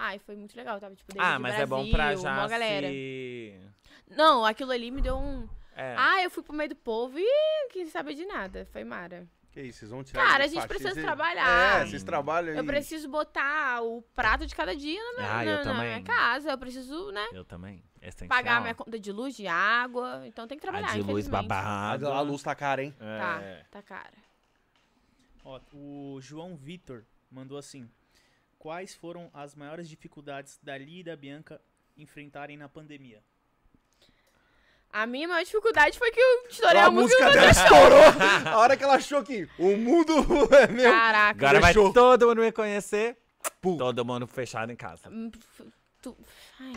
Ai, 0.01 0.19
foi 0.21 0.37
muito 0.37 0.57
legal. 0.57 0.79
Tava, 0.81 0.95
tipo, 0.95 1.11
ah, 1.19 1.25
David 1.39 1.43
mas 1.43 1.55
Brasil, 1.57 1.63
é 1.63 1.67
bom 1.67 1.91
pra 1.91 2.15
já 2.17 2.33
uma 2.33 2.49
galera. 2.49 2.89
se... 2.89 3.61
Não, 4.17 4.45
aquilo 4.45 4.71
ali 4.71 4.91
me 4.91 5.01
deu 5.03 5.17
um... 5.19 5.49
É. 5.75 5.95
Ah, 5.99 6.23
eu 6.23 6.31
fui 6.31 6.43
pro 6.43 6.55
meio 6.55 6.69
do 6.71 6.77
povo 6.77 7.19
e 7.19 7.23
não 7.63 7.69
quis 7.71 7.91
saber 7.91 8.15
de 8.15 8.25
nada. 8.27 8.67
Foi 8.73 8.83
mara. 8.85 9.29
Que 9.51 9.63
isso, 9.63 9.79
vocês 9.81 9.91
vão 9.91 10.05
tirar 10.05 10.25
Cara, 10.27 10.45
a 10.45 10.47
gente 10.47 10.67
precisa 10.69 10.91
vocês- 10.93 11.05
trabalhar. 11.05 11.81
É, 11.81 11.87
vocês 11.87 12.03
trabalham 12.03 12.55
Eu 12.55 12.63
e- 12.63 12.67
preciso 12.67 13.09
botar 13.09 13.83
o 13.83 14.03
prato 14.15 14.47
de 14.47 14.55
cada 14.55 14.75
dia 14.77 15.01
na, 15.17 15.25
Ah, 15.25 15.37
na- 15.37 15.45
eu 15.45 15.57
na 15.59 15.63
também. 15.65 15.87
minha 15.89 16.03
casa. 16.03 16.51
Eu 16.51 16.59
preciso, 16.59 17.11
né? 17.13 17.27
Eu 17.33 17.45
também. 17.45 17.83
Essencial. 18.01 18.29
Pagar 18.29 18.59
a 18.59 18.61
minha 18.61 18.75
conta 18.75 18.99
de 18.99 19.11
luz, 19.13 19.35
de 19.37 19.47
água. 19.47 20.23
Então 20.27 20.47
tem 20.47 20.57
que 20.59 20.63
trabalhar, 20.63 20.91
A 20.91 20.95
de 20.95 21.03
luz 21.03 21.27
babado. 21.29 22.09
A, 22.09 22.21
luz 22.21 22.43
tá 22.43 22.55
cara, 22.55 22.83
hein? 22.85 22.95
Tá, 22.99 23.41
É. 23.43 23.65
tá 23.71 23.83
cara. 23.83 24.13
Ó, 25.45 25.61
o 25.73 26.19
João 26.21 26.57
Vitor 26.57 27.05
mandou 27.31 27.57
assim: 27.59 27.89
Quais 28.59 28.95
foram 28.95 29.31
as 29.33 29.55
maiores 29.55 29.89
dificuldades 29.89 30.59
da 30.63 30.77
Lia 30.77 31.01
e 31.01 31.05
da 31.05 31.17
Bianca 31.17 31.61
enfrentarem 31.97 32.57
na 32.57 32.69
pandemia? 32.69 33.23
A 34.91 35.07
minha 35.07 35.29
maior 35.29 35.45
dificuldade 35.45 35.99
foi 35.99 36.11
que 36.11 36.19
eu 36.19 36.47
estourei 36.49 36.81
a 36.81 36.87
a, 36.87 36.91
música. 36.91 37.25
música 37.25 37.41
dela 37.41 37.51
estourou. 37.53 38.53
A 38.53 38.59
hora 38.59 38.77
que 38.77 38.83
ela 38.83 38.95
achou 38.95 39.23
que 39.23 39.49
o 39.59 39.77
mundo 39.77 40.13
é 40.55 40.67
meu. 40.67 40.91
Caraca. 40.91 41.47
Agora 41.47 41.61
Deixou. 41.61 41.85
vai 41.85 41.93
todo 41.93 42.27
mundo 42.29 42.41
me 42.41 42.51
conhecer. 42.51 43.17
Pum. 43.61 43.77
Todo 43.77 44.05
mundo 44.05 44.27
fechado 44.27 44.73
em 44.73 44.77
casa. 44.77 45.09
Hum, 45.09 45.31
Ai, 46.61 46.73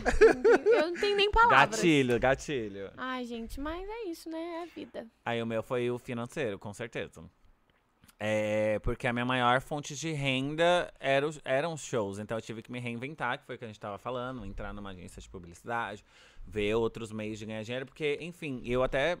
eu 0.66 0.90
não 0.90 0.94
tenho 0.94 1.16
nem 1.16 1.30
palavras. 1.30 1.70
Gatilho, 1.70 2.20
gatilho. 2.20 2.90
Ai, 2.96 3.24
gente, 3.24 3.58
mas 3.60 3.88
é 3.88 4.04
isso, 4.04 4.28
né? 4.28 4.38
É 4.38 4.62
a 4.62 4.66
vida. 4.66 5.06
Aí 5.24 5.42
o 5.42 5.46
meu 5.46 5.62
foi 5.62 5.90
o 5.90 5.98
financeiro, 5.98 6.58
com 6.58 6.72
certeza. 6.74 7.22
É, 8.24 8.78
porque 8.84 9.08
a 9.08 9.12
minha 9.12 9.24
maior 9.24 9.60
fonte 9.60 9.96
de 9.96 10.12
renda 10.12 10.94
era 11.00 11.26
os- 11.26 11.40
eram 11.44 11.72
os 11.72 11.80
shows. 11.84 12.20
Então 12.20 12.38
eu 12.38 12.40
tive 12.40 12.62
que 12.62 12.70
me 12.70 12.78
reinventar, 12.78 13.36
que 13.40 13.44
foi 13.44 13.56
o 13.56 13.58
que 13.58 13.64
a 13.64 13.66
gente 13.66 13.80
tava 13.80 13.98
falando, 13.98 14.46
entrar 14.46 14.72
numa 14.72 14.90
agência 14.90 15.20
de 15.20 15.28
publicidade, 15.28 16.04
ver 16.46 16.72
outros 16.76 17.10
meios 17.10 17.36
de 17.40 17.46
ganhar 17.46 17.64
dinheiro, 17.64 17.84
porque, 17.84 18.18
enfim, 18.20 18.62
eu 18.64 18.80
até. 18.84 19.18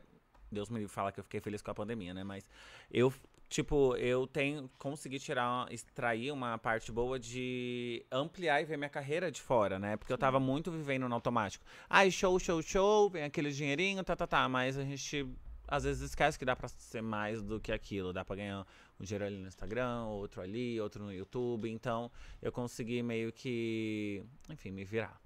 Deus 0.52 0.68
me 0.68 0.86
fala 0.86 1.10
que 1.10 1.18
eu 1.18 1.24
fiquei 1.24 1.40
feliz 1.40 1.60
com 1.60 1.72
a 1.72 1.74
pandemia, 1.74 2.14
né? 2.14 2.22
Mas 2.22 2.48
eu, 2.92 3.12
tipo, 3.48 3.96
eu 3.96 4.24
tenho. 4.24 4.70
Consegui 4.78 5.18
tirar, 5.18 5.66
extrair 5.72 6.30
uma 6.30 6.56
parte 6.56 6.92
boa 6.92 7.18
de 7.18 8.06
ampliar 8.08 8.60
e 8.62 8.64
ver 8.64 8.76
minha 8.76 8.88
carreira 8.90 9.32
de 9.32 9.42
fora, 9.42 9.80
né? 9.80 9.96
Porque 9.96 10.12
eu 10.12 10.18
tava 10.18 10.38
muito 10.38 10.70
vivendo 10.70 11.08
no 11.08 11.14
automático. 11.16 11.64
Ai, 11.90 12.08
show, 12.12 12.38
show, 12.38 12.62
show, 12.62 13.10
vem 13.10 13.24
aquele 13.24 13.50
dinheirinho, 13.50 14.04
tá, 14.04 14.14
tá, 14.14 14.28
tá. 14.28 14.48
Mas 14.48 14.78
a 14.78 14.84
gente 14.84 15.26
às 15.66 15.84
vezes 15.84 16.02
esquece 16.02 16.38
que 16.38 16.44
dá 16.44 16.54
pra 16.54 16.68
ser 16.68 17.00
mais 17.02 17.42
do 17.42 17.58
que 17.58 17.72
aquilo. 17.72 18.12
Dá 18.12 18.24
pra 18.24 18.36
ganhar 18.36 18.66
um 19.02 19.04
dinheiro 19.04 19.24
ali 19.24 19.36
no 19.36 19.48
Instagram, 19.48 20.04
outro 20.04 20.40
ali, 20.40 20.80
outro 20.80 21.02
no 21.02 21.12
YouTube. 21.12 21.68
Então, 21.68 22.10
eu 22.40 22.52
consegui 22.52 23.02
meio 23.02 23.32
que, 23.32 24.22
enfim, 24.48 24.70
me 24.70 24.84
virar. 24.84 25.20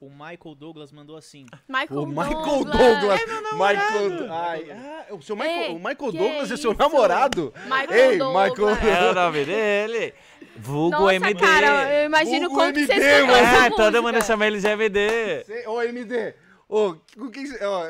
O 0.00 0.10
Michael 0.10 0.54
Douglas 0.54 0.92
mandou 0.92 1.16
assim. 1.16 1.46
Michael 1.68 2.02
O 2.02 2.06
Michael 2.06 2.34
Douglas. 2.64 2.76
Douglas. 2.76 3.20
É 3.20 3.26
meu 3.26 3.52
Michael. 3.54 4.32
Ai, 4.32 4.70
ah, 4.70 5.14
o 5.14 5.22
seu 5.22 5.34
Michael, 5.36 5.62
Ei, 5.62 5.70
o 5.70 5.78
Michael 5.78 6.12
Douglas 6.12 6.50
é 6.50 6.56
seu 6.56 6.72
isso? 6.72 6.78
namorado? 6.78 7.54
Michael 7.64 8.10
Ei, 8.12 8.18
Douglas. 8.18 8.50
Michael- 8.50 8.68
É 8.90 9.10
o 9.10 9.14
nome 9.14 9.44
dele. 9.44 10.14
Vulgo 10.56 10.90
Nossa, 10.90 11.14
MD. 11.14 11.40
cara, 11.40 11.92
eu 12.00 12.06
imagino 12.06 12.48
Vulgo 12.48 12.54
quanto 12.54 12.78
MD, 12.78 12.92
É, 12.92 13.70
todo 13.70 14.02
mundo 14.02 14.22
chama 14.22 14.46
ele 14.46 14.60
de 14.60 14.66
MD. 14.68 15.44
Ô, 15.66 15.82
MD. 15.82 16.34
Ô, 16.68 16.94
com 17.16 17.30
quem 17.30 17.44
ó, 17.62 17.84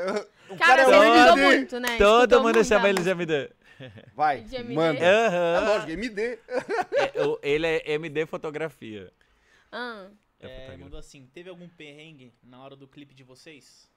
O 0.49 0.57
Cara, 0.57 0.59
cara 0.59 0.83
é 0.83 0.85
você 0.85 0.95
o 0.95 1.05
MD. 1.35 1.43
muito, 1.43 1.81
né? 1.81 1.97
Todo 1.99 2.37
mundo 2.43 2.55
muito 2.55 2.65
chama 2.65 2.89
ele 2.89 3.03
de. 3.03 3.11
MD. 3.11 3.51
Vai, 4.15 4.43
De 4.43 4.57
MD? 4.57 4.75
manda. 4.75 4.99
É 5.01 5.27
Aham. 5.27 5.67
lógico, 5.69 5.91
MD. 5.93 6.39
É, 7.15 7.23
o- 7.27 7.39
ele 7.43 7.67
é 7.67 7.93
MD 7.93 8.27
Fotografia. 8.27 9.13
Ah. 9.73 10.07
É 10.41 10.75
É, 10.75 10.77
mandou 10.77 10.99
assim: 10.99 11.29
teve 11.33 11.49
algum 11.49 11.69
perrengue 11.69 12.33
na 12.43 12.63
hora 12.63 12.77
do 12.77 12.87
clipe 12.87 13.15
de 13.15 13.25
vocês? 13.25 13.89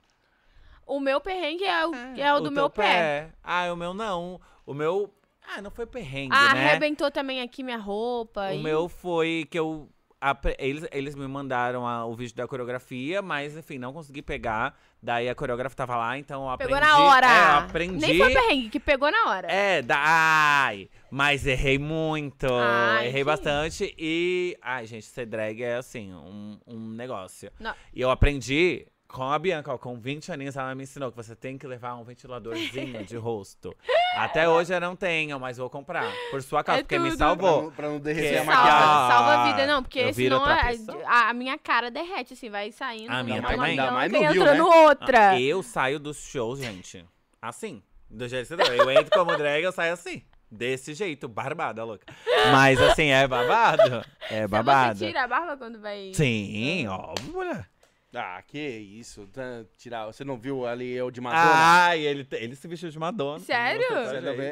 O 0.85 0.99
meu 0.99 1.19
perrengue 1.19 1.65
é 1.65 1.85
o, 1.85 1.93
é 1.93 2.33
o 2.33 2.37
do 2.39 2.43
teu 2.45 2.51
meu 2.51 2.69
pé. 2.69 3.31
Ah, 3.43 3.71
o 3.71 3.75
meu 3.75 3.93
não. 3.93 4.39
O 4.65 4.73
meu. 4.73 5.13
Ah, 5.45 5.61
não 5.61 5.69
foi 5.69 5.85
perrengue, 5.85 6.33
Ah, 6.35 6.53
né? 6.53 6.69
arrebentou 6.69 7.11
também 7.11 7.41
aqui 7.41 7.63
minha 7.63 7.77
roupa. 7.77 8.49
O 8.49 8.53
e- 8.53 8.63
meu 8.63 8.87
foi 8.89 9.45
que 9.51 9.59
eu. 9.59 9.89
Apre- 10.19 10.56
Eles, 10.60 10.88
eles 10.91 11.15
me 11.15 11.27
mandaram 11.27 11.85
a- 11.88 12.06
o 12.06 12.15
vídeo 12.15 12.35
da 12.35 12.48
coreografia, 12.48 13.22
mas 13.22 13.56
enfim, 13.57 13.77
não 13.77 13.94
consegui 13.94 14.22
pegar. 14.22 14.77
Daí 15.02 15.30
a 15.30 15.35
coreógrafa 15.35 15.76
tava 15.76 15.95
lá, 15.95 16.18
então 16.18 16.44
eu 16.44 16.49
aprendi. 16.49 16.73
Pegou 16.73 16.88
na 16.88 16.99
hora. 17.03 17.27
É, 17.27 17.39
eu 17.52 17.57
aprendi. 17.65 17.98
Nem 18.07 18.18
foi 18.18 18.34
perrengue, 18.34 18.69
que 18.69 18.80
pegou 18.80 19.11
na 19.11 19.30
hora. 19.30 19.48
É, 19.52 19.81
da, 19.81 19.98
ai, 19.99 20.89
mas 21.11 21.45
errei 21.45 21.77
muito. 21.77 22.48
Ai, 22.52 23.07
errei 23.07 23.22
que 23.22 23.23
bastante. 23.26 23.95
E. 23.98 24.57
Ai, 24.61 24.85
gente, 24.88 25.06
ser 25.06 25.26
drag 25.27 25.61
é 25.61 25.76
assim, 25.76 26.11
um, 26.14 26.60
um 26.65 26.89
negócio. 26.89 27.52
Não. 27.60 27.73
E 27.94 28.02
eu 28.02 28.10
aprendi 28.10 28.88
com 29.07 29.23
a 29.23 29.39
Bianca, 29.39 29.73
ó, 29.73 29.77
com 29.77 29.97
20 29.99 30.31
aninhos, 30.31 30.55
ela 30.57 30.75
me 30.75 30.84
ensinou 30.84 31.09
que 31.11 31.15
você 31.17 31.35
tem 31.35 31.57
que 31.57 31.65
levar 31.65 31.95
um 31.95 32.03
ventiladorzinho 32.03 33.05
de 33.05 33.15
rosto. 33.17 33.75
Até 34.17 34.49
hoje 34.49 34.73
eu 34.73 34.81
não 34.81 34.95
tenho, 34.95 35.39
mas 35.39 35.57
vou 35.57 35.69
comprar. 35.69 36.11
Por 36.31 36.41
sua 36.41 36.63
causa, 36.63 36.81
É 36.81 36.84
porque 36.84 36.97
me 36.99 37.09
tudo. 37.11 37.17
Pra 37.17 37.27
salvou. 37.27 37.63
não, 37.63 37.71
pra 37.71 37.88
não 37.89 37.99
derreter 37.99 38.29
Que 38.31 38.38
a 38.38 38.45
salva- 38.45 38.55
maquiagem. 38.61 38.88
Salva, 38.88 39.13
salva 39.13 39.31
a 39.31 39.41
Ah, 39.43 39.51
vida, 39.51 39.67
não, 39.67 39.84
porque 39.84 40.11
viro 40.11 40.35
senão 40.35 40.39
outra 40.39 40.55
a, 40.61 40.65
pessoa. 40.67 41.03
a- 41.07 41.29
a 41.29 41.34
minha 41.34 41.57
cara 41.57 41.89
derrete, 41.91 42.34
assim, 42.34 42.49
vai 42.49 42.71
saindo. 42.71 43.11
A 43.11 43.23
minha 43.23 43.39
uma 43.39 43.49
também. 43.49 43.75
bianca 43.75 43.81
Ainda 43.84 43.91
mais 43.91 44.11
no 44.11 44.17
e 44.17 44.21
Rio, 44.27 44.41
entrando 44.41 44.69
né? 44.69 44.75
outra. 44.88 45.39
Eu 45.39 45.63
saio 45.63 45.99
dos 45.99 46.17
shows, 46.17 46.59
gente, 46.59 47.05
assim. 47.41 47.81
Do 48.09 48.27
jeito 48.27 48.47
que 48.47 48.55
você 48.55 48.57
tá. 48.63 48.75
Eu 48.75 48.89
entro 48.91 49.09
como 49.11 49.38
drag, 49.38 49.63
eu 49.63 49.71
saio 49.71 49.93
assim. 49.93 50.23
Desse 50.49 50.93
jeito, 50.93 51.27
barbada, 51.27 51.84
louca. 51.84 52.05
Mas 52.51 52.81
assim, 52.81 53.07
é 53.09 53.27
babado. 53.27 54.03
É 54.29 54.45
babado. 54.47 54.99
Você 54.99 55.07
tira 55.07 55.23
a 55.23 55.27
barba 55.27 55.55
quando 55.55 55.79
vai... 55.79 56.11
Sim, 56.13 56.85
óbvio, 56.88 57.31
mulher. 57.34 57.69
Ah, 58.13 58.41
que 58.41 58.57
isso. 58.57 59.27
tá- 59.27 59.65
Tirar. 59.77 60.05
Você 60.05 60.23
não 60.23 60.38
viu 60.38 60.65
ali 60.65 60.89
eu 60.91 61.11
de 61.11 61.19
Madonna? 61.19 61.51
Ai, 61.53 61.99
ele, 62.01 62.27
ele 62.31 62.55
se 62.55 62.67
vestiu 62.67 62.89
de 62.89 62.97
Madonna. 62.97 63.39
Sério? 63.39 63.84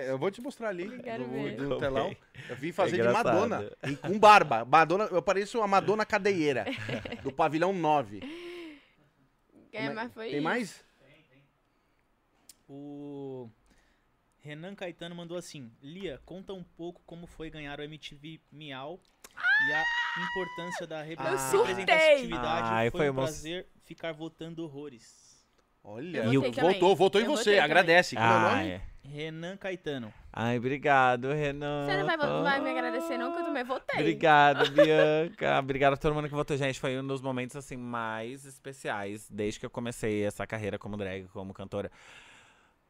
Eu 0.07 0.17
vou 0.17 0.29
te 0.29 0.41
mostrar 0.41 0.69
ali 0.69 0.99
Quero 1.01 1.23
do, 1.55 1.77
telão. 1.77 2.15
Eu 2.49 2.55
vim 2.57 2.71
fazer 2.71 2.97
de 2.97 3.01
engraçado. 3.01 3.25
Madonna. 3.25 3.71
E 3.87 3.95
com 3.95 4.19
barba. 4.19 4.65
Madonna, 4.65 5.05
eu 5.05 5.21
pareço 5.21 5.61
a 5.61 5.67
Madonna 5.67 6.05
cadeieira. 6.05 6.65
do 7.23 7.31
pavilhão 7.31 7.71
9. 7.73 8.21
É, 9.71 9.89
mas 9.89 10.13
foi 10.13 10.25
Tem 10.27 10.35
isso. 10.35 10.43
mais? 10.43 10.85
O 12.67 13.49
Renan 14.39 14.75
Caetano 14.75 15.15
mandou 15.15 15.37
assim: 15.37 15.71
Lia, 15.81 16.19
conta 16.25 16.53
um 16.53 16.63
pouco 16.63 17.01
como 17.05 17.27
foi 17.27 17.49
ganhar 17.49 17.79
o 17.79 17.83
MTV 17.83 18.39
Miau 18.51 18.99
e 19.69 19.73
a 19.73 19.83
importância 20.23 20.87
da 20.87 21.01
repre- 21.01 21.37
surtei! 21.37 21.75
representatividade. 21.75 22.67
Ai, 22.71 22.89
foi, 22.91 22.99
foi 22.99 23.05
um 23.07 23.13
emo- 23.13 23.21
prazer 23.23 23.67
ficar 23.83 24.11
votando 24.13 24.63
horrores. 24.63 25.25
Olha. 25.83 26.19
Eu 26.23 26.33
E 26.33 26.37
o- 26.37 26.41
votei 26.41 26.53
também. 26.55 26.71
Voltou, 26.71 26.95
voltou 26.95 27.21
em 27.21 27.25
Eu 27.25 27.31
você. 27.31 27.43
também. 27.51 27.59
Agradece. 27.59 28.15
Como 28.15 28.27
é 28.57 28.81
Renan 29.03 29.55
Caetano. 29.57 30.11
ai, 30.33 30.57
obrigado, 30.57 31.31
Renan. 31.31 31.85
Você 31.85 31.97
não 31.97 32.05
vai, 32.07 32.17
vai 32.17 32.59
me 32.59 32.69
agradecer 32.71 33.17
não, 33.19 33.33
que 33.33 33.39
eu 33.39 33.45
também 33.45 33.63
votei. 33.63 33.99
Obrigado, 33.99 34.63
Bianca. 34.73 35.59
Obrigado 35.59 35.93
a 35.93 35.97
todo 35.97 36.15
mundo 36.15 36.27
que 36.27 36.33
votou. 36.33 36.57
Gente, 36.57 36.79
foi 36.79 36.99
um 36.99 37.05
dos 37.05 37.21
momentos, 37.21 37.55
assim, 37.55 37.77
mais 37.77 38.45
especiais 38.45 39.29
desde 39.29 39.59
que 39.59 39.65
eu 39.67 39.69
comecei 39.69 40.23
essa 40.25 40.47
carreira 40.47 40.79
como 40.79 40.97
drag, 40.97 41.27
como 41.27 41.53
cantora. 41.53 41.91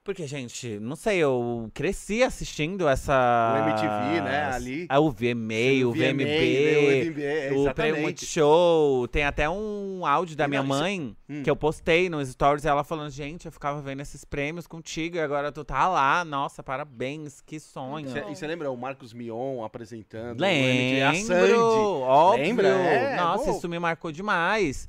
Porque, 0.05 0.27
gente, 0.27 0.77
não 0.79 0.95
sei, 0.95 1.17
eu 1.17 1.67
cresci 1.73 2.21
assistindo 2.21 2.87
essa... 2.87 3.55
O 3.55 3.69
MTV, 3.69 4.21
né, 4.21 4.51
ali. 4.53 4.85
Ah, 4.87 4.99
o 4.99 5.09
VMA, 5.09 5.83
o 5.83 5.89
VMB, 5.89 5.89
o 5.89 5.91
VMB, 5.93 7.23
é, 7.23 7.47
o 7.51 7.53
Prêmio 7.55 7.61
exatamente. 7.61 8.01
Multishow. 8.01 9.07
Tem 9.07 9.23
até 9.23 9.49
um 9.49 10.05
áudio 10.05 10.35
da 10.35 10.43
Tem 10.43 10.49
minha 10.51 10.61
não, 10.61 10.69
mãe 10.69 11.17
Hum. 11.27 11.41
que 11.41 11.49
eu 11.49 11.55
postei 11.55 12.07
nos 12.07 12.29
stories, 12.29 12.65
ela 12.65 12.83
falando, 12.83 13.09
gente, 13.09 13.47
eu 13.47 13.51
ficava 13.51 13.81
vendo 13.81 13.99
esses 13.99 14.23
prêmios 14.23 14.67
contigo 14.67 15.17
e 15.17 15.19
agora 15.19 15.51
tu 15.51 15.65
tá 15.65 15.87
lá. 15.89 16.23
Nossa, 16.23 16.61
parabéns, 16.61 17.41
que 17.41 17.59
sonho. 17.59 18.07
E 18.29 18.35
você 18.35 18.45
lembra 18.45 18.69
o 18.69 18.77
Marcos 18.77 19.11
Mion 19.11 19.63
apresentando? 19.63 20.37
o 20.39 20.41
Lembro, 20.43 20.69
MTV, 20.69 21.01
a 21.01 21.13
Sandy. 21.15 21.53
óbvio. 21.53 22.45
Lembra? 22.45 22.67
É, 22.67 23.15
Nossa, 23.15 23.49
isso 23.49 23.67
me 23.67 23.79
marcou 23.79 24.11
demais. 24.11 24.87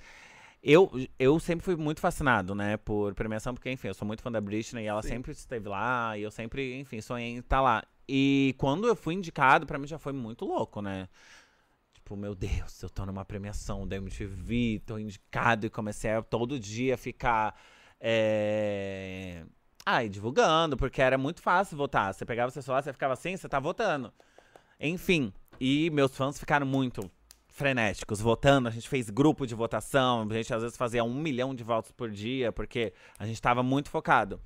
Eu, 0.62 0.90
eu 1.18 1.38
sempre 1.38 1.64
fui 1.64 1.76
muito 1.76 2.00
fascinado, 2.00 2.54
né, 2.54 2.76
por 2.78 3.14
premiação, 3.14 3.54
porque, 3.54 3.70
enfim, 3.70 3.88
eu 3.88 3.94
sou 3.94 4.06
muito 4.06 4.22
fã 4.22 4.32
da 4.32 4.40
Britney 4.40 4.84
e 4.84 4.86
ela 4.86 5.02
Sim. 5.02 5.10
sempre 5.10 5.32
esteve 5.32 5.68
lá, 5.68 6.18
e 6.18 6.22
eu 6.22 6.30
sempre, 6.30 6.78
enfim, 6.80 7.00
sonhei 7.00 7.28
em 7.28 7.38
estar 7.38 7.60
lá. 7.60 7.84
E 8.08 8.54
quando 8.58 8.86
eu 8.86 8.96
fui 8.96 9.14
indicado, 9.14 9.66
pra 9.66 9.78
mim 9.78 9.86
já 9.86 9.98
foi 9.98 10.12
muito 10.12 10.44
louco, 10.44 10.80
né? 10.80 11.08
Tipo, 11.92 12.16
meu 12.16 12.34
Deus, 12.34 12.82
eu 12.82 12.88
tô 12.88 13.04
numa 13.04 13.24
premiação 13.24 13.86
da 13.86 13.96
MTV, 13.96 14.82
tô 14.86 14.98
indicado, 14.98 15.66
e 15.66 15.70
comecei 15.70 16.12
a 16.12 16.22
todo 16.22 16.58
dia 16.58 16.96
ficar. 16.96 17.54
É... 18.00 19.44
Ah, 19.84 20.04
e 20.04 20.08
divulgando, 20.08 20.76
porque 20.76 21.00
era 21.00 21.16
muito 21.16 21.40
fácil 21.40 21.76
votar. 21.76 22.12
Você 22.12 22.24
pegava 22.24 22.48
o 22.48 22.52
seu 22.52 22.62
celular, 22.62 22.82
você 22.82 22.92
ficava 22.92 23.14
assim, 23.14 23.36
você 23.36 23.48
tá 23.48 23.58
votando. 23.58 24.12
Enfim, 24.80 25.32
e 25.60 25.90
meus 25.90 26.16
fãs 26.16 26.38
ficaram 26.38 26.66
muito 26.66 27.10
frenéticos, 27.56 28.20
votando. 28.20 28.68
A 28.68 28.70
gente 28.70 28.88
fez 28.88 29.08
grupo 29.08 29.46
de 29.46 29.54
votação, 29.54 30.28
a 30.30 30.34
gente 30.34 30.52
às 30.52 30.62
vezes 30.62 30.76
fazia 30.76 31.02
um 31.02 31.14
milhão 31.14 31.54
de 31.54 31.64
votos 31.64 31.90
por 31.90 32.10
dia, 32.10 32.52
porque 32.52 32.92
a 33.18 33.26
gente 33.26 33.40
tava 33.40 33.62
muito 33.62 33.88
focado. 33.88 34.38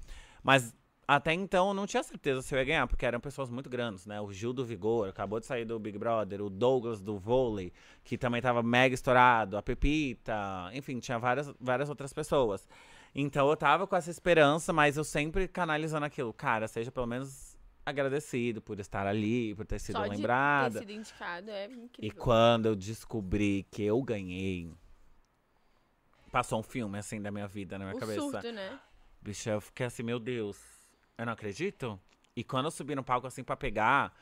Mas 0.43 0.73
até 1.09 1.35
então 1.35 1.69
eu 1.69 1.75
não 1.75 1.89
tinha 1.89 2.05
certeza 2.05 2.41
se 2.41 2.55
eu 2.55 2.59
ia 2.61 2.65
ganhar, 2.65 2.87
porque 2.87 3.05
eram 3.05 3.19
pessoas 3.19 3.51
muito 3.51 3.69
grandes, 3.69 4.07
né? 4.07 4.21
O 4.21 4.33
Gil 4.33 4.53
do 4.53 4.65
Vigor, 4.65 5.09
acabou 5.09 5.41
de 5.41 5.47
sair 5.47 5.65
do 5.65 5.77
Big 5.77 5.99
Brother, 5.99 6.41
o 6.41 6.49
Douglas 6.49 7.01
do 7.01 7.19
vôlei, 7.19 7.73
que 8.05 8.17
também 8.17 8.41
tava 8.41 8.63
mega 8.63 8.95
estourado, 8.95 9.57
a 9.57 9.63
Pepita, 9.63 10.71
enfim, 10.73 11.01
tinha 11.01 11.19
várias, 11.19 11.53
várias 11.61 11.89
outras 11.89 12.13
pessoas. 12.13 12.69
Então 13.13 13.51
eu 13.51 13.57
tava 13.57 13.89
com 13.89 13.97
essa 13.97 14.09
esperança, 14.09 14.73
mas 14.73 14.97
eu 14.97 15.03
sempre 15.03 15.49
canalizando 15.49 16.07
aquilo. 16.07 16.33
Cara, 16.33 16.69
seja 16.69 16.93
pelo 16.93 17.09
menos 17.09 17.50
agradecido 17.91 18.61
por 18.63 18.79
estar 18.81 19.07
ali, 19.07 19.55
por 19.55 19.67
ter 19.67 19.79
sido 19.79 19.97
Só 19.97 20.07
de 20.07 20.11
lembrada. 20.17 20.73
ter 20.81 20.87
sido 20.87 20.93
indicado, 20.93 21.51
é 21.51 21.67
E 21.69 21.75
incrível. 21.75 22.17
quando 22.23 22.67
eu 22.67 22.75
descobri 22.77 23.67
que 23.71 23.83
eu 23.83 24.03
ganhei, 24.03 24.73
passou 26.31 26.61
um 26.61 26.63
filme 26.63 26.99
assim 26.99 27.21
da 27.21 27.31
minha 27.31 27.47
vida 27.47 27.79
na 27.79 27.85
minha 27.85 27.97
o 27.97 28.01
cabeça. 28.01 28.21
surto, 28.21 28.53
né? 28.53 28.79
Bicho, 29.21 29.51
eu 29.51 29.61
fiquei 29.61 29.87
assim, 29.87 30.03
meu 30.03 30.19
Deus, 30.19 30.59
eu 31.19 31.27
não 31.27 31.33
acredito. 31.33 32.01
E 32.35 32.43
quando 32.45 32.67
eu 32.67 32.71
subi 32.71 32.95
no 32.95 33.05
palco 33.05 33.27
assim 33.27 33.43
pra 33.45 33.57
pegar, 33.57 34.15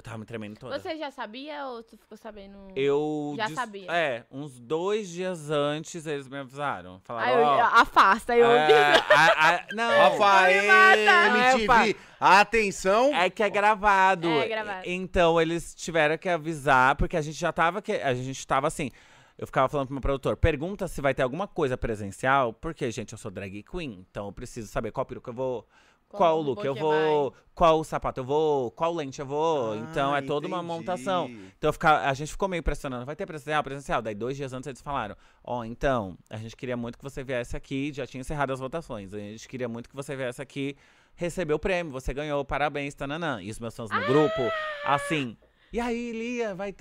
Eu 0.00 0.02
tava 0.02 0.16
me 0.16 0.24
tremendo 0.24 0.58
toda. 0.58 0.78
Você 0.78 0.96
já 0.96 1.10
sabia 1.10 1.66
ou 1.66 1.82
tu 1.82 1.94
ficou 1.98 2.16
sabendo? 2.16 2.56
Eu. 2.74 3.34
Já 3.36 3.44
dis- 3.48 3.54
sabia. 3.54 3.92
É, 3.92 4.24
uns 4.30 4.58
dois 4.58 5.10
dias 5.10 5.50
antes 5.50 6.06
eles 6.06 6.26
me 6.26 6.38
avisaram. 6.38 6.94
Aí 6.94 7.00
Falaram, 7.04 7.32
eu, 7.38 7.44
ó. 7.44 7.60
afasta, 7.60 8.34
eu 8.34 8.46
é, 8.50 8.94
a- 9.12 9.56
a- 9.56 9.66
não, 9.74 9.90
Rafael, 10.10 10.62
É, 10.72 11.52
MTV, 11.52 11.96
atenção. 12.18 13.14
É 13.14 13.28
que 13.28 13.42
é 13.42 13.50
gravado. 13.50 14.26
É 14.26 14.48
gravado. 14.48 14.82
Então 14.88 15.38
eles 15.38 15.74
tiveram 15.74 16.16
que 16.16 16.30
avisar, 16.30 16.96
porque 16.96 17.14
a 17.18 17.20
gente 17.20 17.38
já 17.38 17.52
tava. 17.52 17.82
Que, 17.82 17.92
a 17.92 18.14
gente 18.14 18.46
tava 18.46 18.66
assim. 18.68 18.90
Eu 19.36 19.46
ficava 19.46 19.68
falando 19.68 19.88
pro 19.88 19.94
meu 19.94 20.00
produtor, 20.02 20.34
pergunta 20.36 20.88
se 20.88 21.02
vai 21.02 21.12
ter 21.14 21.22
alguma 21.22 21.46
coisa 21.46 21.76
presencial, 21.76 22.54
porque, 22.54 22.90
gente, 22.90 23.12
eu 23.12 23.18
sou 23.18 23.30
drag 23.30 23.62
queen, 23.62 24.06
então 24.10 24.26
eu 24.26 24.32
preciso 24.32 24.68
saber 24.68 24.92
qual 24.92 25.04
peruca 25.04 25.30
eu 25.30 25.34
vou, 25.34 25.66
qual, 26.10 26.34
Qual 26.34 26.42
look 26.42 26.64
eu 26.64 26.74
vou, 26.74 27.32
qual 27.54 27.84
sapato 27.84 28.18
eu 28.20 28.24
vou, 28.24 28.70
qual 28.72 28.92
lente 28.92 29.20
eu 29.20 29.26
vou. 29.26 29.72
Ah, 29.72 29.76
então 29.76 30.14
é 30.14 30.20
toda 30.20 30.48
uma 30.48 30.56
entendi. 30.58 30.72
montação. 30.72 31.28
Então 31.56 31.68
eu 31.68 31.72
ficava- 31.72 32.04
a 32.08 32.12
gente 32.14 32.32
ficou 32.32 32.48
meio 32.48 32.62
pressionando, 32.64 33.06
vai 33.06 33.14
ter 33.14 33.26
presencial, 33.26 33.62
presencial. 33.62 34.02
Daí 34.02 34.14
dois 34.14 34.36
dias 34.36 34.52
antes 34.52 34.66
eles 34.66 34.82
falaram, 34.82 35.16
ó, 35.44 35.64
então, 35.64 36.18
a 36.28 36.36
gente 36.36 36.56
queria 36.56 36.76
muito 36.76 36.98
que 36.98 37.04
você 37.04 37.22
viesse 37.22 37.56
aqui, 37.56 37.92
já 37.92 38.06
tinha 38.06 38.20
encerrado 38.20 38.52
as 38.52 38.58
votações, 38.58 39.14
a 39.14 39.18
gente 39.18 39.48
queria 39.48 39.68
muito 39.68 39.88
que 39.88 39.94
você 39.94 40.16
viesse 40.16 40.42
aqui 40.42 40.76
receber 41.14 41.54
o 41.54 41.58
prêmio, 41.58 41.92
você 41.92 42.12
ganhou, 42.12 42.44
parabéns, 42.44 42.92
tananã. 42.94 43.40
E 43.40 43.48
os 43.50 43.60
meus 43.60 43.76
fãs 43.76 43.90
no 43.90 44.00
grupo, 44.06 44.40
assim... 44.84 45.36
E 45.72 45.78
aí, 45.78 46.10
Lia, 46.10 46.52
vai. 46.52 46.74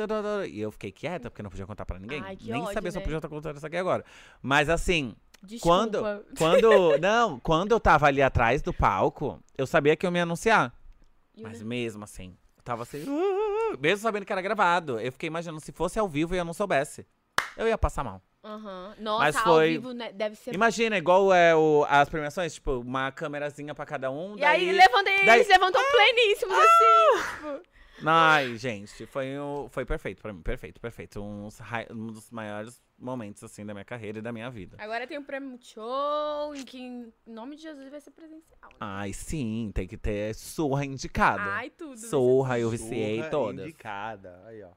E 0.50 0.60
eu 0.60 0.72
fiquei 0.72 0.92
quieta, 0.92 1.30
porque 1.30 1.44
não 1.44 1.50
podia 1.52 1.68
contar 1.68 1.86
pra 1.86 2.00
ninguém. 2.00 2.24
Ai, 2.24 2.36
Nem 2.42 2.60
ódio, 2.64 2.74
sabia 2.74 2.90
se 2.90 2.98
eu 2.98 3.02
né? 3.02 3.06
podia 3.06 3.18
estar 3.20 3.30
contando 3.30 3.58
isso 3.58 3.68
aqui 3.68 3.78
agora. 3.78 4.04
Mas 4.42 4.68
assim, 4.68 5.16
Desculpa. 5.44 5.78
quando, 5.78 6.26
quando. 6.38 6.98
Não, 7.00 7.40
quando 7.40 7.72
eu 7.72 7.80
tava 7.80 8.08
ali 8.08 8.22
atrás 8.22 8.62
do 8.62 8.74
palco, 8.74 9.42
eu 9.58 9.66
sabia 9.66 9.96
que 9.96 10.06
eu 10.06 10.12
me 10.12 10.20
ia 10.20 10.24
anunciar. 10.24 10.74
Mas 11.42 11.62
mesmo 11.62 12.04
assim, 12.04 12.36
eu 12.58 12.64
tava 12.64 12.84
assim. 12.84 13.04
"Uh", 13.08 13.78
mesmo 13.80 14.00
sabendo 14.04 14.26
que 14.26 14.32
era 14.34 14.42
gravado. 14.42 15.00
Eu 15.00 15.12
fiquei 15.12 15.28
imaginando 15.28 15.62
se 15.62 15.72
fosse 15.72 15.98
ao 15.98 16.08
vivo 16.10 16.36
e 16.36 16.38
eu 16.38 16.44
não 16.46 16.54
soubesse. 16.54 17.06
Eu 17.56 17.68
ia 17.68 17.78
passar 17.78 18.04
mal. 18.04 18.22
Aham. 18.44 18.96
Nossa, 19.00 19.24
Mas 19.24 19.36
ao 19.38 19.44
foi- 19.44 19.70
vivo 19.70 19.92
né, 19.94 20.12
deve 20.14 20.36
ser... 20.36 20.54
Imagina, 20.56 20.98
igual 20.98 21.34
é 21.34 21.54
o, 21.56 21.86
as 21.90 22.08
premiações, 22.08 22.54
tipo, 22.54 22.80
uma 22.80 23.12
câmerazinha 23.12 23.76
pra 23.76 23.86
cada 23.86 24.10
um. 24.12 24.38
E 24.38 24.44
aí, 24.46 24.66
daí... 24.68 24.72
levantam, 24.72 25.12
eles 25.14 25.26
daí- 25.26 25.48
levantam 25.48 25.82
pleníssimos, 25.92 26.56
assim. 26.58 27.34
tipo. 27.36 27.70
Ai, 28.06 28.56
gente, 28.58 29.06
foi, 29.06 29.38
o- 29.38 29.68
foi 29.70 29.86
perfeito 29.86 30.22
pra 30.22 30.32
mim. 30.34 30.42
Perfeito, 30.42 30.80
perfeito. 30.80 31.22
Uns 31.22 31.60
hi- 31.60 31.88
um 31.92 32.08
dos 32.08 32.30
maiores 32.32 32.82
momentos, 32.98 33.44
assim, 33.44 33.66
da 33.66 33.74
minha 33.74 33.84
carreira 33.86 34.20
e 34.20 34.22
da 34.22 34.32
minha 34.32 34.50
vida. 34.50 34.78
Agora 34.80 35.06
tem 35.08 35.18
um 35.18 35.24
prêmio 35.24 35.50
Multishow, 35.50 36.56
em 36.56 36.64
que, 36.64 36.78
em 36.80 37.14
nome 37.26 37.56
de 37.56 37.64
Jesus, 37.64 37.90
vai 37.90 38.00
ser 38.02 38.12
presencial. 38.12 38.70
né? 38.72 38.78
Ai, 38.80 39.12
sim, 39.14 39.72
tem 39.74 39.88
que 39.88 39.98
ter 39.98 40.34
surra 40.36 40.86
indicada. 40.86 41.42
Ai, 41.42 41.70
tudo. 41.70 41.98
surra, 41.98 42.60
eu 42.60 42.70
viciei 42.70 43.18
Surra 43.18 43.30
todas. 43.30 43.66
Indicada. 43.66 44.42
Aí, 44.46 44.64
ó. 44.64 44.72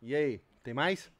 E 0.00 0.14
aí, 0.14 0.40
tem 0.62 0.74
mais? 0.74 1.10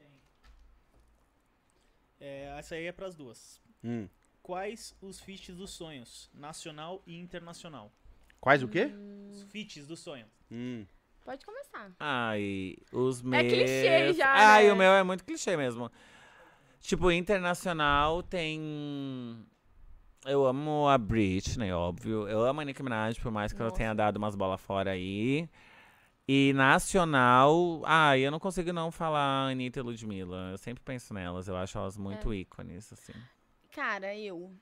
É, 2.20 2.54
essa 2.58 2.74
aí 2.76 2.86
é 2.86 2.92
pras 2.92 3.14
duas. 3.14 3.60
Hum. 3.82 4.08
Quais 4.42 4.94
os 5.00 5.20
feats 5.20 5.54
dos 5.56 5.70
sonhos, 5.70 6.30
nacional 6.34 7.02
e 7.06 7.16
internacional? 7.18 7.92
Quais 8.40 8.62
o 8.62 8.68
quê? 8.68 8.90
Os 9.30 9.42
feats 9.44 9.86
do 9.86 9.96
sonho. 9.96 10.26
Hum. 10.52 10.86
Pode 11.24 11.44
começar. 11.46 11.90
Ai, 11.98 12.74
os 12.92 13.22
meus. 13.22 13.42
clichê 13.44 14.12
já, 14.12 14.32
Ai, 14.32 14.66
né? 14.66 14.72
o 14.72 14.76
meu 14.76 14.92
é 14.92 15.02
muito 15.02 15.24
clichê 15.24 15.56
mesmo. 15.56 15.90
Tipo, 16.80 17.10
internacional 17.12 18.22
tem. 18.22 19.46
Eu 20.24 20.44
amo 20.46 20.88
a 20.88 20.98
Britney, 20.98 21.72
óbvio. 21.72 22.28
Eu 22.28 22.44
amo 22.44 22.60
a 22.60 22.64
Nicki 22.64 22.82
Minaj, 22.82 23.18
por 23.20 23.30
mais 23.30 23.52
que 23.52 23.60
ela 23.60 23.70
Nossa. 23.70 23.78
tenha 23.78 23.94
dado 23.94 24.16
umas 24.16 24.34
bolas 24.34 24.60
fora 24.60 24.90
aí. 24.90 25.48
E 26.28 26.52
nacional. 26.54 27.82
Ai, 27.84 28.20
eu 28.26 28.30
não 28.30 28.38
consigo 28.38 28.72
não 28.72 28.90
falar 28.90 29.48
Anitta 29.48 29.78
e 29.80 29.82
Ludmilla. 29.82 30.50
Eu 30.52 30.58
sempre 30.58 30.82
penso 30.84 31.14
nelas. 31.14 31.48
Eu 31.48 31.56
acho 31.56 31.78
elas 31.78 31.96
muito 31.96 32.32
ícones, 32.34 32.92
assim. 32.92 33.12
Cara, 33.72 34.14
eu. 34.16 34.52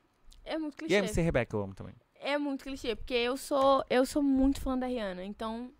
É 0.44 0.58
muito 0.58 0.74
E 0.74 0.76
clichê. 0.78 0.94
a 0.94 0.98
MC 0.98 1.20
Rebeca 1.20 1.56
eu 1.56 1.62
amo 1.62 1.74
também. 1.74 1.94
É 2.22 2.36
muito 2.36 2.64
clichê, 2.64 2.94
porque 2.94 3.14
eu 3.14 3.36
sou, 3.36 3.82
eu 3.88 4.04
sou 4.04 4.22
muito 4.22 4.60
fã 4.60 4.76
da 4.78 4.86
Rihanna, 4.86 5.24
então, 5.24 5.72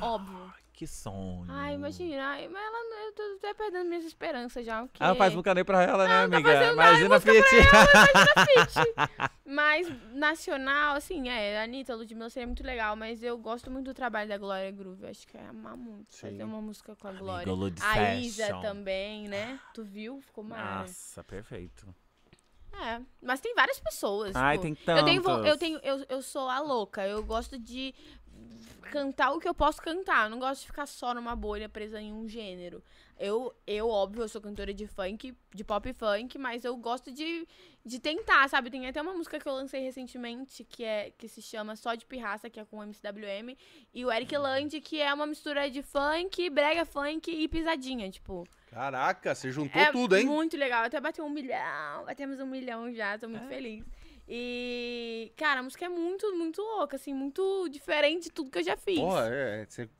Oh, 0.00 0.04
óbvio. 0.04 0.52
Que 0.72 0.86
sonho. 0.86 1.44
Ai, 1.48 1.74
imagina, 1.74 2.24
ai, 2.30 2.48
mas 2.48 2.60
ela, 2.60 2.72
não- 2.88 3.06
eu 3.06 3.12
tô 3.12 3.22
até 3.36 3.54
perdendo 3.54 3.88
minhas 3.88 4.04
esperanças 4.04 4.64
já, 4.66 4.82
porque... 4.82 5.00
Ela 5.02 5.14
faz 5.14 5.32
bucaneio 5.34 5.64
pra 5.64 5.82
ela, 5.82 6.08
né, 6.08 6.22
Não, 6.22 6.30
tá 6.30 6.36
amiga? 6.36 6.54
nada, 6.54 6.72
Imagina 6.72 7.16
a 7.16 7.20
Fit. 7.20 7.42
Mas 9.44 9.86
nacional, 10.14 10.96
assim, 10.96 11.28
é, 11.28 11.60
a 11.60 11.64
Anitta, 11.64 11.94
Ludmilla 11.94 12.30
seria 12.30 12.46
muito 12.46 12.64
legal, 12.64 12.96
mas 12.96 13.22
eu 13.22 13.36
gosto 13.36 13.70
muito 13.70 13.86
do 13.86 13.94
trabalho 13.94 14.28
da 14.28 14.38
Glória 14.38 14.70
Groove, 14.70 15.02
eu 15.02 15.10
acho 15.10 15.26
que 15.28 15.36
é 15.36 15.46
amar 15.46 15.76
muito 15.76 16.14
Sim. 16.14 16.30
fazer 16.30 16.44
uma 16.44 16.60
música 16.60 16.96
com 16.96 17.06
a 17.08 17.12
Glória. 17.12 17.52
Amigo, 17.52 17.76
A 17.82 18.14
Isa 18.14 18.46
Session. 18.46 18.60
também, 18.62 19.28
né? 19.28 19.60
Tu 19.74 19.84
viu? 19.84 20.20
Ficou 20.22 20.42
mara. 20.42 20.80
Nossa, 20.82 21.22
perfeito. 21.22 21.94
É, 22.74 23.02
mas 23.20 23.38
tem 23.40 23.54
várias 23.54 23.78
pessoas. 23.78 24.34
Ai, 24.34 24.56
tipo, 24.58 24.62
tem 24.62 24.72
Eu 24.72 24.84
tantos. 24.86 25.04
tenho, 25.04 25.46
eu 25.46 25.58
tenho, 25.58 25.78
eu, 25.82 26.06
eu 26.08 26.22
sou 26.22 26.48
a 26.48 26.58
louca. 26.58 27.06
Eu 27.06 27.22
gosto 27.22 27.58
de 27.58 27.94
cantar 28.92 29.32
o 29.32 29.40
que 29.40 29.48
eu 29.48 29.54
posso 29.54 29.80
cantar. 29.80 30.26
Eu 30.26 30.30
não 30.30 30.38
gosto 30.38 30.60
de 30.60 30.66
ficar 30.66 30.86
só 30.86 31.14
numa 31.14 31.34
bolha 31.34 31.68
presa 31.68 32.00
em 32.00 32.12
um 32.12 32.28
gênero. 32.28 32.84
Eu, 33.18 33.54
eu 33.66 33.88
óbvio, 33.88 34.22
eu 34.22 34.28
sou 34.28 34.40
cantora 34.40 34.74
de 34.74 34.86
funk, 34.86 35.34
de 35.54 35.64
pop 35.64 35.92
funk, 35.92 36.36
mas 36.38 36.64
eu 36.64 36.76
gosto 36.76 37.10
de, 37.10 37.46
de 37.84 37.98
tentar, 37.98 38.48
sabe? 38.48 38.70
Tem 38.70 38.86
até 38.86 39.00
uma 39.00 39.12
música 39.14 39.38
que 39.38 39.48
eu 39.48 39.54
lancei 39.54 39.80
recentemente 39.82 40.64
que 40.64 40.84
é 40.84 41.10
que 41.16 41.28
se 41.28 41.40
chama 41.40 41.76
Só 41.76 41.94
de 41.94 42.04
Pirraça, 42.04 42.50
que 42.50 42.60
é 42.60 42.64
com 42.64 42.78
o 42.78 42.82
MCWM, 42.82 43.56
e 43.94 44.04
o 44.04 44.12
Eric 44.12 44.36
Land, 44.36 44.80
que 44.80 45.00
é 45.00 45.12
uma 45.14 45.26
mistura 45.26 45.70
de 45.70 45.82
funk, 45.82 46.50
brega 46.50 46.84
funk 46.84 47.30
e 47.30 47.48
pisadinha, 47.48 48.10
tipo. 48.10 48.46
Caraca, 48.70 49.34
você 49.34 49.50
juntou 49.50 49.80
É 49.80 49.92
tudo, 49.92 50.16
hein? 50.16 50.26
Muito 50.26 50.56
legal. 50.56 50.84
Até 50.84 51.00
bateu 51.00 51.24
um 51.24 51.30
milhão. 51.30 52.04
Batemos 52.04 52.40
um 52.40 52.46
milhão 52.46 52.92
já, 52.92 53.18
tô 53.18 53.28
muito 53.28 53.46
feliz. 53.46 53.84
E, 54.34 55.30
cara, 55.36 55.60
a 55.60 55.62
música 55.62 55.84
é 55.84 55.90
muito, 55.90 56.34
muito 56.34 56.62
louca, 56.62 56.96
assim, 56.96 57.12
muito 57.12 57.68
diferente 57.68 58.24
de 58.24 58.32
tudo 58.32 58.50
que 58.50 58.60
eu 58.60 58.62
já 58.62 58.78
fiz. 58.78 58.98
Porra, 58.98 59.28
é. 59.28 59.66
Você... 59.66 59.90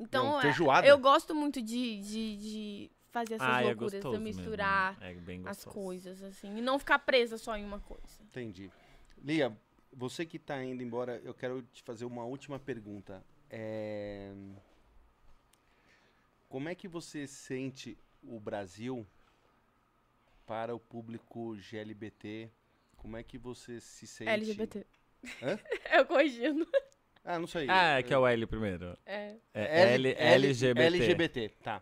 então, 0.00 0.24
não, 0.24 0.42
é, 0.42 0.90
eu 0.90 0.98
gosto 0.98 1.32
muito 1.32 1.62
de, 1.62 2.00
de, 2.00 2.36
de 2.36 2.90
fazer 3.12 3.34
essas 3.34 3.46
Ai, 3.46 3.62
é 3.62 3.66
loucuras, 3.68 3.92
de 3.92 3.98
gostoso 3.98 4.20
misturar 4.20 4.98
mesmo. 4.98 5.46
É 5.46 5.50
as 5.50 5.64
coisas, 5.64 6.20
assim, 6.20 6.56
e 6.56 6.60
não 6.60 6.80
ficar 6.80 6.98
presa 6.98 7.38
só 7.38 7.56
em 7.56 7.64
uma 7.64 7.78
coisa. 7.78 8.02
Entendi. 8.24 8.72
Lia, 9.22 9.56
você 9.92 10.26
que 10.26 10.40
tá 10.40 10.60
indo 10.64 10.82
embora, 10.82 11.20
eu 11.22 11.32
quero 11.32 11.62
te 11.62 11.84
fazer 11.84 12.06
uma 12.06 12.24
última 12.24 12.58
pergunta. 12.58 13.24
É... 13.48 14.32
Como 16.48 16.68
é 16.68 16.74
que 16.74 16.88
você 16.88 17.28
sente 17.28 17.96
o 18.20 18.40
Brasil 18.40 19.06
para 20.44 20.74
o 20.74 20.80
público 20.80 21.54
GLBT? 21.54 22.50
Como 23.06 23.16
é 23.16 23.22
que 23.22 23.38
você 23.38 23.80
se 23.80 24.04
sente... 24.04 24.28
LGBT. 24.28 24.84
Hã? 25.40 25.56
eu 25.96 26.06
corrigindo. 26.06 26.66
Ah, 27.24 27.38
não 27.38 27.46
sei. 27.46 27.68
Ah, 27.70 28.00
é 28.00 28.02
que 28.02 28.12
é 28.12 28.18
o 28.18 28.26
L 28.26 28.44
primeiro. 28.48 28.98
É. 29.06 29.36
É 29.54 29.94
L, 29.94 30.08
LGBT. 30.08 30.80
LGBT, 30.82 31.48
tá. 31.62 31.80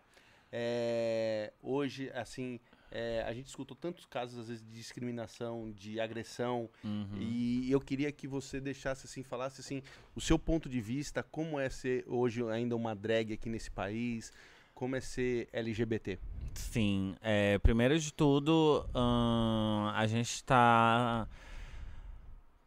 É, 0.51 1.51
hoje, 1.63 2.11
assim, 2.13 2.59
é, 2.91 3.23
a 3.25 3.33
gente 3.33 3.47
escutou 3.47 3.75
tantos 3.75 4.05
casos, 4.05 4.37
às 4.37 4.49
vezes, 4.49 4.63
de 4.63 4.71
discriminação, 4.71 5.71
de 5.71 5.99
agressão, 5.99 6.69
Uhum. 6.83 7.17
e 7.19 7.71
eu 7.71 7.81
queria 7.81 8.11
que 8.11 8.27
você 8.27 8.61
deixasse, 8.61 9.07
assim, 9.07 9.23
falasse, 9.23 9.61
assim, 9.61 9.81
o 10.15 10.21
seu 10.21 10.37
ponto 10.37 10.69
de 10.69 10.79
vista, 10.79 11.23
como 11.23 11.59
é 11.59 11.71
ser 11.71 12.03
hoje 12.05 12.47
ainda 12.51 12.75
uma 12.75 12.95
drag 12.95 13.33
aqui 13.33 13.49
nesse 13.49 13.71
país, 13.71 14.31
como 14.75 14.95
é 14.95 14.99
ser 14.99 15.47
LGBT. 15.53 16.19
Sim, 16.53 17.15
é, 17.21 17.57
primeiro 17.59 17.97
de 17.97 18.13
tudo, 18.13 18.85
ahn, 18.93 19.91
a 19.95 20.05
gente 20.05 20.43
tá 20.43 21.27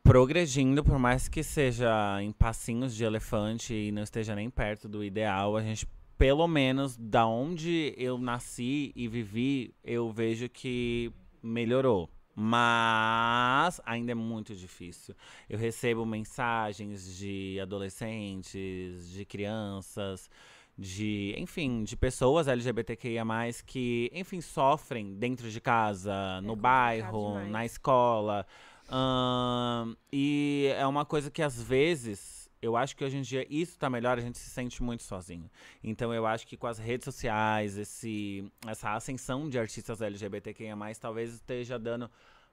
progredindo, 0.03 0.83
por 0.83 0.99
mais 0.99 1.29
que 1.29 1.43
seja 1.43 2.23
em 2.23 2.33
passinhos 2.33 2.95
de 2.95 3.05
elefante 3.05 3.75
e 3.75 3.93
não 3.93 4.03
esteja 4.03 4.35
nem 4.35 4.49
perto 4.49 4.89
do 4.89 5.05
ideal, 5.05 5.57
a 5.57 5.63
gente, 5.63 5.87
pelo 6.17 6.49
menos, 6.49 6.97
da 6.97 7.27
onde 7.27 7.95
eu 7.97 8.17
nasci 8.19 8.91
e 8.97 9.07
vivi, 9.07 9.75
eu 9.85 10.11
vejo 10.11 10.49
que 10.49 11.13
melhorou. 11.43 12.11
Mas 12.35 13.81
ainda 13.85 14.13
é 14.13 14.15
muito 14.15 14.55
difícil. 14.55 15.15
Eu 15.49 15.59
recebo 15.59 16.07
mensagens 16.07 17.17
de 17.17 17.59
adolescentes, 17.61 19.11
de 19.11 19.25
crianças, 19.25 20.31
de, 20.79 21.35
enfim, 21.37 21.83
de 21.83 21.97
pessoas 21.97 22.47
LGBTQIA+, 22.47 23.25
que, 23.67 24.11
enfim, 24.15 24.41
sofrem 24.41 25.15
dentro 25.17 25.51
de 25.51 25.61
casa, 25.61 26.41
no 26.41 26.51
complicado 26.51 26.61
bairro, 26.61 27.29
demais. 27.33 27.51
na 27.51 27.67
escola. 27.67 28.47
Ahn, 28.89 29.97
e 30.13 30.73
é 30.77 30.87
uma 30.87 31.05
coisa 31.05 31.33
que, 31.33 31.43
às 31.43 31.61
vezes, 31.61 32.49
eu 32.63 32.77
acho 32.77 32.97
que 32.97 33.05
hoje 33.05 33.17
em 33.17 33.23
dia 33.23 33.45
isso 33.51 33.77
tá 33.77 33.91
melhor, 33.91 34.19
a 34.19 34.21
gente 34.21 34.39
se 34.39 34.51
sente 34.51 34.81
muito 34.81 35.03
sozinho. 35.03 35.51
Então, 35.83 36.15
eu 36.15 36.25
acho 36.25 36.47
que 36.47 36.57
com 36.57 36.69
as 36.69 36.79
redes 36.79 37.05
sociais, 37.05 37.77
esse, 37.77 38.49
essa 38.65 38.95
ascensão 38.95 39.49
de 39.49 39.59
artistas 39.59 40.01
LGBTQIA+, 40.01 40.77
talvez 41.01 41.35
esteja 41.35 41.77
dando 41.77 42.09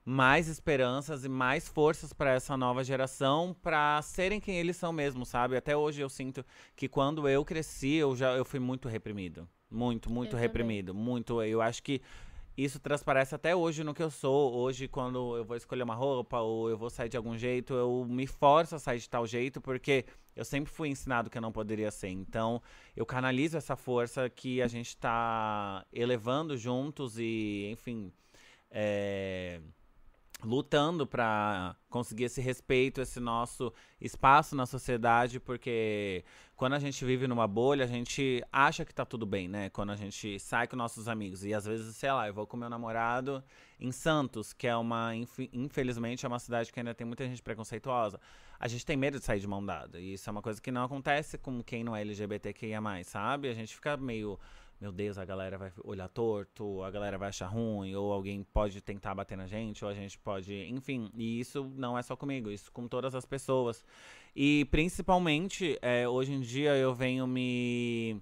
mais 0.05 0.47
esperanças 0.47 1.25
e 1.25 1.29
mais 1.29 1.67
forças 1.67 2.13
para 2.13 2.31
essa 2.31 2.55
nova 2.55 2.83
geração 2.83 3.55
para 3.59 3.99
serem 4.03 4.39
quem 4.39 4.55
eles 4.57 4.77
são 4.77 4.93
mesmo, 4.93 5.25
sabe? 5.25 5.57
Até 5.57 5.75
hoje 5.75 5.99
eu 5.99 6.09
sinto 6.09 6.45
que 6.75 6.87
quando 6.87 7.27
eu 7.27 7.43
cresci, 7.43 7.95
eu 7.95 8.15
já 8.15 8.33
eu 8.33 8.45
fui 8.45 8.59
muito 8.59 8.87
reprimido. 8.87 9.49
Muito, 9.69 10.11
muito 10.11 10.35
Eu 10.35 10.39
reprimido. 10.39 10.93
Muito. 10.93 11.41
Eu 11.41 11.61
acho 11.61 11.81
que 11.81 12.01
isso 12.57 12.79
transparece 12.79 13.35
até 13.35 13.55
hoje 13.55 13.83
no 13.83 13.93
que 13.93 14.01
eu 14.01 14.09
sou. 14.11 14.53
Hoje, 14.55 14.87
quando 14.87 15.35
eu 15.37 15.43
vou 15.43 15.57
escolher 15.57 15.83
uma 15.83 15.95
roupa 15.95 16.39
ou 16.39 16.69
eu 16.69 16.77
vou 16.77 16.89
sair 16.89 17.09
de 17.09 17.17
algum 17.17 17.37
jeito, 17.37 17.73
eu 17.73 18.05
me 18.07 18.27
forço 18.27 18.75
a 18.75 18.79
sair 18.79 18.99
de 18.99 19.09
tal 19.09 19.25
jeito, 19.27 19.59
porque 19.59 20.05
eu 20.35 20.45
sempre 20.45 20.71
fui 20.71 20.87
ensinado 20.89 21.29
que 21.29 21.37
eu 21.37 21.41
não 21.41 21.51
poderia 21.51 21.91
ser. 21.91 22.09
Então, 22.09 22.61
eu 22.95 23.05
canalizo 23.05 23.57
essa 23.57 23.75
força 23.75 24.29
que 24.29 24.61
a 24.61 24.67
gente 24.67 24.95
tá 24.95 25.85
elevando 25.91 26.55
juntos 26.55 27.17
e, 27.19 27.67
enfim, 27.71 28.13
é, 28.71 29.59
lutando 30.43 31.07
para 31.07 31.75
conseguir 31.89 32.25
esse 32.25 32.41
respeito, 32.41 33.01
esse 33.01 33.19
nosso 33.19 33.73
espaço 33.99 34.55
na 34.55 34.65
sociedade, 34.65 35.39
porque 35.39 36.23
quando 36.55 36.73
a 36.73 36.79
gente 36.79 37.03
vive 37.03 37.27
numa 37.27 37.47
bolha, 37.47 37.85
a 37.85 37.87
gente 37.87 38.43
acha 38.51 38.85
que 38.85 38.93
tá 38.93 39.05
tudo 39.05 39.25
bem, 39.25 39.47
né? 39.47 39.69
Quando 39.69 39.91
a 39.91 39.95
gente 39.95 40.39
sai 40.39 40.67
com 40.67 40.75
nossos 40.75 41.07
amigos 41.07 41.43
e 41.43 41.53
às 41.53 41.65
vezes, 41.65 41.95
sei 41.95 42.11
lá, 42.11 42.27
eu 42.27 42.33
vou 42.33 42.45
com 42.45 42.57
meu 42.57 42.69
namorado 42.69 43.43
em 43.79 43.91
Santos, 43.91 44.53
que 44.53 44.67
é 44.67 44.75
uma, 44.75 45.15
inf- 45.15 45.49
infelizmente, 45.51 46.25
é 46.25 46.27
uma 46.27 46.39
cidade 46.39 46.71
que 46.71 46.79
ainda 46.79 46.93
tem 46.93 47.07
muita 47.07 47.25
gente 47.25 47.41
preconceituosa. 47.41 48.19
A 48.59 48.67
gente 48.67 48.85
tem 48.85 48.95
medo 48.95 49.19
de 49.19 49.25
sair 49.25 49.39
de 49.39 49.47
mão 49.47 49.65
dada, 49.65 49.99
e 49.99 50.13
isso 50.13 50.29
é 50.29 50.31
uma 50.31 50.41
coisa 50.41 50.61
que 50.61 50.71
não 50.71 50.83
acontece 50.83 51.37
com 51.37 51.61
quem 51.63 51.83
não 51.83 51.95
é 51.95 52.01
LGBTQIA+, 52.01 52.81
sabe? 53.03 53.49
A 53.49 53.53
gente 53.53 53.73
fica 53.73 53.97
meio 53.97 54.39
meu 54.79 54.91
Deus, 54.91 55.17
a 55.17 55.23
galera 55.23 55.57
vai 55.57 55.71
olhar 55.83 56.07
torto, 56.09 56.83
a 56.83 56.91
galera 56.91 57.17
vai 57.17 57.29
achar 57.29 57.47
ruim, 57.47 57.95
ou 57.95 58.11
alguém 58.11 58.43
pode 58.43 58.81
tentar 58.81 59.15
bater 59.15 59.37
na 59.37 59.47
gente, 59.47 59.85
ou 59.85 59.89
a 59.89 59.93
gente 59.93 60.17
pode. 60.19 60.53
Enfim, 60.69 61.09
e 61.15 61.39
isso 61.39 61.71
não 61.75 61.97
é 61.97 62.01
só 62.01 62.15
comigo, 62.15 62.51
isso 62.51 62.71
com 62.71 62.87
todas 62.87 63.15
as 63.15 63.25
pessoas. 63.25 63.83
E 64.35 64.65
principalmente, 64.65 65.79
é, 65.81 66.07
hoje 66.07 66.33
em 66.33 66.41
dia 66.41 66.75
eu 66.75 66.93
venho 66.93 67.25
me. 67.25 68.21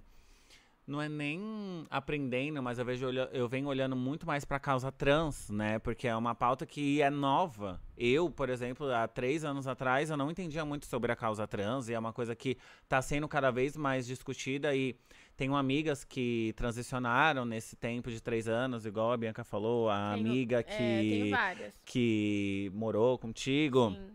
Não 0.86 1.00
é 1.00 1.08
nem 1.08 1.86
aprendendo, 1.88 2.62
mas 2.62 2.78
eu, 2.78 2.84
vejo, 2.84 3.06
eu 3.32 3.48
venho 3.48 3.68
olhando 3.68 3.96
muito 3.96 4.26
mais 4.26 4.44
pra 4.44 4.60
causa 4.60 4.92
trans, 4.92 5.48
né? 5.48 5.78
Porque 5.78 6.06
é 6.06 6.14
uma 6.14 6.34
pauta 6.34 6.66
que 6.66 7.00
é 7.00 7.08
nova. 7.08 7.80
Eu, 7.96 8.30
por 8.30 8.50
exemplo, 8.50 8.92
há 8.92 9.08
três 9.08 9.46
anos 9.46 9.66
atrás, 9.66 10.10
eu 10.10 10.16
não 10.16 10.30
entendia 10.30 10.62
muito 10.62 10.84
sobre 10.84 11.10
a 11.10 11.16
causa 11.16 11.46
trans, 11.46 11.88
e 11.88 11.94
é 11.94 11.98
uma 11.98 12.12
coisa 12.12 12.36
que 12.36 12.58
tá 12.86 13.00
sendo 13.00 13.26
cada 13.26 13.50
vez 13.50 13.78
mais 13.78 14.06
discutida 14.06 14.76
e 14.76 14.94
tenho 15.36 15.54
amigas 15.56 16.04
que 16.04 16.52
transicionaram 16.56 17.44
nesse 17.44 17.76
tempo 17.76 18.10
de 18.10 18.20
três 18.20 18.46
anos, 18.48 18.86
igual 18.86 19.12
a 19.12 19.16
Bianca 19.16 19.42
falou, 19.44 19.90
a 19.90 20.12
Tenho- 20.14 20.26
amiga 20.28 20.60
É, 20.60 20.62
que, 20.62 21.30
várias. 21.30 21.74
que 21.84 22.70
morou 22.74 23.18
contigo. 23.18 23.90
Sim. 23.90 24.10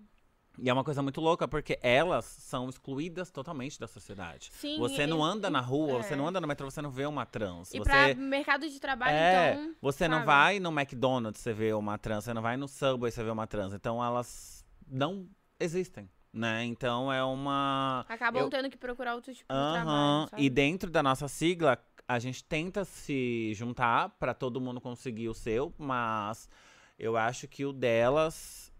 E 0.62 0.70
é 0.70 0.74
uma 0.74 0.84
coisa 0.84 1.02
muito 1.02 1.22
louca, 1.22 1.48
porque 1.48 1.80
elas 1.82 2.26
são 2.26 2.68
excluídas 2.68 3.32
totalmente 3.32 3.80
da 3.80 3.88
sociedade. 3.88 4.50
Sim, 4.52 4.78
você 4.78 5.04
e- 5.04 5.08
não 5.08 5.24
anda 5.24 5.50
na 5.50 5.62
rua, 5.62 6.00
é. 6.00 6.04
você 6.04 6.18
não 6.18 6.28
anda 6.28 6.41
no 6.41 6.48
metrô, 6.48 6.70
você 6.70 6.82
não 6.82 6.91
vê 6.91 7.06
uma 7.06 7.26
trans. 7.26 7.74
E 7.74 7.78
você 7.78 7.84
pra 7.86 8.14
mercado 8.16 8.68
de 8.68 8.78
trabalho, 8.78 9.16
é, 9.16 9.54
então. 9.54 9.76
você 9.82 10.06
não 10.06 10.18
sabe? 10.18 10.26
vai 10.26 10.60
no 10.60 10.70
McDonald's 10.78 11.41
você 11.41 11.54
vê 11.54 11.72
uma 11.72 11.98
trans, 11.98 12.26
você 12.26 12.34
não 12.34 12.41
vai 12.41 12.58
no 12.58 12.68
Subway 12.68 13.10
você 13.10 13.24
vê 13.24 13.30
uma 13.30 13.48
trans. 13.48 13.74
Então 13.74 14.04
elas 14.04 14.66
não 14.86 15.30
existem, 15.58 16.10
né? 16.34 16.64
Então 16.65 17.11
é 17.11 17.23
uma 17.23 18.06
Acabam 18.10 18.43
eu- 18.43 18.49
tendo 18.49 18.69
que 18.69 18.77
procurar 18.77 19.15
outros 19.15 19.38
tipos 19.38 19.56
de 19.56 19.61
Aham, 19.61 19.73
trabalho. 19.73 20.30
sabe? 20.30 20.43
E 20.43 20.49
dentro 20.49 20.89
da 20.91 21.01
nossa 21.03 21.27
sigla, 21.27 21.77
a 22.07 22.19
gente 22.19 22.43
tenta 22.43 22.85
se 22.85 23.53
juntar 23.53 24.10
pra 24.19 24.34
todo 24.34 24.60
mundo 24.61 24.81
conseguir 24.81 25.30
o 25.30 25.34
seu, 25.34 25.73
mas 25.77 26.49
eu 26.97 27.15
acho 27.18 27.47
que 27.47 27.65
o 27.65 27.73
delas 27.73 28.72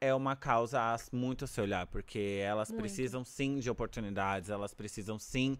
é 0.00 0.12
uma 0.14 0.34
causa 0.34 0.80
muito 1.12 1.44
a 1.44 1.46
se 1.48 1.60
olhar, 1.60 1.86
porque 1.86 2.40
elas 2.42 2.70
Muito. 2.70 2.80
precisam 2.82 3.24
sim 3.24 3.58
de 3.60 3.70
oportunidades, 3.70 4.50
elas 4.50 4.74
precisam 4.74 5.18
sim 5.18 5.56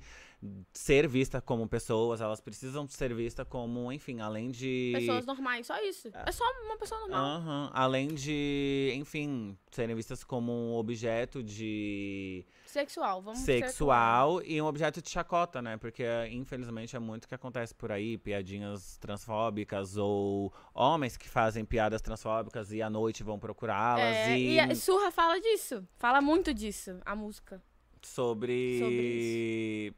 ser 0.72 1.06
vistas 1.06 1.42
como 1.44 1.68
pessoas, 1.68 2.20
elas 2.20 2.40
precisam 2.40 2.86
ser 2.88 3.14
vistas 3.14 3.46
como, 3.48 3.92
enfim, 3.92 4.20
além 4.20 4.50
de. 4.50 4.92
Pessoas 4.94 5.24
normais, 5.26 5.66
só 5.66 5.80
isso. 5.82 6.08
É 6.12 6.32
só 6.32 6.44
uma 6.64 6.76
pessoa 6.76 7.00
normal. 7.02 7.24
Aham, 7.24 7.70
Além 7.72 8.08
de, 8.08 8.92
enfim, 8.96 9.56
serem 9.70 9.94
vistas 9.94 10.24
como 10.24 10.52
um 10.52 10.74
objeto 10.74 11.42
de 11.42 12.44
Sexual, 12.66 13.20
vamos 13.22 13.44
claro. 13.44 13.60
sexual 13.60 14.42
e 14.44 14.60
um 14.60 14.64
objeto 14.66 15.02
de 15.02 15.10
chacota, 15.10 15.60
né? 15.60 15.76
Porque 15.76 16.04
infelizmente 16.30 16.96
é 16.96 16.98
muito 16.98 17.28
que 17.28 17.34
acontece 17.34 17.74
por 17.74 17.92
aí, 17.92 18.16
piadinhas 18.16 18.96
transfóbicas 18.98 19.96
ou 19.96 20.52
homens 20.74 21.16
que 21.16 21.28
fazem 21.28 21.64
piadas 21.64 22.00
transfóbicas 22.00 22.72
e 22.72 22.80
à 22.80 22.88
noite 22.88 23.22
vão 23.22 23.38
procurá-las 23.38 24.02
É, 24.04 24.38
e, 24.38 24.54
e 24.54 24.60
a 24.60 24.74
Surra 24.74 25.10
fala 25.10 25.38
disso. 25.38 25.86
Fala 25.98 26.20
muito 26.20 26.52
disso, 26.54 26.98
a 27.04 27.14
música. 27.14 27.62
sobre, 28.02 28.78
sobre 28.80 29.94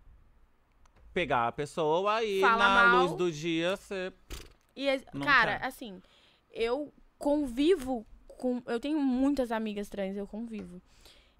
pegar 1.14 1.46
a 1.48 1.52
pessoa 1.52 2.22
e 2.22 2.40
Fala 2.40 2.68
na 2.68 2.86
mal. 2.88 3.02
luz 3.06 3.16
do 3.16 3.32
dia 3.32 3.76
você 3.76 4.12
E, 4.76 4.86
é- 4.88 5.00
Não 5.14 5.22
cara, 5.22 5.58
quer. 5.60 5.66
assim, 5.66 6.02
eu 6.52 6.92
convivo 7.18 8.04
com. 8.26 8.60
Eu 8.66 8.78
tenho 8.80 9.00
muitas 9.00 9.50
amigas 9.52 9.88
trans, 9.88 10.16
eu 10.16 10.26
convivo. 10.26 10.82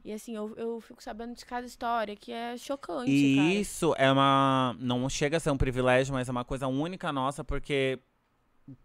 E 0.05 0.12
assim, 0.12 0.36
eu, 0.36 0.55
eu 0.56 0.80
fico 0.80 1.02
sabendo 1.02 1.34
de 1.34 1.44
cada 1.46 1.66
história 1.66 2.14
que 2.14 2.30
é 2.30 2.56
chocante, 2.59 3.10
E 3.10 3.36
cara. 3.36 3.48
isso 3.55 3.94
é 3.98 4.10
uma. 4.12 4.76
Não 4.78 5.09
chega 5.09 5.38
a 5.38 5.40
ser 5.40 5.51
um 5.51 5.56
privilégio, 5.56 6.12
mas 6.14 6.28
é 6.28 6.32
uma 6.32 6.44
coisa 6.44 6.66
única 6.68 7.10
nossa, 7.12 7.42
porque 7.42 7.98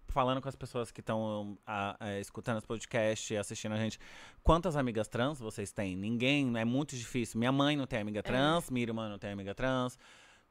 falando 0.08 0.42
com 0.42 0.50
as 0.50 0.56
pessoas 0.56 0.92
que 0.92 1.02
estão 1.02 1.58
escutando 2.20 2.58
esse 2.58 2.66
podcast 2.68 3.34
e 3.34 3.38
assistindo 3.38 3.74
a 3.74 3.78
gente, 3.78 4.00
quantas 4.42 4.76
amigas 4.76 5.08
trans 5.08 5.40
vocês 5.40 5.72
têm? 5.72 5.96
Ninguém, 5.96 6.58
é 6.58 6.66
muito 6.66 6.96
difícil. 6.96 7.38
Minha 7.38 7.52
mãe 7.52 7.76
não 7.78 7.86
tem 7.86 8.00
amiga 8.00 8.24
trans, 8.24 8.70
minha 8.72 8.84
irmã 8.86 9.08
não 9.10 9.20
tem 9.20 9.32
amiga 9.32 9.54
trans. 9.54 9.98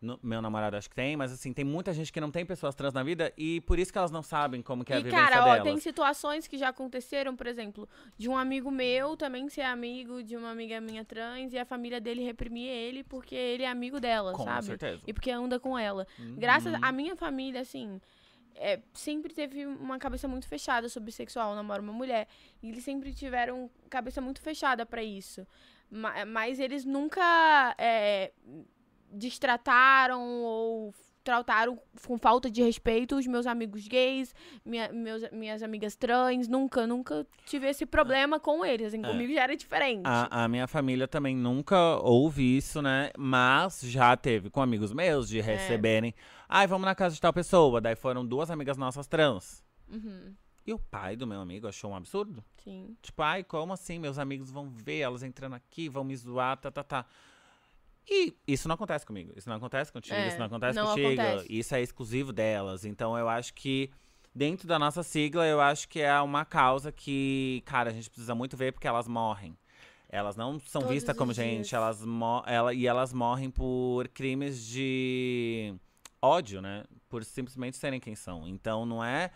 No- 0.01 0.19
meu 0.23 0.41
namorado 0.41 0.77
acho 0.77 0.89
que 0.89 0.95
tem, 0.95 1.16
mas 1.16 1.33
assim, 1.33 1.53
tem 1.53 1.65
muita 1.65 1.93
gente 1.93 2.12
que 2.12 2.20
não 2.20 2.31
tem 2.31 2.47
pessoas 2.47 2.75
trans 2.75 2.95
na 2.95 3.03
vida 3.03 3.33
e 3.37 3.61
por 3.62 3.79
isso 3.79 3.93
que 3.93 3.99
elas 3.99 4.11
não 4.12 4.23
sabem 4.23 4.62
como 4.62 4.85
que 4.85 4.93
é 4.93 4.97
a 4.97 5.01
E, 5.01 5.03
vivência 5.03 5.25
cara, 5.29 5.43
ó, 5.43 5.45
delas. 5.55 5.62
tem 5.65 5.77
situações 5.81 6.47
que 6.47 6.57
já 6.57 6.69
aconteceram, 6.69 7.35
por 7.35 7.47
exemplo, 7.47 7.89
de 8.16 8.29
um 8.29 8.37
amigo 8.37 8.70
meu 8.70 9.16
também 9.16 9.49
ser 9.49 9.62
amigo 9.62 10.23
de 10.23 10.37
uma 10.37 10.51
amiga 10.51 10.81
minha 10.81 11.05
trans 11.05 11.53
e 11.53 11.59
a 11.59 11.65
família 11.65 12.01
dele 12.01 12.23
reprimir 12.23 12.69
ele 12.69 13.03
porque 13.03 13.35
ele 13.35 13.65
é 13.65 13.69
amigo 13.69 13.99
dela, 13.99 14.33
Com 14.33 14.45
sabe? 14.45 14.66
certeza. 14.66 15.03
E 15.07 15.12
porque 15.12 15.31
anda 15.31 15.59
com 15.59 15.77
ela. 15.79 16.07
Graças 16.37 16.73
Uhum. 16.73 16.79
à 16.83 16.93
minha 16.93 17.16
família, 17.16 17.61
assim, 17.61 18.01
é, 18.55 18.81
sempre 18.95 19.33
teve 19.35 19.66
uma 19.66 19.99
cabeça 19.99 20.29
muito 20.29 20.47
fechada 20.47 20.89
sobre 20.89 21.11
sexual, 21.12 21.55
namoro 21.57 21.83
uma 21.83 21.93
mulher. 21.93 22.29
E 22.62 22.69
eles 22.69 22.85
sempre 22.85 23.12
tiveram 23.12 23.69
cabeça 23.91 24.20
muito 24.20 24.41
fechada 24.41 24.87
pra 24.87 25.03
isso. 25.03 25.47
Ma- 25.91 26.25
Mas 26.25 26.59
eles 26.61 26.85
nunca 26.85 27.75
é, 27.79 28.33
destrataram 29.12 30.22
ou 30.43 30.94
trataram 31.24 31.78
com 32.06 32.16
falta 32.16 32.51
de 32.51 32.62
respeito 32.62 33.14
os 33.16 33.26
meus 33.26 33.47
amigos 33.47 33.86
gays, 33.86 34.35
minha- 34.64 34.90
meus, 34.90 35.22
minhas 35.30 35.62
amigas 35.62 35.94
trans. 35.94 36.48
Nunca, 36.48 36.86
nunca 36.86 37.26
tive 37.44 37.68
esse 37.68 37.85
problema 37.85 38.40
com 38.40 38.64
eles. 38.64 38.89
Assim, 38.89 39.05
É. 39.05 39.06
comigo 39.09 39.35
já 39.35 39.43
era 39.43 39.55
diferente. 39.56 40.02
A, 40.06 40.44
a 40.44 40.48
minha 40.48 40.66
família 40.66 41.06
também 41.06 41.36
nunca 41.36 41.97
ouve 41.98 42.56
isso, 42.56 42.80
né? 42.80 43.10
Mas 43.18 43.82
já 43.82 44.16
teve 44.16 44.48
com 44.48 44.62
amigos 44.62 44.90
meus 44.93 45.28
de 45.28 45.40
receberem. 45.40 46.14
Ai, 46.48 46.66
vamos 46.66 46.86
na 46.86 46.94
casa 46.94 47.14
de 47.14 47.20
tal 47.20 47.32
pessoa. 47.32 47.78
Daí 47.78 47.94
foram 47.94 48.24
duas 48.24 48.51
amigas 48.51 48.78
nossas 48.78 49.06
trans. 49.06 49.62
Uhum, 49.90 50.35
E 50.66 50.72
o 50.72 50.78
pai 50.78 51.14
do 51.16 51.26
meu 51.26 51.40
amigo 51.40 51.66
achou 51.68 51.90
um 51.90 51.97
absurdo. 51.97 52.43
sim. 52.64 52.97
Tipo, 53.02 53.22
ai, 53.22 53.44
como 53.44 53.72
assim? 53.74 53.98
Meus 53.98 54.18
amigos 54.18 54.51
vão 54.51 54.68
ver 54.70 55.01
elas 55.01 55.22
entrando 55.22 55.55
aqui, 55.55 55.89
vão 55.90 56.05
me 56.05 56.14
zoar, 56.16 56.56
tá, 56.59 56.70
tá, 56.70 56.82
tá. 56.85 57.06
E 58.10 58.35
isso 58.47 58.66
não 58.68 58.74
acontece 58.74 59.05
comigo. 59.05 59.32
Isso 59.36 59.48
não 59.48 59.56
acontece 59.56 59.93
contigo, 59.93 60.14
É, 60.16 60.28
isso 60.28 60.39
não 60.39 60.47
acontece 60.47 60.76
não 60.76 60.86
contigo. 60.86 61.20
acontece. 61.20 61.47
Isso 61.51 61.74
é 61.74 61.82
exclusivo 61.82 62.32
delas. 62.32 62.85
Então 62.85 63.16
eu 63.18 63.28
acho 63.28 63.52
que 63.55 63.90
dentro 64.35 64.66
da 64.66 64.78
nossa 64.78 65.02
sigla, 65.02 65.47
eu 65.47 65.60
acho 65.60 65.89
que 65.89 66.01
é 66.01 66.18
uma 66.20 66.44
causa 66.44 66.90
que, 66.93 67.62
cara, 67.66 67.90
a 67.90 67.93
gente 67.93 68.09
precisa 68.09 68.35
muito 68.35 68.56
ver 68.56 68.72
porque 68.72 68.86
elas 68.89 69.06
morrem. 69.09 69.56
Elas 70.09 70.36
não 70.36 70.59
são 70.59 70.80
Todos 70.80 70.94
vistas 70.94 71.14
como 71.16 71.32
os 71.32 71.36
gente, 71.36 71.68
dias. 71.68 71.72
elas 71.74 72.02
ela, 72.47 72.72
e 72.72 72.86
elas 72.86 73.12
morrem 73.12 73.51
por 73.51 74.09
crimes 74.09 74.64
de 74.64 75.74
ódio, 76.22 76.62
né? 76.62 76.85
Por 77.10 77.22
simplesmente 77.24 77.76
serem 77.76 78.01
quem 78.01 78.14
são. 78.14 78.48
Então 78.48 78.86
não 78.86 79.05
é 79.05 79.30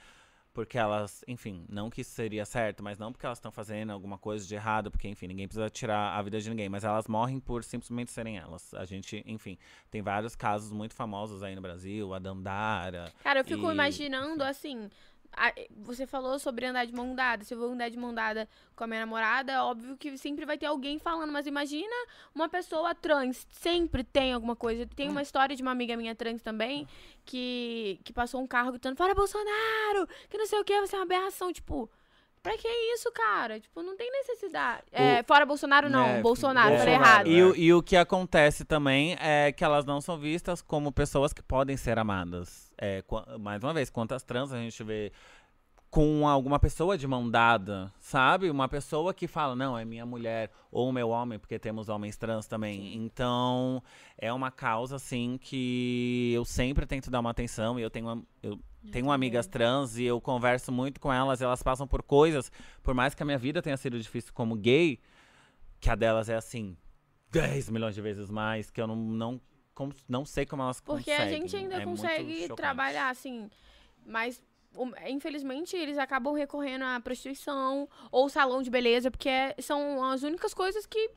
porque 0.52 0.76
elas, 0.76 1.24
enfim, 1.26 1.64
não 1.68 1.88
que 1.88 2.02
isso 2.02 2.10
seria 2.10 2.44
certo, 2.44 2.82
mas 2.82 2.98
não 2.98 3.10
porque 3.12 3.24
elas 3.24 3.38
estão 3.38 3.50
fazendo 3.50 3.90
alguma 3.90 4.18
coisa 4.18 4.46
de 4.46 4.54
errado, 4.54 4.90
porque, 4.90 5.08
enfim, 5.08 5.26
ninguém 5.26 5.48
precisa 5.48 5.70
tirar 5.70 6.16
a 6.16 6.22
vida 6.22 6.40
de 6.40 6.50
ninguém, 6.50 6.68
mas 6.68 6.84
elas 6.84 7.06
morrem 7.08 7.40
por 7.40 7.64
simplesmente 7.64 8.10
serem 8.10 8.36
elas. 8.36 8.72
A 8.74 8.84
gente, 8.84 9.22
enfim, 9.26 9.56
tem 9.90 10.02
vários 10.02 10.36
casos 10.36 10.70
muito 10.72 10.94
famosos 10.94 11.42
aí 11.42 11.54
no 11.54 11.62
Brasil, 11.62 12.12
a 12.12 12.18
Dandara. 12.18 13.12
Cara, 13.22 13.40
eu 13.40 13.44
fico 13.44 13.68
E- 13.70 13.72
imaginando 13.72 14.44
assim. 14.44 14.90
Você 15.76 16.06
falou 16.06 16.38
sobre 16.38 16.66
andar 16.66 16.84
de 16.84 16.92
mão 16.94 17.14
dada. 17.14 17.44
Se 17.44 17.54
eu 17.54 17.58
vou 17.58 17.72
andar 17.72 17.88
de 17.88 17.96
mão 17.96 18.12
dada 18.12 18.48
com 18.76 18.84
a 18.84 18.86
minha 18.86 19.00
namorada, 19.00 19.64
óbvio 19.64 19.96
que 19.96 20.16
sempre 20.18 20.44
vai 20.44 20.58
ter 20.58 20.66
alguém 20.66 20.98
falando. 20.98 21.32
Mas 21.32 21.46
imagina 21.46 21.94
uma 22.34 22.48
pessoa 22.48 22.94
trans. 22.94 23.46
Sempre 23.50 24.04
tem 24.04 24.32
alguma 24.32 24.54
coisa. 24.54 24.86
Tem 24.86 25.08
uma 25.08 25.22
história 25.22 25.56
de 25.56 25.62
uma 25.62 25.72
amiga 25.72 25.96
minha 25.96 26.14
trans 26.14 26.42
também 26.42 26.86
que, 27.24 27.98
que 28.04 28.12
passou 28.12 28.40
um 28.42 28.46
carro 28.46 28.72
gritando: 28.72 28.96
Fora 28.96 29.14
Bolsonaro! 29.14 30.06
Que 30.28 30.38
não 30.38 30.46
sei 30.46 30.58
o 30.60 30.64
que, 30.64 30.80
você 30.80 30.94
é 30.96 30.98
uma 30.98 31.04
aberração. 31.04 31.52
Tipo, 31.52 31.90
Pra 32.42 32.58
que 32.58 32.66
isso, 32.94 33.08
cara? 33.12 33.60
Tipo, 33.60 33.84
não 33.84 33.96
tem 33.96 34.10
necessidade. 34.10 34.82
É, 34.90 35.22
fora 35.22 35.46
Bolsonaro, 35.46 35.88
não. 35.88 36.04
É, 36.04 36.20
Bolsonaro, 36.20 36.76
falei 36.76 36.96
Bolsonaro, 36.96 37.28
errado. 37.28 37.28
E, 37.28 37.38
É. 37.38 37.44
o, 37.44 37.56
e 37.56 37.72
o 37.72 37.80
que 37.80 37.96
acontece 37.96 38.64
também 38.64 39.16
é 39.20 39.52
que 39.52 39.62
elas 39.62 39.84
não 39.84 40.00
são 40.00 40.18
vistas 40.18 40.60
como 40.60 40.90
pessoas 40.90 41.32
que 41.32 41.40
podem 41.40 41.76
ser 41.76 42.00
amadas. 42.00 42.71
É, 42.84 43.00
mais 43.38 43.62
uma 43.62 43.72
vez, 43.72 43.88
quantas 43.88 44.24
trans 44.24 44.52
a 44.52 44.58
gente 44.58 44.82
vê 44.82 45.12
com 45.88 46.26
alguma 46.26 46.58
pessoa 46.58 46.98
de 46.98 47.06
mão 47.06 47.30
dada, 47.30 47.92
sabe? 48.00 48.50
Uma 48.50 48.66
pessoa 48.66 49.14
que 49.14 49.28
fala, 49.28 49.54
não, 49.54 49.78
é 49.78 49.84
minha 49.84 50.04
mulher, 50.04 50.50
ou 50.68 50.90
meu 50.90 51.10
homem, 51.10 51.38
porque 51.38 51.60
temos 51.60 51.88
homens 51.88 52.16
trans 52.16 52.48
também. 52.48 52.96
Então, 52.96 53.80
é 54.18 54.32
uma 54.32 54.50
causa, 54.50 54.96
assim, 54.96 55.38
que 55.40 56.32
eu 56.34 56.44
sempre 56.44 56.84
tento 56.84 57.08
dar 57.08 57.20
uma 57.20 57.30
atenção, 57.30 57.78
e 57.78 57.82
eu 57.82 57.90
tenho, 57.90 58.26
eu 58.42 58.58
tenho 58.90 59.12
amigas 59.12 59.46
trans 59.46 59.96
e 59.96 60.02
eu 60.02 60.20
converso 60.20 60.72
muito 60.72 60.98
com 60.98 61.12
elas, 61.12 61.40
elas 61.40 61.62
passam 61.62 61.86
por 61.86 62.02
coisas, 62.02 62.50
por 62.82 62.94
mais 62.94 63.14
que 63.14 63.22
a 63.22 63.26
minha 63.26 63.38
vida 63.38 63.62
tenha 63.62 63.76
sido 63.76 64.00
difícil 64.00 64.32
como 64.34 64.56
gay, 64.56 64.98
que 65.78 65.88
a 65.88 65.94
delas 65.94 66.28
é 66.28 66.34
assim, 66.34 66.76
10 67.30 67.70
milhões 67.70 67.94
de 67.94 68.00
vezes 68.00 68.28
mais, 68.28 68.70
que 68.70 68.80
eu 68.80 68.88
não, 68.88 68.96
não, 68.96 69.40
não 70.08 70.24
sei 70.24 70.44
como 70.46 70.62
elas 70.62 70.80
Porque 70.80 71.10
conseguem. 71.10 71.24
a 71.26 71.28
gente 71.38 71.56
ainda 71.56 71.74
É 71.76 71.86
muito 71.86 72.00
consegue 72.02 72.48
trabalhar, 72.54 73.08
assim, 73.10 73.48
mas 74.06 74.42
infelizmente 75.06 75.76
eles 75.76 75.98
acabam 75.98 76.34
recorrendo 76.34 76.84
à 76.84 76.98
prostituição 77.00 77.88
ou 78.10 78.28
salão 78.28 78.62
de 78.62 78.70
beleza, 78.70 79.10
porque 79.10 79.28
é- 79.28 79.54
são 79.60 80.02
as 80.04 80.22
únicas 80.22 80.54
coisas 80.54 80.86
que, 80.86 81.10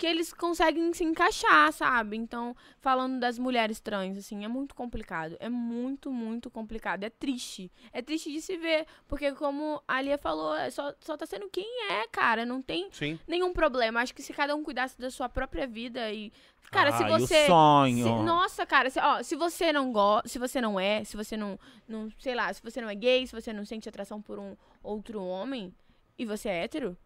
que 0.00 0.06
eles 0.06 0.32
conseguem 0.32 0.90
se 0.94 1.04
encaixar, 1.04 1.70
sabe? 1.74 2.16
Então, 2.16 2.56
falando 2.80 3.20
das 3.20 3.38
mulheres 3.38 3.80
trans, 3.80 4.16
assim, 4.16 4.46
é 4.46 4.48
muito 4.48 4.74
complicado. 4.74 5.36
É 5.38 5.50
muito, 5.50 6.10
muito 6.10 6.50
complicado. 6.50 7.04
É 7.04 7.10
triste. 7.10 7.70
É 7.92 8.00
triste 8.00 8.32
de 8.32 8.40
se 8.40 8.56
ver, 8.56 8.86
porque 9.06 9.30
como 9.32 9.82
a 9.86 10.00
Lia 10.00 10.16
falou, 10.16 10.54
é 10.56 10.70
só, 10.70 10.94
só 11.00 11.18
tá 11.18 11.26
sendo 11.26 11.50
quem 11.50 11.66
é, 11.90 12.08
cara. 12.08 12.46
Não 12.46 12.62
tem 12.62 12.88
Sim. 12.90 13.18
nenhum 13.28 13.52
problema. 13.52 14.00
Acho 14.00 14.14
que 14.14 14.22
se 14.22 14.32
cada 14.32 14.56
um 14.56 14.64
cuidasse 14.64 14.98
da 14.98 15.10
sua 15.10 15.28
própria 15.28 15.66
vida 15.66 16.10
e. 16.10 16.32
Cara, 16.70 16.92
se 16.92 17.02
Ai, 17.04 17.10
você. 17.10 17.42
o 17.44 17.46
sonho. 17.48 18.04
se- 18.06 18.22
nossa, 18.24 18.64
cara, 18.64 18.88
se, 18.88 18.98
ó, 18.98 19.22
se 19.22 19.36
você 19.36 19.70
não 19.70 19.92
gosta, 19.92 20.28
se 20.28 20.38
você 20.38 20.62
não 20.62 20.80
é, 20.80 21.04
se 21.04 21.14
você 21.14 21.36
não, 21.36 21.58
não, 21.86 22.08
sei 22.18 22.34
lá, 22.34 22.50
se 22.54 22.62
você 22.62 22.80
não 22.80 22.88
é 22.88 22.94
gay, 22.94 23.26
se 23.26 23.34
você 23.38 23.52
não 23.52 23.66
sente 23.66 23.86
atração 23.86 24.22
por 24.22 24.38
um 24.38 24.56
outro 24.82 25.22
homem 25.22 25.74
e 26.18 26.24
você 26.24 26.48
é 26.48 26.62
hétero, 26.64 26.96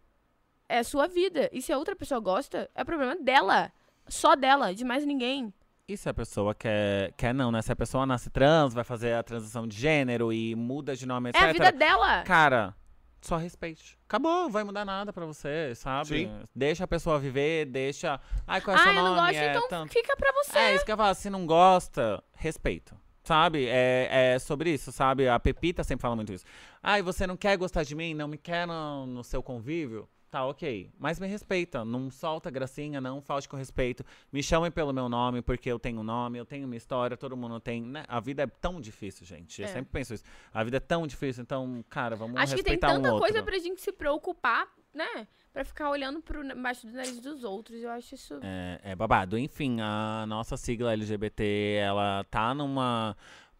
é 0.69 0.79
a 0.79 0.83
sua 0.83 1.07
vida. 1.07 1.49
E 1.51 1.61
se 1.61 1.71
a 1.71 1.77
outra 1.77 1.95
pessoa 1.95 2.19
gosta, 2.19 2.69
é 2.75 2.83
problema 2.83 3.15
dela. 3.15 3.71
Só 4.07 4.35
dela, 4.35 4.73
de 4.73 4.83
mais 4.83 5.05
ninguém. 5.05 5.53
E 5.87 5.95
se 5.95 6.09
a 6.09 6.13
pessoa 6.13 6.53
quer, 6.55 7.11
quer 7.13 7.33
não, 7.33 7.51
né? 7.51 7.61
Se 7.61 7.71
a 7.71 7.75
pessoa 7.75 8.05
nasce 8.05 8.29
trans, 8.29 8.73
vai 8.73 8.83
fazer 8.83 9.13
a 9.13 9.21
transição 9.23 9.67
de 9.67 9.77
gênero 9.77 10.33
e 10.33 10.55
muda 10.55 10.95
de 10.95 11.05
nome, 11.05 11.29
etc. 11.29 11.41
É 11.41 11.49
a 11.49 11.53
vida 11.53 11.71
dela. 11.71 12.23
Cara, 12.23 12.75
só 13.21 13.37
respeite. 13.37 13.97
Acabou, 14.07 14.43
não 14.43 14.49
vai 14.51 14.63
mudar 14.63 14.83
nada 14.85 15.13
pra 15.13 15.25
você, 15.25 15.73
sabe? 15.75 16.07
Sim. 16.07 16.39
Deixa 16.55 16.83
a 16.83 16.87
pessoa 16.87 17.19
viver, 17.19 17.65
deixa. 17.65 18.19
Ai, 18.47 18.61
qual 18.61 18.75
é 18.75 18.79
o 18.79 18.81
Ah, 18.81 18.83
seu 18.85 18.93
eu 18.93 19.03
não 19.03 19.15
gosto, 19.15 19.35
é 19.35 19.49
então 19.51 19.67
tanto. 19.67 19.93
fica 19.93 20.15
pra 20.17 20.31
você. 20.31 20.57
É, 20.57 20.75
isso 20.75 20.85
que 20.85 20.91
eu 20.91 20.97
falo, 20.97 21.13
se 21.15 21.29
não 21.29 21.45
gosta, 21.45 22.23
respeito. 22.33 22.95
Sabe? 23.23 23.65
É, 23.67 24.33
é 24.35 24.39
sobre 24.39 24.71
isso, 24.71 24.91
sabe? 24.91 25.27
A 25.27 25.39
Pepita 25.39 25.83
sempre 25.83 26.01
fala 26.03 26.15
muito 26.15 26.31
isso. 26.31 26.45
Ai, 26.81 27.01
você 27.01 27.25
não 27.25 27.35
quer 27.35 27.57
gostar 27.57 27.83
de 27.83 27.95
mim? 27.95 28.13
Não 28.13 28.27
me 28.27 28.37
quer 28.37 28.67
no, 28.67 29.05
no 29.07 29.23
seu 29.23 29.41
convívio? 29.41 30.07
Tá, 30.31 30.45
ok. 30.45 30.89
Mas 30.99 31.19
me 31.19 31.27
respeita. 31.27 31.85
Não 31.85 32.09
solta 32.11 32.49
gracinha, 32.51 32.99
não 32.99 33.21
falte 33.21 33.47
com 33.47 33.55
respeito. 33.55 34.03
Me 34.33 34.43
chamem 34.43 34.69
pelo 34.69 34.91
meu 34.91 35.07
nome, 35.07 35.41
porque 35.41 35.71
eu 35.71 35.79
tenho 35.79 36.01
um 36.01 36.03
nome, 36.03 36.37
eu 36.37 36.45
tenho 36.45 36.65
uma 36.65 36.75
história, 36.75 37.15
todo 37.15 37.37
mundo 37.37 37.59
tem. 37.59 37.81
Né? 37.81 38.03
A 38.07 38.19
vida 38.19 38.43
é 38.43 38.47
tão 38.47 38.81
difícil, 38.81 39.25
gente. 39.25 39.61
Eu 39.61 39.67
É. 39.67 39.71
sempre 39.71 39.91
penso 39.91 40.13
isso. 40.13 40.23
A 40.53 40.63
vida 40.63 40.77
é 40.77 40.79
tão 40.81 41.07
difícil, 41.07 41.41
então, 41.41 41.83
cara, 41.89 42.15
vamos 42.15 42.35
Acho 42.37 42.55
que 42.55 42.63
tem 42.63 42.73
respeitar 42.73 42.95
tanta 42.95 43.09
um 43.09 43.13
outro. 43.13 43.27
coisa 43.27 43.43
pra 43.43 43.57
gente 43.59 43.79
se 43.81 43.93
preocupar, 43.93 44.67
né? 44.93 45.27
Pra 45.53 45.63
ficar 45.63 45.89
olhando 45.89 46.21
pro 46.21 46.43
embaixo 46.43 46.85
do 46.85 46.91
nariz 46.91 47.17
dos 47.21 47.45
outros. 47.45 47.81
Eu 47.81 47.89
acho 47.91 48.15
isso. 48.15 48.37
É, 48.43 48.81
é 48.91 48.95
babado. 48.95 49.37
Enfim, 49.37 49.77
a 49.79 50.25
nossa 50.27 50.57
sigla 50.57 50.91
LGBT, 50.91 51.77
ela 51.81 52.25
tá 52.29 52.53
numa 52.53 53.15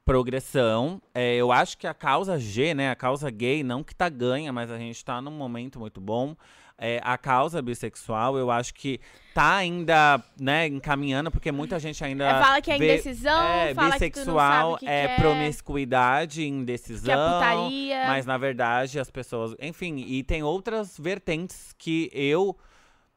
progressão. 0.05 1.01
É, 1.13 1.35
eu 1.35 1.51
acho 1.51 1.77
que 1.77 1.87
a 1.87 1.93
causa 1.93 2.39
G, 2.39 2.73
né, 2.73 2.91
a 2.91 2.95
causa 2.95 3.29
gay, 3.31 3.63
não 3.63 3.83
que 3.83 3.93
tá 3.95 4.07
ganha, 4.07 4.53
mas 4.53 4.71
a 4.71 4.77
gente 4.77 5.03
tá 5.03 5.19
num 5.21 5.31
momento 5.31 5.79
muito 5.79 5.99
bom. 5.99 6.35
É, 6.77 6.99
a 7.03 7.17
causa 7.17 7.61
bissexual, 7.61 8.37
eu 8.37 8.51
acho 8.51 8.73
que 8.73 8.99
tá 9.33 9.55
ainda, 9.55 10.21
né, 10.37 10.67
encaminhando, 10.67 11.31
porque 11.31 11.49
muita 11.49 11.79
gente 11.79 12.03
ainda 12.03 12.25
É, 12.25 12.41
fala 12.43 12.61
que 12.61 12.69
é 12.69 12.77
vê- 12.77 12.93
indecisão, 12.95 13.41
é, 13.47 13.73
fala 13.73 13.87
que 13.93 13.93
bissexual 14.09 14.71
sabe 14.71 14.73
o 14.73 14.77
que 14.79 14.85
é 14.85 15.07
quer, 15.07 15.21
promiscuidade, 15.21 16.41
que 16.41 16.45
é 16.45 16.47
indecisão. 16.49 17.33
putaria. 17.33 18.07
Mas 18.07 18.25
na 18.25 18.37
verdade 18.37 18.99
as 18.99 19.09
pessoas. 19.09 19.55
Enfim, 19.59 20.03
e 20.05 20.21
tem 20.23 20.43
outras 20.43 20.97
vertentes 20.99 21.73
que 21.77 22.09
eu, 22.13 22.57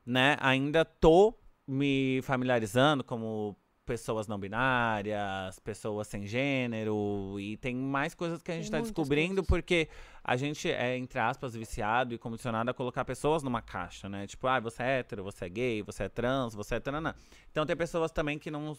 né, 0.06 0.36
ainda 0.40 0.84
tô 0.84 1.34
me 1.66 2.20
familiarizando, 2.22 3.02
como 3.02 3.56
pessoas 3.88 4.28
não 4.28 4.38
binárias, 4.38 5.58
pessoas 5.60 6.06
sem 6.08 6.26
gênero, 6.26 7.40
e 7.40 7.56
tem 7.56 7.74
mais 7.74 8.14
coisas 8.14 8.42
que 8.42 8.52
a 8.52 8.54
gente 8.54 8.70
tá 8.70 8.76
muitas 8.76 8.92
descobrindo 8.92 9.36
coisas. 9.36 9.48
porque 9.48 9.88
a 10.22 10.36
gente 10.36 10.70
é, 10.70 10.94
entre 10.98 11.18
aspas, 11.18 11.54
viciado 11.54 12.14
e 12.14 12.18
condicionado 12.18 12.70
a 12.70 12.74
colocar 12.74 13.02
pessoas 13.06 13.42
numa 13.42 13.62
caixa, 13.62 14.06
né? 14.06 14.26
Tipo, 14.26 14.46
ah, 14.46 14.60
você 14.60 14.82
é 14.82 14.98
hétero, 14.98 15.24
você 15.24 15.46
é 15.46 15.48
gay, 15.48 15.82
você 15.82 16.04
é 16.04 16.08
trans, 16.10 16.54
você 16.54 16.74
é 16.74 16.80
tranã. 16.80 17.14
Então 17.50 17.64
tem 17.64 17.74
pessoas 17.74 18.12
também 18.12 18.38
que 18.38 18.50
não 18.50 18.76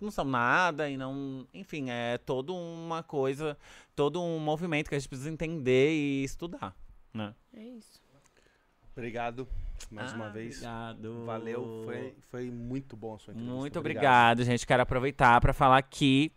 não 0.00 0.10
são 0.10 0.24
nada 0.24 0.88
e 0.88 0.96
não. 0.96 1.46
Enfim, 1.54 1.90
é 1.90 2.18
toda 2.18 2.52
uma 2.52 3.02
coisa, 3.02 3.56
todo 3.94 4.20
um 4.20 4.40
movimento 4.40 4.88
que 4.88 4.96
a 4.96 4.98
gente 4.98 5.08
precisa 5.08 5.30
entender 5.30 5.92
e 5.92 6.24
estudar. 6.24 6.74
Né? 7.14 7.34
É 7.54 7.62
isso. 7.62 8.00
Obrigado 9.00 9.48
mais 9.90 10.12
uma 10.12 10.26
Ah, 10.26 10.28
vez. 10.28 10.56
Obrigado. 10.56 11.24
Valeu, 11.24 11.82
foi, 11.86 12.14
foi 12.30 12.50
muito 12.50 12.94
bom 12.94 13.14
a 13.14 13.18
sua 13.18 13.32
entrevista. 13.32 13.56
Muito 13.58 13.78
obrigado, 13.78 14.44
gente. 14.44 14.66
Quero 14.66 14.82
aproveitar 14.82 15.40
para 15.40 15.54
falar 15.54 15.78
aqui 15.78 16.30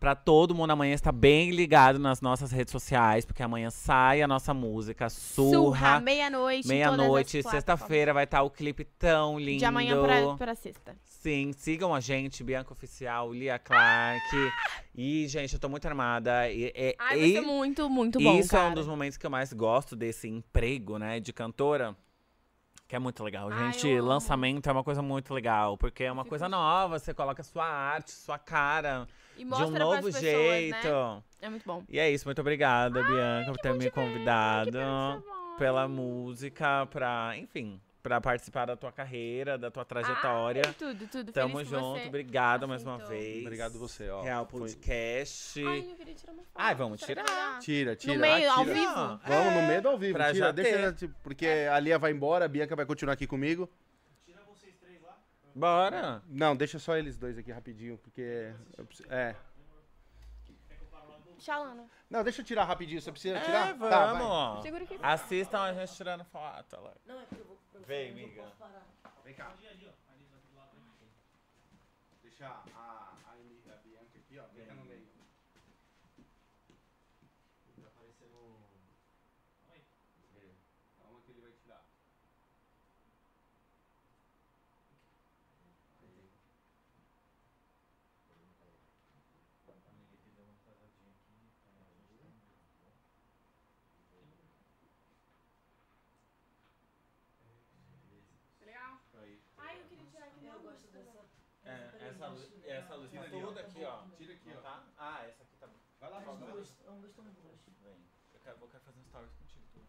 para 0.00 0.16
todo 0.16 0.52
mundo 0.54 0.70
amanhã 0.72 0.94
estar 0.94 1.12
bem 1.12 1.50
ligado 1.50 1.98
nas 2.00 2.20
nossas 2.20 2.50
redes 2.50 2.72
sociais, 2.72 3.24
porque 3.24 3.42
amanhã 3.42 3.70
sai 3.70 4.22
a 4.22 4.26
nossa 4.26 4.52
música 4.52 5.08
Surra, 5.08 5.52
Surra. 5.52 6.00
meia-noite. 6.00 6.66
Meia-noite, 6.66 7.42
sexta-feira 7.44 8.12
vai 8.12 8.24
estar 8.24 8.42
o 8.42 8.50
clipe 8.50 8.82
tão 8.82 9.38
lindo. 9.38 9.58
De 9.60 9.64
amanhã 9.64 10.36
pra 10.36 10.54
sexta. 10.56 10.96
Sim, 11.20 11.52
sigam 11.52 11.94
a 11.94 12.00
gente, 12.00 12.42
Bianca 12.42 12.72
Oficial, 12.72 13.30
Lia 13.30 13.58
Clark. 13.58 14.24
E, 14.94 15.28
gente, 15.28 15.52
eu 15.52 15.60
tô 15.60 15.68
muito 15.68 15.86
armada. 15.86 16.48
E, 16.50 16.72
e- 16.74 16.96
Ai, 16.98 17.18
vai 17.18 17.28
e 17.28 17.32
ser 17.34 17.40
muito, 17.42 17.90
muito 17.90 18.18
bom, 18.18 18.38
isso 18.38 18.56
é 18.56 18.58
cara. 18.58 18.70
um 18.70 18.74
dos 18.74 18.86
momentos 18.86 19.18
que 19.18 19.26
eu 19.26 19.30
mais 19.30 19.52
gosto 19.52 19.94
desse 19.94 20.26
emprego, 20.28 20.96
né, 20.98 21.20
de 21.20 21.30
cantora. 21.30 21.94
Que 22.88 22.96
é 22.96 22.98
muito 22.98 23.22
legal. 23.22 23.50
Ai, 23.52 23.70
Gente, 23.70 23.92
amo. 23.92 24.08
lançamento 24.08 24.66
é 24.66 24.72
uma 24.72 24.82
coisa 24.82 25.02
muito 25.02 25.34
legal. 25.34 25.76
Porque 25.76 26.04
é 26.04 26.10
uma 26.10 26.22
Fico 26.22 26.30
coisa 26.30 26.48
nova, 26.48 26.98
você 26.98 27.12
coloca 27.12 27.42
sua 27.42 27.66
arte, 27.66 28.12
sua 28.12 28.38
cara 28.38 29.06
de 29.36 29.44
um 29.44 29.70
novo 29.70 30.02
pessoas, 30.04 30.20
jeito. 30.22 30.88
Né? 30.88 31.22
É 31.42 31.50
muito 31.50 31.66
bom. 31.66 31.84
E 31.86 31.98
é 31.98 32.10
isso, 32.10 32.26
muito 32.26 32.40
obrigada, 32.40 33.02
Bianca, 33.02 33.52
por 33.52 33.58
ter 33.58 33.74
me 33.74 33.90
convidado 33.90 34.72
tá 34.72 35.22
pela 35.58 35.86
música, 35.86 36.86
pra, 36.86 37.34
enfim, 37.36 37.78
pra 38.02 38.20
participar 38.20 38.66
da 38.66 38.76
tua 38.76 38.90
carreira, 38.92 39.58
da 39.58 39.70
tua 39.70 39.84
trajetória. 39.84 40.62
Ai, 40.66 40.72
tudo, 40.74 41.06
tudo. 41.06 41.32
Tamo 41.32 41.56
Feliz 41.58 41.68
junto, 41.68 42.06
obrigado 42.08 42.66
mais 42.66 42.82
uma 42.84 42.98
vez. 42.98 43.42
Obrigado 43.44 43.78
você, 43.78 44.08
ó. 44.08 44.22
Real 44.22 44.46
Foi- 44.46 44.60
Podcast. 44.60 45.64
Ai, 45.66 45.78
eu 45.90 45.96
queria 45.96 46.14
tirar 46.14 46.32
uma 46.32 46.42
foto. 46.42 46.52
Ai, 46.54 46.74
vamos 46.74 47.00
tirar. 47.00 47.58
Tira, 47.60 47.94
tira. 47.96 48.14
No 48.14 48.20
meio, 48.20 48.50
ah, 48.50 48.54
ao 48.54 48.64
tira. 48.64 48.74
vivo? 48.74 48.94
Vamos 48.94 49.52
no 49.52 49.58
É, 49.60 49.68
meio 49.68 49.82
do 49.82 49.88
ao 49.88 49.98
vivo. 49.98 50.14
pra 50.14 50.32
Tira, 50.32 50.46
já 50.46 50.52
deixa, 50.52 50.92
ter. 50.92 50.94
tipo, 50.94 51.14
porque 51.22 51.46
a 51.46 51.78
Lia 51.78 51.98
vai 51.98 52.10
embora, 52.12 52.44
a 52.44 52.48
Bianca 52.48 52.74
vai 52.74 52.86
continuar 52.86 53.12
aqui 53.14 53.26
comigo. 53.26 53.68
Bora. 55.54 56.22
Não, 56.28 56.54
deixa 56.56 56.78
só 56.78 56.96
eles 56.96 57.16
dois 57.18 57.36
aqui 57.36 57.50
rapidinho, 57.50 57.98
porque. 57.98 58.54
eu 58.78 58.86
É. 59.10 59.34
Xalana. 61.38 61.86
Não, 62.08 62.22
deixa 62.22 62.42
eu 62.42 62.44
tirar 62.44 62.64
rapidinho. 62.64 63.00
Você 63.00 63.10
precisa 63.10 63.38
É, 63.38 63.40
tirar? 63.40 63.72
vamos. 63.74 63.88
Tá. 63.90 64.62
Segura 64.62 64.84
aqui. 64.84 64.98
Assistam 65.02 65.60
a 65.62 65.72
gente 65.72 65.94
tirando 65.96 66.22
foto. 66.26 66.76
Ela. 66.76 66.94
Vem, 67.86 68.10
amiga. 68.10 68.52
Vem 69.24 69.34
cá. 69.34 69.54
Deixa 72.22 72.46
a 72.46 72.79
gosto 100.80 100.92
dessa. 100.92 101.20
É, 101.62 102.08
essa, 102.08 102.26
luz, 102.28 102.50
né? 102.50 102.70
essa 102.70 102.94
luz 102.94 103.12
tá 103.12 103.30
toda 103.30 103.60
aqui, 103.60 103.84
ó. 103.84 104.06
Tira 104.16 104.34
aqui, 104.34 104.52
ó. 104.56 104.60
Tá? 104.60 104.84
Ah, 104.96 105.26
essa 105.26 105.42
aqui 105.42 105.56
tá 105.56 105.66
bom. 105.66 105.78
Vai 106.00 106.10
lá, 106.10 106.24
Augusto. 106.24 106.88
Augusto 106.88 107.22
não 107.22 107.32
gosta. 107.34 107.70
Vem. 107.82 108.06
Eu 108.32 108.40
quero, 108.40 108.58
eu 108.60 108.68
quero 108.68 108.84
fazer 108.84 109.00
um 109.00 109.04
stories 109.04 109.32
contigo. 109.34 109.64
Tu. 109.74 109.80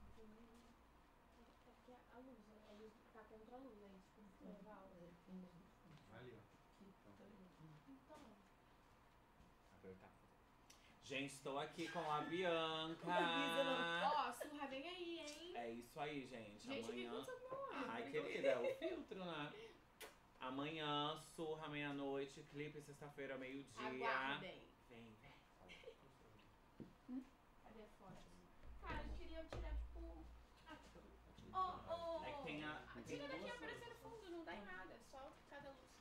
Aqui 1.69 1.93
a 2.13 2.19
luz, 2.19 2.37
a 2.69 2.73
luz 2.73 2.93
tá 3.13 3.23
contra 3.23 3.55
a 3.55 3.59
luz, 3.59 3.81
é 3.81 3.87
isso. 4.21 4.43
Levar 4.43 4.75
a 4.75 4.85
luz. 4.99 5.15
Vai 6.09 6.19
ali, 6.19 6.35
ó. 6.35 6.41
Então. 7.87 8.19
Apertar. 9.77 10.11
Gente, 11.03 11.33
estou 11.33 11.57
aqui 11.59 11.87
com 11.87 12.11
a 12.11 12.21
Bianca. 12.29 13.07
Ó, 13.07 14.29
oh, 14.29 14.33
surra, 14.33 14.67
vem 14.67 14.87
aí, 14.87 15.19
hein? 15.19 15.57
É 15.57 15.69
isso 15.69 15.99
aí, 15.99 16.25
gente. 16.25 16.65
Gente, 16.65 16.89
Amanhã... 16.89 17.25
que 17.25 17.31
Ai, 17.87 18.11
querida, 18.11 18.47
é 18.47 18.59
o 18.59 18.75
filtro, 18.75 19.25
né? 19.25 19.51
né? 19.51 19.70
Amanhã, 20.41 21.21
surra 21.35 21.69
meia-noite, 21.69 22.43
clipe 22.51 22.81
sexta-feira, 22.81 23.37
meio-dia. 23.37 23.87
Aguardem. 23.87 24.67
Vem, 24.89 25.15
vem. 25.21 27.23
Cadê 27.63 27.81
a 27.83 27.87
foto? 27.99 28.17
Cara, 28.81 29.03
eu 29.07 29.17
queria 29.17 29.45
tirar, 29.45 29.75
tipo... 29.77 30.25
Ô, 31.53 32.19
ô... 32.19 32.25
É 32.25 32.31
que 32.33 32.43
tem 32.43 32.63
a- 32.63 32.83
tem 32.95 33.03
Tira 33.03 33.27
daqui 33.27 33.39
duas 33.41 33.53
aparecer 33.55 33.81
no 33.81 33.85
luzes. 33.93 34.01
fundo, 34.01 34.29
não 34.31 34.43
dá 34.43 34.55
em 34.55 34.65
nada. 34.65 34.97
Só 35.11 35.31
cada 35.49 35.69
luz. 35.69 35.91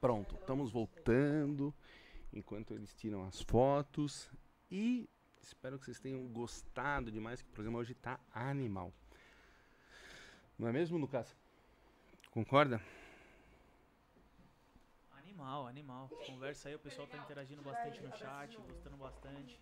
Pronto, 0.00 0.34
estamos 0.36 0.70
voltando. 0.72 1.72
Enquanto 2.32 2.74
eles 2.74 2.94
tiram 2.94 3.24
as 3.26 3.40
fotos. 3.42 4.28
E 4.70 5.08
espero 5.42 5.78
que 5.78 5.84
vocês 5.84 6.00
tenham 6.00 6.26
gostado 6.28 7.10
demais, 7.10 7.42
que 7.42 7.48
o 7.48 7.52
programa 7.52 7.78
hoje 7.78 7.94
tá 7.94 8.18
animal. 8.32 8.92
Não 10.58 10.68
é 10.68 10.72
mesmo, 10.72 10.96
Lucas? 10.96 11.36
Concorda? 12.30 12.80
Animal, 15.18 15.66
animal. 15.66 16.08
Conversa 16.26 16.68
aí, 16.68 16.74
o 16.74 16.78
pessoal 16.78 17.06
tá 17.06 17.18
interagindo 17.18 17.62
bastante 17.62 18.00
no 18.00 18.16
chat, 18.16 18.56
gostando 18.56 18.96
bastante. 18.96 19.58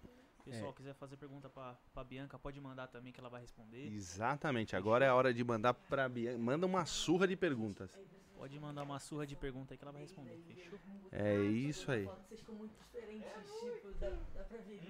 O 0.50 0.52
pessoal 0.52 0.70
É. 0.72 0.74
quiser 0.74 0.94
fazer 0.94 1.16
pergunta 1.16 1.48
pra, 1.48 1.76
pra 1.94 2.02
Bianca, 2.02 2.36
pode 2.36 2.60
mandar 2.60 2.88
também 2.88 3.12
que 3.12 3.20
ela 3.20 3.28
vai 3.28 3.40
responder. 3.40 3.86
Exatamente. 3.86 4.74
Agora 4.74 5.04
é 5.04 5.08
a 5.08 5.14
hora 5.14 5.32
de 5.32 5.44
mandar 5.44 5.74
pra 5.74 6.08
Bianca. 6.08 6.38
Manda 6.38 6.66
uma 6.66 6.84
surra 6.84 7.28
de 7.28 7.36
perguntas. 7.36 7.96
Pode 8.36 8.58
mandar 8.58 8.82
uma 8.82 8.98
surra 8.98 9.24
de 9.26 9.36
pergunta 9.36 9.72
aí 9.74 9.78
que 9.78 9.84
ela 9.84 9.92
vai 9.92 10.02
responder. 10.02 10.36
Fechou? 10.48 10.76
É 11.12 11.36
isso 11.36 11.92
aí. 11.92 12.04
Vocês 12.06 12.40
ficam 12.40 12.56
muito 12.56 12.72
diferentes, 12.82 13.30
tipo, 13.60 13.92
dá, 14.00 14.10
dá 14.34 14.42
pra 14.44 14.58
ver. 14.58 14.80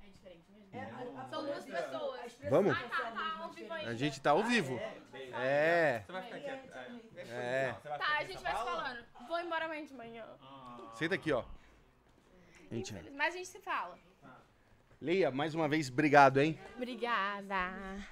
É 0.00 0.08
diferente 0.08 0.50
mesmo? 0.50 0.68
É, 0.72 0.80
a- 0.80 1.20
a- 1.22 1.28
São 1.28 1.44
duas 1.44 1.58
a- 1.58 1.82
pessoas. 1.82 2.38
Vamos? 2.48 2.72
é 2.72 2.80
Ah, 2.84 2.88
tá, 2.88 3.10
tá, 3.10 3.10
mesmo 3.10 3.42
ao 3.42 3.48
vivo 3.50 3.54
diferente. 3.54 3.72
ainda. 3.80 3.90
A 3.90 3.94
gente 3.94 4.20
tá 4.22 4.30
ao 4.30 4.44
vivo. 4.44 4.80
Beijo. 5.10 5.34
É. 5.34 6.04
Você 6.06 6.12
vai 6.12 6.22
ficar 6.22 6.36
aqui. 6.36 6.46
É. 7.18 7.22
É. 7.28 7.72
Tá, 7.72 8.16
a 8.18 8.24
gente 8.24 8.38
em 8.38 8.42
vai 8.42 8.56
se 8.56 8.62
falando. 8.64 9.04
Vou 9.28 9.38
embora 9.40 9.64
amanhã 9.66 9.84
de 9.84 9.92
manhã. 9.94 10.24
Ah. 10.40 10.92
Senta 10.94 11.16
aqui, 11.16 11.32
ó. 11.32 11.44
Gente, 12.70 12.94
Mas 13.10 13.34
a 13.34 13.36
gente 13.36 13.48
se 13.48 13.60
fala. 13.60 13.98
Leia, 15.02 15.32
mais 15.32 15.52
uma 15.52 15.68
vez, 15.68 15.90
obrigado, 15.90 16.38
hein? 16.38 16.56
Obrigada. 16.76 18.06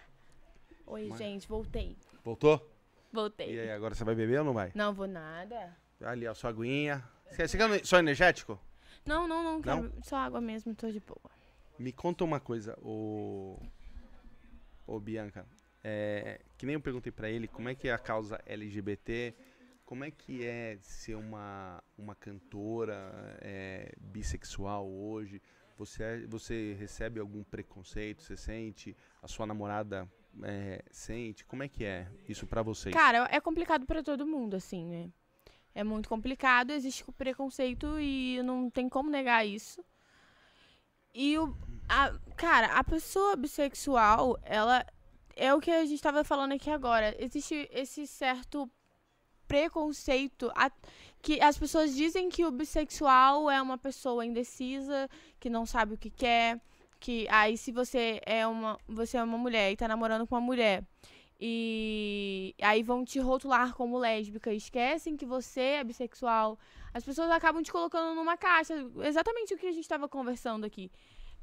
Oi, 0.88 1.08
gente, 1.16 1.46
voltei. 1.46 1.96
Voltou? 2.24 2.68
Voltei. 3.12 3.54
E 3.54 3.60
aí, 3.60 3.70
agora 3.70 3.94
você 3.94 4.02
vai 4.02 4.16
beber 4.16 4.40
ou 4.40 4.44
não 4.44 4.52
vai? 4.52 4.72
Não 4.74 4.92
vou 4.92 5.06
nada. 5.06 5.76
Ali, 6.02 6.26
ó, 6.26 6.34
sua 6.34 6.50
aguinha. 6.50 7.00
Você 7.30 7.46
você 7.46 7.56
quer 7.56 7.86
só 7.86 8.00
energético? 8.00 8.60
Não, 9.06 9.28
não, 9.28 9.40
não 9.44 9.62
quero. 9.62 9.92
Só 10.02 10.16
água 10.16 10.40
mesmo, 10.40 10.74
tô 10.74 10.90
de 10.90 10.98
boa. 10.98 11.30
Me 11.78 11.92
conta 11.92 12.24
uma 12.24 12.40
coisa, 12.40 12.76
ô. 12.82 13.56
Ô, 14.84 14.98
Bianca. 14.98 15.46
É, 15.84 16.40
que 16.58 16.66
nem 16.66 16.74
eu 16.74 16.80
perguntei 16.80 17.12
pra 17.12 17.30
ele, 17.30 17.46
como 17.46 17.68
é 17.68 17.74
que 17.76 17.86
é 17.86 17.92
a 17.92 17.98
causa 17.98 18.42
LGBT? 18.44 19.32
Como 19.86 20.02
é 20.02 20.10
que 20.10 20.44
é 20.44 20.76
ser 20.80 21.14
uma, 21.14 21.80
uma 21.96 22.16
cantora 22.16 23.38
é, 23.40 23.92
bissexual 23.96 24.90
hoje? 24.90 25.40
Você, 25.80 26.02
é- 26.02 26.26
você 26.26 26.76
recebe 26.78 27.18
algum 27.18 27.42
preconceito? 27.42 28.22
Você 28.22 28.36
sente? 28.36 28.94
A 29.22 29.26
sua 29.26 29.46
namorada 29.46 30.06
é, 30.42 30.84
sente? 30.90 31.42
Como 31.46 31.62
é 31.62 31.68
que 31.68 31.84
é 31.84 32.06
isso 32.28 32.46
pra 32.46 32.60
vocês? 32.60 32.94
Cara, 32.94 33.26
é 33.30 33.40
complicado 33.40 33.86
pra 33.86 34.02
todo 34.02 34.26
mundo, 34.26 34.56
assim, 34.56 34.84
né? 34.84 35.10
É 35.74 35.82
muito 35.82 36.06
complicado, 36.06 36.70
existe 36.70 37.02
preconceito 37.12 37.98
e 37.98 38.42
não 38.42 38.68
tem 38.68 38.90
como 38.90 39.08
negar 39.08 39.46
isso. 39.46 39.82
E 41.14 41.38
o. 41.38 41.56
A, 41.88 42.12
cara, 42.36 42.66
a 42.78 42.84
pessoa 42.84 43.34
bissexual, 43.34 44.38
ela. 44.42 44.84
É 45.34 45.54
o 45.54 45.60
que 45.60 45.70
a 45.70 45.86
gente 45.86 46.02
tava 46.02 46.22
falando 46.24 46.52
aqui 46.52 46.68
agora. 46.68 47.16
Existe 47.18 47.66
esse 47.72 48.06
certo 48.06 48.70
preconceito. 49.50 50.50
a- 50.54 50.70
que 51.22 51.40
as 51.42 51.58
pessoas 51.58 51.94
dizem 51.94 52.30
que 52.30 52.44
o 52.46 52.50
bissexual 52.50 53.50
é 53.50 53.60
uma 53.60 53.76
pessoa 53.76 54.24
indecisa, 54.24 55.08
que 55.40 55.50
não 55.50 55.66
sabe 55.66 55.94
o 55.94 55.98
que 55.98 56.08
quer. 56.08 56.58
Que 56.98 57.26
aí 57.28 57.56
se 57.58 57.70
você 57.72 58.20
é 58.24 58.46
uma. 58.46 58.78
Você 58.88 59.16
é 59.18 59.22
uma 59.22 59.36
mulher 59.38 59.72
e 59.72 59.76
tá 59.76 59.86
namorando 59.88 60.26
com 60.26 60.34
uma 60.34 60.40
mulher. 60.40 60.84
E 61.42 62.54
aí 62.60 62.82
vão 62.82 63.04
te 63.04 63.18
rotular 63.18 63.74
como 63.74 63.98
lésbica. 63.98 64.52
Esquecem 64.52 65.16
que 65.16 65.26
você 65.26 65.60
é 65.80 65.84
bissexual. 65.84 66.58
As 66.92 67.04
pessoas 67.04 67.30
acabam 67.30 67.62
te 67.62 67.72
colocando 67.72 68.14
numa 68.14 68.36
caixa. 68.36 68.74
Exatamente 69.04 69.54
o 69.54 69.58
que 69.58 69.66
a 69.66 69.72
gente 69.72 69.82
estava 69.82 70.08
conversando 70.08 70.64
aqui. 70.64 70.90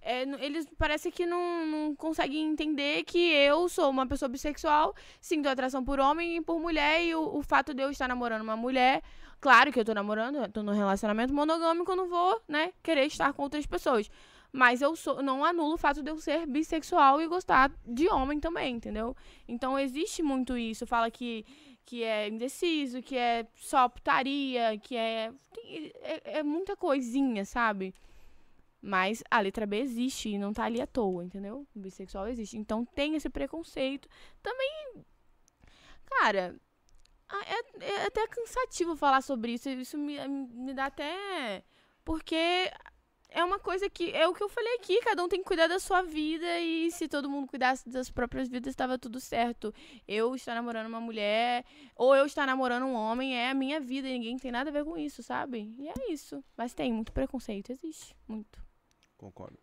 É, 0.02 0.24
eles 0.44 0.68
parece 0.78 1.11
que 1.11 1.26
não, 1.26 1.65
não 1.65 1.95
conseguem 1.95 2.45
entender 2.45 3.03
que 3.03 3.18
eu 3.18 3.68
sou 3.68 3.90
uma 3.90 4.07
pessoa 4.07 4.30
bissexual, 4.30 4.95
sinto 5.19 5.49
atração 5.49 5.84
por 5.84 5.99
homem 5.99 6.38
e 6.38 6.41
por 6.41 6.60
mulher, 6.60 7.03
e 7.03 7.14
o, 7.15 7.38
o 7.38 7.41
fato 7.41 7.74
de 7.74 7.84
eu 7.84 7.90
estar 7.90 8.07
namorando 8.07 8.41
uma 8.41 8.56
mulher, 8.56 9.02
claro 9.41 9.72
que 9.72 9.80
eu 9.80 9.86
tô 9.86 9.94
namorando, 9.94 10.38
eu 10.38 10.49
tô 10.49 10.64
num 10.64 10.72
relacionamento 10.74 11.34
monogâmico, 11.34 11.91
eu 11.91 11.95
não 11.95 12.07
vou, 12.07 12.41
né, 12.48 12.72
querer 12.82 13.06
estar 13.06 13.34
com 13.34 13.44
outras 13.44 13.65
pessoas. 13.65 14.10
Mas 14.52 14.82
eu 14.82 14.95
sou, 14.95 15.22
não 15.22 15.44
anulo 15.44 15.74
o 15.74 15.78
fato 15.78 16.02
de 16.02 16.10
eu 16.10 16.18
ser 16.18 16.48
bissexual 16.48 17.22
e 17.22 17.28
gostar 17.28 17.72
de 17.86 18.07
homem 18.07 18.40
também, 18.40 18.76
entendeu? 18.76 19.15
Então 19.48 19.78
existe 19.78 20.24
muito 20.24 20.57
isso. 20.57 20.88
Fala 20.88 21.11
que, 21.11 21.45
que 21.86 22.02
é 22.03 22.30
indeciso, 22.30 23.02
que 23.02 23.18
é 23.18 23.45
só 23.56 23.90
putaria, 23.90 24.78
que 24.82 24.95
é, 24.95 25.32
é. 26.02 26.40
É 26.40 26.44
muita 26.44 26.76
coisinha, 26.76 27.44
sabe? 27.45 27.94
Mas 28.82 29.24
a 29.30 29.40
letra 29.40 29.66
B 29.66 29.80
existe 29.80 30.30
e 30.30 30.38
não 30.38 30.54
tá 30.54 30.66
ali 30.66 30.82
à 30.82 30.88
toa, 30.88 31.24
entendeu? 31.24 31.68
O 31.76 31.80
bissexual 31.80 32.28
existe. 32.28 32.58
Então 32.58 32.86
tem 32.86 33.16
esse 33.16 33.30
preconceito. 33.30 34.08
Também. 34.41 35.06
Cara. 36.06 36.56
É, 37.30 37.86
é 37.86 38.06
até 38.06 38.26
cansativo 38.28 38.95
falar 38.95 39.22
sobre 39.22 39.54
isso. 39.54 39.70
Isso 39.70 39.98
me, 39.98 40.26
me 40.28 40.74
dá 40.74 40.86
até. 40.86 41.64
Porque 42.06 42.72
é 43.30 43.44
uma 43.44 43.60
coisa 43.60 43.90
que. 43.90 44.12
É 44.12 44.28
o 44.28 44.34
que 44.34 44.41
eu 44.41 44.49
falei 44.49 44.76
aqui, 44.76 44.99
cada 45.02 45.24
um 45.24 45.28
tem 45.28 45.40
que 45.40 45.45
cuidar 45.45 45.68
da 45.68 45.80
sua 45.80 46.02
vida 46.02 46.60
e 46.60 46.90
se 46.91 47.08
todo 47.08 47.30
mundo 47.30 47.48
cuidasse 47.48 47.88
das 47.90 48.10
próprias 48.10 48.48
vidas, 48.48 48.72
estava 48.72 48.98
tudo 48.98 49.20
certo. 49.20 49.74
Eu 50.08 50.34
estar 50.36 50.56
namorando 50.56 50.88
uma 50.88 51.02
mulher, 51.02 51.66
ou 51.95 52.16
eu 52.16 52.26
estar 52.26 52.45
namorando 52.45 52.84
um 52.84 52.94
homem, 52.94 53.38
é 53.38 53.49
a 53.49 53.54
minha 53.54 53.80
vida, 53.80 54.08
ninguém 54.08 54.38
tem 54.38 54.52
nada 54.52 54.70
a 54.70 54.74
ver 54.74 54.86
com 54.86 54.98
isso, 54.98 55.22
sabe? 55.22 55.74
E 55.78 55.88
é 55.90 56.12
isso. 56.12 56.44
Mas 56.56 56.74
tem 56.74 56.94
muito 56.94 57.12
preconceito, 57.12 57.72
existe. 57.72 58.16
Muito. 58.28 58.66
Concordo. 59.18 59.57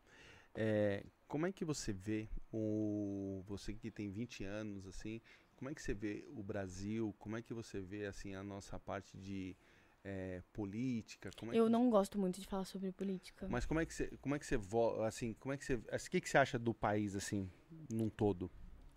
É, 0.54 1.04
como 1.26 1.46
é 1.46 1.52
que 1.52 1.64
você 1.64 1.92
vê 1.92 2.28
o 2.52 3.42
você 3.46 3.72
que 3.72 3.90
tem 3.90 4.10
20 4.10 4.44
anos 4.44 4.86
assim, 4.86 5.20
como 5.56 5.70
é 5.70 5.74
que 5.74 5.82
você 5.82 5.94
vê 5.94 6.24
o 6.36 6.42
Brasil? 6.42 7.14
Como 7.18 7.36
é 7.36 7.42
que 7.42 7.52
você 7.54 7.80
vê 7.80 8.06
assim 8.06 8.34
a 8.34 8.42
nossa 8.42 8.78
parte 8.78 9.16
de 9.16 9.56
é, 10.04 10.42
política? 10.52 11.30
Como 11.38 11.52
é 11.52 11.56
Eu 11.58 11.64
que, 11.66 11.70
não 11.72 11.90
gosto 11.90 12.18
muito 12.18 12.40
de 12.40 12.46
falar 12.46 12.64
sobre 12.64 12.92
política. 12.92 13.46
Mas 13.48 13.64
como 13.66 13.80
é 13.80 13.86
que 13.86 13.94
você, 13.94 14.06
como 14.20 14.34
é 14.34 14.38
que 14.38 14.46
você 14.46 14.56
vo- 14.56 15.02
assim, 15.02 15.32
como 15.34 15.52
é 15.52 15.56
que 15.56 15.64
você, 15.64 15.80
assim, 15.90 16.08
o 16.08 16.10
que 16.10 16.20
que 16.20 16.28
você 16.28 16.38
acha 16.38 16.58
do 16.58 16.72
país 16.74 17.16
assim, 17.16 17.50
num 17.90 18.08
todo? 18.08 18.50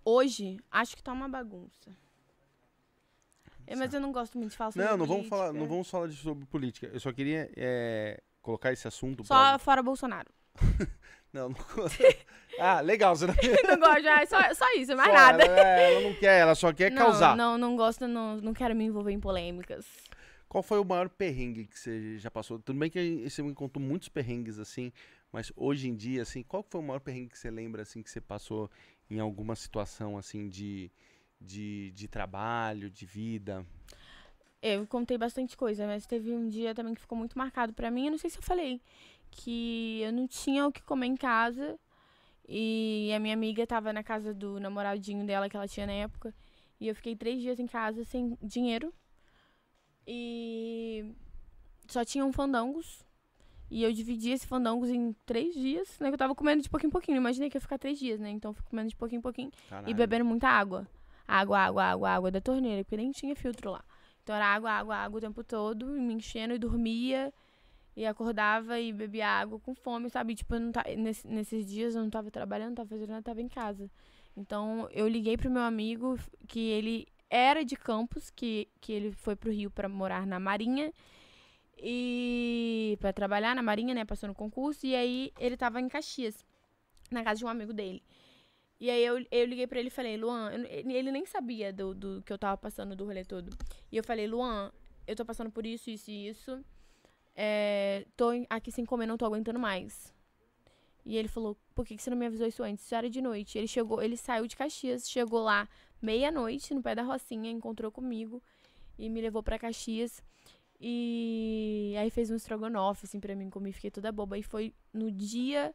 Hoje, 0.05 0.59
acho 0.71 0.95
que 0.95 1.03
tá 1.03 1.11
uma 1.11 1.27
bagunça. 1.29 1.91
É, 3.65 3.75
mas 3.75 3.93
eu 3.93 3.99
não 3.99 4.11
gosto 4.13 4.37
muito 4.37 4.51
de 4.51 4.57
falar 4.57 4.71
sobre 4.71 4.87
Não, 4.87 4.97
não 4.97 5.05
política. 5.05 5.17
vamos 5.17 5.29
falar, 5.29 5.53
não 5.53 5.67
vamos 5.67 5.89
falar 5.89 6.07
de- 6.07 6.15
sobre 6.15 6.45
política. 6.45 6.87
Eu 6.87 6.99
só 6.99 7.11
queria 7.11 7.51
é, 7.57 8.21
colocar 8.41 8.71
esse 8.71 8.87
assunto 8.87 9.25
Só 9.25 9.35
pra- 9.35 9.59
fora 9.59 9.83
Bolsonaro. 9.83 10.31
Não, 11.33 11.49
não... 11.49 11.57
Ah, 12.57 12.81
legal, 12.81 13.15
você 13.15 13.27
não 13.27 13.35
não 13.67 13.79
gosto, 13.79 14.01
já, 14.01 14.21
é 14.21 14.25
só, 14.25 14.53
só 14.53 14.73
isso, 14.73 14.95
mais 14.95 15.09
Só, 15.09 15.15
nada. 15.15 15.43
Ela, 15.43 15.59
é, 15.59 15.93
ela 15.93 16.01
não 16.01 16.13
quer, 16.15 16.39
ela 16.39 16.55
só 16.55 16.73
quer 16.73 16.91
não, 16.91 16.97
causar. 17.05 17.35
Não, 17.35 17.57
não 17.57 17.75
gosto, 17.75 18.07
não, 18.07 18.37
não 18.37 18.53
quero 18.53 18.75
me 18.75 18.85
envolver 18.85 19.11
em 19.11 19.19
polêmicas. 19.19 19.85
Qual 20.47 20.63
foi 20.63 20.79
o 20.79 20.85
maior 20.85 21.09
perrengue 21.09 21.65
que 21.65 21.77
você 21.77 22.17
já 22.17 22.31
passou? 22.31 22.57
Tudo 22.57 22.79
bem 22.79 22.89
que 22.89 23.29
você 23.29 23.43
me 23.43 23.53
contou 23.53 23.83
muitos 23.83 24.09
perrengues 24.09 24.57
assim, 24.57 24.91
mas 25.31 25.51
hoje 25.55 25.89
em 25.89 25.95
dia, 25.95 26.21
assim, 26.21 26.41
qual 26.41 26.63
foi 26.63 26.79
o 26.79 26.83
maior 26.83 26.99
perrengue 26.99 27.29
que 27.29 27.37
você 27.37 27.51
lembra 27.51 27.81
assim 27.81 28.01
que 28.01 28.09
você 28.09 28.21
passou 28.21 28.71
em 29.09 29.19
alguma 29.19 29.55
situação 29.55 30.17
assim 30.17 30.47
de, 30.47 30.89
de, 31.39 31.91
de 31.91 32.07
trabalho, 32.07 32.89
de 32.89 33.05
vida? 33.05 33.65
Eu 34.61 34.87
contei 34.87 35.17
bastante 35.17 35.55
coisa, 35.55 35.85
mas 35.85 36.05
teve 36.05 36.31
um 36.31 36.47
dia 36.47 36.73
também 36.73 36.95
que 36.95 37.01
ficou 37.01 37.17
muito 37.17 37.37
marcado 37.37 37.73
pra 37.73 37.91
mim. 37.91 38.05
Eu 38.05 38.11
não 38.11 38.17
sei 38.17 38.29
se 38.29 38.39
eu 38.39 38.41
falei 38.41 38.81
que 39.31 40.01
eu 40.01 40.11
não 40.13 40.27
tinha 40.27 40.65
o 40.67 40.71
que 40.71 40.81
comer 40.83 41.07
em 41.07 41.15
casa 41.15 41.79
e 42.47 43.11
a 43.15 43.19
minha 43.19 43.33
amiga 43.33 43.67
tava 43.67 43.91
na 43.91 44.03
casa 44.03 44.33
do 44.33 44.59
namoradinho 44.59 45.25
dela 45.25 45.49
que 45.49 45.57
ela 45.57 45.67
tinha 45.67 45.85
na 45.85 45.93
época 45.93 46.33
e 46.79 46.87
eu 46.87 46.95
fiquei 46.95 47.15
três 47.15 47.41
dias 47.41 47.59
em 47.59 47.67
casa 47.67 48.03
sem 48.05 48.37
dinheiro 48.41 48.93
e 50.05 51.13
só 51.87 52.05
tinham 52.05 52.31
fandangos 52.31 53.05
E 53.69 53.83
eu 53.83 53.91
dividi 53.91 54.31
esse 54.31 54.47
fandangos 54.47 54.89
em 54.89 55.13
três 55.25 55.53
dias, 55.53 55.99
né? 55.99 56.07
Que 56.07 56.13
eu 56.13 56.17
tava 56.17 56.33
comendo 56.33 56.61
de 56.63 56.69
pouquinho 56.69 56.87
em 56.87 56.91
pouquinho. 56.91 57.17
Imaginei 57.17 57.49
que 57.49 57.57
ia 57.57 57.61
ficar 57.61 57.77
três 57.77 57.99
dias, 57.99 58.19
né? 58.19 58.29
Então 58.29 58.51
eu 58.51 58.53
fui 58.53 58.63
comendo 58.69 58.89
de 58.89 58.95
pouquinho 58.95 59.19
em 59.19 59.21
pouquinho 59.21 59.51
Caralho. 59.69 59.89
e 59.89 59.93
bebendo 59.93 60.23
muita 60.23 60.47
água. 60.47 60.87
Água, 61.27 61.59
água, 61.59 61.83
água, 61.83 62.09
água 62.09 62.31
da 62.31 62.39
torneira, 62.39 62.83
porque 62.83 62.95
nem 62.95 63.11
tinha 63.11 63.35
filtro 63.35 63.71
lá. 63.71 63.83
Então 64.23 64.33
era 64.33 64.45
água, 64.45 64.71
água, 64.71 64.95
água 64.95 65.17
o 65.17 65.21
tempo 65.21 65.43
todo, 65.43 65.85
me 65.85 66.13
enchendo 66.13 66.53
e 66.53 66.57
dormia. 66.57 67.33
E 67.97 68.05
acordava 68.05 68.79
e 68.79 68.93
bebia 68.93 69.27
água 69.27 69.59
com 69.59 69.73
fome, 69.73 70.07
sabe? 70.09 70.35
Tipo, 70.35 70.53
eu 70.55 70.59
não 70.59 70.71
tá, 70.71 70.83
nesse- 70.95 71.27
nesses 71.27 71.65
dias 71.67 71.95
eu 71.95 72.03
não 72.03 72.11
tava 72.11 72.29
trabalhando, 72.29 72.69
não 72.69 72.75
tava 72.75 72.89
fazendo 72.89 73.09
nada, 73.09 73.23
tava 73.23 73.41
em 73.41 73.47
casa. 73.49 73.89
Então 74.35 74.87
eu 74.91 75.07
liguei 75.07 75.35
pro 75.35 75.49
meu 75.49 75.63
amigo, 75.63 76.15
que 76.47 76.59
ele 76.59 77.07
era 77.29 77.65
de 77.65 77.75
Campos, 77.75 78.29
que, 78.29 78.67
que 78.79 78.93
ele 78.93 79.11
foi 79.11 79.35
pro 79.35 79.51
Rio 79.51 79.71
pra 79.71 79.89
morar 79.89 80.27
na 80.27 80.39
Marinha. 80.39 80.93
E 81.79 82.97
pra 82.99 83.13
trabalhar 83.13 83.55
na 83.55 83.61
Marinha, 83.63 83.93
né? 83.93 84.05
Passou 84.05 84.27
no 84.27 84.35
concurso. 84.35 84.85
E 84.85 84.95
aí 84.95 85.31
ele 85.39 85.55
tava 85.57 85.79
em 85.81 85.87
Caxias, 85.87 86.45
na 87.11 87.23
casa 87.23 87.39
de 87.39 87.45
um 87.45 87.49
amigo 87.49 87.73
dele. 87.73 88.03
E 88.79 88.89
aí 88.91 89.03
eu, 89.03 89.25
eu 89.31 89.45
liguei 89.45 89.65
pra 89.65 89.79
ele 89.79 89.87
e 89.87 89.91
falei, 89.91 90.17
Luan, 90.17 90.51
ele 90.53 91.11
nem 91.11 91.25
sabia 91.25 91.73
do, 91.73 91.95
do 91.95 92.21
que 92.23 92.31
eu 92.31 92.37
tava 92.37 92.57
passando 92.57 92.95
do 92.95 93.05
rolê 93.05 93.25
todo. 93.25 93.49
E 93.91 93.97
eu 93.97 94.03
falei, 94.03 94.27
Luan, 94.27 94.71
eu 95.07 95.15
tô 95.15 95.25
passando 95.25 95.49
por 95.49 95.65
isso, 95.65 95.89
isso 95.89 96.11
e 96.11 96.27
isso. 96.29 96.63
É, 97.39 98.03
tô 98.17 98.29
aqui 98.49 98.71
sem 98.71 98.83
comer, 98.83 99.05
não 99.05 99.15
tô 99.15 99.23
aguentando 99.23 99.59
mais. 99.59 100.11
E 101.05 101.15
ele 101.15 101.27
falou, 101.27 101.55
por 101.75 101.85
que, 101.85 101.95
que 101.95 102.01
você 102.01 102.09
não 102.09 102.17
me 102.17 102.25
avisou 102.25 102.47
isso 102.47 102.63
antes? 102.63 102.83
Isso 102.83 102.95
era 102.95 103.07
de 103.07 103.21
noite. 103.21 103.57
Ele 103.57 103.67
chegou, 103.67 104.01
ele 104.01 104.17
saiu 104.17 104.47
de 104.47 104.55
Caxias, 104.57 105.07
chegou 105.07 105.41
lá 105.43 105.69
meia-noite, 106.01 106.73
no 106.73 106.81
pé 106.81 106.95
da 106.95 107.03
Rocinha, 107.03 107.51
encontrou 107.51 107.91
comigo 107.91 108.41
e 108.97 109.07
me 109.07 109.21
levou 109.21 109.43
pra 109.43 109.59
Caxias. 109.59 110.21
E 110.81 111.95
aí 111.97 112.09
fez 112.09 112.29
um 112.29 112.35
estrogonofe, 112.35 113.05
assim, 113.05 113.19
pra 113.19 113.35
mim, 113.35 113.49
comi, 113.49 113.71
fiquei 113.71 113.91
toda 113.91 114.11
boba. 114.11 114.37
E 114.37 114.43
foi 114.43 114.73
no 114.91 115.11
dia 115.11 115.73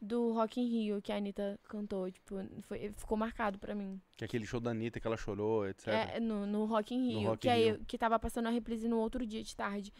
do 0.00 0.32
Rock 0.32 0.60
in 0.60 0.66
Rio 0.66 1.02
que 1.02 1.12
a 1.12 1.16
Anitta 1.16 1.60
cantou, 1.68 2.10
tipo, 2.10 2.36
foi, 2.62 2.92
ficou 2.96 3.16
marcado 3.16 3.58
pra 3.58 3.74
mim. 3.74 4.00
Que 4.16 4.24
é 4.24 4.26
aquele 4.26 4.46
show 4.46 4.58
da 4.58 4.70
Anitta 4.70 4.98
que 4.98 5.06
ela 5.06 5.16
chorou, 5.16 5.66
etc. 5.68 5.88
É, 5.88 6.20
no, 6.20 6.46
no 6.46 6.64
Rock 6.64 6.94
in 6.94 7.12
No 7.12 7.18
Rio. 7.20 7.28
Rock 7.30 7.42
que 7.42 7.48
in 7.48 7.50
aí 7.50 7.64
Rio. 7.72 7.84
que 7.86 7.98
tava 7.98 8.18
passando 8.18 8.46
a 8.48 8.50
reprise 8.50 8.88
no 8.88 8.98
outro 8.98 9.24
dia 9.26 9.42
de 9.42 9.54
tarde. 9.54 9.92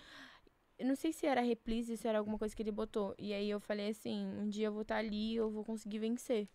Eu 0.83 0.89
não 0.89 0.97
sei 0.97 1.13
se 1.13 1.27
era 1.27 1.41
reprise, 1.41 1.97
se 1.97 2.09
era 2.09 2.19
alguma 2.19 2.37
coisa 2.37 2.57
que 2.57 2.61
ele 2.61 2.73
botou. 2.73 3.15
E 3.17 3.33
aí 3.33 3.49
eu 3.49 3.61
falei 3.61 3.91
assim, 3.91 4.27
um 4.37 4.49
dia 4.49 4.67
eu 4.67 4.73
vou 4.73 4.83
estar 4.83 4.97
ali, 4.97 5.37
eu 5.37 5.49
vou 5.49 5.65
conseguir 5.65 6.01
vencer. 6.01 6.49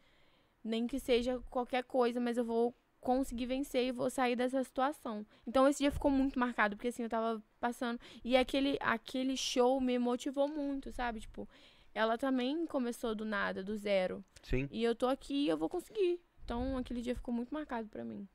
Nem 0.62 0.86
que 0.86 1.00
seja 1.00 1.40
qualquer 1.50 1.86
coisa, 1.86 2.20
mas 2.20 2.36
eu 2.38 2.44
vou 2.44 2.76
conseguir 3.00 3.46
vencer 3.46 3.86
e 3.86 3.92
vou 3.94 4.10
sair 4.10 4.36
dessa 4.36 4.62
situação. 4.66 5.26
Então 5.48 5.66
esse 5.66 5.80
dia 5.80 5.92
ficou 5.92 6.12
muito 6.12 6.38
marcado, 6.38 6.76
porque 6.76 6.90
assim, 6.90 7.04
eu 7.04 7.10
tava 7.10 7.42
passando. 7.58 7.98
E 8.22 8.36
aquele, 8.36 8.78
aquele 8.82 9.38
show 9.38 9.80
me 9.80 9.98
motivou 9.98 10.50
muito, 10.50 10.92
sabe? 10.92 11.22
Tipo, 11.22 11.48
ela 11.96 12.18
também 12.18 12.66
começou 12.66 13.16
do 13.16 13.24
nada, 13.24 13.64
do 13.64 13.78
zero. 13.78 14.22
Sim. 14.44 14.68
E 14.70 14.84
eu 14.84 14.94
tô 14.94 15.08
aqui 15.08 15.46
e 15.46 15.48
eu 15.48 15.58
vou 15.58 15.70
conseguir. 15.70 16.20
Então 16.44 16.76
aquele 16.76 17.02
dia 17.02 17.16
ficou 17.16 17.34
muito 17.34 17.54
marcado 17.54 17.88
pra 17.88 18.04
mim. 18.04 18.28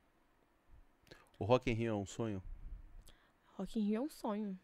O 1.37 1.45
Rock 1.45 1.69
in 1.69 1.75
Rio 1.75 1.91
é 1.91 1.95
um 1.95 2.07
sonho? 2.07 2.41
Rock 3.45 3.79
in 3.79 3.83
Rio 3.83 3.97
é 3.97 4.01
um 4.01 4.09
sonho. 4.09 4.59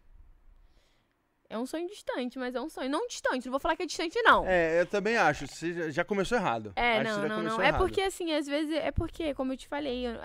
É 1.49 1.57
um 1.57 1.65
sonho 1.65 1.87
distante, 1.87 2.37
mas 2.37 2.53
é 2.53 2.61
um 2.61 2.69
sonho. 2.69 2.89
Não 2.89 3.07
distante, 3.07 3.45
não 3.45 3.51
vou 3.51 3.59
falar 3.59 3.75
que 3.75 3.81
é 3.81 3.85
distante, 3.87 4.21
não. 4.21 4.45
É, 4.45 4.81
eu 4.81 4.85
também 4.85 5.17
acho. 5.17 5.47
Você 5.47 5.91
já- 5.91 6.05
começou 6.05 6.37
errado. 6.37 6.71
É, 6.75 6.99
Acho 6.99 7.21
que 7.21 7.27
não, 7.27 7.37
não, 7.41 7.43
não. 7.57 7.61
É 7.61 7.69
errado. 7.69 7.81
porque, 7.81 8.01
assim, 8.01 8.31
às 8.33 8.45
vezes, 8.45 8.71
é 8.75 8.91
porque, 8.91 9.33
como 9.33 9.51
eu 9.53 9.57
te 9.57 9.67
falei, 9.67 10.05
eu- 10.05 10.19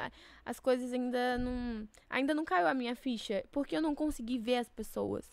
as 0.44 0.60
coisas 0.60 0.92
ainda 0.92 1.38
não. 1.38 1.88
Ainda 2.10 2.34
não 2.34 2.44
caiu 2.44 2.66
a 2.68 2.74
minha 2.74 2.94
ficha. 2.94 3.42
Porque 3.50 3.74
eu 3.74 3.80
não 3.80 3.94
consegui 3.94 4.38
ver 4.38 4.56
as 4.56 4.68
pessoas. 4.68 5.30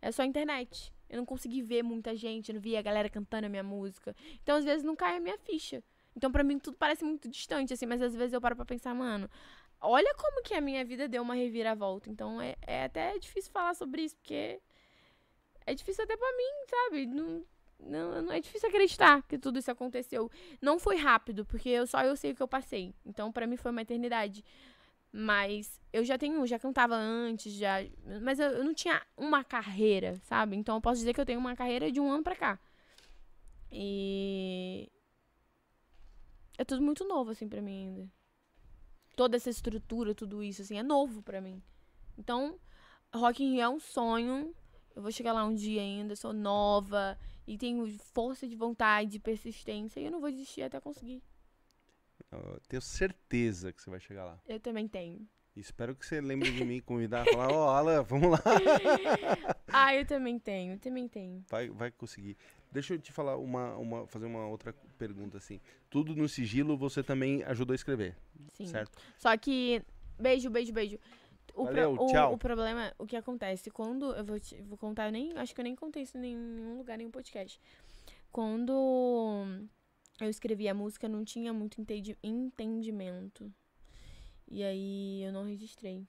É 0.00 0.12
só 0.12 0.22
a 0.22 0.26
internet. 0.26 0.92
Eu 1.10 1.18
não 1.18 1.26
consegui 1.26 1.60
ver 1.60 1.82
muita 1.82 2.14
gente, 2.16 2.48
eu 2.50 2.54
não 2.54 2.60
vi 2.62 2.76
a 2.76 2.82
galera 2.82 3.08
cantando 3.10 3.46
a 3.46 3.48
minha 3.50 3.62
música. 3.64 4.14
Então, 4.42 4.56
às 4.56 4.64
vezes, 4.64 4.84
não 4.84 4.94
cai 4.94 5.16
a 5.16 5.20
minha 5.20 5.36
ficha. 5.38 5.82
Então, 6.16 6.30
pra 6.30 6.44
mim, 6.44 6.58
tudo 6.58 6.76
parece 6.78 7.04
muito 7.04 7.28
distante, 7.28 7.72
assim, 7.74 7.84
mas 7.86 8.00
às 8.00 8.14
vezes 8.14 8.32
eu 8.32 8.40
paro 8.40 8.54
pra 8.54 8.64
pensar, 8.64 8.94
mano, 8.94 9.28
olha 9.80 10.14
como 10.14 10.42
que 10.42 10.54
a 10.54 10.60
minha 10.60 10.84
vida 10.84 11.08
deu 11.08 11.20
uma 11.22 11.34
reviravolta. 11.34 12.08
Então, 12.08 12.40
é, 12.40 12.54
é 12.66 12.84
até 12.84 13.18
difícil 13.18 13.50
falar 13.52 13.74
sobre 13.74 14.02
isso, 14.02 14.16
porque 14.16 14.60
é 15.66 15.74
difícil 15.74 16.04
até 16.04 16.16
pra 16.16 16.32
mim, 16.36 16.66
sabe? 16.68 17.06
Não, 17.06 17.44
não, 17.80 18.22
não 18.22 18.32
é 18.32 18.40
difícil 18.40 18.68
acreditar 18.68 19.22
que 19.22 19.38
tudo 19.38 19.58
isso 19.58 19.70
aconteceu. 19.70 20.30
Não 20.60 20.78
foi 20.78 20.96
rápido, 20.96 21.44
porque 21.44 21.68
eu 21.68 21.86
só 21.86 22.02
eu 22.02 22.16
sei 22.16 22.32
o 22.32 22.34
que 22.34 22.42
eu 22.42 22.48
passei. 22.48 22.94
Então, 23.04 23.32
pra 23.32 23.46
mim 23.46 23.56
foi 23.56 23.70
uma 23.70 23.82
eternidade. 23.82 24.44
Mas 25.12 25.78
eu 25.92 26.04
já 26.04 26.16
tenho, 26.16 26.46
já 26.46 26.58
cantava 26.58 26.94
antes, 26.96 27.52
já, 27.52 27.76
mas 28.22 28.38
eu, 28.38 28.48
eu 28.48 28.64
não 28.64 28.72
tinha 28.72 29.02
uma 29.14 29.44
carreira, 29.44 30.18
sabe? 30.24 30.56
Então 30.56 30.76
eu 30.76 30.80
posso 30.80 31.00
dizer 31.00 31.12
que 31.12 31.20
eu 31.20 31.26
tenho 31.26 31.38
uma 31.38 31.54
carreira 31.54 31.92
de 31.92 32.00
um 32.00 32.10
ano 32.10 32.22
pra 32.22 32.34
cá. 32.34 32.58
E 33.70 34.90
é 36.56 36.64
tudo 36.64 36.82
muito 36.82 37.06
novo 37.06 37.30
assim 37.30 37.46
pra 37.48 37.60
mim 37.60 37.86
ainda. 37.86 38.10
Toda 39.14 39.36
essa 39.36 39.50
estrutura, 39.50 40.14
tudo 40.14 40.42
isso 40.42 40.62
assim, 40.62 40.78
é 40.78 40.82
novo 40.82 41.22
pra 41.22 41.42
mim. 41.42 41.62
Então, 42.16 42.58
Rock 43.14 43.44
in 43.44 43.52
Rio 43.52 43.60
é 43.60 43.68
um 43.68 43.80
sonho. 43.80 44.54
Eu 44.94 45.02
vou 45.02 45.10
chegar 45.10 45.32
lá 45.32 45.44
um 45.44 45.54
dia 45.54 45.80
ainda, 45.80 46.14
sou 46.14 46.32
nova 46.32 47.18
e 47.46 47.56
tenho 47.56 47.86
força 48.12 48.46
de 48.46 48.56
vontade, 48.56 49.18
persistência 49.18 50.00
e 50.00 50.04
eu 50.04 50.10
não 50.10 50.20
vou 50.20 50.30
desistir 50.30 50.62
até 50.62 50.80
conseguir. 50.80 51.22
Eu 52.30 52.60
tenho 52.68 52.80
certeza 52.80 53.72
que 53.72 53.82
você 53.82 53.90
vai 53.90 54.00
chegar 54.00 54.24
lá. 54.24 54.38
Eu 54.46 54.60
também 54.60 54.88
tenho. 54.88 55.26
Espero 55.54 55.94
que 55.94 56.06
você 56.06 56.18
lembre 56.18 56.50
de 56.50 56.64
mim, 56.64 56.80
convidar, 56.80 57.26
falar, 57.26 57.52
ó, 57.52 57.68
Alan, 57.76 58.02
vamos 58.02 58.30
lá. 58.30 58.40
ah, 59.68 59.94
eu 59.94 60.06
também 60.06 60.38
tenho, 60.38 60.72
eu 60.72 60.78
também 60.78 61.06
tenho. 61.06 61.44
Vai, 61.50 61.68
vai 61.68 61.90
conseguir. 61.90 62.38
Deixa 62.70 62.94
eu 62.94 62.98
te 62.98 63.12
falar 63.12 63.36
uma, 63.36 63.76
uma, 63.76 64.06
fazer 64.06 64.24
uma 64.24 64.46
outra 64.46 64.74
pergunta 64.96 65.36
assim. 65.36 65.60
Tudo 65.90 66.16
no 66.16 66.26
sigilo 66.26 66.74
você 66.74 67.02
também 67.02 67.42
ajudou 67.44 67.74
a 67.74 67.76
escrever, 67.76 68.16
Sim. 68.54 68.66
certo? 68.66 68.98
Só 69.18 69.36
que. 69.36 69.82
Beijo, 70.18 70.48
beijo, 70.48 70.72
beijo. 70.72 70.98
O, 71.54 71.64
pro- 71.66 71.74
Valeu, 71.74 71.94
o- 71.94 72.06
tchau. 72.06 72.32
o 72.34 72.38
problema, 72.38 72.92
o 72.98 73.06
que 73.06 73.16
acontece, 73.16 73.70
quando. 73.70 74.12
Eu 74.14 74.24
vou, 74.24 74.40
te- 74.40 74.60
vou 74.62 74.78
contar, 74.78 75.06
eu 75.06 75.12
nem. 75.12 75.32
Acho 75.36 75.54
que 75.54 75.60
eu 75.60 75.64
nem 75.64 75.76
contei 75.76 76.02
isso 76.02 76.16
em 76.16 76.20
nenhum 76.20 76.76
lugar, 76.78 76.96
nenhum 76.96 77.10
podcast. 77.10 77.60
Quando 78.30 78.72
eu 80.20 80.28
escrevi 80.30 80.68
a 80.68 80.74
música, 80.74 81.08
não 81.08 81.24
tinha 81.24 81.52
muito 81.52 81.80
entendi- 81.80 82.16
entendimento. 82.22 83.52
E 84.50 84.62
aí 84.62 85.22
eu 85.24 85.32
não 85.32 85.44
registrei. 85.44 86.02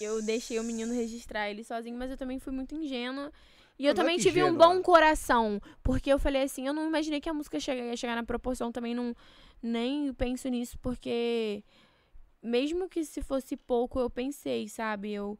Eu 0.00 0.20
deixei 0.22 0.58
o 0.58 0.64
menino 0.64 0.92
registrar 0.92 1.48
ele 1.50 1.62
sozinho, 1.62 1.96
mas 1.96 2.10
eu 2.10 2.16
também 2.16 2.38
fui 2.38 2.52
muito 2.52 2.74
ingênua. 2.74 3.32
E 3.78 3.86
eu 3.86 3.94
Não, 3.94 4.00
é 4.00 4.02
também 4.04 4.16
que 4.16 4.22
tive 4.22 4.42
um 4.42 4.56
bom 4.56 4.80
coração. 4.82 5.60
Porque 5.82 6.10
eu 6.12 6.18
falei 6.18 6.42
assim, 6.42 6.66
eu 6.66 6.72
não 6.72 6.86
imaginei 6.86 7.20
que 7.20 7.28
a 7.28 7.34
música 7.34 7.56
ia 7.58 7.96
chegar 7.96 8.14
na 8.14 8.22
proporção, 8.24 8.70
também 8.72 8.94
não. 8.94 9.14
Nem 9.62 10.12
penso 10.12 10.48
nisso, 10.48 10.78
porque. 10.80 11.64
Mesmo 12.44 12.88
que 12.88 13.04
se 13.04 13.22
fosse 13.22 13.56
pouco, 13.56 13.98
eu 13.98 14.10
pensei, 14.10 14.68
sabe? 14.68 15.10
Eu, 15.12 15.38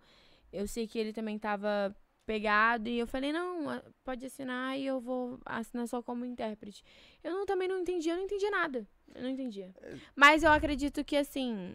eu 0.50 0.66
sei 0.66 0.86
que 0.86 0.98
ele 0.98 1.12
também 1.12 1.38
tava 1.38 1.94
pegado 2.24 2.88
e 2.88 2.98
eu 2.98 3.06
falei, 3.06 3.30
não, 3.30 3.66
pode 4.02 4.24
assinar 4.24 4.78
e 4.78 4.86
eu 4.86 4.98
vou 4.98 5.38
assinar 5.44 5.86
só 5.86 6.02
como 6.02 6.24
intérprete. 6.24 6.82
Eu 7.22 7.32
não, 7.34 7.44
também 7.44 7.68
não 7.68 7.78
entendi, 7.80 8.08
eu 8.08 8.16
não 8.16 8.24
entendi 8.24 8.48
nada. 8.48 8.88
Eu 9.14 9.22
não 9.22 9.28
entendia. 9.28 9.74
Mas 10.16 10.42
eu 10.42 10.50
acredito 10.50 11.04
que, 11.04 11.14
assim, 11.16 11.74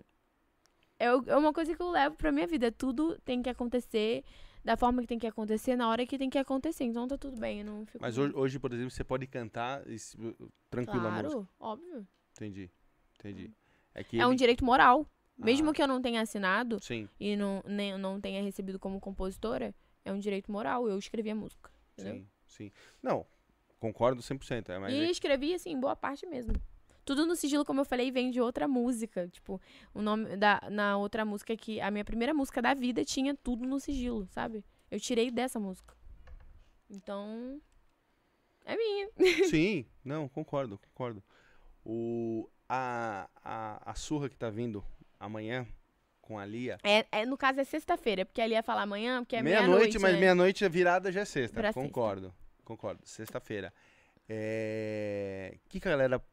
é, 0.97 1.05
é 1.05 1.35
uma 1.37 1.53
coisa 1.53 1.75
que 1.75 1.81
eu 1.81 1.91
levo 1.91 2.15
pra 2.15 2.31
minha 2.31 2.47
vida. 2.47 2.71
Tudo 2.71 3.19
tem 3.23 3.43
que 3.43 3.49
acontecer 3.49 4.23
da 4.65 4.75
forma 4.75 5.01
que 5.01 5.07
tem 5.07 5.19
que 5.19 5.27
acontecer, 5.27 5.75
na 5.75 5.87
hora 5.87 6.05
que 6.07 6.17
tem 6.17 6.29
que 6.29 6.39
acontecer. 6.39 6.83
Então 6.85 7.07
tá 7.07 7.17
tudo 7.19 7.39
bem, 7.39 7.59
eu 7.59 7.65
não 7.65 7.85
fico... 7.85 7.99
Mas 8.01 8.17
hoje, 8.17 8.33
hoje, 8.35 8.59
por 8.59 8.73
exemplo, 8.73 8.89
você 8.89 9.03
pode 9.03 9.27
cantar 9.27 9.87
e 9.87 9.99
se- 9.99 10.17
tranquilo 10.71 11.05
a 11.07 11.11
música. 11.11 11.29
Claro, 11.29 11.49
óbvio. 11.59 12.07
Entendi, 12.31 12.69
entendi. 13.19 13.51
É 13.93 14.03
que 14.03 14.19
É 14.19 14.25
um 14.25 14.31
ele- 14.31 14.37
direito 14.37 14.65
moral. 14.65 15.05
Mesmo 15.39 15.69
Ah. 15.69 15.73
que 15.73 15.81
eu 15.81 15.87
não 15.87 16.01
tenha 16.01 16.21
assinado 16.21 16.79
Sim, 16.81 17.07
e 17.19 17.35
não, 17.35 17.63
nem, 17.65 17.97
não 17.97 18.19
tenha 18.19 18.41
recebido 18.43 18.77
como 18.77 18.99
compositora, 18.99 19.73
é 20.03 20.11
um 20.11 20.19
direito 20.19 20.51
moral. 20.51 20.87
Eu 20.87 20.97
escrevi 20.99 21.29
a 21.29 21.35
música. 21.35 21.71
Entendeu? 21.93 22.15
sim, 22.15 22.27
sim. 22.45 22.71
Não, 23.01 23.25
concordo 23.79 24.21
100%. 24.21 24.69
É, 24.69 24.77
mas 24.79 24.93
e 24.93 24.97
é- 24.97 25.09
escrevi, 25.09 25.53
assim, 25.53 25.79
boa 25.79 25.95
parte 25.95 26.25
mesmo. 26.25 26.53
Tudo 27.05 27.25
no 27.25 27.35
sigilo, 27.35 27.65
como 27.65 27.79
eu 27.81 27.85
falei, 27.85 28.11
vem 28.11 28.29
de 28.29 28.39
outra 28.39 28.67
música. 28.67 29.27
Tipo, 29.29 29.59
o 29.93 30.01
nome 30.01 30.35
da 30.35 30.61
na 30.69 30.95
outra 30.97 31.25
música 31.25 31.55
que. 31.57 31.81
A 31.81 31.89
minha 31.89 32.05
primeira 32.05 32.33
música 32.33 32.61
da 32.61 32.73
vida 32.73 33.03
tinha 33.03 33.33
tudo 33.33 33.65
no 33.65 33.79
sigilo, 33.79 34.27
sabe? 34.27 34.63
Eu 34.91 34.99
tirei 34.99 35.31
dessa 35.31 35.59
música. 35.59 35.95
Então. 36.89 37.59
É 38.65 38.75
minha. 38.75 39.09
Sim, 39.49 39.85
não, 40.03 40.27
concordo, 40.29 40.77
concordo. 40.89 41.23
O, 41.83 42.47
a, 42.67 43.27
a, 43.43 43.91
a 43.91 43.95
surra 43.95 44.29
que 44.29 44.37
tá 44.37 44.49
vindo 44.51 44.83
amanhã 45.19 45.67
com 46.21 46.37
a 46.39 46.45
Lia. 46.45 46.77
É, 46.83 47.05
é, 47.11 47.25
no 47.25 47.37
caso 47.37 47.59
é 47.59 47.63
sexta-feira, 47.63 48.25
porque 48.25 48.41
ali 48.41 48.53
ia 48.53 48.63
falar 48.63 48.83
amanhã, 48.83 49.21
porque 49.23 49.35
é 49.35 49.41
meia-noite, 49.41 49.69
meia-noite. 49.71 49.99
mas 49.99 50.13
né? 50.13 50.19
meia-noite 50.19 50.65
a 50.65 50.69
virada 50.69 51.11
já 51.11 51.21
é 51.21 51.25
sexta. 51.25 51.55
Pra 51.59 51.73
sexta. 51.73 51.81
concordo, 51.87 52.33
concordo. 52.63 53.01
Sexta-feira. 53.05 53.73
É, 54.27 55.53
O 55.65 55.69
que, 55.69 55.79
que 55.79 55.87
a 55.87 55.91
galera 55.91 56.23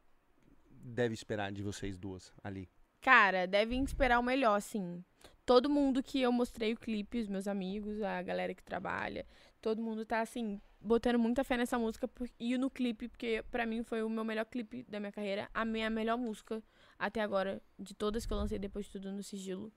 deve 0.70 1.14
esperar 1.14 1.50
de 1.50 1.62
vocês 1.62 1.96
duas 1.98 2.32
ali? 2.44 2.68
Cara, 3.00 3.46
devem 3.46 3.82
esperar 3.84 4.18
o 4.18 4.22
melhor, 4.22 4.60
sim. 4.60 5.02
Todo 5.44 5.70
mundo 5.70 6.02
que 6.02 6.20
eu 6.20 6.30
mostrei 6.32 6.72
o 6.72 6.76
clipe, 6.76 7.20
os 7.20 7.28
meus 7.28 7.46
amigos, 7.48 8.02
a 8.02 8.20
galera 8.20 8.52
que 8.54 8.62
trabalha, 8.62 9.24
todo 9.62 9.80
mundo 9.80 10.04
tá, 10.04 10.20
assim, 10.20 10.60
botando 10.80 11.18
muita 11.18 11.44
fé 11.44 11.56
nessa 11.56 11.78
música 11.78 12.06
por- 12.08 12.28
e 12.38 12.58
no 12.58 12.68
clipe, 12.68 13.08
porque 13.08 13.44
pra 13.50 13.64
mim 13.64 13.82
foi 13.84 14.02
o 14.02 14.08
meu 14.10 14.24
melhor 14.24 14.44
clipe 14.44 14.84
da 14.88 14.98
minha 14.98 15.12
carreira, 15.12 15.48
a 15.54 15.64
minha 15.64 15.88
melhor 15.88 16.18
música 16.18 16.60
até 16.98 17.20
agora, 17.20 17.60
de 17.78 17.94
todas 17.94 18.24
que 18.26 18.32
eu 18.32 18.36
lancei 18.36 18.58
depois 18.58 18.86
de 18.86 18.92
tudo 18.92 19.12
no 19.12 19.22
sigilo. 19.22 19.72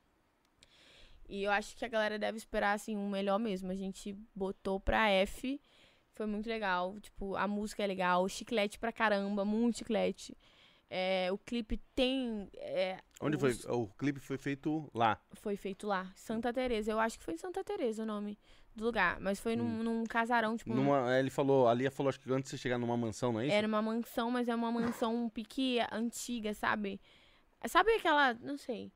E 1.28 1.44
eu 1.44 1.52
acho 1.52 1.76
que 1.76 1.86
a 1.86 1.90
galera 1.90 2.18
deve 2.18 2.38
esperar, 2.38 2.74
assim, 2.74 2.96
o 2.96 3.08
melhor 3.10 3.38
mesmo. 3.38 3.72
A 3.72 3.76
gente 3.76 4.14
botou 4.34 4.80
pra 4.80 5.10
F, 5.12 5.62
foi 6.16 6.26
muito 6.26 6.48
legal. 6.50 7.00
Tipo, 7.00 7.36
a 7.36 7.48
música 7.48 7.84
é 7.84 7.88
legal, 7.88 8.28
chiclete 8.28 8.80
pra 8.80 8.92
caramba, 8.92 9.46
muito 9.46 9.78
chiclete. 9.80 10.36
É, 10.90 11.32
o 11.32 11.38
clipe 11.38 11.78
tem. 11.94 12.50
é, 12.56 13.00
Onde 13.22 13.36
os- 13.38 13.62
foi? 13.62 13.72
O 13.76 13.88
clipe 13.90 14.20
foi 14.20 14.40
feito 14.40 14.90
lá. 14.92 15.22
Foi 15.34 15.56
feito 15.56 15.86
lá. 15.86 16.12
Santa 16.16 16.52
Teresa. 16.52 16.92
Eu 16.92 17.00
acho 17.00 17.20
que 17.20 17.24
foi 17.24 17.36
em 17.36 17.38
Santa 17.38 17.64
Teresa 17.64 18.02
o 18.02 18.06
nome 18.08 18.40
do 18.76 18.86
lugar. 18.86 19.20
Mas 19.20 19.40
foi 19.40 19.56
num, 19.56 19.84
num 19.84 20.06
casarão, 20.06 20.56
tipo. 20.58 20.74
num- 20.74 20.82
Hum. 20.82 20.86
Numa, 20.86 21.20
ele 21.20 21.30
falou, 21.30 21.68
ali 21.68 21.90
falou, 21.90 22.10
acho 22.10 22.20
que 22.20 22.32
antes 22.32 22.52
de 22.52 22.58
você 22.58 22.62
chegar 22.62 22.78
numa 22.78 22.96
mansão, 22.98 23.32
não 23.34 23.40
é 23.40 23.48
isso? 23.48 23.56
Era 23.56 23.68
uma 23.68 23.82
mansão, 23.82 24.30
mas 24.32 24.48
é 24.48 24.56
uma 24.56 24.72
mansão 24.72 25.16
um 25.26 25.30
pique 25.30 25.80
antiga, 25.92 26.54
sabe? 26.54 27.00
Sabe 27.68 27.92
aquela. 27.96 28.34
Não 28.36 28.58
sei. 28.58 28.92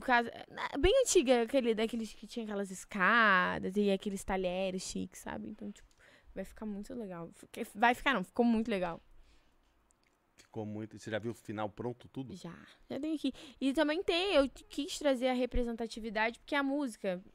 Casa, 0.00 0.30
bem 0.78 0.92
antiga, 1.02 1.42
aquele, 1.42 1.74
daqueles 1.74 2.14
que 2.14 2.24
tinha 2.26 2.44
aquelas 2.44 2.70
escadas 2.70 3.76
e 3.76 3.90
aqueles 3.90 4.22
talheres 4.22 4.82
chiques, 4.82 5.20
sabe? 5.20 5.48
Então, 5.48 5.72
tipo, 5.72 5.88
vai 6.32 6.44
ficar 6.44 6.64
muito 6.64 6.94
legal. 6.94 7.30
Vai 7.74 7.94
ficar, 7.94 8.14
não, 8.14 8.22
ficou 8.22 8.44
muito 8.44 8.70
legal. 8.70 9.02
Ficou 10.36 10.64
muito. 10.64 10.98
Você 10.98 11.10
já 11.10 11.18
viu 11.18 11.32
o 11.32 11.34
final 11.34 11.68
pronto, 11.68 12.08
tudo? 12.08 12.34
Já, 12.34 12.54
já 12.88 12.98
tem 13.00 13.14
aqui. 13.14 13.32
E 13.60 13.72
também 13.72 14.02
tem, 14.02 14.34
eu 14.34 14.48
quis 14.48 14.98
trazer 14.98 15.28
a 15.28 15.32
representatividade, 15.32 16.38
porque 16.38 16.54
a 16.54 16.62
música, 16.62 17.20
hum, 17.26 17.30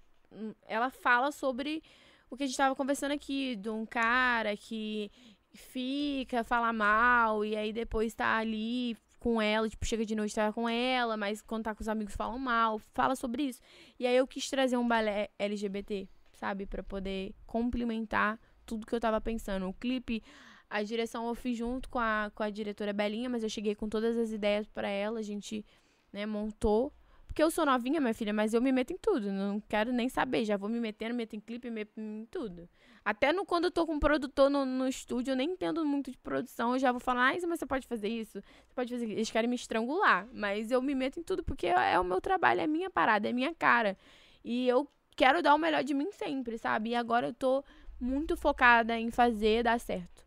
ela 0.68 0.90
fala 0.90 1.32
sobre 1.32 1.84
o 2.30 2.38
que 2.38 2.44
a 2.44 2.48
gente 2.48 2.58
tava 2.58 2.76
conversando 2.76 3.12
aqui, 3.12 3.56
de 3.56 3.70
um 3.70 3.86
cara 3.86 4.58
que 4.58 5.12
fica, 5.54 6.44
fala 6.44 6.74
mal, 6.74 7.46
e 7.46 7.56
aí 7.56 7.72
depois 7.72 8.14
tá 8.14 8.38
ali 8.38 8.98
com 9.20 9.42
ela, 9.42 9.70
tipo, 9.70 9.86
chega 9.86 10.06
de 10.06 10.16
noite 10.16 10.36
tá 10.36 10.52
com 10.52 10.68
ela, 10.68 11.16
mas 11.16 11.42
quando 11.42 11.64
tá 11.64 11.74
com 11.74 11.82
os 11.82 11.88
amigos 11.88 12.16
falam 12.16 12.38
mal, 12.38 12.80
fala 12.94 13.16
sobre 13.16 13.44
isso. 13.44 13.62
E 13.98 14.06
aí 14.06 14.18
eu 14.18 14.28
quis 14.28 14.50
trazer 14.50 14.76
um 14.76 14.88
balé 14.88 15.30
LGBT, 15.40 16.10
sabe, 16.34 16.66
Pra 16.66 16.84
poder 16.84 17.34
complementar 17.46 18.38
tudo 18.66 18.86
que 18.86 18.94
eu 18.94 19.00
tava 19.00 19.22
pensando. 19.22 19.68
O 19.70 19.74
clipe, 19.74 20.22
a 20.70 20.84
direção 20.84 21.28
eu 21.28 21.36
fiz 21.36 21.58
junto 21.58 21.90
com 21.90 22.00
a, 22.00 22.32
com 22.36 22.44
a 22.44 22.50
diretora 22.50 22.92
Belinha, 22.92 23.30
mas 23.30 23.44
eu 23.44 23.50
cheguei 23.50 23.76
com 23.76 23.88
todas 23.88 24.18
as 24.18 24.32
ideias 24.32 24.68
pra 24.68 24.90
ela, 24.90 25.20
a 25.20 25.24
gente, 25.24 25.66
né, 26.12 26.26
montou. 26.26 26.92
Porque 27.34 27.42
eu 27.42 27.50
sou 27.50 27.66
novinha, 27.66 28.00
minha 28.00 28.14
filha, 28.14 28.32
mas 28.32 28.54
eu 28.54 28.62
me 28.62 28.72
meto 28.72 28.94
em 28.94 28.98
tudo. 28.98 29.32
Não 29.32 29.60
quero 29.62 29.92
nem 29.92 30.08
saber. 30.08 30.46
Já 30.46 30.56
vou 30.56 30.70
me 30.70 30.80
metendo, 30.80 31.16
meto 31.16 31.36
em 31.36 31.40
clipe, 31.40 31.68
me 31.68 31.78
meto 31.78 32.00
em 32.00 32.28
tudo. 32.30 32.70
Até 33.04 33.34
no, 33.34 33.44
quando 33.44 33.66
eu 33.66 33.72
tô 33.72 33.88
com 33.88 33.96
um 33.96 34.00
produtor 34.00 34.52
no, 34.52 34.64
no 34.64 34.88
estúdio, 34.88 35.32
eu 35.32 35.36
nem 35.36 35.50
entendo 35.50 35.84
muito 35.84 36.12
de 36.12 36.18
produção. 36.20 36.74
Eu 36.74 36.80
já 36.80 36.92
vou 36.92 37.02
falar, 37.02 37.32
ah, 37.32 37.48
mas 37.48 37.60
você 37.60 37.66
pode 37.66 37.88
fazer 37.88 38.08
isso? 38.08 38.34
Você 38.34 38.76
pode 38.76 38.94
fazer 38.94 39.06
isso. 39.06 39.14
Eles 39.16 39.32
querem 39.32 39.50
me 39.50 39.56
estrangular. 39.56 40.28
Mas 40.32 40.70
eu 40.70 40.80
me 40.80 40.94
meto 40.94 41.20
em 41.20 41.24
tudo 41.24 41.44
porque 41.44 41.66
é, 41.66 41.94
é 41.94 42.00
o 42.00 42.04
meu 42.04 42.22
trabalho, 42.22 42.62
é 42.62 42.66
a 42.66 42.68
minha 42.68 42.92
parada, 42.92 43.28
é 43.28 43.32
a 43.32 43.34
minha 43.34 43.56
cara. 43.56 43.98
E 44.46 44.68
eu 44.68 44.88
quero 45.16 45.42
dar 45.42 45.56
o 45.56 45.58
melhor 45.58 45.84
de 45.84 45.96
mim 45.96 46.12
sempre, 46.12 46.60
sabe? 46.60 46.92
E 46.92 46.96
agora 46.96 47.30
eu 47.30 47.34
tô 47.34 47.64
muito 48.00 48.38
focada 48.38 48.96
em 49.00 49.10
fazer 49.10 49.64
dar 49.64 49.80
certo. 49.80 50.24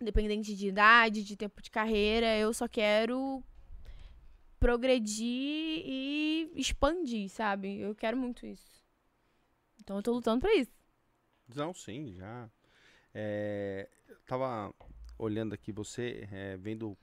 Independente 0.00 0.54
de 0.54 0.68
idade, 0.68 1.24
de 1.24 1.34
tempo 1.34 1.60
de 1.60 1.72
carreira, 1.72 2.36
eu 2.36 2.54
só 2.54 2.68
quero 2.68 3.42
progredir 4.64 5.82
e 5.84 6.50
expandir, 6.56 7.28
sabe? 7.28 7.78
Eu 7.78 7.94
quero 7.94 8.16
muito 8.16 8.46
isso. 8.46 8.82
Então 9.78 9.96
eu 9.96 10.02
tô 10.02 10.10
lutando 10.12 10.40
pra 10.40 10.54
isso. 10.54 10.72
Não, 11.54 11.74
sim, 11.74 12.14
já. 12.14 12.50
É, 13.12 13.90
eu 14.08 14.16
tava 14.26 14.74
olhando 15.18 15.52
aqui 15.52 15.70
você, 15.70 16.26
é, 16.32 16.56
vendo 16.56 16.96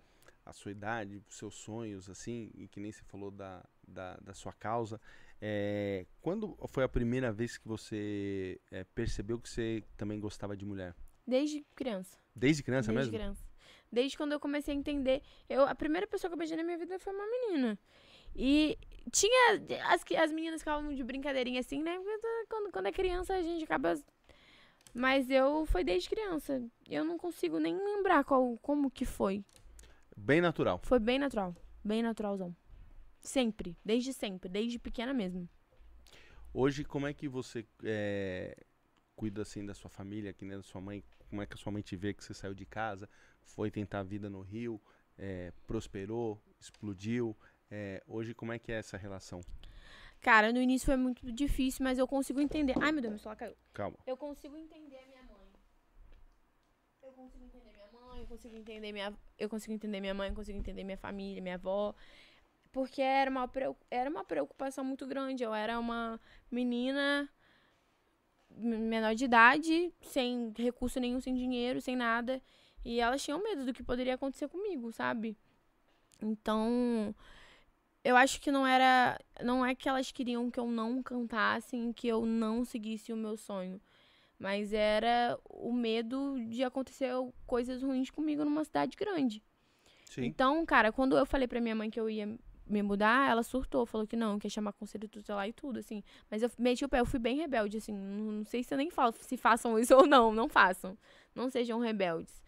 a 0.44 0.52
sua 0.52 0.72
idade, 0.72 1.22
os 1.30 1.38
seus 1.38 1.54
sonhos, 1.54 2.10
assim, 2.10 2.50
e 2.56 2.68
que 2.68 2.80
nem 2.80 2.92
você 2.92 3.04
falou 3.04 3.30
da, 3.30 3.64
da, 3.88 4.18
da 4.18 4.34
sua 4.34 4.54
causa. 4.54 5.00
É, 5.40 6.08
quando 6.20 6.58
foi 6.68 6.84
a 6.84 6.90
primeira 6.90 7.32
vez 7.32 7.60
que 7.60 7.68
você 7.68 8.60
é, 8.72 8.84
percebeu 8.84 9.38
que 9.38 9.48
você 9.48 9.84
também 9.96 10.20
gostava 10.20 10.58
de 10.58 10.66
mulher? 10.66 10.96
Desde 11.28 11.64
criança. 11.76 12.18
Desde 12.36 12.64
criança 12.64 12.92
Desde 12.92 13.12
mesmo? 13.12 13.20
criança. 13.20 13.51
Desde 13.92 14.16
quando 14.18 14.32
eu 14.32 14.40
comecei 14.40 14.74
a 14.74 14.78
entender. 14.78 15.22
Eu, 15.50 15.64
a 15.64 15.76
primeira 15.76 16.08
pessoa 16.08 16.30
que 16.30 16.34
eu 16.34 16.38
beijei 16.38 16.56
na 16.58 16.64
minha 16.64 16.78
vida 16.78 16.98
foi 17.00 17.14
uma 17.14 17.26
menina. 17.26 17.78
E 18.36 18.78
tinha. 19.12 19.62
As, 19.90 20.04
que- 20.04 20.16
as 20.16 20.32
meninas 20.32 20.62
ficavam 20.62 20.94
de 20.94 21.04
brincadeirinha 21.04 21.60
assim, 21.60 21.82
né? 21.84 21.98
Porque 22.00 22.46
Quando, 22.50 22.72
quando 22.72 22.86
é 22.88 22.92
criança 22.92 23.34
a 23.34 23.42
gente 23.42 23.64
acaba. 23.64 23.96
Mas 24.94 25.30
eu 25.30 25.66
foi 25.66 25.84
desde 25.84 26.10
criança. 26.10 26.62
Eu 26.90 27.04
não 27.04 27.18
consigo 27.18 27.60
nem 27.60 27.76
lembrar 27.76 28.24
qual, 28.24 28.58
como 28.62 28.90
que 28.92 29.06
foi. 29.06 29.44
Bem 30.16 30.42
natural. 30.42 30.80
Foi 30.84 31.00
bem 31.00 31.18
natural. 31.20 31.56
Bem 31.84 32.04
naturalzão. 32.04 32.56
Sempre. 33.22 33.78
Desde 33.84 34.14
sempre. 34.14 34.50
Desde 34.50 34.78
pequena 34.80 35.14
mesmo. 35.14 35.50
Hoje, 36.54 36.84
como 36.84 37.08
é 37.08 37.14
que 37.14 37.30
você 37.30 37.66
é, 37.84 38.58
cuida 39.16 39.42
assim 39.42 39.66
da 39.66 39.74
sua 39.74 39.90
família, 39.90 40.34
que 40.34 40.44
nem 40.44 40.58
da 40.58 40.64
sua 40.64 40.82
mãe? 40.82 41.04
Como 41.30 41.42
é 41.42 41.46
que 41.46 41.54
a 41.54 41.58
sua 41.58 41.72
mãe 41.72 41.82
te 41.82 41.96
vê 41.96 42.14
que 42.14 42.22
você 42.24 42.34
saiu 42.34 42.54
de 42.54 42.66
casa, 42.66 43.10
foi 43.44 43.70
tentar 43.72 44.00
a 44.00 44.04
vida 44.04 44.30
no 44.30 44.42
Rio, 44.42 44.82
é, 45.18 45.52
prosperou, 45.68 46.42
explodiu? 46.60 47.36
É, 47.70 48.04
hoje, 48.08 48.34
como 48.34 48.52
é 48.52 48.60
que 48.60 48.72
é 48.72 48.76
essa 48.76 48.98
relação? 48.98 49.42
Cara, 50.20 50.54
no 50.54 50.62
início 50.62 50.86
foi 50.86 50.98
muito 50.98 51.32
difícil, 51.32 51.84
mas 51.84 51.98
eu 51.98 52.08
consigo 52.08 52.40
entender. 52.40 52.76
Ai, 52.80 52.92
meu 52.92 53.02
Deus, 53.02 53.14
meu 53.14 53.20
celular 53.20 53.36
caiu. 53.36 53.56
Calma. 53.74 53.98
Eu 54.06 54.16
consigo 54.16 54.56
entender 54.56 54.98
a 54.98 55.08
minha 55.08 55.24
mãe. 55.24 55.48
Eu 57.02 57.12
consigo 57.12 57.44
entender 57.44 57.72
minha 57.72 57.88
mãe, 57.92 58.22
eu 58.22 58.28
consigo 58.28 58.56
entender 58.56 58.92
minha, 58.92 59.18
eu 59.38 59.50
consigo 59.50 59.74
entender 59.74 60.00
minha 60.00 60.14
mãe, 60.14 60.30
eu 60.30 60.36
consigo 60.36 60.58
entender 60.58 60.84
minha 60.84 60.98
família, 60.98 61.42
minha 61.42 61.56
avó, 61.56 61.96
porque 62.72 63.02
era 63.02 63.32
uma 63.32 63.50
era 63.90 64.10
uma 64.10 64.24
preocupação 64.24 64.84
muito 64.84 65.08
grande. 65.08 65.44
Eu 65.44 65.54
era 65.54 65.80
uma 65.80 66.20
menina 66.52 67.28
menor 68.58 69.16
de 69.16 69.26
idade, 69.26 69.94
sem 70.02 70.54
recurso 70.58 71.00
nenhum, 71.00 71.20
sem 71.20 71.34
dinheiro, 71.34 71.82
sem 71.82 71.96
nada, 71.96 72.42
e 72.84 73.00
elas 73.00 73.24
tinham 73.24 73.42
medo 73.42 73.66
do 73.66 73.74
que 73.74 73.84
poderia 73.84 74.16
acontecer 74.16 74.48
comigo, 74.48 74.92
sabe? 74.92 75.38
Então, 76.22 77.16
eu 78.04 78.16
acho 78.16 78.42
que 78.42 78.52
não 78.52 78.66
era. 78.66 79.20
Não 79.44 79.66
é 79.66 79.76
que 79.76 79.88
elas 79.88 80.12
queriam 80.12 80.50
que 80.50 80.60
eu 80.60 80.68
não 80.68 81.02
cantasse, 81.04 81.78
que 81.96 82.08
eu 82.08 82.26
não 82.26 82.66
seguisse 82.66 83.14
o 83.14 83.18
meu 83.18 83.38
sonho. 83.38 83.80
Mas 84.40 84.74
era 84.74 85.38
o 85.48 85.72
medo 85.72 86.38
de 86.50 86.64
acontecer 86.64 87.12
coisas 87.46 87.84
ruins 87.84 88.10
comigo 88.10 88.44
numa 88.44 88.64
cidade 88.64 88.98
grande. 88.98 89.44
Sim. 90.06 90.26
Então, 90.26 90.66
cara, 90.66 90.92
quando 90.92 91.16
eu 91.16 91.26
falei 91.28 91.48
pra 91.48 91.62
minha 91.62 91.76
mãe 91.76 91.92
que 91.92 92.00
eu 92.00 92.10
ia 92.10 92.38
me 92.66 92.82
mudar, 92.82 93.30
ela 93.30 93.44
surtou, 93.44 93.86
falou 93.86 94.08
que 94.08 94.16
não, 94.16 94.40
que 94.40 94.48
ia 94.48 94.50
chamar 94.50 94.74
conselho 94.74 95.08
tutelar 95.08 95.48
e 95.48 95.54
tudo, 95.54 95.78
assim. 95.78 96.04
Mas 96.30 96.42
eu 96.42 96.50
meti 96.58 96.84
o 96.84 96.90
pé, 96.90 97.00
eu 97.00 97.06
fui 97.06 97.20
bem 97.20 97.38
rebelde, 97.38 97.78
assim. 97.78 97.94
Não, 97.94 98.32
não 98.32 98.46
sei 98.46 98.64
se 98.64 98.74
eu 98.74 98.80
nem 98.80 98.90
falo 98.90 99.14
se 99.20 99.38
façam 99.38 99.78
isso 99.78 99.94
ou 99.96 100.08
não, 100.08 100.34
não 100.34 100.50
façam. 100.50 100.98
Não 101.36 101.50
sejam 101.50 101.80
rebeldes. 101.80 102.41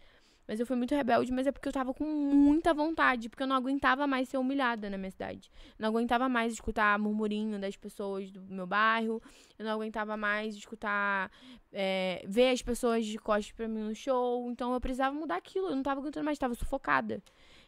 Mas 0.46 0.60
eu 0.60 0.66
fui 0.66 0.76
muito 0.76 0.94
rebelde, 0.94 1.32
mas 1.32 1.46
é 1.46 1.52
porque 1.52 1.66
eu 1.66 1.72
tava 1.72 1.94
com 1.94 2.04
muita 2.04 2.74
vontade, 2.74 3.30
porque 3.30 3.42
eu 3.42 3.46
não 3.46 3.56
aguentava 3.56 4.06
mais 4.06 4.28
ser 4.28 4.36
humilhada 4.36 4.90
na 4.90 4.98
minha 4.98 5.10
cidade. 5.10 5.50
Não 5.78 5.88
aguentava 5.88 6.28
mais 6.28 6.52
escutar 6.52 6.98
murmurinho 6.98 7.58
das 7.58 7.76
pessoas 7.76 8.30
do 8.30 8.42
meu 8.42 8.66
bairro. 8.66 9.22
Eu 9.58 9.64
não 9.64 9.72
aguentava 9.72 10.16
mais 10.16 10.54
escutar, 10.54 11.30
é, 11.72 12.22
ver 12.28 12.50
as 12.50 12.60
pessoas 12.60 13.06
de 13.06 13.18
costas 13.18 13.52
pra 13.52 13.66
mim 13.66 13.80
no 13.80 13.94
show. 13.94 14.50
Então 14.50 14.74
eu 14.74 14.80
precisava 14.80 15.14
mudar 15.14 15.36
aquilo. 15.36 15.68
Eu 15.68 15.76
não 15.76 15.82
tava 15.82 16.00
aguentando 16.00 16.24
mais, 16.24 16.38
tava 16.38 16.54
sufocada. 16.54 17.22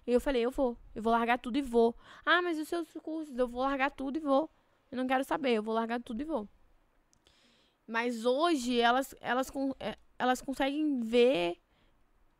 E 0.07 0.13
eu 0.13 0.21
falei, 0.21 0.45
eu 0.45 0.51
vou, 0.51 0.77
eu 0.95 1.03
vou 1.03 1.13
largar 1.13 1.39
tudo 1.39 1.57
e 1.57 1.63
vou. 1.63 1.97
Ah, 2.25 2.43
mas 2.43 2.59
os 2.59 2.69
seus 2.69 2.93
cursos, 3.03 3.37
eu 3.37 3.49
vou 3.49 3.63
largar 3.63 3.91
tudo 3.91 4.19
e 4.19 4.21
vou. 4.21 4.51
Eu 4.91 4.99
não 4.99 5.07
quero 5.07 5.25
saber, 5.25 5.55
eu 5.55 5.63
vou 5.63 5.75
largar 5.75 6.01
tudo 6.01 6.21
e 6.21 6.25
vou. 6.25 6.47
Mas 7.87 8.25
hoje 8.25 8.79
elas, 8.79 9.15
elas, 9.21 9.51
é, 9.81 9.97
elas 10.19 10.43
conseguem 10.43 11.01
ver 11.01 11.57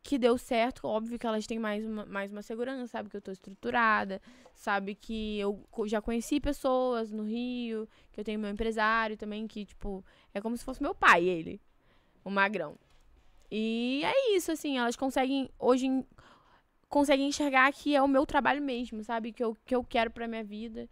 que 0.07 0.17
deu 0.17 0.37
certo. 0.37 0.87
Óbvio 0.87 1.19
que 1.19 1.27
elas 1.27 1.45
têm 1.45 1.59
mais 1.59 1.85
uma, 1.85 2.05
mais 2.05 2.31
uma 2.31 2.41
segurança, 2.41 2.87
sabe 2.87 3.09
que 3.09 3.17
eu 3.17 3.21
tô 3.21 3.29
estruturada, 3.29 4.21
sabe 4.55 4.95
que 4.95 5.37
eu 5.37 5.61
já 5.85 6.01
conheci 6.01 6.39
pessoas 6.39 7.11
no 7.11 7.23
Rio, 7.23 7.85
que 8.13 8.21
eu 8.21 8.23
tenho 8.23 8.39
meu 8.39 8.49
empresário 8.49 9.17
também, 9.17 9.45
que, 9.45 9.65
tipo, 9.65 10.01
é 10.33 10.39
como 10.39 10.55
se 10.55 10.63
fosse 10.63 10.81
meu 10.81 10.95
pai, 10.95 11.25
ele, 11.25 11.59
o 12.23 12.29
magrão. 12.29 12.77
E 13.51 14.01
é 14.05 14.35
isso, 14.37 14.49
assim, 14.49 14.77
elas 14.77 14.95
conseguem, 14.95 15.49
hoje, 15.59 15.87
em- 15.87 16.05
conseguem 16.87 17.27
enxergar 17.27 17.69
que 17.73 17.93
é 17.93 18.01
o 18.01 18.07
meu 18.07 18.25
trabalho 18.25 18.61
mesmo, 18.61 19.03
sabe? 19.03 19.33
Que 19.33 19.43
eu, 19.43 19.57
que 19.65 19.75
eu 19.75 19.83
quero 19.83 20.09
pra 20.09 20.25
minha 20.25 20.43
vida. 20.43 20.89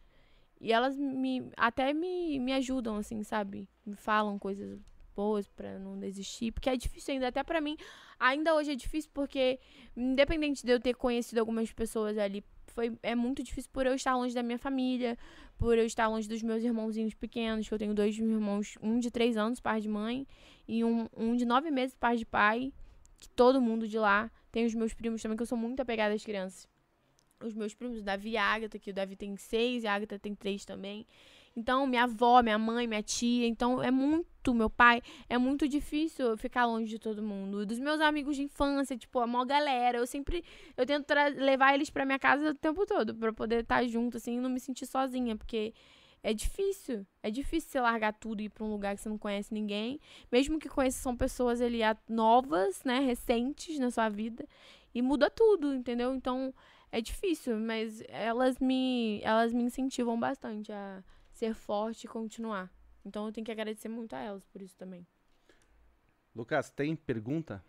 E 0.60 0.74
elas 0.74 0.98
me 0.98 1.50
até 1.56 1.94
me, 1.94 2.38
me 2.40 2.52
ajudam, 2.54 2.98
assim, 2.98 3.24
sabe? 3.24 3.70
Me 3.86 3.96
falam 3.96 4.38
coisas 4.38 4.78
esposo, 5.16 5.50
pra 5.56 5.80
não 5.80 5.98
desistir, 5.98 6.52
porque 6.52 6.70
é 6.70 6.76
difícil 6.76 7.14
ainda, 7.14 7.30
até 7.30 7.42
pra 7.44 7.62
mim, 7.62 7.78
ainda 8.20 8.54
hoje 8.54 8.72
é 8.72 8.76
difícil 8.76 9.10
porque, 9.14 9.58
independente 9.96 10.66
de 10.66 10.72
eu 10.72 10.80
ter 10.80 10.94
conhecido 10.94 11.40
algumas 11.40 11.72
pessoas 11.72 12.18
ali, 12.18 12.44
foi, 12.68 12.98
é 13.02 13.16
muito 13.16 13.42
difícil 13.42 13.72
por 13.72 13.86
eu 13.86 13.96
estar 13.96 14.16
longe 14.18 14.36
da 14.36 14.44
minha 14.44 14.60
família, 14.60 15.18
por 15.58 15.78
eu 15.78 15.86
estar 15.86 16.08
longe 16.08 16.28
dos 16.28 16.44
meus 16.44 16.62
irmãozinhos 16.62 17.14
pequenos, 17.14 17.68
que 17.68 17.74
eu 17.74 17.78
tenho 17.78 17.94
dois 17.94 18.18
irmãos, 18.18 18.78
um 18.82 19.00
de 19.00 19.10
três 19.10 19.38
anos, 19.38 19.62
pai 19.62 19.80
de 19.80 19.88
mãe, 19.88 20.28
e 20.68 20.84
um, 20.84 21.08
um 21.16 21.36
de 21.38 21.46
nove 21.46 21.72
meses, 21.72 21.96
pai 21.96 22.18
de 22.18 22.26
pai, 22.26 22.74
que 23.18 23.30
todo 23.30 23.62
mundo 23.62 23.88
de 23.88 23.98
lá. 23.98 24.30
Tem 24.52 24.66
os 24.66 24.74
meus 24.74 24.94
primos 24.94 25.22
também, 25.22 25.38
que 25.38 25.44
eu 25.44 25.48
sou 25.48 25.58
muito 25.58 25.82
apegada 25.82 26.14
às 26.14 26.24
crianças. 26.24 26.68
Os 27.42 27.54
meus 27.54 27.74
primos, 27.74 28.00
o 28.00 28.04
Davi 28.04 28.32
e 28.32 28.38
a 28.38 28.44
Agatha, 28.44 28.80
que 28.80 28.90
o 28.90 28.94
Davi 28.94 29.16
tem 29.16 29.36
seis 29.38 29.84
e 29.84 29.88
a 29.88 29.94
Agatha 29.94 30.18
tem 30.18 30.34
três 30.34 30.66
também. 30.66 31.06
Então, 31.56 31.88
minha 31.88 32.04
avó, 32.04 32.42
minha 32.44 32.58
mãe, 32.58 32.86
minha 32.88 33.02
tia. 33.02 33.48
Então, 33.48 33.82
é 33.82 33.90
muito, 33.90 34.54
meu 34.54 34.70
pai, 34.70 35.02
é 35.30 35.38
muito 35.38 35.68
difícil 35.68 36.28
eu 36.28 36.38
ficar 36.38 36.66
longe 36.66 36.88
de 36.90 37.00
todo 37.00 37.24
mundo. 37.24 37.66
Dos 37.66 37.80
meus 37.80 38.02
amigos 38.02 38.36
de 38.36 38.44
infância, 38.44 38.98
tipo, 38.98 39.20
a 39.20 39.28
maior 39.28 39.46
galera. 39.46 39.98
Eu 39.98 40.06
sempre, 40.06 40.44
eu 40.76 40.86
tento 40.86 41.10
levar 41.38 41.74
eles 41.74 41.90
pra 41.90 42.06
minha 42.06 42.20
casa 42.20 42.50
o 42.50 42.54
tempo 42.54 42.86
todo, 42.86 43.16
pra 43.16 43.32
poder 43.32 43.62
estar 43.64 43.86
junto, 43.88 44.18
assim, 44.18 44.36
e 44.38 44.40
não 44.42 44.50
me 44.50 44.60
sentir 44.60 44.86
sozinha, 44.86 45.36
porque 45.38 45.74
é 46.22 46.34
difícil. 46.34 47.06
É 47.24 47.32
difícil 47.32 47.70
você 47.72 47.80
largar 47.80 48.12
tudo 48.14 48.42
e 48.42 48.46
ir 48.46 48.50
pra 48.50 48.66
um 48.66 48.72
lugar 48.72 48.94
que 48.96 49.02
você 49.02 49.08
não 49.10 49.18
conhece 49.18 49.54
ninguém. 49.54 50.00
Mesmo 50.30 50.60
que 50.60 50.68
conheça, 50.68 51.02
são 51.02 51.16
pessoas 51.16 51.62
ali 51.62 51.82
a- 51.84 51.96
novas, 52.10 52.84
né, 52.84 53.00
recentes 53.00 53.80
na 53.80 53.90
sua 53.92 54.10
vida. 54.10 54.46
E 54.94 55.02
muda 55.02 55.30
tudo, 55.30 55.74
entendeu? 55.74 56.14
Então, 56.14 56.54
é 56.92 57.00
difícil, 57.00 57.58
mas 57.58 58.04
elas 58.10 58.60
me, 58.60 59.22
elas 59.24 59.54
me 59.54 59.64
incentivam 59.64 60.20
bastante 60.20 60.72
a 60.72 61.02
ser 61.36 61.54
forte 61.54 62.06
e 62.06 62.08
continuar. 62.08 62.72
Então 63.04 63.26
eu 63.26 63.32
tenho 63.32 63.46
que 63.46 63.52
agradecer 63.52 63.90
muito 63.90 64.16
a 64.16 64.20
elas 64.20 64.46
por 64.46 64.62
isso 64.62 64.76
também. 64.78 65.06
Lucas, 66.34 66.70
tem 66.70 66.96
pergunta? 66.96 67.64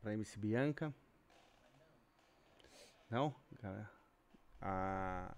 Pra 0.00 0.12
MC 0.12 0.38
Bianca? 0.38 0.94
Não? 3.08 3.34
Cara, 3.60 3.90
ah, 4.60 5.34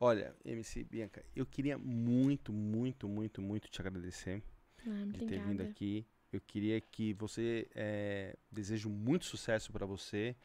olha, 0.00 0.34
MC 0.44 0.84
Bianca, 0.84 1.24
eu 1.34 1.46
queria 1.46 1.78
muito, 1.78 2.52
muito, 2.52 3.08
muito, 3.08 3.40
muito 3.40 3.68
te 3.68 3.80
agradecer 3.80 4.42
Ah, 4.86 5.04
de 5.06 5.24
ter 5.24 5.40
vindo 5.40 5.60
aqui. 5.62 6.06
Eu 6.32 6.40
queria 6.40 6.80
que 6.80 7.14
você 7.14 7.68
eh, 7.74 8.36
desejo 8.50 8.90
muito 8.90 9.24
sucesso 9.24 9.72
para 9.72 9.86
você, 9.86 10.36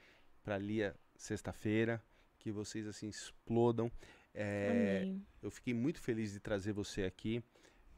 para 0.44 0.58
Lia 0.58 0.96
sexta-feira, 1.16 2.02
que 2.38 2.52
vocês 2.52 2.88
assim 2.88 3.10
explodam. 3.10 3.92
Amém. 4.34 5.26
eu 5.42 5.52
fiquei 5.52 5.74
muito 5.74 6.00
feliz 6.00 6.32
de 6.32 6.40
trazer 6.40 6.74
você 6.74 7.04
aqui 7.04 7.44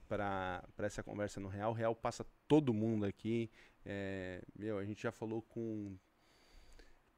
para 0.08 0.64
essa 0.80 1.04
conversa 1.04 1.40
no 1.40 1.48
Real. 1.48 1.72
O 1.72 1.76
Real 1.76 1.96
passa 1.96 2.26
todo 2.48 2.74
mundo 2.74 3.06
aqui. 3.06 3.50
É, 3.86 4.42
meu, 4.56 4.78
a 4.78 4.86
gente 4.86 5.02
já 5.02 5.12
falou 5.12 5.42
com 5.42 5.96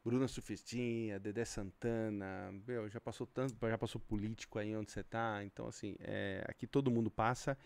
Bruna 0.03 0.27
Sufistinha, 0.27 1.19
Dedé 1.19 1.45
Santana, 1.45 2.51
meu, 2.67 2.87
já 2.89 3.01
passou 3.01 3.25
tanto, 3.25 3.55
já 3.59 3.77
passou 3.77 3.99
político 3.99 4.59
aí 4.59 4.75
onde 4.75 4.91
você 4.91 5.03
tá. 5.03 5.43
Então, 5.43 5.67
assim, 5.67 5.95
é, 5.99 6.43
aqui 6.47 6.67
todo 6.67 6.91
mundo 6.91 7.09
passa. 7.09 7.57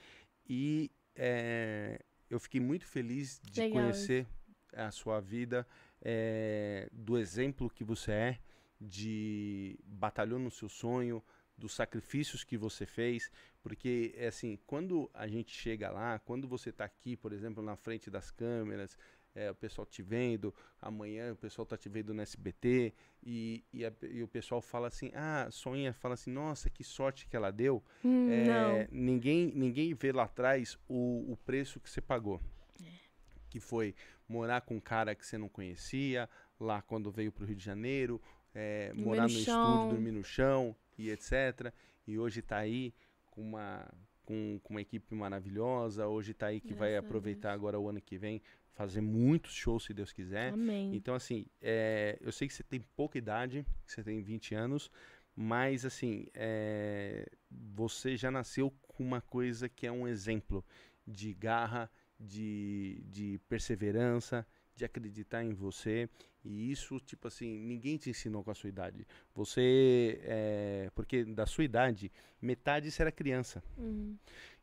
E 0.47 0.91
é, 1.15 1.99
eu 2.29 2.39
fiquei 2.39 2.61
muito 2.61 2.85
feliz 2.85 3.39
de 3.43 3.61
Legal 3.61 3.83
conhecer 3.83 4.25
a 4.73 4.91
sua 4.91 5.19
vida, 5.19 5.67
é, 6.01 6.87
do 6.91 7.17
exemplo 7.17 7.69
que 7.69 7.83
você 7.83 8.11
é, 8.11 8.39
de 8.79 9.77
batalhou 9.83 10.39
no 10.39 10.49
seu 10.49 10.69
sonho, 10.69 11.23
dos 11.59 11.73
sacrifícios 11.73 12.43
que 12.43 12.57
você 12.57 12.85
fez, 12.85 13.29
porque 13.61 14.13
é 14.17 14.27
assim, 14.27 14.57
quando 14.65 15.09
a 15.13 15.27
gente 15.27 15.51
chega 15.55 15.89
lá, 15.91 16.17
quando 16.19 16.47
você 16.47 16.69
está 16.71 16.85
aqui, 16.85 17.15
por 17.15 17.33
exemplo, 17.33 17.61
na 17.61 17.75
frente 17.75 18.09
das 18.09 18.31
câmeras, 18.31 18.97
é, 19.35 19.51
o 19.51 19.55
pessoal 19.55 19.85
te 19.85 20.01
vendo, 20.01 20.53
amanhã 20.81 21.33
o 21.33 21.35
pessoal 21.35 21.65
tá 21.65 21.77
te 21.77 21.87
vendo 21.87 22.13
no 22.13 22.21
SBT 22.21 22.93
e, 23.23 23.63
e, 23.71 23.85
a- 23.85 23.93
e 24.09 24.23
o 24.23 24.27
pessoal 24.27 24.59
fala 24.61 24.87
assim, 24.87 25.11
ah, 25.13 25.47
sonha, 25.51 25.93
fala 25.93 26.15
assim, 26.15 26.31
nossa, 26.31 26.69
que 26.69 26.83
sorte 26.83 27.27
que 27.27 27.35
ela 27.35 27.51
deu. 27.51 27.83
Hum, 28.03 28.25
É, 28.27 28.87
não. 28.91 28.99
ninguém, 28.99 29.51
ninguém 29.53 29.93
vê 29.93 30.11
lá 30.11 30.23
atrás 30.23 30.79
o, 30.87 31.31
o 31.31 31.37
preço 31.45 31.79
que 31.79 31.89
você 31.89 32.01
pagou. 32.01 32.41
Que 33.49 33.59
foi 33.59 33.95
morar 34.27 34.61
com 34.61 34.75
um 34.75 34.79
cara 34.79 35.15
que 35.15 35.25
você 35.25 35.37
não 35.37 35.49
conhecia, 35.49 36.29
lá 36.59 36.81
quando 36.81 37.11
veio 37.11 37.31
pro 37.31 37.45
Rio 37.45 37.55
de 37.55 37.63
Janeiro, 37.65 38.21
é, 38.53 38.91
morar 38.93 39.27
no 39.27 39.33
no 39.33 39.39
estúdio, 39.39 39.87
dormir 39.87 40.11
no 40.11 40.23
chão 40.23 40.75
e 40.99 41.09
etc. 41.09 41.73
E 42.05 42.19
hoje 42.19 42.41
tá 42.41 42.57
aí 42.57 42.93
com 43.31 43.41
uma, 43.41 43.87
com, 44.25 44.59
com 44.61 44.73
uma 44.73 44.81
equipe 44.81 45.15
maravilhosa, 45.15 46.07
hoje 46.07 46.33
tá 46.33 46.47
aí 46.47 46.59
que 46.59 46.73
vai 46.73 46.91
Graças 46.91 47.05
a 47.05 47.07
aproveitar 47.07 47.53
agora 47.53 47.79
o 47.79 47.89
ano 47.89 48.01
que 48.01 48.17
vem, 48.17 48.41
fazer 48.73 49.01
muitos 49.01 49.53
shows 49.53 49.85
se 49.85 49.93
Deus 49.93 50.11
quiser. 50.11 50.53
Amém. 50.53 50.93
Então, 50.93 51.15
assim, 51.15 51.45
é, 51.61 52.17
eu 52.21 52.31
sei 52.31 52.47
que 52.47 52.53
você 52.53 52.63
tem 52.63 52.81
pouca 52.95 53.17
idade, 53.17 53.65
que 53.85 53.91
você 53.91 54.03
tem 54.03 54.21
20 54.21 54.55
anos, 54.55 54.91
mas, 55.35 55.85
assim, 55.85 56.27
é, 56.33 57.25
você 57.49 58.17
já 58.17 58.29
nasceu 58.29 58.71
com 58.87 59.03
uma 59.03 59.21
coisa 59.21 59.69
que 59.69 59.87
é 59.87 59.91
um 59.91 60.07
exemplo 60.07 60.65
de 61.07 61.33
garra, 61.33 61.89
de, 62.19 63.01
de 63.07 63.39
perseverança, 63.47 64.45
de 64.79 64.85
acreditar 64.85 65.43
em 65.43 65.53
você. 65.53 66.09
E 66.43 66.71
isso, 66.71 66.99
tipo 67.01 67.27
assim, 67.27 67.59
ninguém 67.59 67.97
te 67.97 68.09
ensinou 68.09 68.43
com 68.43 68.49
a 68.51 68.55
sua 68.55 68.69
idade. 68.69 69.05
Você, 69.35 70.19
é, 70.23 70.89
porque 70.95 71.25
da 71.25 71.45
sua 71.45 71.65
idade, 71.65 72.11
metade 72.41 72.89
era 72.97 73.11
criança. 73.11 73.61
Uhum. 73.77 74.17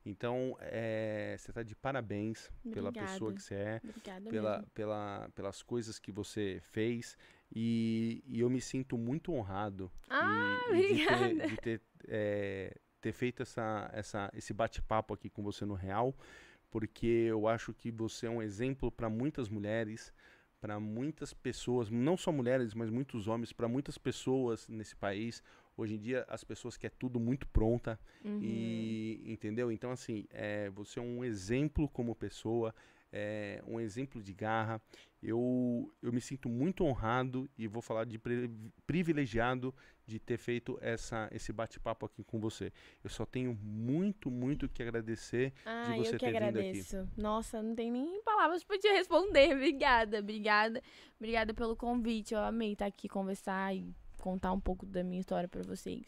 Então, 0.04 0.56
é, 0.60 1.36
você 1.38 1.50
está 1.50 1.62
de 1.62 1.74
parabéns 1.76 2.50
pela 2.72 2.90
pessoa 2.92 3.30
Obrigada. 3.30 3.34
que 3.34 3.42
você 3.42 3.54
é 3.54 3.80
Obrigada 3.84 4.30
pela, 4.30 4.56
mesmo. 4.58 4.70
pela, 4.72 5.28
pelas 5.34 5.62
coisas 5.62 5.98
que 5.98 6.10
você 6.12 6.60
fez 6.70 7.16
e, 7.54 8.22
e 8.26 8.40
eu 8.40 8.48
me 8.48 8.60
sinto 8.60 8.96
muito 8.96 9.32
honrado 9.32 9.90
Ah, 10.08 10.58
e, 10.70 10.94
de 10.94 11.04
ter, 11.04 11.12
obrigada. 11.12 11.48
de 11.48 11.56
ter, 11.56 11.82
eh, 12.08 12.76
ter 13.00 13.12
feito 13.12 13.42
essa, 13.42 13.90
essa, 13.92 14.30
esse 14.32 14.54
bate-papo 14.54 15.12
aqui 15.12 15.28
com 15.28 15.42
você 15.42 15.64
no 15.64 15.74
Real, 15.74 16.16
porque 16.76 17.06
eu 17.06 17.48
acho 17.48 17.72
que 17.72 17.90
você 17.90 18.26
é 18.26 18.30
um 18.30 18.42
exemplo 18.42 18.92
para 18.92 19.08
muitas 19.08 19.48
mulheres, 19.48 20.12
para 20.60 20.78
muitas 20.78 21.32
pessoas, 21.32 21.88
não 21.88 22.18
só 22.18 22.30
mulheres, 22.30 22.74
mas 22.74 22.90
muitos 22.90 23.28
homens, 23.28 23.50
para 23.50 23.66
muitas 23.66 23.96
pessoas 23.96 24.68
nesse 24.68 24.94
país. 24.94 25.42
Hoje 25.74 25.94
em 25.94 25.98
dia 25.98 26.26
as 26.28 26.44
pessoas 26.44 26.76
querem 26.76 26.94
tudo 26.98 27.18
muito 27.18 27.48
pronta, 27.48 27.98
Uhum. 28.22 28.40
e 28.42 29.22
entendeu? 29.24 29.72
Então, 29.72 29.90
assim, 29.90 30.26
é, 30.28 30.68
você 30.68 30.98
é 30.98 31.02
um 31.02 31.24
exemplo 31.24 31.88
como 31.88 32.14
pessoa, 32.14 32.74
é, 33.10 33.62
um 33.66 33.80
exemplo 33.80 34.22
de 34.22 34.34
garra. 34.34 34.78
Eu, 35.28 35.92
eu 36.00 36.12
me 36.12 36.20
sinto 36.20 36.48
muito 36.48 36.84
honrado 36.84 37.50
e 37.58 37.66
vou 37.66 37.82
falar 37.82 38.04
de 38.04 38.16
pri- 38.18 38.48
privilegiado 38.86 39.74
de 40.06 40.20
ter 40.20 40.38
feito 40.38 40.78
essa, 40.80 41.28
esse 41.32 41.52
bate-papo 41.52 42.06
aqui 42.06 42.22
com 42.22 42.38
você. 42.38 42.72
Eu 43.02 43.10
só 43.10 43.26
tenho 43.26 43.52
muito, 43.60 44.30
muito 44.30 44.68
que 44.68 44.82
agradecer. 44.82 45.52
Ah, 45.64 45.94
você 45.96 46.14
eu 46.14 46.18
que 46.18 46.18
ter 46.18 46.26
vindo 46.32 46.36
aqui. 46.36 46.46
agradeço. 46.60 47.08
Nossa, 47.16 47.60
não 47.62 47.74
tem 47.74 47.90
nem 47.90 48.22
palavras 48.22 48.62
pra 48.62 48.78
te 48.78 48.86
responder. 48.88 49.52
Obrigada, 49.56 50.20
obrigada. 50.20 50.80
Obrigada 51.18 51.52
pelo 51.52 51.74
convite. 51.74 52.32
Eu 52.34 52.40
amei 52.40 52.72
estar 52.74 52.86
aqui 52.86 53.08
conversar 53.08 53.74
e 53.74 53.92
contar 54.20 54.52
um 54.52 54.60
pouco 54.60 54.86
da 54.86 55.02
minha 55.02 55.18
história 55.20 55.48
pra 55.48 55.62
vocês. 55.62 56.04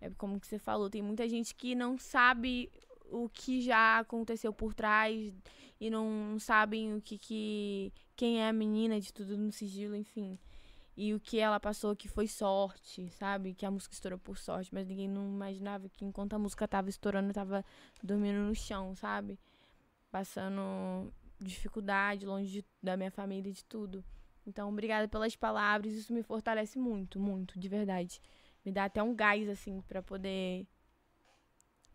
É 0.00 0.10
como 0.10 0.38
que 0.38 0.46
você 0.46 0.58
falou, 0.58 0.88
tem 0.90 1.02
muita 1.02 1.26
gente 1.28 1.54
que 1.54 1.74
não 1.74 1.96
sabe 1.98 2.70
o 3.10 3.28
que 3.28 3.62
já 3.62 3.98
aconteceu 3.98 4.52
por 4.52 4.74
trás 4.74 5.32
e 5.80 5.90
não 5.90 6.38
sabem 6.38 6.94
o 6.94 7.00
que 7.00 7.18
que 7.18 7.92
quem 8.16 8.40
é 8.42 8.48
a 8.48 8.52
menina 8.52 9.00
de 9.00 9.12
tudo 9.12 9.36
no 9.36 9.50
sigilo, 9.52 9.94
enfim. 9.96 10.38
E 10.96 11.14
o 11.14 11.20
que 11.20 11.38
ela 11.40 11.60
passou 11.60 11.96
que 11.96 12.08
foi 12.08 12.28
sorte, 12.28 13.10
sabe? 13.12 13.54
Que 13.54 13.66
a 13.66 13.70
música 13.70 13.94
estourou 13.94 14.18
por 14.18 14.38
sorte, 14.38 14.72
mas 14.74 14.88
ninguém 14.88 15.08
não 15.08 15.26
imaginava 15.26 15.88
que 15.88 16.04
enquanto 16.04 16.34
a 16.34 16.38
música 16.38 16.68
tava 16.68 16.88
estourando, 16.90 17.30
eu 17.30 17.34
tava 17.34 17.64
dormindo 18.02 18.38
no 18.40 18.54
chão, 18.54 18.94
sabe? 18.96 19.38
Passando 20.10 21.12
dificuldade, 21.40 22.26
longe 22.26 22.50
de- 22.62 22.64
da 22.82 22.96
minha 22.96 23.10
família 23.10 23.50
e 23.50 23.52
de 23.52 23.64
tudo. 23.64 24.04
Então, 24.46 24.68
obrigada 24.70 25.08
pelas 25.08 25.34
palavras, 25.36 25.92
isso 25.94 26.12
me 26.12 26.22
fortalece 26.22 26.78
muito, 26.78 27.18
muito, 27.18 27.58
de 27.58 27.68
verdade. 27.68 28.20
Me 28.64 28.72
dá 28.72 28.84
até 28.84 29.02
um 29.02 29.14
gás, 29.14 29.48
assim, 29.48 29.80
pra 29.82 30.02
poder 30.02 30.66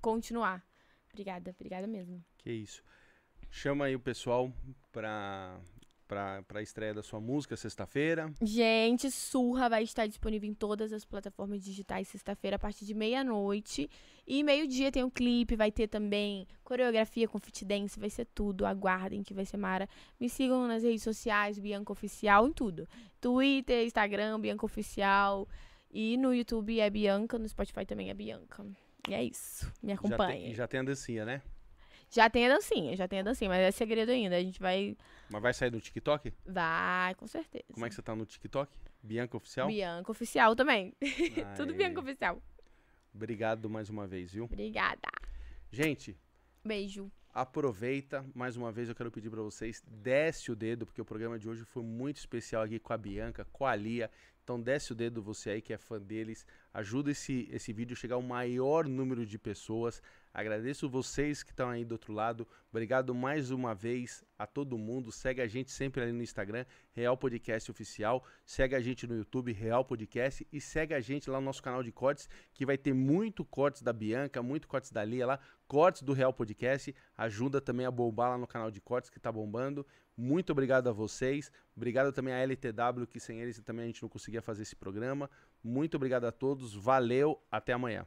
continuar. 0.02 0.64
Obrigada, 1.20 1.52
obrigada 1.52 1.86
mesmo. 1.86 2.24
Que 2.38 2.50
isso. 2.50 2.82
Chama 3.52 3.86
aí 3.86 3.96
o 3.96 4.00
pessoal 4.00 4.54
para 4.90 5.60
para 6.08 6.44
a 6.56 6.62
estreia 6.62 6.92
da 6.92 7.04
sua 7.04 7.20
música 7.20 7.56
sexta-feira. 7.56 8.34
Gente, 8.42 9.12
Surra 9.12 9.70
vai 9.70 9.84
estar 9.84 10.08
disponível 10.08 10.50
em 10.50 10.56
todas 10.56 10.92
as 10.92 11.06
plataformas 11.06 11.64
digitais 11.64 12.08
sexta-feira 12.08 12.56
a 12.56 12.60
partir 12.60 12.84
de 12.84 12.96
meia-noite. 12.96 13.88
E 14.26 14.44
meio-dia 14.44 14.92
tem 14.92 15.04
o 15.04 15.12
clipe, 15.12 15.56
vai 15.56 15.72
ter 15.72 15.88
também 15.88 16.48
coreografia 16.64 17.28
com 17.28 17.38
fit 17.38 17.64
dance, 17.64 18.00
vai 18.00 18.10
ser 18.10 18.26
tudo. 18.34 18.66
Aguardem 18.66 19.22
que 19.22 19.36
vai 19.36 19.46
ser 19.46 19.58
mara. 19.58 19.88
Me 20.20 20.28
sigam 20.28 20.68
nas 20.68 20.82
redes 20.82 21.04
sociais, 21.04 21.60
Bianca 21.60 21.92
Oficial, 21.92 22.48
em 22.48 22.54
tudo. 22.54 22.88
Twitter, 23.22 23.86
Instagram, 23.86 24.40
Bianca 24.40 24.66
Oficial. 24.66 25.48
E 25.92 26.18
no 26.18 26.34
YouTube 26.34 26.80
é 26.80 26.90
Bianca, 26.90 27.38
no 27.38 27.48
Spotify 27.48 27.86
também 27.86 28.10
é 28.10 28.16
Bianca. 28.16 28.66
E 29.10 29.14
é 29.16 29.24
isso. 29.24 29.72
Me 29.82 29.96
Já 29.96 30.18
tem, 30.18 30.54
já 30.54 30.68
tem 30.68 30.80
a 30.80 30.84
dancinha, 30.84 31.26
né? 31.26 31.42
Já 32.12 32.30
tem 32.30 32.46
a 32.46 32.50
dancinha, 32.50 32.96
já 32.96 33.08
tem 33.08 33.20
a 33.20 33.24
dancinha, 33.24 33.50
mas 33.50 33.60
é 33.60 33.72
segredo 33.72 34.12
ainda. 34.12 34.36
A 34.36 34.42
gente 34.42 34.60
vai. 34.60 34.96
Mas 35.30 35.42
vai 35.42 35.54
sair 35.54 35.72
no 35.72 35.82
TikTok? 35.82 36.32
Vai, 36.46 37.16
com 37.16 37.26
certeza. 37.26 37.66
Como 37.74 37.86
é 37.86 37.90
que 37.90 37.96
você 37.96 38.02
tá 38.04 38.16
no 38.16 38.26
TikTok? 38.26 38.72
Bianca 39.02 39.36
Oficial? 39.38 39.68
Bianca 39.68 40.12
Oficial 40.12 40.56
também. 40.56 40.94
Tudo. 41.58 41.74
Bianca 41.74 42.00
Oficial. 42.00 42.42
Obrigado 43.14 43.68
mais 43.68 43.90
uma 43.90 44.06
vez, 44.06 44.32
viu? 44.32 44.46
Obrigada. 44.46 45.10
Gente, 45.72 46.16
Beijo. 46.64 47.12
aproveita. 47.34 48.24
Mais 48.36 48.56
uma 48.56 48.72
vez 48.72 48.90
eu 48.90 48.96
quero 48.96 49.12
pedir 49.12 49.30
pra 49.32 49.42
vocês, 49.42 49.84
desce 49.88 50.52
o 50.52 50.56
dedo, 50.56 50.86
porque 50.86 51.02
o 51.02 51.06
programa 51.06 51.40
de 51.40 51.50
hoje 51.50 51.64
foi 51.66 51.82
muito 51.84 52.18
especial 52.18 52.62
aqui 52.62 52.78
com 52.80 52.94
a 52.94 52.98
Bianca, 52.98 53.46
com 53.52 53.66
a 53.66 53.76
Lia. 53.76 54.10
Então 54.50 54.60
desce 54.60 54.94
o 54.94 54.96
dedo 54.96 55.22
você 55.22 55.52
aí 55.52 55.62
que 55.62 55.72
é 55.72 55.78
fã 55.78 56.02
deles. 56.02 56.44
Ajuda 56.74 57.12
esse, 57.12 57.48
esse 57.52 57.72
vídeo 57.72 57.94
a 57.94 57.96
chegar 57.96 58.16
ao 58.16 58.22
maior 58.24 58.88
número 58.88 59.24
de 59.24 59.38
pessoas. 59.38 60.02
Agradeço 60.34 60.90
vocês 60.90 61.44
que 61.44 61.52
estão 61.52 61.70
aí 61.70 61.86
do 61.86 61.92
outro 61.92 62.12
lado. 62.12 62.48
Obrigado 62.72 63.14
mais 63.14 63.52
uma 63.52 63.76
vez 63.76 64.24
a 64.40 64.48
todo 64.48 64.76
mundo. 64.76 65.12
Segue 65.12 65.40
a 65.40 65.48
gente 65.48 65.70
sempre 65.70 66.02
ali 66.02 66.12
no 66.12 66.24
Instagram, 66.24 66.66
Real 66.94 67.16
Podcast 67.16 67.70
Oficial. 67.70 68.26
Segue 68.44 68.74
a 68.74 68.80
gente 68.80 69.06
no 69.06 69.18
YouTube, 69.18 69.52
Real 69.52 69.86
Podcast. 69.86 70.48
E 70.52 70.60
segue 70.60 70.96
a 70.96 71.00
gente 71.00 71.30
lá 71.30 71.40
no 71.40 71.46
nosso 71.46 71.62
canal 71.62 71.84
de 71.84 71.92
cortes, 71.92 72.28
que 72.52 72.66
vai 72.66 72.78
ter 72.78 72.94
muito 72.94 73.46
cortes 73.46 73.84
da 73.84 73.94
Bianca, 73.94 74.42
muito 74.42 74.68
cortes 74.68 74.92
da 74.92 75.06
Lia 75.06 75.28
lá, 75.28 75.40
cortes 75.68 76.02
do 76.02 76.14
Real 76.14 76.34
Podcast. 76.34 76.96
Ajuda 77.16 77.62
também 77.62 77.86
a 77.86 77.92
bombar 77.92 78.32
lá 78.32 78.38
no 78.40 78.48
canal 78.48 78.72
de 78.72 78.82
cortes 78.82 79.12
que 79.12 79.20
tá 79.20 79.32
bombando. 79.32 79.86
Muito 80.20 80.52
obrigado 80.52 80.90
a 80.90 80.92
vocês. 80.92 81.50
Obrigado 81.78 82.12
também 82.12 82.34
à 82.34 82.40
LTW, 82.40 83.08
que 83.08 83.22
sem 83.22 83.40
eles 83.40 83.58
também 83.62 83.84
a 83.84 83.88
gente 83.88 84.02
não 84.02 84.10
conseguia 84.10 84.42
fazer 84.42 84.64
esse 84.64 84.76
programa. 84.76 85.30
Muito 85.64 85.96
obrigado 85.96 86.26
a 86.26 86.32
todos. 86.32 86.76
Valeu. 86.76 87.42
Até 87.50 87.72
amanhã. 87.72 88.06